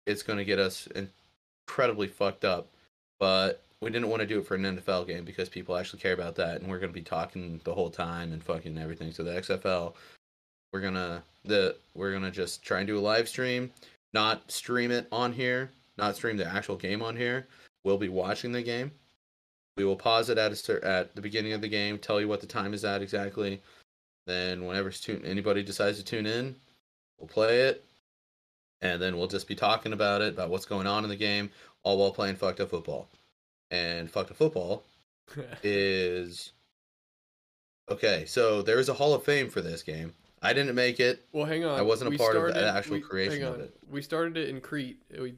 it's 0.05 0.23
going 0.23 0.37
to 0.37 0.45
get 0.45 0.59
us 0.59 0.87
incredibly 1.67 2.07
fucked 2.07 2.45
up. 2.45 2.67
But 3.19 3.63
we 3.81 3.89
didn't 3.89 4.09
want 4.09 4.21
to 4.21 4.27
do 4.27 4.39
it 4.39 4.47
for 4.47 4.55
an 4.55 4.63
NFL 4.63 5.07
game 5.07 5.23
because 5.23 5.49
people 5.49 5.77
actually 5.77 5.99
care 5.99 6.13
about 6.13 6.35
that, 6.35 6.61
and 6.61 6.69
we're 6.69 6.79
going 6.79 6.91
to 6.91 6.99
be 6.99 7.01
talking 7.01 7.61
the 7.63 7.73
whole 7.73 7.89
time 7.89 8.33
and 8.33 8.43
fucking 8.43 8.77
everything. 8.77 9.11
So 9.11 9.23
the 9.23 9.31
XFL, 9.31 9.93
we're 10.73 10.81
gonna 10.81 11.23
the 11.45 11.75
we're 11.95 12.11
gonna 12.11 12.31
just 12.31 12.63
try 12.63 12.79
and 12.79 12.87
do 12.87 12.97
a 12.97 13.01
live 13.01 13.27
stream, 13.27 13.71
not 14.13 14.51
stream 14.51 14.91
it 14.91 15.07
on 15.11 15.33
here, 15.33 15.71
not 15.99 16.15
stream 16.15 16.37
the 16.37 16.47
actual 16.47 16.75
game 16.75 17.01
on 17.01 17.15
here. 17.15 17.47
We'll 17.83 17.97
be 17.97 18.09
watching 18.09 18.51
the 18.51 18.61
game. 18.63 18.91
We 19.77 19.85
will 19.85 19.95
pause 19.95 20.29
it 20.29 20.37
at 20.37 20.51
a, 20.69 20.85
at 20.85 21.15
the 21.15 21.21
beginning 21.21 21.53
of 21.53 21.61
the 21.61 21.67
game, 21.69 21.97
tell 21.99 22.19
you 22.19 22.27
what 22.27 22.41
the 22.41 22.47
time 22.47 22.73
is 22.73 22.83
at 22.83 23.01
exactly. 23.01 23.61
Then 24.27 24.65
whenever 24.65 24.91
anybody 25.23 25.63
decides 25.63 25.97
to 25.97 26.03
tune 26.03 26.25
in, 26.25 26.55
we'll 27.17 27.27
play 27.29 27.61
it, 27.61 27.85
and 28.81 29.01
then 29.01 29.17
we'll 29.17 29.27
just 29.27 29.47
be 29.47 29.55
talking 29.55 29.93
about 29.93 30.21
it, 30.21 30.33
about 30.33 30.49
what's 30.49 30.65
going 30.65 30.85
on 30.87 31.03
in 31.03 31.09
the 31.09 31.15
game, 31.15 31.49
all 31.83 31.97
while 31.97 32.11
playing 32.11 32.35
fucked 32.35 32.59
up 32.59 32.69
football. 32.69 33.07
And 33.71 34.09
fucked 34.11 34.31
up 34.31 34.37
football 34.37 34.83
is 35.63 36.51
okay. 37.89 38.25
So 38.25 38.61
there 38.61 38.79
is 38.79 38.89
a 38.89 38.93
Hall 38.93 39.13
of 39.13 39.23
Fame 39.23 39.49
for 39.49 39.61
this 39.61 39.81
game. 39.83 40.13
I 40.41 40.53
didn't 40.53 40.75
make 40.75 40.99
it. 40.99 41.25
well, 41.33 41.45
hang 41.45 41.65
on. 41.65 41.77
I 41.77 41.81
wasn't 41.81 42.07
a 42.07 42.11
We 42.11 42.17
part 42.17 42.35
of 42.35 42.53
the 42.53 42.67
actual 42.69 42.93
we- 42.95 43.01
creation 43.01 43.43
of 43.43 43.59
it. 43.59 43.73
We 43.89 44.01
started 44.01 44.37
it 44.37 44.49
in 44.49 44.61
Crete. 44.61 45.01
We 45.19 45.35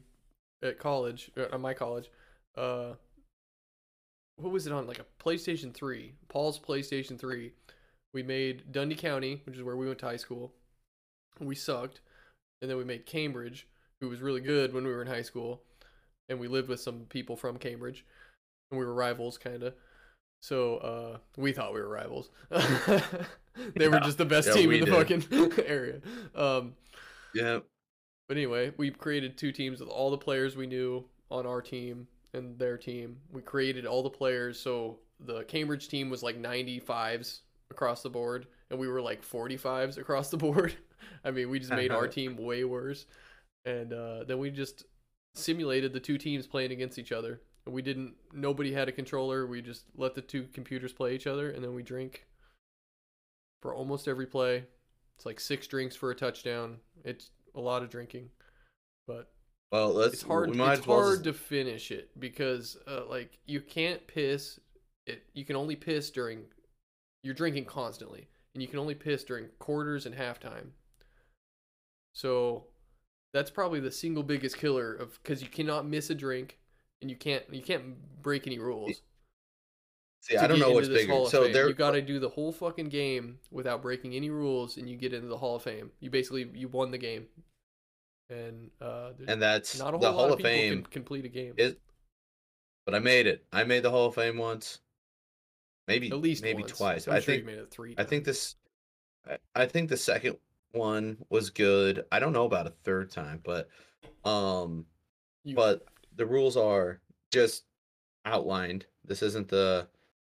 at 0.62 0.78
college, 0.78 1.30
uh, 1.36 1.46
at 1.52 1.60
my 1.60 1.74
college. 1.74 2.10
Uh, 2.56 2.92
what 4.36 4.52
was 4.52 4.66
it 4.66 4.72
on? 4.72 4.86
Like 4.86 4.98
a 5.00 5.06
PlayStation 5.22 5.72
Three. 5.72 6.14
Paul's 6.28 6.58
PlayStation 6.58 7.18
Three. 7.18 7.52
We 8.14 8.22
made 8.22 8.72
Dundy 8.72 8.94
County, 8.94 9.40
which 9.46 9.56
is 9.56 9.62
where 9.62 9.76
we 9.76 9.86
went 9.86 9.98
to 10.00 10.06
high 10.06 10.16
school. 10.16 10.52
We 11.40 11.54
sucked, 11.54 12.00
and 12.60 12.70
then 12.70 12.76
we 12.76 12.84
made 12.84 13.06
Cambridge, 13.06 13.66
who 14.00 14.08
was 14.08 14.20
really 14.20 14.40
good 14.40 14.74
when 14.74 14.84
we 14.84 14.90
were 14.90 15.00
in 15.02 15.08
high 15.08 15.22
school, 15.22 15.62
and 16.28 16.38
we 16.38 16.48
lived 16.48 16.68
with 16.68 16.80
some 16.80 17.06
people 17.08 17.36
from 17.36 17.56
Cambridge, 17.56 18.04
and 18.70 18.78
we 18.78 18.84
were 18.84 18.94
rivals, 18.94 19.38
kind 19.38 19.62
of. 19.62 19.74
So 20.42 20.76
uh, 20.78 21.18
we 21.36 21.52
thought 21.52 21.72
we 21.72 21.80
were 21.80 21.88
rivals. 21.88 22.30
they 22.50 23.88
were 23.88 24.00
just 24.00 24.18
the 24.18 24.24
best 24.24 24.48
Yeah, 24.48 24.54
team 24.54 24.72
in 24.72 24.80
the 24.80 24.86
did. 24.86 24.94
fucking 24.94 25.52
area. 25.66 26.00
Um, 26.34 26.74
Yeah. 27.34 27.60
But 28.28 28.36
anyway, 28.36 28.72
we 28.76 28.90
created 28.90 29.36
two 29.36 29.52
teams 29.52 29.80
with 29.80 29.88
all 29.88 30.10
the 30.10 30.18
players 30.18 30.56
we 30.56 30.66
knew 30.66 31.04
on 31.30 31.46
our 31.46 31.60
team 31.60 32.06
and 32.34 32.58
their 32.58 32.78
team. 32.78 33.18
We 33.30 33.42
created 33.42 33.86
all 33.86 34.02
the 34.02 34.10
players. 34.10 34.58
So 34.58 34.98
the 35.20 35.44
Cambridge 35.44 35.88
team 35.88 36.10
was 36.10 36.22
like 36.22 36.40
95s 36.40 37.40
across 37.70 38.02
the 38.02 38.10
board, 38.10 38.46
and 38.70 38.78
we 38.78 38.88
were 38.88 39.02
like 39.02 39.22
45s 39.22 39.98
across 39.98 40.30
the 40.30 40.36
board. 40.36 40.74
I 41.24 41.30
mean, 41.30 41.50
we 41.50 41.58
just 41.58 41.72
made 41.72 41.90
our 41.90 42.08
team 42.08 42.36
way 42.36 42.64
worse. 42.64 43.06
And 43.64 43.92
uh, 43.92 44.24
then 44.24 44.38
we 44.38 44.50
just 44.50 44.84
simulated 45.34 45.92
the 45.92 46.00
two 46.00 46.18
teams 46.18 46.46
playing 46.46 46.72
against 46.72 46.98
each 46.98 47.12
other. 47.12 47.40
And 47.64 47.74
we 47.74 47.82
didn't, 47.82 48.14
nobody 48.32 48.72
had 48.72 48.88
a 48.88 48.92
controller. 48.92 49.46
We 49.46 49.62
just 49.62 49.84
let 49.96 50.14
the 50.14 50.20
two 50.20 50.48
computers 50.52 50.92
play 50.92 51.14
each 51.14 51.26
other, 51.26 51.50
and 51.50 51.62
then 51.62 51.74
we 51.74 51.82
drink 51.82 52.26
for 53.60 53.74
almost 53.74 54.08
every 54.08 54.26
play. 54.26 54.64
It's 55.16 55.26
like 55.26 55.38
six 55.38 55.66
drinks 55.68 55.94
for 55.94 56.10
a 56.10 56.14
touchdown. 56.14 56.78
It's 57.04 57.30
a 57.54 57.60
lot 57.60 57.82
of 57.82 57.90
drinking, 57.90 58.30
but 59.06 59.32
Well, 59.70 59.92
let's. 59.92 60.14
it's 60.14 60.22
hard. 60.22 60.50
We 60.50 60.56
might 60.56 60.78
It's 60.78 60.86
well 60.86 60.98
hard 61.02 61.24
just- 61.24 61.24
to 61.24 61.32
finish 61.32 61.90
it 61.90 62.18
because, 62.18 62.76
uh, 62.86 63.06
like, 63.06 63.38
you 63.46 63.60
can't 63.60 64.06
piss. 64.06 64.58
It 65.06 65.24
you 65.34 65.44
can 65.44 65.56
only 65.56 65.76
piss 65.76 66.10
during. 66.10 66.46
You're 67.22 67.34
drinking 67.34 67.66
constantly, 67.66 68.28
and 68.54 68.62
you 68.62 68.68
can 68.68 68.78
only 68.78 68.94
piss 68.94 69.22
during 69.24 69.48
quarters 69.58 70.06
and 70.06 70.14
halftime. 70.14 70.70
So, 72.14 72.66
that's 73.32 73.50
probably 73.50 73.80
the 73.80 73.90
single 73.90 74.22
biggest 74.22 74.56
killer 74.58 74.94
of 74.94 75.18
because 75.22 75.42
you 75.42 75.48
cannot 75.48 75.86
miss 75.86 76.10
a 76.10 76.14
drink, 76.14 76.58
and 77.00 77.10
you 77.10 77.16
can't 77.16 77.44
you 77.52 77.62
can't 77.62 77.96
break 78.22 78.46
any 78.46 78.58
rules. 78.58 79.02
See, 80.22 80.36
I 80.36 80.46
don't 80.46 80.60
know 80.60 80.70
what's 80.70 80.86
bigger. 80.88 81.24
So 81.26 81.42
Fame. 81.44 81.52
there, 81.52 81.68
you 81.68 81.74
got 81.74 81.90
to 81.90 82.00
do 82.00 82.20
the 82.20 82.28
whole 82.28 82.52
fucking 82.52 82.88
game 82.90 83.38
without 83.50 83.82
breaking 83.82 84.14
any 84.14 84.30
rules, 84.30 84.76
and 84.76 84.88
you 84.88 84.96
get 84.96 85.12
into 85.12 85.26
the 85.26 85.36
Hall 85.36 85.56
of 85.56 85.62
Fame. 85.62 85.90
You 85.98 86.10
basically 86.10 86.48
you 86.54 86.68
won 86.68 86.92
the 86.92 86.98
game, 86.98 87.26
and 88.30 88.70
uh, 88.80 89.10
and 89.26 89.42
that's 89.42 89.78
not 89.80 89.88
a 89.88 89.90
whole 89.92 89.98
the 90.00 90.12
Hall 90.12 90.26
of 90.26 90.32
of 90.34 90.40
Fame. 90.40 90.84
complete 90.84 91.24
a 91.24 91.28
game. 91.28 91.54
is- 91.56 91.74
But 92.86 92.94
I 92.94 93.00
made 93.00 93.26
it. 93.26 93.44
I 93.52 93.64
made 93.64 93.82
the 93.82 93.90
Hall 93.90 94.06
of 94.06 94.14
Fame 94.14 94.38
once. 94.38 94.78
Maybe 95.88 96.08
At 96.12 96.18
least 96.20 96.44
maybe 96.44 96.62
once. 96.62 96.78
twice. 96.78 97.08
I'm 97.08 97.14
I 97.14 97.20
sure 97.20 97.34
think 97.34 97.44
made 97.46 97.58
it 97.58 97.70
three. 97.72 97.96
I 97.98 98.04
think 98.04 98.24
this 98.24 98.54
I- 99.28 99.38
I 99.56 99.66
think 99.66 99.88
the 99.88 99.96
second 99.96 100.36
one 100.70 101.16
was 101.30 101.50
good. 101.50 102.04
I 102.12 102.20
don't 102.20 102.32
know 102.32 102.44
about 102.44 102.68
a 102.68 102.74
third 102.84 103.10
time, 103.10 103.40
but 103.44 103.68
Um, 104.24 104.86
You- 105.42 105.56
but 105.56 105.84
the 106.14 106.26
rules 106.26 106.56
are 106.56 107.00
just 107.32 107.64
outlined. 108.24 108.86
This 109.04 109.20
isn't 109.22 109.48
the. 109.48 109.88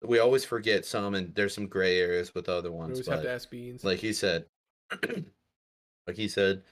We 0.06 0.18
always 0.18 0.44
forget 0.44 0.84
some, 0.84 1.14
and 1.14 1.34
there's 1.34 1.54
some 1.54 1.66
gray 1.66 1.98
areas 1.98 2.34
with 2.34 2.48
other 2.48 2.70
ones. 2.72 2.90
we 2.98 3.04
always 3.04 3.06
have 3.08 3.22
to 3.22 3.30
ask 3.30 3.50
Beans. 3.50 3.84
like 3.84 3.98
he 3.98 4.12
said, 4.12 4.44
like 6.06 6.16
he 6.16 6.28
said, 6.28 6.62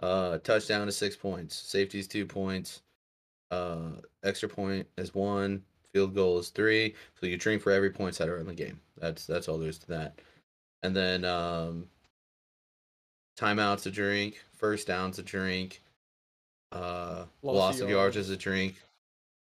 uh, 0.00 0.38
touchdown 0.38 0.88
is 0.88 0.96
six 0.96 1.16
points, 1.16 1.54
safety 1.56 1.98
is 1.98 2.06
two 2.08 2.26
points, 2.26 2.82
uh, 3.50 3.92
extra 4.24 4.48
point 4.48 4.86
is 4.98 5.14
one, 5.14 5.62
field 5.92 6.14
goal 6.14 6.38
is 6.38 6.48
three. 6.50 6.94
So 7.20 7.26
you 7.26 7.36
drink 7.36 7.62
for 7.62 7.70
every 7.72 7.90
points 7.90 8.18
that 8.18 8.28
are 8.28 8.38
in 8.38 8.46
the 8.46 8.54
game. 8.54 8.80
That's 8.98 9.26
that's 9.26 9.48
all 9.48 9.58
there 9.58 9.68
is 9.68 9.78
to 9.78 9.88
that. 9.88 10.18
And 10.82 10.96
then 10.96 11.24
um, 11.24 11.86
timeouts 13.38 13.86
a 13.86 13.90
drink, 13.90 14.40
first 14.56 14.86
downs 14.86 15.18
a 15.18 15.22
drink, 15.22 15.82
uh, 16.72 17.24
Loss 17.42 17.52
of 17.52 17.54
loss 17.54 17.80
of 17.80 17.90
yards 17.90 18.16
yards. 18.16 18.28
is 18.28 18.30
a 18.30 18.36
drink, 18.36 18.74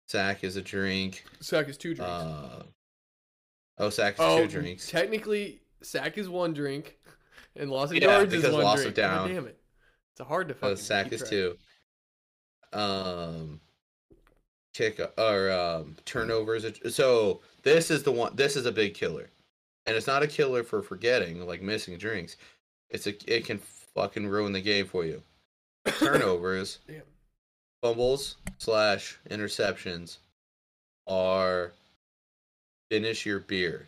sack 0.07 0.43
is 0.43 0.55
a 0.57 0.61
drink. 0.61 1.23
Sack 1.39 1.69
is 1.69 1.77
two 1.77 1.93
drinks. 1.93 2.11
Uh, 2.11 2.63
oh, 3.81 3.89
sack 3.89 4.13
is 4.13 4.19
oh, 4.19 4.41
two 4.41 4.47
drinks. 4.47 4.89
technically, 4.89 5.61
sack 5.81 6.17
is 6.17 6.29
one 6.29 6.53
drink, 6.53 6.97
and 7.55 7.69
loss 7.69 7.91
of 7.91 7.97
Yeah, 7.97 8.17
yards 8.17 8.33
is 8.33 8.43
one 8.43 8.63
loss 8.63 8.79
of 8.79 8.93
drink. 8.93 8.95
God 8.97 9.27
down. 9.27 9.33
damn 9.33 9.45
it! 9.47 9.59
It's 10.13 10.21
a 10.21 10.23
hard 10.23 10.47
to 10.47 10.53
fucking. 10.53 10.77
sack 10.77 11.05
keep 11.05 11.13
is 11.13 11.29
two. 11.29 11.57
Um, 12.73 13.59
kick 14.73 14.99
or 15.17 15.51
um 15.51 15.97
turnovers. 16.05 16.65
So 16.93 17.41
this 17.63 17.91
is 17.91 18.03
the 18.03 18.11
one. 18.11 18.35
This 18.35 18.55
is 18.55 18.65
a 18.65 18.71
big 18.71 18.93
killer, 18.93 19.29
and 19.85 19.95
it's 19.95 20.07
not 20.07 20.23
a 20.23 20.27
killer 20.27 20.63
for 20.63 20.81
forgetting 20.81 21.45
like 21.45 21.61
missing 21.61 21.97
drinks. 21.97 22.37
It's 22.89 23.07
a 23.07 23.33
it 23.33 23.45
can 23.45 23.59
fucking 23.93 24.27
ruin 24.27 24.53
the 24.53 24.61
game 24.61 24.85
for 24.85 25.05
you. 25.05 25.21
Turnovers, 25.97 26.79
fumbles 27.81 28.37
slash 28.57 29.19
interceptions 29.29 30.19
are 31.07 31.73
finish 32.91 33.25
your 33.25 33.39
beer. 33.39 33.87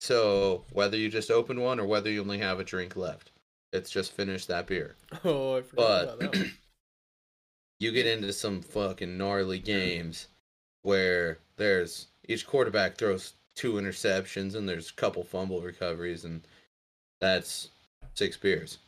So 0.00 0.64
whether 0.72 0.96
you 0.96 1.08
just 1.08 1.30
open 1.30 1.60
one 1.60 1.78
or 1.80 1.86
whether 1.86 2.10
you 2.10 2.20
only 2.20 2.38
have 2.38 2.58
a 2.60 2.64
drink 2.64 2.96
left, 2.96 3.30
it's 3.72 3.88
just 3.90 4.12
finish 4.12 4.46
that 4.46 4.66
beer. 4.66 4.96
Oh, 5.24 5.56
I 5.56 5.62
forgot 5.62 6.02
about 6.04 6.18
But 6.18 6.32
that. 6.32 6.36
One. 6.40 6.52
you 7.80 7.92
get 7.92 8.06
into 8.06 8.32
some 8.32 8.60
fucking 8.62 9.16
gnarly 9.16 9.58
games 9.60 10.26
where 10.82 11.38
there's 11.56 12.08
each 12.28 12.46
quarterback 12.46 12.96
throws 12.96 13.34
two 13.54 13.74
interceptions 13.74 14.54
and 14.54 14.68
there's 14.68 14.90
a 14.90 14.94
couple 14.94 15.22
fumble 15.22 15.60
recoveries 15.60 16.24
and 16.24 16.42
that's 17.20 17.68
six 18.14 18.36
beers. 18.36 18.78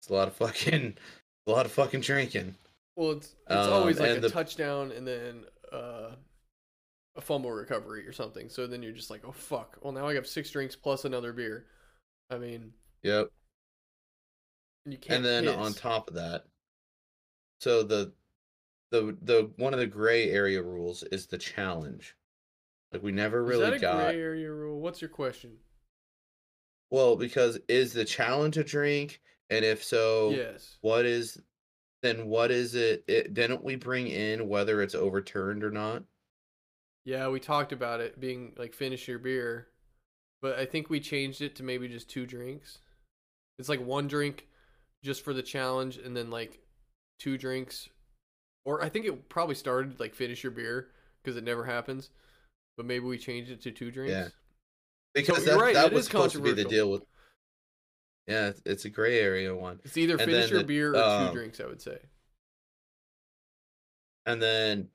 It's 0.00 0.10
a 0.10 0.14
lot 0.14 0.28
of 0.28 0.34
fucking 0.34 0.94
a 1.46 1.50
lot 1.50 1.66
of 1.66 1.72
fucking 1.72 2.00
drinking. 2.00 2.54
Well, 2.96 3.12
it's 3.12 3.34
it's 3.48 3.66
Um, 3.66 3.72
always 3.72 3.98
like 4.00 4.16
a 4.16 4.20
the- 4.20 4.30
touchdown 4.30 4.90
and 4.92 5.06
then 5.06 5.44
uh, 5.72 6.10
a 7.16 7.20
fumble 7.20 7.52
recovery 7.52 8.06
or 8.06 8.12
something. 8.12 8.48
So 8.48 8.66
then 8.66 8.82
you're 8.82 8.92
just 8.92 9.10
like, 9.10 9.22
oh 9.24 9.32
fuck. 9.32 9.78
Well, 9.82 9.92
now 9.92 10.08
I 10.08 10.14
have 10.14 10.26
six 10.26 10.50
drinks 10.50 10.76
plus 10.76 11.04
another 11.04 11.32
beer. 11.32 11.66
I 12.30 12.38
mean, 12.38 12.72
Yep. 13.02 13.28
and 14.84 14.92
you 14.92 14.98
can't. 14.98 15.16
and 15.16 15.24
then 15.24 15.48
on 15.48 15.72
top 15.74 16.08
of 16.08 16.14
that, 16.14 16.44
so 17.60 17.82
the 17.82 18.12
the 18.90 19.16
the 19.22 19.50
one 19.56 19.74
of 19.74 19.80
the 19.80 19.86
gray 19.86 20.30
area 20.30 20.62
rules 20.62 21.02
is 21.04 21.26
the 21.26 21.38
challenge. 21.38 22.16
Like 22.92 23.02
we 23.02 23.12
never 23.12 23.42
is 23.44 23.50
really 23.50 23.64
that 23.64 23.74
a 23.74 23.78
got 23.78 23.96
gray 23.96 24.20
area 24.20 24.52
rule? 24.52 24.80
What's 24.80 25.00
your 25.00 25.10
question? 25.10 25.58
well 26.90 27.16
because 27.16 27.58
is 27.68 27.92
the 27.92 28.04
challenge 28.04 28.56
a 28.56 28.62
drink, 28.64 29.20
and 29.50 29.64
if 29.64 29.82
so, 29.82 30.30
yes. 30.30 30.76
what 30.80 31.04
is 31.04 31.40
then 32.02 32.26
what 32.26 32.50
is 32.50 32.74
it, 32.74 33.02
it 33.08 33.34
didn't 33.34 33.64
we 33.64 33.76
bring 33.76 34.06
in 34.06 34.48
whether 34.48 34.82
it's 34.82 34.94
overturned 34.94 35.64
or 35.64 35.70
not 35.70 36.02
Yeah, 37.04 37.28
we 37.28 37.40
talked 37.40 37.72
about 37.72 38.00
it 38.00 38.18
being 38.20 38.52
like 38.56 38.74
finish 38.74 39.06
your 39.06 39.18
beer, 39.18 39.68
but 40.40 40.58
I 40.58 40.64
think 40.64 40.88
we 40.88 41.00
changed 41.00 41.42
it 41.42 41.56
to 41.56 41.62
maybe 41.62 41.88
just 41.88 42.08
two 42.08 42.26
drinks. 42.26 42.78
It's 43.58 43.68
like 43.68 43.84
one 43.84 44.08
drink 44.08 44.46
just 45.02 45.22
for 45.22 45.34
the 45.34 45.42
challenge, 45.42 45.98
and 45.98 46.16
then 46.16 46.30
like 46.30 46.60
two 47.18 47.36
drinks, 47.36 47.88
or 48.64 48.82
I 48.82 48.88
think 48.88 49.04
it 49.06 49.28
probably 49.28 49.54
started 49.54 50.00
like 50.00 50.14
finish 50.14 50.42
your 50.42 50.52
beer 50.52 50.88
because 51.22 51.36
it 51.36 51.44
never 51.44 51.64
happens, 51.64 52.10
but 52.76 52.86
maybe 52.86 53.04
we 53.04 53.18
changed 53.18 53.50
it 53.50 53.62
to 53.62 53.70
two 53.70 53.90
drinks. 53.90 54.12
Yeah. 54.12 54.28
because 55.14 55.44
you're 55.44 55.56
that, 55.56 55.62
right, 55.62 55.74
that 55.74 55.86
it 55.86 55.92
was 55.92 56.06
supposed 56.06 56.34
to 56.36 56.40
be 56.42 56.52
the 56.52 56.64
deal 56.64 56.90
with 56.90 57.02
yeah 58.26 58.48
it's, 58.48 58.62
it's 58.64 58.84
a 58.86 58.88
gray 58.88 59.20
area 59.20 59.54
one 59.54 59.78
It's 59.84 59.98
either 59.98 60.14
And 60.14 60.22
finish 60.22 60.48
your 60.50 60.60
then, 60.60 60.66
beer 60.66 60.94
or 60.94 60.96
um, 60.96 61.28
two 61.28 61.34
drinks. 61.34 61.60
I 61.60 61.66
would 61.66 61.82
say. 61.82 61.98
and 64.24 64.40
then 64.40 64.88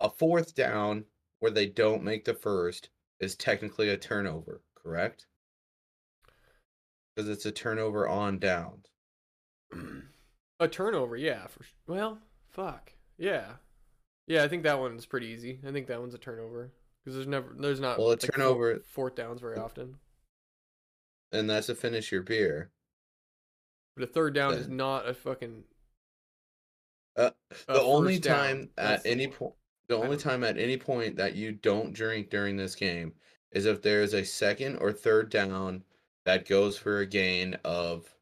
a 0.00 0.10
fourth 0.10 0.54
down 0.56 1.04
where 1.40 1.50
they 1.52 1.66
don't 1.66 2.02
make 2.02 2.24
the 2.24 2.34
first 2.34 2.88
is 3.20 3.34
technically 3.36 3.88
a 3.88 3.96
turnover 3.96 4.62
correct 4.74 5.26
because 7.14 7.28
it's 7.28 7.46
a 7.46 7.52
turnover 7.52 8.06
on 8.08 8.38
downs 8.38 8.86
a 10.60 10.68
turnover, 10.68 11.16
yeah. 11.16 11.46
For 11.48 11.64
well, 11.86 12.18
fuck, 12.50 12.92
yeah, 13.18 13.52
yeah. 14.26 14.44
I 14.44 14.48
think 14.48 14.62
that 14.62 14.78
one's 14.78 15.06
pretty 15.06 15.26
easy. 15.26 15.58
I 15.66 15.72
think 15.72 15.86
that 15.88 16.00
one's 16.00 16.14
a 16.14 16.18
turnover 16.18 16.70
because 17.04 17.16
there's 17.16 17.26
never, 17.26 17.54
there's 17.58 17.80
not 17.80 17.98
Well, 17.98 18.08
a 18.08 18.10
like, 18.10 18.20
turnover- 18.20 18.78
fourth 18.80 19.16
downs 19.16 19.40
very 19.40 19.56
often. 19.58 19.96
and 21.32 21.50
that's 21.50 21.68
a 21.68 21.74
finish 21.74 22.12
your 22.12 22.22
beer 22.22 22.70
But 23.96 24.04
a 24.04 24.06
third 24.06 24.34
down 24.34 24.54
is 24.54 24.68
not 24.68 25.08
a 25.08 25.14
fucking. 25.14 25.64
Uh, 27.16 27.30
a 27.68 27.72
the 27.72 27.82
only 27.82 28.14
first 28.14 28.22
down. 28.24 28.36
time 28.46 28.70
That's 28.76 29.04
at 29.06 29.10
any 29.10 29.26
point 29.28 29.54
the 29.88 29.96
only 29.96 30.16
time 30.16 30.44
at 30.44 30.58
any 30.58 30.76
point 30.76 31.16
that 31.16 31.34
you 31.34 31.52
don't 31.52 31.92
drink 31.92 32.30
during 32.30 32.56
this 32.56 32.74
game 32.74 33.12
is 33.52 33.66
if 33.66 33.82
there 33.82 34.02
is 34.02 34.14
a 34.14 34.24
second 34.24 34.76
or 34.78 34.92
third 34.92 35.30
down 35.30 35.82
that 36.24 36.48
goes 36.48 36.76
for 36.76 36.98
a 37.00 37.06
gain 37.06 37.56
of 37.64 38.12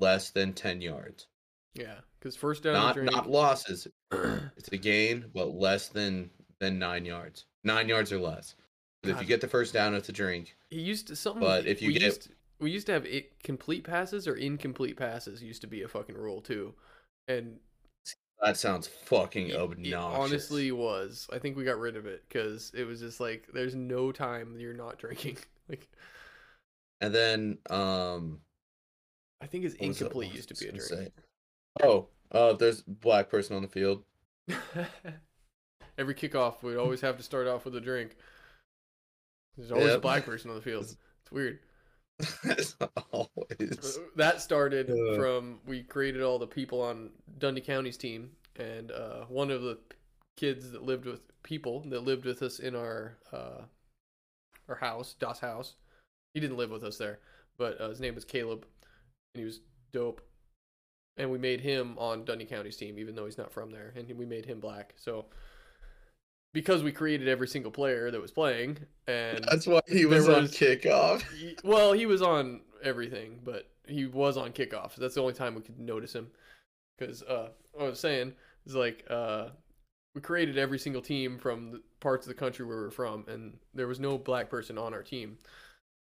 less 0.00 0.30
than 0.30 0.52
10 0.52 0.80
yards 0.80 1.26
Yeah, 1.74 1.98
because 2.18 2.36
first 2.36 2.62
down 2.64 2.74
not 2.74 2.94
drink. 2.94 3.12
not 3.12 3.30
losses 3.30 3.86
it's 4.12 4.68
a 4.72 4.76
gain 4.76 5.26
but 5.34 5.54
less 5.54 5.88
than 5.88 6.30
than 6.60 6.78
9 6.78 7.04
yards 7.04 7.46
9 7.64 7.88
yards 7.88 8.12
or 8.12 8.18
less 8.18 8.54
'Cause 9.04 9.12
if 9.12 9.20
you 9.20 9.26
get 9.28 9.40
the 9.40 9.46
first 9.48 9.72
down 9.72 9.94
it's 9.94 10.08
a 10.08 10.12
drink 10.12 10.56
he 10.70 10.80
used 10.80 11.06
to 11.08 11.16
something. 11.16 11.40
but 11.40 11.66
if 11.66 11.80
you 11.80 11.88
we 11.88 11.94
get- 11.94 12.02
used 12.02 12.22
to, 12.22 12.30
we 12.60 12.72
used 12.72 12.86
to 12.86 12.92
have 12.92 13.06
it, 13.06 13.40
complete 13.44 13.84
passes 13.84 14.26
or 14.26 14.34
incomplete 14.34 14.96
passes 14.96 15.40
used 15.40 15.60
to 15.60 15.68
be 15.68 15.82
a 15.82 15.88
fucking 15.88 16.16
rule 16.16 16.40
too, 16.40 16.74
and 17.28 17.60
that 18.40 18.56
sounds 18.56 18.86
fucking 18.86 19.48
it, 19.48 19.54
it 19.54 19.60
obnoxious 19.60 20.18
honestly 20.30 20.72
was. 20.72 21.28
I 21.32 21.38
think 21.38 21.56
we 21.56 21.64
got 21.64 21.78
rid 21.78 21.96
of 21.96 22.06
it 22.06 22.24
because 22.28 22.72
it 22.74 22.84
was 22.84 23.00
just 23.00 23.20
like 23.20 23.48
there's 23.52 23.74
no 23.74 24.12
time 24.12 24.56
you're 24.58 24.74
not 24.74 24.98
drinking. 24.98 25.38
Like 25.68 25.86
and 27.02 27.14
then 27.14 27.58
um 27.68 28.40
I 29.42 29.46
think 29.46 29.64
his 29.64 29.74
what 29.74 29.88
was 29.88 30.00
it- 30.00 30.04
incomplete 30.04 30.32
used 30.34 30.48
to 30.48 30.54
be 30.54 30.66
a 30.66 30.72
drink. 30.72 30.82
say? 30.82 31.08
oh 31.82 32.08
uh 32.32 32.54
there's 32.54 32.80
black 32.82 33.28
person 33.28 33.54
on 33.54 33.60
the 33.62 33.68
field 33.68 34.02
Every 35.98 36.14
kickoff, 36.14 36.62
we'd 36.62 36.76
always 36.76 37.00
have 37.00 37.16
to 37.16 37.22
start 37.22 37.48
off 37.48 37.64
with 37.64 37.74
a 37.74 37.80
drink. 37.80 38.16
There's 39.56 39.72
always 39.72 39.94
a 39.94 39.98
black 39.98 40.24
person 40.24 40.48
on 40.50 40.56
the 40.56 40.62
field. 40.62 40.84
It's 41.22 41.32
weird. 41.32 41.58
As 42.44 42.76
always. 43.12 43.98
Uh, 43.98 44.00
That 44.16 44.40
started 44.40 44.90
Uh. 44.90 45.16
from 45.16 45.60
we 45.66 45.82
created 45.82 46.22
all 46.22 46.38
the 46.38 46.46
people 46.46 46.80
on 46.82 47.10
Dundy 47.38 47.60
County's 47.60 47.96
team, 47.96 48.32
and 48.56 48.90
uh, 48.90 49.24
one 49.26 49.50
of 49.50 49.62
the 49.62 49.78
kids 50.36 50.70
that 50.72 50.82
lived 50.82 51.04
with 51.04 51.20
people 51.42 51.80
that 51.88 52.00
lived 52.00 52.24
with 52.24 52.42
us 52.42 52.58
in 52.58 52.74
our 52.74 53.16
uh, 53.32 53.62
our 54.68 54.76
house, 54.76 55.14
Das 55.18 55.40
house. 55.40 55.76
He 56.34 56.40
didn't 56.40 56.56
live 56.56 56.70
with 56.70 56.84
us 56.84 56.98
there, 56.98 57.20
but 57.56 57.80
uh, 57.80 57.88
his 57.88 58.00
name 58.00 58.14
was 58.14 58.24
Caleb, 58.24 58.66
and 59.34 59.40
he 59.40 59.44
was 59.44 59.60
dope. 59.92 60.20
And 61.16 61.30
we 61.32 61.38
made 61.38 61.60
him 61.60 61.98
on 61.98 62.24
Dundy 62.24 62.44
County's 62.44 62.76
team, 62.76 62.98
even 62.98 63.14
though 63.16 63.24
he's 63.24 63.38
not 63.38 63.52
from 63.52 63.70
there, 63.72 63.92
and 63.96 64.08
we 64.16 64.24
made 64.26 64.44
him 64.46 64.60
black. 64.60 64.94
So 64.96 65.26
because 66.52 66.82
we 66.82 66.92
created 66.92 67.28
every 67.28 67.48
single 67.48 67.70
player 67.70 68.10
that 68.10 68.20
was 68.20 68.30
playing, 68.30 68.78
and 69.06 69.44
That's 69.50 69.66
why 69.66 69.80
he 69.86 70.04
There 70.04 70.08
was, 70.08 70.28
on 70.28 70.44
kickoff. 70.46 71.22
he- 71.38 71.56
well, 71.64 71.92
he 71.92 72.06
was 72.06 72.22
on 72.22 72.60
everything, 72.82 73.40
but 73.44 73.68
he 73.86 74.06
was 74.06 74.36
on 74.36 74.52
kickoff. 74.52 74.94
That's 74.96 75.14
the 75.14 75.20
only 75.20 75.34
time 75.34 75.54
we 75.54 75.62
could 75.62 75.78
notice 75.78 76.14
him. 76.14 76.28
Because 76.98 77.22
uh, 77.22 77.50
what 77.72 77.84
I 77.84 77.88
was 77.88 78.00
saying 78.00 78.32
is 78.66 78.74
like 78.74 79.04
uh, 79.08 79.48
we 80.14 80.20
created 80.20 80.58
every 80.58 80.78
single 80.78 81.02
team 81.02 81.38
from 81.38 81.70
the 81.72 81.82
parts 82.00 82.26
of 82.26 82.28
the 82.28 82.38
country 82.38 82.66
where 82.66 82.78
we 82.78 82.82
were 82.84 82.90
from, 82.90 83.24
and 83.28 83.58
there 83.74 83.86
was 83.86 84.00
no 84.00 84.18
black 84.18 84.50
person 84.50 84.78
on 84.78 84.94
our 84.94 85.02
team. 85.02 85.38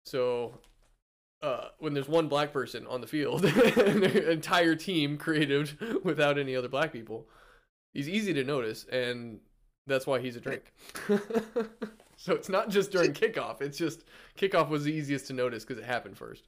So 0.06 0.60
uh, 1.42 1.70
when 1.80 1.94
there's 1.94 2.08
one 2.08 2.28
black 2.28 2.54
person 2.54 2.88
on 2.88 3.02
the 3.02 3.08
field, 3.08 3.46
and 3.46 4.04
the 4.04 4.32
entire 4.32 4.76
team 4.76 5.18
created 5.18 5.78
without 6.04 6.38
any 6.38 6.56
other 6.56 6.70
black 6.70 6.94
people, 6.94 7.28
he's 7.94 8.08
easy 8.08 8.34
to 8.34 8.44
notice, 8.44 8.86
and 8.86 9.40
that's 9.88 10.07
why 10.07 10.20
he's 10.20 10.36
a 10.36 10.41
drink. 10.41 10.74
so 12.18 12.34
it's 12.34 12.49
not 12.49 12.70
just 12.70 12.91
during 12.91 13.14
kickoff; 13.14 13.62
it's 13.62 13.78
just 13.78 14.06
kickoff 14.38 14.70
was 14.70 14.84
the 14.84 14.94
easiest 14.94 15.28
to 15.28 15.34
notice 15.34 15.64
because 15.64 15.82
it 15.82 15.86
happened 15.86 16.18
first. 16.18 16.48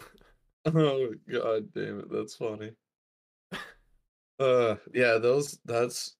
Oh 0.66 1.14
god 1.32 1.72
damn 1.72 2.00
it, 2.00 2.12
that's 2.12 2.34
funny. 2.34 2.72
Uh, 4.38 4.76
yeah, 4.94 5.18
those 5.18 5.58
that's 5.66 6.16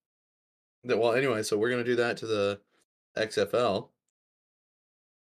that. 0.84 0.98
Well, 0.98 1.14
anyway, 1.14 1.42
so 1.42 1.56
we're 1.56 1.70
gonna 1.70 1.84
do 1.84 1.96
that 1.96 2.18
to 2.18 2.26
the 2.26 2.60
XFL. 3.16 3.88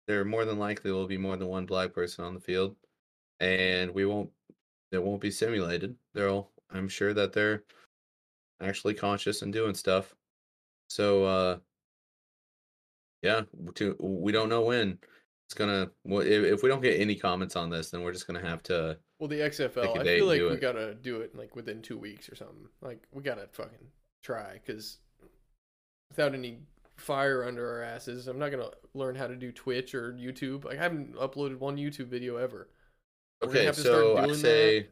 There 0.06 0.24
more 0.24 0.44
than 0.44 0.60
likely 0.60 0.92
will 0.92 1.08
be 1.08 1.18
more 1.18 1.36
than 1.36 1.48
one 1.48 1.66
black 1.66 1.92
person 1.92 2.24
on 2.24 2.34
the 2.34 2.40
field, 2.40 2.76
and 3.40 3.92
we 3.92 4.04
won't. 4.04 4.30
It 4.92 5.02
won't 5.02 5.20
be 5.20 5.32
simulated. 5.32 5.96
They'll. 6.12 6.50
I'm 6.70 6.88
sure 6.88 7.12
that 7.14 7.32
they're 7.32 7.64
actually 8.60 8.94
conscious 8.94 9.42
and 9.42 9.52
doing 9.52 9.74
stuff. 9.74 10.14
So, 10.94 11.24
uh, 11.24 11.58
yeah, 13.20 13.40
to 13.74 13.96
we 13.98 14.30
don't 14.30 14.48
know 14.48 14.60
when 14.60 14.96
it's 15.44 15.54
gonna. 15.54 15.90
If, 16.04 16.44
if 16.44 16.62
we 16.62 16.68
don't 16.68 16.82
get 16.82 17.00
any 17.00 17.16
comments 17.16 17.56
on 17.56 17.68
this, 17.68 17.90
then 17.90 18.02
we're 18.02 18.12
just 18.12 18.28
gonna 18.28 18.46
have 18.46 18.62
to. 18.64 18.96
Well, 19.18 19.26
the 19.26 19.40
XFL, 19.40 19.98
I 19.98 20.04
feel 20.04 20.26
like 20.26 20.40
we 20.40 20.46
it. 20.50 20.60
gotta 20.60 20.94
do 20.94 21.16
it 21.22 21.34
like 21.34 21.56
within 21.56 21.82
two 21.82 21.98
weeks 21.98 22.28
or 22.28 22.36
something. 22.36 22.68
Like 22.80 23.02
we 23.12 23.24
gotta 23.24 23.48
fucking 23.50 23.88
try 24.22 24.60
because 24.64 24.98
without 26.10 26.32
any 26.32 26.60
fire 26.96 27.42
under 27.42 27.68
our 27.68 27.82
asses, 27.82 28.28
I'm 28.28 28.38
not 28.38 28.52
gonna 28.52 28.70
learn 28.94 29.16
how 29.16 29.26
to 29.26 29.34
do 29.34 29.50
Twitch 29.50 29.96
or 29.96 30.12
YouTube. 30.12 30.64
Like, 30.64 30.78
I 30.78 30.82
haven't 30.84 31.16
uploaded 31.16 31.58
one 31.58 31.76
YouTube 31.76 32.06
video 32.06 32.36
ever. 32.36 32.68
We're 33.42 33.48
Okay, 33.48 33.64
have 33.64 33.74
to 33.74 33.80
start 33.80 34.00
so 34.00 34.16
I 34.16 34.32
say 34.34 34.86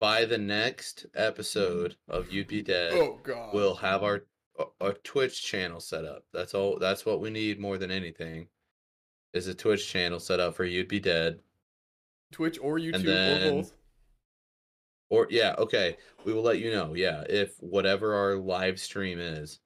by 0.00 0.24
the 0.24 0.36
next 0.36 1.06
episode 1.14 1.94
of 2.08 2.32
You'd 2.32 2.48
Be 2.48 2.60
Dead, 2.60 2.92
Oh 2.92 3.20
god. 3.22 3.54
we'll 3.54 3.76
have 3.76 4.02
our 4.02 4.24
a- 4.58 4.86
a 4.88 4.92
Twitch 4.94 5.42
channel 5.42 5.80
set 5.80 6.04
up. 6.04 6.24
That's 6.32 6.54
all. 6.54 6.78
That's 6.78 7.04
what 7.06 7.20
we 7.20 7.30
need 7.30 7.58
more 7.60 7.78
than 7.78 7.90
anything. 7.90 8.48
Is 9.32 9.46
a 9.46 9.54
Twitch 9.54 9.88
channel 9.88 10.20
set 10.20 10.40
up 10.40 10.54
for 10.54 10.64
You'd 10.64 10.88
Be 10.88 11.00
Dead. 11.00 11.40
Twitch 12.32 12.58
or 12.60 12.78
YouTube 12.78 13.04
then- 13.04 13.46
or 13.48 13.50
both. 13.62 13.72
Or 15.10 15.26
yeah, 15.30 15.54
okay. 15.58 15.96
We 16.24 16.32
will 16.32 16.42
let 16.42 16.58
you 16.58 16.70
know. 16.70 16.94
Yeah, 16.94 17.24
if 17.28 17.56
whatever 17.62 18.14
our 18.14 18.36
live 18.36 18.80
stream 18.80 19.18
is, 19.20 19.60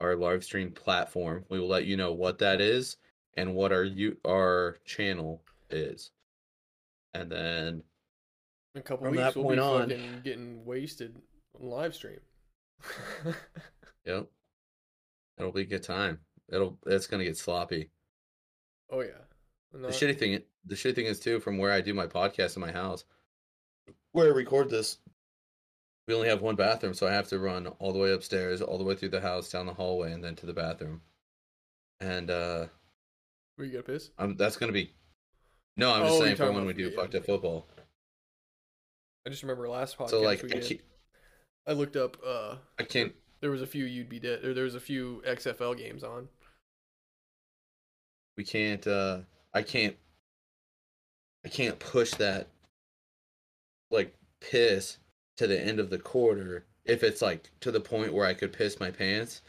our 0.00 0.16
live 0.16 0.42
stream 0.44 0.72
platform, 0.72 1.44
we 1.48 1.60
will 1.60 1.68
let 1.68 1.84
you 1.84 1.96
know 1.96 2.12
what 2.12 2.38
that 2.38 2.60
is 2.60 2.96
and 3.34 3.54
what 3.54 3.70
our 3.72 3.84
you 3.84 4.16
our 4.24 4.78
channel 4.84 5.42
is. 5.70 6.10
And 7.14 7.30
then 7.30 7.82
In 8.74 8.80
a 8.80 8.82
couple 8.82 9.06
from 9.06 9.12
weeks, 9.16 9.22
that 9.22 9.36
we'll 9.36 9.44
point 9.56 9.88
be 9.90 9.94
on- 9.94 10.22
getting 10.24 10.64
wasted 10.64 11.14
on 11.60 11.68
live 11.68 11.94
stream. 11.94 12.20
Yep. 14.10 14.26
It'll 15.38 15.52
be 15.52 15.62
a 15.62 15.66
good 15.66 15.82
time. 15.82 16.18
It'll 16.48 16.78
it's 16.86 17.06
gonna 17.06 17.24
get 17.24 17.36
sloppy. 17.38 17.90
oh 18.90 19.00
yeah. 19.02 19.22
The 19.72 19.88
shitty 19.88 20.18
thing 20.18 20.42
the 20.64 20.74
shitty 20.74 20.96
thing 20.96 21.06
is 21.06 21.20
too, 21.20 21.38
from 21.40 21.58
where 21.58 21.70
I 21.72 21.80
do 21.80 21.94
my 21.94 22.06
podcast 22.06 22.56
in 22.56 22.60
my 22.60 22.72
house, 22.72 23.04
where 24.12 24.26
I 24.26 24.30
record 24.30 24.68
this, 24.68 24.98
we 26.08 26.14
only 26.14 26.28
have 26.28 26.42
one 26.42 26.56
bathroom, 26.56 26.92
so 26.92 27.06
I 27.06 27.12
have 27.12 27.28
to 27.28 27.38
run 27.38 27.68
all 27.78 27.92
the 27.92 27.98
way 28.00 28.12
upstairs, 28.12 28.60
all 28.60 28.78
the 28.78 28.84
way 28.84 28.96
through 28.96 29.10
the 29.10 29.20
house, 29.20 29.48
down 29.48 29.66
the 29.66 29.74
hallway, 29.74 30.12
and 30.12 30.24
then 30.24 30.34
to 30.36 30.46
the 30.46 30.52
bathroom. 30.52 31.02
And 32.00 32.30
uh 32.30 32.66
Were 33.56 33.64
you 33.64 33.72
gonna 33.72 33.84
piss? 33.84 34.10
I'm 34.18 34.36
that's 34.36 34.56
gonna 34.56 34.72
be 34.72 34.92
No, 35.76 35.92
I'm 35.92 36.02
just 36.02 36.12
Oh, 36.12 36.16
you're 36.16 36.24
saying 36.24 36.36
for 36.36 36.52
when 36.52 36.66
we 36.66 36.72
do 36.72 36.90
fucked 36.90 37.14
up 37.14 37.24
football. 37.26 37.68
I 39.24 39.30
just 39.30 39.42
remember 39.42 39.68
last 39.68 39.96
podcast 39.96 40.10
So 40.10 40.20
like 40.20 40.42
we 40.42 40.50
I 40.52 40.58
did. 40.60 40.82
I 41.66 41.72
looked 41.72 41.94
up. 41.96 42.16
uh 42.26 42.56
I 42.78 42.82
can't 42.82 43.12
There 43.40 43.50
was 43.50 43.62
a 43.62 43.66
few 43.66 43.84
you'd 43.84 44.08
be 44.08 44.20
dead. 44.20 44.44
Or 44.44 44.52
there 44.54 44.64
was 44.64 44.74
a 44.74 44.80
few 44.80 45.22
XFL 45.26 45.76
games 45.76 46.04
on. 46.04 46.28
we 48.36 48.44
can't 48.44 48.86
uh 48.86 49.18
I 49.52 49.62
can't 49.62 49.96
I 51.44 51.48
can't 51.48 51.78
push 51.78 52.12
that 52.12 52.48
like 53.90 54.14
piss 54.40 54.98
to 55.38 55.46
the 55.46 55.60
end 55.60 55.80
of 55.80 55.90
the 55.90 55.98
quarter 55.98 56.64
if 56.84 57.02
it's 57.02 57.20
like 57.22 57.50
to 57.60 57.70
the 57.70 57.80
point 57.80 58.12
where 58.12 58.26
I 58.26 58.34
could 58.34 58.52
piss 58.52 58.80
my 58.80 58.90
pants. 58.90 59.42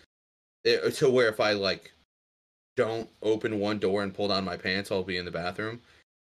It, 0.64 0.94
to 0.96 1.10
where 1.10 1.28
if 1.30 1.40
I 1.40 1.54
like 1.54 1.92
don't 2.78 3.10
open 3.22 3.60
one 3.60 3.80
door 3.80 4.04
and 4.04 4.14
pull 4.14 4.28
down 4.30 4.46
my 4.46 4.58
pants, 4.58 4.92
I'll 4.92 5.04
be 5.04 5.18
in 5.18 5.26
the 5.26 5.32
bathroom. 5.32 5.82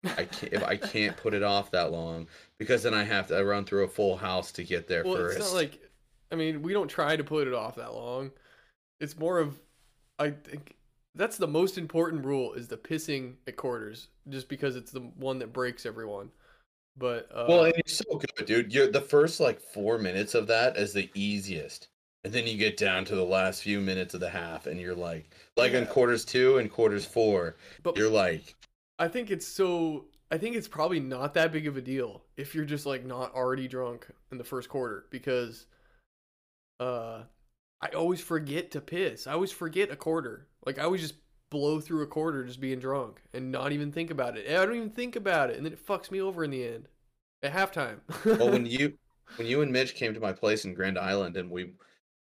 I 0.04 0.24
can't 0.24 0.52
if 0.52 0.64
I 0.64 0.76
can't 0.76 1.16
put 1.16 1.32
it 1.34 1.42
off 1.44 1.70
that 1.70 1.92
long 1.92 2.26
because 2.58 2.82
then 2.82 2.94
I 2.94 3.04
have 3.04 3.28
to 3.28 3.44
run 3.44 3.64
through 3.64 3.84
a 3.84 3.88
full 3.88 4.16
house 4.16 4.50
to 4.52 4.64
get 4.64 4.88
there 4.88 5.04
Well, 5.06 5.14
first. 5.16 5.38
it's 5.38 5.46
not 5.52 5.56
like. 5.56 5.78
I 6.32 6.34
mean, 6.34 6.62
we 6.62 6.72
don't 6.72 6.88
try 6.88 7.14
to 7.14 7.22
put 7.22 7.46
it 7.46 7.54
off 7.54 7.76
that 7.76 7.94
long. 7.94 8.30
It's 9.00 9.18
more 9.18 9.38
of, 9.38 9.60
I 10.18 10.30
think 10.30 10.76
that's 11.14 11.36
the 11.36 11.46
most 11.46 11.76
important 11.76 12.24
rule 12.24 12.54
is 12.54 12.68
the 12.68 12.76
pissing 12.76 13.34
at 13.46 13.56
quarters, 13.56 14.08
just 14.28 14.48
because 14.48 14.74
it's 14.74 14.90
the 14.90 15.00
one 15.00 15.38
that 15.40 15.52
breaks 15.52 15.84
everyone. 15.84 16.30
But 16.96 17.28
uh, 17.34 17.46
Well, 17.48 17.64
and 17.64 17.74
you're 17.74 17.82
so 17.86 18.04
good, 18.18 18.46
dude. 18.46 18.72
You're 18.72 18.90
the 18.90 19.00
first 19.00 19.40
like 19.40 19.60
four 19.60 19.98
minutes 19.98 20.34
of 20.34 20.46
that 20.48 20.76
is 20.76 20.92
the 20.92 21.10
easiest, 21.14 21.88
and 22.24 22.32
then 22.32 22.46
you 22.46 22.56
get 22.56 22.76
down 22.76 23.04
to 23.06 23.14
the 23.14 23.24
last 23.24 23.62
few 23.62 23.80
minutes 23.80 24.14
of 24.14 24.20
the 24.20 24.28
half, 24.28 24.66
and 24.66 24.80
you're 24.80 24.94
like, 24.94 25.34
like 25.56 25.72
in 25.72 25.86
quarters 25.86 26.24
two 26.24 26.58
and 26.58 26.70
quarters 26.70 27.06
four, 27.06 27.56
but 27.82 27.96
you're 27.96 28.10
like, 28.10 28.54
I 28.98 29.08
think 29.08 29.30
it's 29.30 29.46
so. 29.46 30.06
I 30.30 30.38
think 30.38 30.56
it's 30.56 30.68
probably 30.68 31.00
not 31.00 31.34
that 31.34 31.52
big 31.52 31.66
of 31.66 31.76
a 31.76 31.82
deal 31.82 32.22
if 32.38 32.54
you're 32.54 32.64
just 32.64 32.86
like 32.86 33.04
not 33.04 33.34
already 33.34 33.68
drunk 33.68 34.06
in 34.30 34.38
the 34.38 34.44
first 34.44 34.68
quarter 34.68 35.06
because, 35.10 35.66
uh, 36.82 37.22
I 37.80 37.88
always 37.88 38.20
forget 38.20 38.70
to 38.72 38.80
piss. 38.80 39.26
I 39.26 39.32
always 39.32 39.52
forget 39.52 39.90
a 39.90 39.96
quarter. 39.96 40.46
Like 40.64 40.78
I 40.78 40.82
always 40.82 41.02
just 41.02 41.14
blow 41.50 41.80
through 41.80 42.02
a 42.02 42.06
quarter 42.06 42.44
just 42.44 42.60
being 42.60 42.78
drunk 42.78 43.20
and 43.34 43.52
not 43.52 43.72
even 43.72 43.92
think 43.92 44.10
about 44.10 44.36
it. 44.36 44.48
I 44.48 44.64
don't 44.64 44.76
even 44.76 44.90
think 44.90 45.16
about 45.16 45.50
it, 45.50 45.56
and 45.56 45.66
then 45.66 45.72
it 45.72 45.86
fucks 45.86 46.10
me 46.10 46.20
over 46.20 46.44
in 46.44 46.50
the 46.50 46.66
end 46.66 46.88
at 47.42 47.52
halftime. 47.52 47.98
well, 48.24 48.50
when 48.50 48.66
you 48.78 48.94
when 49.36 49.46
you 49.46 49.62
and 49.62 49.72
Mitch 49.72 49.94
came 49.94 50.14
to 50.14 50.20
my 50.20 50.32
place 50.32 50.64
in 50.64 50.74
Grand 50.74 50.98
Island 50.98 51.36
and 51.36 51.50
we 51.50 51.72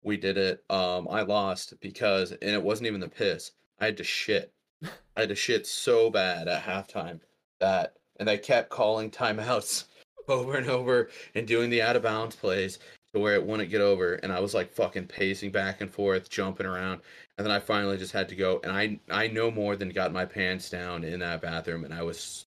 we 0.02 0.16
did 0.16 0.38
it, 0.38 0.64
um, 0.70 1.08
I 1.10 1.22
lost 1.22 1.74
because 1.80 2.32
and 2.32 2.50
it 2.50 2.62
wasn't 2.62 2.86
even 2.86 3.00
the 3.00 3.08
piss. 3.08 3.52
I 3.80 3.86
had 3.86 3.96
to 3.98 4.04
shit. 4.04 4.52
I 4.82 5.20
had 5.20 5.28
to 5.28 5.34
shit 5.34 5.66
so 5.66 6.10
bad 6.10 6.48
at 6.48 6.62
halftime 6.62 7.20
that, 7.60 7.94
and 8.18 8.28
they 8.28 8.38
kept 8.38 8.70
calling 8.70 9.10
timeouts 9.10 9.84
over 10.28 10.56
and 10.56 10.68
over 10.68 11.10
and 11.34 11.46
doing 11.46 11.70
the 11.70 11.82
out 11.82 11.96
of 11.96 12.02
bounds 12.02 12.36
plays 12.36 12.78
to 13.14 13.20
where 13.20 13.34
it 13.34 13.44
wouldn't 13.44 13.70
get 13.70 13.80
over. 13.80 14.14
And 14.14 14.32
I 14.32 14.40
was 14.40 14.54
like 14.54 14.72
fucking 14.72 15.06
pacing 15.06 15.50
back 15.50 15.80
and 15.80 15.90
forth, 15.90 16.28
jumping 16.28 16.66
around. 16.66 17.00
And 17.36 17.46
then 17.46 17.54
I 17.54 17.60
finally 17.60 17.96
just 17.96 18.12
had 18.12 18.28
to 18.28 18.36
go. 18.36 18.60
And 18.62 18.72
I 18.72 18.98
I 19.10 19.28
no 19.28 19.50
more 19.50 19.76
than 19.76 19.90
got 19.90 20.12
my 20.12 20.24
pants 20.24 20.70
down 20.70 21.04
in 21.04 21.20
that 21.20 21.42
bathroom, 21.42 21.84
and 21.84 21.94
I 21.94 22.02
was 22.02 22.46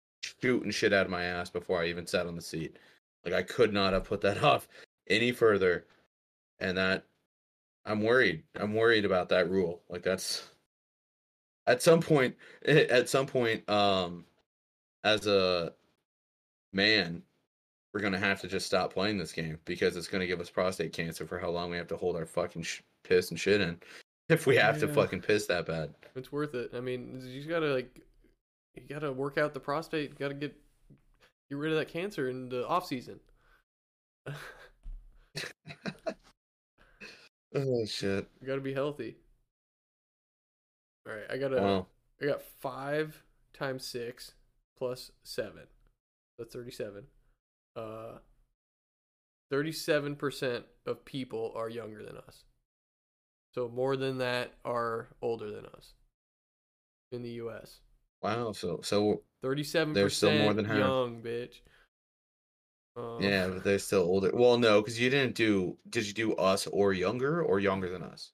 shooting 0.42 0.72
shit 0.72 0.94
out 0.94 1.06
of 1.06 1.12
my 1.12 1.24
ass 1.24 1.50
before 1.50 1.82
I 1.82 1.88
even 1.88 2.08
sat 2.08 2.28
on 2.28 2.36
the 2.36 2.42
seat. 2.42 2.78
Like 3.26 3.34
I 3.34 3.44
could 3.44 3.74
not 3.74 3.94
have 3.94 4.06
put 4.06 4.22
that 4.22 4.44
off 4.44 4.68
any 5.10 5.32
further. 5.32 5.86
And 6.60 6.78
that 6.78 7.06
I'm 7.86 8.02
worried. 8.02 8.44
I'm 8.60 8.74
worried 8.74 9.06
about 9.06 9.30
that 9.30 9.50
rule. 9.50 9.82
Like 9.90 10.04
that's 10.04 10.50
at 11.68 11.82
some 11.82 12.02
point 12.02 12.36
at 12.66 13.10
some 13.10 13.26
point 13.26 13.68
um 13.70 14.26
as 15.04 15.28
a 15.28 15.74
man 16.74 17.24
we're 17.94 18.02
going 18.02 18.14
to 18.14 18.20
have 18.20 18.42
to 18.42 18.48
just 18.48 18.66
stop 18.66 18.94
playing 18.94 19.18
this 19.18 19.32
game 19.32 19.60
because 19.66 19.96
it's 19.96 20.08
going 20.08 20.22
to 20.22 20.28
give 20.28 20.40
us 20.40 20.50
prostate 20.50 20.94
cancer 20.94 21.26
for 21.26 21.38
how 21.38 21.50
long 21.50 21.70
we 21.70 21.78
have 21.78 21.88
to 21.88 21.98
hold 21.98 22.16
our 22.16 22.26
fucking 22.26 22.64
sh- 22.64 22.82
piss 23.04 23.30
and 23.30 23.40
shit 23.40 23.62
in 23.62 23.78
if 24.30 24.48
we 24.48 24.56
have 24.56 24.80
to 24.80 24.88
fucking 24.88 25.22
piss 25.22 25.46
that 25.48 25.66
bad. 25.66 25.94
it's 26.16 26.32
worth 26.32 26.56
it. 26.56 26.72
I 26.76 26.80
mean, 26.80 27.22
you 27.24 27.38
just 27.40 27.50
gotta 27.50 27.74
like, 27.74 28.02
you 28.76 28.82
gotta 28.90 29.12
work 29.12 29.38
out 29.38 29.54
the 29.54 29.60
prostate. 29.60 30.10
You 30.12 30.16
gotta 30.18 30.34
get 30.34 30.56
get 31.50 31.58
rid 31.58 31.72
of 31.72 31.78
that 31.78 31.90
cancer 31.90 32.30
in 32.30 32.50
the 32.50 32.68
off 32.68 32.86
season. 32.88 33.20
Oh 37.56 37.86
shit. 37.86 38.28
You 38.42 38.48
gotta 38.48 38.62
be 38.62 38.74
healthy. 38.74 39.16
All 41.08 41.14
right, 41.14 41.26
I 41.30 41.38
got 41.38 41.50
to 41.50 41.58
Wow. 41.62 41.88
I 42.22 42.26
got 42.26 42.42
five 42.42 43.22
times 43.54 43.86
six 43.86 44.34
plus 44.78 45.12
seven. 45.24 45.68
That's 46.38 46.54
thirty-seven. 46.54 47.04
Uh, 47.76 48.18
thirty-seven 49.50 50.16
percent 50.16 50.66
of 50.86 51.04
people 51.06 51.52
are 51.56 51.70
younger 51.70 52.04
than 52.04 52.18
us. 52.18 52.44
So 53.56 53.70
more 53.70 53.96
than 53.96 54.18
that 54.18 54.54
are 54.66 55.10
older 55.22 55.52
than 55.52 55.66
us 55.66 55.94
in 57.12 57.22
the 57.22 57.30
U.S. 57.32 57.80
Wow. 58.22 58.52
So 58.52 58.80
so 58.84 59.22
Thirty-seven 59.42 59.94
They're 59.94 60.10
still 60.10 60.32
more 60.38 60.54
than 60.54 60.66
half. 60.66 60.78
young, 60.78 61.22
bitch. 61.22 61.56
Um, 62.96 63.18
yeah, 63.20 63.48
but 63.48 63.64
they're 63.64 63.80
still 63.80 64.04
older. 64.04 64.32
Well, 64.34 64.58
no, 64.58 64.82
because 64.82 65.00
you 65.00 65.10
didn't 65.10 65.36
do. 65.36 65.78
Did 65.90 66.08
you 66.08 66.14
do 66.14 66.34
us 66.36 66.68
or 66.68 66.94
younger 66.94 67.42
or 67.44 67.60
younger 67.60 67.90
than 67.90 68.04
us? 68.04 68.32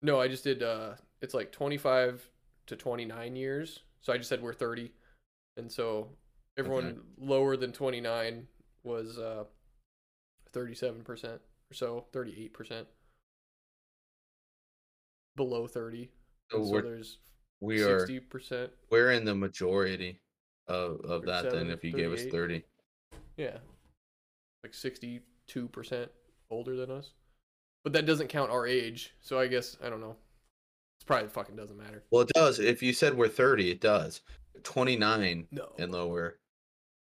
No, 0.00 0.20
I 0.20 0.28
just 0.28 0.44
did. 0.44 0.62
Uh, 0.62 0.94
it's 1.20 1.34
like 1.34 1.52
twenty-five 1.52 2.26
to 2.66 2.76
twenty-nine 2.76 3.36
years. 3.36 3.80
So 4.00 4.12
I 4.12 4.16
just 4.16 4.28
said 4.28 4.40
we're 4.42 4.54
thirty, 4.54 4.92
and 5.56 5.70
so 5.70 6.08
everyone 6.56 7.00
lower 7.18 7.56
than 7.56 7.72
twenty-nine 7.72 8.46
was 8.84 9.18
uh 9.18 9.44
thirty-seven 10.52 11.02
percent 11.02 11.40
or 11.70 11.74
so, 11.74 12.06
thirty-eight 12.12 12.52
percent. 12.52 12.86
Below 15.36 15.66
thirty, 15.66 16.10
So 16.50 16.58
and 16.58 16.66
so 16.66 16.72
we're 16.72 16.82
there's 16.82 17.18
we 17.60 17.82
are 17.82 18.00
sixty 18.00 18.20
percent. 18.20 18.70
we're 18.90 19.12
in 19.12 19.24
the 19.24 19.34
majority 19.34 20.20
of 20.68 21.00
of 21.04 21.24
that. 21.26 21.50
Then 21.50 21.70
if 21.70 21.82
you 21.82 21.92
gave 21.92 22.12
us 22.12 22.24
thirty. 22.26 22.64
Yeah, 23.38 23.56
like 24.62 24.74
sixty 24.74 25.22
two 25.46 25.68
percent 25.68 26.10
older 26.50 26.76
than 26.76 26.90
us, 26.90 27.12
but 27.82 27.94
that 27.94 28.04
doesn't 28.04 28.28
count 28.28 28.50
our 28.50 28.66
age. 28.66 29.14
So 29.22 29.38
I 29.40 29.46
guess 29.46 29.78
I 29.82 29.88
don't 29.88 30.00
know. 30.02 30.16
It's 30.98 31.04
probably 31.06 31.28
fucking 31.30 31.56
doesn't 31.56 31.78
matter. 31.78 32.04
Well, 32.10 32.22
it 32.22 32.30
does. 32.34 32.58
If 32.60 32.82
you 32.82 32.92
said 32.92 33.16
we're 33.16 33.26
30, 33.26 33.70
it 33.72 33.80
does. 33.80 34.20
29 34.62 35.48
No, 35.50 35.72
and 35.78 35.90
lower. 35.90 36.38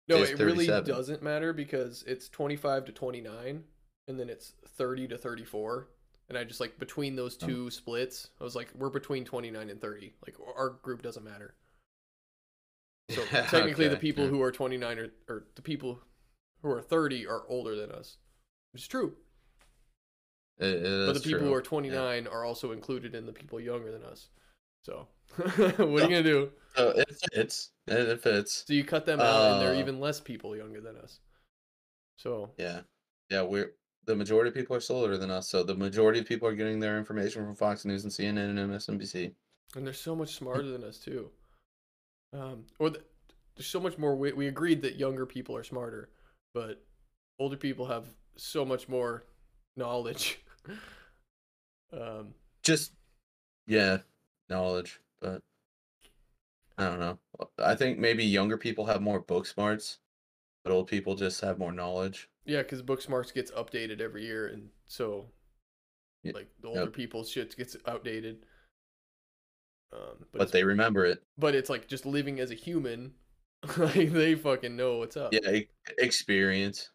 No, 0.10 0.18
it 0.23 0.40
really 0.40 0.68
doesn't 0.68 1.22
matter 1.23 1.53
because 1.53 2.03
it's 2.07 2.27
twenty 2.30 2.56
five 2.56 2.86
to 2.86 2.91
twenty 2.91 3.22
nine, 3.22 3.64
and 4.07 4.19
then 4.19 4.30
it's 4.30 4.53
thirty 4.68 5.07
to 5.07 5.18
thirty 5.18 5.45
four. 5.45 5.88
And 6.27 6.38
I 6.38 6.44
just 6.44 6.60
like 6.60 6.77
between 6.77 7.15
those 7.15 7.38
Oh. 7.41 7.48
two 7.48 7.69
splits, 7.72 8.30
I 8.40 8.44
was 8.44 8.56
like, 8.56 8.69
we're 8.76 8.90
between 8.90 9.26
twenty 9.26 9.49
nine 9.52 9.69
and 9.69 9.81
thirty. 9.81 10.14
Like 10.26 10.36
our 10.57 10.69
group 10.69 11.02
doesn't 11.02 11.23
matter. 11.23 11.56
So 13.10 13.23
technically, 13.26 13.88
the 13.88 13.98
people 13.98 14.26
yeah. 14.26 14.30
who 14.30 14.41
are 14.44 14.52
29 14.52 14.99
or, 14.99 15.07
or 15.27 15.45
the 15.56 15.64
people 15.64 15.99
who 16.61 16.69
are 16.69 16.80
30 16.81 17.26
are 17.26 17.41
older 17.49 17.76
than 17.76 17.91
us. 17.91 18.18
Which 18.72 18.84
is 18.84 18.88
true. 18.88 19.15
It- 20.60 20.86
it 20.86 21.07
but 21.07 21.14
the 21.14 21.19
people 21.19 21.40
true. 21.40 21.48
who 21.48 21.53
are 21.56 21.61
29 21.64 22.27
are 22.27 22.45
also 22.45 22.72
included 22.72 23.15
in 23.15 23.26
the 23.26 23.34
people 23.34 23.60
younger 23.60 23.91
than 23.91 24.03
us. 24.03 24.30
So, 24.84 25.07
what 25.35 25.49
are 25.49 25.81
you 25.84 25.88
going 25.88 26.10
to 26.10 26.23
do? 26.23 26.51
So 26.76 26.89
it 26.89 27.22
fits. 27.34 27.72
It 27.88 28.22
fits. 28.22 28.64
So 28.68 28.73
you 28.73 28.84
cut 28.84 29.06
them 29.06 29.19
out, 29.19 29.51
and 29.51 29.61
there 29.61 29.72
are 29.72 29.76
Uh, 29.76 29.80
even 29.80 29.99
less 29.99 30.19
people 30.19 30.56
younger 30.56 30.81
than 30.81 30.95
us. 30.97 31.19
So, 32.18 32.51
Yeah. 32.57 32.81
Yeah, 33.30 33.43
we're 33.43 33.73
the 34.06 34.15
majority 34.15 34.49
of 34.49 34.56
people 34.56 34.76
are 34.76 34.80
still 34.80 34.95
older 34.97 35.18
than 35.18 35.30
us, 35.30 35.49
so 35.49 35.61
the 35.61 35.76
majority 35.76 36.19
of 36.19 36.26
people 36.26 36.47
are 36.47 36.56
getting 36.56 36.80
their 36.80 36.97
information 36.97 37.45
from 37.45 37.56
Fox 37.56 37.85
News 37.85 38.03
and 38.06 38.11
CNN 38.11 38.49
and 38.49 38.57
MSNBC. 38.57 39.35
and 39.76 39.85
they're 39.85 39.93
so 39.93 40.15
much 40.15 40.34
smarter 40.35 40.64
than 40.64 40.84
us, 40.84 40.97
too. 40.97 41.30
Um, 42.34 42.65
or 42.80 42.89
the, 42.89 43.03
there's 43.56 43.68
so 43.68 43.80
much 43.80 43.97
more. 43.99 44.15
We, 44.15 44.31
we 44.31 44.47
agreed 44.47 44.81
that 44.81 44.95
younger 44.95 45.27
people 45.27 45.56
are 45.56 45.64
smarter, 45.64 46.10
but 46.56 46.84
older 47.38 47.57
people 47.57 47.85
have 47.85 48.06
so 48.35 48.65
much 48.65 48.89
more 48.89 49.26
knowledge. 49.76 50.39
um, 51.93 52.34
Just 52.64 52.93
yeah, 53.68 53.99
knowledge, 54.49 54.99
but 55.21 55.41
I 56.77 56.85
don't 56.85 56.99
know. 56.99 57.19
I 57.57 57.76
think 57.76 57.99
maybe 57.99 58.23
younger 58.23 58.57
people 58.57 58.85
have 58.85 59.01
more 59.01 59.19
book 59.19 59.45
smarts, 59.45 59.99
but 60.63 60.71
old 60.71 60.88
people 60.88 61.15
just 61.15 61.41
have 61.41 61.59
more 61.59 61.71
knowledge. 61.71 62.30
Yeah, 62.45 62.63
because 62.63 62.81
Book 62.81 63.01
Smarts 63.01 63.31
gets 63.31 63.51
updated 63.51 64.01
every 64.01 64.26
year, 64.26 64.47
and 64.47 64.69
so 64.88 65.27
like 66.23 66.49
the 66.61 66.67
older 66.67 66.81
yep. 66.81 66.93
people's 66.93 67.30
shit 67.30 67.55
gets 67.55 67.76
outdated. 67.88 68.45
Um, 69.91 70.26
but 70.31 70.39
But, 70.39 70.51
they 70.51 70.63
remember 70.63 71.05
it. 71.05 71.23
but 71.38 71.55
it's 71.55 71.69
like 71.69 71.88
just 71.88 72.05
living 72.05 72.39
as 72.39 72.51
a 72.51 72.55
human, 72.55 73.13
like 73.77 74.11
they 74.11 74.35
fucking 74.35 74.76
know 74.76 74.97
what's 74.97 75.17
up. 75.17 75.34
Yeah, 75.34 75.59
experience 75.97 76.89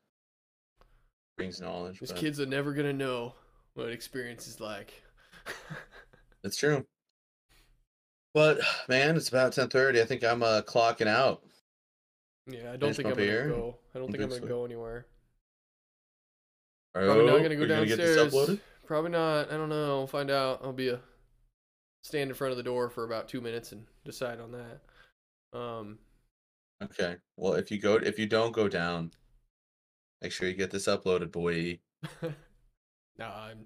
brings 1.37 1.61
knowledge. 1.61 2.01
These 2.01 2.13
but 2.13 2.19
kids 2.19 2.41
are 2.41 2.47
never 2.47 2.73
gonna 2.73 2.93
know 2.93 3.35
what 3.75 3.91
experience 3.91 4.47
is 4.47 4.61
like. 4.61 5.03
That's 6.43 6.57
true. 6.57 6.87
But 8.35 8.61
man, 8.89 9.17
it's 9.17 9.29
about 9.29 9.53
ten 9.53 9.69
thirty. 9.69 10.01
I 10.01 10.05
think 10.05 10.23
I'm 10.25 10.43
uh 10.43 10.63
clocking 10.63 11.07
out. 11.07 11.43
yeah, 12.47 12.73
I 12.73 12.77
don't 12.77 12.95
Finish 12.95 12.97
think 12.97 13.09
I'm 13.09 13.15
gonna 13.15 13.49
go. 13.49 13.77
I 13.95 13.99
don't 13.99 14.11
think 14.11 14.23
I'm 14.23 14.29
gonna 14.29 14.47
go 14.47 14.65
anywhere. 14.65 15.07
Oh, 16.97 17.07
Probably 17.07 17.27
not 17.27 17.43
gonna 17.43 17.57
go 17.57 17.63
you 17.63 17.69
gonna 17.69 17.87
downstairs. 17.87 18.59
Probably 18.87 19.11
not. 19.11 19.51
I 19.51 19.57
don't 19.57 19.71
know. 19.71 19.99
We'll 19.99 20.07
find 20.07 20.31
out. 20.31 20.61
I'll 20.63 20.73
be 20.73 20.91
a 20.91 21.01
stand 22.03 22.29
in 22.29 22.35
front 22.35 22.51
of 22.51 22.59
the 22.59 22.63
door 22.63 22.91
for 22.91 23.05
about 23.05 23.29
two 23.29 23.41
minutes 23.41 23.73
and 23.73 23.87
decide 24.05 24.41
on 24.41 24.53
that. 24.53 25.59
Um, 25.59 25.99
Okay. 26.83 27.17
Well, 27.37 27.55
if 27.55 27.71
you 27.71 27.79
go, 27.79 27.95
if 27.97 28.19
you 28.19 28.27
don't 28.27 28.53
go 28.53 28.69
down, 28.69 29.13
make 30.21 30.33
sure 30.33 30.49
you 30.49 30.55
get 30.55 30.71
this 30.71 30.87
uploaded, 30.87 31.33
boy. 31.33 31.79
nah, 33.19 33.45
I'm. 33.45 33.65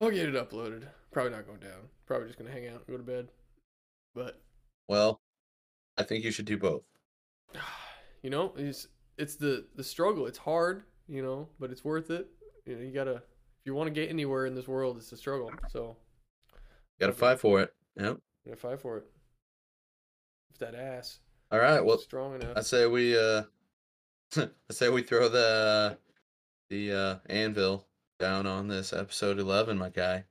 I'll 0.00 0.10
get 0.10 0.28
it 0.28 0.34
uploaded. 0.34 0.86
Probably 1.10 1.32
not 1.32 1.46
going 1.46 1.60
down. 1.60 1.88
Probably 2.06 2.26
just 2.28 2.38
gonna 2.38 2.50
hang 2.52 2.66
out 2.68 2.76
and 2.76 2.86
go 2.86 2.96
to 2.96 3.02
bed. 3.02 3.28
But 4.14 4.40
Well, 4.88 5.20
I 5.98 6.02
think 6.04 6.24
you 6.24 6.30
should 6.30 6.46
do 6.46 6.56
both. 6.56 6.82
you 8.22 8.30
know, 8.30 8.52
it's 8.56 8.86
it's 9.18 9.36
the 9.36 9.66
the 9.74 9.84
struggle. 9.84 10.26
It's 10.26 10.38
hard, 10.38 10.84
you 11.08 11.22
know, 11.22 11.48
but 11.58 11.70
it's 11.70 11.84
worth 11.84 12.10
it. 12.10 12.28
You 12.64 12.76
know, 12.76 12.82
you 12.82 12.92
gotta 12.92 13.16
if 13.16 13.64
you 13.66 13.74
want 13.74 13.88
to 13.88 13.92
get 13.92 14.08
anywhere 14.10 14.46
in 14.46 14.54
this 14.54 14.68
world, 14.68 14.96
it's 14.96 15.10
a 15.12 15.16
struggle. 15.16 15.50
So 15.68 15.96
you 16.52 16.58
Got 17.00 17.06
to 17.06 17.12
Okay. 17.12 17.18
fight 17.18 17.40
for 17.40 17.60
it. 17.60 17.74
Yep. 17.96 18.06
I'm 18.12 18.20
gonna 18.46 18.56
fight 18.56 18.80
for 18.80 18.98
it. 18.98 19.04
If 20.52 20.58
that 20.58 20.74
ass 20.74 21.18
All 21.50 21.58
right. 21.58 21.84
Well, 21.84 21.98
strong 21.98 22.36
enough. 22.36 22.56
I 22.56 22.60
say 22.60 22.86
we 22.86 23.18
uh, 23.18 23.42
I 24.36 24.48
say 24.70 24.88
we 24.88 25.02
throw 25.02 25.28
the 25.28 25.98
the 26.70 26.92
uh 26.92 27.18
anvil 27.28 27.86
down 28.18 28.46
on 28.46 28.68
this 28.68 28.92
episode 28.92 29.38
eleven, 29.38 29.76
my 29.76 29.90
guy. 29.90 30.24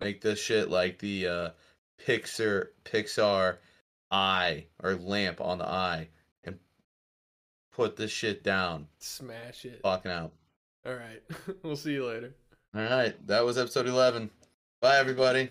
Make 0.00 0.20
this 0.20 0.38
shit 0.38 0.70
like 0.70 0.98
the 0.98 1.26
uh 1.26 1.50
Pixar 2.06 2.68
Pixar 2.84 3.58
eye 4.10 4.66
or 4.82 4.94
lamp 4.94 5.40
on 5.40 5.58
the 5.58 5.66
eye, 5.68 6.08
and 6.44 6.58
put 7.72 7.96
this 7.96 8.10
shit 8.10 8.42
down. 8.42 8.86
Smash 8.98 9.64
it. 9.64 9.80
Fucking 9.82 10.10
out. 10.10 10.32
All 10.86 10.94
right. 10.94 11.22
we'll 11.62 11.76
see 11.76 11.92
you 11.92 12.06
later. 12.06 12.34
All 12.74 12.82
right, 12.82 13.26
that 13.26 13.44
was 13.44 13.58
episode 13.58 13.88
11. 13.88 14.30
Bye, 14.80 14.98
everybody. 14.98 15.50